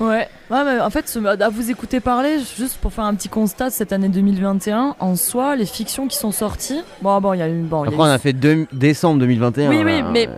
Ouais. 0.00 0.28
Ouais, 0.50 0.64
mais 0.64 0.78
en 0.80 0.90
fait, 0.90 1.08
ce- 1.08 1.18
à 1.42 1.48
vous 1.48 1.70
écouter 1.72 1.98
parler, 1.98 2.38
juste 2.56 2.76
pour 2.80 2.92
faire 2.92 3.04
un 3.04 3.14
petit 3.14 3.28
constat 3.28 3.70
de 3.70 3.74
cette 3.74 3.92
année 3.92 4.08
2021, 4.08 4.94
en 5.00 5.16
soi, 5.16 5.56
les 5.56 5.66
fictions 5.66 6.06
qui 6.06 6.16
sont 6.16 6.30
sorties. 6.30 6.80
Bon, 7.02 7.20
bon, 7.20 7.32
il 7.32 7.38
y 7.38 7.42
a 7.42 7.48
eu. 7.48 7.62
Bon, 7.62 7.84
il 7.84 7.88
y 7.88 7.90
a 7.90 7.94
Après, 7.94 8.08
on 8.08 8.12
eu- 8.12 8.14
a 8.14 8.18
fait 8.18 8.32
deux- 8.32 8.66
décembre 8.72 9.18
2021. 9.20 9.70
Oui, 9.70 9.82
oui, 9.84 10.02
mais 10.12 10.28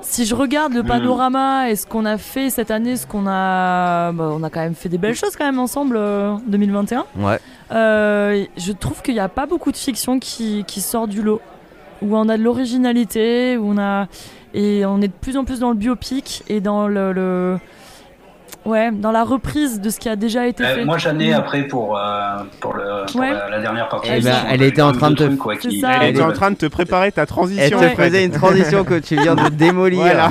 si 0.00 0.24
je 0.24 0.34
regarde 0.34 0.72
le 0.72 0.82
Mm. 0.82 0.86
panorama 0.86 1.68
et 1.70 1.76
ce 1.76 1.86
qu'on 1.86 2.06
a 2.06 2.16
fait 2.16 2.48
cette 2.48 2.70
année, 2.70 2.96
ce 2.96 3.06
qu'on 3.06 3.26
a. 3.26 4.10
bah, 4.12 4.30
on 4.32 4.42
a 4.42 4.48
quand 4.48 4.60
même 4.60 4.74
fait 4.74 4.88
des 4.88 4.96
belles 4.98 5.14
choses 5.14 5.36
quand 5.36 5.44
même 5.44 5.58
ensemble 5.58 5.96
euh, 5.98 6.34
2021. 6.46 7.04
Ouais. 7.18 7.38
Euh, 7.72 8.44
je 8.56 8.72
trouve 8.72 9.00
qu'il 9.02 9.14
n'y 9.14 9.20
a 9.20 9.28
pas 9.28 9.46
beaucoup 9.46 9.70
de 9.72 9.76
fiction 9.76 10.18
qui, 10.18 10.64
qui 10.66 10.80
sort 10.80 11.06
du 11.08 11.22
lot. 11.22 11.40
Où 12.02 12.16
on 12.16 12.28
a 12.28 12.36
de 12.36 12.42
l'originalité, 12.42 13.56
où 13.58 13.70
on 13.72 13.78
a. 13.78 14.06
Et 14.54 14.84
on 14.86 15.00
est 15.00 15.08
de 15.08 15.12
plus 15.12 15.36
en 15.36 15.44
plus 15.44 15.60
dans 15.60 15.68
le 15.70 15.76
biopic 15.76 16.42
et 16.48 16.60
dans 16.60 16.88
le. 16.88 17.12
le- 17.12 17.58
Ouais, 18.66 18.90
dans 18.92 19.10
la 19.12 19.24
reprise 19.24 19.80
de 19.80 19.88
ce 19.88 19.98
qui 19.98 20.08
a 20.10 20.16
déjà 20.16 20.46
été 20.46 20.62
Euh, 20.62 20.74
fait. 20.74 20.84
moi 20.84 20.98
j'en 20.98 21.18
ai 21.18 21.32
après 21.32 21.62
pour, 21.62 21.96
euh, 21.96 22.02
pour, 22.60 22.74
le, 22.74 23.06
pour 23.10 23.18
Ouais. 23.20 23.32
la, 23.32 23.48
la 23.48 23.60
dernière 23.60 23.88
partie. 23.88 24.10
Eh 24.14 24.20
ben, 24.20 24.34
elle 24.50 24.60
était 24.60 24.82
en 24.82 24.92
train 24.92 25.10
de 25.12 25.16
te- 25.16 25.34
trucs, 25.34 25.62
C'est 25.62 25.68
qui-. 25.68 25.78
Elle 25.78 25.84
Ah, 25.98 26.06
était 26.06 26.20
en 26.22 26.32
train 26.32 26.50
de 26.50 26.56
te 26.56 26.66
préparer 26.66 27.10
ta 27.10 27.22
Elle 27.22 27.26
transition. 27.28 27.78
te 27.78 27.84
en 27.84 27.88
fait. 27.88 27.96
faisait 27.96 28.22
une 28.24 28.32
transition 28.32 28.84
que 28.84 28.98
tu 28.98 29.16
viens 29.16 29.34
de 29.34 29.48
démolir. 29.50 30.02
Voilà. 30.02 30.30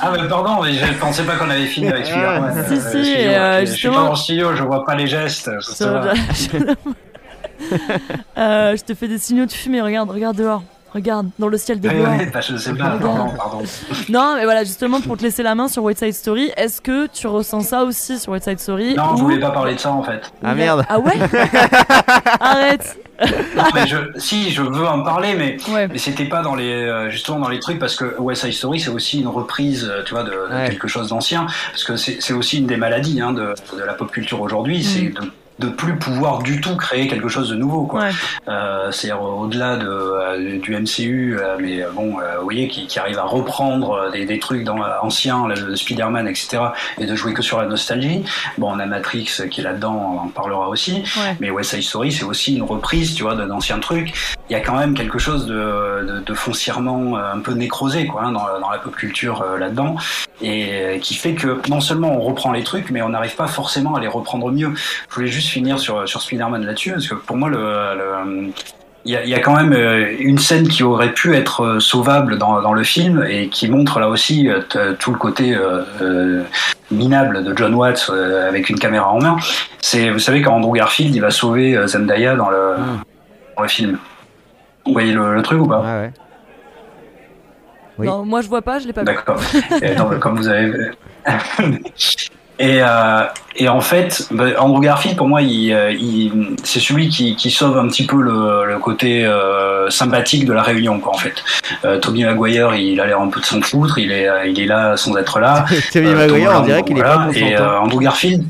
Ah 0.00 0.12
mais 0.12 0.28
pardon, 0.28 0.62
mais 0.62 0.72
je 0.74 0.92
pensais 0.98 1.24
pas 1.24 1.36
qu'on 1.36 1.50
avait 1.50 1.66
fini 1.66 1.88
avec 1.88 2.06
celui-là. 2.06 2.40
Ouais, 2.40 2.64
si, 2.68 2.74
euh, 2.74 3.02
si, 3.04 3.16
euh, 3.16 3.60
je- 3.60 3.66
je 3.66 3.72
suis 3.76 3.88
pas 3.88 3.94
dans 3.96 4.10
le 4.10 4.14
studio, 4.16 4.54
je 4.54 4.62
vois 4.62 4.84
pas 4.84 4.94
les 4.94 5.06
gestes. 5.06 5.50
ça 5.60 5.90
va. 5.92 6.12
Euh, 8.36 8.76
je 8.76 8.82
te 8.84 8.94
fais 8.94 9.08
des 9.08 9.16
signaux 9.18 9.46
de 9.46 9.52
fumée, 9.52 9.80
regarde, 9.80 10.10
regarde 10.10 10.36
dehors. 10.36 10.62
Regarde, 10.96 11.28
dans 11.38 11.48
le 11.48 11.58
ciel 11.58 11.78
de 11.78 11.88
Ouais, 11.88 11.94
dehors. 11.94 12.08
ouais, 12.08 12.30
bah, 12.32 12.40
je 12.40 12.56
sais 12.56 12.72
pas, 12.72 12.96
pardon, 12.96 13.28
pardon. 13.36 13.62
Non, 14.08 14.34
mais 14.36 14.44
voilà, 14.44 14.64
justement, 14.64 15.02
pour 15.02 15.18
te 15.18 15.22
laisser 15.22 15.42
la 15.42 15.54
main 15.54 15.68
sur 15.68 15.82
White 15.84 15.98
Side 15.98 16.14
Story, 16.14 16.50
est-ce 16.56 16.80
que 16.80 17.06
tu 17.08 17.26
ressens 17.26 17.60
ça 17.60 17.84
aussi 17.84 18.18
sur 18.18 18.32
White 18.32 18.44
Side 18.44 18.58
Story 18.60 18.94
Non, 18.94 19.14
je 19.14 19.22
ou- 19.22 19.26
voulais 19.26 19.38
pas 19.38 19.50
parler 19.50 19.74
de 19.74 19.78
ça 19.78 19.92
en 19.92 20.02
fait. 20.02 20.32
Ah 20.42 20.54
merde. 20.54 20.86
Ah 20.88 20.98
ouais 20.98 21.12
Arrête 22.40 22.98
Non, 23.56 23.64
mais 23.74 23.86
je, 23.86 23.96
si, 24.16 24.50
je 24.50 24.62
veux 24.62 24.86
en 24.86 25.02
parler, 25.02 25.34
mais 25.34 25.56
Ouais. 25.72 25.88
Mais 25.88 25.98
c'était 25.98 26.24
pas 26.24 26.42
dans 26.42 26.54
les 26.54 26.72
euh, 26.72 27.10
justement 27.10 27.38
dans 27.40 27.48
les 27.48 27.60
trucs 27.60 27.78
parce 27.78 27.94
que 27.96 28.18
West 28.18 28.42
Side 28.42 28.52
Story 28.54 28.80
c'est 28.80 28.90
aussi 28.90 29.20
une 29.20 29.28
reprise 29.28 29.86
euh, 29.90 30.02
tu 30.04 30.14
vois 30.14 30.22
de, 30.22 30.30
de 30.30 30.54
Ouais. 30.54 30.68
quelque 30.70 30.88
chose 30.88 31.08
d'ancien 31.10 31.46
parce 31.72 31.84
que 31.84 31.96
c'est 31.96 32.32
aussi 32.32 32.58
une 32.58 32.66
des 32.66 32.76
maladies 32.76 33.20
hein, 33.20 33.32
de, 33.32 33.54
de 33.76 33.82
la 33.84 33.94
pop 33.94 34.10
culture 34.10 34.40
aujourd'hui 34.40 34.82
c'est 34.84 35.08
de 35.10 35.20
de 35.58 35.68
plus 35.68 35.96
pouvoir 35.96 36.42
du 36.42 36.60
tout 36.60 36.76
créer 36.76 37.08
quelque 37.08 37.28
chose 37.28 37.50
de 37.50 37.54
nouveau 37.54 37.84
quoi. 37.84 38.00
Ouais. 38.04 38.10
Euh, 38.48 38.90
c'est 38.92 39.12
au-delà 39.12 39.76
de, 39.76 39.86
euh, 39.88 40.58
du 40.58 40.76
MCU, 40.76 41.38
euh, 41.38 41.56
mais 41.58 41.82
euh, 41.82 41.90
bon, 41.92 42.18
euh, 42.20 42.36
vous 42.38 42.44
voyez, 42.44 42.68
qui, 42.68 42.86
qui 42.86 42.98
arrive 42.98 43.18
à 43.18 43.24
reprendre 43.24 43.92
euh, 43.92 44.10
des, 44.10 44.26
des 44.26 44.38
trucs 44.38 44.64
dans, 44.64 44.78
anciens, 45.02 45.46
le 45.48 45.74
Spider-Man, 45.74 46.28
etc., 46.28 46.58
et 46.98 47.06
de 47.06 47.14
jouer 47.14 47.32
que 47.32 47.42
sur 47.42 47.58
la 47.58 47.66
nostalgie. 47.66 48.22
Bon, 48.58 48.74
on 48.74 48.78
a 48.78 48.86
Matrix 48.86 49.28
qui 49.50 49.60
est 49.60 49.64
là-dedans, 49.64 50.18
on 50.18 50.26
en 50.26 50.28
parlera 50.28 50.68
aussi. 50.68 51.02
Ouais. 51.16 51.36
Mais 51.40 51.50
West 51.50 51.70
Side 51.70 51.82
Story, 51.82 52.12
c'est 52.12 52.24
aussi 52.24 52.56
une 52.56 52.62
reprise, 52.62 53.14
tu 53.14 53.22
vois, 53.22 53.34
d'un 53.34 53.50
ancien 53.50 53.78
truc. 53.78 54.12
Il 54.48 54.52
y 54.52 54.56
a 54.56 54.60
quand 54.60 54.76
même 54.78 54.94
quelque 54.94 55.18
chose 55.18 55.46
de, 55.46 56.06
de, 56.06 56.20
de 56.24 56.34
foncièrement 56.34 57.16
euh, 57.16 57.34
un 57.34 57.40
peu 57.40 57.52
nécrosé, 57.52 58.06
quoi, 58.06 58.22
hein, 58.24 58.32
dans, 58.32 58.60
dans 58.60 58.70
la 58.70 58.78
pop 58.78 58.94
culture 58.94 59.42
euh, 59.42 59.58
là-dedans, 59.58 59.96
et 60.40 60.68
euh, 60.70 60.98
qui 60.98 61.14
fait 61.14 61.34
que 61.34 61.58
non 61.68 61.80
seulement 61.80 62.12
on 62.16 62.20
reprend 62.20 62.52
les 62.52 62.62
trucs, 62.62 62.90
mais 62.90 63.02
on 63.02 63.08
n'arrive 63.08 63.34
pas 63.34 63.48
forcément 63.48 63.96
à 63.96 64.00
les 64.00 64.06
reprendre 64.06 64.52
mieux. 64.52 64.72
Je 65.08 65.14
voulais 65.14 65.26
juste 65.26 65.48
finir 65.48 65.78
sur, 65.78 66.08
sur 66.08 66.22
Spider-Man 66.22 66.64
là-dessus, 66.64 66.92
parce 66.92 67.08
que 67.08 67.14
pour 67.16 67.36
moi, 67.36 67.48
le, 67.48 68.52
il 69.04 69.12
y, 69.12 69.16
a, 69.16 69.22
il 69.22 69.30
y 69.30 69.34
a 69.34 69.38
quand 69.38 69.54
même 69.54 69.72
une 70.18 70.38
scène 70.38 70.66
qui 70.66 70.82
aurait 70.82 71.12
pu 71.12 71.34
être 71.34 71.78
sauvable 71.78 72.38
dans, 72.38 72.60
dans 72.60 72.72
le 72.72 72.82
film 72.82 73.24
et 73.28 73.48
qui 73.48 73.68
montre 73.70 74.00
là 74.00 74.08
aussi 74.08 74.48
tout 74.98 75.12
le 75.12 75.18
côté 75.18 75.54
euh, 75.54 76.42
minable 76.90 77.44
de 77.44 77.56
John 77.56 77.72
Watts 77.74 78.10
euh, 78.10 78.48
avec 78.48 78.68
une 78.68 78.80
caméra 78.80 79.08
en 79.08 79.20
main. 79.20 79.36
C'est, 79.80 80.10
vous 80.10 80.18
savez, 80.18 80.42
quand 80.42 80.54
Andrew 80.54 80.72
Garfield 80.74 81.14
il 81.14 81.20
va 81.20 81.30
sauver 81.30 81.80
Zendaya 81.86 82.34
dans 82.34 82.50
le, 82.50 82.76
Mm. 82.78 83.02
dans 83.56 83.62
le 83.62 83.68
film. 83.68 83.98
Vous 84.86 84.92
voyez 84.92 85.12
le, 85.12 85.34
le 85.34 85.42
truc 85.42 85.60
ou 85.60 85.66
pas 85.66 85.80
Ouais, 85.80 86.00
ouais. 86.00 86.12
Oui. 87.98 88.06
Non, 88.06 88.24
moi 88.24 88.42
je 88.42 88.48
vois 88.48 88.62
pas, 88.62 88.78
je 88.78 88.86
l'ai 88.86 88.92
pas 88.92 89.00
vu. 89.02 89.06
D'accord. 89.06 89.40
Comme 90.20 90.36
vous 90.36 90.48
avez. 90.48 90.72
Et, 92.58 92.78
euh, 92.80 93.24
et 93.56 93.68
en 93.68 93.82
fait, 93.82 94.28
bah, 94.30 94.46
Andrew 94.58 94.80
Garfield, 94.80 95.18
pour 95.18 95.28
moi, 95.28 95.42
il, 95.42 95.74
euh, 95.74 95.92
il- 95.92 96.56
c'est 96.64 96.80
celui 96.80 97.10
qui, 97.10 97.36
qui 97.36 97.50
sauve 97.50 97.76
un 97.76 97.86
petit 97.86 98.06
peu 98.06 98.18
le, 98.22 98.64
le 98.66 98.78
côté 98.78 99.26
euh, 99.26 99.90
sympathique 99.90 100.46
de 100.46 100.54
la 100.54 100.62
réunion, 100.62 100.98
quoi, 100.98 101.12
en 101.14 101.18
fait. 101.18 101.34
Euh, 101.84 102.00
Maguire, 102.06 102.74
il 102.74 102.98
a 102.98 103.06
l'air 103.06 103.20
un 103.20 103.28
peu 103.28 103.40
de 103.40 103.44
s'en 103.44 103.60
foutre, 103.60 103.98
il 103.98 104.10
est, 104.10 104.26
il 104.46 104.58
est 104.58 104.64
là 104.66 104.96
sans 104.96 105.14
être 105.18 105.38
là. 105.38 105.66
Euh, 105.96 106.28
Tom 106.28 106.28
Maguire, 106.28 106.52
on 106.56 106.60
dirait 106.60 106.82
qu'il 106.82 106.96
est 106.96 107.02
voilà. 107.02 107.26
pas 107.30 107.38
Et 107.38 107.56
euh, 107.58 107.78
Andrew 107.78 108.00
Garfield. 108.00 108.44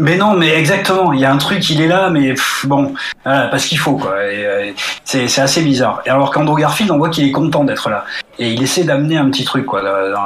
Mais 0.00 0.16
non, 0.16 0.34
mais 0.34 0.50
exactement. 0.54 1.12
Il 1.12 1.20
y 1.20 1.24
a 1.24 1.32
un 1.32 1.38
truc, 1.38 1.68
il 1.70 1.80
est 1.80 1.88
là, 1.88 2.08
mais 2.10 2.34
bon, 2.64 2.94
voilà, 3.24 3.48
parce 3.48 3.66
qu'il 3.66 3.78
faut 3.78 3.96
quoi. 3.96 4.12
Euh, 4.12 4.70
c'est 5.04 5.38
assez 5.38 5.62
bizarre. 5.62 6.02
Et 6.06 6.10
alors 6.10 6.32
qu'Andrew 6.32 6.56
Garfield, 6.56 6.92
on 6.92 6.98
voit 6.98 7.08
qu'il 7.08 7.26
est 7.26 7.32
content 7.32 7.64
d'être 7.64 7.90
là, 7.90 8.04
et 8.38 8.50
il 8.50 8.62
essaie 8.62 8.84
d'amener 8.84 9.16
un 9.16 9.28
petit 9.28 9.44
truc 9.44 9.66
quoi 9.66 9.82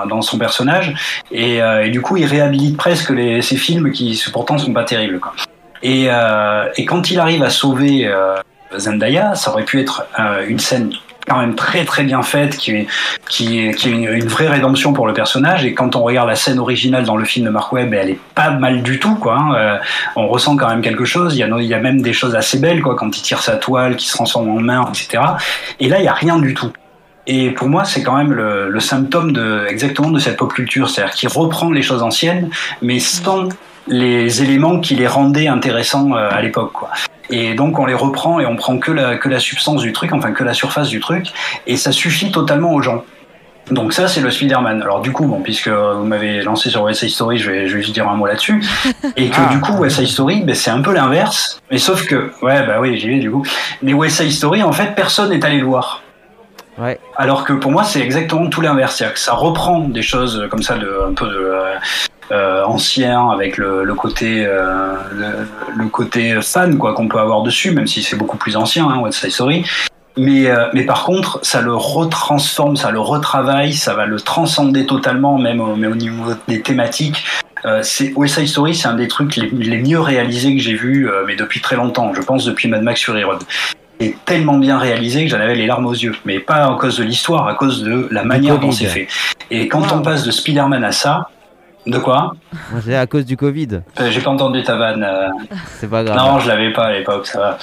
dans, 0.07 0.23
son 0.23 0.39
personnage, 0.39 0.95
et, 1.31 1.63
euh, 1.63 1.87
et 1.87 1.91
du 1.91 2.03
coup, 2.03 2.19
il 2.19 2.27
réhabilite 2.27 2.77
presque 2.77 3.11
les, 3.11 3.41
ces 3.41 3.57
films 3.57 3.93
qui 3.93 4.23
pourtant 4.33 4.59
sont 4.59 4.75
pas 4.75 4.85
terribles 4.85 5.21
quoi. 5.21 5.33
Et, 5.83 6.07
euh, 6.09 6.69
quand 6.87 7.11
il 7.11 7.19
arrive 7.19 7.43
à 7.43 7.51
sauver 7.51 8.13
Zendaya, 8.77 9.35
ça 9.35 9.51
aurait 9.51 9.65
pu 9.65 9.81
être 9.81 10.07
une 10.47 10.59
scène 10.59 10.93
quand 11.27 11.39
même 11.39 11.55
très 11.55 11.85
très 11.85 12.05
bien 12.05 12.23
faite, 12.23 12.57
qui, 12.57 12.87
qui, 13.29 13.71
qui 13.73 13.89
est 13.89 13.93
une, 13.93 14.27
vraie 14.27 14.49
rédemption 14.49 14.93
pour 14.93 15.07
le 15.07 15.13
personnage. 15.13 15.65
Et 15.65 15.75
quand 15.75 15.97
on 15.97 16.03
regarde 16.03 16.29
la 16.29 16.37
scène 16.37 16.59
originale 16.59 17.05
dans 17.05 17.17
le 17.17 17.25
film 17.25 17.47
de 17.47 17.51
Mark 17.51 17.73
Webb, 17.73 17.95
elle 17.95 18.11
est 18.11 18.19
pas 18.35 18.51
mal 18.51 18.83
du 18.83 18.99
tout, 18.99 19.15
quoi. 19.15 19.39
hein. 19.39 19.55
Euh, 19.55 19.79
on 20.17 20.29
ressent 20.29 20.57
quand 20.57 20.69
même 20.69 20.83
quelque 20.83 21.05
chose. 21.05 21.37
Il 21.37 21.39
y, 21.39 21.75
a, 21.75 21.79
même 21.79 22.03
des 22.03 22.13
choses 22.13 22.35
assez 22.35 22.59
belles, 22.59 22.83
quoi, 22.83 22.97
quand 22.97 23.17
il 23.17 23.23
tire 23.23 23.43
sa 23.43 23.57
toile, 23.57 23.97
qui 23.97 24.09
se 24.09 24.13
transforme 24.13 24.49
en 24.49 24.61
main, 24.61 24.89
etc. 24.89 25.23
Et 25.81 25.89
là, 25.89 25.99
il 26.01 26.05
y 26.05 26.09
a 26.09 26.15
rien 26.15 26.39
du 26.39 26.55
tout. 26.55 26.73
Et 27.27 27.51
pour 27.51 27.69
moi, 27.69 27.85
c'est 27.85 28.03
quand 28.03 28.17
même 28.17 28.33
le, 28.33 28.81
symptôme 28.81 29.33
exactement 29.69 30.11
de 30.11 30.19
cette 30.19 30.37
pop 30.37 30.53
culture, 30.53 30.91
c'est-à-dire 30.91 31.15
qu'il 31.15 31.29
reprend 31.29 31.71
les 31.71 31.83
choses 31.83 32.03
anciennes, 32.03 32.51
mais 32.83 32.99
sans 32.99 33.49
les 33.89 34.43
éléments 34.43 34.81
qui 34.81 34.95
les 34.95 35.07
rendaient 35.07 35.49
intéressants 35.49 36.15
euh, 36.15 36.31
à 36.31 36.41
l'époque, 36.43 36.73
quoi. 36.73 36.91
Et 37.31 37.55
donc 37.55 37.79
on 37.79 37.87
les 37.87 37.95
reprend 37.95 38.41
et 38.41 38.47
on 38.47 38.57
prend 38.57 38.79
que 38.79 38.93
la, 38.93 39.17
que 39.17 39.29
la 39.29 39.41
substance 39.41 39.81
du 39.81 39.93
truc, 39.93 40.13
enfin 40.13 40.33
que 40.33 40.45
la 40.45 40.55
surface 40.55 40.89
du 40.89 41.01
truc, 41.01 41.29
et 41.67 41.77
ça 41.77 41.91
suffit 41.93 42.31
totalement 42.31 42.75
aux 42.75 42.83
gens. 42.83 43.05
Donc 43.71 43.93
ça 43.93 44.09
c'est 44.09 44.21
le 44.21 44.31
Spider-Man. 44.31 44.83
Alors 44.83 45.01
du 45.01 45.13
coup, 45.13 45.25
bon, 45.27 45.41
puisque 45.41 45.69
vous 45.69 46.05
m'avez 46.05 46.43
lancé 46.43 46.69
sur 46.69 46.83
West 46.83 47.01
Side 47.01 47.11
Story, 47.11 47.39
je 47.39 47.51
vais, 47.51 47.69
je 47.69 47.77
vais 47.77 47.83
juste 47.83 47.95
dire 47.95 48.09
un 48.09 48.17
mot 48.17 48.27
là-dessus. 48.27 48.63
Et 49.17 49.31
que 49.31 49.37
Ah. 49.39 49.53
du 49.53 49.61
coup, 49.61 49.73
West 49.79 49.97
Side 49.97 50.09
Story, 50.09 50.43
ben, 50.43 50.55
c'est 50.55 50.71
un 50.71 50.83
peu 50.83 50.93
l'inverse. 50.93 51.63
Mais 51.71 51.79
sauf 51.79 52.07
que, 52.07 52.33
ouais, 52.43 52.67
bah 52.67 52.79
oui, 52.81 52.99
j'y 52.99 53.09
vais 53.09 53.19
du 53.19 53.31
coup. 53.31 53.47
Mais 53.81 53.95
West 53.95 54.17
Side 54.21 54.33
Story, 54.33 54.63
en 54.63 54.73
fait, 54.73 54.95
personne 54.95 55.31
n'est 55.31 55.45
allé 55.45 55.59
le 55.59 55.67
voir. 55.67 56.03
Ouais. 56.77 56.99
Alors 57.17 57.45
que 57.45 57.53
pour 57.53 57.71
moi, 57.71 57.85
c'est 57.85 58.01
exactement 58.01 58.49
tout 58.49 58.61
l'inverse. 58.61 58.97
C'est-à-dire 58.97 59.15
que 59.15 59.21
ça 59.21 59.35
reprend 59.35 59.81
des 59.81 60.03
choses 60.03 60.47
comme 60.51 60.63
ça, 60.63 60.77
de, 60.77 60.91
un 61.09 61.15
peu 61.15 61.27
de, 61.27 61.55
euh, 62.31 62.65
ancien, 62.65 63.29
avec 63.31 63.57
le, 63.59 63.85
le 63.85 63.95
côté, 63.95 64.45
euh, 64.47 64.95
le, 65.13 65.49
le 65.77 65.89
côté 65.89 66.39
fan 66.43 66.79
quoi 66.79 66.95
qu'on 66.95 67.09
peut 67.09 67.19
avoir 67.19 67.43
dessus, 67.43 67.73
même 67.73 67.87
si 67.87 68.03
c'est 68.03 68.17
beaucoup 68.17 68.37
plus 68.39 68.57
ancien, 68.57 68.89
hein, 68.89 68.99
West 69.01 69.19
Side 69.21 69.31
Story. 69.33 69.65
Mais, 70.17 70.47
euh, 70.51 70.67
mais 70.75 70.85
par 70.85 71.05
contre, 71.05 71.41
ça 71.43 71.63
le 71.63 71.75
retransforme, 71.75 72.77
ça 72.77 72.91
le 72.91 73.01
retravaille, 73.01 73.73
ça 73.73 73.95
va 73.95 74.05
le 74.07 74.21
transcender 74.21 74.85
totalement, 74.87 75.39
même 75.39 75.61
au, 75.61 75.75
mais 75.75 75.87
au 75.87 75.95
niveau 75.95 76.33
des 76.49 76.61
thématiques. 76.61 77.25
Euh, 77.65 77.81
c'est 77.83 78.13
West 78.15 78.35
Side 78.37 78.49
Story, 78.49 78.75
c'est 78.75 78.89
un 78.89 78.95
des 78.95 79.09
trucs 79.09 79.37
les, 79.37 79.49
les 79.51 79.79
mieux 79.79 80.01
réalisés 80.01 80.55
que 80.55 80.61
j'ai 80.63 80.75
vu, 80.75 81.09
euh, 81.09 81.23
mais 81.27 81.35
depuis 81.37 81.61
très 81.61 81.77
longtemps. 81.77 82.13
Je 82.15 82.21
pense 82.21 82.45
depuis 82.45 82.69
Mad 82.69 82.83
Max 82.83 83.01
Fury 83.03 83.25
Road. 83.25 83.39
C'est 84.01 84.17
tellement 84.25 84.59
bien 84.59 84.79
réalisé 84.79 85.25
que 85.25 85.31
j'en 85.31 85.39
avais 85.41 85.55
les 85.55 85.67
larmes 85.67 85.87
aux 85.87 85.93
yeux. 85.95 86.15
Mais 86.25 86.41
pas 86.41 86.65
à 86.67 86.77
cause 86.79 86.99
de 86.99 87.05
l'histoire, 87.05 87.47
à 87.47 87.55
cause 87.55 87.83
de 87.85 88.09
la 88.11 88.25
manière 88.25 88.59
dont 88.59 88.73
c'est 88.73 88.87
fait. 88.87 89.07
Et 89.51 89.69
quand 89.69 89.81
Wow. 89.93 89.99
on 89.99 90.03
passe 90.03 90.25
de 90.25 90.31
Spider-Man 90.33 90.83
à 90.83 90.91
ça, 90.93 91.29
de 91.87 91.99
quoi 91.99 92.35
c'est 92.85 92.95
à 92.97 93.07
cause 93.07 93.25
du 93.25 93.37
Covid. 93.37 93.81
Euh, 94.01 94.11
J'ai 94.11 94.21
pas 94.21 94.31
entendu 94.31 94.63
ta 94.63 94.77
vanne. 94.77 95.03
euh, 95.05 95.29
C'est 95.79 95.89
pas 95.91 96.05
grave. 96.05 96.17
non, 96.17 96.39
je 96.39 96.49
l'avais 96.49 96.73
pas 96.73 96.87
à 96.87 96.93
l'époque, 96.93 97.27
ça 97.27 97.39
va. 97.41 97.59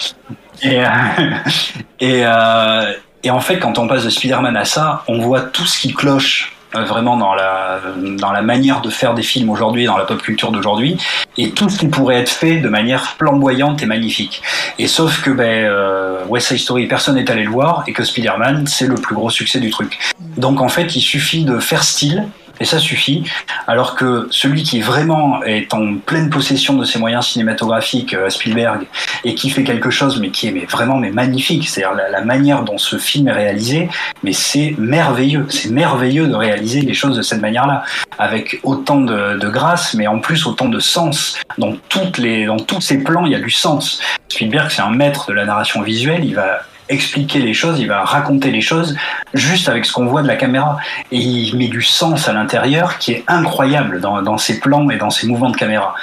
Et, 0.61 0.81
euh, 0.83 0.87
et, 1.99 2.21
euh, 2.25 2.93
et 3.23 3.31
en 3.31 3.39
fait, 3.39 3.59
quand 3.59 3.77
on 3.79 3.87
passe 3.87 4.03
de 4.05 4.09
Spider-Man 4.09 4.55
à 4.57 4.65
ça, 4.65 5.03
on 5.07 5.19
voit 5.19 5.41
tout 5.41 5.65
ce 5.65 5.79
qui 5.79 5.93
cloche 5.93 6.53
euh, 6.75 6.83
vraiment 6.83 7.17
dans 7.17 7.33
la, 7.33 7.79
dans 8.19 8.31
la 8.31 8.41
manière 8.41 8.81
de 8.81 8.89
faire 8.89 9.13
des 9.13 9.23
films 9.23 9.49
aujourd'hui, 9.49 9.85
dans 9.85 9.97
la 9.97 10.05
pop 10.05 10.21
culture 10.21 10.51
d'aujourd'hui, 10.51 10.97
et 11.37 11.49
tout 11.51 11.67
ce 11.69 11.79
qui 11.79 11.87
pourrait 11.87 12.17
être 12.19 12.29
fait 12.29 12.57
de 12.57 12.69
manière 12.69 13.03
flamboyante 13.17 13.81
et 13.81 13.85
magnifique. 13.87 14.41
Et 14.77 14.87
sauf 14.87 15.21
que 15.21 15.31
ben, 15.31 15.65
euh, 15.65 16.19
West 16.27 16.47
Side 16.49 16.59
Story, 16.59 16.87
personne 16.87 17.15
n'est 17.15 17.29
allé 17.31 17.43
le 17.43 17.49
voir, 17.51 17.83
et 17.87 17.93
que 17.93 18.03
Spider-Man, 18.03 18.67
c'est 18.67 18.85
le 18.87 18.95
plus 18.95 19.15
gros 19.15 19.29
succès 19.31 19.59
du 19.59 19.69
truc. 19.71 19.97
Donc 20.37 20.61
en 20.61 20.69
fait, 20.69 20.95
il 20.95 21.01
suffit 21.01 21.43
de 21.43 21.57
faire 21.59 21.83
style, 21.83 22.27
et 22.60 22.65
ça 22.65 22.80
suffit, 22.80 23.23
alors 23.68 23.95
que 23.95 24.27
celui 24.31 24.64
qui 24.64 24.81
vraiment 24.81 25.44
est 25.44 25.73
en 25.73 25.95
pleine 25.95 26.30
possession 26.30 26.76
de 26.76 26.86
ses 26.86 26.99
moyens 26.99 27.27
cinématographiques, 27.27 28.14
euh, 28.14 28.30
Spielberg, 28.30 28.88
et 29.23 29.36
qui 29.36 29.49
fait 29.49 29.64
quelque 29.64 29.90
chose, 29.90 30.19
mais 30.19 30.30
qui 30.30 30.48
est 30.48 30.69
vraiment 30.69 30.98
mais 30.98 31.11
magnifique, 31.11 31.68
c'est-à-dire 31.68 31.95
la, 31.95 32.10
la 32.10 32.22
manière 32.22 32.64
dont 32.64 32.77
ce 32.77 32.98
film 32.98 33.27
est 33.27 33.34
réalisé, 33.34 33.90
mais 34.23 34.34
c'est 34.34 34.76
merveilleux, 34.77 35.45
c'est 35.49 35.69
merveilleux 35.69 36.27
de 36.27 36.36
réaliser 36.36 36.81
les 36.81 36.94
choses 36.94 37.18
de 37.18 37.22
cette 37.22 37.41
manière-là, 37.41 37.84
avec 38.18 38.60
autant 38.64 39.02
de, 39.02 39.38
de 39.38 39.49
grâce, 39.49 39.94
mais 39.94 40.07
en 40.07 40.19
plus 40.19 40.45
autant 40.45 40.68
de 40.69 40.80
sens. 40.80 41.38
Dans 41.57 41.76
toutes 41.90 42.18
les, 42.18 42.45
dans 42.45 42.57
tous 42.57 42.81
ces 42.81 43.03
plans, 43.03 43.26
il 43.26 43.31
y 43.31 43.36
a 43.36 43.40
du 43.40 43.49
sens. 43.49 44.02
Spielberg, 44.30 44.69
c'est 44.69 44.81
un 44.81 44.91
maître 44.91 45.30
de 45.30 45.34
la 45.34 45.45
narration 45.45 45.81
visuelle, 45.81 46.23
il 46.23 46.36
va 46.36 46.61
expliquer 46.89 47.39
les 47.39 47.53
choses, 47.53 47.79
il 47.79 47.87
va 47.87 48.03
raconter 48.03 48.51
les 48.51 48.61
choses 48.61 48.95
juste 49.33 49.69
avec 49.69 49.85
ce 49.85 49.93
qu'on 49.93 50.05
voit 50.07 50.21
de 50.21 50.27
la 50.27 50.35
caméra. 50.35 50.77
Et 51.11 51.17
il 51.19 51.55
met 51.57 51.67
du 51.67 51.81
sens 51.81 52.27
à 52.27 52.33
l'intérieur 52.33 52.97
qui 52.97 53.13
est 53.13 53.23
incroyable 53.27 54.01
dans, 54.01 54.21
dans 54.21 54.37
ses 54.37 54.59
plans 54.59 54.89
et 54.89 54.97
dans 54.97 55.09
ses 55.09 55.27
mouvements 55.27 55.51
de 55.51 55.57
caméra. 55.57 55.95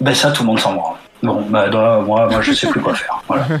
Ben 0.00 0.14
ça, 0.14 0.32
tout 0.32 0.42
le 0.42 0.48
monde 0.48 0.58
s'en 0.60 0.74
branle. 0.74 0.96
Bon, 1.22 1.44
bah, 1.48 1.68
moi, 1.70 2.02
moi, 2.04 2.28
moi, 2.28 2.40
je 2.42 2.52
sais 2.52 2.66
plus 2.66 2.80
quoi 2.80 2.94
faire. 2.94 3.22
Voilà. 3.28 3.46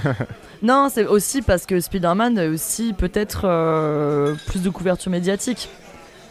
Non, 0.64 0.86
c'est 0.88 1.06
aussi 1.06 1.42
parce 1.42 1.66
que 1.66 1.80
Spider-Man 1.80 2.38
a 2.38 2.46
aussi 2.46 2.94
peut-être 2.96 3.46
euh, 3.46 4.34
plus 4.46 4.62
de 4.62 4.70
couverture 4.70 5.10
médiatique. 5.10 5.68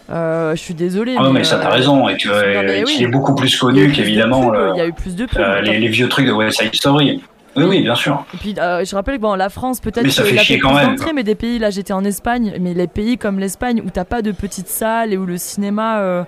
Euh, 0.10 0.56
je 0.56 0.62
suis 0.62 0.74
désolée. 0.74 1.16
Ah 1.20 1.24
non, 1.24 1.34
mais 1.34 1.44
ça, 1.44 1.58
euh, 1.58 1.62
t'as 1.62 1.70
raison. 1.70 2.08
Et 2.08 2.16
que, 2.16 2.30
non, 2.30 2.34
euh, 2.70 2.84
oui. 2.88 3.04
est 3.04 3.08
beaucoup 3.08 3.36
plus 3.36 3.58
connu 3.58 3.92
qu'évidemment 3.92 4.54
Il 4.74 4.78
y 4.78 4.82
a 4.82 4.86
eu 4.88 4.94
plus 4.94 5.18
de 5.18 5.26
pubs. 5.26 5.38
euh, 5.38 5.60
les, 5.60 5.80
les 5.80 5.88
vieux 5.90 6.08
trucs 6.08 6.28
de 6.28 6.32
West 6.32 6.62
Side 6.62 6.74
Story. 6.74 7.22
Oui, 7.56 7.66
oui, 7.66 7.82
bien 7.82 7.96
sûr. 7.96 8.26
Et 8.34 8.38
puis 8.38 8.56
euh, 8.58 8.86
je 8.86 8.96
rappelle 8.96 9.18
que 9.18 9.22
bon, 9.22 9.36
la 9.36 9.50
France 9.50 9.82
peut-être 9.82 10.04
Mais 10.04 10.10
ça 10.10 10.22
que 10.24 10.30
fait 10.30 10.36
il 10.36 10.40
a 10.40 10.44
chier 10.44 10.56
fait 10.56 10.62
quand 10.62 10.70
plus 10.70 11.06
même, 11.06 11.16
mais 11.16 11.24
des 11.24 11.36
pays 11.36 11.60
là 11.60 11.70
j'étais 11.70 11.92
en 11.94 12.04
Espagne, 12.06 12.54
mais 12.62 12.74
les 12.74 12.88
pays 12.88 13.18
comme 13.18 13.40
l'Espagne 13.40 13.82
où 13.86 13.90
t'as 13.90 14.06
pas 14.06 14.22
de 14.22 14.32
petites 14.32 14.70
salles 14.70 15.12
et 15.12 15.18
où 15.18 15.26
le 15.26 15.38
cinéma, 15.38 16.00
euh, 16.00 16.24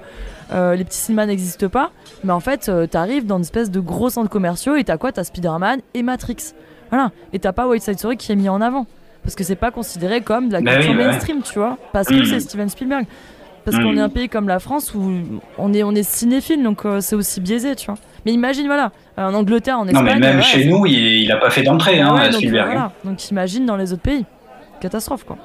euh, 0.54 0.76
les 0.76 0.84
petits 0.84 0.98
cinémas 0.98 1.26
n'existent 1.26 1.70
pas, 1.70 1.92
mais 2.26 2.34
en 2.34 2.42
fait 2.42 2.70
t'arrives 2.92 3.26
dans 3.26 3.38
une 3.38 3.44
espèce 3.44 3.72
de 3.72 3.80
gros 3.80 4.10
centres 4.10 4.30
commerciaux 4.30 4.76
et 4.76 4.84
t'as 4.84 4.98
quoi? 4.98 5.12
T'as 5.14 5.24
Spider-Man 5.24 5.80
et 5.94 6.04
Matrix, 6.04 6.54
voilà. 6.90 7.12
Et 7.32 7.40
t'as 7.40 7.54
pas 7.54 7.68
White 7.68 7.84
Side 7.84 8.00
Story 8.00 8.18
qui 8.18 8.32
est 8.32 8.36
mis 8.36 8.50
en 8.50 8.60
avant 8.60 8.86
parce 9.24 9.36
que 9.36 9.46
c'est 9.46 9.56
pas 9.56 9.72
considéré 9.72 10.20
comme 10.20 10.50
de 10.50 10.54
la 10.54 10.60
Bah 10.62 10.74
culture 10.74 10.92
oui, 10.92 10.98
ouais. 10.98 11.06
mainstream, 11.06 11.42
tu 11.42 11.58
vois, 11.58 11.78
parce 11.94 12.10
que 12.10 12.16
Mm. 12.16 12.26
c'est 12.26 12.40
Steven 12.42 12.68
Spielberg. 12.70 13.06
Parce 13.64 13.78
qu'on 13.78 13.94
Mm. 13.94 13.98
est 13.98 14.02
un 14.02 14.10
pays 14.10 14.28
comme 14.28 14.50
la 14.50 14.60
France 14.60 14.94
où 14.94 15.10
on 15.58 15.74
est, 15.74 15.84
on 15.84 15.96
est 15.96 16.04
cinéphile, 16.04 16.62
donc 16.62 16.82
c'est 17.00 17.16
aussi 17.16 17.40
biaisé, 17.40 17.78
tu 17.78 17.86
vois. 17.86 17.96
Mais 18.26 18.32
imagine, 18.32 18.66
voilà, 18.68 18.92
en 19.18 19.34
Angleterre, 19.34 19.80
en 19.80 19.86
Non, 19.86 19.92
Espagne. 19.92 20.06
mais 20.06 20.28
même 20.28 20.38
ouais, 20.38 20.44
chez 20.44 20.66
nous, 20.66 20.86
il, 20.86 20.94
il 21.24 21.32
a 21.32 21.38
pas 21.38 21.50
fait 21.50 21.64
d'entrée, 21.64 22.00
hein, 22.00 22.16
ouais, 22.16 22.30
donc, 22.30 22.44
voilà. 22.46 22.92
Donc 23.04 23.30
imagine 23.30 23.66
dans 23.66 23.76
les 23.78 23.92
autres 23.94 24.02
pays. 24.02 24.26
Catastrophe 24.82 25.24
quoi. 25.24 25.38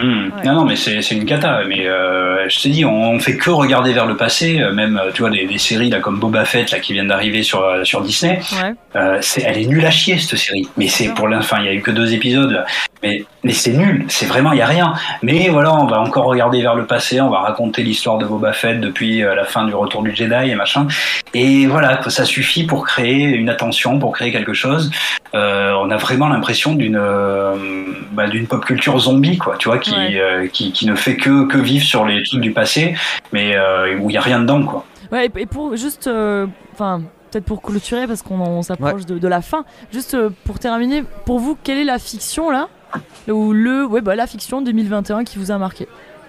Hmm. 0.00 0.24
Ouais. 0.24 0.44
Non, 0.44 0.54
non, 0.54 0.64
mais 0.64 0.74
c'est 0.74 0.98
une 1.12 1.24
cata. 1.24 1.62
Mais 1.68 1.86
euh, 1.86 2.48
je 2.48 2.60
te 2.62 2.66
dis, 2.66 2.84
on, 2.84 3.10
on 3.12 3.18
fait 3.20 3.36
que 3.36 3.48
regarder 3.50 3.92
vers 3.92 4.06
le 4.06 4.16
passé. 4.16 4.60
euh, 4.60 4.72
Même, 4.72 4.96
euh, 5.00 5.12
tu 5.14 5.22
vois, 5.22 5.30
des, 5.30 5.46
des 5.46 5.58
séries 5.58 5.88
là 5.88 6.00
comme 6.00 6.18
Boba 6.18 6.44
Fett 6.44 6.72
là 6.72 6.80
qui 6.80 6.92
viennent 6.94 7.06
d'arriver 7.06 7.44
sur 7.44 7.64
sur 7.84 8.00
Disney. 8.00 8.40
Ouais. 8.60 8.72
Euh, 8.96 9.18
c'est, 9.20 9.42
elle 9.42 9.56
est 9.56 9.66
nulle 9.66 9.86
à 9.86 9.92
chier 9.92 10.18
cette 10.18 10.36
série. 10.38 10.68
Mais 10.76 10.88
c'est 10.88 11.14
pour 11.14 11.28
l'instant, 11.28 11.58
il 11.60 11.66
y 11.66 11.68
a 11.68 11.72
eu 11.74 11.80
que 11.80 11.92
deux 11.92 12.12
épisodes. 12.12 12.64
Mais 13.04 13.24
mais 13.44 13.52
c'est 13.52 13.72
nul. 13.74 14.06
C'est 14.08 14.24
vraiment, 14.24 14.52
il 14.52 14.58
y 14.58 14.62
a 14.62 14.66
rien. 14.66 14.94
Mais 15.22 15.50
voilà, 15.50 15.74
on 15.74 15.86
va 15.86 16.00
encore 16.00 16.24
regarder 16.24 16.62
vers 16.62 16.74
le 16.74 16.86
passé. 16.86 17.20
On 17.20 17.28
va 17.28 17.40
raconter 17.40 17.82
l'histoire 17.82 18.16
de 18.16 18.24
Boba 18.24 18.54
Fett 18.54 18.80
depuis 18.80 19.22
euh, 19.22 19.34
la 19.34 19.44
fin 19.44 19.66
du 19.66 19.74
Retour 19.74 20.02
du 20.02 20.16
Jedi 20.16 20.50
et 20.50 20.54
machin. 20.54 20.86
Et 21.34 21.66
voilà, 21.66 22.00
ça 22.08 22.24
suffit 22.24 22.64
pour 22.64 22.86
créer 22.86 23.24
une 23.24 23.50
attention, 23.50 23.98
pour 23.98 24.12
créer 24.12 24.32
quelque 24.32 24.54
chose. 24.54 24.90
Euh, 25.34 25.72
on 25.82 25.90
a 25.90 25.96
vraiment 25.98 26.28
l'impression 26.28 26.74
d'une 26.74 26.96
euh, 26.96 27.54
bah, 28.12 28.26
d'une 28.28 28.46
pop 28.46 28.64
culture 28.64 28.98
zombie, 28.98 29.36
quoi. 29.36 29.56
Tu 29.58 29.68
vois, 29.68 29.78
qui 29.78 29.92
Ouais. 29.94 30.18
euh, 30.18 30.46
qui, 30.48 30.72
qui 30.72 30.86
ne 30.86 30.94
fait 30.94 31.16
que 31.16 31.46
que 31.46 31.58
vivre 31.58 31.84
sur 31.84 32.04
les 32.06 32.22
trucs 32.24 32.40
du 32.40 32.52
passé, 32.52 32.94
mais 33.32 33.54
euh, 33.54 33.98
où 33.98 34.08
il 34.10 34.14
y 34.14 34.16
a 34.16 34.22
rien 34.22 34.40
dedans, 34.40 34.62
quoi. 34.64 34.84
Ouais, 35.12 35.30
et 35.36 35.46
pour 35.46 35.76
juste, 35.76 36.06
euh, 36.06 36.46
enfin, 36.72 37.02
peut-être 37.30 37.44
pour 37.44 37.60
clôturer 37.62 38.06
parce 38.06 38.22
qu'on 38.22 38.40
on 38.40 38.62
s'approche 38.62 39.04
de, 39.06 39.18
de 39.18 39.28
la 39.28 39.42
fin. 39.42 39.64
Juste 39.92 40.16
pour 40.46 40.58
terminer, 40.58 41.04
pour 41.26 41.38
vous, 41.38 41.56
quelle 41.62 41.78
est 41.78 41.84
la 41.84 41.98
fiction 41.98 42.50
là, 42.50 42.68
ou 43.28 43.52
le, 43.52 43.86
ouais, 43.86 44.00
bah 44.00 44.14
la 44.16 44.26
fiction 44.26 44.62
2021 44.62 45.24
qui 45.24 45.38
vous 45.38 45.50
a 45.50 45.58
marqué, 45.58 45.86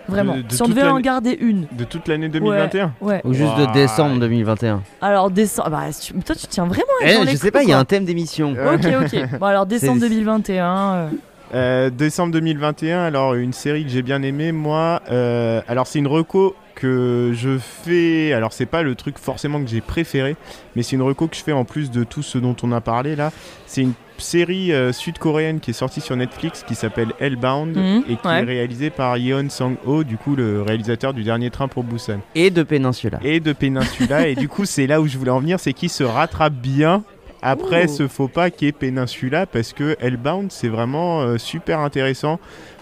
vraiment. 0.07 0.35
De- 0.37 0.41
de 0.43 0.51
si 0.51 0.61
on 0.61 0.67
devait 0.67 0.83
en 0.83 0.99
garder 0.99 1.37
une, 1.39 1.67
De 1.71 1.83
toute 1.83 2.07
l'année 2.07 2.29
2021 2.29 2.93
ouais. 3.01 3.21
Ou 3.23 3.33
juste 3.33 3.55
de 3.57 3.71
décembre 3.73 4.19
2021. 4.19 4.81
Alors 5.01 5.29
décembre, 5.31 5.69
bah 5.71 5.83
tu- 5.99 6.13
toi 6.13 6.35
tu 6.35 6.47
tiens 6.47 6.65
vraiment. 6.65 6.85
à 7.03 7.07
Eh, 7.07 7.27
je 7.27 7.35
sais 7.35 7.51
pas, 7.51 7.63
il 7.63 7.69
y 7.69 7.73
a 7.73 7.79
un 7.79 7.85
thème 7.85 8.05
d'émission. 8.05 8.51
Ok, 8.53 8.85
ok. 9.03 9.39
Bon 9.39 9.45
alors 9.47 9.65
décembre 9.65 9.99
C'est- 10.01 10.09
2021. 10.09 10.93
euh, 10.93 11.09
Euh, 11.53 11.89
décembre 11.91 12.33
2021, 12.33 13.03
alors 13.03 13.35
une 13.35 13.53
série 13.53 13.83
que 13.85 13.89
j'ai 13.89 14.01
bien 14.01 14.21
aimée, 14.23 14.51
moi. 14.51 15.01
euh, 15.11 15.61
alors 15.67 15.85
c'est 15.87 15.99
une 15.99 16.07
reco 16.07 16.55
que 16.73 17.31
je 17.33 17.57
fais. 17.59 18.33
Alors 18.33 18.51
c'est 18.51 18.65
pas 18.65 18.81
le 18.81 18.95
truc 18.95 19.17
forcément 19.19 19.61
que 19.63 19.69
j'ai 19.69 19.79
préféré, 19.79 20.35
mais 20.75 20.81
c'est 20.83 20.95
une 20.97 21.03
reco 21.03 21.27
que 21.27 21.35
je 21.35 21.43
fais 21.43 21.53
en 21.53 21.63
plus 21.63 21.91
de 21.91 22.03
tout 22.03 22.23
ce 22.23 22.37
dont 22.39 22.55
on 22.63 22.71
a 22.73 22.81
parlé 22.81 23.15
là. 23.15 23.31
C'est 23.67 23.81
une 23.81 23.93
série 24.17 24.71
euh, 24.73 24.91
sud-coréenne 24.91 25.59
qui 25.59 25.71
est 25.71 25.73
sortie 25.73 26.01
sur 26.01 26.15
Netflix 26.15 26.63
qui 26.67 26.75
s'appelle 26.75 27.13
Hellbound 27.19 27.75
Mhm, 27.75 28.03
et 28.09 28.15
qui 28.15 28.27
ouais. 28.27 28.39
est 28.41 28.43
réalisée 28.43 28.89
par 28.89 29.17
Yeon 29.17 29.49
Sang-ho, 29.49 30.03
du 30.03 30.17
coup 30.17 30.35
le 30.35 30.61
réalisateur 30.61 31.13
du 31.13 31.23
dernier 31.23 31.49
train 31.49 31.67
pour 31.67 31.83
Busan 31.83 32.19
Et 32.35 32.49
de 32.49 32.63
Peninsula. 32.63 33.19
et 33.23 33.39
de 33.39 33.53
Peninsula. 33.53 34.27
et 34.27 34.35
du 34.35 34.47
coup, 34.49 34.65
c'est 34.65 34.87
là 34.87 35.01
où 35.01 35.07
je 35.07 35.17
voulais 35.17 35.31
en 35.31 35.39
venir, 35.39 35.59
c'est 35.59 35.73
qu'il 35.73 35.89
se 35.89 36.03
rattrape 36.03 36.53
bien 36.53 37.03
après 37.41 37.85
Ouh. 37.85 37.95
ce 37.95 38.07
faux 38.07 38.27
pas 38.27 38.49
qui 38.49 38.65
est 38.67 38.71
Peninsula, 38.71 39.45
parce 39.45 39.71
que 39.73 39.95
Hellbound, 39.99 40.51
c'est 40.51 40.67
vraiment 40.69 41.21
euh, 41.21 41.37
super 41.37 41.79
intéressant 41.79 42.39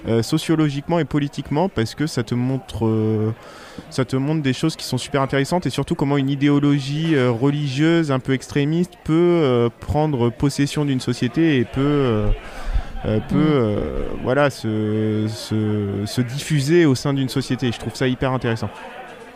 euh, 0.07 0.21
sociologiquement 0.23 0.99
et 0.99 1.05
politiquement, 1.05 1.67
parce 1.69 1.95
que 1.95 2.07
ça 2.07 2.23
te 2.23 2.33
montre. 2.35 2.85
Ça 3.89 4.05
te 4.05 4.15
montre 4.15 4.41
des 4.41 4.53
choses 4.53 4.75
qui 4.75 4.85
sont 4.85 4.97
super 4.97 5.21
intéressantes 5.21 5.65
et 5.65 5.69
surtout 5.69 5.95
comment 5.95 6.17
une 6.17 6.29
idéologie 6.29 7.15
euh, 7.15 7.31
religieuse 7.31 8.11
un 8.11 8.19
peu 8.19 8.33
extrémiste 8.33 8.93
peut 9.03 9.13
euh, 9.13 9.69
prendre 9.79 10.29
possession 10.29 10.85
d'une 10.85 10.99
société 10.99 11.57
et 11.57 11.65
peut, 11.65 11.81
euh, 11.81 12.27
peut 13.03 13.35
Mm. 13.35 13.37
euh, 13.37 14.03
voilà, 14.23 14.49
se, 14.49 15.25
se, 15.27 16.05
se 16.05 16.21
diffuser 16.21 16.85
au 16.85 16.95
sein 16.95 17.13
d'une 17.13 17.29
société. 17.29 17.71
Je 17.71 17.77
trouve 17.79 17.95
ça 17.95 18.07
hyper 18.07 18.31
intéressant. 18.31 18.69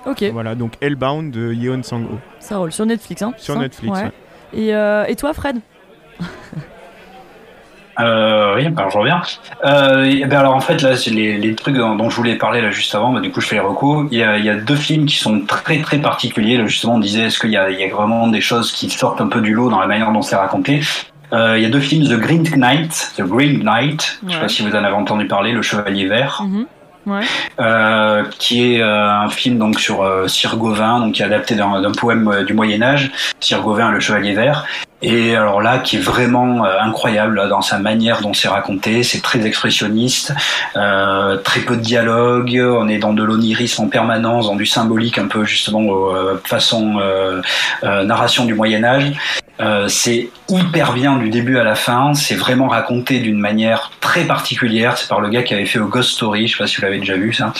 Ok, 0.05 0.23
Voilà, 0.31 0.55
donc 0.55 0.73
Hellbound 0.79 1.31
de 1.31 1.51
Yeon 1.53 1.83
Sang-ho 1.83 2.17
ça 2.39 2.57
roule 2.57 2.71
sur 2.71 2.85
Netflix, 2.85 3.21
hein. 3.21 3.33
sur 3.37 3.59
Netflix. 3.59 3.93
Ouais. 3.97 4.03
ouais. 4.05 4.11
Et, 4.53 4.73
euh, 4.73 5.03
et 5.05 5.15
toi, 5.17 5.33
Fred? 5.33 5.57
Euh, 7.99 8.55
oui, 8.55 8.67
alors 8.77 8.91
je 8.91 8.97
reviens. 8.97 9.21
Euh, 9.65 10.03
et 10.05 10.25
ben 10.25 10.39
alors 10.39 10.55
en 10.55 10.59
fait 10.59 10.81
là, 10.81 10.95
c'est 10.95 11.09
les, 11.09 11.37
les 11.37 11.55
trucs 11.55 11.75
dont, 11.75 11.95
dont 11.95 12.09
je 12.09 12.15
voulais 12.15 12.35
parler 12.35 12.61
là 12.61 12.69
juste 12.69 12.93
avant, 12.93 13.11
bah, 13.11 13.19
du 13.21 13.31
coup 13.31 13.41
je 13.41 13.47
fais 13.47 13.55
les 13.55 13.61
recos. 13.61 14.07
Il 14.11 14.17
y 14.19 14.23
a, 14.23 14.37
il 14.37 14.45
y 14.45 14.49
a 14.49 14.55
deux 14.55 14.75
films 14.75 15.05
qui 15.05 15.15
sont 15.17 15.41
très 15.41 15.79
très 15.81 15.97
particuliers. 15.97 16.57
Là, 16.57 16.65
justement, 16.67 16.95
on 16.95 16.99
disait 16.99 17.23
est-ce 17.23 17.39
qu'il 17.39 17.51
y 17.51 17.57
a, 17.57 17.69
il 17.71 17.79
y 17.79 17.83
a 17.83 17.93
vraiment 17.93 18.27
des 18.27 18.41
choses 18.41 18.71
qui 18.71 18.89
sortent 18.89 19.21
un 19.21 19.27
peu 19.27 19.41
du 19.41 19.53
lot 19.53 19.69
dans 19.69 19.79
la 19.79 19.87
manière 19.87 20.11
dont 20.11 20.21
c'est 20.21 20.35
raconté? 20.35 20.81
Euh, 21.33 21.57
il 21.57 21.63
y 21.63 21.65
a 21.65 21.69
deux 21.69 21.79
films, 21.81 22.07
The 22.07 22.19
Green 22.19 22.43
Knight, 22.55 23.13
The 23.17 23.23
Green 23.23 23.63
Knight. 23.63 24.19
Je 24.27 24.33
sais 24.33 24.39
pas 24.39 24.47
si 24.47 24.61
vous 24.63 24.75
en 24.75 24.83
avez 24.83 24.95
entendu 24.95 25.25
parler, 25.27 25.51
Le 25.51 25.61
Chevalier 25.61 26.05
Vert. 26.05 26.43
Mhm. 26.45 26.65
Ouais. 27.05 27.21
euh, 27.61 28.25
qui 28.37 28.73
est 28.75 28.81
euh, 28.81 29.09
un 29.09 29.29
film 29.29 29.57
donc 29.57 29.79
sur 29.79 30.03
euh, 30.03 30.27
Sir 30.27 30.57
Gauvin, 30.57 30.99
donc 30.99 31.13
qui 31.13 31.21
est 31.21 31.25
adapté 31.25 31.55
d'un 31.55 31.81
d'un 31.81 31.93
poème 31.93 32.27
euh, 32.27 32.43
du 32.43 32.53
Moyen 32.53 32.81
Âge, 32.81 33.11
Sir 33.39 33.61
Gauvin 33.61 33.91
le 33.91 34.01
Chevalier 34.01 34.33
Vert. 34.33 34.65
Et 35.01 35.35
alors 35.35 35.61
là, 35.61 35.77
qui 35.77 35.97
est 35.97 35.99
vraiment 35.99 36.65
euh, 36.65 36.79
incroyable 36.79 37.47
dans 37.49 37.61
sa 37.61 37.77
manière 37.77 38.21
dont 38.21 38.33
c'est 38.33 38.47
raconté, 38.47 39.03
c'est 39.03 39.21
très 39.21 39.45
expressionniste, 39.45 40.33
euh, 40.75 41.37
très 41.37 41.59
peu 41.59 41.75
de 41.75 41.81
dialogue, 41.81 42.59
on 42.59 42.87
est 42.87 42.97
dans 42.97 43.13
de 43.13 43.21
l'onirisme 43.21 43.83
en 43.83 43.87
permanence, 43.89 44.47
dans 44.47 44.55
du 44.55 44.65
symbolique 44.65 45.19
un 45.19 45.27
peu 45.27 45.45
justement 45.45 45.83
euh, 45.83 46.41
façon 46.43 46.97
euh, 46.99 47.41
euh, 47.83 48.03
narration 48.05 48.45
du 48.45 48.55
Moyen 48.55 48.83
Âge. 48.83 49.13
Euh, 49.59 49.87
c'est 49.87 50.29
hyper 50.49 50.93
bien 50.93 51.17
du 51.17 51.29
début 51.29 51.57
à 51.59 51.63
la 51.63 51.75
fin, 51.75 52.15
c'est 52.15 52.35
vraiment 52.35 52.67
raconté 52.67 53.19
d'une 53.19 53.39
manière 53.39 53.91
très 54.01 54.23
particulière, 54.23 54.97
c'est 54.97 55.07
par 55.07 55.21
le 55.21 55.29
gars 55.29 55.43
qui 55.43 55.53
avait 55.53 55.65
fait 55.65 55.79
au 55.79 55.87
Ghost 55.87 56.11
Story, 56.11 56.47
je 56.47 56.53
sais 56.53 56.63
pas 56.63 56.67
si 56.67 56.77
vous 56.77 56.83
l'avez 56.83 56.99
déjà 56.99 57.15
vu 57.15 57.33
ça. 57.33 57.53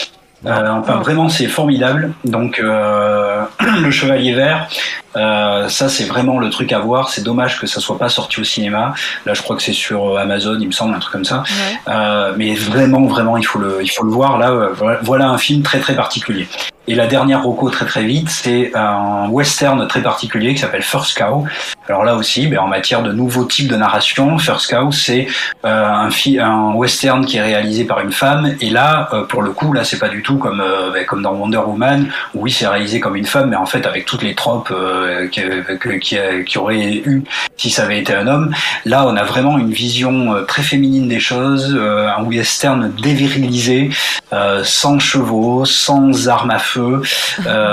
Euh, 0.46 0.68
enfin, 0.70 0.96
vraiment, 0.96 1.28
c'est 1.28 1.48
formidable. 1.48 2.12
Donc, 2.24 2.60
euh, 2.60 3.42
le 3.82 3.90
Chevalier 3.90 4.34
Vert, 4.34 4.68
euh, 5.16 5.68
ça, 5.68 5.88
c'est 5.88 6.04
vraiment 6.04 6.38
le 6.38 6.50
truc 6.50 6.72
à 6.72 6.78
voir. 6.78 7.08
C'est 7.08 7.22
dommage 7.22 7.58
que 7.60 7.66
ça 7.66 7.80
soit 7.80 7.98
pas 7.98 8.08
sorti 8.08 8.40
au 8.40 8.44
cinéma. 8.44 8.94
Là, 9.26 9.34
je 9.34 9.42
crois 9.42 9.56
que 9.56 9.62
c'est 9.62 9.72
sur 9.72 10.16
euh, 10.16 10.20
Amazon, 10.20 10.56
il 10.60 10.66
me 10.66 10.72
semble, 10.72 10.94
un 10.94 10.98
truc 10.98 11.12
comme 11.12 11.24
ça. 11.24 11.42
Ouais. 11.42 11.78
Euh, 11.88 12.32
mais 12.36 12.54
vraiment, 12.54 13.04
vraiment, 13.06 13.36
il 13.36 13.44
faut 13.44 13.58
le, 13.58 13.78
il 13.82 13.88
faut 13.88 14.04
le 14.04 14.10
voir. 14.10 14.38
Là, 14.38 14.50
euh, 14.50 14.74
voilà- 15.02 15.28
un 15.28 15.38
film 15.38 15.62
très, 15.62 15.80
très 15.80 15.94
particulier. 15.94 16.46
Et 16.86 16.94
la 16.94 17.06
dernière 17.06 17.42
roco 17.42 17.68
très 17.68 17.84
très 17.84 18.02
vite, 18.04 18.30
c'est 18.30 18.72
un 18.74 19.28
western 19.28 19.86
très 19.88 20.00
particulier 20.00 20.54
qui 20.54 20.60
s'appelle 20.60 20.82
First 20.82 21.18
Cow. 21.18 21.44
Alors 21.86 22.02
là 22.02 22.14
aussi, 22.16 22.46
ben, 22.46 22.60
en 22.60 22.66
matière 22.66 23.02
de 23.02 23.12
nouveaux 23.12 23.44
types 23.44 23.68
de 23.68 23.76
narration, 23.76 24.38
First 24.38 24.70
Cow, 24.70 24.90
c'est 24.90 25.26
euh, 25.66 25.84
un, 25.84 26.08
un 26.40 26.72
western 26.72 27.26
qui 27.26 27.36
est 27.36 27.42
réalisé 27.42 27.84
par 27.84 28.00
une 28.00 28.12
femme. 28.12 28.54
Et 28.62 28.70
là, 28.70 29.10
euh, 29.12 29.24
pour 29.24 29.42
le 29.42 29.50
coup, 29.50 29.74
là, 29.74 29.84
c'est 29.84 29.98
pas 29.98 30.08
du 30.08 30.22
tout 30.22 30.38
comme 30.38 30.62
euh, 30.62 30.90
ben, 30.90 31.04
comme 31.04 31.20
dans 31.20 31.34
Wonder 31.34 31.58
Woman, 31.58 32.08
où 32.34 32.44
oui, 32.44 32.50
c'est 32.50 32.66
réalisé 32.66 33.00
comme 33.00 33.16
une 33.16 33.26
femme, 33.26 33.50
mais 33.50 33.56
en 33.56 33.66
fait 33.66 33.84
avec 33.84 34.06
toutes 34.06 34.22
les 34.22 34.34
tropes 34.34 34.72
euh, 34.98 35.26
que- 35.28 35.98
qui, 35.98 36.16
qui 36.46 36.58
aurait 36.58 36.78
eu 37.04 37.22
si 37.56 37.70
ça 37.70 37.84
avait 37.84 37.98
été 37.98 38.14
un 38.14 38.26
homme. 38.26 38.54
Là, 38.84 39.06
on 39.06 39.16
a 39.16 39.24
vraiment 39.24 39.58
une 39.58 39.72
vision 39.72 40.34
euh, 40.34 40.42
très 40.42 40.62
féminine 40.62 41.08
des 41.08 41.20
choses, 41.20 41.74
euh, 41.76 42.08
un 42.08 42.22
western 42.24 42.92
dévirilisé, 43.02 43.90
euh, 44.32 44.62
sans 44.64 44.98
chevaux, 44.98 45.64
sans 45.64 46.28
armes 46.28 46.50
à 46.50 46.58
feu, 46.58 47.02
euh, 47.46 47.72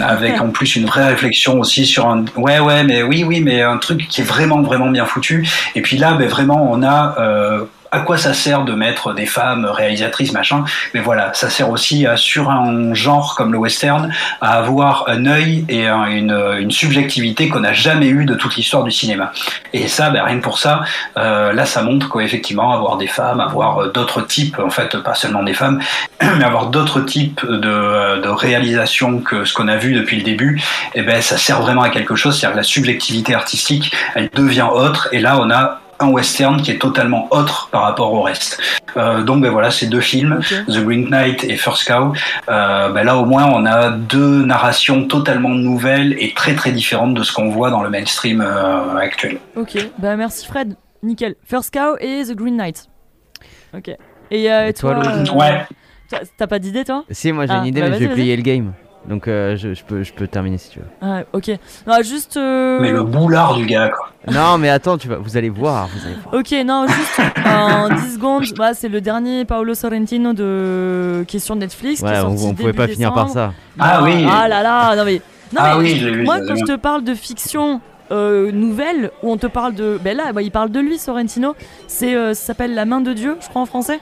avec 0.06 0.40
en 0.40 0.48
plus 0.50 0.76
une 0.76 0.86
vraie 0.86 1.06
réflexion 1.08 1.60
aussi 1.60 1.86
sur 1.86 2.08
un. 2.08 2.24
Ouais, 2.36 2.58
ouais, 2.60 2.84
mais 2.84 3.02
oui, 3.02 3.24
oui, 3.24 3.40
mais 3.40 3.62
un 3.62 3.78
truc 3.78 4.06
qui 4.08 4.20
est 4.20 4.24
vraiment, 4.24 4.60
vraiment 4.62 4.90
bien 4.90 5.06
foutu. 5.06 5.46
Et 5.74 5.82
puis 5.82 5.96
là, 5.96 6.14
ben 6.14 6.28
vraiment, 6.28 6.68
on 6.70 6.82
a. 6.82 7.14
Euh, 7.94 7.98
à 7.98 8.00
quoi 8.00 8.18
ça 8.18 8.34
sert 8.34 8.64
de 8.64 8.74
mettre 8.74 9.14
des 9.14 9.26
femmes 9.26 9.64
réalisatrices 9.64 10.32
machin. 10.32 10.64
Mais 10.94 11.00
voilà 11.00 11.32
ça 11.34 11.48
sert 11.48 11.70
aussi 11.70 12.06
à, 12.06 12.16
sur 12.16 12.50
un 12.50 12.92
genre 12.92 13.34
comme 13.36 13.52
le 13.52 13.58
western 13.58 14.12
à 14.40 14.58
avoir 14.58 15.04
un 15.08 15.26
œil 15.26 15.64
et 15.68 15.86
un- 15.86 16.06
une, 16.06 16.70
subjectivité 16.70 17.48
qu'on 17.48 17.60
n'a 17.60 17.72
jamais 17.72 18.08
eu 18.08 18.24
de 18.24 18.34
toute 18.34 18.56
l'histoire 18.56 18.82
du 18.84 18.90
cinéma. 18.90 19.32
Et 19.72 19.86
ça 19.86 20.10
ben, 20.10 20.24
rien 20.24 20.38
que 20.38 20.42
pour 20.42 20.58
ça 20.58 20.82
euh, 21.16 21.52
là 21.52 21.66
ça 21.66 21.82
montre 21.82 22.08
qu'effectivement 22.10 22.72
avoir 22.72 22.96
des 22.96 23.06
femmes 23.06 23.40
avoir 23.40 23.78
euh, 23.78 23.92
d'autres 23.92 24.22
types 24.22 24.58
en 24.58 24.70
fait 24.70 24.96
pas 24.98 25.14
seulement 25.14 25.42
des 25.42 25.54
femmes 25.54 25.80
mais 26.38 26.44
avoir 26.44 26.66
d'autres 26.66 27.00
types 27.00 27.40
de, 27.46 28.20
de 28.20 28.28
réalisation 28.28 29.20
que 29.20 29.44
ce 29.44 29.54
qu'on 29.54 29.68
a 29.68 29.76
vu 29.76 29.94
depuis 29.94 30.16
le 30.16 30.24
début 30.24 30.60
et 30.94 31.02
ben 31.02 31.22
ça 31.22 31.36
sert 31.38 31.60
vraiment 31.60 31.82
à 31.82 31.90
quelque 31.90 32.16
chose. 32.16 32.38
C'est-à-dire 32.38 32.54
que 32.54 32.58
la 32.58 32.64
subjectivité 32.64 33.34
artistique 33.34 33.92
elle 34.14 34.30
devient 34.34 34.68
autre. 34.72 35.08
Et 35.12 35.20
là 35.20 35.38
on 35.40 35.50
a 35.50 35.80
un 36.04 36.08
western 36.10 36.60
qui 36.60 36.70
est 36.70 36.78
totalement 36.78 37.26
autre 37.30 37.68
par 37.70 37.82
rapport 37.82 38.12
au 38.12 38.22
reste. 38.22 38.60
Euh, 38.96 39.22
donc 39.22 39.42
ben 39.42 39.50
voilà, 39.50 39.70
ces 39.70 39.86
deux 39.86 40.00
films. 40.00 40.40
The 40.68 40.84
Green 40.84 41.08
Knight 41.08 41.44
et 41.44 41.56
First 41.56 41.86
Cow, 41.86 42.12
euh, 42.48 42.88
ben 42.90 43.04
là 43.04 43.16
au 43.16 43.24
moins 43.24 43.46
on 43.46 43.66
a 43.66 43.90
deux 43.90 44.44
narrations 44.44 45.06
totalement 45.06 45.50
nouvelles 45.50 46.14
et 46.18 46.32
très 46.34 46.54
très 46.54 46.72
différentes 46.72 47.14
de 47.14 47.22
ce 47.22 47.32
qu'on 47.32 47.48
voit 47.50 47.70
dans 47.70 47.82
le 47.82 47.90
mainstream 47.90 48.40
euh, 48.40 48.96
actuel. 48.96 49.38
Ok, 49.56 49.76
bah 49.98 50.16
merci 50.16 50.46
Fred. 50.46 50.76
Nickel. 51.02 51.34
First 51.44 51.72
Cow 51.74 51.96
et 52.00 52.22
The 52.24 52.34
Green 52.34 52.56
Knight. 52.56 52.86
Ok. 53.76 53.88
Et, 54.30 54.50
euh, 54.50 54.68
Et 54.68 54.72
toi, 54.72 54.94
toi, 54.94 55.12
Louis 55.12 55.28
euh, 55.28 55.34
Ouais. 55.34 55.66
T'as 56.38 56.46
pas 56.46 56.58
d'idée 56.58 56.84
toi? 56.84 57.04
Si, 57.10 57.32
moi 57.32 57.46
j'ai 57.46 57.52
Ah, 57.52 57.58
une 57.58 57.66
idée, 57.66 57.80
bah, 57.80 57.88
mais 57.90 57.98
je 57.98 58.04
vais 58.04 58.14
plier 58.14 58.36
le 58.36 58.42
game. 58.42 58.72
Donc 59.08 59.28
euh, 59.28 59.56
je, 59.56 59.74
je 59.74 59.84
peux, 59.84 60.02
je 60.02 60.12
peux 60.12 60.26
terminer 60.26 60.56
si 60.58 60.70
tu 60.70 60.78
veux. 60.78 60.86
Ah, 61.02 61.20
ok. 61.32 61.50
Non, 61.86 61.96
juste. 62.02 62.36
euh, 62.36 62.78
Mais 62.80 62.90
le 62.90 63.02
boulard 63.02 63.54
du 63.54 63.66
gars 63.66 63.90
quoi. 63.90 64.08
Non, 64.32 64.56
mais 64.56 64.70
attends, 64.70 64.96
tu 64.96 65.08
vas, 65.08 65.16
vous 65.18 65.36
allez 65.36 65.50
voir. 65.50 65.88
Vous 65.88 66.06
allez 66.06 66.16
voir. 66.22 66.34
Ok, 66.34 66.52
non, 66.64 66.86
juste 66.88 67.20
en 67.46 67.88
10 67.90 68.14
secondes. 68.14 68.44
Bah, 68.56 68.72
c'est 68.72 68.88
le 68.88 69.00
dernier 69.02 69.44
Paolo 69.44 69.74
Sorrentino 69.74 70.32
de... 70.32 71.24
qui 71.28 71.36
est 71.36 71.40
sur 71.40 71.56
Netflix. 71.56 72.00
qui 72.00 72.06
Ouais, 72.06 72.14
est 72.14 72.20
on, 72.20 72.30
sorti 72.36 72.46
on 72.46 72.54
pouvait 72.54 72.72
pas 72.72 72.88
finir 72.88 73.12
par 73.12 73.28
ça. 73.28 73.52
Ah 73.78 74.02
oui. 74.02 74.26
Ah 74.30 74.48
là 74.48 74.62
là, 74.62 74.96
non 74.96 75.04
mais. 75.04 75.20
Non, 75.52 75.60
Ah 75.62 75.76
mais 75.78 75.92
oui, 75.92 76.22
moi, 76.24 76.38
quand 76.46 76.56
je 76.56 76.64
te 76.64 76.76
parle 76.76 77.04
de 77.04 77.14
fiction 77.14 77.80
euh, 78.10 78.50
nouvelle, 78.50 79.10
où 79.22 79.30
on 79.30 79.36
te 79.36 79.46
parle 79.46 79.74
de. 79.74 79.98
Ben 80.02 80.16
là, 80.16 80.32
bah, 80.32 80.40
il 80.42 80.50
parle 80.50 80.70
de 80.70 80.80
lui, 80.80 80.96
Sorrentino. 80.98 81.54
C'est, 81.86 82.14
euh, 82.14 82.32
ça 82.34 82.46
s'appelle 82.46 82.74
La 82.74 82.86
main 82.86 83.00
de 83.02 83.12
Dieu, 83.12 83.36
je 83.40 83.48
crois 83.48 83.62
en 83.62 83.66
français. 83.66 84.00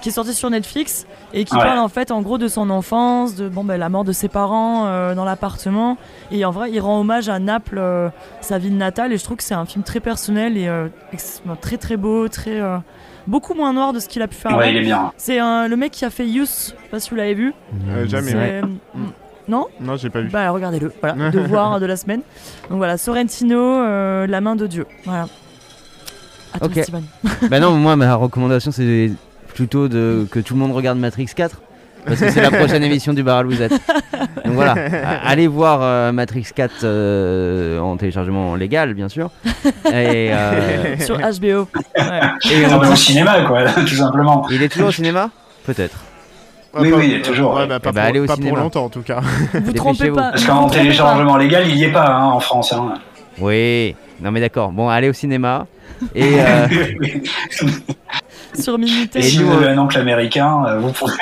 Qui 0.00 0.08
est 0.08 0.12
sorti 0.12 0.32
sur 0.32 0.48
Netflix 0.48 1.06
et 1.34 1.44
qui 1.44 1.54
Ouais. 1.54 1.62
parle 1.62 1.78
en 1.78 1.88
fait 1.88 2.10
en 2.10 2.22
gros 2.22 2.38
de 2.38 2.48
son 2.48 2.70
enfance, 2.70 3.34
de 3.34 3.48
bon, 3.50 3.64
ben, 3.64 3.76
la 3.78 3.88
mort 3.90 4.04
de 4.04 4.12
ses 4.12 4.28
parents 4.28 4.86
euh, 4.86 5.14
dans 5.14 5.24
l'appartement. 5.26 5.98
Et 6.30 6.44
en 6.46 6.50
vrai, 6.50 6.70
il 6.72 6.80
rend 6.80 7.00
hommage 7.00 7.28
à 7.28 7.38
Naples, 7.38 7.76
euh, 7.78 8.08
sa 8.40 8.56
ville 8.58 8.76
natale. 8.78 9.12
Et 9.12 9.18
je 9.18 9.24
trouve 9.24 9.36
que 9.36 9.42
c'est 9.44 9.54
un 9.54 9.66
film 9.66 9.84
très 9.84 10.00
personnel 10.00 10.56
et 10.56 10.68
euh, 10.68 10.88
très 11.60 11.76
très 11.76 11.96
beau, 11.98 12.28
très. 12.28 12.58
euh, 12.60 12.78
beaucoup 13.26 13.52
moins 13.52 13.74
noir 13.74 13.92
de 13.92 14.00
ce 14.00 14.08
qu'il 14.08 14.22
a 14.22 14.26
pu 14.28 14.34
faire 14.36 14.52
Ouais, 14.56 14.64
avant. 14.64 14.70
il 14.72 14.76
est 14.78 14.82
bien. 14.82 15.12
C'est 15.18 15.38
le 15.38 15.74
mec 15.76 15.92
qui 15.92 16.04
a 16.06 16.10
fait 16.10 16.26
Youth, 16.26 16.48
je 16.48 16.52
sais 16.70 16.74
pas 16.90 16.98
si 16.98 17.10
vous 17.10 17.16
l'avez 17.16 17.34
vu. 17.34 17.52
Euh, 17.90 18.06
jamais, 18.08 18.34
ouais. 18.34 18.62
Non? 19.46 19.66
Non, 19.80 19.96
j'ai 19.96 20.08
pas 20.10 20.20
vu. 20.22 20.28
bah 20.30 20.50
regardez-le, 20.50 20.92
voilà, 21.02 21.30
devoir 21.30 21.78
de 21.80 21.86
la 21.86 21.96
semaine. 21.96 22.22
Donc 22.70 22.78
voilà, 22.78 22.96
Sorrentino, 22.96 23.58
euh, 23.58 24.26
la 24.26 24.40
main 24.40 24.56
de 24.56 24.66
Dieu. 24.66 24.86
Voilà. 25.04 25.26
À 26.54 26.58
toi, 26.58 26.68
Ok. 26.68 26.78
Steven. 26.82 27.04
bah 27.50 27.60
non, 27.60 27.72
moi 27.76 27.94
ma 27.96 28.14
recommandation 28.14 28.70
c'est 28.72 29.10
plutôt 29.60 29.88
de 29.88 30.26
que 30.30 30.40
tout 30.40 30.54
le 30.54 30.60
monde 30.60 30.72
regarde 30.72 30.98
Matrix 30.98 31.26
4 31.36 31.60
parce 32.06 32.18
que 32.18 32.30
c'est 32.30 32.40
la 32.40 32.50
prochaine 32.50 32.82
émission 32.90 33.12
du 33.12 33.22
bar 33.22 33.36
à 33.36 33.42
Louisette. 33.42 33.72
Donc 34.46 34.54
voilà, 34.54 34.74
allez 35.22 35.48
voir 35.48 35.80
euh, 35.82 36.12
Matrix 36.12 36.46
4 36.54 36.76
euh, 36.84 37.78
en 37.78 37.98
téléchargement 37.98 38.54
légal 38.54 38.94
bien 38.94 39.10
sûr. 39.10 39.30
Et, 39.84 40.30
euh, 40.32 40.96
Sur 41.04 41.18
HBO. 41.18 41.68
Ouais. 41.94 42.20
et 42.50 42.66
Non, 42.68 42.78
au 42.90 42.96
cinéma 42.96 43.42
quoi, 43.42 43.64
tout 43.86 43.86
simplement. 43.88 44.46
il 44.50 44.62
est 44.62 44.70
toujours 44.70 44.88
au 44.88 44.92
cinéma? 44.92 45.28
Peut-être. 45.66 45.98
Oui, 46.72 46.90
pas- 46.90 46.96
oui, 46.96 47.06
il 47.10 47.14
est 47.16 47.22
toujours, 47.22 47.52
Ouais, 47.52 47.66
bah, 47.66 47.80
pas, 47.80 47.92
bah, 47.92 48.00
pour, 48.00 48.08
allez 48.08 48.20
au 48.20 48.24
pas 48.24 48.36
pour 48.36 48.42
cinéma. 48.44 48.60
longtemps 48.60 48.84
en 48.86 48.88
tout 48.88 49.02
cas. 49.02 49.20
Vous 49.52 49.72
trompez 49.74 50.10
pas. 50.10 50.30
Parce 50.30 50.46
qu'en 50.46 50.70
téléchargement 50.70 51.36
légal, 51.36 51.64
il 51.68 51.76
y 51.76 51.84
est 51.84 51.92
pas 51.92 52.06
hein, 52.08 52.30
en 52.30 52.40
France. 52.40 52.72
Hein. 52.72 52.94
Oui, 53.38 53.94
non 54.22 54.30
mais 54.30 54.40
d'accord. 54.40 54.72
Bon, 54.72 54.88
allez 54.88 55.10
au 55.10 55.12
cinéma. 55.12 55.66
Et 56.14 56.36
Sur 58.58 58.74
Et 58.74 58.78
Minutel. 58.78 59.22
si 59.22 59.38
nous, 59.40 59.46
vous 59.46 59.56
avez 59.58 59.68
un 59.68 59.78
oncle 59.78 59.98
américain, 59.98 60.64
euh, 60.66 60.78
vous 60.78 60.92
pouvez. 60.92 61.12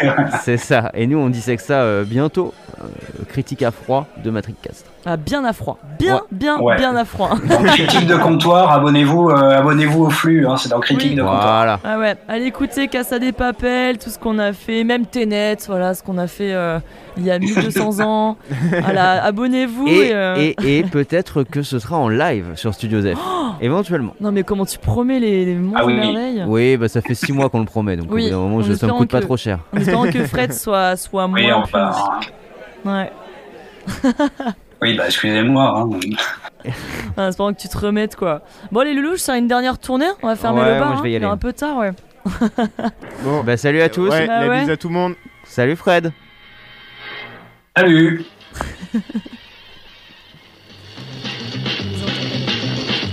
c'est 0.43 0.57
ça. 0.57 0.91
Et 0.95 1.07
nous 1.07 1.19
on 1.19 1.29
dissèque 1.29 1.61
ça 1.61 1.83
euh, 1.83 2.05
bientôt. 2.05 2.55
Euh, 2.81 3.25
critique 3.29 3.63
à 3.63 3.71
froid 3.73 4.07
de 4.23 4.31
Matrix 4.31 4.55
4. 4.63 4.75
Ah, 5.05 5.17
bien 5.17 5.45
à 5.45 5.53
froid. 5.53 5.79
Bien, 5.99 6.15
Ouais. 6.17 6.21
bien, 6.31 6.61
Ouais. 6.61 6.77
bien 6.77 6.95
à 6.95 7.05
froid. 7.05 7.31
Dans 7.49 7.63
critique 7.65 8.07
de 8.07 8.17
comptoir, 8.17 8.71
abonnez-vous, 8.73 9.31
euh, 9.31 9.59
abonnez-vous 9.59 10.05
au 10.05 10.11
flux. 10.11 10.47
Hein, 10.47 10.57
c'est 10.57 10.69
dans 10.69 10.79
critique 10.81 11.11
Oui. 11.11 11.17
de 11.17 11.23
comptoir. 11.23 11.43
Voilà. 11.43 11.81
Ah 11.83 11.99
ouais, 11.99 12.15
allez 12.29 12.45
écouter 12.47 12.87
Casa 12.89 13.19
des 13.19 13.33
Papel, 13.33 13.99
tout 13.99 14.11
ce 14.11 14.19
qu'on 14.19 14.39
a 14.39 14.53
fait, 14.53 14.85
même 14.85 15.07
Tenet, 15.07 15.57
voilà, 15.67 15.95
ce 15.95 16.03
qu'on 16.05 16.19
a 16.19 16.27
fait 16.29 16.53
euh, 16.53 16.79
il 17.17 17.25
y 17.25 17.31
a 17.33 17.39
1200 17.41 18.01
ans. 18.07 18.37
Voilà, 18.71 19.25
abonnez-vous 19.25 19.89
et, 19.89 20.09
Et, 20.09 20.15
euh, 20.15 20.37
et, 20.63 20.79
et 20.79 20.83
peut-être 20.85 21.43
que 21.43 21.63
ce 21.63 21.79
sera 21.81 21.97
en 21.99 22.09
live 22.09 22.53
sur 22.55 22.75
Studio 22.75 23.01
Z. 23.01 23.15
Éventuellement. 23.61 24.15
Non 24.21 24.31
mais 24.31 24.45
comment 24.45 24.67
tu 24.67 24.79
promets 24.79 25.19
les, 25.19 25.45
les 25.47 25.55
mondes 25.57 25.75
Ah 25.77 25.85
oui. 25.85 25.95
merveilles 25.95 26.45
Oui, 26.47 26.77
bah 26.77 26.87
ça 26.89 27.01
fait 27.01 27.15
6 27.15 27.33
mois 27.33 27.49
qu'on 27.49 27.59
le 27.61 27.65
promet, 27.67 27.97
donc 27.97 28.07
Oui, 28.11 28.23
au 28.23 28.25
bout 28.27 28.31
d'un 28.31 28.37
moment, 28.37 28.57
en 28.57 28.61
je, 28.61 28.67
ça 28.67 28.69
me 28.69 28.75
espérant 28.75 28.99
coûte 28.99 29.11
pas 29.11 29.21
trop 29.21 29.37
cher. 29.37 29.59
En 29.75 29.79
espérant 29.79 30.05
que 30.05 30.25
Fred 30.27 30.53
soit, 30.53 30.97
soit 30.97 31.27
Oui, 31.27 31.43
moins 31.47 31.57
enfin. 31.63 31.91
Ouais. 32.85 33.13
oui, 34.83 34.97
bah 34.97 35.05
excusez-moi. 35.07 35.75
Hein. 35.79 35.91
En 37.17 37.29
espérant 37.29 37.53
que 37.55 37.61
tu 37.61 37.69
te 37.69 37.79
remettes 37.79 38.17
quoi. 38.17 38.43
Bon 38.73 38.81
les 38.83 38.93
loulous, 38.95 39.17
c'est 39.17 39.37
une 39.39 39.47
dernière 39.49 39.79
tournée, 39.79 40.09
on 40.23 40.27
va 40.27 40.37
fermer 40.37 40.61
Ouais, 40.61 40.75
le 40.75 40.79
bar. 40.81 40.89
moi, 40.89 40.97
je 40.99 41.03
vais 41.03 41.13
y 41.13 41.15
hein. 41.15 41.19
Il 41.19 41.23
est 41.23 41.27
aller. 41.27 41.33
un 41.33 41.37
peu 41.37 41.53
tard 41.53 41.77
ouais. 41.79 41.91
Bon, 43.23 43.43
Bah 43.45 43.57
salut 43.57 43.81
à 43.81 43.89
tous. 43.89 44.11
ouais, 44.11 44.27
Bah 44.27 44.41
la 44.45 44.49
ouais. 44.49 44.61
bise 44.61 44.71
à 44.71 44.77
tout 44.77 44.89
le 44.89 44.95
monde. 44.95 45.15
Salut 45.45 45.77
Fred. 45.77 46.13
Salut. 47.77 48.25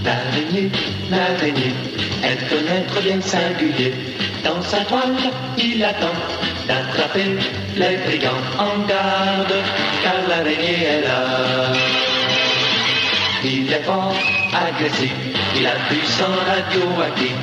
L'araignée, 0.04 0.72
l'araignée, 1.10 1.74
bien 3.04 3.22
singulier. 3.22 3.94
Dans 4.46 4.62
sa 4.62 4.82
toile, 4.86 5.18
il 5.58 5.84
attend 5.84 6.18
d'attraper 6.68 7.36
les 7.76 7.98
brigands 8.06 8.46
en 8.60 8.78
garde, 8.88 9.56
car 10.04 10.20
l'araignée 10.30 10.84
est 10.84 11.02
là. 11.02 11.74
Il 13.44 13.74
est 13.74 13.82
fort, 13.82 14.14
agressif, 14.54 15.16
il 15.58 15.66
a 15.66 15.74
du 15.90 16.00
sang 16.06 16.36
radioactif. 16.46 17.36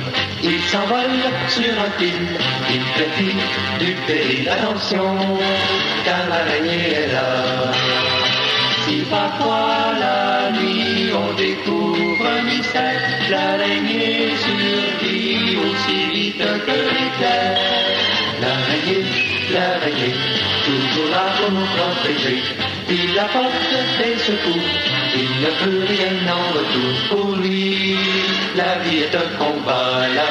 Il 0.43 0.61
s'envole 0.61 1.19
sur 1.49 1.73
un 1.85 1.91
fil, 1.99 2.23
il 2.69 2.83
fait 2.95 3.85
du 3.85 3.95
péril. 4.07 4.47
Attention, 4.47 5.17
car 6.05 6.29
l'araignée 6.29 6.93
est 7.01 7.11
là. 7.11 7.71
Si 8.85 8.95
parfois 9.11 9.91
la 9.99 10.51
nuit 10.51 10.63
nuit, 10.73 11.11
on 11.13 11.33
découvre 11.35 12.27
un 12.27 12.43
mystère. 12.43 13.01
L'araignée 13.29 14.29
survit 14.43 15.57
aussi 15.57 16.12
l'éclair. 16.45 17.57
L'araignée, 18.41 19.05
l'araignée, 19.53 20.15
toujours 20.65 21.09
là 21.11 21.25
pour 21.37 21.51
nous 21.51 21.67
protéger. 21.75 22.43
Il 22.89 23.17
apporte 23.17 23.53
des 23.99 24.17
secours, 24.19 24.69
il 25.15 25.31
ne 25.43 25.51
peut 25.61 25.85
rien 25.87 26.15
en 26.31 26.53
retour 26.57 26.93
pour 27.09 27.35
lui. 27.37 27.95
La 28.55 28.79
vie 28.83 28.99
est 28.99 29.15
un 29.15 29.37
combat 29.37 30.07
là, 30.13 30.27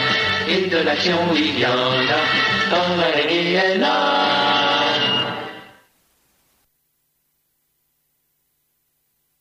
et 0.48 0.68
de 0.68 0.78
l'action 0.84 1.18
il 1.34 1.58
y 1.58 1.66
en 1.66 1.70
a 1.70 2.22
quand 2.70 2.96
l'araignée 2.98 3.54
est 3.54 3.78
là. 3.78 4.61